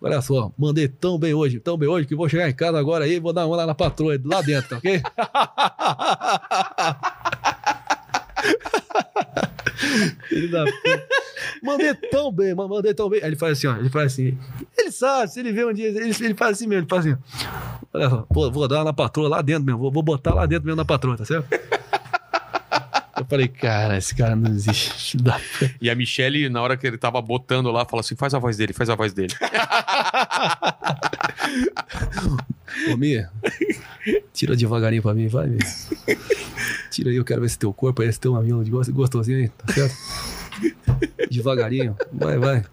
Olha 0.00 0.22
só, 0.22 0.50
mandei 0.56 0.88
tão 0.88 1.18
bem 1.18 1.34
hoje, 1.34 1.58
tão 1.60 1.76
bem 1.76 1.88
hoje, 1.88 2.06
que 2.06 2.14
vou 2.14 2.28
chegar 2.28 2.48
em 2.48 2.54
casa 2.54 2.78
agora 2.78 3.04
aí 3.04 3.14
e 3.16 3.20
vou 3.20 3.32
dar 3.32 3.44
uma 3.46 3.56
lá 3.56 3.66
na 3.66 3.74
patroa, 3.74 4.18
lá 4.24 4.40
dentro, 4.40 4.70
tá 4.70 4.76
ok? 4.78 5.02
Mandei 11.62 11.94
tão 11.94 12.32
bem, 12.32 12.54
mandei 12.54 12.94
tão 12.94 13.08
bem. 13.08 13.20
Aí 13.22 13.28
ele 13.28 13.36
faz 13.36 13.58
assim, 13.58 13.66
ó. 13.66 13.76
Ele 13.76 13.88
faz 13.88 14.12
assim. 14.12 14.38
Ele 14.76 14.90
sabe, 14.90 15.30
se 15.30 15.40
ele 15.40 15.52
vê 15.52 15.64
um 15.64 15.72
dia, 15.72 15.88
ele, 15.88 15.98
ele 15.98 16.34
faz 16.34 16.56
assim 16.56 16.66
mesmo, 16.66 16.82
ele 16.82 16.88
faz 16.88 17.06
assim. 17.06 17.16
Olha 17.92 18.10
só, 18.10 18.26
pô, 18.32 18.50
vou 18.50 18.66
dar 18.68 18.84
na 18.84 18.92
patroa 18.92 19.28
lá 19.28 19.42
dentro 19.42 19.64
mesmo. 19.64 19.78
Vou, 19.78 19.90
vou 19.90 20.02
botar 20.02 20.34
lá 20.34 20.46
dentro 20.46 20.64
mesmo 20.64 20.76
na 20.76 20.84
patroa, 20.84 21.16
tá 21.16 21.24
certo? 21.24 21.48
Eu 23.22 23.26
falei, 23.26 23.46
cara, 23.46 23.96
esse 23.96 24.12
cara 24.16 24.34
não 24.34 24.50
existe. 24.50 25.16
E 25.80 25.88
a 25.88 25.94
Michelle, 25.94 26.48
na 26.48 26.60
hora 26.60 26.76
que 26.76 26.84
ele 26.84 26.98
tava 26.98 27.22
botando 27.22 27.70
lá, 27.70 27.84
falou 27.84 28.00
assim: 28.00 28.16
faz 28.16 28.34
a 28.34 28.40
voz 28.40 28.56
dele, 28.56 28.72
faz 28.72 28.90
a 28.90 28.96
voz 28.96 29.12
dele. 29.12 29.32
Ô, 32.92 32.96
Mia, 32.96 33.30
tira 34.32 34.56
devagarinho 34.56 35.02
pra 35.02 35.14
mim, 35.14 35.28
vai, 35.28 35.46
Mia. 35.46 35.60
Tira 36.90 37.10
aí, 37.10 37.16
eu 37.16 37.24
quero 37.24 37.42
ver 37.42 37.46
esse 37.46 37.58
teu 37.58 37.72
corpo, 37.72 38.02
esse 38.02 38.18
teu 38.18 38.32
mamilo 38.32 38.64
gostosinho 38.90 39.38
aí, 39.38 39.48
tá 39.50 39.72
certo? 39.72 39.94
Devagarinho, 41.30 41.96
vai, 42.12 42.38
vai. 42.38 42.64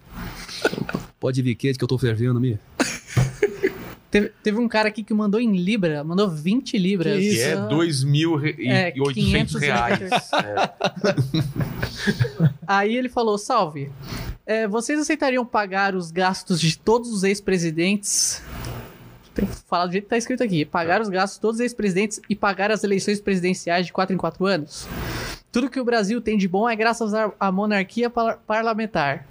Pode 1.20 1.40
vir 1.42 1.54
quente 1.54 1.78
que 1.78 1.84
eu 1.84 1.88
tô 1.88 1.96
fervendo, 1.96 2.40
Mia. 2.40 2.58
Teve, 4.10 4.32
teve 4.42 4.58
um 4.58 4.66
cara 4.66 4.88
aqui 4.88 5.04
que 5.04 5.14
mandou 5.14 5.40
em 5.40 5.56
Libra, 5.56 6.02
mandou 6.02 6.28
20 6.28 6.76
Libras. 6.76 7.18
Que 7.22 7.30
Que 7.34 7.40
é 7.40 7.52
Ah, 7.52 7.68
2.800 7.68 8.66
É, 8.66 8.90
500 8.90 9.54
reais. 9.54 10.00
É. 10.02 10.70
Aí 12.66 12.94
ele 12.96 13.08
falou: 13.08 13.38
salve. 13.38 13.90
é, 14.46 14.66
vocês 14.66 14.98
aceitariam 14.98 15.44
pagar 15.46 15.94
os 15.94 16.10
gastos 16.10 16.60
de 16.60 16.76
todos 16.78 17.10
os 17.12 17.22
ex-presidentes? 17.22 18.42
Tem 19.32 19.46
que 19.46 19.52
falar 19.68 19.86
do 19.86 19.92
jeito 19.92 20.04
que 20.04 20.10
tá 20.10 20.16
escrito 20.18 20.42
aqui. 20.42 20.64
Pagar 20.64 21.00
os 21.00 21.08
gastos 21.08 21.36
de 21.36 21.40
todos 21.40 21.56
os 21.56 21.60
ex-presidentes 21.60 22.20
e 22.28 22.34
pagar 22.34 22.72
as 22.72 22.82
eleições 22.82 23.20
presidenciais 23.20 23.86
de 23.86 23.92
4 23.92 24.12
em 24.12 24.18
4 24.18 24.44
anos? 24.44 24.88
Tudo 25.52 25.70
que 25.70 25.78
o 25.80 25.84
Brasil 25.84 26.20
tem 26.20 26.36
de 26.36 26.48
bom 26.48 26.68
é 26.68 26.74
graças 26.74 27.12
à 27.14 27.52
monarquia 27.52 28.10
par- 28.10 28.38
parlamentar. 28.46 29.24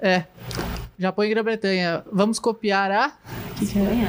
É. 0.00 0.24
Japão 1.04 1.24
e 1.24 1.28
Grã-Bretanha. 1.28 2.02
Vamos 2.12 2.38
copiar 2.38 2.90
a. 2.90 3.12
Espanha. 3.60 4.08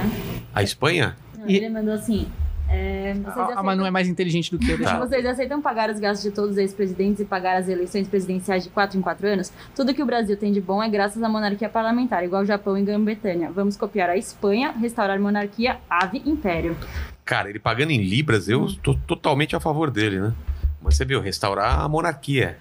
A 0.53 0.63
Espanha? 0.63 1.15
Não, 1.37 1.49
E- 1.49 1.57
Ele 1.57 1.69
mandou 1.69 1.93
assim. 1.93 2.27
é, 2.69 3.13
vocês, 3.13 3.27
A, 3.27 3.39
a 3.39 3.43
aceitam, 3.43 3.63
Manu 3.63 3.85
é 3.85 3.91
mais 3.91 4.07
inteligente 4.07 4.49
do 4.51 4.57
que 4.57 4.71
eu. 4.71 4.81
Tá. 4.81 4.97
vocês 4.99 5.25
aceitam 5.25 5.61
pagar 5.61 5.89
os 5.89 5.99
gastos 5.99 6.23
de 6.23 6.31
todos 6.31 6.51
os 6.51 6.57
ex-presidentes 6.57 7.19
e 7.19 7.25
pagar 7.25 7.57
as 7.57 7.67
eleições 7.69 8.07
presidenciais 8.07 8.63
de 8.63 8.69
4 8.69 8.97
em 8.97 9.01
4 9.01 9.27
anos? 9.27 9.51
Tudo 9.75 9.93
que 9.93 10.01
o 10.01 10.05
Brasil 10.05 10.35
tem 10.37 10.51
de 10.51 10.59
bom 10.61 10.81
é 10.81 10.89
graças 10.89 11.21
à 11.21 11.29
monarquia 11.29 11.69
parlamentar, 11.69 12.23
igual 12.23 12.41
o 12.41 12.45
Japão 12.45 12.77
e 12.77 12.81
Grã-Bretanha. 12.83 13.51
Vamos 13.51 13.75
copiar 13.77 14.09
a 14.09 14.17
Espanha, 14.17 14.71
restaurar 14.71 15.19
monarquia, 15.19 15.77
ave, 15.89 16.21
império. 16.25 16.75
Cara, 17.23 17.49
ele 17.49 17.59
pagando 17.59 17.91
em 17.91 18.01
libras, 18.01 18.47
eu 18.49 18.67
tô 18.81 18.93
totalmente 18.95 19.55
a 19.55 19.59
favor 19.59 19.91
dele, 19.91 20.19
né? 20.19 20.33
Mas 20.81 20.95
você 20.95 21.03
viu, 21.05 21.19
restaurar 21.19 21.79
a 21.81 21.89
monarquia. 21.89 22.57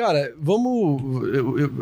Cara, 0.00 0.32
vamos. 0.40 1.28
eu- 1.28 1.58
eu- 1.58 1.72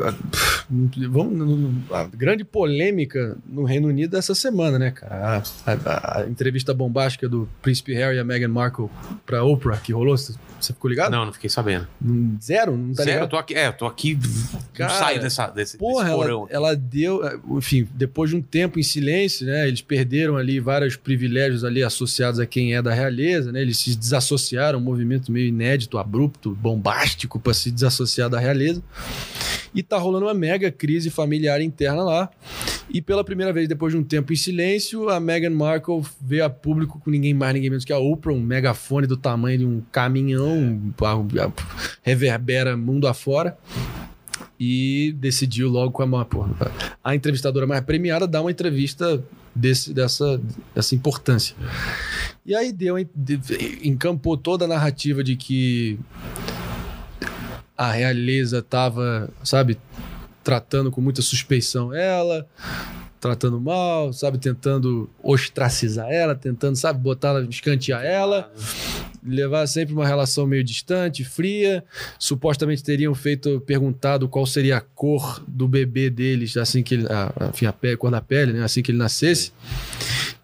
vamos 1.09 1.93
a 1.93 2.05
grande 2.05 2.45
polêmica 2.45 3.37
no 3.49 3.63
Reino 3.63 3.87
Unido 3.87 4.17
essa 4.17 4.35
semana, 4.35 4.77
né, 4.77 4.91
cara? 4.91 5.41
A, 5.65 5.73
a- 5.73 6.21
a 6.23 6.29
entrevista 6.29 6.75
bombástica 6.75 7.29
do 7.29 7.49
Príncipe 7.63 7.95
Harry 7.95 8.17
e 8.17 8.19
a 8.19 8.25
Meghan 8.25 8.49
Markle 8.49 8.89
pra 9.25 9.45
Oprah 9.45 9.77
que 9.77 9.93
rolou. 9.93 10.17
Você 10.17 10.35
ficou 10.73 10.91
ligado? 10.91 11.13
Não, 11.13 11.27
não 11.27 11.33
fiquei 11.33 11.49
sabendo. 11.49 11.87
Zero? 12.43 12.77
Não 12.77 12.93
tá 12.93 13.05
Sério, 13.05 13.21
eu 13.23 13.29
tô 13.29 13.37
aqui. 13.37 13.55
É, 13.55 13.69
eu 13.69 13.73
tô 13.73 13.87
aqui. 13.87 14.19
Cara, 14.75 14.93
não 14.93 14.99
saio 14.99 15.21
dessa, 15.21 15.47
desse, 15.47 15.79
Porra, 15.79 16.03
desse 16.07 16.15
ela, 16.17 16.23
porão. 16.25 16.47
ela 16.51 16.75
deu, 16.75 17.25
eh, 17.25 17.39
enfim, 17.51 17.87
depois 17.95 18.31
de 18.31 18.37
um 18.37 18.43
tempo 18.43 18.81
em 18.81 18.83
silêncio, 18.83 19.47
né? 19.47 19.69
Eles 19.69 19.81
perderam 19.81 20.37
ali 20.37 20.59
vários 20.59 20.97
privilégios 20.97 21.63
ali 21.63 21.85
associados 21.85 22.41
a 22.41 22.47
quem 22.47 22.75
é 22.75 22.83
da 22.83 22.93
realeza, 22.93 23.53
né? 23.53 23.63
Eles 23.63 23.79
se 23.79 23.95
desassociaram, 23.97 24.81
um 24.81 24.83
movimento 24.83 25.31
meio 25.31 25.47
inédito, 25.47 25.97
abrupto, 25.97 26.51
bombástico 26.57 27.39
para 27.39 27.55
se 27.55 27.71
desassociar 27.71 28.08
associada 28.09 28.37
à 28.37 28.41
realeza. 28.41 28.83
E 29.75 29.83
tá 29.83 29.99
rolando 29.99 30.27
uma 30.27 30.35
mega 30.35 30.73
crise 30.73 31.11
familiar 31.11 31.61
interna 31.61 32.03
lá. 32.03 32.31
E 32.91 33.03
pela 33.03 33.23
primeira 33.23 33.53
vez, 33.53 33.69
depois 33.69 33.93
de 33.93 33.99
um 33.99 34.03
tempo 34.03 34.33
em 34.33 34.37
silêncio, 34.37 35.11
a 35.11 35.21
Meghan 35.21 35.51
Markle 35.51 36.03
veio 36.23 36.45
a 36.45 36.49
público 36.49 36.99
com 36.99 37.11
ninguém 37.11 37.35
mais, 37.35 37.53
ninguém 37.53 37.69
menos 37.69 37.85
que 37.85 37.93
a 37.93 37.99
Oprah, 37.99 38.33
um 38.33 38.41
megafone 38.41 39.07
do 39.07 39.17
tamanho 39.17 39.59
de 39.59 39.67
um 39.67 39.83
caminhão, 39.93 40.81
reverbera 42.03 42.77
mundo 42.79 43.07
afora. 43.07 43.59
E 44.61 45.15
decidiu 45.19 45.69
logo 45.69 45.93
com 45.93 46.17
a. 46.17 46.25
Porra, 46.25 46.73
a 47.05 47.15
entrevistadora 47.15 47.65
mais 47.67 47.81
premiada 47.83 48.27
dar 48.27 48.41
uma 48.41 48.51
entrevista 48.51 49.23
desse, 49.55 49.95
dessa, 49.95 50.41
dessa 50.75 50.95
importância. 50.97 51.55
E 52.45 52.55
aí 52.57 52.73
deu, 52.73 52.97
de- 53.15 53.39
encampou 53.85 54.37
toda 54.37 54.65
a 54.65 54.69
narrativa 54.69 55.23
de 55.23 55.37
que 55.37 55.97
a 57.79 57.93
realeza 57.93 58.59
estava, 58.59 59.31
sabe, 59.45 59.79
tratando 60.43 60.91
com 60.91 61.01
muita 61.01 61.23
suspeição 61.23 61.95
ela, 61.95 62.45
tratando 63.21 63.61
mal, 63.61 64.13
sabe, 64.13 64.37
tentando 64.37 65.09
ostracizar 65.23 66.09
ela, 66.11 66.35
tentando, 66.35 66.75
sabe, 66.75 67.01
botar 67.01 67.41
escantear 67.49 68.05
ela, 68.05 68.53
levar 69.25 69.67
sempre 69.69 69.95
uma 69.95 70.07
relação 70.07 70.45
meio 70.45 70.65
distante, 70.65 71.25
fria. 71.25 71.85
Supostamente 72.19 72.83
teriam 72.83 73.15
feito, 73.15 73.61
perguntado 73.61 74.29
qual 74.29 74.45
seria 74.45 74.79
a 74.79 74.81
cor 74.81 75.41
do 75.47 75.69
bebê 75.69 76.11
deles 76.11 76.57
assim 76.57 76.83
que 76.83 76.95
ele, 76.95 77.07
a, 77.09 77.33
enfim, 77.51 77.67
a 77.67 77.73
pele, 77.73 77.97
cor 77.97 78.11
da 78.11 78.21
pele, 78.21 78.55
né, 78.55 78.65
assim 78.65 78.83
que 78.83 78.91
ele 78.91 78.99
nascesse. 78.99 79.53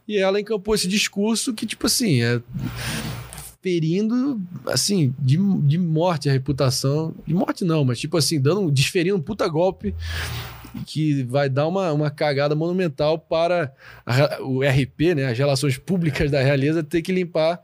E 0.06 0.18
ela 0.18 0.38
encampou 0.38 0.74
esse 0.74 0.86
discurso 0.86 1.54
que, 1.54 1.66
tipo 1.66 1.86
assim, 1.86 2.22
é 2.22 2.40
ferindo, 3.64 4.38
assim, 4.66 5.14
de, 5.18 5.38
de 5.62 5.78
morte 5.78 6.28
a 6.28 6.32
reputação. 6.32 7.14
De 7.26 7.32
morte 7.32 7.64
não, 7.64 7.82
mas 7.82 7.98
tipo 7.98 8.14
assim, 8.18 8.38
dando, 8.38 8.70
desferindo 8.70 9.16
um 9.16 9.22
puta 9.22 9.48
golpe 9.48 9.94
que 10.86 11.22
vai 11.22 11.48
dar 11.48 11.66
uma, 11.66 11.90
uma 11.92 12.10
cagada 12.10 12.54
monumental 12.54 13.18
para 13.18 13.72
a- 14.04 14.38
o 14.42 14.60
RP, 14.62 15.14
né, 15.14 15.24
as 15.30 15.38
relações 15.38 15.78
públicas 15.78 16.30
da 16.30 16.42
realeza, 16.42 16.82
ter 16.82 17.00
que 17.00 17.10
limpar 17.12 17.58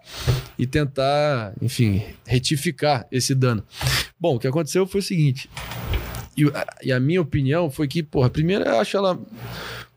e 0.59 0.67
tentar, 0.67 1.53
enfim, 1.61 2.03
retificar 2.27 3.07
esse 3.12 3.35
dano. 3.35 3.62
Bom, 4.19 4.37
o 4.37 4.39
que 4.39 4.47
aconteceu 4.49 4.87
foi 4.87 5.01
o 5.01 5.05
seguinte, 5.05 5.51
e, 6.36 6.44
a- 6.49 6.67
e 6.83 6.92
a 6.92 7.00
minha 7.00 7.20
opinião 7.20 7.70
foi 7.70 7.86
que, 7.89 8.02
porra, 8.02 8.31
primeiro 8.31 8.65
eu 8.65 8.78
acho 8.81 8.97
ela 8.97 9.18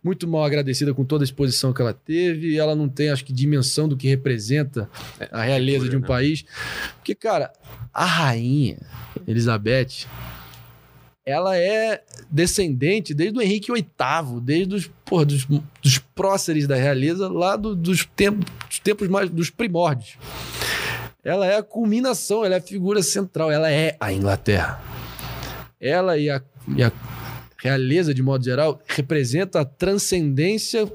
muito 0.04 0.28
mal 0.28 0.44
agradecida 0.44 0.94
com 0.94 1.06
toda 1.06 1.24
a 1.24 1.26
exposição 1.26 1.72
que 1.72 1.82
ela 1.82 1.94
teve, 1.94 2.50
e 2.50 2.58
ela 2.60 2.76
não 2.76 2.90
tem, 2.90 3.10
acho 3.10 3.24
que, 3.24 3.32
dimensão 3.32 3.88
do 3.88 3.96
que 3.96 4.08
representa 4.08 4.90
a 5.32 5.42
realeza 5.44 5.88
de 5.88 5.96
um 5.96 6.02
né? 6.02 6.08
país. 6.08 6.44
Porque, 6.98 7.16
cara, 7.16 7.54
a 7.94 8.04
rainha 8.04 8.80
Elizabeth, 9.26 10.06
ela 11.26 11.56
é 11.58 12.04
descendente 12.30 13.14
desde 13.14 13.40
o 13.40 13.42
Henrique 13.42 13.72
VIII, 13.72 14.42
desde 14.42 14.76
os, 14.76 14.92
porra, 15.06 15.24
dos, 15.26 15.46
dos 15.82 15.98
próceres 16.14 16.68
da 16.68 16.76
realeza, 16.76 17.30
lá 17.30 17.56
do- 17.56 17.74
dos, 17.76 18.06
tempos, 18.06 18.46
dos 18.68 18.80
tempos 18.80 19.08
mais 19.08 19.30
dos 19.30 19.50
primórdios. 19.50 20.18
Ela 21.24 21.46
é 21.48 21.56
a 21.56 21.64
culminação, 21.64 22.44
ela 22.44 22.56
é 22.56 22.58
a 22.58 22.62
figura 22.62 23.02
central, 23.02 23.50
ela 23.50 23.72
é 23.72 23.96
a 24.02 24.12
Inglaterra. 24.12 24.82
Ela 25.84 26.18
e 26.18 26.30
a, 26.30 26.42
e 26.78 26.82
a 26.82 26.92
realeza, 27.58 28.14
de 28.14 28.24
modo 28.24 28.44
geral, 28.46 28.82
representa 28.88 29.60
a 29.60 29.66
transcendência 29.66 30.90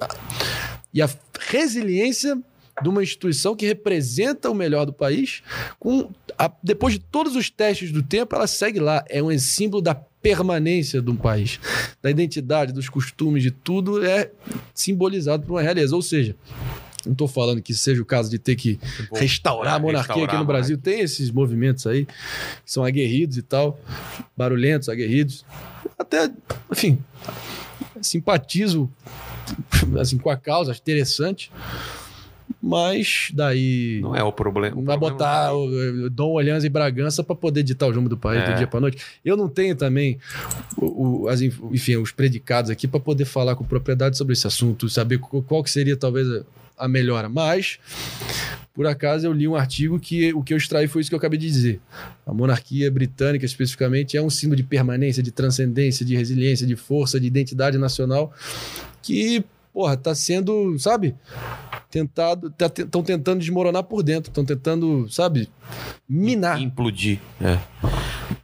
e 0.95 1.03
a 1.03 1.09
resiliência 1.39 2.41
de 2.83 2.89
uma 2.89 3.03
instituição 3.03 3.55
que 3.55 3.67
representa 3.67 4.49
o 4.51 4.55
melhor 4.55 4.87
do 4.87 4.93
país. 4.93 5.43
Com 5.79 6.11
a- 6.39 6.51
depois 6.63 6.95
de 6.95 7.01
todos 7.01 7.37
os 7.37 7.51
testes 7.51 7.93
do 7.93 8.03
tempo, 8.03 8.35
ela 8.35 8.47
segue 8.47 8.79
lá. 8.81 9.05
É 9.09 9.23
um 9.23 9.37
símbolo 9.39 9.83
da 9.83 9.95
permanência 9.95 11.01
de 11.03 11.11
um 11.11 11.17
país, 11.17 11.61
da 12.03 12.11
identidade, 12.11 12.73
dos 12.73 12.89
costumes, 12.89 13.43
de 13.43 13.51
tudo 13.51 14.05
é 14.05 14.31
simbolizado 14.75 15.45
por 15.47 15.55
uma 15.55 15.63
realeza. 15.63 15.95
Ou 15.95 16.03
seja, 16.03 16.35
não 17.07 17.13
estou 17.13 17.29
falando 17.29 17.63
que 17.63 17.73
seja 17.75 18.03
o 18.03 18.05
caso 18.05 18.29
de 18.31 18.39
ter 18.39 18.57
que 18.57 18.79
restaurar 19.15 19.75
a 19.75 19.79
monarquia 19.79 20.15
restaurar 20.15 20.29
aqui 20.35 20.37
no 20.39 20.45
Brasil. 20.47 20.77
Tem 20.79 21.01
esses 21.01 21.31
movimentos 21.31 21.87
aí 21.87 22.05
que 22.07 22.13
são 22.67 22.85
aguerridos 22.85 23.37
e 23.37 23.43
tal, 23.43 23.79
barulhentos, 24.37 24.89
aguerridos. 24.89 25.45
Até, 25.99 26.31
enfim, 26.71 26.99
simpatizo 28.03 28.91
assim, 29.99 30.19
com 30.19 30.29
a 30.31 30.37
causa, 30.37 30.71
acho 30.73 30.81
interessante. 30.81 31.51
Mas 32.61 33.29
daí. 33.35 34.01
Não 34.03 34.17
é 34.17 34.23
o 34.23 34.33
problema. 34.33 34.75
Não 34.75 34.83
vai 34.83 34.97
botar 34.97 35.53
o, 35.55 35.67
o 36.07 36.11
Dom 36.11 36.33
Olhanza 36.33 36.67
e 36.67 36.71
Bragança 36.71 37.23
para 37.23 37.37
poder 37.37 37.63
ditar 37.63 37.87
o 37.87 37.93
jogo 37.93 38.09
do 38.09 38.17
país 38.17 38.43
É. 38.43 38.51
do 38.53 38.57
dia 38.57 38.67
para 38.67 38.81
noite. 38.81 38.99
Eu 39.25 39.37
não 39.37 39.49
tenho 39.49 39.77
também 39.77 40.19
o, 40.77 41.23
o- 41.25 41.29
as, 41.29 41.41
enfim, 41.41 41.97
os 41.97 42.11
predicados 42.11 42.71
aqui 42.71 42.89
para 42.89 42.99
poder 43.01 43.27
falar 43.27 43.55
com 43.55 43.65
propriedade 43.65 44.17
sobre 44.19 44.33
esse 44.33 44.47
assunto, 44.47 44.89
saber 44.89 45.19
qual 45.19 45.63
que 45.63 45.71
seria 45.71 45.97
talvez 45.97 46.27
a, 46.79 46.89
melhora. 46.89 47.29
Mas, 47.29 47.79
por 48.75 48.87
acaso, 48.87 49.27
eu 49.27 49.33
li 49.33 49.49
um 49.49 49.57
artigo 49.57 49.99
que 49.99 50.33
o 50.33 50.43
que 50.43 50.53
eu 50.53 50.59
extraí 50.59 50.87
foi 50.87 51.01
isso 51.01 51.11
que 51.11 51.15
eu 51.15 51.19
acabei 51.19 51.39
de 51.39 51.47
dizer. 51.47 51.81
A 52.27 52.33
monarquia 52.33 52.91
britânica, 52.91 53.45
especificamente, 53.45 54.17
é 54.17 54.23
um 54.23 54.31
símbolo 54.31 54.57
de 54.57 54.63
permanência, 54.63 55.23
de 55.23 55.31
transcendência, 55.31 56.05
de 56.05 56.17
resiliência, 56.17 56.67
de 56.67 56.77
força, 56.77 57.21
de 57.21 57.27
identidade 57.27 57.79
nacional 57.79 58.33
que, 59.03 59.45
porra, 59.79 59.97
tá 59.97 60.13
sendo, 60.13 60.77
sabe? 60.77 61.15
Tentado, 61.89 62.53
estão 62.59 63.01
tentando 63.01 63.39
desmoronar 63.39 63.85
por 63.85 64.03
dentro, 64.03 64.29
estão 64.29 64.45
tentando, 64.45 65.09
sabe, 65.09 65.49
minar. 66.09 66.61
Implodir. 66.61 67.21
É. 67.41 67.61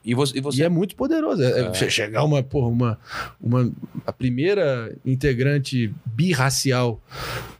E 0.05 0.15
você. 0.15 0.39
E 0.39 0.41
você 0.41 0.61
E 0.61 0.63
é 0.63 0.69
muito 0.69 0.95
poderoso. 0.95 1.43
É, 1.43 1.63
é 1.63 1.75
che- 1.75 1.91
chegar 1.91 2.23
uma, 2.23 2.41
porra, 2.41 2.69
uma, 2.69 2.99
uma. 3.41 3.73
A 4.07 4.13
primeira 4.13 4.97
integrante 5.05 5.93
birracial 6.07 7.01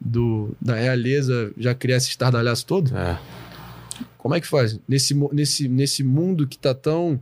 do, 0.01 0.55
da 0.63 0.77
realeza 0.77 1.51
já 1.59 1.75
criar 1.75 1.97
esse 1.97 2.11
estardalhaço 2.11 2.65
todo? 2.67 2.97
É. 2.97 3.19
Como 4.17 4.37
é 4.37 4.41
que 4.41 4.47
faz? 4.47 4.79
Nesse, 4.87 5.15
nesse, 5.33 5.67
nesse 5.69 6.05
mundo 6.05 6.47
que 6.47 6.57
tá 6.57 6.73
tão. 6.73 7.19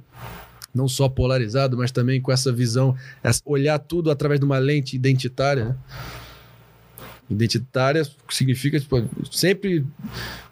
Não 0.74 0.88
só 0.88 1.06
polarizado, 1.06 1.76
mas 1.76 1.90
também 1.90 2.18
com 2.18 2.32
essa 2.32 2.50
visão, 2.50 2.96
olhar 3.44 3.78
tudo 3.78 4.10
através 4.10 4.40
de 4.40 4.46
uma 4.46 4.56
lente 4.58 4.96
identitária. 4.96 5.64
Né? 5.66 5.76
Identitária 7.32 8.06
significa 8.28 8.78
tipo, 8.78 9.02
sempre 9.30 9.84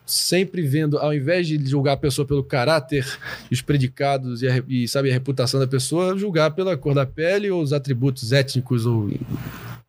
sempre 0.06 0.62
vendo, 0.62 0.98
ao 0.98 1.14
invés 1.14 1.46
de 1.46 1.64
julgar 1.64 1.92
a 1.92 1.96
pessoa 1.96 2.26
pelo 2.26 2.42
caráter, 2.42 3.06
os 3.50 3.62
predicados 3.62 4.42
e, 4.42 4.48
a, 4.48 4.62
e, 4.68 4.88
sabe, 4.88 5.08
a 5.08 5.12
reputação 5.12 5.60
da 5.60 5.68
pessoa, 5.68 6.18
julgar 6.18 6.50
pela 6.50 6.76
cor 6.76 6.94
da 6.94 7.06
pele 7.06 7.48
ou 7.48 7.62
os 7.62 7.72
atributos 7.72 8.32
étnicos 8.32 8.86
ou 8.86 9.08
in- 9.08 9.20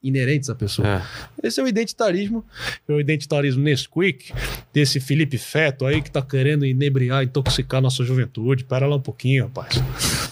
inerentes 0.03 0.47
à 0.47 0.53
pessoa. 0.53 0.87
É. 0.87 1.47
Esse 1.47 1.59
é 1.59 1.63
o 1.63 1.67
identitarismo. 1.67 2.45
É 2.87 2.93
o 2.93 2.99
identitarismo 2.99 3.63
Nesquik, 3.63 4.31
desse 4.71 4.99
Felipe 4.99 5.39
Feto 5.39 5.87
aí 5.87 6.03
que 6.03 6.11
tá 6.11 6.21
querendo 6.21 6.67
inebriar, 6.67 7.23
intoxicar 7.23 7.81
nossa 7.81 8.03
juventude. 8.03 8.63
Pera 8.63 8.85
lá 8.85 8.97
um 8.97 9.01
pouquinho, 9.01 9.45
rapaz. 9.45 9.81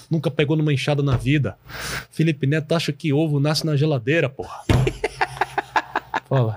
Nunca 0.09 0.29
pegou 0.29 0.55
numa 0.55 0.73
enxada 0.73 1.01
na 1.01 1.17
vida. 1.17 1.57
Felipe 2.11 2.45
Neto 2.45 2.73
acha 2.73 2.91
que 2.93 3.11
ovo 3.11 3.39
nasce 3.39 3.65
na 3.65 3.75
geladeira, 3.75 4.29
porra. 4.29 4.61
Fala. 6.29 6.55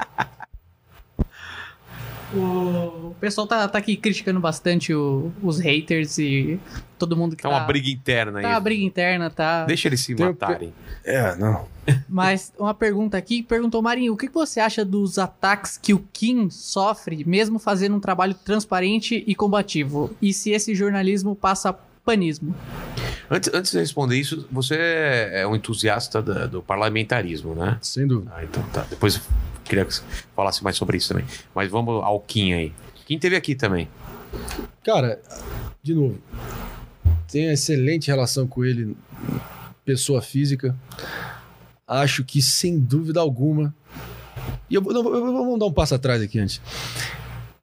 O 2.34 3.14
pessoal 3.20 3.46
tá, 3.46 3.68
tá 3.68 3.76
aqui 3.78 3.94
criticando 3.94 4.40
bastante 4.40 4.94
o- 4.94 5.30
os 5.42 5.58
haters 5.58 6.16
e 6.16 6.58
todo 6.98 7.14
mundo 7.14 7.36
que 7.36 7.46
É 7.46 7.50
tá... 7.50 7.54
uma 7.54 7.60
briga 7.66 7.90
interna 7.90 8.38
aí. 8.38 8.42
Tá 8.42 8.50
uma 8.50 8.60
briga 8.60 8.82
interna, 8.82 9.28
tá? 9.28 9.66
Deixa 9.66 9.88
eles 9.88 10.00
se 10.00 10.14
Tem 10.14 10.24
matarem. 10.26 10.72
É, 11.04 11.36
não. 11.36 11.66
Mas 12.08 12.50
uma 12.58 12.72
pergunta 12.72 13.18
aqui, 13.18 13.42
perguntou 13.42 13.82
Marinho, 13.82 14.14
o 14.14 14.16
que 14.16 14.30
você 14.30 14.60
acha 14.60 14.82
dos 14.82 15.18
ataques 15.18 15.76
que 15.76 15.92
o 15.92 15.98
Kim 16.10 16.48
sofre, 16.48 17.22
mesmo 17.26 17.58
fazendo 17.58 17.96
um 17.96 18.00
trabalho 18.00 18.32
transparente 18.34 19.22
e 19.26 19.34
combativo? 19.34 20.16
E 20.22 20.32
se 20.32 20.50
esse 20.52 20.74
jornalismo 20.74 21.36
passa 21.36 21.76
panismo? 22.02 22.54
Antes, 23.30 23.52
antes 23.52 23.72
de 23.72 23.78
responder 23.78 24.16
isso, 24.16 24.48
você 24.50 24.74
é 25.32 25.46
um 25.46 25.54
entusiasta 25.54 26.22
da- 26.22 26.46
do 26.46 26.62
parlamentarismo, 26.62 27.54
né? 27.54 27.76
Sem 27.82 28.06
dúvida. 28.06 28.32
Ah, 28.34 28.42
então 28.42 28.62
tá. 28.72 28.86
Depois 28.88 29.20
queria 29.64 29.84
que 29.84 29.94
você 29.94 30.02
falasse 30.34 30.62
mais 30.62 30.76
sobre 30.76 30.96
isso 30.96 31.08
também. 31.08 31.24
Mas 31.54 31.70
vamos 31.70 32.02
ao 32.02 32.20
Kim 32.20 32.52
aí. 32.52 32.72
Kim 33.06 33.18
teve 33.18 33.36
aqui 33.36 33.54
também. 33.54 33.88
Cara, 34.84 35.20
de 35.82 35.94
novo, 35.94 36.18
tenho 37.30 37.50
excelente 37.50 38.06
relação 38.08 38.46
com 38.46 38.64
ele, 38.64 38.96
pessoa 39.84 40.22
física. 40.22 40.76
Acho 41.86 42.24
que, 42.24 42.40
sem 42.40 42.78
dúvida 42.78 43.20
alguma. 43.20 43.74
E 44.70 44.74
eu, 44.74 44.80
não, 44.80 45.04
eu 45.14 45.24
vou- 45.24 45.32
vamos 45.44 45.58
dar 45.58 45.66
um 45.66 45.72
passo 45.72 45.94
atrás 45.94 46.22
aqui 46.22 46.38
antes. 46.38 46.60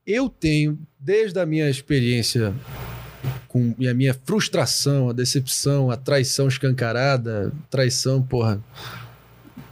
Eu 0.05 0.29
tenho, 0.29 0.77
desde 0.99 1.39
a 1.39 1.45
minha 1.45 1.69
experiência 1.69 2.53
com 3.47 3.73
e 3.79 3.87
a 3.87 3.93
minha 3.93 4.13
frustração, 4.13 5.09
a 5.09 5.13
decepção, 5.13 5.89
a 5.89 5.97
traição 5.97 6.47
escancarada, 6.47 7.51
traição, 7.69 8.21
porra, 8.21 8.61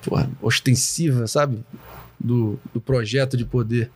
porra 0.04 0.30
ostensiva, 0.42 1.28
sabe? 1.28 1.64
Do, 2.20 2.60
do 2.74 2.82
projeto 2.82 3.38
de 3.38 3.46
poder 3.46 3.92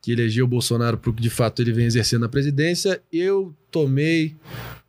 que 0.00 0.12
elegeu 0.12 0.44
o 0.44 0.48
Bolsonaro 0.48 0.98
para 0.98 1.10
o 1.10 1.14
que 1.14 1.22
de 1.22 1.30
fato 1.30 1.62
ele 1.62 1.72
vem 1.72 1.86
exercendo 1.86 2.22
na 2.22 2.28
presidência, 2.28 3.00
eu 3.10 3.54
tomei 3.70 4.36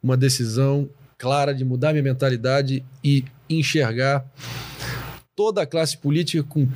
uma 0.03 0.18
decisão 0.18 0.90
clara 1.18 1.53
de 1.53 1.64
mudar 1.64 1.92
minha 1.92 2.03
mentalidade 2.03 2.84
e 3.03 3.24
enxergar 3.50 4.26
toda 5.35 5.61
a 5.61 5.66
classe 5.66 5.98
política 5.98 6.44
com 6.44 6.68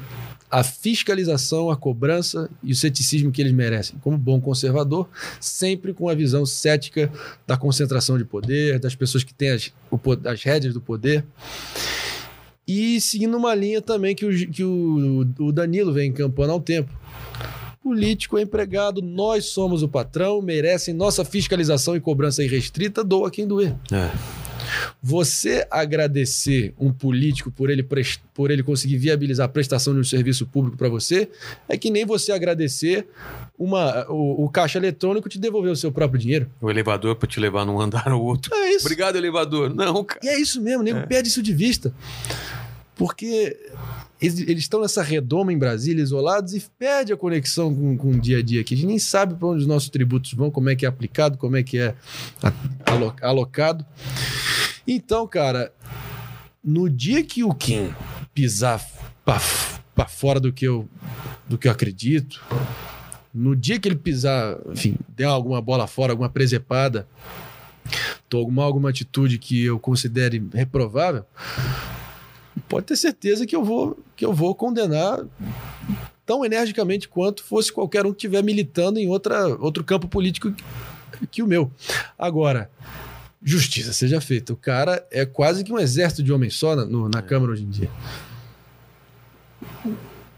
a 0.50 0.64
fiscalização, 0.64 1.70
a 1.70 1.78
cobrança 1.78 2.50
e 2.64 2.72
o 2.72 2.76
ceticismo 2.76 3.32
que 3.32 3.42
eles 3.42 3.54
merecem. 3.54 4.00
Como 4.00 4.18
bom 4.18 4.42
conservador, 4.42 5.08
sempre 5.40 5.94
com 5.94 6.10
a 6.10 6.16
visão 6.16 6.46
cética 6.46 7.12
da 7.46 7.56
concentração 7.56 8.18
de 8.18 8.26
poder, 8.26 8.80
das 8.80 8.96
pessoas 8.96 9.24
que 9.24 9.34
têm 9.34 9.52
as, 9.52 9.72
as 10.26 10.44
rédeas 10.44 10.74
do 10.74 10.82
poder. 10.82 11.24
E 12.72 13.02
seguindo 13.02 13.36
uma 13.36 13.56
linha 13.56 13.82
também 13.82 14.14
que 14.14 14.24
o, 14.24 14.52
que 14.52 14.64
o, 14.64 15.26
o 15.40 15.52
Danilo 15.52 15.92
vem 15.92 16.12
encampando 16.12 16.54
há 16.54 16.56
um 16.56 16.62
tempo. 16.62 16.94
Político 17.82 18.38
é 18.38 18.44
empregado, 18.44 19.02
nós 19.02 19.46
somos 19.46 19.82
o 19.82 19.88
patrão, 19.88 20.40
merecem 20.40 20.94
nossa 20.94 21.26
fiscalização 21.26 21.96
e 21.96 22.00
cobrança 22.00 22.44
irrestrita, 22.44 23.04
doa 23.04 23.32
quem 23.32 23.48
doer. 23.48 23.76
É. 23.92 24.49
Você 25.02 25.66
agradecer 25.70 26.74
um 26.80 26.92
político 26.92 27.52
por 27.52 27.70
ele, 27.70 27.86
por 28.34 28.52
ele 28.52 28.64
conseguir 28.64 28.98
viabilizar 28.98 29.46
a 29.46 29.50
prestação 29.50 29.94
de 29.94 30.00
um 30.00 30.04
serviço 30.04 30.46
público 30.46 30.78
para 30.78 30.90
você, 30.90 31.30
é 31.68 31.78
que 31.78 31.90
nem 31.90 32.06
você 32.06 32.32
agradecer 32.32 33.08
uma, 33.58 34.10
o, 34.10 34.46
o 34.46 34.50
caixa 34.50 34.78
eletrônico 34.78 35.28
te 35.30 35.40
devolver 35.40 35.72
o 35.72 35.76
seu 35.76 35.92
próprio 35.92 36.20
dinheiro. 36.20 36.50
O 36.62 36.70
elevador 36.70 37.16
pra 37.16 37.28
te 37.28 37.40
levar 37.40 37.66
num 37.66 37.80
andar 37.80 38.12
ou 38.14 38.24
outro. 38.24 38.54
É 38.56 38.72
isso. 38.72 38.86
Obrigado, 38.86 39.16
elevador. 39.16 39.74
Não, 39.74 40.04
cara. 40.04 40.20
E 40.24 40.30
é 40.30 40.40
isso 40.40 40.62
mesmo, 40.62 40.84
nego 40.84 41.06
perde 41.08 41.30
isso 41.30 41.42
de 41.42 41.54
vista. 41.54 41.94
Porque 42.96 43.58
eles, 44.22 44.60
estão 44.60 44.82
nessa 44.82 45.02
redoma 45.02 45.54
em 45.54 45.58
Brasília, 45.58 46.04
isolados, 46.04 46.54
e 46.54 46.62
perde 46.78 47.14
a 47.14 47.18
conexão 47.18 47.74
com, 47.74 47.98
com 47.98 48.12
o 48.12 48.20
dia 48.20 48.40
a 48.40 48.42
dia 48.42 48.62
aqui. 48.62 48.74
A 48.74 48.78
gente 48.78 48.88
nem 48.88 49.00
sabe 49.00 49.36
para 49.36 49.48
onde 49.48 49.62
os 49.62 49.68
nossos 49.68 49.90
tributos 49.90 50.34
vão, 50.34 50.52
como 50.52 50.70
é 50.70 50.76
que 50.76 50.86
é 50.86 50.90
aplicado, 50.90 51.38
como 51.38 51.56
é 51.56 51.64
que 51.64 51.78
é 51.80 51.96
alocado. 53.22 53.86
Então, 54.86 55.26
cara, 55.26 55.72
no 56.64 56.90
dia 56.90 57.24
que 57.24 57.44
o 57.44 57.54
Kim 57.54 57.94
pisar 58.34 58.86
para 59.24 60.08
fora 60.08 60.40
do 60.40 60.52
que, 60.52 60.66
eu, 60.66 60.88
do 61.48 61.58
que 61.58 61.68
eu 61.68 61.72
acredito, 61.72 62.44
no 63.34 63.56
dia 63.56 63.80
que 63.80 63.88
ele 63.88 63.96
pisar, 63.96 64.58
enfim, 64.72 64.96
der 65.10 65.26
alguma 65.26 65.62
bola 65.62 65.88
fora, 65.88 66.12
alguma 66.12 66.30
presepada, 66.30 67.08
tomar 68.28 68.64
alguma 68.64 68.90
atitude 68.90 69.38
que 69.38 69.64
eu 69.64 69.80
considere 69.80 70.44
reprovável, 70.54 71.26
pode 72.68 72.88
ter 72.88 72.96
certeza 72.96 73.46
que 73.46 73.56
eu 73.56 73.64
vou, 73.64 73.98
que 74.20 74.26
eu 74.26 74.34
vou 74.34 74.54
condenar 74.54 75.22
tão 76.26 76.44
energicamente 76.44 77.08
quanto 77.08 77.42
fosse 77.42 77.72
qualquer 77.72 78.06
um 78.06 78.10
que 78.12 78.18
estiver 78.18 78.44
militando 78.44 79.00
em 79.00 79.08
outra, 79.08 79.48
outro 79.56 79.82
campo 79.82 80.10
político 80.10 80.52
que- 80.52 81.28
que 81.28 81.42
o 81.42 81.48
meu. 81.48 81.72
Agora, 82.18 82.70
justiça 83.42 83.94
seja 83.94 84.20
feita. 84.20 84.52
O 84.52 84.58
cara 84.58 85.08
é 85.10 85.26
quase 85.26 85.64
que 85.64 85.72
um 85.72 85.80
exército 85.80 86.22
de 86.22 86.34
homem 86.34 86.50
só 86.50 86.76
na, 86.76 86.84
no- 86.86 87.08
na 87.08 87.22
Câmara 87.22 87.54
hoje 87.54 87.64
em 87.64 87.70
dia. 87.70 87.90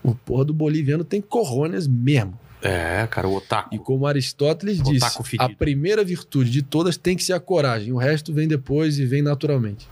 O 0.03 0.13
porra 0.13 0.45
do 0.45 0.53
boliviano 0.53 1.03
tem 1.03 1.19
corrones 1.19 1.87
mesmo. 1.87 2.39
É, 2.61 3.07
cara, 3.09 3.27
o 3.27 3.35
otaku. 3.35 3.73
E 3.73 3.79
como 3.79 4.05
Aristóteles 4.05 4.79
O 4.79 4.83
disse, 4.83 5.05
a 5.39 5.49
primeira 5.49 6.03
virtude 6.03 6.51
de 6.51 6.61
todas 6.61 6.97
tem 6.97 7.17
que 7.17 7.23
ser 7.23 7.33
a 7.33 7.39
coragem. 7.39 7.91
O 7.91 7.97
resto 7.97 8.31
vem 8.31 8.47
depois 8.47 8.99
e 8.99 9.05
vem 9.07 9.23
naturalmente. 9.23 9.87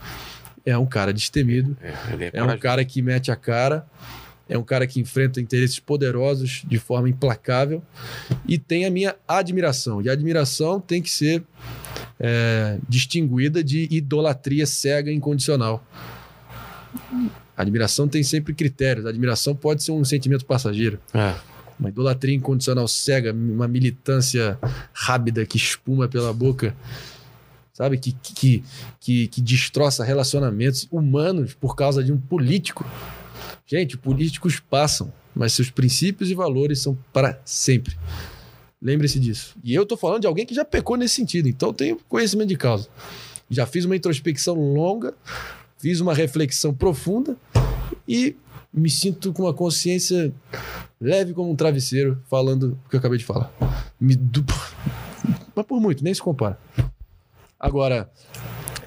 É 0.65 0.77
um 0.77 0.85
cara 0.85 1.13
destemido, 1.13 1.75
É, 1.81 1.87
é, 1.87 2.31
é 2.33 2.43
um 2.43 2.57
cara 2.57 2.83
que 2.83 3.01
mete 3.01 3.31
a 3.31 3.35
cara, 3.35 3.85
é 4.47 4.57
um 4.57 4.63
cara 4.63 4.87
que 4.87 4.99
enfrenta 4.99 5.39
interesses 5.39 5.79
poderosos 5.79 6.63
de 6.67 6.79
forma 6.79 7.07
implacável 7.07 7.83
e 8.47 8.57
tem 8.57 8.85
a 8.85 8.89
minha 8.89 9.15
admiração. 9.27 10.01
E 10.01 10.09
a 10.09 10.13
admiração 10.13 10.81
tem 10.81 11.01
que 11.01 11.09
ser 11.09 11.43
é, 12.19 12.77
distinguida 12.89 13.63
de 13.63 13.87
idolatria 13.91 14.65
cega 14.65 15.11
e 15.11 15.15
incondicional. 15.15 15.85
A 17.55 17.61
admiração 17.61 18.07
tem 18.07 18.23
sempre 18.23 18.53
critérios. 18.53 19.05
A 19.05 19.09
admiração 19.09 19.55
pode 19.55 19.83
ser 19.83 19.91
um 19.91 20.03
sentimento 20.03 20.45
passageiro. 20.45 20.99
É. 21.13 21.35
Uma 21.79 21.89
idolatria 21.89 22.35
incondicional 22.35 22.87
cega, 22.87 23.31
uma 23.31 23.67
militância 23.67 24.57
rápida 24.91 25.45
que 25.45 25.57
espuma 25.57 26.07
pela 26.07 26.33
boca, 26.33 26.75
sabe? 27.79 27.97
Que, 27.97 28.11
que, 28.11 28.63
que, 28.99 29.27
que 29.29 29.41
destroça 29.41 30.03
relacionamentos 30.03 30.85
humanos 30.91 31.53
por 31.53 31.77
causa 31.77 32.03
de 32.03 32.11
um 32.11 32.17
político. 32.19 32.85
Gente, 33.65 33.97
políticos 33.97 34.59
passam, 34.59 35.13
mas 35.33 35.53
seus 35.53 35.69
princípios 35.71 36.29
e 36.29 36.35
valores 36.35 36.81
são 36.81 36.97
para 37.13 37.39
sempre. 37.45 37.95
Lembre-se 38.81 39.17
disso. 39.17 39.55
E 39.63 39.73
eu 39.73 39.85
tô 39.85 39.95
falando 39.95 40.21
de 40.21 40.27
alguém 40.27 40.45
que 40.45 40.53
já 40.53 40.65
pecou 40.65 40.97
nesse 40.97 41.15
sentido, 41.15 41.47
então 41.47 41.73
tenho 41.73 41.97
conhecimento 42.09 42.49
de 42.49 42.57
causa. 42.57 42.89
Já 43.49 43.65
fiz 43.65 43.85
uma 43.85 43.95
introspecção 43.95 44.55
longa, 44.55 45.13
fiz 45.77 46.01
uma 46.01 46.13
reflexão 46.13 46.73
profunda 46.73 47.37
e 48.07 48.35
me 48.73 48.89
sinto 48.89 49.31
com 49.31 49.43
uma 49.43 49.53
consciência 49.53 50.33
leve 50.99 51.33
como 51.33 51.49
um 51.49 51.55
travesseiro, 51.55 52.21
falando 52.29 52.77
o 52.85 52.89
que 52.89 52.95
eu 52.95 52.99
acabei 52.99 53.17
de 53.17 53.23
falar. 53.25 53.49
Me 53.99 54.15
du- 54.17 54.43
Mas 55.55 55.65
por 55.65 55.79
muito, 55.79 56.03
nem 56.03 56.13
se 56.13 56.21
compara. 56.21 56.59
Agora, 57.59 58.09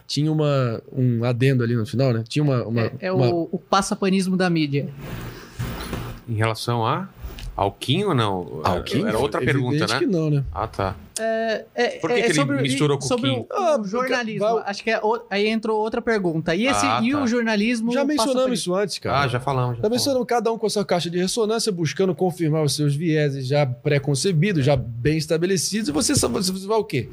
tinha 0.07 0.31
uma, 0.33 0.83
um 0.93 1.25
adendo 1.25 1.63
ali 1.63 1.75
no 1.77 1.85
final, 1.87 2.13
né? 2.13 2.25
Tinha 2.29 2.43
uma. 2.43 2.65
uma- 2.65 2.81
É, 2.83 2.93
é 3.01 3.13
uma- 3.13 3.29
o, 3.29 3.49
o 3.53 3.59
passapanismo 3.59 4.37
da 4.37 4.49
mídia. 4.49 4.89
Em 6.29 6.35
relação 6.35 6.87
a 6.87 7.09
Alquim 7.55 8.05
ou 8.05 8.15
não? 8.15 8.61
Alquim? 8.65 9.07
Era 9.07 9.19
outra 9.19 9.43
Evidente 9.43 9.63
pergunta, 9.79 9.93
né? 9.93 9.99
que 9.99 10.07
não, 10.07 10.31
né? 10.31 10.43
Ah, 10.55 10.67
tá. 10.67 10.97
É, 11.21 11.99
Por 12.01 12.09
que 12.11 12.17
é 12.17 12.21
que 12.23 12.27
ele 12.29 12.35
sobre, 12.35 12.63
misturou 12.63 12.97
com 12.99 13.05
o 13.05 13.09
sobre 13.09 13.29
o, 13.31 13.47
Ah, 13.51 13.79
o 13.79 13.85
jornalismo. 13.85 14.41
vai- 14.41 14.63
Acho 14.67 14.83
que 14.83 14.91
é 14.91 14.99
o- 15.03 15.21
aí 15.29 15.47
entrou 15.49 15.79
outra 15.79 16.01
pergunta. 16.01 16.55
E, 16.55 16.67
esse, 16.67 16.85
Ah, 16.87 17.01
e 17.03 17.13
tá. 17.13 17.23
o 17.23 17.27
jornalismo. 17.27 17.93
Já 17.93 18.05
mencionamos 18.07 18.59
isso 18.59 18.75
antes, 18.75 18.99
cara. 18.99 19.21
Ah, 19.21 19.29
já 19.29 19.39
falamos. 19.39 19.77
Já 19.77 19.83
Já 19.83 19.89
mencionamos 19.91 20.27
cada 20.27 20.51
um 20.51 20.57
com 20.57 20.67
a 20.67 20.71
sua 20.71 20.85
caixa 20.85 21.11
de 21.11 21.19
ressonância, 21.19 21.71
buscando 21.71 22.15
confirmar 22.15 22.65
os 22.65 22.75
seus 22.75 22.95
vieses 22.97 23.47
já 23.47 23.67
pré-concebidos, 23.67 24.65
já 24.65 24.75
bem 24.75 25.19
estabelecidos, 25.19 25.91
e 25.91 25.93
você, 25.93 26.15
você 26.15 26.67
vai 26.67 26.79
o 26.79 26.85
quê? 26.85 27.11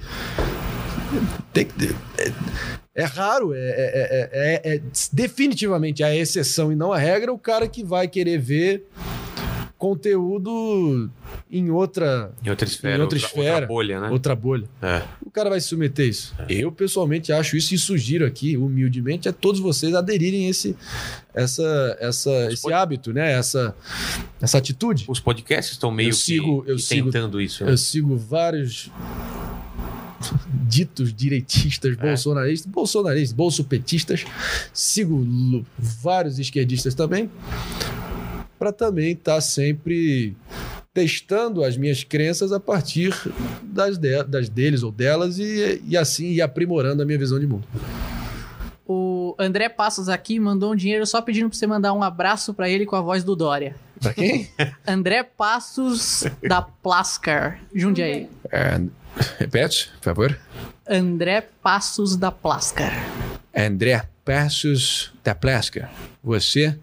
Tem 1.53 1.65
que- 1.65 1.95
é, 2.17 2.31
é 2.95 3.03
raro, 3.03 3.53
é, 3.53 3.57
é- 3.57 4.29
é- 4.33 4.61
é- 4.71 4.75
é 4.75 4.81
definitivamente 5.13 6.03
a 6.03 6.15
exceção 6.15 6.71
e 6.71 6.75
não 6.75 6.91
a 6.93 6.97
regra, 6.97 7.31
o 7.33 7.37
cara 7.39 7.67
que 7.67 7.83
vai 7.83 8.07
querer 8.07 8.37
ver 8.37 8.85
conteúdo 9.77 11.09
em 11.49 11.69
outra, 11.71 12.31
Em 12.45 12.49
outra 12.49 12.67
esfera. 12.67 12.97
Em 12.97 13.01
outra 13.01 13.17
esfera. 13.17 13.51
outra 13.53 13.67
bolha, 13.67 13.99
né? 14.01 14.09
outra 14.09 14.35
bolha. 14.35 14.67
É. 14.81 15.01
O 15.25 15.31
cara 15.31 15.49
vai 15.49 15.59
se 15.61 15.67
submeter 15.67 16.05
a 16.05 16.09
isso. 16.09 16.35
Eu, 16.49 16.71
pessoalmente, 16.71 17.31
acho 17.31 17.55
isso 17.57 17.73
e 17.73 17.77
sugiro 17.77 18.25
aqui, 18.25 18.57
humildemente, 18.57 19.29
a 19.29 19.33
todos 19.33 19.59
vocês 19.59 19.95
aderirem 19.95 20.47
a 20.47 20.49
esse, 20.49 20.75
essa, 21.33 21.97
essa, 21.99 22.51
esse 22.51 22.61
pod- 22.61 22.73
hábito, 22.73 23.13
né? 23.13 23.31
Essa, 23.31 23.73
essa 24.41 24.57
atitude. 24.57 25.05
Os 25.07 25.19
podcasts 25.19 25.73
estão 25.73 25.91
meio 25.91 26.09
Eu 26.09 26.13
sigo- 26.13 26.63
que, 26.63 26.71
eu 26.71 26.75
que 26.75 26.81
sigo- 26.81 27.11
tentando 27.11 27.39
isso. 27.41 27.63
né? 27.65 27.71
Eu 27.71 27.77
sigo 27.77 28.17
vários 28.17 28.91
ditos 30.67 31.13
direitistas, 31.13 31.95
bolsonaristas, 31.95 32.71
bolsonaristas, 32.71 33.33
bolsopetistas. 33.35 34.25
Sigo 34.73 35.25
vários 35.77 36.39
esquerdistas 36.39 36.93
também, 36.93 37.29
para 38.57 38.71
também 38.71 39.11
estar 39.13 39.39
sempre 39.41 40.35
testando 40.93 41.63
as 41.63 41.77
minhas 41.77 42.03
crenças 42.03 42.51
a 42.51 42.59
partir 42.59 43.13
das, 43.63 43.97
de- 43.97 44.23
das 44.23 44.49
deles 44.49 44.83
ou 44.83 44.91
delas 44.91 45.37
e, 45.39 45.81
e 45.87 45.95
assim 45.95 46.27
ir 46.31 46.41
aprimorando 46.41 47.01
a 47.01 47.05
minha 47.05 47.17
visão 47.17 47.39
de 47.39 47.47
mundo. 47.47 47.63
O 48.91 49.35
André 49.37 49.69
Passos 49.69 50.09
aqui 50.09 50.39
mandou 50.39 50.73
um 50.73 50.75
dinheiro 50.75 51.05
só 51.05 51.21
pedindo 51.21 51.47
pra 51.47 51.57
você 51.57 51.67
mandar 51.67 51.93
um 51.93 52.01
abraço 52.01 52.55
pra 52.55 52.67
ele 52.67 52.87
com 52.87 52.95
a 52.95 53.01
voz 53.01 53.23
do 53.23 53.35
Dória. 53.35 53.75
Para 54.01 54.13
quem? 54.13 54.49
André 54.87 55.21
Passos 55.23 56.23
da 56.47 56.59
Plascar, 56.63 57.59
Jundiaí. 57.73 58.27
É, 58.51 58.81
repete, 59.39 59.89
por 59.95 60.03
favor. 60.03 60.39
André 60.87 61.47
Passos 61.61 62.17
da 62.17 62.31
Plascar. 62.31 62.93
André 63.55 64.01
Passos 64.25 65.11
da 65.23 65.35
Plasca. 65.35 65.89
Você, 66.21 66.77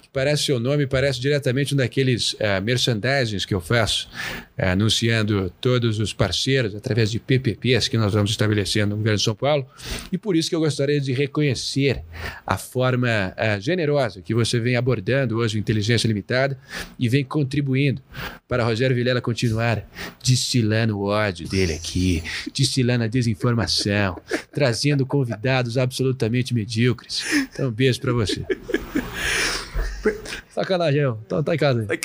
que 0.00 0.08
parece 0.12 0.44
seu 0.44 0.60
nome, 0.60 0.86
parece 0.86 1.20
diretamente 1.20 1.74
um 1.74 1.76
daqueles 1.76 2.36
eh, 2.38 2.60
merchandisings 2.60 3.44
que 3.44 3.52
eu 3.52 3.60
faço, 3.60 4.08
eh, 4.56 4.70
anunciando 4.70 5.52
todos 5.60 5.98
os 5.98 6.12
parceiros 6.12 6.72
através 6.72 7.10
de 7.10 7.18
PPPs 7.18 7.88
que 7.88 7.98
nós 7.98 8.14
vamos 8.14 8.30
estabelecendo 8.30 8.90
no 8.90 8.98
governo 8.98 9.18
de 9.18 9.24
São 9.24 9.34
Paulo. 9.34 9.66
E 10.12 10.16
por 10.16 10.36
isso 10.36 10.48
que 10.48 10.54
eu 10.54 10.60
gostaria 10.60 11.00
de 11.00 11.12
reconhecer 11.12 12.04
a 12.46 12.56
forma 12.56 13.34
eh, 13.36 13.58
generosa 13.60 14.22
que 14.22 14.32
você 14.32 14.60
vem 14.60 14.76
abordando 14.76 15.36
hoje 15.38 15.58
Inteligência 15.58 16.06
Limitada 16.06 16.56
e 16.96 17.08
vem 17.08 17.24
contribuindo 17.24 18.00
para 18.46 18.64
Rogério 18.64 18.94
Vilela 18.94 19.20
continuar 19.20 19.84
destilando 20.22 20.96
o 20.96 21.06
ódio 21.06 21.48
dele 21.48 21.72
aqui, 21.72 22.22
destilando 22.54 23.02
a 23.02 23.08
desinformação, 23.08 24.16
trazendo 24.52 25.04
convidados 25.04 25.76
absolutamente 25.76 26.54
medíocres. 26.54 27.24
Então, 27.52 27.68
um 27.68 27.72
beijo 27.72 28.00
pra 28.00 28.12
você. 28.12 28.46
Sacanagem, 30.48 31.00
eu. 31.00 31.16
Tá, 31.28 31.42
tá 31.42 31.54
em 31.54 31.58
casa 31.58 31.86
aí. 31.88 32.00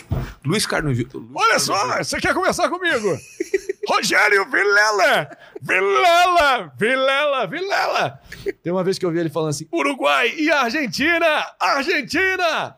Luiz 0.46 0.66
Carlos. 0.66 0.98
Olha 1.34 1.60
só, 1.60 1.98
você 1.98 2.20
quer 2.20 2.34
conversar 2.34 2.70
comigo? 2.70 3.18
Rogério 3.88 4.46
Vilela, 4.50 5.38
Vilela! 5.62 6.72
Vilela! 6.78 7.48
Vilela! 7.48 8.22
Tem 8.64 8.72
uma 8.72 8.84
vez 8.84 8.98
que 8.98 9.06
eu 9.06 9.12
vi 9.12 9.20
ele 9.20 9.30
falando 9.30 9.50
assim: 9.50 9.68
Uruguai 9.74 10.34
e 10.38 10.52
Argentina! 10.52 11.46
Argentina! 11.60 12.76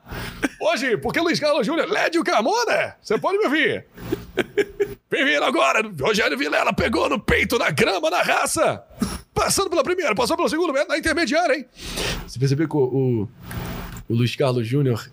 Hoje, 0.61 0.97
porque 0.97 1.19
Luiz 1.19 1.39
Carlos 1.39 1.65
Júnior, 1.67 1.89
Lédio 1.89 2.23
Carmona, 2.23 2.95
você 3.01 3.17
pode 3.17 3.37
me 3.37 3.45
ouvir. 3.45 3.85
Vindo 5.11 5.43
agora, 5.43 5.81
Rogério 5.99 6.37
Vilela 6.37 6.73
pegou 6.73 7.09
no 7.09 7.19
peito, 7.19 7.59
na 7.59 7.69
grama, 7.69 8.09
na 8.09 8.21
raça. 8.21 8.83
Passando 9.33 9.69
pela 9.69 9.83
primeira, 9.83 10.15
passou 10.15 10.37
pelo 10.37 10.49
segundo 10.49 10.71
na 10.87 10.97
intermediária, 10.97 11.55
hein? 11.55 11.65
Você 12.25 12.39
percebeu 12.39 12.67
que 12.67 12.77
o, 12.77 12.79
o, 12.79 13.29
o 14.13 14.15
Luiz 14.15 14.35
Carlos 14.35 14.67
Júnior. 14.67 15.09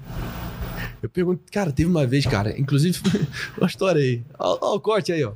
Eu 1.02 1.08
pergunto, 1.08 1.42
cara, 1.50 1.72
teve 1.72 1.88
uma 1.88 2.06
vez, 2.06 2.26
cara, 2.26 2.58
inclusive, 2.58 2.98
uma 3.56 3.66
história 3.66 4.00
aí. 4.00 4.22
Olha 4.38 4.58
o 4.76 4.80
corte 4.80 5.10
aí, 5.12 5.24
ó. 5.24 5.32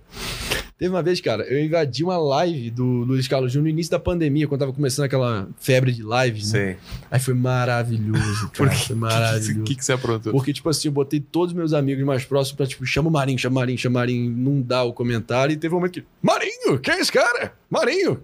Teve 0.76 0.90
uma 0.90 1.02
vez, 1.02 1.20
cara, 1.20 1.44
eu 1.44 1.64
invadi 1.64 2.02
uma 2.04 2.18
live 2.18 2.68
do 2.70 2.84
Luiz 2.84 3.26
Carlos 3.28 3.52
Júnior 3.52 3.64
no 3.64 3.70
início 3.70 3.92
da 3.92 3.98
pandemia, 3.98 4.46
quando 4.46 4.60
tava 4.60 4.72
começando 4.72 5.04
aquela 5.06 5.48
febre 5.58 5.92
de 5.92 6.02
lives, 6.02 6.52
né? 6.52 6.58
Sei. 6.58 6.76
Aí 7.10 7.20
foi 7.20 7.32
maravilhoso, 7.32 8.50
cara. 8.52 8.70
Foi 8.72 8.96
maravilhoso. 8.96 9.60
O 9.60 9.64
que, 9.64 9.76
que 9.76 9.84
você 9.84 9.92
aprontou? 9.92 10.32
Porque, 10.32 10.52
tipo 10.52 10.68
assim, 10.68 10.88
eu 10.88 10.92
botei 10.92 11.20
todos 11.20 11.52
os 11.52 11.56
meus 11.56 11.72
amigos 11.72 12.04
mais 12.04 12.24
próximos 12.24 12.56
pra, 12.56 12.66
tipo, 12.66 12.84
chama 12.84 13.08
o 13.08 13.12
Marinho, 13.12 13.38
chama 13.38 13.52
o 13.52 13.60
Marinho, 13.60 13.78
chama 13.78 13.92
o 13.92 14.00
Marinho, 14.00 14.30
não 14.30 14.60
dá 14.60 14.82
o 14.82 14.92
comentário. 14.92 15.54
E 15.54 15.56
teve 15.56 15.72
um 15.72 15.78
momento 15.78 15.92
que, 15.92 16.04
Marinho, 16.20 16.78
quem 16.80 16.94
é 16.94 17.00
esse 17.00 17.12
cara? 17.12 17.54
Marinho! 17.70 18.20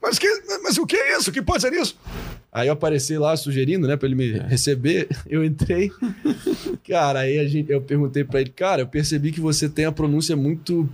Mas, 0.00 0.18
que, 0.18 0.28
mas 0.62 0.78
o 0.78 0.86
que 0.86 0.96
é 0.96 1.18
isso? 1.18 1.30
O 1.30 1.32
que 1.32 1.42
pode 1.42 1.62
ser 1.62 1.72
isso? 1.72 1.98
Aí 2.56 2.68
eu 2.68 2.72
apareci 2.72 3.18
lá 3.18 3.36
sugerindo, 3.36 3.86
né, 3.86 3.98
pra 3.98 4.08
ele 4.08 4.14
me 4.14 4.38
receber. 4.38 5.08
Eu 5.28 5.44
entrei. 5.44 5.92
Cara, 6.88 7.18
aí 7.20 7.38
a 7.38 7.46
gente, 7.46 7.70
eu 7.70 7.82
perguntei 7.82 8.24
pra 8.24 8.40
ele, 8.40 8.48
cara, 8.48 8.80
eu 8.80 8.86
percebi 8.86 9.30
que 9.30 9.40
você 9.40 9.68
tem 9.68 9.84
a 9.84 9.92
pronúncia 9.92 10.34
muito 10.34 10.88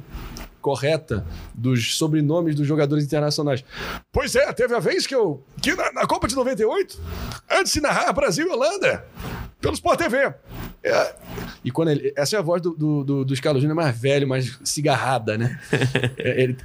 correta 0.60 1.24
dos 1.55 1.97
sobrenomes 1.97 2.57
dos 2.57 2.66
jogadores 2.66 3.05
internacionais. 3.05 3.62
Pois 4.10 4.34
é, 4.34 4.52
teve 4.52 4.74
a 4.74 4.81
vez 4.81 5.07
que 5.07 5.15
eu. 5.15 5.41
que 5.60 5.74
na, 5.74 5.92
na 5.92 6.07
Copa 6.07 6.26
de 6.26 6.34
98, 6.34 7.00
antes 7.49 7.73
de 7.73 7.81
narrar 7.81 8.12
Brasil 8.12 8.49
e 8.49 8.50
Holanda, 8.50 9.05
pelo 9.62 9.73
Sport 9.74 9.99
TV. 9.99 10.34
É, 10.84 11.15
e 11.65 11.70
quando 11.70 11.91
ele. 11.92 12.12
Essa 12.16 12.36
é 12.36 12.39
a 12.39 12.42
voz 12.42 12.60
do, 12.60 12.74
do, 12.74 13.05
do, 13.05 13.24
dos 13.24 13.41
Carlos 13.41 13.62
Júnior 13.62 13.76
mais 13.76 13.97
velho, 13.99 14.28
mais 14.28 14.58
cigarrada, 14.65 15.39
né? 15.39 15.58
É, 16.18 16.42
ele- 16.42 16.57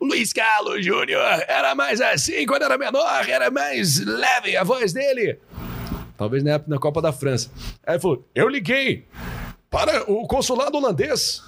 Luiz 0.00 0.32
Carlos 0.32 0.84
Júnior 0.84 1.20
era 1.48 1.74
mais 1.74 2.00
assim 2.00 2.46
quando 2.46 2.62
era 2.62 2.78
menor, 2.78 3.28
era 3.28 3.50
mais 3.50 3.98
leve 4.04 4.56
a 4.56 4.62
voz 4.64 4.92
dele. 4.92 5.38
Talvez 6.16 6.42
na 6.44 6.52
época 6.52 6.70
na 6.70 6.78
Copa 6.78 7.02
da 7.02 7.12
França. 7.12 7.50
Aí 7.86 7.94
ele 7.94 8.00
falou: 8.00 8.26
Eu 8.34 8.48
liguei 8.48 9.06
para 9.68 10.08
o 10.10 10.26
consulado 10.28 10.76
holandês. 10.78 11.42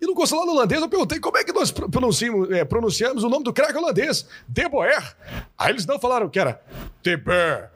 E 0.00 0.06
no 0.06 0.14
consulado 0.14 0.50
holandês 0.50 0.80
eu 0.80 0.88
perguntei 0.88 1.18
como 1.20 1.38
é 1.38 1.44
que 1.44 1.52
nós 1.52 1.70
pro- 1.70 1.88
pronunciamos, 1.88 2.50
é, 2.50 2.64
pronunciamos 2.64 3.22
o 3.24 3.28
nome 3.28 3.44
do 3.44 3.52
craque 3.52 3.76
holandês, 3.78 4.26
De 4.48 4.68
Boer. 4.68 5.14
Aí 5.58 5.70
eles 5.70 5.86
não 5.86 5.98
falaram 5.98 6.28
que 6.28 6.38
era 6.38 6.60
De 7.02 7.16
Boer, 7.16 7.70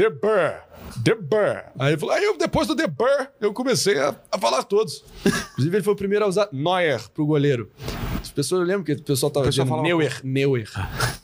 De 0.00 0.08
Boer, 0.08 0.62
De 0.96 1.14
Boer. 1.14 1.66
Aí, 1.78 1.90
ele 1.90 1.98
falou, 1.98 2.14
aí 2.14 2.24
eu, 2.24 2.38
depois 2.38 2.66
do 2.66 2.74
De 2.74 2.86
Boer 2.86 3.28
eu 3.38 3.52
comecei 3.52 3.98
a, 3.98 4.16
a 4.32 4.38
falar 4.38 4.62
todos. 4.62 5.04
Inclusive 5.26 5.76
ele 5.76 5.84
foi 5.84 5.92
o 5.92 5.96
primeiro 5.96 6.24
a 6.24 6.28
usar 6.28 6.48
Neuer 6.50 7.06
pro 7.10 7.26
goleiro. 7.26 7.70
As 8.18 8.30
pessoas 8.30 8.66
lembram 8.66 8.82
que 8.82 8.92
o 8.92 9.02
pessoal 9.02 9.30
tava 9.30 9.44
pessoal 9.44 9.66
dizendo 9.66 9.82
Neuer, 9.82 10.18
Neuer. 10.24 10.70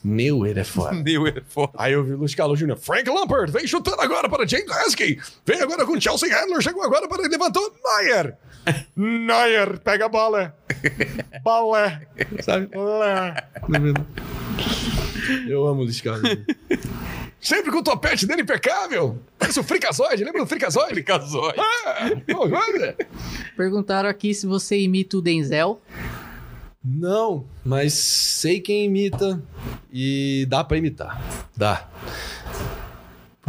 Neuer 0.03 0.59
é 0.59 0.63
foda. 0.63 0.93
Meu, 1.01 1.25
é 1.25 1.41
foda. 1.49 1.71
Aí 1.75 1.93
eu 1.93 2.03
vi 2.03 2.13
o 2.13 2.17
Luiz 2.17 2.35
Carlos 2.35 2.59
Júnior. 2.59 2.77
Frank 2.77 3.09
Lampard 3.09 3.51
vem 3.51 3.65
chutando 3.65 3.99
agora 3.99 4.29
para 4.29 4.45
James 4.45 4.69
Heskey. 4.69 5.19
Vem 5.43 5.59
agora 5.59 5.83
com 5.83 5.99
Chelsea 5.99 6.29
Handler. 6.29 6.61
Chegou 6.61 6.83
agora 6.83 7.07
para 7.07 7.27
levantou 7.27 7.73
Neuer. 7.83 8.37
Neuer 8.95 9.79
pega 9.79 10.05
a 10.05 10.09
bola. 10.09 10.55
Bola. 11.43 11.99
Sabe? 12.43 12.67
Bola. 12.67 13.33
Eu 15.47 15.67
amo 15.67 15.81
o 15.81 15.83
Luiz 15.83 16.01
Carlos. 16.01 16.29
Sempre 17.39 17.71
com 17.71 17.77
o 17.77 17.83
topete 17.83 18.25
dele 18.25 18.41
impecável. 18.41 19.19
Parece 19.37 19.59
o 19.59 19.63
Fricazoide. 19.63 20.23
Lembra 20.23 20.41
do 20.41 20.47
Fricazoide? 20.47 20.93
Fricazoide. 20.93 21.59
Ah, 21.59 22.09
pô, 22.27 22.49
olha. 22.49 22.95
Perguntaram 23.55 24.09
aqui 24.09 24.33
se 24.33 24.47
você 24.47 24.79
imita 24.79 25.17
o 25.17 25.21
Denzel. 25.21 25.79
Não, 26.83 27.45
mas 27.65 27.93
sei 27.93 28.59
quem 28.59 28.85
imita 28.85 29.41
e 29.91 30.45
dá 30.49 30.63
pra 30.63 30.77
imitar. 30.77 31.47
Dá. 31.55 31.87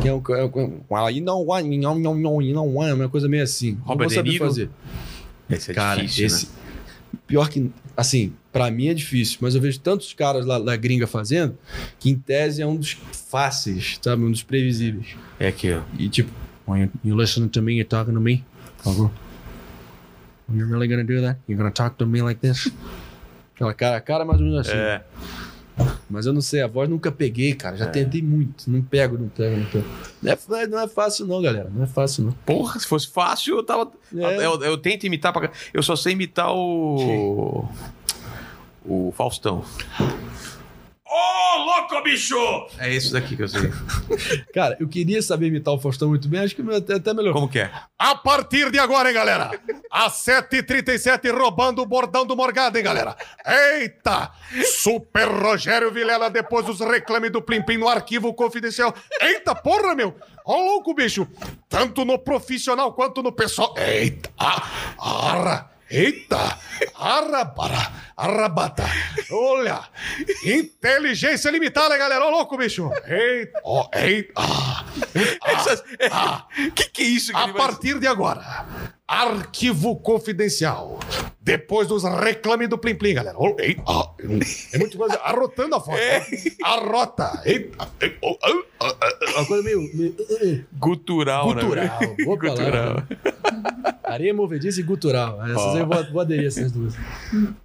Que 0.00 0.08
é 0.08 0.12
um, 0.12 0.22
é 0.30 0.44
um, 0.44 0.84
não, 1.20 1.44
não, 1.44 1.98
não, 1.98 2.14
não, 2.14 2.40
não, 2.40 2.84
é 2.84 2.94
uma 2.94 3.08
coisa 3.08 3.28
meio 3.28 3.42
assim. 3.42 3.72
Não 3.72 3.84
Robert 3.84 4.08
vou 4.08 4.14
saber 4.14 4.38
fazer. 4.38 4.70
Esse 5.50 5.70
é 5.70 5.74
Cara, 5.74 6.00
difícil, 6.00 6.26
esse. 6.26 6.46
né? 6.46 6.52
Pior 7.26 7.48
que, 7.48 7.70
assim, 7.96 8.32
pra 8.52 8.70
mim 8.70 8.88
é 8.88 8.94
difícil, 8.94 9.38
mas 9.40 9.54
eu 9.54 9.60
vejo 9.60 9.78
tantos 9.80 10.12
caras 10.12 10.46
lá 10.46 10.58
da 10.58 10.74
gringa 10.76 11.06
fazendo 11.06 11.56
que, 11.98 12.10
em 12.10 12.14
tese, 12.16 12.62
é 12.62 12.66
um 12.66 12.76
dos 12.76 12.96
fáceis, 13.28 13.98
sabe? 14.02 14.24
Um 14.24 14.30
dos 14.30 14.42
previsíveis. 14.42 15.16
É 15.38 15.48
aqui, 15.48 15.72
ó. 15.72 15.82
E, 15.98 16.08
tipo, 16.08 16.30
when 16.66 16.82
you, 16.82 16.90
you 17.04 17.16
listening 17.16 17.48
to 17.48 17.62
me, 17.62 17.74
you're 17.74 17.88
talking 17.88 18.14
to 18.14 18.20
me. 18.20 18.44
When 18.84 20.58
you're 20.58 20.70
really 20.70 20.88
gonna 20.88 21.04
do 21.04 21.20
that? 21.20 21.38
You're 21.46 21.58
gonna 21.58 21.70
talk 21.70 21.96
to 21.98 22.06
me 22.06 22.22
like 22.22 22.40
this? 22.40 22.70
Aquela 23.54 23.74
cara, 23.74 23.96
a 23.96 24.00
cara 24.00 24.24
mais 24.24 24.40
ou 24.40 24.46
menos 24.46 24.66
assim. 24.66 24.76
É. 24.76 25.02
Mas 26.10 26.26
eu 26.26 26.32
não 26.32 26.40
sei, 26.40 26.62
a 26.62 26.66
voz 26.66 26.88
nunca 26.88 27.12
peguei, 27.12 27.54
cara. 27.54 27.76
Já 27.76 27.86
tentei 27.86 28.22
muito. 28.22 28.68
Não 28.68 28.82
pego, 28.82 29.16
não 29.18 29.28
pego, 29.28 29.56
não 29.56 29.66
pego. 29.66 29.84
Não 30.22 30.58
é, 30.58 30.66
não 30.66 30.80
é 30.80 30.88
fácil, 30.88 31.26
não, 31.26 31.40
galera. 31.40 31.70
Não 31.72 31.84
é 31.84 31.86
fácil, 31.86 32.24
não. 32.24 32.32
Porra, 32.32 32.80
se 32.80 32.86
fosse 32.86 33.08
fácil, 33.08 33.56
eu 33.56 33.62
tava. 33.62 33.90
É. 34.16 34.44
Eu, 34.44 34.60
eu 34.62 34.78
tento 34.78 35.04
imitar 35.06 35.32
pra. 35.32 35.50
Eu 35.72 35.82
só 35.82 35.94
sei 35.94 36.14
imitar 36.14 36.52
o. 36.52 37.68
O 38.84 39.12
Faustão. 39.16 39.64
Ô, 41.10 41.58
louco, 41.64 42.02
bicho! 42.02 42.36
É 42.78 42.92
esse 42.92 43.10
daqui 43.10 43.34
que 43.34 43.42
eu 43.42 43.48
sei. 43.48 43.72
Cara, 44.52 44.76
eu 44.78 44.86
queria 44.86 45.22
saber 45.22 45.46
imitar 45.46 45.72
o 45.72 45.78
Faustão 45.78 46.10
muito 46.10 46.28
bem. 46.28 46.40
Acho 46.40 46.54
que 46.54 46.62
até, 46.70 46.96
até 46.96 47.14
melhor. 47.14 47.32
Como 47.32 47.48
que 47.48 47.60
é? 47.60 47.70
A 47.98 48.14
partir 48.14 48.70
de 48.70 48.78
agora, 48.78 49.08
hein, 49.08 49.14
galera? 49.14 49.50
Às 49.90 50.22
7h37, 50.24 51.32
roubando 51.32 51.80
o 51.80 51.86
bordão 51.86 52.26
do 52.26 52.36
Morgado, 52.36 52.76
hein, 52.76 52.84
galera? 52.84 53.16
Eita! 53.46 54.30
Super 54.66 55.28
Rogério 55.28 55.90
Vilela, 55.90 56.28
depois 56.28 56.66
dos 56.66 56.80
reclames 56.80 57.32
do 57.32 57.40
Plim 57.40 57.62
Plim 57.62 57.78
no 57.78 57.88
arquivo 57.88 58.34
confidencial. 58.34 58.94
Eita, 59.18 59.54
porra, 59.54 59.94
meu! 59.94 60.14
Ó, 60.44 60.60
louco, 60.60 60.94
bicho! 60.94 61.26
Tanto 61.70 62.04
no 62.04 62.18
profissional 62.18 62.92
quanto 62.92 63.22
no 63.22 63.32
pessoal. 63.32 63.74
Eita! 63.78 64.30
Ah, 64.38 64.62
arra! 64.98 65.77
Eita! 65.90 66.58
Arrabara! 66.94 67.92
Arrabata! 68.16 68.84
Olha! 69.30 69.80
Inteligência 70.44 71.50
limitada, 71.50 71.96
galera! 71.96 72.24
Ó, 72.26 72.30
louco, 72.30 72.56
bicho! 72.56 72.90
Eita! 73.06 73.60
Ó, 73.64 73.88
eita! 73.94 74.32
Ah, 74.36 74.84
Essas- 75.44 75.82
ah, 76.10 76.46
que 76.74 76.84
que 76.90 77.02
é 77.02 77.06
isso? 77.06 77.32
que 77.32 77.38
a 77.38 77.44
ele 77.44 77.52
vai- 77.52 77.66
partir 77.66 77.98
de 77.98 78.06
agora, 78.06 78.66
arquivo 79.06 79.96
confidencial. 80.00 80.98
Depois 81.48 81.88
dos 81.88 82.04
reclames 82.04 82.68
do 82.68 82.76
Plim 82.76 82.94
Plim, 82.94 83.14
galera. 83.14 83.34
Oh, 83.38 83.56
ei, 83.58 83.74
ah, 83.86 84.10
é 84.74 84.78
muito 84.78 84.98
coisa. 84.98 85.14
Arrotando 85.16 85.76
a 85.76 85.80
foto. 85.80 85.96
É. 85.96 86.22
Arrota. 86.62 87.40
Eita. 87.46 87.88
ei, 88.02 88.14
oh. 88.20 88.36
Uma 89.34 89.46
coisa 89.46 89.62
meio. 89.62 89.80
meio 89.94 90.66
Gutural, 90.78 91.54
né? 91.54 91.62
gutural. 91.62 91.98
Boa 92.22 92.36
Gutural. 92.38 93.02
palavra. 93.02 93.98
Areia 94.04 94.32
movediça 94.32 94.80
e 94.80 94.82
gutural. 94.82 95.42
Essas 95.44 95.74
aí 95.74 95.78
eu 95.80 95.86
vou, 95.86 96.12
vou 96.12 96.20
aderir 96.20 96.46
essas 96.46 96.70
duas. 96.72 96.94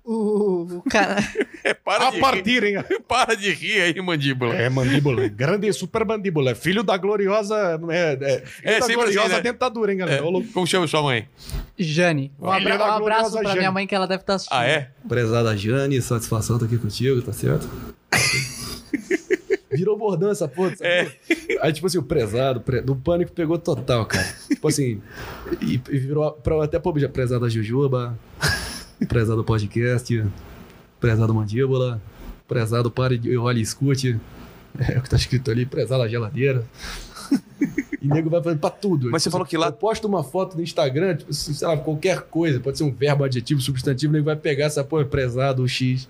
O, 0.03 0.77
o 0.77 0.83
cara. 0.89 1.17
É, 1.65 1.73
para 1.73 2.09
A 2.09 2.11
de 2.11 2.19
partir, 2.19 2.61
hein? 2.61 2.75
rir. 2.89 2.99
Para 3.07 3.35
de 3.37 3.49
rir 3.53 3.79
aí, 3.79 4.01
mandíbula. 4.01 4.53
É 4.53 4.67
mandíbula. 4.67 5.29
Grande 5.29 5.65
e 5.69 5.71
super 5.71 6.03
mandíbula. 6.03 6.53
Filho 6.55 6.83
da 6.83 6.97
gloriosa. 6.97 7.79
É, 7.89 8.17
é, 8.21 8.43
É, 8.63 8.79
da 8.81 8.85
sempre 8.85 8.95
gloriosa 8.95 9.27
assim, 9.27 9.35
né? 9.37 9.41
dentadura, 9.43 9.93
hein, 9.93 9.97
galera? 9.97 10.21
Louco. 10.23 10.51
Como 10.51 10.67
chama 10.67 10.87
sua 10.87 11.01
mãe? 11.01 11.25
Jane. 11.79 12.33
Um, 12.37 12.47
um 12.47 12.51
abraço 12.51 13.31
pra 13.39 13.43
Jane. 13.43 13.59
minha 13.59 13.71
mãe 13.73 13.87
que 13.87 13.93
ela 13.95 14.07
deve 14.07 14.21
estar 14.21 14.35
assistindo. 14.35 14.57
Ah, 14.57 14.65
é? 14.65 14.91
Prezada 15.07 15.55
Jane, 15.57 16.01
satisfação 16.01 16.57
tá 16.57 16.65
aqui 16.65 16.77
contigo, 16.77 17.21
tá 17.21 17.33
certo? 17.33 17.67
Virou 19.71 19.97
bordão 19.97 20.29
essa 20.29 20.47
porra. 20.47 20.73
É. 20.81 21.11
Aí, 21.61 21.73
tipo 21.73 21.87
assim, 21.87 21.97
o 21.97 22.03
prezado, 22.03 22.61
pre... 22.61 22.81
do 22.81 22.95
pânico 22.95 23.31
pegou 23.31 23.57
total, 23.57 24.05
cara. 24.05 24.27
tipo 24.47 24.67
assim, 24.67 25.01
e, 25.59 25.81
e 25.89 25.97
virou 25.97 26.31
pra, 26.31 26.63
até 26.63 26.77
pro 26.77 26.99
já 26.99 27.09
prezada 27.09 27.49
Jujuba, 27.49 28.17
prezado 29.09 29.43
podcast, 29.43 30.23
prezado 30.99 31.33
mandíbula, 31.33 31.99
prezado 32.47 32.91
pare 32.91 33.17
de 33.17 33.35
olhe 33.35 33.59
e 33.59 33.63
escute. 33.63 34.19
É 34.77 34.97
o 34.97 35.01
que 35.01 35.09
tá 35.09 35.17
escrito 35.17 35.51
ali, 35.51 35.65
prezada 35.65 36.07
geladeira. 36.07 36.63
E 38.01 38.07
nego 38.07 38.29
vai 38.29 38.43
fazendo 38.43 38.59
pra 38.59 38.69
tudo. 38.69 39.09
Mas 39.09 39.23
você 39.23 39.29
Tipo 39.29 39.31
falou 39.31 39.43
assim, 39.45 39.49
que 39.51 39.57
lá- 39.57 39.67
Eu 39.67 39.71
posto 39.73 40.05
uma 40.09 40.25
foto 40.25 40.57
no 40.57 40.61
Instagram, 40.63 41.15
tipo, 41.15 41.31
assim, 41.31 41.53
sei 41.53 41.65
lá, 41.65 41.77
qualquer 41.77 42.23
coisa, 42.23 42.59
pode 42.59 42.77
ser 42.77 42.83
um 42.83 42.91
verbo, 42.91 43.23
adjetivo, 43.23 43.61
substantivo, 43.61 44.11
o 44.11 44.13
nego 44.13 44.25
vai 44.25 44.35
pegar 44.35 44.65
essa 44.65 44.83
porra, 44.83 45.05
prezado, 45.05 45.63
o 45.63 45.67
X. 45.69 46.09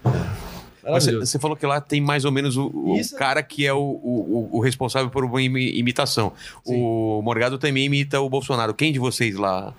Mas 0.83 1.03
você, 1.03 1.16
você 1.16 1.38
falou 1.38 1.56
que 1.56 1.66
lá 1.67 1.80
tem 1.80 2.01
mais 2.01 2.25
ou 2.25 2.32
menos 2.32 2.58
o, 2.58 2.67
o 2.74 2.95
Isso. 2.98 3.16
cara 3.16 3.43
que 3.43 3.64
é 3.66 3.72
o, 3.72 3.77
o, 3.80 4.50
o- 4.53 4.59
responsável 4.59 5.09
por 5.11 5.24
uma 5.24 5.40
imi- 5.40 5.77
imitação. 5.77 6.33
O 6.66 7.22
Morgado 7.22 7.59
também 7.59 7.85
imita 7.85 8.19
o 8.19 8.27
Bolsonaro. 8.27 8.74
Quem 8.74 8.92
de 8.92 8.98
vocês 8.98 9.35
lá? 9.35 9.72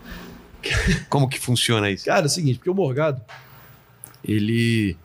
Como 1.11 1.29
que 1.29 1.41
funciona 1.41 1.91
isso? 1.91 2.05
Cara, 2.05 2.23
é 2.23 2.27
o 2.27 2.31
seguinte, 2.31 2.59
porque 2.59 2.71
o 2.71 2.75
Morgado, 2.75 3.21
ele 4.25 4.97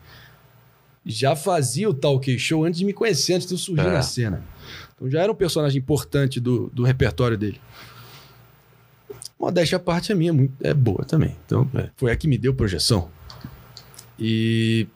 já 1.04 1.34
fazia 1.34 1.88
o 1.90 1.94
talk 1.94 2.38
show 2.38 2.64
antes 2.64 2.78
de 2.78 2.84
me 2.86 2.92
conhecer, 2.92 3.34
antes 3.34 3.46
de 3.48 3.54
eu 3.54 3.58
surgir 3.58 3.86
É. 3.86 3.90
na 3.90 4.02
cena. 4.02 4.42
Então 5.00 5.10
já 5.10 5.22
era 5.22 5.32
um 5.32 5.34
personagem 5.34 5.78
importante 5.78 6.38
do, 6.38 6.68
do 6.74 6.82
repertório 6.84 7.38
dele. 7.38 7.58
Modéstia 9.38 9.76
à 9.76 9.80
parte, 9.80 10.12
a 10.12 10.14
minha 10.14 10.28
é 10.30 10.32
muito- 10.32 10.54
é 10.62 10.74
boa 10.74 11.02
também. 11.06 11.34
Então, 11.46 11.66
foi 11.96 12.12
a 12.12 12.16
que 12.16 12.28
me 12.28 12.36
deu 12.36 12.52
projeção. 12.54 13.08
E 14.18 14.86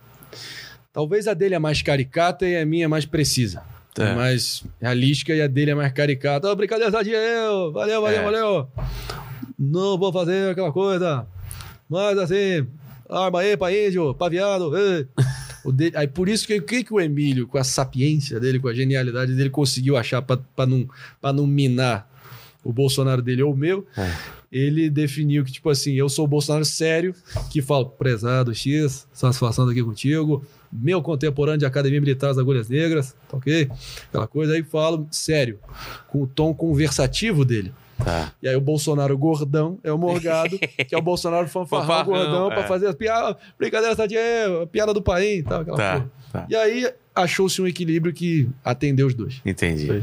talvez 0.92 1.26
a 1.26 1.33
dele 1.33 1.55
é 1.55 1.58
mais 1.58 1.81
caricata 1.81 2.47
e 2.47 2.55
a 2.60 2.66
minha 2.66 2.84
é 2.84 2.89
mais 2.89 3.07
precisa. 3.07 3.62
É. 3.99 4.02
É 4.02 4.15
mais 4.15 4.62
realística 4.81 5.33
e 5.34 5.41
a 5.41 5.47
dele 5.47 5.70
é 5.70 5.74
mais 5.74 5.92
caricata. 5.92 6.50
Ô, 6.50 6.55
brincadeira, 6.57 6.92
Tadinho! 6.92 7.73
Valeu, 7.73 8.02
valeu, 8.02 8.20
É. 8.20 8.23
valeu! 8.24 8.68
Não 9.58 9.97
vou 9.97 10.12
fazer 10.12 10.50
aquela 10.50 10.73
coisa. 10.73 11.26
Mas 11.89 12.18
assim, 12.18 12.66
arma 13.08 13.41
aí 13.41 13.57
pra 13.57 13.73
índio, 13.73 14.12
pra 14.15 14.28
viado. 14.28 14.76
ei. 14.76 15.08
Dele- 15.73 15.97
aí 15.97 16.07
por 16.07 16.28
isso 16.28 16.47
que, 16.47 16.60
que, 16.60 16.84
que 16.84 16.93
o 16.94 17.01
Emílio, 17.01 17.47
com 17.47 17.59
a 17.59 17.65
sapiência 17.65 18.39
dele, 18.41 18.59
com 18.59 18.68
a 18.68 18.75
genialidade 18.75 19.34
dele, 19.34 19.51
conseguiu 19.51 19.97
achar 19.97 20.20
pra, 20.23 20.39
não, 20.67 20.89
pra 21.20 21.33
não 21.33 21.47
minar 21.47 22.10
o 22.62 22.73
Bolsonaro 22.73 23.20
dele 23.23 23.43
ou 23.43 23.52
o 23.52 23.57
meu, 23.57 23.86
É. 23.97 24.10
ele 24.51 24.89
definiu 24.89 25.44
que, 25.44 25.52
tipo 25.52 25.68
assim, 25.68 25.93
eu 25.94 26.09
sou 26.09 26.25
o 26.25 26.28
Bolsonaro 26.28 26.65
sério, 26.65 27.15
que 27.51 27.60
falo, 27.60 27.86
prezado 27.91 28.55
X, 28.55 29.07
satisfação 29.12 29.68
aqui 29.68 29.83
contigo, 29.83 30.43
meu 30.73 31.02
contemporâneo 31.02 31.59
de 31.59 31.67
Academia 31.67 32.01
Militar 32.01 32.28
das 32.28 32.39
Agulhas 32.39 32.68
Negras, 32.68 33.15
tá 33.28 33.36
ok? 33.36 33.68
Aquela 34.09 34.26
coisa, 34.26 34.55
aí 34.55 34.62
falo 34.62 35.07
sério, 35.10 35.59
com 36.09 36.23
o 36.23 36.26
tom 36.26 36.55
conversativo 36.55 37.44
dele. 37.44 37.70
Tá. 38.02 38.32
E 38.42 38.48
aí 38.48 38.56
o 38.56 38.60
Bolsonaro 38.60 39.16
gordão 39.16 39.78
é 39.82 39.92
o 39.92 39.98
Morgado, 39.98 40.58
que 40.89 40.94
é 40.94 40.98
o 40.98 41.02
Bolsonaro 41.02 41.47
fanfarrão, 41.48 41.86
Fanfarrão, 41.86 42.05
gordão, 42.05 42.48
pra 42.48 42.60
é. 42.60 42.66
fazer 42.66 42.86
as 42.89 42.94
piadas, 42.94 43.36
brincadeira, 43.58 43.94
Tadinho, 43.94 44.62
a 44.62 44.66
piada 44.66 44.92
do 44.92 45.02
país 45.02 45.40
e 45.40 45.42
tal, 45.42 45.60
aquela 45.60 45.76
Tá, 45.76 46.06
tá. 46.32 46.47
E 46.48 46.56
aí 46.56 46.92
achou-se 47.14 47.60
um 47.62 47.66
equilíbrio 47.66 48.12
que 48.12 48.48
atendeu 48.64 49.06
os 49.06 49.14
dois. 49.14 49.40
Entendi. 49.44 50.02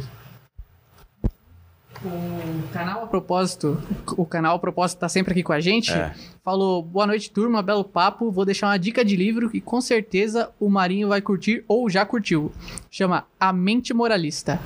O 2.04 2.68
canal 2.74 3.04
a 3.04 3.08
propósito, 3.08 3.80
o 4.18 4.26
canal 4.26 4.56
a 4.56 4.60
propósito 4.60 5.00
tá 5.00 5.08
sempre 5.08 5.34
aqui 5.34 5.44
com 5.44 5.54
a 5.54 5.60
gente. 5.60 5.92
É. 5.92 6.14
Falou: 6.44 6.82
"Boa 6.82 7.06
noite, 7.06 7.30
turma, 7.30 7.62
belo 7.62 7.84
papo. 7.84 8.32
Vou 8.32 8.44
deixar 8.44 8.68
uma 8.68 8.80
dica 8.80 9.06
de 9.06 9.16
livro 9.16 9.50
que 9.50 9.62
com 9.62 9.80
certeza 9.80 10.50
o 10.60 10.68
Marinho 10.68 11.10
vai 11.10 11.22
curtir 11.22 11.64
ou 11.68 11.88
já 11.90 12.04
curtiu. 12.04 12.52
Chama 12.90 13.26
A 13.40 13.54
Mente 13.54 13.94
Moralista. 13.94 14.60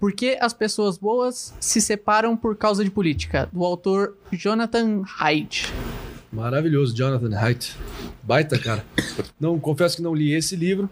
Por 0.00 0.12
que 0.12 0.36
as 0.40 0.52
pessoas 0.52 0.98
boas 0.98 1.54
se 1.60 1.80
separam 1.80 2.36
por 2.36 2.56
causa 2.56 2.84
de 2.84 2.90
política? 2.90 3.48
Do 3.52 3.64
autor 3.64 4.16
Jonathan 4.32 5.02
Haidt. 5.18 5.72
Maravilhoso, 6.32 6.94
Jonathan 6.94 7.38
Haidt. 7.38 7.76
Baita, 8.22 8.58
cara. 8.58 8.84
Não, 9.38 9.58
confesso 9.60 9.96
que 9.96 10.02
não 10.02 10.14
li 10.14 10.32
esse 10.32 10.56
livro, 10.56 10.90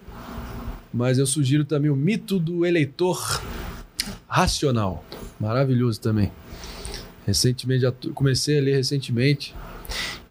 mas 0.95 1.19
eu 1.19 1.27
sugiro 1.27 1.65
também 1.65 1.91
o 1.91 1.97
Mito 1.97 2.39
do 2.39 2.65
Eleitor 2.65 3.43
Racional. 4.29 5.05
Maravilhoso 5.39 6.01
também. 6.01 6.31
Recentemente, 7.27 7.83
já 7.83 7.93
comecei 8.15 8.59
a 8.59 8.63
ler 8.63 8.75
recentemente. 8.77 9.55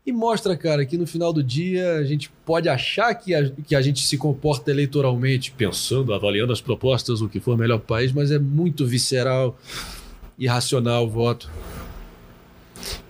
E 0.06 0.12
mostra, 0.12 0.58
cara, 0.58 0.84
que 0.86 0.98
no 0.98 1.06
final 1.06 1.32
do 1.32 1.44
dia 1.44 1.94
a 1.98 2.04
gente 2.04 2.30
pode 2.44 2.68
achar 2.68 3.14
que 3.14 3.36
a, 3.36 3.50
que 3.50 3.76
a 3.76 3.82
gente 3.82 4.06
se 4.06 4.18
comporta 4.18 4.72
eleitoralmente, 4.72 5.52
pensando, 5.52 6.14
avaliando 6.14 6.52
as 6.52 6.60
propostas, 6.60 7.22
o 7.22 7.30
que 7.30 7.40
for 7.40 7.56
melhor 7.58 7.78
para 7.78 7.84
o 7.84 7.88
país, 7.88 8.12
mas 8.12 8.32
é 8.32 8.40
muito 8.40 8.86
visceral 8.86 9.58
e 10.40 10.48
racional 10.48 11.06
o 11.06 11.10
voto. 11.10 11.50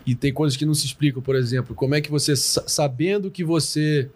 E 0.05 0.13
tem 0.15 0.33
coisas 0.33 0.57
que 0.57 0.65
não 0.65 0.73
se 0.73 0.85
explicam, 0.85 1.21
por 1.21 1.35
exemplo, 1.35 1.73
como 1.73 1.95
é 1.95 2.01
que 2.01 2.11
você, 2.11 2.35
sa- 2.35 2.63
sabendo 2.67 3.31
que 3.31 3.43
você. 3.43 4.09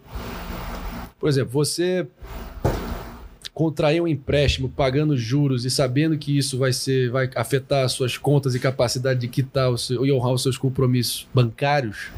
Por 1.18 1.28
exemplo, 1.30 1.52
você 1.52 2.06
contrair 3.56 4.02
um 4.02 4.06
empréstimo 4.06 4.68
pagando 4.68 5.16
juros 5.16 5.64
e 5.64 5.70
sabendo 5.70 6.18
que 6.18 6.36
isso 6.36 6.58
vai 6.58 6.74
ser 6.74 7.10
vai 7.10 7.30
afetar 7.34 7.86
as 7.86 7.92
suas 7.92 8.18
contas 8.18 8.54
e 8.54 8.60
capacidade 8.60 9.18
de 9.18 9.28
quitar 9.28 9.70
o 9.70 9.78
seu, 9.78 10.04
e 10.04 10.12
honrar 10.12 10.34
os 10.34 10.42
seus 10.42 10.58
compromissos 10.58 11.26
bancários, 11.32 12.08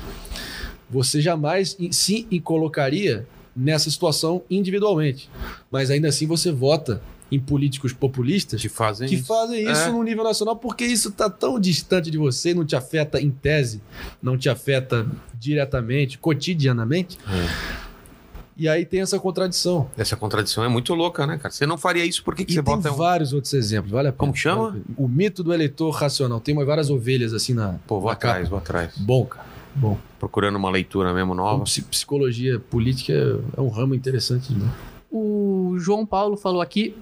você 0.91 1.21
jamais 1.21 1.77
se 1.93 2.25
colocaria 2.43 3.25
nessa 3.55 3.89
situação 3.89 4.43
individualmente. 4.51 5.31
Mas 5.71 5.93
ainda 5.93 6.09
assim 6.09 6.27
você 6.27 6.51
vota 6.51 7.01
em 7.31 7.39
políticos 7.39 7.93
populistas 7.93 8.61
Te 8.61 8.69
fazem 8.69 9.09
que 9.09 9.15
isso. 9.15 9.27
fazem 9.27 9.63
isso 9.63 9.83
É. 9.83 9.91
no 9.93 10.03
nível 10.03 10.25
nacional 10.25 10.57
porque 10.57 10.85
isso 10.85 11.13
tá 11.13 11.31
tão 11.31 11.61
distante 11.61 12.11
de 12.11 12.19
você, 12.19 12.53
não 12.53 12.65
te 12.65 12.75
afeta 12.75 13.21
em 13.21 13.31
tese, 13.31 13.81
não 14.21 14.37
te 14.37 14.49
afeta 14.49 15.07
diretamente, 15.39 16.19
cotidianamente. 16.19 17.17
É. 17.29 17.88
E 18.59 18.69
aí 18.69 18.85
tem 18.85 19.01
essa 19.01 19.19
contradição. 19.21 19.89
Essa 19.97 20.17
contradição 20.17 20.65
é 20.65 20.69
muito 20.69 20.93
louca, 20.93 21.25
né, 21.27 21.39
cara? 21.39 21.51
Você 21.55 21.65
não 21.65 21.79
faria 21.79 22.05
isso, 22.05 22.25
por 22.25 22.35
que, 22.35 22.45
que 22.45 22.51
E 22.51 22.55
você 22.57 22.63
tem 22.63 22.75
bota 22.75 22.91
um. 22.91 22.97
vários 22.97 23.33
outros 23.33 23.55
exemplos, 23.55 23.93
vale 23.93 24.09
a 24.09 24.13
pena. 24.13 24.19
Como 24.19 24.33
que 24.33 24.39
chama? 24.41 24.71
Vale. 24.71 24.83
O 24.97 25.07
mito 25.07 25.45
do 25.45 25.55
eleitor 25.55 25.91
racional. 25.91 26.41
Tem 26.41 26.55
várias 26.65 26.91
ovelhas 26.91 27.33
assim 27.33 27.55
na, 27.55 27.77
Pô, 27.87 28.01
vou 28.01 28.11
na 28.11 28.17
capa. 28.17 28.33
atrás, 28.33 28.49
vou 28.49 28.59
atrás. 28.59 28.93
Bom, 28.99 29.25
cara. 29.27 29.47
Bom. 29.77 29.97
Procurando 30.19 30.57
uma 30.57 30.69
leitura 30.71 31.15
mesmo 31.15 31.35
nova. 31.35 31.63
Psi- 31.63 31.83
Psicologia 31.83 32.59
política 32.59 33.13
é 33.57 33.61
um 33.61 33.69
ramo 33.69 33.95
interessante 33.95 34.53
demais. 34.53 34.73
O 35.09 35.77
João 35.79 36.05
Paulo 36.05 36.37
falou 36.37 36.61
aqui, 36.61 36.97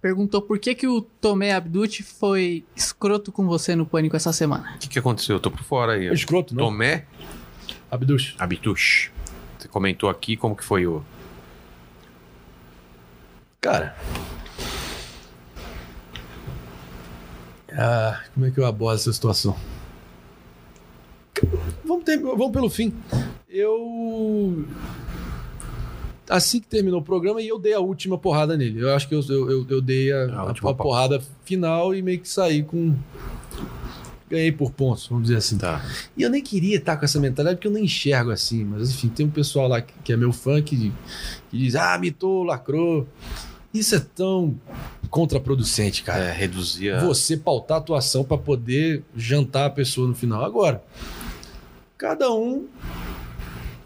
perguntou 0.00 0.42
por 0.42 0.58
que 0.58 0.74
que 0.74 0.88
o 0.88 1.00
Tomé 1.00 1.52
Abducci 1.52 2.02
foi 2.02 2.64
escroto 2.74 3.30
com 3.30 3.46
você 3.46 3.76
no 3.76 3.86
Pânico 3.86 4.16
essa 4.16 4.32
semana. 4.32 4.72
O 4.74 4.78
que, 4.80 4.88
que 4.88 4.98
aconteceu? 4.98 5.36
Eu 5.36 5.40
tô 5.40 5.48
por 5.48 5.62
fora 5.62 5.92
aí. 5.92 6.08
É 6.08 6.12
escroto, 6.12 6.56
não? 6.56 6.64
Tomé 6.64 7.04
Abduz. 7.88 8.34
Abitush. 8.36 9.11
Comentou 9.72 10.08
aqui 10.08 10.36
como 10.36 10.54
que 10.54 10.62
foi 10.62 10.86
o. 10.86 11.02
Cara. 13.60 13.96
Ah, 17.72 18.22
como 18.34 18.46
é 18.46 18.50
que 18.50 18.60
eu 18.60 18.66
abordo 18.66 18.96
essa 18.96 19.12
situação? 19.12 19.56
Vamos, 21.84 22.04
ter- 22.04 22.20
vamos 22.20 22.52
pelo 22.52 22.68
fim. 22.68 22.92
Eu. 23.48 24.66
Assim 26.28 26.60
que 26.60 26.66
terminou 26.66 27.00
o 27.00 27.04
programa, 27.04 27.40
e 27.42 27.48
eu 27.48 27.58
dei 27.58 27.72
a 27.74 27.80
última 27.80 28.16
porrada 28.18 28.56
nele. 28.56 28.80
Eu 28.80 28.94
acho 28.94 29.08
que 29.08 29.14
eu, 29.14 29.22
eu, 29.28 29.66
eu- 29.68 29.80
dei 29.80 30.12
a, 30.12 30.24
A 30.40 30.50
a 30.50 30.74
porrada 30.74 31.20
final 31.44 31.94
e 31.94 32.02
meio 32.02 32.20
que 32.20 32.28
saí 32.28 32.62
com. 32.62 32.94
Ganhei 34.32 34.50
por 34.50 34.70
pontos, 34.70 35.06
vamos 35.08 35.24
dizer 35.24 35.36
assim. 35.36 35.58
Tá. 35.58 35.84
E 36.16 36.22
eu 36.22 36.30
nem 36.30 36.42
queria 36.42 36.78
estar 36.78 36.96
com 36.96 37.04
essa 37.04 37.20
mentalidade 37.20 37.56
porque 37.56 37.68
eu 37.68 37.72
nem 37.72 37.84
enxergo 37.84 38.30
assim. 38.30 38.64
Mas 38.64 38.90
enfim, 38.90 39.08
tem 39.08 39.26
um 39.26 39.30
pessoal 39.30 39.68
lá 39.68 39.82
que, 39.82 39.92
que 40.02 40.10
é 40.10 40.16
meu 40.16 40.32
fã 40.32 40.62
que, 40.62 40.90
que 41.50 41.58
diz: 41.58 41.74
ah, 41.74 41.98
mitou, 41.98 42.42
lacrou. 42.42 43.06
Isso 43.74 43.94
é 43.94 44.00
tão 44.00 44.58
contraproducente, 45.10 46.02
cara. 46.02 46.24
É, 46.24 46.32
reduzir 46.32 46.92
a. 46.92 47.04
Você 47.04 47.36
pautar 47.36 47.76
a 47.76 47.80
atuação 47.80 48.24
para 48.24 48.38
poder 48.38 49.04
jantar 49.14 49.66
a 49.66 49.70
pessoa 49.70 50.08
no 50.08 50.14
final. 50.14 50.42
Agora, 50.42 50.82
cada 51.98 52.32
um. 52.32 52.66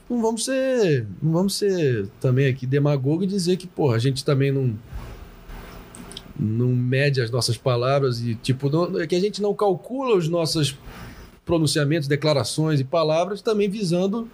Não 0.09 0.23
vamos 0.23 0.45
ser. 0.45 1.09
Não 1.21 1.33
vamos 1.33 1.57
ser 1.57 2.07
também 2.21 2.47
aqui 2.47 2.69
demagogo 2.69 3.25
e 3.25 3.27
dizer 3.27 3.57
que, 3.57 3.67
porra, 3.67 3.97
a 3.97 3.99
gente 3.99 4.25
também 4.25 4.53
não. 4.53 4.79
Não 6.39 6.69
mede 6.69 7.21
as 7.21 7.31
nossas 7.31 7.57
palavras 7.57 8.21
e, 8.21 8.35
tipo, 8.35 8.69
não, 8.69 9.01
é 9.01 9.07
que 9.07 9.15
a 9.15 9.21
gente 9.21 9.41
não 9.41 9.55
calcula 9.55 10.17
os 10.17 10.29
nossos 10.29 10.77
pronunciamentos, 11.45 12.09
declarações 12.09 12.81
e 12.81 12.85
palavras 12.85 13.41
também 13.41 13.69
visando, 13.69 14.29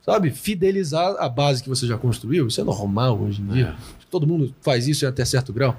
sabe, 0.00 0.30
fidelizar 0.30 1.16
a 1.18 1.28
base 1.28 1.62
que 1.62 1.68
você 1.68 1.86
já 1.86 1.98
construiu. 1.98 2.46
Isso 2.46 2.60
é 2.60 2.64
normal 2.64 3.20
hoje 3.20 3.42
em 3.42 3.46
dia. 3.46 3.74
Todo 4.10 4.26
mundo 4.26 4.54
faz 4.60 4.86
isso 4.86 5.06
até 5.06 5.24
certo 5.24 5.52
grau. 5.52 5.76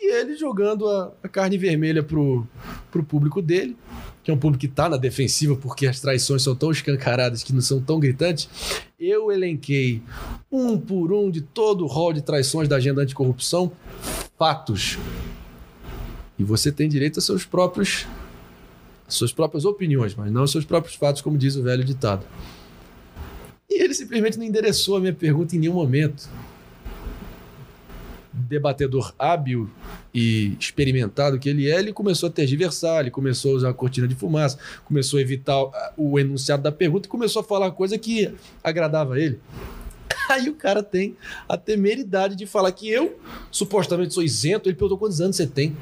E 0.00 0.14
ele 0.14 0.36
jogando 0.36 0.88
a, 0.88 1.12
a 1.22 1.28
carne 1.28 1.58
vermelha 1.58 2.02
pro, 2.02 2.46
pro 2.92 3.02
público 3.02 3.42
dele, 3.42 3.76
que 4.22 4.30
é 4.30 4.34
um 4.34 4.38
público 4.38 4.60
que 4.60 4.68
tá 4.68 4.88
na 4.88 4.96
defensiva 4.96 5.56
porque 5.56 5.86
as 5.86 6.00
traições 6.00 6.42
são 6.42 6.54
tão 6.54 6.70
escancaradas 6.70 7.42
que 7.42 7.52
não 7.52 7.60
são 7.60 7.80
tão 7.80 7.98
gritantes. 7.98 8.48
Eu 8.98 9.30
elenquei 9.30 10.02
um 10.50 10.78
por 10.78 11.12
um 11.12 11.30
de 11.30 11.42
todo 11.42 11.84
o 11.84 11.86
rol 11.86 12.14
de 12.14 12.22
traições 12.22 12.66
da 12.66 12.76
agenda 12.76 13.02
anticorrupção, 13.02 13.70
fatos. 14.38 14.96
E 16.38 16.42
você 16.42 16.72
tem 16.72 16.88
direito 16.88 17.18
a 17.18 17.22
seus 17.22 17.44
próprios 17.44 18.06
às 19.06 19.14
suas 19.14 19.34
próprias 19.34 19.66
opiniões, 19.66 20.14
mas 20.14 20.32
não 20.32 20.40
aos 20.40 20.50
seus 20.50 20.64
próprios 20.64 20.96
fatos, 20.96 21.20
como 21.20 21.36
diz 21.36 21.56
o 21.56 21.62
velho 21.62 21.84
ditado. 21.84 22.26
E 23.68 23.82
ele 23.82 23.92
simplesmente 23.92 24.38
não 24.38 24.46
endereçou 24.46 24.96
a 24.96 25.00
minha 25.00 25.12
pergunta 25.12 25.54
em 25.54 25.58
nenhum 25.58 25.74
momento. 25.74 26.26
Debatedor 28.36 29.14
hábil 29.18 29.70
e 30.12 30.56
experimentado 30.60 31.38
que 31.38 31.48
ele 31.48 31.70
é, 31.70 31.78
ele 31.78 31.92
começou 31.92 32.28
a 32.28 32.32
tergiversar, 32.32 33.00
ele 33.00 33.10
começou 33.10 33.52
a 33.52 33.56
usar 33.56 33.70
a 33.70 33.74
cortina 33.74 34.06
de 34.06 34.14
fumaça, 34.14 34.58
começou 34.84 35.18
a 35.18 35.22
evitar 35.22 35.56
o 35.96 36.18
enunciado 36.18 36.62
da 36.62 36.72
pergunta 36.72 37.06
e 37.06 37.10
começou 37.10 37.40
a 37.40 37.44
falar 37.44 37.70
coisa 37.70 37.96
que 37.98 38.32
agradava 38.62 39.14
a 39.14 39.20
ele. 39.20 39.40
Aí 40.28 40.48
o 40.48 40.54
cara 40.54 40.82
tem 40.82 41.16
a 41.48 41.56
temeridade 41.56 42.34
de 42.34 42.46
falar 42.46 42.72
que 42.72 42.88
eu 42.88 43.18
supostamente 43.50 44.14
sou 44.14 44.22
isento. 44.22 44.68
Ele 44.68 44.76
perguntou 44.76 44.98
quantos 44.98 45.20
anos 45.20 45.36
você 45.36 45.46
tem. 45.46 45.76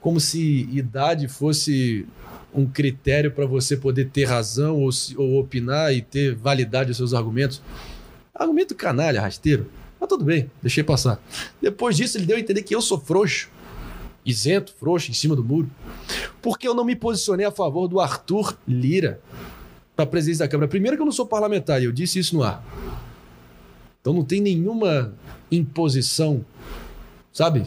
Como 0.00 0.20
se 0.20 0.68
idade 0.72 1.28
fosse 1.28 2.06
um 2.54 2.66
critério 2.66 3.30
para 3.30 3.46
você 3.46 3.76
poder 3.76 4.08
ter 4.10 4.24
razão 4.24 4.80
ou, 4.80 4.90
ou 5.16 5.40
opinar 5.40 5.92
e 5.92 6.00
ter 6.00 6.34
validade 6.34 6.88
dos 6.88 6.96
seus 6.96 7.14
argumentos. 7.14 7.62
Argumento 8.34 8.74
canalha, 8.74 9.20
rasteiro. 9.20 9.70
Mas 10.00 10.08
tudo 10.08 10.24
bem, 10.24 10.50
deixei 10.62 10.84
passar. 10.84 11.20
Depois 11.60 11.96
disso, 11.96 12.16
ele 12.18 12.26
deu 12.26 12.36
a 12.36 12.40
entender 12.40 12.62
que 12.62 12.74
eu 12.74 12.80
sou 12.80 12.98
frouxo. 13.00 13.48
Isento, 14.24 14.74
frouxo, 14.78 15.10
em 15.10 15.14
cima 15.14 15.34
do 15.34 15.42
muro. 15.42 15.70
Porque 16.42 16.68
eu 16.68 16.74
não 16.74 16.84
me 16.84 16.94
posicionei 16.94 17.46
a 17.46 17.50
favor 17.50 17.88
do 17.88 17.98
Arthur 17.98 18.56
Lira 18.66 19.20
para 19.96 20.06
presidência 20.06 20.44
da 20.44 20.48
Câmara. 20.50 20.68
Primeiro 20.68 20.96
que 20.96 21.02
eu 21.02 21.06
não 21.06 21.12
sou 21.12 21.26
parlamentar, 21.26 21.80
e 21.80 21.84
eu 21.86 21.92
disse 21.92 22.18
isso 22.18 22.36
no 22.36 22.42
ar. 22.42 22.64
Então 24.00 24.12
não 24.12 24.24
tem 24.24 24.40
nenhuma 24.40 25.12
imposição, 25.50 26.44
sabe, 27.32 27.64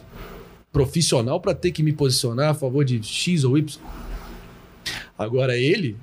profissional 0.71 1.41
para 1.41 1.53
ter 1.53 1.71
que 1.71 1.83
me 1.83 1.91
posicionar 1.91 2.49
a 2.49 2.53
favor 2.53 2.85
de 2.85 3.03
X 3.03 3.43
ou 3.43 3.57
Y. 3.57 3.79
Agora 5.17 5.57
ele 5.57 5.97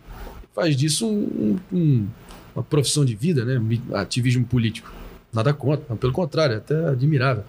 faz 0.54 0.76
disso 0.76 1.06
um- 1.06 1.58
um- 1.72 1.76
um- 1.78 2.08
uma 2.54 2.62
profissão 2.62 3.04
de 3.04 3.14
vida, 3.14 3.44
né? 3.44 3.60
Ativismo 3.94 4.44
político. 4.44 4.92
Nada 5.32 5.52
contra, 5.52 5.94
pelo 5.96 6.12
contrário, 6.12 6.54
é 6.54 6.56
até 6.58 6.88
admirável. 6.88 7.44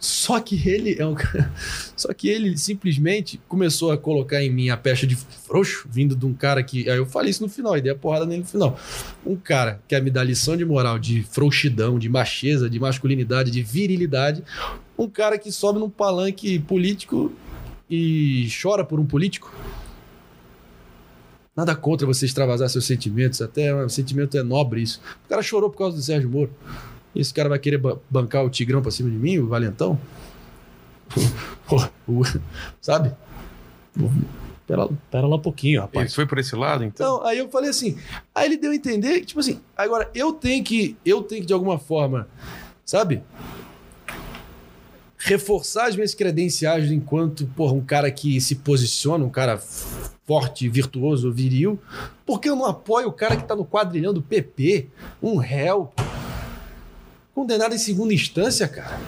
Só 0.00 0.40
que 0.40 0.66
ele 0.66 0.96
é 0.98 1.04
um 1.04 1.14
Só 1.94 2.12
que 2.14 2.26
ele 2.26 2.56
simplesmente 2.56 3.38
começou 3.46 3.92
a 3.92 3.98
colocar 3.98 4.42
em 4.42 4.48
mim 4.48 4.70
a 4.70 4.76
pecha 4.76 5.06
de 5.06 5.14
frouxo, 5.14 5.86
vindo 5.90 6.16
de 6.16 6.24
um 6.24 6.32
cara 6.32 6.62
que. 6.62 6.88
Aí 6.88 6.96
eu 6.96 7.04
falei 7.04 7.30
isso 7.30 7.42
no 7.42 7.50
final, 7.50 7.76
e 7.76 7.82
dei 7.82 7.92
a 7.92 7.94
porrada 7.94 8.24
nele 8.24 8.40
no 8.40 8.46
final. 8.46 8.78
Um 9.24 9.36
cara 9.36 9.74
que 9.74 9.88
quer 9.88 10.02
me 10.02 10.10
dar 10.10 10.24
lição 10.24 10.56
de 10.56 10.64
moral, 10.64 10.98
de 10.98 11.22
frouxidão, 11.22 11.98
de 11.98 12.08
macheza, 12.08 12.70
de 12.70 12.80
masculinidade, 12.80 13.50
de 13.50 13.62
virilidade. 13.62 14.42
Um 14.98 15.06
cara 15.06 15.38
que 15.38 15.52
sobe 15.52 15.78
num 15.78 15.90
palanque 15.90 16.58
político 16.60 17.30
e 17.90 18.48
chora 18.62 18.84
por 18.84 18.98
um 18.98 19.04
político. 19.04 19.54
Nada 21.60 21.76
contra 21.76 22.06
você 22.06 22.24
extravasar 22.24 22.70
seus 22.70 22.86
sentimentos, 22.86 23.42
até 23.42 23.74
o 23.74 23.86
sentimento 23.90 24.34
é 24.38 24.42
nobre 24.42 24.80
isso. 24.80 24.98
O 25.26 25.28
cara 25.28 25.42
chorou 25.42 25.68
por 25.68 25.76
causa 25.76 25.94
do 25.94 26.02
Sérgio 26.02 26.30
Moro. 26.30 26.50
Esse 27.14 27.34
cara 27.34 27.50
vai 27.50 27.58
querer 27.58 27.76
ba- 27.76 27.98
bancar 28.08 28.42
o 28.42 28.48
Tigrão 28.48 28.80
pra 28.80 28.90
cima 28.90 29.10
de 29.10 29.16
mim, 29.16 29.36
o 29.40 29.46
Valentão? 29.46 30.00
Sabe? 32.80 33.12
Pera, 34.66 34.88
Pera 35.10 35.26
lá 35.26 35.36
um 35.36 35.40
pouquinho, 35.40 35.72
Ele 35.74 35.80
rapaz. 35.82 36.14
foi 36.14 36.24
por 36.24 36.38
esse 36.38 36.56
lado, 36.56 36.82
então? 36.82 37.16
então, 37.18 37.26
aí 37.28 37.36
eu 37.38 37.50
falei 37.50 37.68
assim, 37.68 37.98
aí 38.34 38.46
ele 38.46 38.56
deu 38.56 38.70
a 38.70 38.74
entender 38.74 39.20
que, 39.20 39.26
tipo 39.26 39.40
assim, 39.40 39.60
agora 39.76 40.10
eu 40.14 40.32
tenho 40.32 40.64
que, 40.64 40.96
eu 41.04 41.22
tenho 41.22 41.42
que 41.42 41.46
de 41.46 41.52
alguma 41.52 41.78
forma, 41.78 42.26
sabe? 42.86 43.22
Reforçar 45.18 45.88
as 45.88 45.94
minhas 45.94 46.14
credenciais 46.14 46.90
enquanto, 46.90 47.44
porra, 47.48 47.74
um 47.74 47.82
cara 47.84 48.10
que 48.10 48.40
se 48.40 48.54
posiciona, 48.54 49.22
um 49.22 49.28
cara 49.28 49.60
forte, 50.30 50.68
virtuoso, 50.68 51.32
viril, 51.32 51.76
porque 52.24 52.48
eu 52.48 52.54
não 52.54 52.64
apoio 52.64 53.08
o 53.08 53.12
cara 53.12 53.36
que 53.36 53.42
tá 53.42 53.56
no 53.56 53.64
quadrilhão 53.64 54.14
do 54.14 54.22
PP, 54.22 54.86
um 55.20 55.34
réu, 55.38 55.92
condenado 57.34 57.74
em 57.74 57.78
segunda 57.78 58.14
instância, 58.14 58.68
cara. 58.68 59.00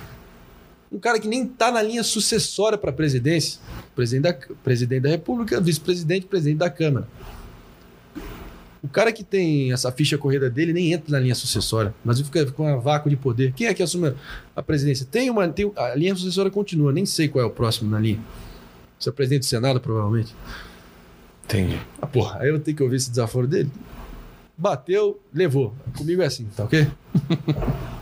Um 0.90 0.98
cara 0.98 1.20
que 1.20 1.28
nem 1.28 1.46
tá 1.46 1.70
na 1.70 1.80
linha 1.80 2.02
sucessória 2.02 2.76
para 2.76 2.92
presidência. 2.92 3.60
Presidente 3.94 4.22
da, 4.24 4.56
presidente 4.64 5.02
da 5.02 5.10
República, 5.10 5.60
vice-presidente, 5.60 6.26
presidente 6.26 6.58
da 6.58 6.68
Câmara. 6.68 7.06
O 8.82 8.88
cara 8.88 9.12
que 9.12 9.22
tem 9.22 9.72
essa 9.72 9.92
ficha 9.92 10.18
corrida 10.18 10.50
dele 10.50 10.72
nem 10.72 10.92
entra 10.92 11.12
na 11.12 11.20
linha 11.20 11.36
sucessória. 11.36 11.94
Mas 12.04 12.20
fica 12.20 12.46
com 12.50 12.68
um 12.68 12.80
vácuo 12.80 13.08
de 13.08 13.16
poder. 13.16 13.52
Quem 13.52 13.68
é 13.68 13.74
que 13.74 13.82
assume 13.84 14.12
a 14.56 14.62
presidência? 14.62 15.06
Tem 15.08 15.30
uma. 15.30 15.46
Tem, 15.46 15.70
a 15.76 15.94
linha 15.94 16.16
sucessória 16.16 16.50
continua, 16.50 16.92
nem 16.92 17.06
sei 17.06 17.28
qual 17.28 17.44
é 17.44 17.46
o 17.46 17.50
próximo 17.50 17.88
na 17.88 18.00
linha. 18.00 18.18
Você 18.98 19.08
é 19.08 19.12
presidente 19.12 19.42
do 19.42 19.46
Senado, 19.46 19.80
provavelmente. 19.80 20.34
Entendi. 21.44 21.80
Ah, 22.00 22.06
porra, 22.06 22.40
aí 22.40 22.48
eu 22.48 22.60
tenho 22.60 22.76
que 22.76 22.82
ouvir 22.82 22.96
esse 22.96 23.10
desaforo 23.10 23.46
dele. 23.46 23.70
Bateu, 24.56 25.20
levou. 25.32 25.74
Comigo 25.96 26.22
é 26.22 26.26
assim, 26.26 26.46
tá 26.56 26.64
ok? 26.64 26.86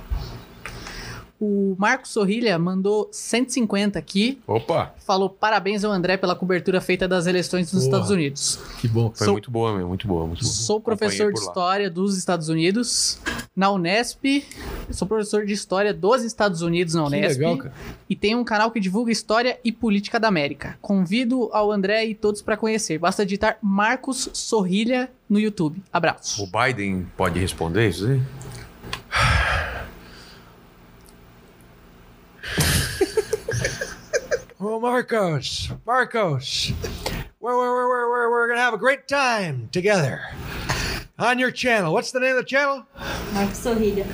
O 1.41 1.75
Marcos 1.79 2.11
Sorrilha 2.11 2.59
mandou 2.59 3.09
150 3.11 3.99
aqui. 3.99 4.39
Opa, 4.47 4.95
Falou 4.99 5.31
parabéns 5.31 5.83
ao 5.85 5.91
André 5.91 6.19
pela 6.19 6.37
cobertura 6.37 6.81
feita 6.83 7.09
das 7.09 7.27
eleições 7.27 7.73
nos 7.73 7.85
Porra. 7.85 7.85
Estados 7.87 8.11
Unidos. 8.11 8.59
Que 8.79 8.87
bom. 8.87 9.11
foi 9.15 9.25
Sou- 9.25 9.33
muito 9.35 9.51
boa, 9.51 9.77
meu, 9.77 9.89
muito 9.89 10.07
boa, 10.07 10.27
muito 10.27 10.43
boa. 10.43 10.53
Sou 10.53 10.79
professor 10.81 11.33
de. 11.33 11.41
História 11.41 11.91
dos 11.91 12.19
Estados 12.19 12.51
Unidos 12.51 13.19
na 13.57 13.71
Unesp. 13.71 14.45
Sou 14.91 15.09
professor 15.09 15.47
de 15.47 15.55
História 15.55 15.95
dos 15.95 16.23
Estados 16.25 16.61
Unidos 16.61 16.93
na 16.95 17.03
Que 17.05 17.09
Unesp. 17.17 17.39
legal, 17.39 17.57
cara. 17.57 17.73
E 18.09 18.15
tem 18.15 18.35
um 18.37 18.45
canal 18.45 18.71
que 18.71 18.79
divulga 18.79 19.11
História 19.11 19.59
e 19.65 19.73
Política 19.73 20.21
da 20.21 20.29
América. 20.29 20.77
Convido 20.83 21.49
ao 21.53 21.73
André 21.73 22.05
e 22.05 22.15
todos 22.15 22.43
para 22.43 22.57
conhecer. 22.57 22.99
Basta 22.99 23.25
digitar 23.25 23.57
Marcos 23.63 24.29
Sorrilha 24.35 25.11
no 25.29 25.41
YouTube. 25.41 25.83
Abraços. 25.91 26.39
O 26.39 26.47
Biden 26.47 27.07
pode 27.17 27.39
responder 27.39 27.89
isso 27.89 28.07
aí? 28.07 28.21
Oh, 34.63 34.79
Marcos, 34.79 35.71
Marcos, 35.87 36.71
we're, 37.41 37.57
we're, 37.57 37.57
we're, 37.57 37.89
we're, 37.89 38.11
we're, 38.11 38.31
we're 38.31 38.49
gonna 38.49 38.61
have 38.61 38.75
a 38.75 38.79
great 38.79 39.09
time 39.09 39.71
together 39.73 40.21
on 41.19 41.39
your 41.39 41.51
channel. 41.51 41.95
What's 41.95 42.13
the 42.13 42.21
name 42.21 42.33
of 42.33 42.37
the 42.37 42.45
channel? 42.45 42.85
Marcos 43.33 43.59
Sorrilha. 43.59 44.05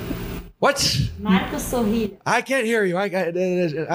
What? 0.59 1.01
Marcos 1.19 1.63
Sorrilha. 1.69 2.15
I 2.25 2.41
can't 2.41 2.65
hear 2.65 2.85
you. 2.85 2.95
I, 2.95 3.07
I, 3.07 3.27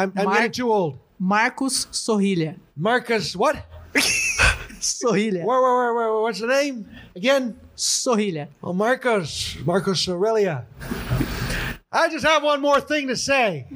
I'm, 0.02 0.12
I'm 0.14 0.24
Mar- 0.26 0.34
getting 0.34 0.52
too 0.52 0.70
old. 0.70 0.98
Marcos 1.18 1.86
Sorrilha. 1.86 2.56
Marcus, 2.76 3.34
what? 3.34 3.56
Sorrilha. 3.94 5.44
Where, 5.44 5.62
where, 5.62 5.74
where, 5.74 5.94
where, 5.94 6.20
what's 6.20 6.40
the 6.40 6.48
name 6.48 6.86
again? 7.16 7.58
Sorrilha. 7.78 8.48
Oh, 8.62 8.74
Marcos, 8.74 9.56
Marcos 9.64 10.06
Aurelia. 10.06 10.66
I 11.90 12.10
just 12.10 12.26
have 12.26 12.42
one 12.42 12.60
more 12.60 12.80
thing 12.80 13.08
to 13.08 13.16
say. 13.16 13.66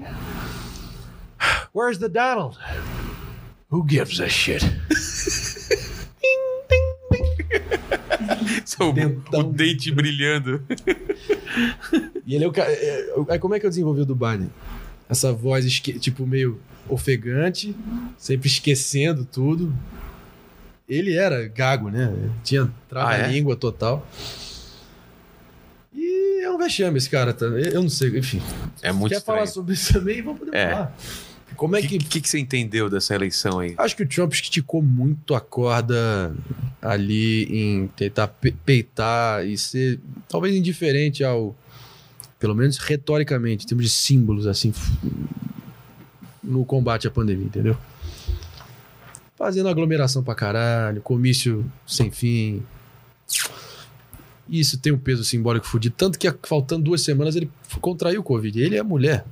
Where's 1.76 1.98
the 1.98 2.08
Donald? 2.08 2.56
Who 3.70 3.84
gives 3.86 4.18
a 4.18 4.28
shit? 4.30 4.62
O, 8.78 9.38
o 9.38 9.42
dente 9.44 9.90
brilhando. 9.92 10.62
E 12.26 12.34
ele 12.34 12.44
é 12.44 12.48
o 12.48 12.52
cara. 12.52 12.70
é- 12.70 12.74
é- 12.74 13.14
Aí 13.30 13.38
como 13.38 13.54
é 13.54 13.60
que 13.60 13.64
eu 13.66 13.70
desenvolvi 13.70 14.02
o 14.02 14.04
do 14.06 14.14
Biden? 14.14 14.50
Essa 15.08 15.32
voz, 15.32 15.64
esque- 15.64 15.98
tipo, 15.98 16.26
meio 16.26 16.60
ofegante, 16.88 17.74
sempre 18.18 18.48
esquecendo 18.48 19.24
tudo. 19.24 19.72
Ele 20.88 21.14
era 21.14 21.46
gago, 21.48 21.88
né? 21.90 22.12
Tinha 22.44 22.70
trava-língua 22.88 23.56
total. 23.56 24.06
E 25.94 26.40
é 26.42 26.50
um 26.50 26.58
vexame 26.58 26.98
esse 26.98 27.08
cara, 27.08 27.32
tá? 27.32 27.46
Eu 27.46 27.82
não 27.82 27.88
sei, 27.88 28.18
enfim. 28.18 28.42
É 28.82 28.92
muito 28.92 29.12
Quer 29.12 29.18
estranho. 29.18 29.38
falar 29.38 29.46
sobre 29.46 29.74
isso 29.74 29.92
também? 29.92 30.20
Vamos 30.22 30.40
poder 30.40 30.54
É. 30.56 30.70
falar. 30.70 30.96
Como 31.56 31.76
é 31.76 31.80
O 31.80 31.82
que, 31.82 31.98
que. 31.98 32.04
que, 32.04 32.20
que 32.20 32.28
você 32.28 32.38
entendeu 32.38 32.88
dessa 32.90 33.14
eleição 33.14 33.58
aí? 33.58 33.74
Acho 33.78 33.96
que 33.96 34.02
o 34.02 34.08
Trump 34.08 34.32
esticou 34.32 34.82
muito 34.82 35.34
a 35.34 35.40
corda 35.40 36.34
ali 36.82 37.44
em 37.44 37.86
tentar 37.88 38.28
pe- 38.28 38.52
peitar 38.64 39.44
e 39.46 39.56
ser 39.58 39.98
talvez 40.28 40.54
indiferente 40.54 41.24
ao. 41.24 41.56
Pelo 42.38 42.54
menos 42.54 42.76
retoricamente, 42.78 43.64
em 43.64 43.68
termos 43.68 43.84
de 43.86 43.90
símbolos, 43.90 44.46
assim, 44.46 44.72
no 46.44 46.64
combate 46.66 47.08
à 47.08 47.10
pandemia, 47.10 47.46
entendeu? 47.46 47.76
Fazendo 49.36 49.68
aglomeração 49.68 50.22
pra 50.22 50.34
caralho, 50.34 51.00
comício 51.00 51.64
sem 51.86 52.10
fim. 52.10 52.62
Isso 54.48 54.78
tem 54.78 54.92
um 54.92 54.98
peso 54.98 55.24
simbólico 55.24 55.66
fudido. 55.66 55.94
Tanto 55.96 56.18
que 56.18 56.32
faltando 56.44 56.84
duas 56.84 57.00
semanas 57.02 57.34
ele 57.36 57.50
contraiu 57.80 58.20
o 58.20 58.24
Covid. 58.24 58.60
Ele 58.60 58.76
é 58.76 58.82
mulher. 58.82 59.24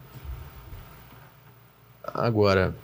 Agora, 2.14 2.74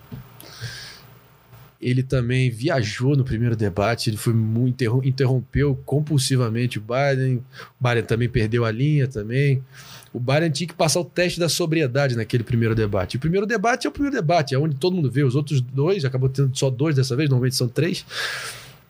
ele 1.81 2.03
também 2.03 2.51
viajou 2.51 3.17
no 3.17 3.25
primeiro 3.25 3.57
debate, 3.57 4.11
ele 4.11 4.17
foi 4.17 4.35
muito 4.35 4.75
interrom- 4.75 5.03
interrompeu 5.03 5.81
compulsivamente 5.87 6.79
o 6.79 6.83
Biden. 6.83 7.43
O 7.81 7.89
Biden 7.89 8.03
também 8.03 8.29
perdeu 8.29 8.65
a 8.65 8.71
linha 8.71 9.07
também. 9.07 9.65
O 10.13 10.19
Biden 10.19 10.51
tinha 10.51 10.67
que 10.67 10.75
passar 10.75 10.99
o 10.99 11.05
teste 11.05 11.39
da 11.39 11.49
sobriedade 11.49 12.17
naquele 12.17 12.43
primeiro 12.43 12.75
debate. 12.75 13.17
O 13.17 13.21
primeiro 13.21 13.47
debate 13.47 13.87
é 13.87 13.89
o 13.89 13.93
primeiro 13.93 14.17
debate, 14.17 14.55
é 14.55 14.59
onde 14.59 14.75
todo 14.75 14.97
mundo 14.97 15.11
vê. 15.11 15.23
Os 15.23 15.37
outros 15.37 15.61
dois, 15.61 16.05
acabou 16.05 16.29
tendo 16.29 16.55
só 16.59 16.69
dois 16.69 16.97
dessa 16.97 17.15
vez, 17.15 17.31
normalmente 17.31 17.55
são 17.55 17.69
três. 17.69 18.05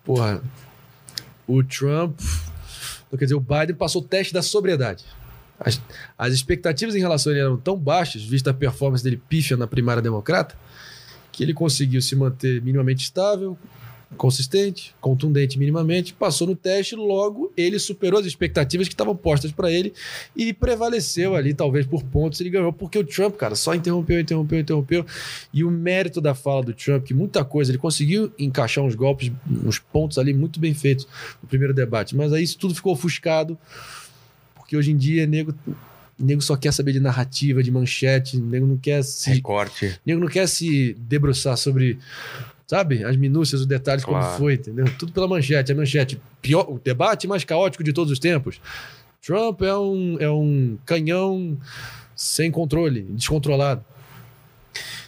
Porra, 0.02 0.42
o 1.46 1.62
Trump, 1.62 2.18
quer 3.10 3.24
dizer, 3.24 3.34
o 3.34 3.40
Biden 3.40 3.76
passou 3.76 4.00
o 4.00 4.04
teste 4.04 4.32
da 4.32 4.40
sobriedade. 4.40 5.04
As, 5.60 5.80
as 6.16 6.32
expectativas 6.32 6.94
em 6.94 7.00
relação 7.00 7.30
a 7.30 7.34
ele 7.34 7.44
eram 7.44 7.56
tão 7.58 7.76
baixas, 7.76 8.24
vista 8.24 8.50
a 8.50 8.54
performance 8.54 9.04
dele 9.04 9.20
pífia 9.28 9.56
na 9.56 9.66
primária 9.66 10.02
democrata, 10.02 10.56
que 11.30 11.42
ele 11.42 11.52
conseguiu 11.52 12.00
se 12.00 12.16
manter 12.16 12.62
minimamente 12.62 13.04
estável, 13.04 13.58
consistente, 14.16 14.94
contundente 15.00 15.58
minimamente, 15.58 16.12
passou 16.12 16.46
no 16.46 16.56
teste, 16.56 16.96
logo 16.96 17.52
ele 17.56 17.78
superou 17.78 18.18
as 18.18 18.26
expectativas 18.26 18.88
que 18.88 18.94
estavam 18.94 19.14
postas 19.14 19.52
para 19.52 19.70
ele 19.70 19.92
e 20.34 20.52
prevaleceu 20.52 21.36
ali, 21.36 21.54
talvez 21.54 21.86
por 21.86 22.02
pontos, 22.02 22.40
ele 22.40 22.50
ganhou, 22.50 22.72
porque 22.72 22.98
o 22.98 23.04
Trump, 23.04 23.36
cara, 23.36 23.54
só 23.54 23.74
interrompeu, 23.74 24.20
interrompeu, 24.20 24.58
interrompeu. 24.58 25.06
E 25.52 25.62
o 25.62 25.70
mérito 25.70 26.20
da 26.20 26.34
fala 26.34 26.62
do 26.62 26.74
Trump, 26.74 27.04
que 27.04 27.14
muita 27.14 27.44
coisa, 27.44 27.70
ele 27.70 27.78
conseguiu 27.78 28.32
encaixar 28.38 28.84
uns 28.84 28.94
golpes, 28.94 29.30
uns 29.48 29.78
pontos 29.78 30.18
ali 30.18 30.34
muito 30.34 30.58
bem 30.58 30.74
feitos 30.74 31.06
no 31.40 31.48
primeiro 31.48 31.72
debate, 31.72 32.16
mas 32.16 32.32
aí 32.32 32.42
isso 32.42 32.58
tudo 32.58 32.74
ficou 32.74 32.92
ofuscado, 32.92 33.56
porque 34.70 34.76
hoje 34.76 34.92
em 34.92 34.96
dia, 34.96 35.26
nego 35.26 35.52
O 36.16 36.24
nego 36.24 36.40
só 36.40 36.54
quer 36.56 36.72
saber 36.72 36.92
de 36.92 37.00
narrativa, 37.00 37.60
de 37.60 37.72
manchete, 37.72 38.36
o 38.36 38.40
nego 38.40 38.66
não 38.66 38.76
quer 38.76 39.02
se, 39.02 39.30
Recorte. 39.32 39.98
nego 40.06 40.20
não 40.20 40.28
quer 40.28 40.46
se 40.46 40.94
debruçar 41.00 41.56
sobre, 41.56 41.98
sabe, 42.68 43.02
as 43.02 43.16
minúcias, 43.16 43.62
os 43.62 43.66
detalhes, 43.66 44.04
como 44.04 44.18
Claro. 44.20 44.38
foi, 44.38 44.54
entendeu? 44.54 44.84
Tudo 44.96 45.10
pela 45.12 45.26
manchete. 45.26 45.72
A 45.72 45.74
manchete, 45.74 46.20
pior, 46.40 46.66
o 46.70 46.78
debate 46.78 47.26
mais 47.26 47.42
caótico 47.42 47.82
de 47.82 47.92
todos 47.92 48.12
os 48.12 48.18
tempos. 48.20 48.60
Trump 49.26 49.62
é 49.62 49.74
um, 49.76 50.16
é 50.20 50.30
um 50.30 50.78
canhão 50.86 51.58
sem 52.14 52.48
controle, 52.50 53.00
descontrolado. 53.10 53.82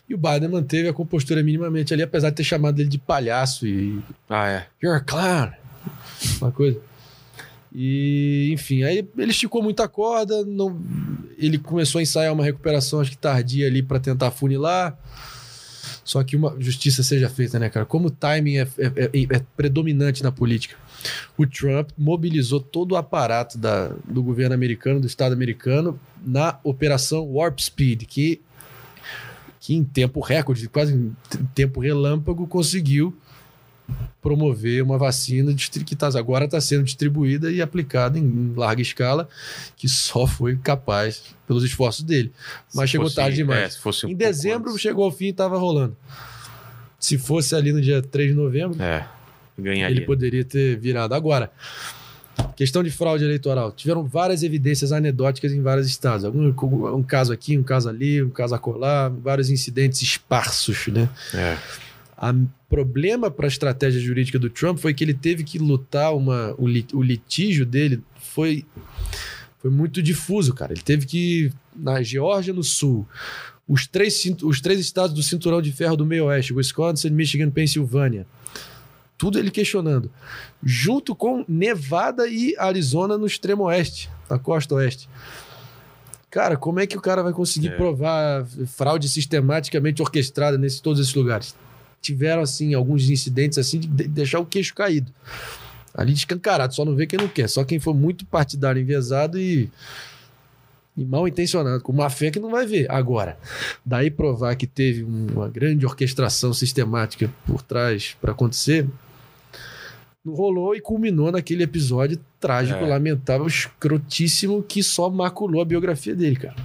E 0.08 0.14
o 0.14 0.18
Biden 0.18 0.48
manteve 0.48 0.88
a 0.88 0.92
compostura 0.92 1.40
minimamente 1.42 1.92
ali, 1.94 2.02
apesar 2.02 2.30
de 2.30 2.36
ter 2.36 2.44
chamado 2.44 2.80
ele 2.80 2.88
de 2.88 2.98
palhaço 2.98 3.66
e 3.66 4.00
Ah, 4.28 4.48
é. 4.48 4.66
You're 4.82 4.98
a 4.98 5.00
clown. 5.00 5.52
Uma 6.40 6.50
coisa. 6.50 6.80
E, 7.74 8.50
enfim, 8.52 8.82
aí 8.82 9.06
ele 9.16 9.30
esticou 9.30 9.62
muita 9.62 9.88
corda, 9.88 10.44
não, 10.44 10.78
ele 11.38 11.56
começou 11.58 11.98
a 11.98 12.02
ensaiar 12.02 12.32
uma 12.32 12.44
recuperação, 12.44 13.00
acho 13.00 13.10
que 13.10 13.16
tardia 13.16 13.66
ali 13.66 13.82
para 13.82 13.98
tentar 13.98 14.30
funilar. 14.30 14.98
Só 16.04 16.22
que 16.24 16.36
uma 16.36 16.54
justiça 16.58 17.02
seja 17.02 17.28
feita, 17.30 17.58
né, 17.58 17.70
cara? 17.70 17.86
Como 17.86 18.08
o 18.08 18.10
timing 18.10 18.56
é, 18.58 18.68
é- 18.78 19.10
é- 19.14 19.36
é 19.36 19.42
predominante 19.56 20.22
na 20.22 20.32
política. 20.32 20.76
O 21.38 21.46
Trump 21.46 21.90
mobilizou 21.96 22.60
todo 22.60 22.92
o 22.92 22.96
aparato 22.96 23.56
da- 23.56 23.92
do 24.06 24.22
governo 24.22 24.54
americano, 24.54 25.00
do 25.00 25.06
Estado 25.06 25.32
americano, 25.32 25.98
na 26.24 26.58
Operação 26.64 27.24
Warp 27.32 27.58
Speed, 27.60 28.02
que, 28.04 28.40
que 29.60 29.74
em 29.74 29.84
tempo 29.84 30.20
recorde, 30.20 30.68
quase 30.68 30.92
em 30.94 31.14
tempo 31.54 31.80
relâmpago, 31.80 32.46
conseguiu 32.46 33.16
promover 34.20 34.82
uma 34.82 34.96
vacina 34.98 35.52
que 35.54 35.96
tá, 35.96 36.08
agora 36.16 36.44
está 36.44 36.60
sendo 36.60 36.84
distribuída 36.84 37.50
e 37.50 37.60
aplicada 37.60 38.18
em, 38.18 38.52
larga 38.56 38.80
escala, 38.80 39.28
que 39.76 39.88
só 39.88 40.26
foi 40.26 40.56
capaz 40.56 41.22
pelos 41.46 41.64
esforços 41.64 42.04
dele. 42.04 42.32
Mas 42.74 42.88
Se 42.88 42.92
chegou 42.92 43.06
fosse- 43.06 43.16
tarde 43.16 43.36
demais. 43.36 43.80
é, 43.84 44.06
um 44.06 44.10
em 44.10 44.14
dezembro 44.14 44.70
antes. 44.70 44.80
chegou 44.80 45.04
ao 45.04 45.10
fim 45.10 45.26
e 45.26 45.30
estava 45.30 45.58
rolando. 45.58 45.96
Se 46.98 47.18
fosse 47.18 47.54
ali 47.54 47.72
no 47.72 47.80
dia 47.80 48.00
3 48.00 48.30
de 48.30 48.36
novembro, 48.36 48.80
É. 48.80 49.04
Ganharia. 49.58 49.96
ele 49.96 50.06
poderia 50.06 50.44
ter 50.44 50.78
virado. 50.78 51.14
Agora, 51.14 51.50
questão 52.56 52.82
de 52.82 52.90
fraude 52.90 53.24
eleitoral. 53.24 53.72
Tiveram 53.72 54.04
várias 54.04 54.42
evidências 54.44 54.92
anedóticas 54.92 55.52
em 55.52 55.60
vários 55.60 55.86
estados. 55.88 56.24
Algum, 56.24 56.48
um 56.94 57.02
caso 57.02 57.32
aqui, 57.32 57.58
um 57.58 57.62
caso 57.62 57.88
ali, 57.88 58.22
um 58.22 58.30
caso 58.30 58.54
acolá, 58.54 59.08
vários 59.08 59.50
incidentes 59.50 60.00
esparsos, 60.00 60.86
né? 60.88 61.08
É. 61.34 61.58
O 62.30 62.48
problema 62.68 63.30
para 63.30 63.46
a 63.46 63.48
estratégia 63.48 64.00
jurídica 64.00 64.38
do 64.38 64.48
Trump 64.48 64.78
foi 64.78 64.94
que 64.94 65.02
ele 65.02 65.14
teve 65.14 65.42
que 65.42 65.58
lutar 65.58 66.14
uma, 66.14 66.54
o, 66.56 66.66
lit- 66.68 66.94
o 66.94 67.02
litígio 67.02 67.66
dele 67.66 68.00
foi, 68.20 68.64
foi 69.58 69.70
muito 69.70 70.00
difuso, 70.02 70.54
cara. 70.54 70.72
Ele 70.72 70.82
teve 70.82 71.04
que 71.06 71.52
na 71.74 72.00
Geórgia 72.02 72.54
no 72.54 72.62
sul, 72.62 73.06
os 73.66 73.86
três, 73.86 74.22
os 74.42 74.60
três 74.60 74.78
estados 74.78 75.14
do 75.14 75.22
cinturão 75.22 75.60
de 75.60 75.72
ferro 75.72 75.96
do 75.96 76.06
meio 76.06 76.26
oeste, 76.26 76.52
Wisconsin, 76.54 77.10
Michigan, 77.10 77.50
Pensilvânia. 77.50 78.26
Tudo 79.18 79.38
ele 79.38 79.50
questionando. 79.50 80.10
Junto 80.62 81.14
com 81.14 81.44
Nevada 81.48 82.26
e 82.28 82.54
Arizona 82.58 83.18
no 83.18 83.26
extremo 83.26 83.64
oeste, 83.64 84.08
na 84.30 84.38
costa 84.38 84.74
oeste. 84.76 85.08
Cara, 86.30 86.56
como 86.56 86.80
é 86.80 86.86
que 86.86 86.96
o 86.96 87.00
cara 87.00 87.22
vai 87.22 87.32
conseguir 87.32 87.68
É. 87.68 87.76
provar 87.76 88.44
fraude 88.66 89.08
sistematicamente 89.08 90.00
orquestrada 90.00 90.56
nesses 90.56 90.80
todos 90.80 91.00
esses 91.00 91.14
lugares? 91.14 91.54
Tiveram, 92.02 92.42
assim, 92.42 92.74
alguns 92.74 93.08
incidentes 93.08 93.56
assim 93.56 93.78
de 93.78 93.86
de- 93.86 94.08
deixar 94.08 94.40
o 94.40 94.44
queixo 94.44 94.74
caído. 94.74 95.10
Ali 95.94 96.12
descancarado, 96.12 96.74
só 96.74 96.84
não 96.84 96.94
vê 96.96 97.06
quem 97.06 97.18
não 97.18 97.28
quer. 97.28 97.48
Só 97.48 97.64
quem 97.64 97.78
for 97.78 97.94
muito 97.94 98.26
partidário, 98.26 98.80
enviesado 98.82 99.38
e, 99.38 99.70
e 100.96 101.04
mal 101.04 101.28
intencionado, 101.28 101.82
com 101.82 101.92
má 101.92 102.10
fé 102.10 102.30
que 102.30 102.40
não 102.40 102.50
vai 102.50 102.66
ver. 102.66 102.90
Agora, 102.90 103.38
daí 103.84 104.10
provar 104.10 104.56
que 104.56 104.66
teve 104.66 105.02
uma 105.04 105.48
grande 105.48 105.86
orquestração 105.86 106.52
sistemática 106.52 107.30
por 107.46 107.62
trás 107.62 108.16
para 108.20 108.32
acontecer, 108.32 108.86
não 110.24 110.34
rolou 110.34 110.74
e 110.74 110.80
culminou 110.80 111.30
naquele 111.32 111.62
episódio 111.64 112.18
trágico, 112.40 112.78
É. 112.78 112.86
lamentável, 112.88 113.46
escrotíssimo, 113.46 114.62
que 114.62 114.82
só 114.82 115.10
maculou 115.10 115.60
a 115.60 115.64
biografia 115.64 116.14
dele, 116.14 116.36
cara. 116.36 116.56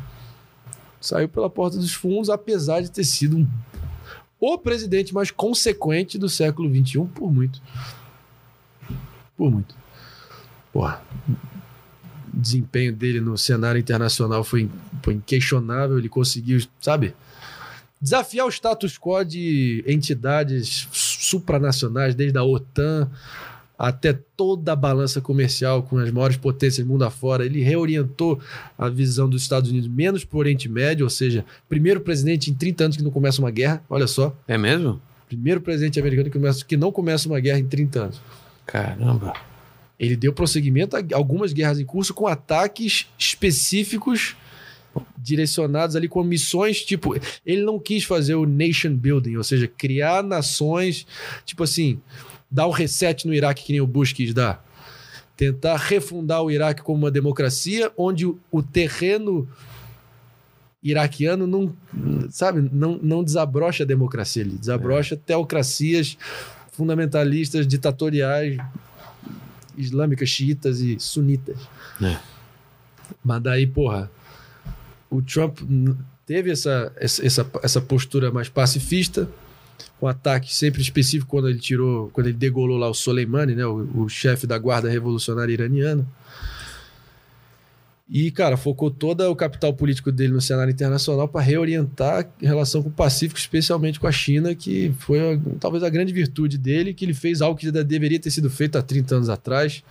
Saiu 1.01 1.27
pela 1.29 1.49
porta 1.49 1.77
dos 1.77 1.93
fundos, 1.93 2.29
apesar 2.29 2.81
de 2.81 2.89
ter 2.91 3.03
sido 3.03 3.37
um, 3.37 3.47
o 4.39 4.57
presidente 4.57 5.13
mais 5.13 5.31
consequente 5.31 6.17
do 6.17 6.29
século 6.29 6.69
XXI, 6.69 7.05
por 7.13 7.31
muito. 7.31 7.61
Por 9.35 9.51
muito. 9.51 9.75
Porra. 10.71 11.01
O 12.33 12.39
desempenho 12.39 12.93
dele 12.93 13.19
no 13.19 13.37
cenário 13.37 13.79
internacional 13.79 14.43
foi, 14.43 14.69
foi 15.01 15.15
inquestionável. 15.15 15.97
Ele 15.97 16.09
conseguiu, 16.09 16.59
sabe? 16.79 17.15
Desafiar 17.99 18.45
o 18.45 18.51
status 18.51 18.97
quo 18.97 19.23
de 19.23 19.83
entidades 19.87 20.87
supranacionais, 20.91 22.13
desde 22.13 22.37
a 22.37 22.43
OTAN 22.43 23.09
até 23.77 24.13
toda 24.35 24.73
a 24.73 24.75
balança 24.75 25.21
comercial 25.21 25.83
com 25.83 25.97
as 25.99 26.09
maiores 26.09 26.37
potências 26.37 26.85
do 26.85 26.91
mundo 26.91 27.03
afora. 27.03 27.45
Ele 27.45 27.61
reorientou 27.61 28.39
a 28.77 28.89
visão 28.89 29.29
dos 29.29 29.41
Estados 29.41 29.69
Unidos 29.69 29.87
menos 29.87 30.25
para 30.25 30.37
o 30.37 30.39
Oriente 30.39 30.67
Médio, 30.67 31.05
ou 31.05 31.09
seja, 31.09 31.45
primeiro 31.69 32.01
presidente 32.01 32.49
em 32.49 32.53
30 32.53 32.83
anos 32.85 32.97
que 32.97 33.03
não 33.03 33.11
começa 33.11 33.39
uma 33.39 33.51
guerra, 33.51 33.83
olha 33.89 34.07
só. 34.07 34.35
É 34.47 34.57
mesmo? 34.57 34.99
Primeiro 35.27 35.61
presidente 35.61 35.99
americano 35.99 36.29
que, 36.29 36.37
começa, 36.37 36.65
que 36.65 36.77
não 36.77 36.91
começa 36.91 37.27
uma 37.27 37.39
guerra 37.39 37.59
em 37.59 37.67
30 37.67 37.99
anos. 37.99 38.21
Caramba. 38.65 39.33
Ele 39.99 40.15
deu 40.15 40.31
prosseguimento 40.31 40.95
a 40.95 41.03
algumas 41.13 41.53
guerras 41.53 41.79
em 41.79 41.85
curso 41.85 42.13
com 42.13 42.27
ataques 42.27 43.07
específicos 43.17 44.35
direcionados 45.17 45.95
ali 45.95 46.07
com 46.07 46.23
missões, 46.23 46.83
tipo, 46.83 47.15
ele 47.45 47.63
não 47.63 47.77
quis 47.79 48.03
fazer 48.03 48.35
o 48.35 48.45
nation 48.45 48.95
building, 48.95 49.35
ou 49.35 49.43
seja, 49.43 49.67
criar 49.67 50.23
nações, 50.23 51.05
tipo 51.45 51.63
assim, 51.63 51.99
dar 52.49 52.67
o 52.67 52.71
reset 52.71 53.25
no 53.27 53.33
Iraque 53.33 53.63
que 53.63 53.73
nem 53.73 53.81
o 53.81 53.87
Bush 53.87 54.13
quis 54.13 54.33
dar. 54.33 54.65
Tentar 55.35 55.77
refundar 55.77 56.41
o 56.41 56.49
Iraque 56.49 56.81
como 56.81 56.99
uma 56.99 57.11
democracia 57.11 57.91
onde 57.95 58.25
o, 58.25 58.63
terreno 58.63 59.47
iraquiano 60.81 61.45
não, 61.45 61.75
sabe, 62.29 62.67
não, 62.71 62.97
não 63.01 63.23
desabrocha 63.23 63.83
a 63.83 63.85
democracia 63.85 64.43
ali, 64.43 64.57
desabrocha 64.57 65.17
teocracias 65.17 66.17
fundamentalistas, 66.71 67.67
ditatoriais, 67.67 68.57
islâmicas, 69.75 70.29
xiitas 70.29 70.79
e 70.79 70.99
sunitas. 70.99 71.57
É. 72.01 72.17
Mas 73.23 73.41
daí, 73.41 73.65
porra, 73.65 74.09
o 75.09 75.21
Trump 75.21 75.59
teve 76.25 76.51
essa, 76.51 76.91
essa, 76.97 77.49
essa 77.63 77.81
postura 77.81 78.31
mais 78.31 78.49
pacifista, 78.49 79.27
com 79.99 80.07
ataque 80.07 80.53
sempre 80.53 80.81
específico 80.81 81.29
quando 81.29 81.49
ele 81.49 81.59
tirou, 81.59 82.09
quando 82.09 82.27
ele 82.27 82.37
degolou 82.37 82.77
lá 82.77 82.89
o 82.89 82.93
Soleimani, 82.93 83.55
né, 83.55 83.65
o, 83.65 84.03
o 84.03 84.09
chefe 84.09 84.45
da 84.45 84.57
guarda 84.57 84.89
revolucionária 84.89 85.53
iraniana. 85.53 86.05
E, 88.09 88.31
cara, 88.31 88.55
focou 88.55 88.89
todo 88.89 89.29
o 89.29 89.35
capital 89.35 89.73
político 89.73 90.13
dele 90.13 90.31
no 90.31 90.39
cenário 90.39 90.71
internacional 90.71 91.27
para 91.27 91.41
reorientar 91.41 92.25
a 92.25 92.45
relação 92.45 92.81
com 92.81 92.87
o 92.87 92.91
Pacífico, 92.91 93.37
especialmente 93.37 93.99
com 93.99 94.07
a 94.07 94.11
China, 94.11 94.55
que 94.55 94.93
foi 94.99 95.19
talvez 95.59 95.83
a 95.83 95.89
grande 95.89 96.13
virtude 96.13 96.57
dele, 96.57 96.93
que 96.93 97.03
ele 97.03 97.13
fez 97.13 97.41
algo 97.41 97.59
que 97.59 97.69
deveria 97.69 98.17
ter 98.17 98.31
sido 98.31 98.49
feito 98.49 98.77
há 98.77 98.81
30 98.81 99.15
anos 99.15 99.29
atrás 99.29 99.83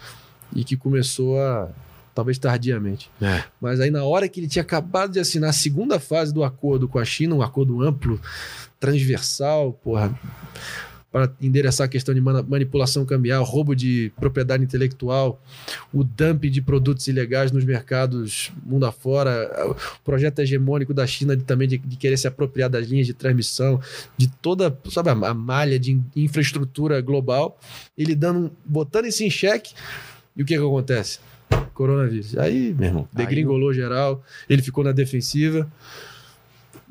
e 0.55 0.65
que 0.65 0.78
começou 0.78 1.39
a 1.39 1.68
talvez 2.17 2.39
tardiamente. 2.39 3.11
É. 3.20 3.45
Mas 3.61 3.78
aí 3.78 3.91
na 3.91 4.03
hora 4.03 4.27
que 4.27 4.41
ele 4.41 4.49
tinha 4.49 4.62
acabado 4.62 5.12
de 5.12 5.20
assinar 5.20 5.51
a 5.51 5.53
segunda 5.53 6.01
fase 6.01 6.33
do 6.33 6.43
acordo 6.43 6.89
com 6.89 6.99
a 6.99 7.05
China, 7.05 7.35
um 7.36 7.43
acordo 7.43 7.83
amplo, 7.83 8.19
transversal, 8.81 9.73
porra, 9.75 10.19
para 11.12 11.31
endereçar 11.41 11.86
a 11.86 11.89
questão 11.89 12.15
de 12.15 12.20
manipulação 12.20 13.05
cambial, 13.07 13.43
roubo 13.45 13.75
de 13.75 14.12
propriedade 14.19 14.62
intelectual, 14.62 15.41
o 15.93 16.05
dumping 16.05 16.51
de 16.51 16.61
produtos 16.61 17.07
ilegais 17.09 17.51
nos 17.53 17.65
mercados 17.65 18.51
mundo 18.65 18.85
afora, 18.86 19.51
o 19.70 19.77
projeto 20.05 20.41
hegemônico 20.41 20.93
da 20.93 21.07
China 21.07 21.35
de, 21.36 21.43
também 21.45 21.69
de, 21.69 21.78
de 21.78 21.97
querer 21.97 22.17
se 22.19 22.27
apropriar 22.27 22.69
das 22.69 22.86
linhas 22.89 23.07
de 23.07 23.15
transmissão, 23.15 23.81
de 24.17 24.28
toda, 24.28 24.77
sabe, 24.91 25.11
a, 25.11 25.35
malha 25.35 25.78
de 25.78 25.93
in- 25.93 26.05
infraestrutura 26.17 27.01
global, 27.01 27.59
ele 27.97 28.15
dando, 28.15 28.39
um- 28.47 28.51
botando 28.65 29.07
isso 29.07 29.23
em 29.23 29.31
xeque, 29.31 29.75
e 30.36 30.43
o 30.43 30.45
que 30.45 30.55
que 30.55 30.61
acontece? 30.62 31.19
Coronavírus. 31.75 32.36
Aí, 32.39 32.75
meu 32.75 32.89
irmão, 32.89 33.08
degringolou 33.12 33.73
geral, 33.73 34.25
ele 34.49 34.62
ficou 34.62 34.83
na 34.83 34.92
defensiva. 34.92 35.70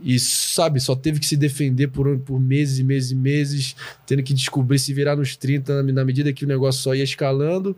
E, 0.03 0.19
sabe, 0.19 0.80
só 0.82 0.93
teve 0.93 1.19
que 1.19 1.25
se 1.25 1.38
defender 1.38 1.88
por, 1.88 2.19
por 2.19 2.40
meses 2.40 2.80
e 2.80 2.84
meses 2.84 3.11
e 3.11 3.16
meses, 3.16 3.75
tendo 4.06 4.22
que 4.22 4.34
descobrir 4.34 4.77
se 4.77 4.93
virar 4.93 5.16
nos 5.16 5.38
30 5.38 5.82
na, 5.82 5.93
na 5.93 6.06
medida 6.06 6.34
que 6.34 6.43
o 6.43 6.48
negócio 6.48 6.82
só 6.82 6.93
ia 6.93 7.03
escalando. 7.03 7.75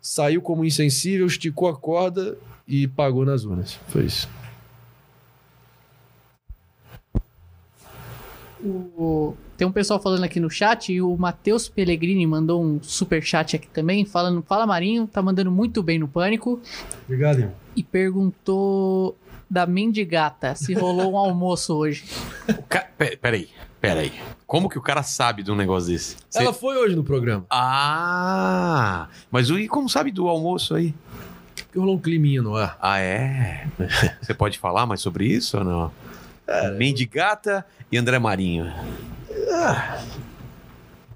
Saiu 0.00 0.40
como 0.40 0.64
insensível, 0.64 1.26
esticou 1.26 1.68
a 1.68 1.76
corda 1.76 2.38
e 2.68 2.86
pagou 2.86 3.24
nas 3.24 3.44
urnas. 3.44 3.78
Foi 3.88 4.04
isso. 4.04 4.28
O- 8.62 9.34
Tem 9.56 9.66
um 9.66 9.72
pessoal 9.72 10.00
falando 10.00 10.24
aqui 10.24 10.38
no 10.40 10.50
chat 10.50 10.92
e 10.92 11.00
o 11.02 11.16
Matheus 11.16 11.68
Pellegrini 11.68 12.26
mandou 12.26 12.62
um 12.62 12.78
super 12.82 13.22
chat 13.22 13.56
aqui 13.56 13.68
também, 13.68 14.04
falando: 14.04 14.42
Fala 14.42 14.66
Marinho, 14.66 15.06
tá 15.06 15.20
mandando 15.22 15.50
muito 15.50 15.82
bem 15.82 15.98
no 15.98 16.08
pânico. 16.08 16.60
Obrigado, 17.04 17.38
irmão. 17.40 17.54
E 17.74 17.82
perguntou 17.82 19.16
da 19.48 19.66
mendigata 19.66 20.54
se 20.54 20.74
rolou 20.74 21.12
um 21.12 21.16
almoço 21.16 21.74
hoje. 21.74 22.04
Ca... 22.68 22.80
Pe- 22.98 23.16
Peraí, 23.16 23.48
peraí. 23.80 24.12
Como 24.46 24.68
que 24.68 24.78
o 24.78 24.82
cara 24.82 25.02
sabe 25.02 25.42
de 25.42 25.50
um 25.52 25.56
negócio 25.56 25.90
desse? 25.92 26.16
Cê- 26.30 26.40
Ela 26.42 26.52
foi 26.52 26.76
hoje 26.76 26.96
no 26.96 27.04
programa. 27.04 27.44
Ah, 27.50 29.08
mas 29.30 29.50
o- 29.50 29.58
e 29.58 29.68
como 29.68 29.88
sabe 29.88 30.10
do 30.10 30.28
almoço 30.28 30.74
aí? 30.74 30.94
Que 31.72 31.78
rolou 31.78 31.96
um 31.96 31.98
climinha 32.00 32.42
no 32.42 32.56
ar. 32.56 32.78
Ah, 32.80 32.98
é? 33.00 33.66
Você 34.22 34.34
pode 34.34 34.58
falar 34.58 34.86
mais 34.86 35.00
sobre 35.00 35.26
isso 35.26 35.58
ou 35.58 35.64
não? 35.64 35.92
Mendigata 36.76 37.64
e 37.90 37.96
André 37.98 38.18
Marinho. 38.18 38.72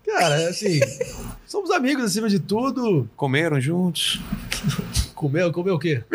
Cara, 0.05 0.49
assim, 0.49 0.81
somos 1.47 1.71
amigos 1.71 2.05
acima 2.05 2.29
de 2.29 2.39
tudo. 2.41 3.09
Comeram 3.17 3.61
juntos? 3.61 4.21
Comeu, 5.15 5.53
comeu 5.53 5.75
o 5.75 5.79
quê? 5.79 6.03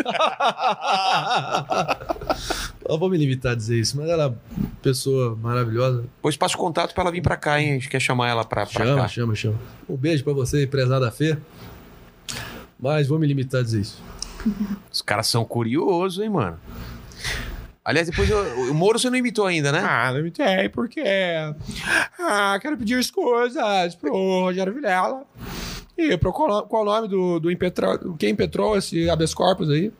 Eu 2.88 2.98
vou 2.98 3.08
me 3.08 3.16
limitar 3.16 3.52
a 3.52 3.54
dizer 3.54 3.78
isso, 3.78 3.96
mas 3.96 4.08
ela 4.08 4.24
é 4.24 4.26
uma 4.26 4.36
pessoa 4.82 5.36
maravilhosa. 5.36 6.04
Pois 6.20 6.36
passa 6.36 6.54
o 6.56 6.58
contato 6.58 6.92
pra 6.92 7.02
ela 7.04 7.12
vir 7.12 7.20
pra 7.22 7.36
cá, 7.36 7.60
hein? 7.60 7.70
A 7.70 7.74
gente 7.74 7.88
quer 7.88 8.00
chamar 8.00 8.28
ela 8.28 8.44
pra, 8.44 8.66
pra 8.66 8.84
Chama, 8.84 9.02
cá. 9.02 9.08
chama, 9.08 9.34
chama. 9.34 9.56
Um 9.88 9.96
beijo 9.96 10.24
pra 10.24 10.32
você, 10.32 10.66
prezada 10.66 11.08
Fê. 11.10 11.36
Mas 12.78 13.06
vou 13.08 13.18
me 13.18 13.26
limitar 13.28 13.60
a 13.60 13.64
dizer 13.64 13.80
isso. 13.80 14.02
Os 14.90 15.02
caras 15.02 15.26
são 15.28 15.44
curiosos, 15.44 16.22
hein, 16.22 16.30
mano? 16.30 16.58
Aliás, 17.86 18.10
depois 18.10 18.28
eu- 18.28 18.70
o 18.70 18.74
Moro 18.74 18.98
você 18.98 19.08
não 19.08 19.16
imitou 19.16 19.46
ainda, 19.46 19.70
né? 19.70 19.78
Ah, 19.80 20.10
não 20.12 20.18
imitei, 20.18 20.68
porque. 20.68 21.00
Ah, 22.18 22.58
quero 22.60 22.76
pedir 22.76 23.08
coisas 23.12 23.94
pro 23.94 24.12
Rogério 24.12 24.74
Vilela. 24.74 25.22
E 25.96 26.16
pro 26.18 26.32
qual, 26.32 26.66
qual 26.66 26.82
o 26.82 26.84
nome 26.84 27.06
do, 27.08 27.38
do 27.38 27.50
impetrou, 27.50 27.96
quem 28.18 28.30
impetrou 28.30 28.76
esse 28.76 29.08
habeas 29.08 29.32
corpus 29.32 29.70
aí? 29.70 29.92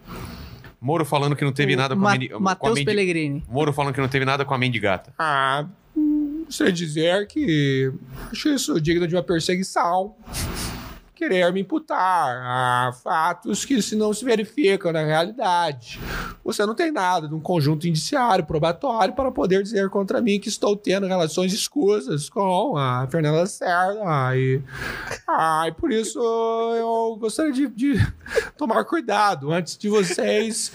Moro 0.81 1.05
falando 1.05 1.35
que 1.37 1.45
não 1.45 1.53
teve 1.53 1.75
O 1.75 1.77
nada 1.77 1.95
com 1.95 2.03
Ma- 2.03 2.13
a, 2.15 2.29
com 2.29 2.37
a 2.37 2.41
Matheus 2.41 2.75
mendi- 2.75 2.85
Pellegrini. 2.85 3.45
Moro 3.49 3.73
falando 3.73 3.95
que 3.95 4.01
não 4.01 4.09
teve 4.09 4.25
nada 4.25 4.45
com 4.45 4.53
a 4.53 4.59
mendigata. 4.59 5.15
Ah, 5.19 5.65
hum, 5.97 6.45
sei 6.51 6.71
dizer 6.73 7.27
que 7.29 7.91
acho 8.31 8.49
isso 8.51 8.81
digno 8.81 9.07
de 9.07 9.15
uma 9.15 9.23
perseguição. 9.23 10.15
Querer 11.17 11.51
me 11.51 11.63
imputar 11.63 11.97
a 12.45 12.93
fatos 12.93 13.65
que 13.65 13.81
se 13.81 13.97
não 13.97 14.13
se 14.13 14.23
verificam 14.23 14.93
na 14.93 15.03
realidade. 15.03 15.99
Você 16.45 16.67
não 16.67 16.75
tem 16.75 16.93
nada 16.93 17.27
de 17.27 17.35
um 17.35 17.41
conjunto 17.41 17.89
indiciário, 17.89 18.45
probatório, 18.45 19.15
para 19.15 19.33
poder 19.33 19.63
dizer 19.63 19.89
contra 19.89 20.21
mim 20.21 20.39
que 20.39 20.51
estou 20.51 20.77
tendo 20.77 21.07
relações 21.07 21.55
escusas 21.55 22.29
com 22.29 22.77
a 22.77 23.07
Fernanda 23.11 23.39
Lacerda. 23.39 24.37
E, 24.37 24.61
ah, 25.27 25.65
e 25.67 25.73
por 25.73 25.91
isso 25.91 26.19
eu 26.21 27.17
gostaria 27.19 27.51
de, 27.51 27.67
de 27.69 27.95
tomar 28.59 28.85
cuidado 28.85 29.51
antes 29.51 29.79
de 29.79 29.89
vocês 29.89 30.71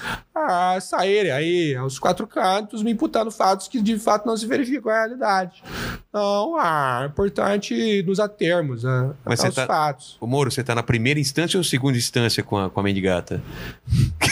ah, 0.47 0.79
saírem 0.79 1.31
aí 1.31 1.75
aos 1.75 1.99
quatro 1.99 2.25
cantos 2.27 2.83
me 2.83 2.91
imputando 2.91 3.31
fatos 3.31 3.67
que 3.67 3.81
de 3.81 3.97
fato 3.99 4.25
não 4.25 4.35
se 4.35 4.45
verificam 4.45 4.91
na 4.91 4.97
realidade. 4.99 5.63
Então, 6.09 6.55
ah, 6.59 7.01
é 7.03 7.07
importante 7.07 8.03
nos 8.03 8.19
atermos 8.19 8.85
ah, 8.85 9.13
Mas 9.25 9.43
aos 9.43 9.55
tá- 9.55 9.65
fatos. 9.65 10.17
Ô, 10.19 10.27
Moro, 10.27 10.51
você 10.51 10.63
tá 10.63 10.75
na 10.75 10.83
primeira 10.83 11.19
instância 11.19 11.57
ou 11.57 11.63
segunda 11.63 11.97
instância 11.97 12.43
com 12.43 12.57
a, 12.57 12.69
com 12.69 12.79
a 12.79 12.83
mendigata? 12.83 13.41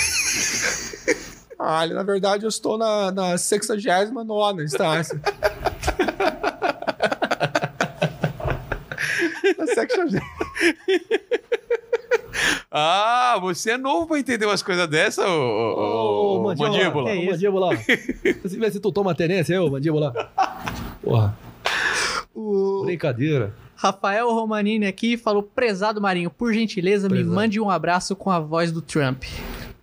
Olha, 1.62 1.94
na 1.94 2.04
verdade, 2.04 2.46
eu 2.46 2.50
estou 2.50 2.78
na, 2.78 3.12
na 3.12 3.38
69 3.38 4.64
instância. 4.64 5.20
na 9.58 9.68
60 9.68 10.22
Ah, 12.72 13.38
você 13.42 13.72
é 13.72 13.78
novo 13.78 14.06
pra 14.08 14.20
entender 14.20 14.46
umas 14.46 14.62
coisas 14.62 14.88
dessas, 14.88 15.26
ô, 15.26 15.30
ô, 15.32 16.38
ô, 16.38 16.44
mandíbula. 16.44 17.10
Ô, 17.10 17.14
isso? 17.16 17.32
mandíbula. 17.32 17.76
Você 18.44 18.58
vê 18.60 18.72
se 18.72 18.80
tu 18.80 18.92
toma 18.92 19.16
tenência, 19.16 19.60
ô, 19.62 19.70
mandíbula. 19.72 20.14
Porra. 21.02 21.36
Brincadeira. 22.84 23.54
Rafael 23.76 24.32
Romanini 24.32 24.86
aqui 24.86 25.18
falou: 25.18 25.42
prezado 25.42 26.00
Marinho, 26.00 26.30
por 26.30 26.54
gentileza, 26.54 27.08
Prezado. 27.08 27.30
me 27.30 27.36
mande 27.36 27.60
um 27.60 27.70
abraço 27.70 28.16
com 28.16 28.30
a 28.30 28.40
voz 28.40 28.72
do 28.72 28.82
Trump. 28.82 29.24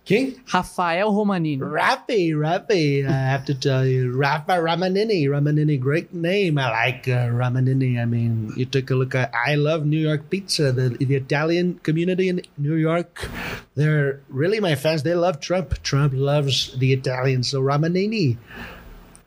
Quem? 0.07 0.39
Rafael 0.53 1.11
Romanini. 1.11 1.59
Rafi, 1.61 2.31
Rafi, 2.31 3.05
I 3.05 3.11
have 3.11 3.43
to 3.43 3.53
tell 3.53 3.85
you, 3.85 4.15
Rafa 4.15 4.53
Ramanini, 4.53 5.27
Ramanini, 5.27 5.77
great 5.77 6.13
name. 6.13 6.57
I 6.57 6.71
like 6.71 7.09
uh, 7.09 7.27
Ramanini. 7.27 7.99
I 7.99 8.05
mean, 8.05 8.53
you 8.55 8.63
took 8.63 8.89
a 8.89 8.95
look 8.95 9.15
at, 9.15 9.33
I 9.35 9.55
love 9.55 9.85
New 9.85 9.99
York 9.99 10.29
pizza. 10.29 10.71
The, 10.71 10.95
the 10.95 11.15
Italian 11.15 11.79
community 11.83 12.29
in 12.29 12.41
New 12.57 12.75
York, 12.75 13.27
they're 13.75 14.21
really 14.29 14.61
my 14.61 14.75
fans. 14.75 15.03
They 15.03 15.13
love 15.13 15.41
Trump. 15.41 15.83
Trump 15.83 16.13
loves 16.15 16.71
the 16.79 16.93
Italians. 16.93 17.49
So, 17.49 17.61
Ramanini, 17.61 18.37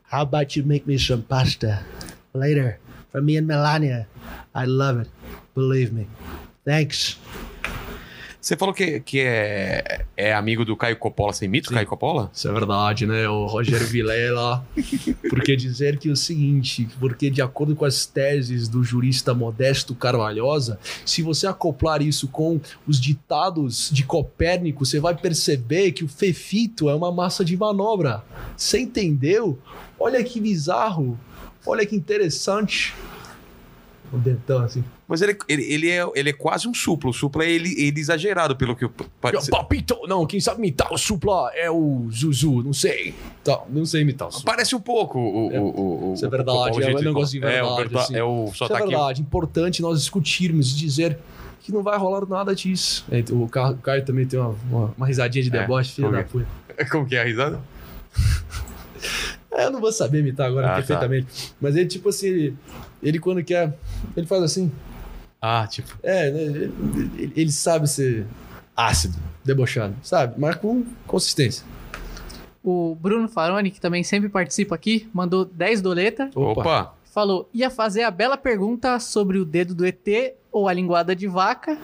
how 0.07 0.23
about 0.23 0.55
you 0.55 0.63
make 0.63 0.87
me 0.87 0.97
some 0.97 1.21
pasta 1.21 1.85
later 2.33 2.79
for 3.11 3.21
me 3.21 3.37
and 3.37 3.45
Melania? 3.45 4.07
I 4.55 4.65
love 4.65 5.01
it. 5.01 5.09
Believe 5.53 5.93
me. 5.93 6.07
Thanks. 6.65 7.17
Você 8.41 8.57
falou 8.57 8.73
que, 8.73 8.99
que 9.01 9.19
é, 9.19 10.03
é 10.17 10.33
amigo 10.33 10.65
do 10.65 10.75
Caio 10.75 10.97
Coppola. 10.97 11.31
Você 11.31 11.45
imita 11.45 11.69
o 11.69 11.73
Caio 11.75 11.85
Coppola? 11.85 12.31
Isso 12.33 12.47
é 12.47 12.51
verdade, 12.51 13.05
né? 13.05 13.29
O 13.29 13.45
Rogério 13.45 13.85
Vilela. 13.87 14.65
Porque 15.29 15.55
dizer 15.55 15.99
que 15.99 16.09
é 16.09 16.11
o 16.11 16.15
seguinte, 16.15 16.89
porque 16.99 17.29
de 17.29 17.39
acordo 17.39 17.75
com 17.75 17.85
as 17.85 18.07
teses 18.07 18.67
do 18.67 18.83
jurista 18.83 19.35
Modesto 19.35 19.93
Carvalhosa, 19.93 20.79
se 21.05 21.21
você 21.21 21.45
acoplar 21.45 22.01
isso 22.01 22.27
com 22.27 22.59
os 22.87 22.99
ditados 22.99 23.91
de 23.91 24.03
Copérnico, 24.03 24.87
você 24.87 24.99
vai 24.99 25.15
perceber 25.15 25.91
que 25.91 26.03
o 26.03 26.07
fefito 26.07 26.89
é 26.89 26.95
uma 26.95 27.11
massa 27.11 27.45
de 27.45 27.55
manobra. 27.55 28.23
Você 28.57 28.79
entendeu? 28.79 29.59
Olha 29.99 30.23
que 30.23 30.41
bizarro. 30.41 31.19
Olha 31.63 31.85
que 31.85 31.95
interessante. 31.95 32.91
O 34.13 34.17
dentão 34.17 34.63
assim. 34.63 34.83
Mas 35.07 35.21
ele, 35.21 35.37
ele, 35.47 35.63
ele, 35.73 35.89
é, 35.89 36.05
ele 36.15 36.29
é 36.31 36.33
quase 36.33 36.67
um 36.67 36.73
suplo. 36.73 37.11
O 37.11 37.13
suplo 37.13 37.41
é 37.41 37.49
ele, 37.49 37.73
ele 37.81 37.99
exagerado, 37.99 38.55
pelo 38.57 38.75
que 38.75 38.89
parece- 39.21 39.49
Papito! 39.49 39.97
Não, 40.07 40.25
quem 40.25 40.39
sabe 40.39 40.59
imitar 40.59 40.91
o 40.93 40.97
supla 40.97 41.49
é 41.53 41.71
o 41.71 42.07
Zuzu, 42.11 42.61
não 42.61 42.73
sei. 42.73 43.13
Tá, 43.43 43.61
não 43.69 43.85
sei 43.85 44.01
imitar 44.01 44.27
o 44.27 44.31
supla. 44.31 44.51
Parece 44.53 44.75
um 44.75 44.81
pouco 44.81 45.17
o... 45.17 45.47
o, 45.47 45.57
o, 45.57 46.11
o 46.11 46.13
Isso 46.13 46.25
é 46.25 46.29
verdade, 46.29 46.57
o 46.57 46.67
é 46.67 46.71
um 46.71 46.73
jeito 46.81 46.97
de 47.25 47.39
falar. 47.39 47.53
É, 47.53 47.63
o 47.63 47.75
verdade, 47.77 48.03
assim. 48.05 48.15
é 48.17 48.23
o 48.23 48.45
Isso 48.53 48.63
é 48.65 48.67
verdade, 48.67 49.21
importante 49.21 49.81
nós 49.81 49.99
discutirmos 50.01 50.71
e 50.73 50.75
dizer 50.75 51.17
que 51.61 51.71
não 51.71 51.83
vai 51.83 51.97
rolar 51.97 52.25
nada 52.27 52.53
disso. 52.55 53.05
É, 53.11 53.23
O 53.31 53.47
Ca- 53.47 53.71
o 53.71 53.77
Caio 53.77 54.03
também 54.03 54.25
tem 54.25 54.39
uma, 54.39 54.55
uma, 54.69 54.93
uma 54.97 55.07
risadinha 55.07 55.43
de 55.43 55.55
É, 55.55 55.61
deboche, 55.61 55.93
filho 55.93 56.11
da 56.11 56.19
é? 56.19 56.23
puta. 56.23 56.47
Como 56.91 57.05
que 57.05 57.15
é 57.15 57.21
a 57.21 57.23
risada? 57.23 57.61
É, 59.53 59.65
eu 59.65 59.71
não 59.71 59.81
vou 59.81 59.91
saber 59.91 60.19
imitar 60.19 60.47
agora 60.47 60.67
Ah, 60.67 60.69
tá. 60.71 60.75
perfeitamente. 60.77 61.53
Mas 61.59 61.75
ele, 61.75 61.87
tipo 61.87 62.09
assim, 62.09 62.27
ele, 62.27 62.55
ele 63.03 63.19
quando 63.19 63.43
quer, 63.43 63.73
ele 64.15 64.25
faz 64.25 64.41
assim. 64.43 64.71
Ah, 65.41 65.67
tipo... 65.67 65.97
É, 66.03 66.29
né, 66.31 66.41
ele, 66.41 66.73
ele- 67.17 67.33
ele 67.35 67.51
sabe 67.51 67.87
ser 67.89 68.25
ácido, 68.75 69.17
debochado, 69.43 69.95
sabe? 70.03 70.35
Mas 70.37 70.55
com 70.55 70.85
consistência. 71.05 71.65
O 72.63 72.95
Bruno 72.95 73.27
Faroni, 73.27 73.71
que 73.71 73.81
também 73.81 74.03
sempre 74.03 74.29
participa 74.29 74.75
aqui, 74.75 75.09
mandou 75.13 75.43
10 75.43 75.81
doleta. 75.81 76.29
Opa! 76.35 76.93
Falou: 77.11 77.49
ia 77.53 77.69
fazer 77.69 78.03
a 78.03 78.11
bela 78.11 78.37
pergunta 78.37 78.99
sobre 78.99 79.37
o 79.39 79.43
dedo 79.43 79.73
do 79.75 79.85
ET 79.85 80.07
ou 80.51 80.67
a 80.69 80.73
linguada 80.73 81.13
de 81.15 81.27
vaca, 81.27 81.77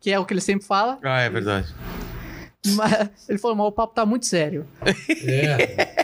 que 0.00 0.10
é 0.10 0.18
o 0.18 0.24
que 0.26 0.34
ele 0.34 0.40
sempre 0.40 0.66
fala. 0.66 0.98
Ah, 1.02 1.20
é 1.20 1.30
verdade. 1.30 1.72
Mas 2.74 3.28
ele 3.28 3.38
falou: 3.38 3.56
mas 3.56 3.66
o 3.68 3.72
papo 3.72 3.94
tá 3.94 4.04
muito 4.04 4.26
sério. 4.26 4.66
É. 5.24 6.03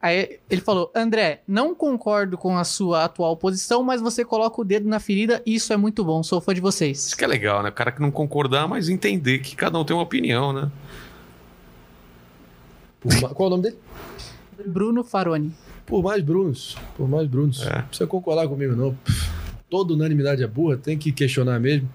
Aí 0.00 0.38
ele 0.48 0.60
falou: 0.60 0.90
André, 0.94 1.42
não 1.46 1.74
concordo 1.74 2.38
com 2.38 2.56
a 2.56 2.64
sua 2.64 3.04
atual 3.04 3.36
posição, 3.36 3.82
mas 3.82 4.00
você 4.00 4.24
coloca 4.24 4.60
o 4.60 4.64
dedo 4.64 4.88
na 4.88 5.00
ferida 5.00 5.42
e 5.44 5.56
isso 5.56 5.72
é 5.72 5.76
muito 5.76 6.04
bom. 6.04 6.22
Sou 6.22 6.40
fã 6.40 6.54
de 6.54 6.60
vocês. 6.60 7.06
Isso 7.06 7.16
que 7.16 7.24
é 7.24 7.26
legal, 7.26 7.62
né? 7.62 7.68
O 7.68 7.72
cara 7.72 7.90
que 7.90 8.00
não 8.00 8.10
concordar, 8.10 8.68
mas 8.68 8.88
entender 8.88 9.40
que 9.40 9.56
cada 9.56 9.78
um 9.78 9.84
tem 9.84 9.96
uma 9.96 10.02
opinião, 10.02 10.52
né? 10.52 10.70
Por 13.00 13.34
Qual 13.34 13.46
é 13.46 13.46
o 13.46 13.50
nome 13.50 13.62
dele? 13.64 13.78
Bruno 14.66 15.04
Faroni. 15.04 15.52
Por 15.86 16.02
mais 16.02 16.22
Brunos. 16.22 16.76
Por 16.96 17.08
mais 17.08 17.26
Brunos. 17.26 17.62
É. 17.62 17.76
Não 17.76 17.82
precisa 17.82 18.06
concordar 18.06 18.46
comigo, 18.46 18.76
não. 18.76 18.96
Toda 19.70 19.94
unanimidade 19.94 20.42
é 20.42 20.46
burra, 20.46 20.76
tem 20.76 20.98
que 20.98 21.12
questionar 21.12 21.58
mesmo. 21.58 21.88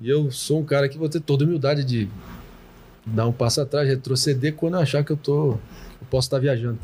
E 0.00 0.08
eu 0.08 0.30
sou 0.30 0.60
um 0.60 0.64
cara 0.64 0.88
que 0.88 0.98
vou 0.98 1.08
ter 1.08 1.20
toda 1.20 1.44
a 1.44 1.46
humildade 1.46 1.84
de 1.84 2.08
dar 3.04 3.26
um 3.26 3.32
passo 3.32 3.60
atrás, 3.60 3.88
retroceder 3.88 4.54
quando 4.54 4.74
eu 4.74 4.80
achar 4.80 5.04
que 5.04 5.12
eu 5.12 5.16
tô. 5.16 5.52
Eu 5.52 6.06
posso 6.10 6.26
estar 6.26 6.38
viajando. 6.38 6.78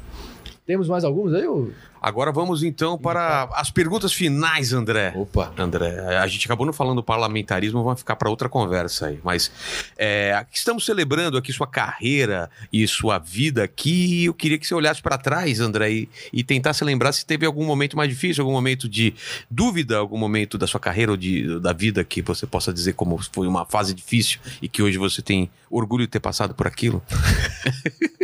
Temos 0.68 0.86
mais 0.86 1.02
alguns 1.02 1.32
aí? 1.32 1.46
Ou... 1.46 1.72
Agora 1.98 2.30
vamos 2.30 2.62
então 2.62 2.98
para 2.98 3.48
as 3.54 3.70
perguntas 3.70 4.12
finais, 4.12 4.74
André. 4.74 5.14
Opa! 5.16 5.50
André, 5.56 5.98
a 6.18 6.26
gente 6.26 6.44
acabou 6.44 6.66
não 6.66 6.74
falando 6.74 6.96
do 6.96 7.02
parlamentarismo, 7.02 7.82
vamos 7.82 8.00
ficar 8.00 8.16
para 8.16 8.28
outra 8.28 8.50
conversa 8.50 9.06
aí. 9.06 9.18
Mas 9.24 9.50
é, 9.96 10.44
estamos 10.52 10.84
celebrando 10.84 11.38
aqui 11.38 11.54
sua 11.54 11.66
carreira 11.66 12.50
e 12.70 12.86
sua 12.86 13.16
vida 13.16 13.64
aqui. 13.64 14.26
Eu 14.26 14.34
queria 14.34 14.58
que 14.58 14.66
você 14.66 14.74
olhasse 14.74 15.00
para 15.00 15.16
trás, 15.16 15.58
André, 15.58 15.90
e, 15.90 16.08
e 16.34 16.44
tentasse 16.44 16.84
lembrar 16.84 17.12
se 17.12 17.24
teve 17.24 17.46
algum 17.46 17.64
momento 17.64 17.96
mais 17.96 18.10
difícil, 18.10 18.42
algum 18.42 18.52
momento 18.52 18.86
de 18.86 19.14
dúvida, 19.50 19.96
algum 19.96 20.18
momento 20.18 20.58
da 20.58 20.66
sua 20.66 20.78
carreira 20.78 21.12
ou 21.12 21.16
de, 21.16 21.58
da 21.60 21.72
vida 21.72 22.04
que 22.04 22.20
você 22.20 22.46
possa 22.46 22.74
dizer 22.74 22.92
como 22.92 23.18
foi 23.32 23.46
uma 23.46 23.64
fase 23.64 23.94
difícil 23.94 24.38
e 24.60 24.68
que 24.68 24.82
hoje 24.82 24.98
você 24.98 25.22
tem 25.22 25.50
orgulho 25.70 26.04
de 26.04 26.10
ter 26.10 26.20
passado 26.20 26.54
por 26.54 26.66
aquilo. 26.66 27.02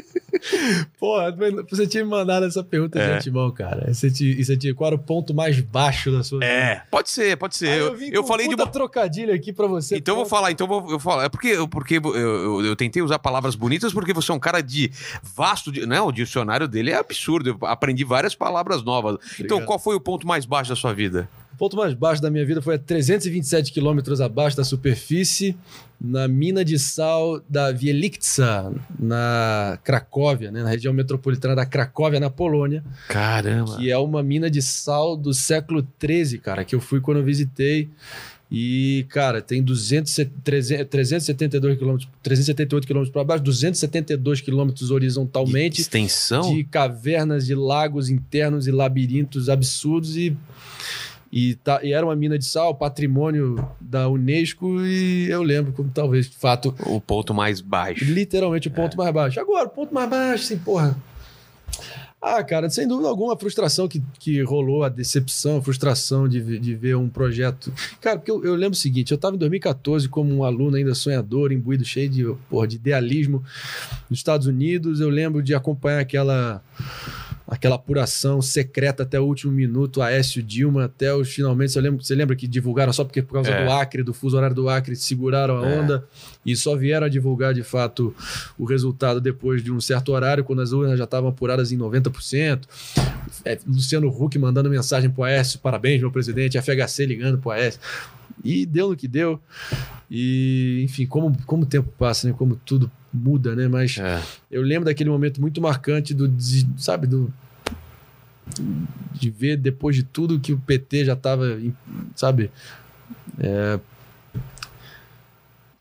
Porra, 0.98 1.34
você 1.70 1.86
tinha 1.86 2.04
me 2.04 2.10
mandado 2.10 2.44
essa 2.46 2.62
pergunta 2.62 2.98
É. 2.98 3.06
de 3.06 3.12
antemão, 3.16 3.50
cara. 3.50 3.92
Você 3.92 4.10
tinha, 4.10 4.44
você 4.44 4.56
tinha, 4.56 4.74
qual 4.74 4.88
era 4.88 4.96
o 4.96 4.98
ponto 4.98 5.32
mais 5.34 5.60
baixo 5.60 6.10
da 6.12 6.22
sua 6.22 6.40
vida? 6.40 6.50
É, 6.52 6.82
pode 6.90 7.10
ser, 7.10 7.36
pode 7.36 7.56
ser. 7.56 7.78
Eu, 7.78 7.96
vim 7.96 8.10
eu 8.12 8.22
com 8.22 8.28
falei 8.28 8.48
de 8.48 8.54
uma. 8.54 8.66
trocadilho 8.66 9.34
aqui 9.34 9.52
pra 9.52 9.66
você. 9.66 9.96
Então 9.96 10.14
eu 10.14 10.18
vou 10.18 10.26
falar, 10.26 10.50
então 10.50 10.66
eu 10.66 10.80
vou 10.80 10.90
eu 10.92 10.98
falar. 10.98 11.24
É 11.24 11.28
porque, 11.28 11.56
porque 11.70 11.96
eu, 11.98 12.14
eu, 12.16 12.64
eu 12.64 12.76
tentei 12.76 13.02
usar 13.02 13.18
palavras 13.18 13.54
bonitas 13.54 13.92
porque 13.92 14.12
você 14.12 14.30
é 14.30 14.34
um 14.34 14.38
cara 14.40 14.60
de 14.62 14.90
vasto. 15.22 15.70
di- 15.72 15.86
Não, 15.86 16.08
o 16.08 16.12
dicionário 16.12 16.68
dele 16.68 16.90
é 16.90 16.96
absurdo. 16.96 17.48
Eu 17.60 17.66
aprendi 17.66 18.04
várias 18.04 18.34
palavras 18.34 18.82
novas. 18.82 19.16
Então, 19.40 19.64
qual 19.64 19.78
foi 19.78 19.94
o 19.96 20.00
ponto 20.00 20.26
mais 20.26 20.44
baixo 20.44 20.70
da 20.70 20.76
sua 20.76 20.92
vida? 20.92 21.28
O 21.54 21.56
ponto 21.56 21.76
mais 21.76 21.94
baixo 21.94 22.20
da 22.20 22.28
minha 22.30 22.44
vida 22.44 22.60
foi 22.60 22.74
a 22.74 22.78
327 22.78 23.72
quilômetros 23.72 24.20
abaixo 24.20 24.56
da 24.56 24.64
superfície, 24.64 25.56
na 26.00 26.26
mina 26.26 26.64
de 26.64 26.76
sal 26.80 27.40
da 27.48 27.68
Wieliczka, 27.68 28.72
na 28.98 29.78
Cracóvia, 29.84 30.50
né, 30.50 30.64
na 30.64 30.70
região 30.70 30.92
metropolitana 30.92 31.54
da 31.54 31.64
Cracóvia, 31.64 32.18
na 32.18 32.28
Polônia, 32.28 32.82
Caramba. 33.08 33.76
que 33.76 33.88
é 33.88 33.96
uma 33.96 34.20
mina 34.20 34.50
de 34.50 34.60
sal 34.60 35.16
do 35.16 35.32
século 35.32 35.86
XIII, 36.04 36.38
cara, 36.38 36.64
que 36.64 36.74
eu 36.74 36.80
fui 36.80 37.00
quando 37.00 37.18
eu 37.18 37.24
visitei. 37.24 37.88
E, 38.50 39.06
cara, 39.08 39.40
tem 39.40 39.62
200, 39.62 40.26
300, 40.44 40.86
372 40.88 41.78
quilômetros, 41.78 42.08
378 42.22 42.86
quilômetros 42.86 43.12
para 43.12 43.24
baixo, 43.24 43.42
272 43.42 44.40
quilômetros 44.40 44.90
horizontalmente 44.90 45.80
Extensão? 45.80 46.54
de 46.54 46.62
cavernas, 46.62 47.46
de 47.46 47.54
lagos 47.54 48.10
internos 48.10 48.66
e 48.66 48.70
labirintos 48.70 49.48
absurdos 49.48 50.16
e 50.16 50.36
e, 51.36 51.56
tá- 51.56 51.80
e 51.82 51.92
era 51.92 52.06
uma 52.06 52.14
mina 52.14 52.38
de 52.38 52.44
sal, 52.44 52.76
patrimônio 52.76 53.56
da 53.80 54.08
Unesco 54.08 54.80
e 54.86 55.26
eu 55.28 55.42
lembro 55.42 55.72
como 55.72 55.90
talvez, 55.90 56.30
de 56.30 56.36
fato, 56.36 56.72
O 56.86 57.00
ponto 57.00 57.34
mais 57.34 57.60
baixo. 57.60 58.04
literalmente 58.04 58.68
o 58.68 58.70
ponto 58.70 58.96
mais 58.96 59.12
baixo. 59.12 59.40
Agora, 59.40 59.66
o 59.66 59.70
ponto 59.70 59.92
mais 59.92 60.08
baixo, 60.08 60.44
assim, 60.44 60.58
porra. 60.58 60.96
Ah, 62.22 62.42
cara, 62.42 62.70
sem 62.70 62.88
dúvida 62.88 63.06
alguma, 63.08 63.34
a 63.34 63.36
frustração 63.36 63.86
que, 63.86 64.00
que 64.18 64.40
rolou, 64.42 64.82
a 64.82 64.88
decepção, 64.88 65.58
a 65.58 65.62
frustração 65.62 66.26
de, 66.26 66.40
ver- 66.40 66.58
de 66.58 66.74
ver 66.74 66.96
um 66.96 67.06
projeto. 67.08 67.70
Cara, 68.00 68.16
porque 68.18 68.30
eu, 68.30 68.42
eu 68.44 68.54
lembro 68.54 68.72
o 68.72 68.80
seguinte: 68.80 69.10
eu 69.12 69.16
estava 69.16 69.34
em 69.36 69.38
2014 69.38 70.08
como 70.08 70.32
um 70.34 70.42
aluno 70.42 70.76
ainda 70.76 70.94
sonhador, 70.94 71.52
imbuído, 71.52 71.84
cheio 71.84 72.08
de, 72.08 72.24
porra, 72.48 72.66
de 72.66 72.76
idealismo 72.76 73.44
nos 74.08 74.20
Estados 74.20 74.46
Unidos. 74.46 75.00
Eu 75.00 75.10
lembro 75.10 75.42
de 75.42 75.54
acompanhar 75.54 75.98
aquela 76.00 76.62
aquela 77.46 77.74
apuração 77.76 78.40
secreta 78.40 79.02
até 79.02 79.20
o 79.20 79.24
último 79.24 79.52
minuto, 79.52 80.00
Aécio 80.00 80.42
Dilma, 80.42 80.84
até 80.84 81.14
os 81.14 81.28
finalmente. 81.28 81.72
Você 81.72 81.80
lembra, 81.80 82.02
você 82.02 82.14
lembra 82.14 82.34
que 82.36 82.46
divulgaram 82.48 82.92
só 82.92 83.04
porque 83.04 83.20
por 83.22 83.34
causa 83.34 83.50
É. 83.50 83.64
do 83.64 83.70
Acre, 83.70 84.02
do 84.02 84.14
fuso 84.14 84.36
horário 84.36 84.56
do 84.56 84.68
Acre, 84.68 84.96
seguraram 84.96 85.58
a 85.62 85.68
É. 85.68 85.78
onda 85.80 86.04
e 86.44 86.56
só 86.56 86.74
vieram 86.74 87.06
a 87.06 87.08
divulgar 87.10 87.52
de 87.52 87.62
fato 87.62 88.14
o 88.58 88.64
resultado 88.64 89.20
depois 89.20 89.62
de 89.62 89.70
um 89.70 89.80
certo 89.80 90.12
horário, 90.12 90.42
quando 90.44 90.62
as 90.62 90.72
urnas 90.72 90.96
já 90.98 91.04
estavam 91.04 91.28
apuradas 91.30 91.70
em 91.70 91.76
90%. 91.76 92.66
É, 93.44 93.58
Luciano 93.66 94.08
Huck 94.08 94.38
mandando 94.38 94.70
mensagem 94.70 95.10
pro 95.10 95.22
Aécio, 95.24 95.58
parabéns, 95.58 96.00
meu 96.00 96.10
presidente, 96.10 96.56
FHC 96.58 97.04
ligando 97.06 97.38
pro 97.38 97.50
Aécio. 97.50 97.80
E 98.44 98.66
deu 98.66 98.90
no 98.90 98.96
que 98.96 99.08
deu. 99.08 99.40
E, 100.10 100.82
enfim, 100.84 101.06
como, 101.06 101.36
como 101.46 101.62
o 101.62 101.66
tempo 101.66 101.88
passa, 101.98 102.28
né? 102.28 102.34
Como 102.36 102.56
tudo 102.56 102.90
muda, 103.12 103.54
né? 103.56 103.66
Mas 103.68 103.96
É. 103.98 104.22
eu 104.50 104.60
lembro 104.62 104.84
daquele 104.84 105.08
momento 105.10 105.40
muito 105.40 105.60
marcante 105.60 106.12
do, 106.12 106.28
de- 106.28 106.66
sabe, 106.76 107.06
do 107.06 107.32
de 109.12 109.30
ver 109.30 109.56
depois 109.56 109.96
de 109.96 110.02
tudo 110.02 110.38
que 110.38 110.52
o 110.52 110.58
PT 110.58 111.06
já 111.06 111.14
estava, 111.14 111.58
sabe, 112.14 112.50
é, 113.38 113.80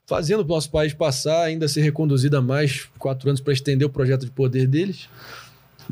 fazendo 0.07 0.41
o 0.41 0.45
nosso 0.45 0.69
país 0.71 0.93
passar, 0.93 1.43
ainda 1.43 1.67
ser 1.67 1.81
reconduzido 1.81 2.37
a 2.37 2.41
mais 2.41 2.87
quatro 2.97 3.27
anos 3.29 3.41
para 3.41 3.53
estender 3.53 3.85
o 3.85 3.89
projeto 3.89 4.25
de 4.25 4.31
poder 4.31 4.67
deles, 4.67 5.09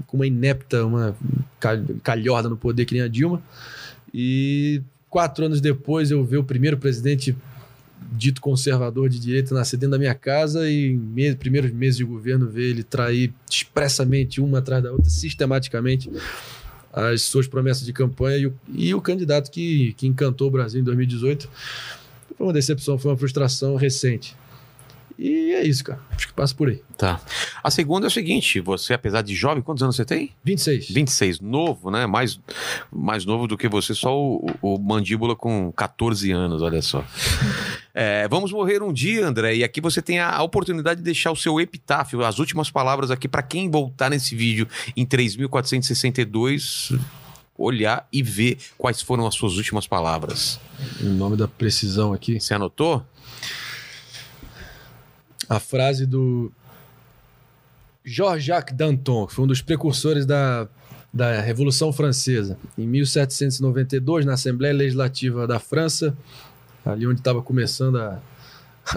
com 0.07 0.17
uma 0.17 0.27
inepta, 0.27 0.85
uma 0.85 1.15
cal- 1.59 1.83
calhorda 2.03 2.47
no 2.49 2.55
poder 2.57 2.85
que 2.85 2.93
nem 2.93 3.03
a 3.03 3.07
Dilma. 3.07 3.41
E 4.13 4.81
quatro 5.11 5.45
anos 5.45 5.61
depois 5.61 6.09
eu 6.09 6.23
ver 6.23 6.37
o 6.37 6.43
primeiro 6.43 6.77
presidente 6.77 7.35
dito 8.13 8.41
conservador 8.41 9.07
de 9.09 9.19
direita 9.19 9.53
nascer 9.53 9.77
dentro 9.77 9.91
da 9.91 9.99
minha 9.99 10.15
casa 10.15 10.67
e 10.67 10.93
me- 10.93 11.35
primeiros 11.35 11.71
meses 11.71 11.97
de 11.97 12.03
governo 12.03 12.49
ver 12.49 12.71
ele 12.71 12.83
trair 12.83 13.31
expressamente 13.49 14.41
uma 14.41 14.57
atrás 14.57 14.81
da 14.81 14.91
outra, 14.91 15.09
sistematicamente, 15.09 16.09
as 16.91 17.21
suas 17.21 17.47
promessas 17.47 17.85
de 17.85 17.93
campanha 17.93 18.37
e 18.37 18.47
o, 18.47 18.53
e 18.73 18.93
o 18.95 18.99
candidato 19.01 19.51
que, 19.51 19.93
que 19.93 20.07
encantou 20.07 20.47
o 20.47 20.51
Brasil 20.51 20.81
em 20.81 20.83
2018. 20.83 21.47
Foi 22.37 22.47
uma 22.47 22.53
decepção, 22.53 22.97
foi 22.97 23.11
uma 23.11 23.17
frustração 23.17 23.75
recente. 23.75 24.35
E 25.17 25.53
é 25.53 25.63
isso, 25.63 25.83
cara. 25.83 25.99
Acho 26.11 26.27
que 26.27 26.33
passa 26.33 26.53
por 26.53 26.69
aí. 26.69 26.81
Tá. 26.97 27.19
A 27.63 27.71
segunda 27.71 28.05
é 28.05 28.09
o 28.09 28.11
seguinte: 28.11 28.59
você, 28.59 28.93
apesar 28.93 29.21
de 29.21 29.35
jovem, 29.35 29.61
quantos 29.61 29.83
anos 29.83 29.95
você 29.95 30.05
tem? 30.05 30.31
26. 30.43 30.89
26. 30.89 31.39
Novo, 31.39 31.91
né? 31.91 32.05
Mais, 32.05 32.39
mais 32.91 33.25
novo 33.25 33.47
do 33.47 33.57
que 33.57 33.67
você, 33.67 33.93
só 33.93 34.17
o, 34.17 34.45
o 34.61 34.77
mandíbula 34.77 35.35
com 35.35 35.71
14 35.71 36.31
anos, 36.31 36.61
olha 36.61 36.81
só. 36.81 37.03
É, 37.93 38.25
vamos 38.29 38.53
morrer 38.53 38.81
um 38.81 38.93
dia, 38.93 39.27
André, 39.27 39.55
e 39.57 39.63
aqui 39.65 39.81
você 39.81 40.01
tem 40.01 40.17
a, 40.17 40.41
oportunidade 40.41 40.99
de 40.99 41.03
deixar 41.03 41.29
o 41.29 41.35
seu 41.35 41.59
epitáfio, 41.59 42.23
as 42.23 42.39
últimas 42.39 42.71
palavras 42.71 43.11
aqui, 43.11 43.27
para 43.27 43.43
quem 43.43 43.69
voltar 43.69 44.09
nesse 44.09 44.33
vídeo 44.33 44.65
em 44.95 45.05
3462, 45.05 46.93
olhar 47.57 48.07
e 48.11 48.23
ver 48.23 48.57
quais 48.77 49.01
foram 49.01 49.27
as 49.27 49.35
suas 49.35 49.57
últimas 49.57 49.85
palavras. 49.87 50.59
Em 51.01 51.09
nome 51.09 51.35
da 51.35 51.47
precisão 51.47 52.13
aqui. 52.13 52.39
Você 52.39 52.53
anotou? 52.53 53.05
A 55.55 55.59
frase 55.59 56.05
do 56.05 56.51
Jean-Jacques 58.05 58.73
Danton, 58.75 59.27
que 59.27 59.33
foi 59.33 59.43
um 59.43 59.47
dos 59.47 59.61
precursores 59.61 60.25
da, 60.25 60.67
da 61.13 61.39
Revolução 61.41 61.91
Francesa. 61.91 62.57
Em 62.77 62.87
1792, 62.87 64.25
na 64.25 64.33
Assembleia 64.33 64.73
Legislativa 64.73 65.45
da 65.45 65.59
França, 65.59 66.15
ali 66.85 67.05
onde 67.05 67.19
estava 67.19 67.41
começando 67.41 67.97
a- 67.99 68.19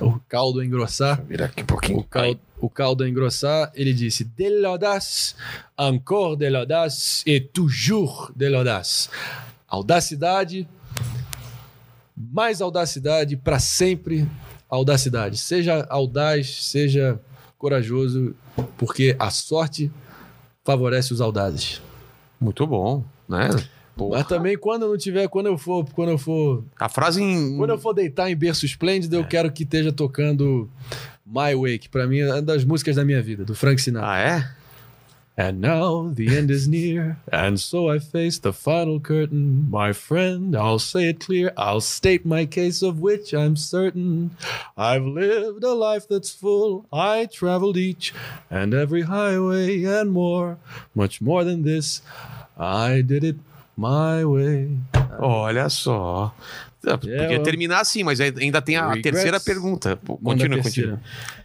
o 0.01 0.19
caldo 0.29 0.61
a 0.61 0.65
engrossar, 0.65 1.23
Virar 1.25 1.47
aqui 1.47 1.63
um 1.63 1.67
pouquinho. 1.67 1.99
o 1.99 2.05
caldo, 2.05 2.41
o 2.59 2.71
caldo 2.71 3.05
a 3.05 3.09
engrossar, 3.09 3.71
ele 3.75 3.93
disse: 3.93 4.25
De 4.25 4.49
l'audace, 4.61 5.35
encore 5.79 6.37
de 6.37 6.49
l'audace 6.49 7.23
et 7.27 7.41
toujours 7.53 8.31
de 8.35 8.49
l'audace. 8.49 9.09
Audacidade, 9.69 10.67
mais 12.17 12.63
audacidade, 12.63 13.37
para 13.37 13.59
sempre 13.59 14.27
audacidade. 14.69 15.39
Seja 15.39 15.87
audaz, 15.89 16.65
seja 16.67 17.21
corajoso, 17.59 18.35
porque 18.77 19.15
a 19.19 19.31
sorte 19.31 19.91
favorece 20.65 21.13
os 21.13 21.21
audazes. 21.21 21.81
Muito 22.41 22.67
bom, 22.67 23.05
né? 23.29 23.49
Porra. 23.97 24.19
Mas 24.19 24.27
também 24.27 24.59
quando 24.59 24.83
eu 24.83 24.89
não 24.91 24.99
tiver, 24.99 25.29
quando 25.29 25.47
eu 25.47 25.57
for, 25.57 25.87
quando 25.95 26.11
eu 26.11 26.19
for 26.19 26.65
A 26.79 26.89
frase 26.89 27.23
em. 27.23 27.57
Quando 27.57 27.71
eu 27.71 27.79
for 27.79 27.93
deitar 27.93 28.29
em 28.31 28.35
berço 28.37 28.67
esplêndido, 28.67 29.17
É. 29.17 29.19
eu 29.21 29.25
quero 29.27 29.53
que 29.53 29.63
esteja 29.63 29.93
tocando 29.93 30.69
My 31.25 31.55
Way, 31.55 31.79
que 31.79 31.89
pra 31.89 32.07
mim 32.07 32.19
é 32.19 32.33
uma 32.33 32.43
das 32.43 32.65
músicas 32.65 32.97
da 32.97 33.05
minha 33.05 33.23
vida, 33.23 33.45
do 33.45 33.55
Frank 33.55 33.81
Sinatra. 33.81 34.11
Ah, 34.11 34.19
é? 34.19 34.51
And 35.37 35.61
now 35.61 36.13
the 36.15 36.37
end 36.37 36.49
is 36.49 36.69
near, 36.69 37.19
and 37.33 37.59
so 37.59 37.91
I 37.91 37.99
face 37.99 38.39
the 38.39 38.53
final 38.53 39.01
curtain. 39.01 39.69
My 39.69 39.93
friend, 39.93 40.55
I'll 40.55 40.79
say 40.79 41.09
it 41.09 41.19
clear, 41.19 41.53
I'll 41.57 41.81
state 41.81 42.25
my 42.25 42.47
case 42.47 42.83
of 42.83 43.01
which 43.01 43.35
I'm 43.35 43.57
certain. 43.57 44.37
I've 44.77 45.03
lived 45.03 45.65
a 45.65 45.75
life 45.75 46.07
that's 46.07 46.31
full, 46.31 46.87
I 46.93 47.27
traveled 47.27 47.77
each 47.77 48.15
and 48.49 48.75
every 48.75 49.03
highway 49.03 49.83
and 49.83 50.13
more, 50.13 50.59
much 50.95 51.21
more 51.21 51.43
than 51.43 51.65
this. 51.65 52.01
I 52.57 53.01
did 53.01 53.25
it 53.25 53.37
my 53.77 54.25
way. 54.25 54.79
Olha 55.19 55.69
só. 55.69 56.33
Ah, 56.87 56.99
Podia 56.99 57.33
eu- 57.33 57.43
terminar 57.43 57.81
assim, 57.81 58.03
mas 58.03 58.21
ainda 58.21 58.61
tem 58.63 58.77
a 58.77 58.89
Regrets. 58.89 59.03
terceira 59.13 59.41
pergunta. 59.41 59.97
Pô, 59.97 60.17
Continua, 60.19 60.61
terceira. 60.63 60.93
continua. 60.93 61.01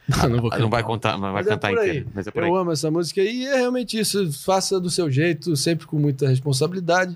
Não, 0.23 0.29
não 0.29 0.41
vou 0.41 0.49
Ah, 0.51 0.57
Não 0.57 0.69
vai 0.71 0.81
contar, 0.81 1.11
mas 1.19 1.21
vai 1.21 1.33
Mas 1.33 1.47
é 1.47 1.49
cantar 1.51 1.69
por 1.69 1.77
aí. 1.79 1.87
inteira. 1.89 2.07
Mas 2.15 2.27
é 2.27 2.31
por 2.31 2.43
aí. 2.43 2.49
Eu 2.49 2.55
amo 2.55 2.71
essa 2.71 2.89
música 2.89 3.21
e 3.21 3.45
é 3.45 3.55
realmente 3.57 3.99
isso. 3.99 4.31
Faça 4.43 4.79
do 4.79 4.89
seu 4.89 5.09
jeito, 5.11 5.55
sempre 5.55 5.85
com 5.85 5.99
muita 5.99 6.27
responsabilidade, 6.27 7.15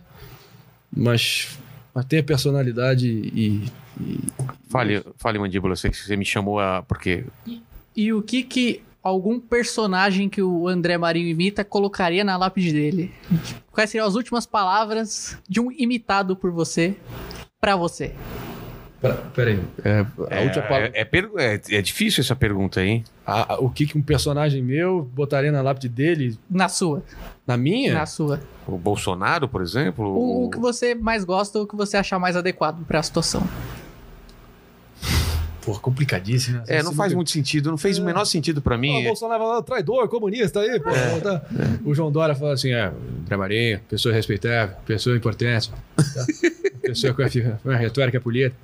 mas, 0.95 1.58
mas 1.93 2.06
tenha 2.06 2.24
personalidade 2.24 3.08
e. 3.08 3.64
e- 4.00 4.19
Fale, 4.69 5.03
fale, 5.18 5.38
mandíbula, 5.40 5.76
você, 5.76 5.90
você 5.92 6.16
me 6.16 6.26
chamou 6.26 6.60
a. 6.60 6.82
Porque. 6.84 7.26
E 7.95 8.11
o 8.14 8.22
que 8.22 8.43
que 8.43 8.82
algum 9.03 9.40
personagem 9.40 10.30
que 10.30 10.42
o 10.42 10.68
André 10.68 10.98
Marinho 10.98 11.27
imita 11.27 11.64
colocaria 11.64 12.24
na 12.24 12.38
lápide 12.38 12.72
dele? 12.74 13.11
Quais 13.72 13.90
seriam 13.90 14.08
as 14.08 14.16
últimas 14.16 14.45
palavras 14.45 15.38
de 15.50 15.60
um 15.60 15.72
imitado 15.72 16.35
por 16.35 16.52
você 16.52 16.95
pra 17.64 17.77
você? 17.77 18.11
Pera- 19.01 19.24
Peraí. 19.33 19.59
É, 19.85 20.06
a 20.32 20.35
É, 20.35 20.43
última 20.45 20.64
palavra. 20.64 20.92
é, 20.93 21.01
é 21.01 21.08
é- 21.38 21.61
é 21.77 21.82
difícil 21.82 22.22
essa 22.22 22.35
pergunta, 22.35 22.83
hein? 22.83 23.06
a- 23.25 23.53
a- 23.53 23.58
o 23.59 23.69
que, 23.69 23.85
que 23.85 23.98
um 23.98 24.01
personagem 24.01 24.61
meu 24.61 25.01
botaria 25.14 25.50
na 25.50 25.61
lápide 25.61 25.88
dele? 25.88 26.38
Na 26.50 26.67
sua. 26.67 27.01
Na 27.48 27.56
minha? 27.56 27.93
Na 27.93 28.06
sua. 28.06 28.42
O 28.67 28.77
Bolsonaro, 28.77 29.48
por 29.48 29.61
exemplo? 29.61 30.06
O, 30.06 30.45
o 30.45 30.50
que 30.50 30.59
você 30.59 30.93
mais 30.93 31.24
gosta, 31.24 31.58
o 31.61 31.66
que 31.66 31.75
você 31.75 31.95
achar 31.95 32.19
mais 32.19 32.35
adequado 32.35 32.83
pra 32.85 33.01
situação. 33.01 33.43
Porra, 35.66 35.80
complicadíssimo. 35.80 36.58
né? 36.59 36.64
É, 36.67 36.83
não 36.83 36.93
faz 36.93 37.11
nunca- 37.11 37.17
muito 37.17 37.32
sentido, 37.32 37.69
não 37.69 37.77
fez 37.77 37.98
o 37.98 38.03
menor 38.03 38.25
sentido 38.25 38.61
pra 38.61 38.75
Ah, 38.75 38.77
mim. 38.77 39.01
o 39.01 39.03
Bolsonaro 39.08 39.43
falando, 39.43 39.64
traidor, 39.64 40.08
comunista 40.08 40.59
aí, 40.59 40.80
pô. 40.80 40.90
tá. 41.22 41.42
O 41.85 41.93
João 41.93 42.11
Dória 42.11 42.35
fala 42.35 42.53
assim: 42.53 42.72
é, 42.72 42.92
André 43.24 43.38
Marinho, 43.38 43.80
pessoa 43.90 44.14
respeitável, 44.14 44.75
pessoa 44.85 45.16
importante, 45.16 45.69
tá? 45.69 46.25
pessoa 46.82 47.14
com 47.14 47.22
a, 47.24 47.30
com 47.64 47.69
a 47.69 47.75
retórica 47.75 48.19
política. 48.19 48.56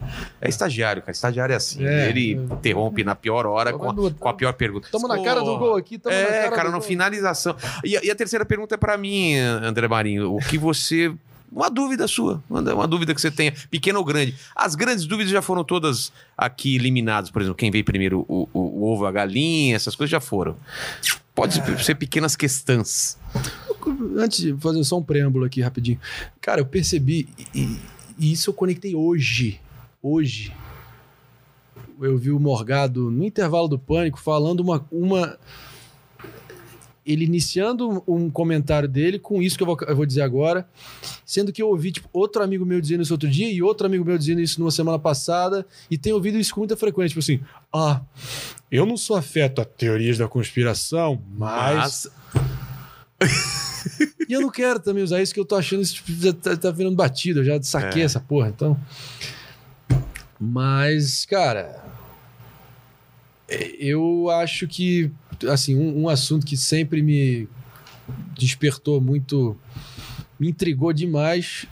É 0.42 0.50
estagiário, 0.50 1.02
cara. 1.02 1.12
Estagiário 1.12 1.54
é 1.54 1.56
assim. 1.56 1.86
É. 1.86 2.10
Ele 2.10 2.34
interrompe 2.34 3.04
na 3.04 3.16
pior 3.16 3.46
hora 3.46 3.72
com 3.74 3.90
a, 3.90 4.12
com 4.12 4.30
a 4.30 4.34
pior 4.34 4.54
pergunta. 4.54 4.88
Tamo 4.92 5.08
na 5.08 5.22
cara 5.24 5.40
do 5.40 5.58
gol 5.58 5.76
aqui, 5.76 5.98
tamo 5.98 6.14
na 6.16 6.22
É, 6.22 6.26
cara 6.44 6.50
cara, 6.56 6.64
do 6.70 6.72
na 6.74 6.78
gol. 6.80 6.88
finalização. 6.88 7.56
E, 7.84 7.96
a- 7.98 8.02
e 8.04 8.12
a 8.12 8.16
terceira 8.16 8.46
pergunta 8.46 8.76
é 8.76 8.78
pra 8.78 8.98
mim, 8.98 9.36
André 9.38 9.88
Marinho. 9.88 10.34
O 10.36 10.40
que 10.40 10.58
você. 10.58 11.12
Uma 11.52 11.70
dúvida 11.70 12.08
sua, 12.08 12.44
uma, 12.50 12.88
dúvida 12.88 13.14
que 13.16 13.20
você 13.20 13.32
tenha, 13.32 13.54
pequena 13.72 13.98
ou 13.98 14.06
grande. 14.06 14.36
As 14.56 14.76
grandes 14.76 15.06
dúvidas 15.08 15.32
já 15.32 15.42
foram 15.42 15.64
todas 15.64 16.12
aqui 16.38 16.76
eliminadas. 16.76 17.32
Por 17.32 17.42
exemplo, 17.42 17.58
quem 17.58 17.72
veio 17.72 17.84
primeiro, 17.84 18.24
o, 18.28 18.48
o- 18.54 18.60
o 18.82 18.84
ovo, 18.94 19.06
a 19.06 19.12
galinha, 19.12 19.76
essas 19.76 19.96
coisas 19.96 20.12
já 20.12 20.20
foram. 20.20 20.56
Pode 21.34 21.62
ser 21.84 21.96
pequenas 21.96 22.36
questões. 22.36 23.18
Antes 24.18 24.40
de 24.42 24.56
fazer 24.60 24.84
só 24.84 24.98
um 24.98 25.04
preâmbulo 25.04 25.46
aqui 25.46 25.62
rapidinho. 25.62 26.00
Cara, 26.42 26.62
eu 26.62 26.66
percebi, 26.66 27.28
e, 27.56 27.80
e 28.20 28.32
isso 28.34 28.50
eu 28.50 28.54
conectei 28.54 28.94
hoje. 28.94 29.60
Hoje. 30.04 30.54
Eu 32.02 32.18
vi 32.18 32.32
o 32.32 32.40
Morgado 32.40 33.10
no 33.12 33.26
intervalo 33.26 33.68
do 33.68 33.80
pânico 33.80 34.20
falando 34.20 34.60
uma. 34.62 34.86
uma 34.92 35.38
ele 37.12 37.26
iniciando 37.26 38.04
um 38.08 38.30
comentário 38.30 38.88
dele 38.88 39.18
com 39.20 39.42
isso 39.42 39.58
que 39.58 39.64
eu 39.64 39.68
vou, 39.68 39.78
eu 39.88 39.96
vou 39.96 40.06
dizer 40.06 40.22
agora, 40.22 40.68
sendo 41.26 41.52
que 41.52 41.62
eu 41.62 41.68
ouvi 41.70 41.92
tipo, 41.92 42.08
outro 42.14 42.44
amigo 42.44 42.66
meu 42.66 42.80
dizendo 42.80 43.02
isso 43.04 43.14
outro 43.14 43.30
dia 43.30 43.52
e 43.52 43.62
outro 43.62 43.88
amigo 43.88 44.06
meu 44.06 44.18
dizendo 44.18 44.42
isso 44.42 44.60
numa 44.60 44.72
semana 44.72 45.00
passada 45.00 45.66
e 45.90 45.98
tenho 45.98 46.16
ouvido 46.16 46.38
isso 46.38 46.54
com 46.54 46.62
muita 46.62 46.78
frequência, 46.78 47.10
tipo 47.10 47.20
assim, 47.20 47.40
ah, 47.74 48.02
eu 48.72 48.86
não 48.86 48.96
sou 48.98 49.16
afeto 49.16 49.62
a 49.62 49.66
teorias 49.66 50.18
da 50.18 50.28
conspiração, 50.28 51.22
mas 51.36 52.08
e 54.30 54.34
eu 54.34 54.42
não 54.42 54.50
quero 54.52 54.80
também 54.80 55.04
usar 55.04 55.22
isso, 55.22 55.34
que 55.34 55.40
eu 55.40 55.46
tô 55.46 55.56
achando 55.56 55.82
isso 55.82 55.96
tipo, 55.96 56.12
já 56.12 56.34
tá, 56.34 56.56
tá 56.56 56.72
virando 56.72 56.96
batido, 56.96 57.40
eu 57.40 57.44
já 57.46 57.62
saquei 57.62 58.02
É. 58.04 58.06
essa 58.06 58.20
porra, 58.20 58.50
então. 58.50 58.80
Mas, 60.40 61.26
cara, 61.26 61.84
é, 63.48 63.76
eu 63.80 64.30
acho 64.30 64.68
que, 64.68 65.12
assim, 65.48 65.76
um, 65.76 66.04
um 66.04 66.10
assunto 66.10 66.46
que 66.46 66.58
sempre 66.58 67.02
me 67.02 67.48
despertou 68.38 69.00
muito, 69.00 69.56
me 70.40 70.50
intrigou 70.50 70.92
demais 70.92 71.66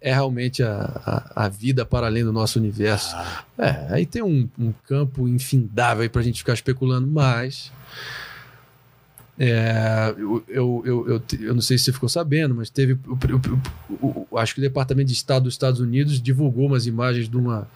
é 0.00 0.12
realmente 0.12 0.62
a, 0.62 1.30
a, 1.34 1.44
a 1.44 1.48
vida 1.48 1.84
para 1.86 2.06
além 2.08 2.22
do 2.24 2.32
nosso 2.32 2.58
universo. 2.58 3.16
É, 3.56 3.86
aí 3.90 4.04
tem 4.04 4.22
um, 4.22 4.48
um 4.58 4.72
campo 4.86 5.26
infindável 5.28 6.02
aí 6.02 6.08
pra 6.08 6.20
gente 6.22 6.38
ficar 6.38 6.52
especulando, 6.52 7.06
mas. 7.06 7.72
É, 9.38 10.14
eu, 10.16 10.44
eu, 10.46 10.82
eu, 10.84 11.08
eu, 11.08 11.22
eu 11.40 11.54
não 11.54 11.60
sei 11.62 11.76
se 11.76 11.84
você 11.84 11.92
ficou 11.92 12.08
sabendo, 12.08 12.54
mas 12.54 12.70
teve. 12.70 12.92
o- 12.92 14.26
o- 14.30 14.38
acho 14.38 14.54
que 14.54 14.60
o 14.60 14.62
Departamento 14.62 15.08
de 15.08 15.14
Estado 15.14 15.44
dos 15.44 15.54
Estados 15.54 15.80
Unidos 15.80 16.20
divulgou 16.20 16.66
umas 16.66 16.86
imagens 16.86 17.28
de 17.28 17.36
uma. 17.36 17.66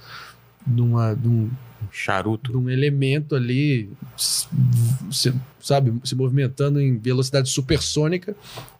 De, 0.67 0.81
uma, 0.83 1.15
de, 1.15 1.27
um, 1.27 1.51
Charuto. 1.93 2.51
de 2.53 2.57
um 2.59 2.69
elemento 2.71 3.35
ali, 3.35 3.91
se- 4.17 5.35
sabe, 5.61 5.93
se 6.05 6.15
movimentando 6.15 6.81
em 6.81 6.99
velocidade 6.99 7.49
supersônica, 7.49 8.35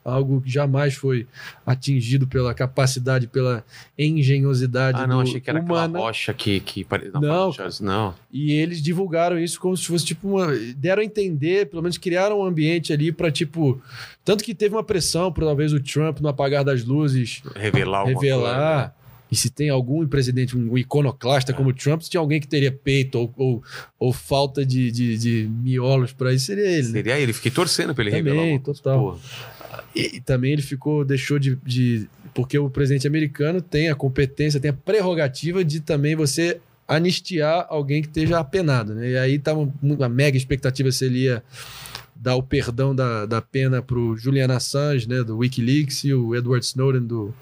algo 0.05 0.41
que 0.41 0.51
jamais 0.51 0.95
foi 0.95 1.27
atingido 1.67 2.27
pela 2.27 2.55
capacidade, 2.55 3.27
pela 3.27 3.65
engenhosidade 3.99 5.01
Ah, 5.01 5.07
não, 5.07 5.21
achei 5.21 5.41
que 5.41 5.51
era 5.51 5.61
humana. 5.61 5.85
aquela 5.85 5.99
rocha 6.07 6.33
que. 6.33 6.61
que 6.61 6.85
pare... 6.85 7.11
Não, 7.13 7.53
Charles, 7.53 7.81
não. 7.81 8.15
E 8.33 8.53
eles 8.53 8.83
divulgaram 8.83 9.39
isso 9.39 9.61
como 9.61 9.77
se 9.77 9.87
fosse 9.87 10.05
tipo 10.05 10.29
uma. 10.29 10.47
Deram 10.77 11.03
a 11.03 11.05
entender, 11.05 11.67
pelo 11.69 11.83
menos 11.83 11.99
criaram 11.99 12.41
um 12.41 12.45
ambiente 12.45 12.93
ali 12.93 13.13
pra 13.13 13.31
tipo. 13.31 13.81
Tanto 14.25 14.45
que 14.45 14.55
teve 14.55 14.75
uma 14.75 14.85
pressão 14.85 15.33
por 15.33 15.45
talvez 15.45 15.73
o 15.73 15.81
Trump 15.81 16.21
no 16.21 16.29
apagar 16.29 16.63
das 16.65 16.85
luzes 16.85 17.43
Revelar 17.55 18.01
alguma 18.01 18.21
revelar. 18.21 18.43
coisa. 18.55 18.85
né? 18.87 18.93
E 19.31 19.37
se 19.37 19.51
tem 19.51 19.69
algum 19.69 20.07
presidente, 20.07 20.57
um 20.57 20.77
iconoclasta 20.79 21.53
como 21.53 21.71
o 21.71 21.75
Trump, 21.75 22.01
se 22.03 22.09
tinha 22.11 22.21
alguém 22.21 22.41
que 22.41 22.49
teria 22.49 22.73
peito 22.73 23.19
ou, 23.19 23.35
ou, 23.37 23.63
ou 23.99 24.13
falta 24.13 24.65
de, 24.65 24.91
de, 24.91 25.19
de 25.19 25.51
miolos 25.63 26.13
pra 26.13 26.33
isso, 26.33 26.47
seria 26.47 26.65
ele. 26.67 26.87
né? 26.87 26.93
Seria 26.93 27.19
ele. 27.21 27.33
Fiquei 27.33 27.51
torcendo 27.51 27.95
pra 27.95 28.05
ele 28.05 28.17
Também, 28.17 28.35
revelar. 28.35 28.61
total. 28.63 29.21
E, 29.95 30.17
e 30.17 30.21
também 30.21 30.53
ele 30.53 30.63
ficou, 30.63 31.05
deixou 31.05 31.39
de, 31.39 31.57
de. 31.65 32.09
Porque 32.35 32.59
o 32.59 32.71
presidente 32.71 33.07
americano 33.07 33.61
tem 33.61 33.89
a 33.89 33.95
competência, 33.95 34.61
tem 34.61 34.71
a 34.71 34.75
prerrogativa 34.75 35.65
de 35.65 35.81
também 35.81 36.15
você 36.17 36.61
anistiar 36.87 37.67
alguém 37.69 38.01
que 38.01 38.09
esteja 38.09 38.39
apenado, 38.39 38.95
né? 38.95 39.11
E 39.11 39.19
aí 39.19 39.39
tava 39.39 39.71
uma 39.83 40.09
mega 40.09 40.37
expectativa 40.39 40.91
se 40.91 41.05
ele 41.05 41.25
ia 41.25 41.43
dar 42.17 42.35
o 42.35 42.43
perdão 42.43 42.95
da, 42.95 43.27
da 43.27 43.43
pena 43.43 43.83
pro 43.83 44.17
Julian 44.17 44.47
Assange, 44.55 45.07
né? 45.09 45.23
Do 45.23 45.37
Wikileaks 45.39 46.05
e 46.05 46.15
o 46.15 46.35
Edward 46.35 46.65
Snowden 46.65 47.03
do. 47.07 47.35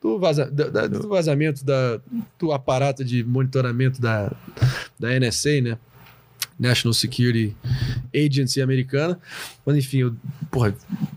Do, 0.00 0.18
vaza, 0.18 0.50
da- 0.50 0.86
do 0.86 1.08
vazamento 1.08 1.64
da, 1.64 2.00
do 2.38 2.52
aparato 2.52 3.04
de 3.04 3.22
monitoramento 3.22 4.00
da, 4.00 4.32
da 4.98 5.08
NSA, 5.18 5.60
né? 5.60 5.78
National 6.58 6.92
Security 6.92 7.56
Agency 8.14 8.60
americana. 8.60 9.18
Mas 9.64 9.76
enfim, 9.76 9.98
eu, 9.98 10.14
porra, 10.50 10.74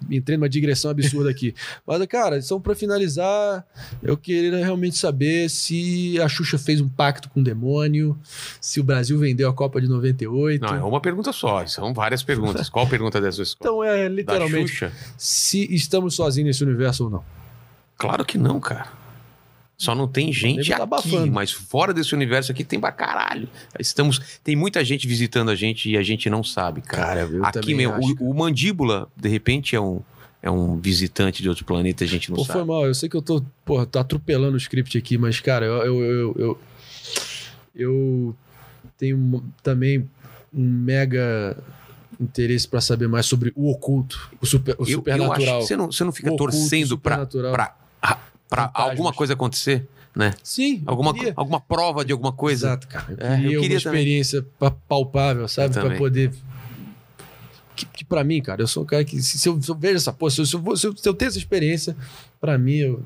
entrei 0.10 0.38
numa 0.38 0.48
digressão 0.48 0.90
absurda 0.90 1.30
aqui. 1.30 1.54
Mas, 1.86 2.06
cara, 2.08 2.42
só 2.42 2.58
pra 2.60 2.74
finalizar, 2.74 3.66
eu 4.02 4.16
queria 4.16 4.56
realmente 4.58 4.98
saber 4.98 5.50
se 5.50 6.18
a 6.22 6.30
Xuxa 6.30 6.58
fez 6.58 6.80
um 6.80 6.88
pacto 6.88 7.30
com 7.30 7.42
o 7.42 7.44
demônio, 7.44 8.18
se 8.62 8.80
o 8.80 8.84
Brasil 8.86 9.20
vendeu 9.20 9.50
a 9.50 9.54
Copa 9.54 9.82
de 9.82 9.88
98. 9.90 10.62
Não, 10.62 10.76
é 10.76 10.82
uma 10.84 11.02
pergunta 11.02 11.34
só. 11.34 11.66
São 11.68 11.94
várias 11.94 12.24
perguntas. 12.24 12.70
Qual 12.70 12.88
pergunta 12.88 13.20
dessa 13.20 13.42
escola? 13.42 13.70
Então 13.70 13.84
é 13.84 14.08
literalmente 14.08 14.90
se 15.18 15.74
estamos 15.76 16.16
sozinhos 16.16 16.48
nesse 16.48 16.64
universo 16.64 17.04
ou 17.06 17.10
não. 17.10 17.43
Claro 18.04 18.26
que 18.26 18.38
não, 18.38 18.60
cara. 18.60 18.88
Só 19.78 19.96
não 19.96 20.08
tem 20.08 20.32
gente 20.32 20.70
tá 20.70 20.76
aqui, 20.76 20.84
abafando. 20.84 21.32
mas 21.32 21.52
fora 21.52 21.94
desse 21.94 22.14
universo 22.14 22.52
aqui 22.52 22.64
tem 22.64 22.80
pra 22.80 22.92
caralho. 22.92 23.48
Estamos, 23.80 24.40
tem 24.44 24.56
muita 24.56 24.84
gente 24.84 25.08
visitando 25.08 25.50
a 25.50 25.56
gente 25.56 25.90
e 25.90 25.98
a 25.98 26.04
gente 26.04 26.30
não 26.30 26.44
sabe, 26.44 26.82
cara. 26.82 27.22
eu 27.22 27.46
aqui 27.46 27.74
mesmo, 27.74 27.96
acho, 27.96 28.16
o, 28.20 28.30
o 28.30 28.34
Mandíbula, 28.34 29.08
de 29.16 29.30
repente, 29.30 29.76
é 29.76 29.80
um, 29.82 30.02
é 30.42 30.52
um 30.52 30.78
visitante 30.78 31.42
de 31.42 31.48
outro 31.48 31.64
planeta, 31.66 32.04
a 32.04 32.08
gente 32.08 32.30
não 32.30 32.36
Pô, 32.36 32.44
sabe. 32.44 32.60
foi 32.60 32.68
mal, 32.68 32.86
eu 32.86 32.94
sei 32.94 33.08
que 33.08 33.16
eu 33.16 33.22
tô, 33.22 33.42
porra, 33.66 33.86
tô 33.86 34.00
atropelando 34.00 34.56
o 34.56 34.58
script 34.58 34.98
aqui, 34.98 35.18
mas, 35.18 35.40
cara, 35.40 35.66
eu, 35.66 35.82
eu, 35.84 36.02
eu, 36.02 36.36
eu, 36.38 36.60
eu 37.74 38.36
tenho 38.98 39.44
também 39.64 40.10
um 40.54 40.64
mega 40.64 41.58
interesse 42.20 42.68
pra 42.68 42.80
saber 42.80 43.08
mais 43.08 43.26
sobre 43.26 43.52
o 43.56 43.72
oculto, 43.72 44.32
o, 44.42 44.46
super, 44.46 44.76
o 44.78 44.84
eu, 44.84 44.88
eu 44.88 44.96
supernatural. 44.98 45.60
que 45.60 45.66
você 45.66 45.76
não, 45.76 45.92
você 45.92 46.04
não 46.04 46.12
fica 46.12 46.36
torcendo 46.36 46.98
pra, 46.98 47.26
pra 48.50 48.68
Fantasmas. 48.68 48.92
alguma 48.92 49.14
coisa 49.14 49.34
acontecer, 49.34 49.88
né? 50.16 50.34
Sim, 50.44 50.84
Alguma, 50.86 51.14
queria. 51.14 51.34
alguma 51.36 51.60
prova 51.60 52.04
de 52.06 52.12
alguma 52.12 52.32
coisa. 52.32 52.68
Exato, 52.68 52.88
cara. 52.88 53.06
Eu 53.10 53.18
É, 53.18 53.34
eu 53.34 53.36
queria, 53.40 53.60
queria 53.62 53.78
uma 53.78 53.84
também. 53.84 54.00
experiência 54.02 54.46
pa- 54.60 54.72
palpável, 54.88 55.48
sabe? 55.48 55.74
Também. 55.74 55.98
poder. 55.98 56.32
Que, 57.76 57.86
que 57.88 58.06
pra 58.06 58.24
mim, 58.24 58.40
cara, 58.42 58.62
eu 58.62 58.68
sou 58.68 58.84
um 58.84 58.86
cara 58.86 59.04
que. 59.04 59.20
Se, 59.22 59.50
eu, 59.50 59.60
se 59.60 59.70
eu 59.72 59.76
vejo 59.76 59.96
essa 59.96 60.14
porra, 60.14 60.30
se 60.30 60.42
eu, 60.42 60.46
se 60.46 60.56
eu 60.56 60.78
se 60.78 60.88
eu- 60.88 60.96
se 60.98 61.10
eu 61.10 61.14
tenho 61.16 61.30
essa 61.30 61.40
experiência, 61.40 61.96
pra 62.40 62.56
mim, 62.58 62.76
eu, 62.76 63.04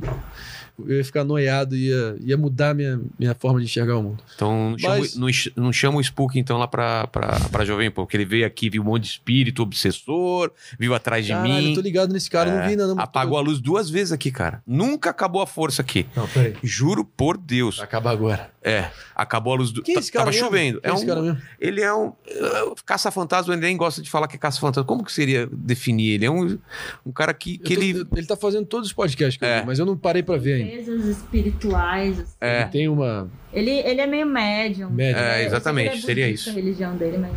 eu 0.86 0.98
ia 0.98 1.04
ficar 1.06 1.24
noiado 1.24 1.76
e 1.76 1.88
ia, 1.90 2.16
ia 2.22 2.38
mudar 2.38 2.74
minha, 2.76 3.00
minha 3.18 3.34
forma 3.34 3.60
de 3.60 3.66
enxergar 3.66 3.98
o 3.98 4.04
mundo. 4.04 4.24
Então 4.36 4.72
não 4.72 4.78
chama, 4.78 4.98
Mas- 5.00 5.16
não, 5.16 5.28
não 5.64 5.74
chama 5.74 5.98
o 5.98 6.02
Spook 6.04 6.38
então 6.38 6.58
lá 6.58 6.68
pra, 6.68 7.08
pra, 7.08 7.40
pra 7.52 7.66
Jovem 7.66 7.90
Pan, 7.90 8.04
porque 8.04 8.18
ele 8.18 8.26
veio 8.26 8.46
aqui, 8.46 8.70
viu 8.70 8.82
um 8.82 8.86
monte 8.86 9.04
de 9.04 9.10
espírito 9.10 9.62
obsessor, 9.64 10.52
viu 10.80 10.94
atrás 10.94 11.26
de 11.26 11.32
Caralho, 11.32 11.54
mim. 11.54 11.70
eu 11.70 11.76
tô 11.76 11.82
ligado 11.82 12.12
nesse 12.14 12.30
cara, 12.30 12.52
não 12.52 12.60
É, 12.60 12.64
vi 12.66 12.70
ainda. 12.72 12.88
Não, 12.88 13.00
Apagou 13.00 13.38
a 13.38 13.42
luz 13.42 13.60
duas 13.60 13.90
vezes 13.90 14.12
aqui, 14.12 14.32
cara. 14.32 14.62
Nunca 14.68 15.10
acabou 15.10 15.42
a 15.42 15.48
força 15.48 15.82
aqui. 15.82 16.06
Não, 16.16 16.28
peraí. 16.28 16.56
Juro 16.64 17.04
por 17.06 17.38
Deus. 17.38 17.78
Vai 17.78 17.86
acabar 17.86 18.12
agora. 18.12 18.52
É, 18.62 18.90
acabou 19.16 19.54
a 19.54 19.58
luz 19.58 19.72
do. 19.72 19.82
Quem 19.82 19.96
é 19.96 20.00
esse 20.00 20.12
cara 20.12 20.26
Tava 20.26 20.32
mesmo? 20.36 20.46
chovendo. 20.48 20.82
Quem 20.82 20.90
É 20.90 20.94
é 20.94 20.96
esse 20.96 21.04
um, 21.04 21.08
cara 21.08 21.22
mesmo? 21.22 21.42
ele 21.60 21.82
é 21.82 21.94
um. 21.94 22.08
uh, 22.08 22.76
caça-fantasma, 22.86 23.54
ele 23.54 23.62
nem 23.62 23.78
gosta 23.78 24.02
de 24.02 24.10
falar 24.10 24.28
que 24.28 24.36
é 24.36 24.40
caça-fantasma. 24.40 24.84
Como 24.86 25.04
que 25.06 25.12
seria 25.12 25.48
definir? 25.52 26.12
Ele 26.16 26.26
é 26.26 26.32
um, 26.32 26.58
um 27.06 27.12
cara 27.12 27.34
que, 27.34 27.58
que 27.58 27.76
tô- 27.76 27.82
ele. 27.82 28.06
ele 28.16 28.26
tá 28.28 28.36
fazendo 28.36 28.66
todos 28.66 28.88
os 28.88 28.94
podcasts 28.94 29.38
que 29.38 29.46
eu 29.46 29.50
É. 29.50 29.62
vi, 29.62 29.66
mas 29.68 29.80
eu 29.80 29.86
não 29.86 29.96
parei 29.98 30.22
pra 30.22 30.38
ver 30.38 30.54
ainda. 30.56 30.67
Presas 30.70 31.06
espirituais. 31.06 32.20
assim. 32.20 32.36
É. 32.42 32.62
Ele 32.62 32.70
tem 32.70 32.88
uma. 32.88 33.30
Ele, 33.54 33.72
ele 33.72 34.02
é 34.02 34.08
meio 34.08 34.26
médium. 34.26 34.90
Médium. 34.90 35.22
É, 35.24 35.44
exatamente, 35.46 36.02
seria 36.02 36.30
isso. 36.30 36.50
A 36.50 36.54
religião 36.54 36.96
dele, 36.96 37.18
mas... 37.18 37.32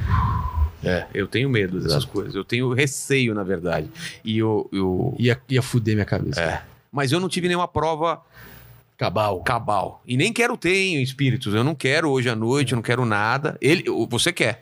É, 0.82 1.06
eu 1.12 1.26
tenho 1.28 1.48
medo 1.50 1.78
dessas 1.78 2.04
coisas. 2.06 2.34
Eu 2.34 2.42
tenho 2.44 2.72
receio, 2.72 3.34
na 3.34 3.42
verdade. 3.42 3.90
E 4.24 4.38
eu. 4.38 4.68
eu 4.72 5.14
Ia, 5.18 5.38
ia 5.48 5.60
fuder 5.62 5.94
minha 5.94 6.06
cabeça. 6.06 6.40
é. 6.40 6.62
Mas 6.92 7.12
eu 7.12 7.20
não 7.20 7.28
tive 7.28 7.46
nenhuma 7.46 7.68
prova 7.68 8.20
Cabal. 8.98 9.40
cabal. 9.44 10.02
E 10.04 10.16
nem 10.16 10.32
quero 10.32 10.56
ter 10.56 10.74
em 10.74 11.00
espíritos. 11.02 11.54
Eu 11.54 11.62
não 11.62 11.74
quero 11.74 12.10
hoje 12.10 12.28
à 12.28 12.34
noite, 12.34 12.72
eu 12.72 12.76
não 12.76 12.82
quero 12.82 13.04
nada. 13.04 13.56
Ele, 13.60 13.84
você 14.08 14.32
quer. 14.32 14.60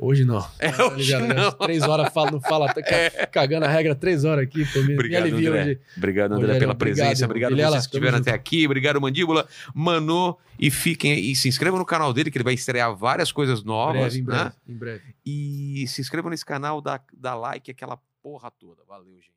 Hoje 0.00 0.24
não. 0.24 0.46
É, 0.60 0.70
Tá 0.70 0.86
hoje 0.86 1.12
ligado? 1.16 1.34
não. 1.34 1.50
Três 1.52 1.82
horas 1.82 2.12
fala, 2.12 2.30
não 2.30 2.40
fala, 2.40 2.72
tá 2.72 2.80
ca- 2.80 3.26
cagando 3.26 3.66
a 3.66 3.68
regra 3.68 3.96
três 3.96 4.24
horas 4.24 4.44
aqui. 4.44 4.64
Pô, 4.72 4.78
me, 4.80 4.86
me 4.88 4.94
Obrigado, 4.94 5.22
alivia 5.24 5.48
André. 5.50 5.62
hoje. 5.64 5.80
Obrigado, 5.96 6.32
André, 6.32 6.40
Rogério, 6.46 6.60
pela 6.60 6.72
obrigado, 6.72 6.78
presença. 6.98 7.24
Obrigado 7.24 7.50
Vilela, 7.50 7.70
vocês 7.72 7.86
que 7.86 7.96
estiveram 7.96 8.18
até 8.18 8.30
aqui. 8.30 8.64
Obrigado, 8.64 9.00
Mandíbula. 9.00 9.48
Mano, 9.74 10.38
e 10.56 10.70
fiquem 10.70 11.12
aí, 11.12 11.34
se 11.34 11.48
inscrevam 11.48 11.80
no 11.80 11.84
canal 11.84 12.12
dele, 12.12 12.30
que 12.30 12.38
ele 12.38 12.44
vai 12.44 12.54
estrear 12.54 12.94
várias 12.94 13.32
coisas 13.32 13.60
Em 13.60 13.64
novas. 13.64 14.14
breve, 14.14 14.18
em 14.18 14.22
né? 14.22 14.26
breve, 14.26 14.54
em 14.68 14.74
breve. 14.76 15.02
E 15.26 15.84
se 15.88 16.00
inscrevam 16.00 16.30
nesse 16.30 16.46
canal, 16.46 16.80
dá, 16.80 17.00
dá 17.12 17.34
like, 17.34 17.68
aquela 17.70 17.98
porra 18.22 18.52
toda. 18.52 18.82
Valeu, 18.88 19.16
gente. 19.16 19.32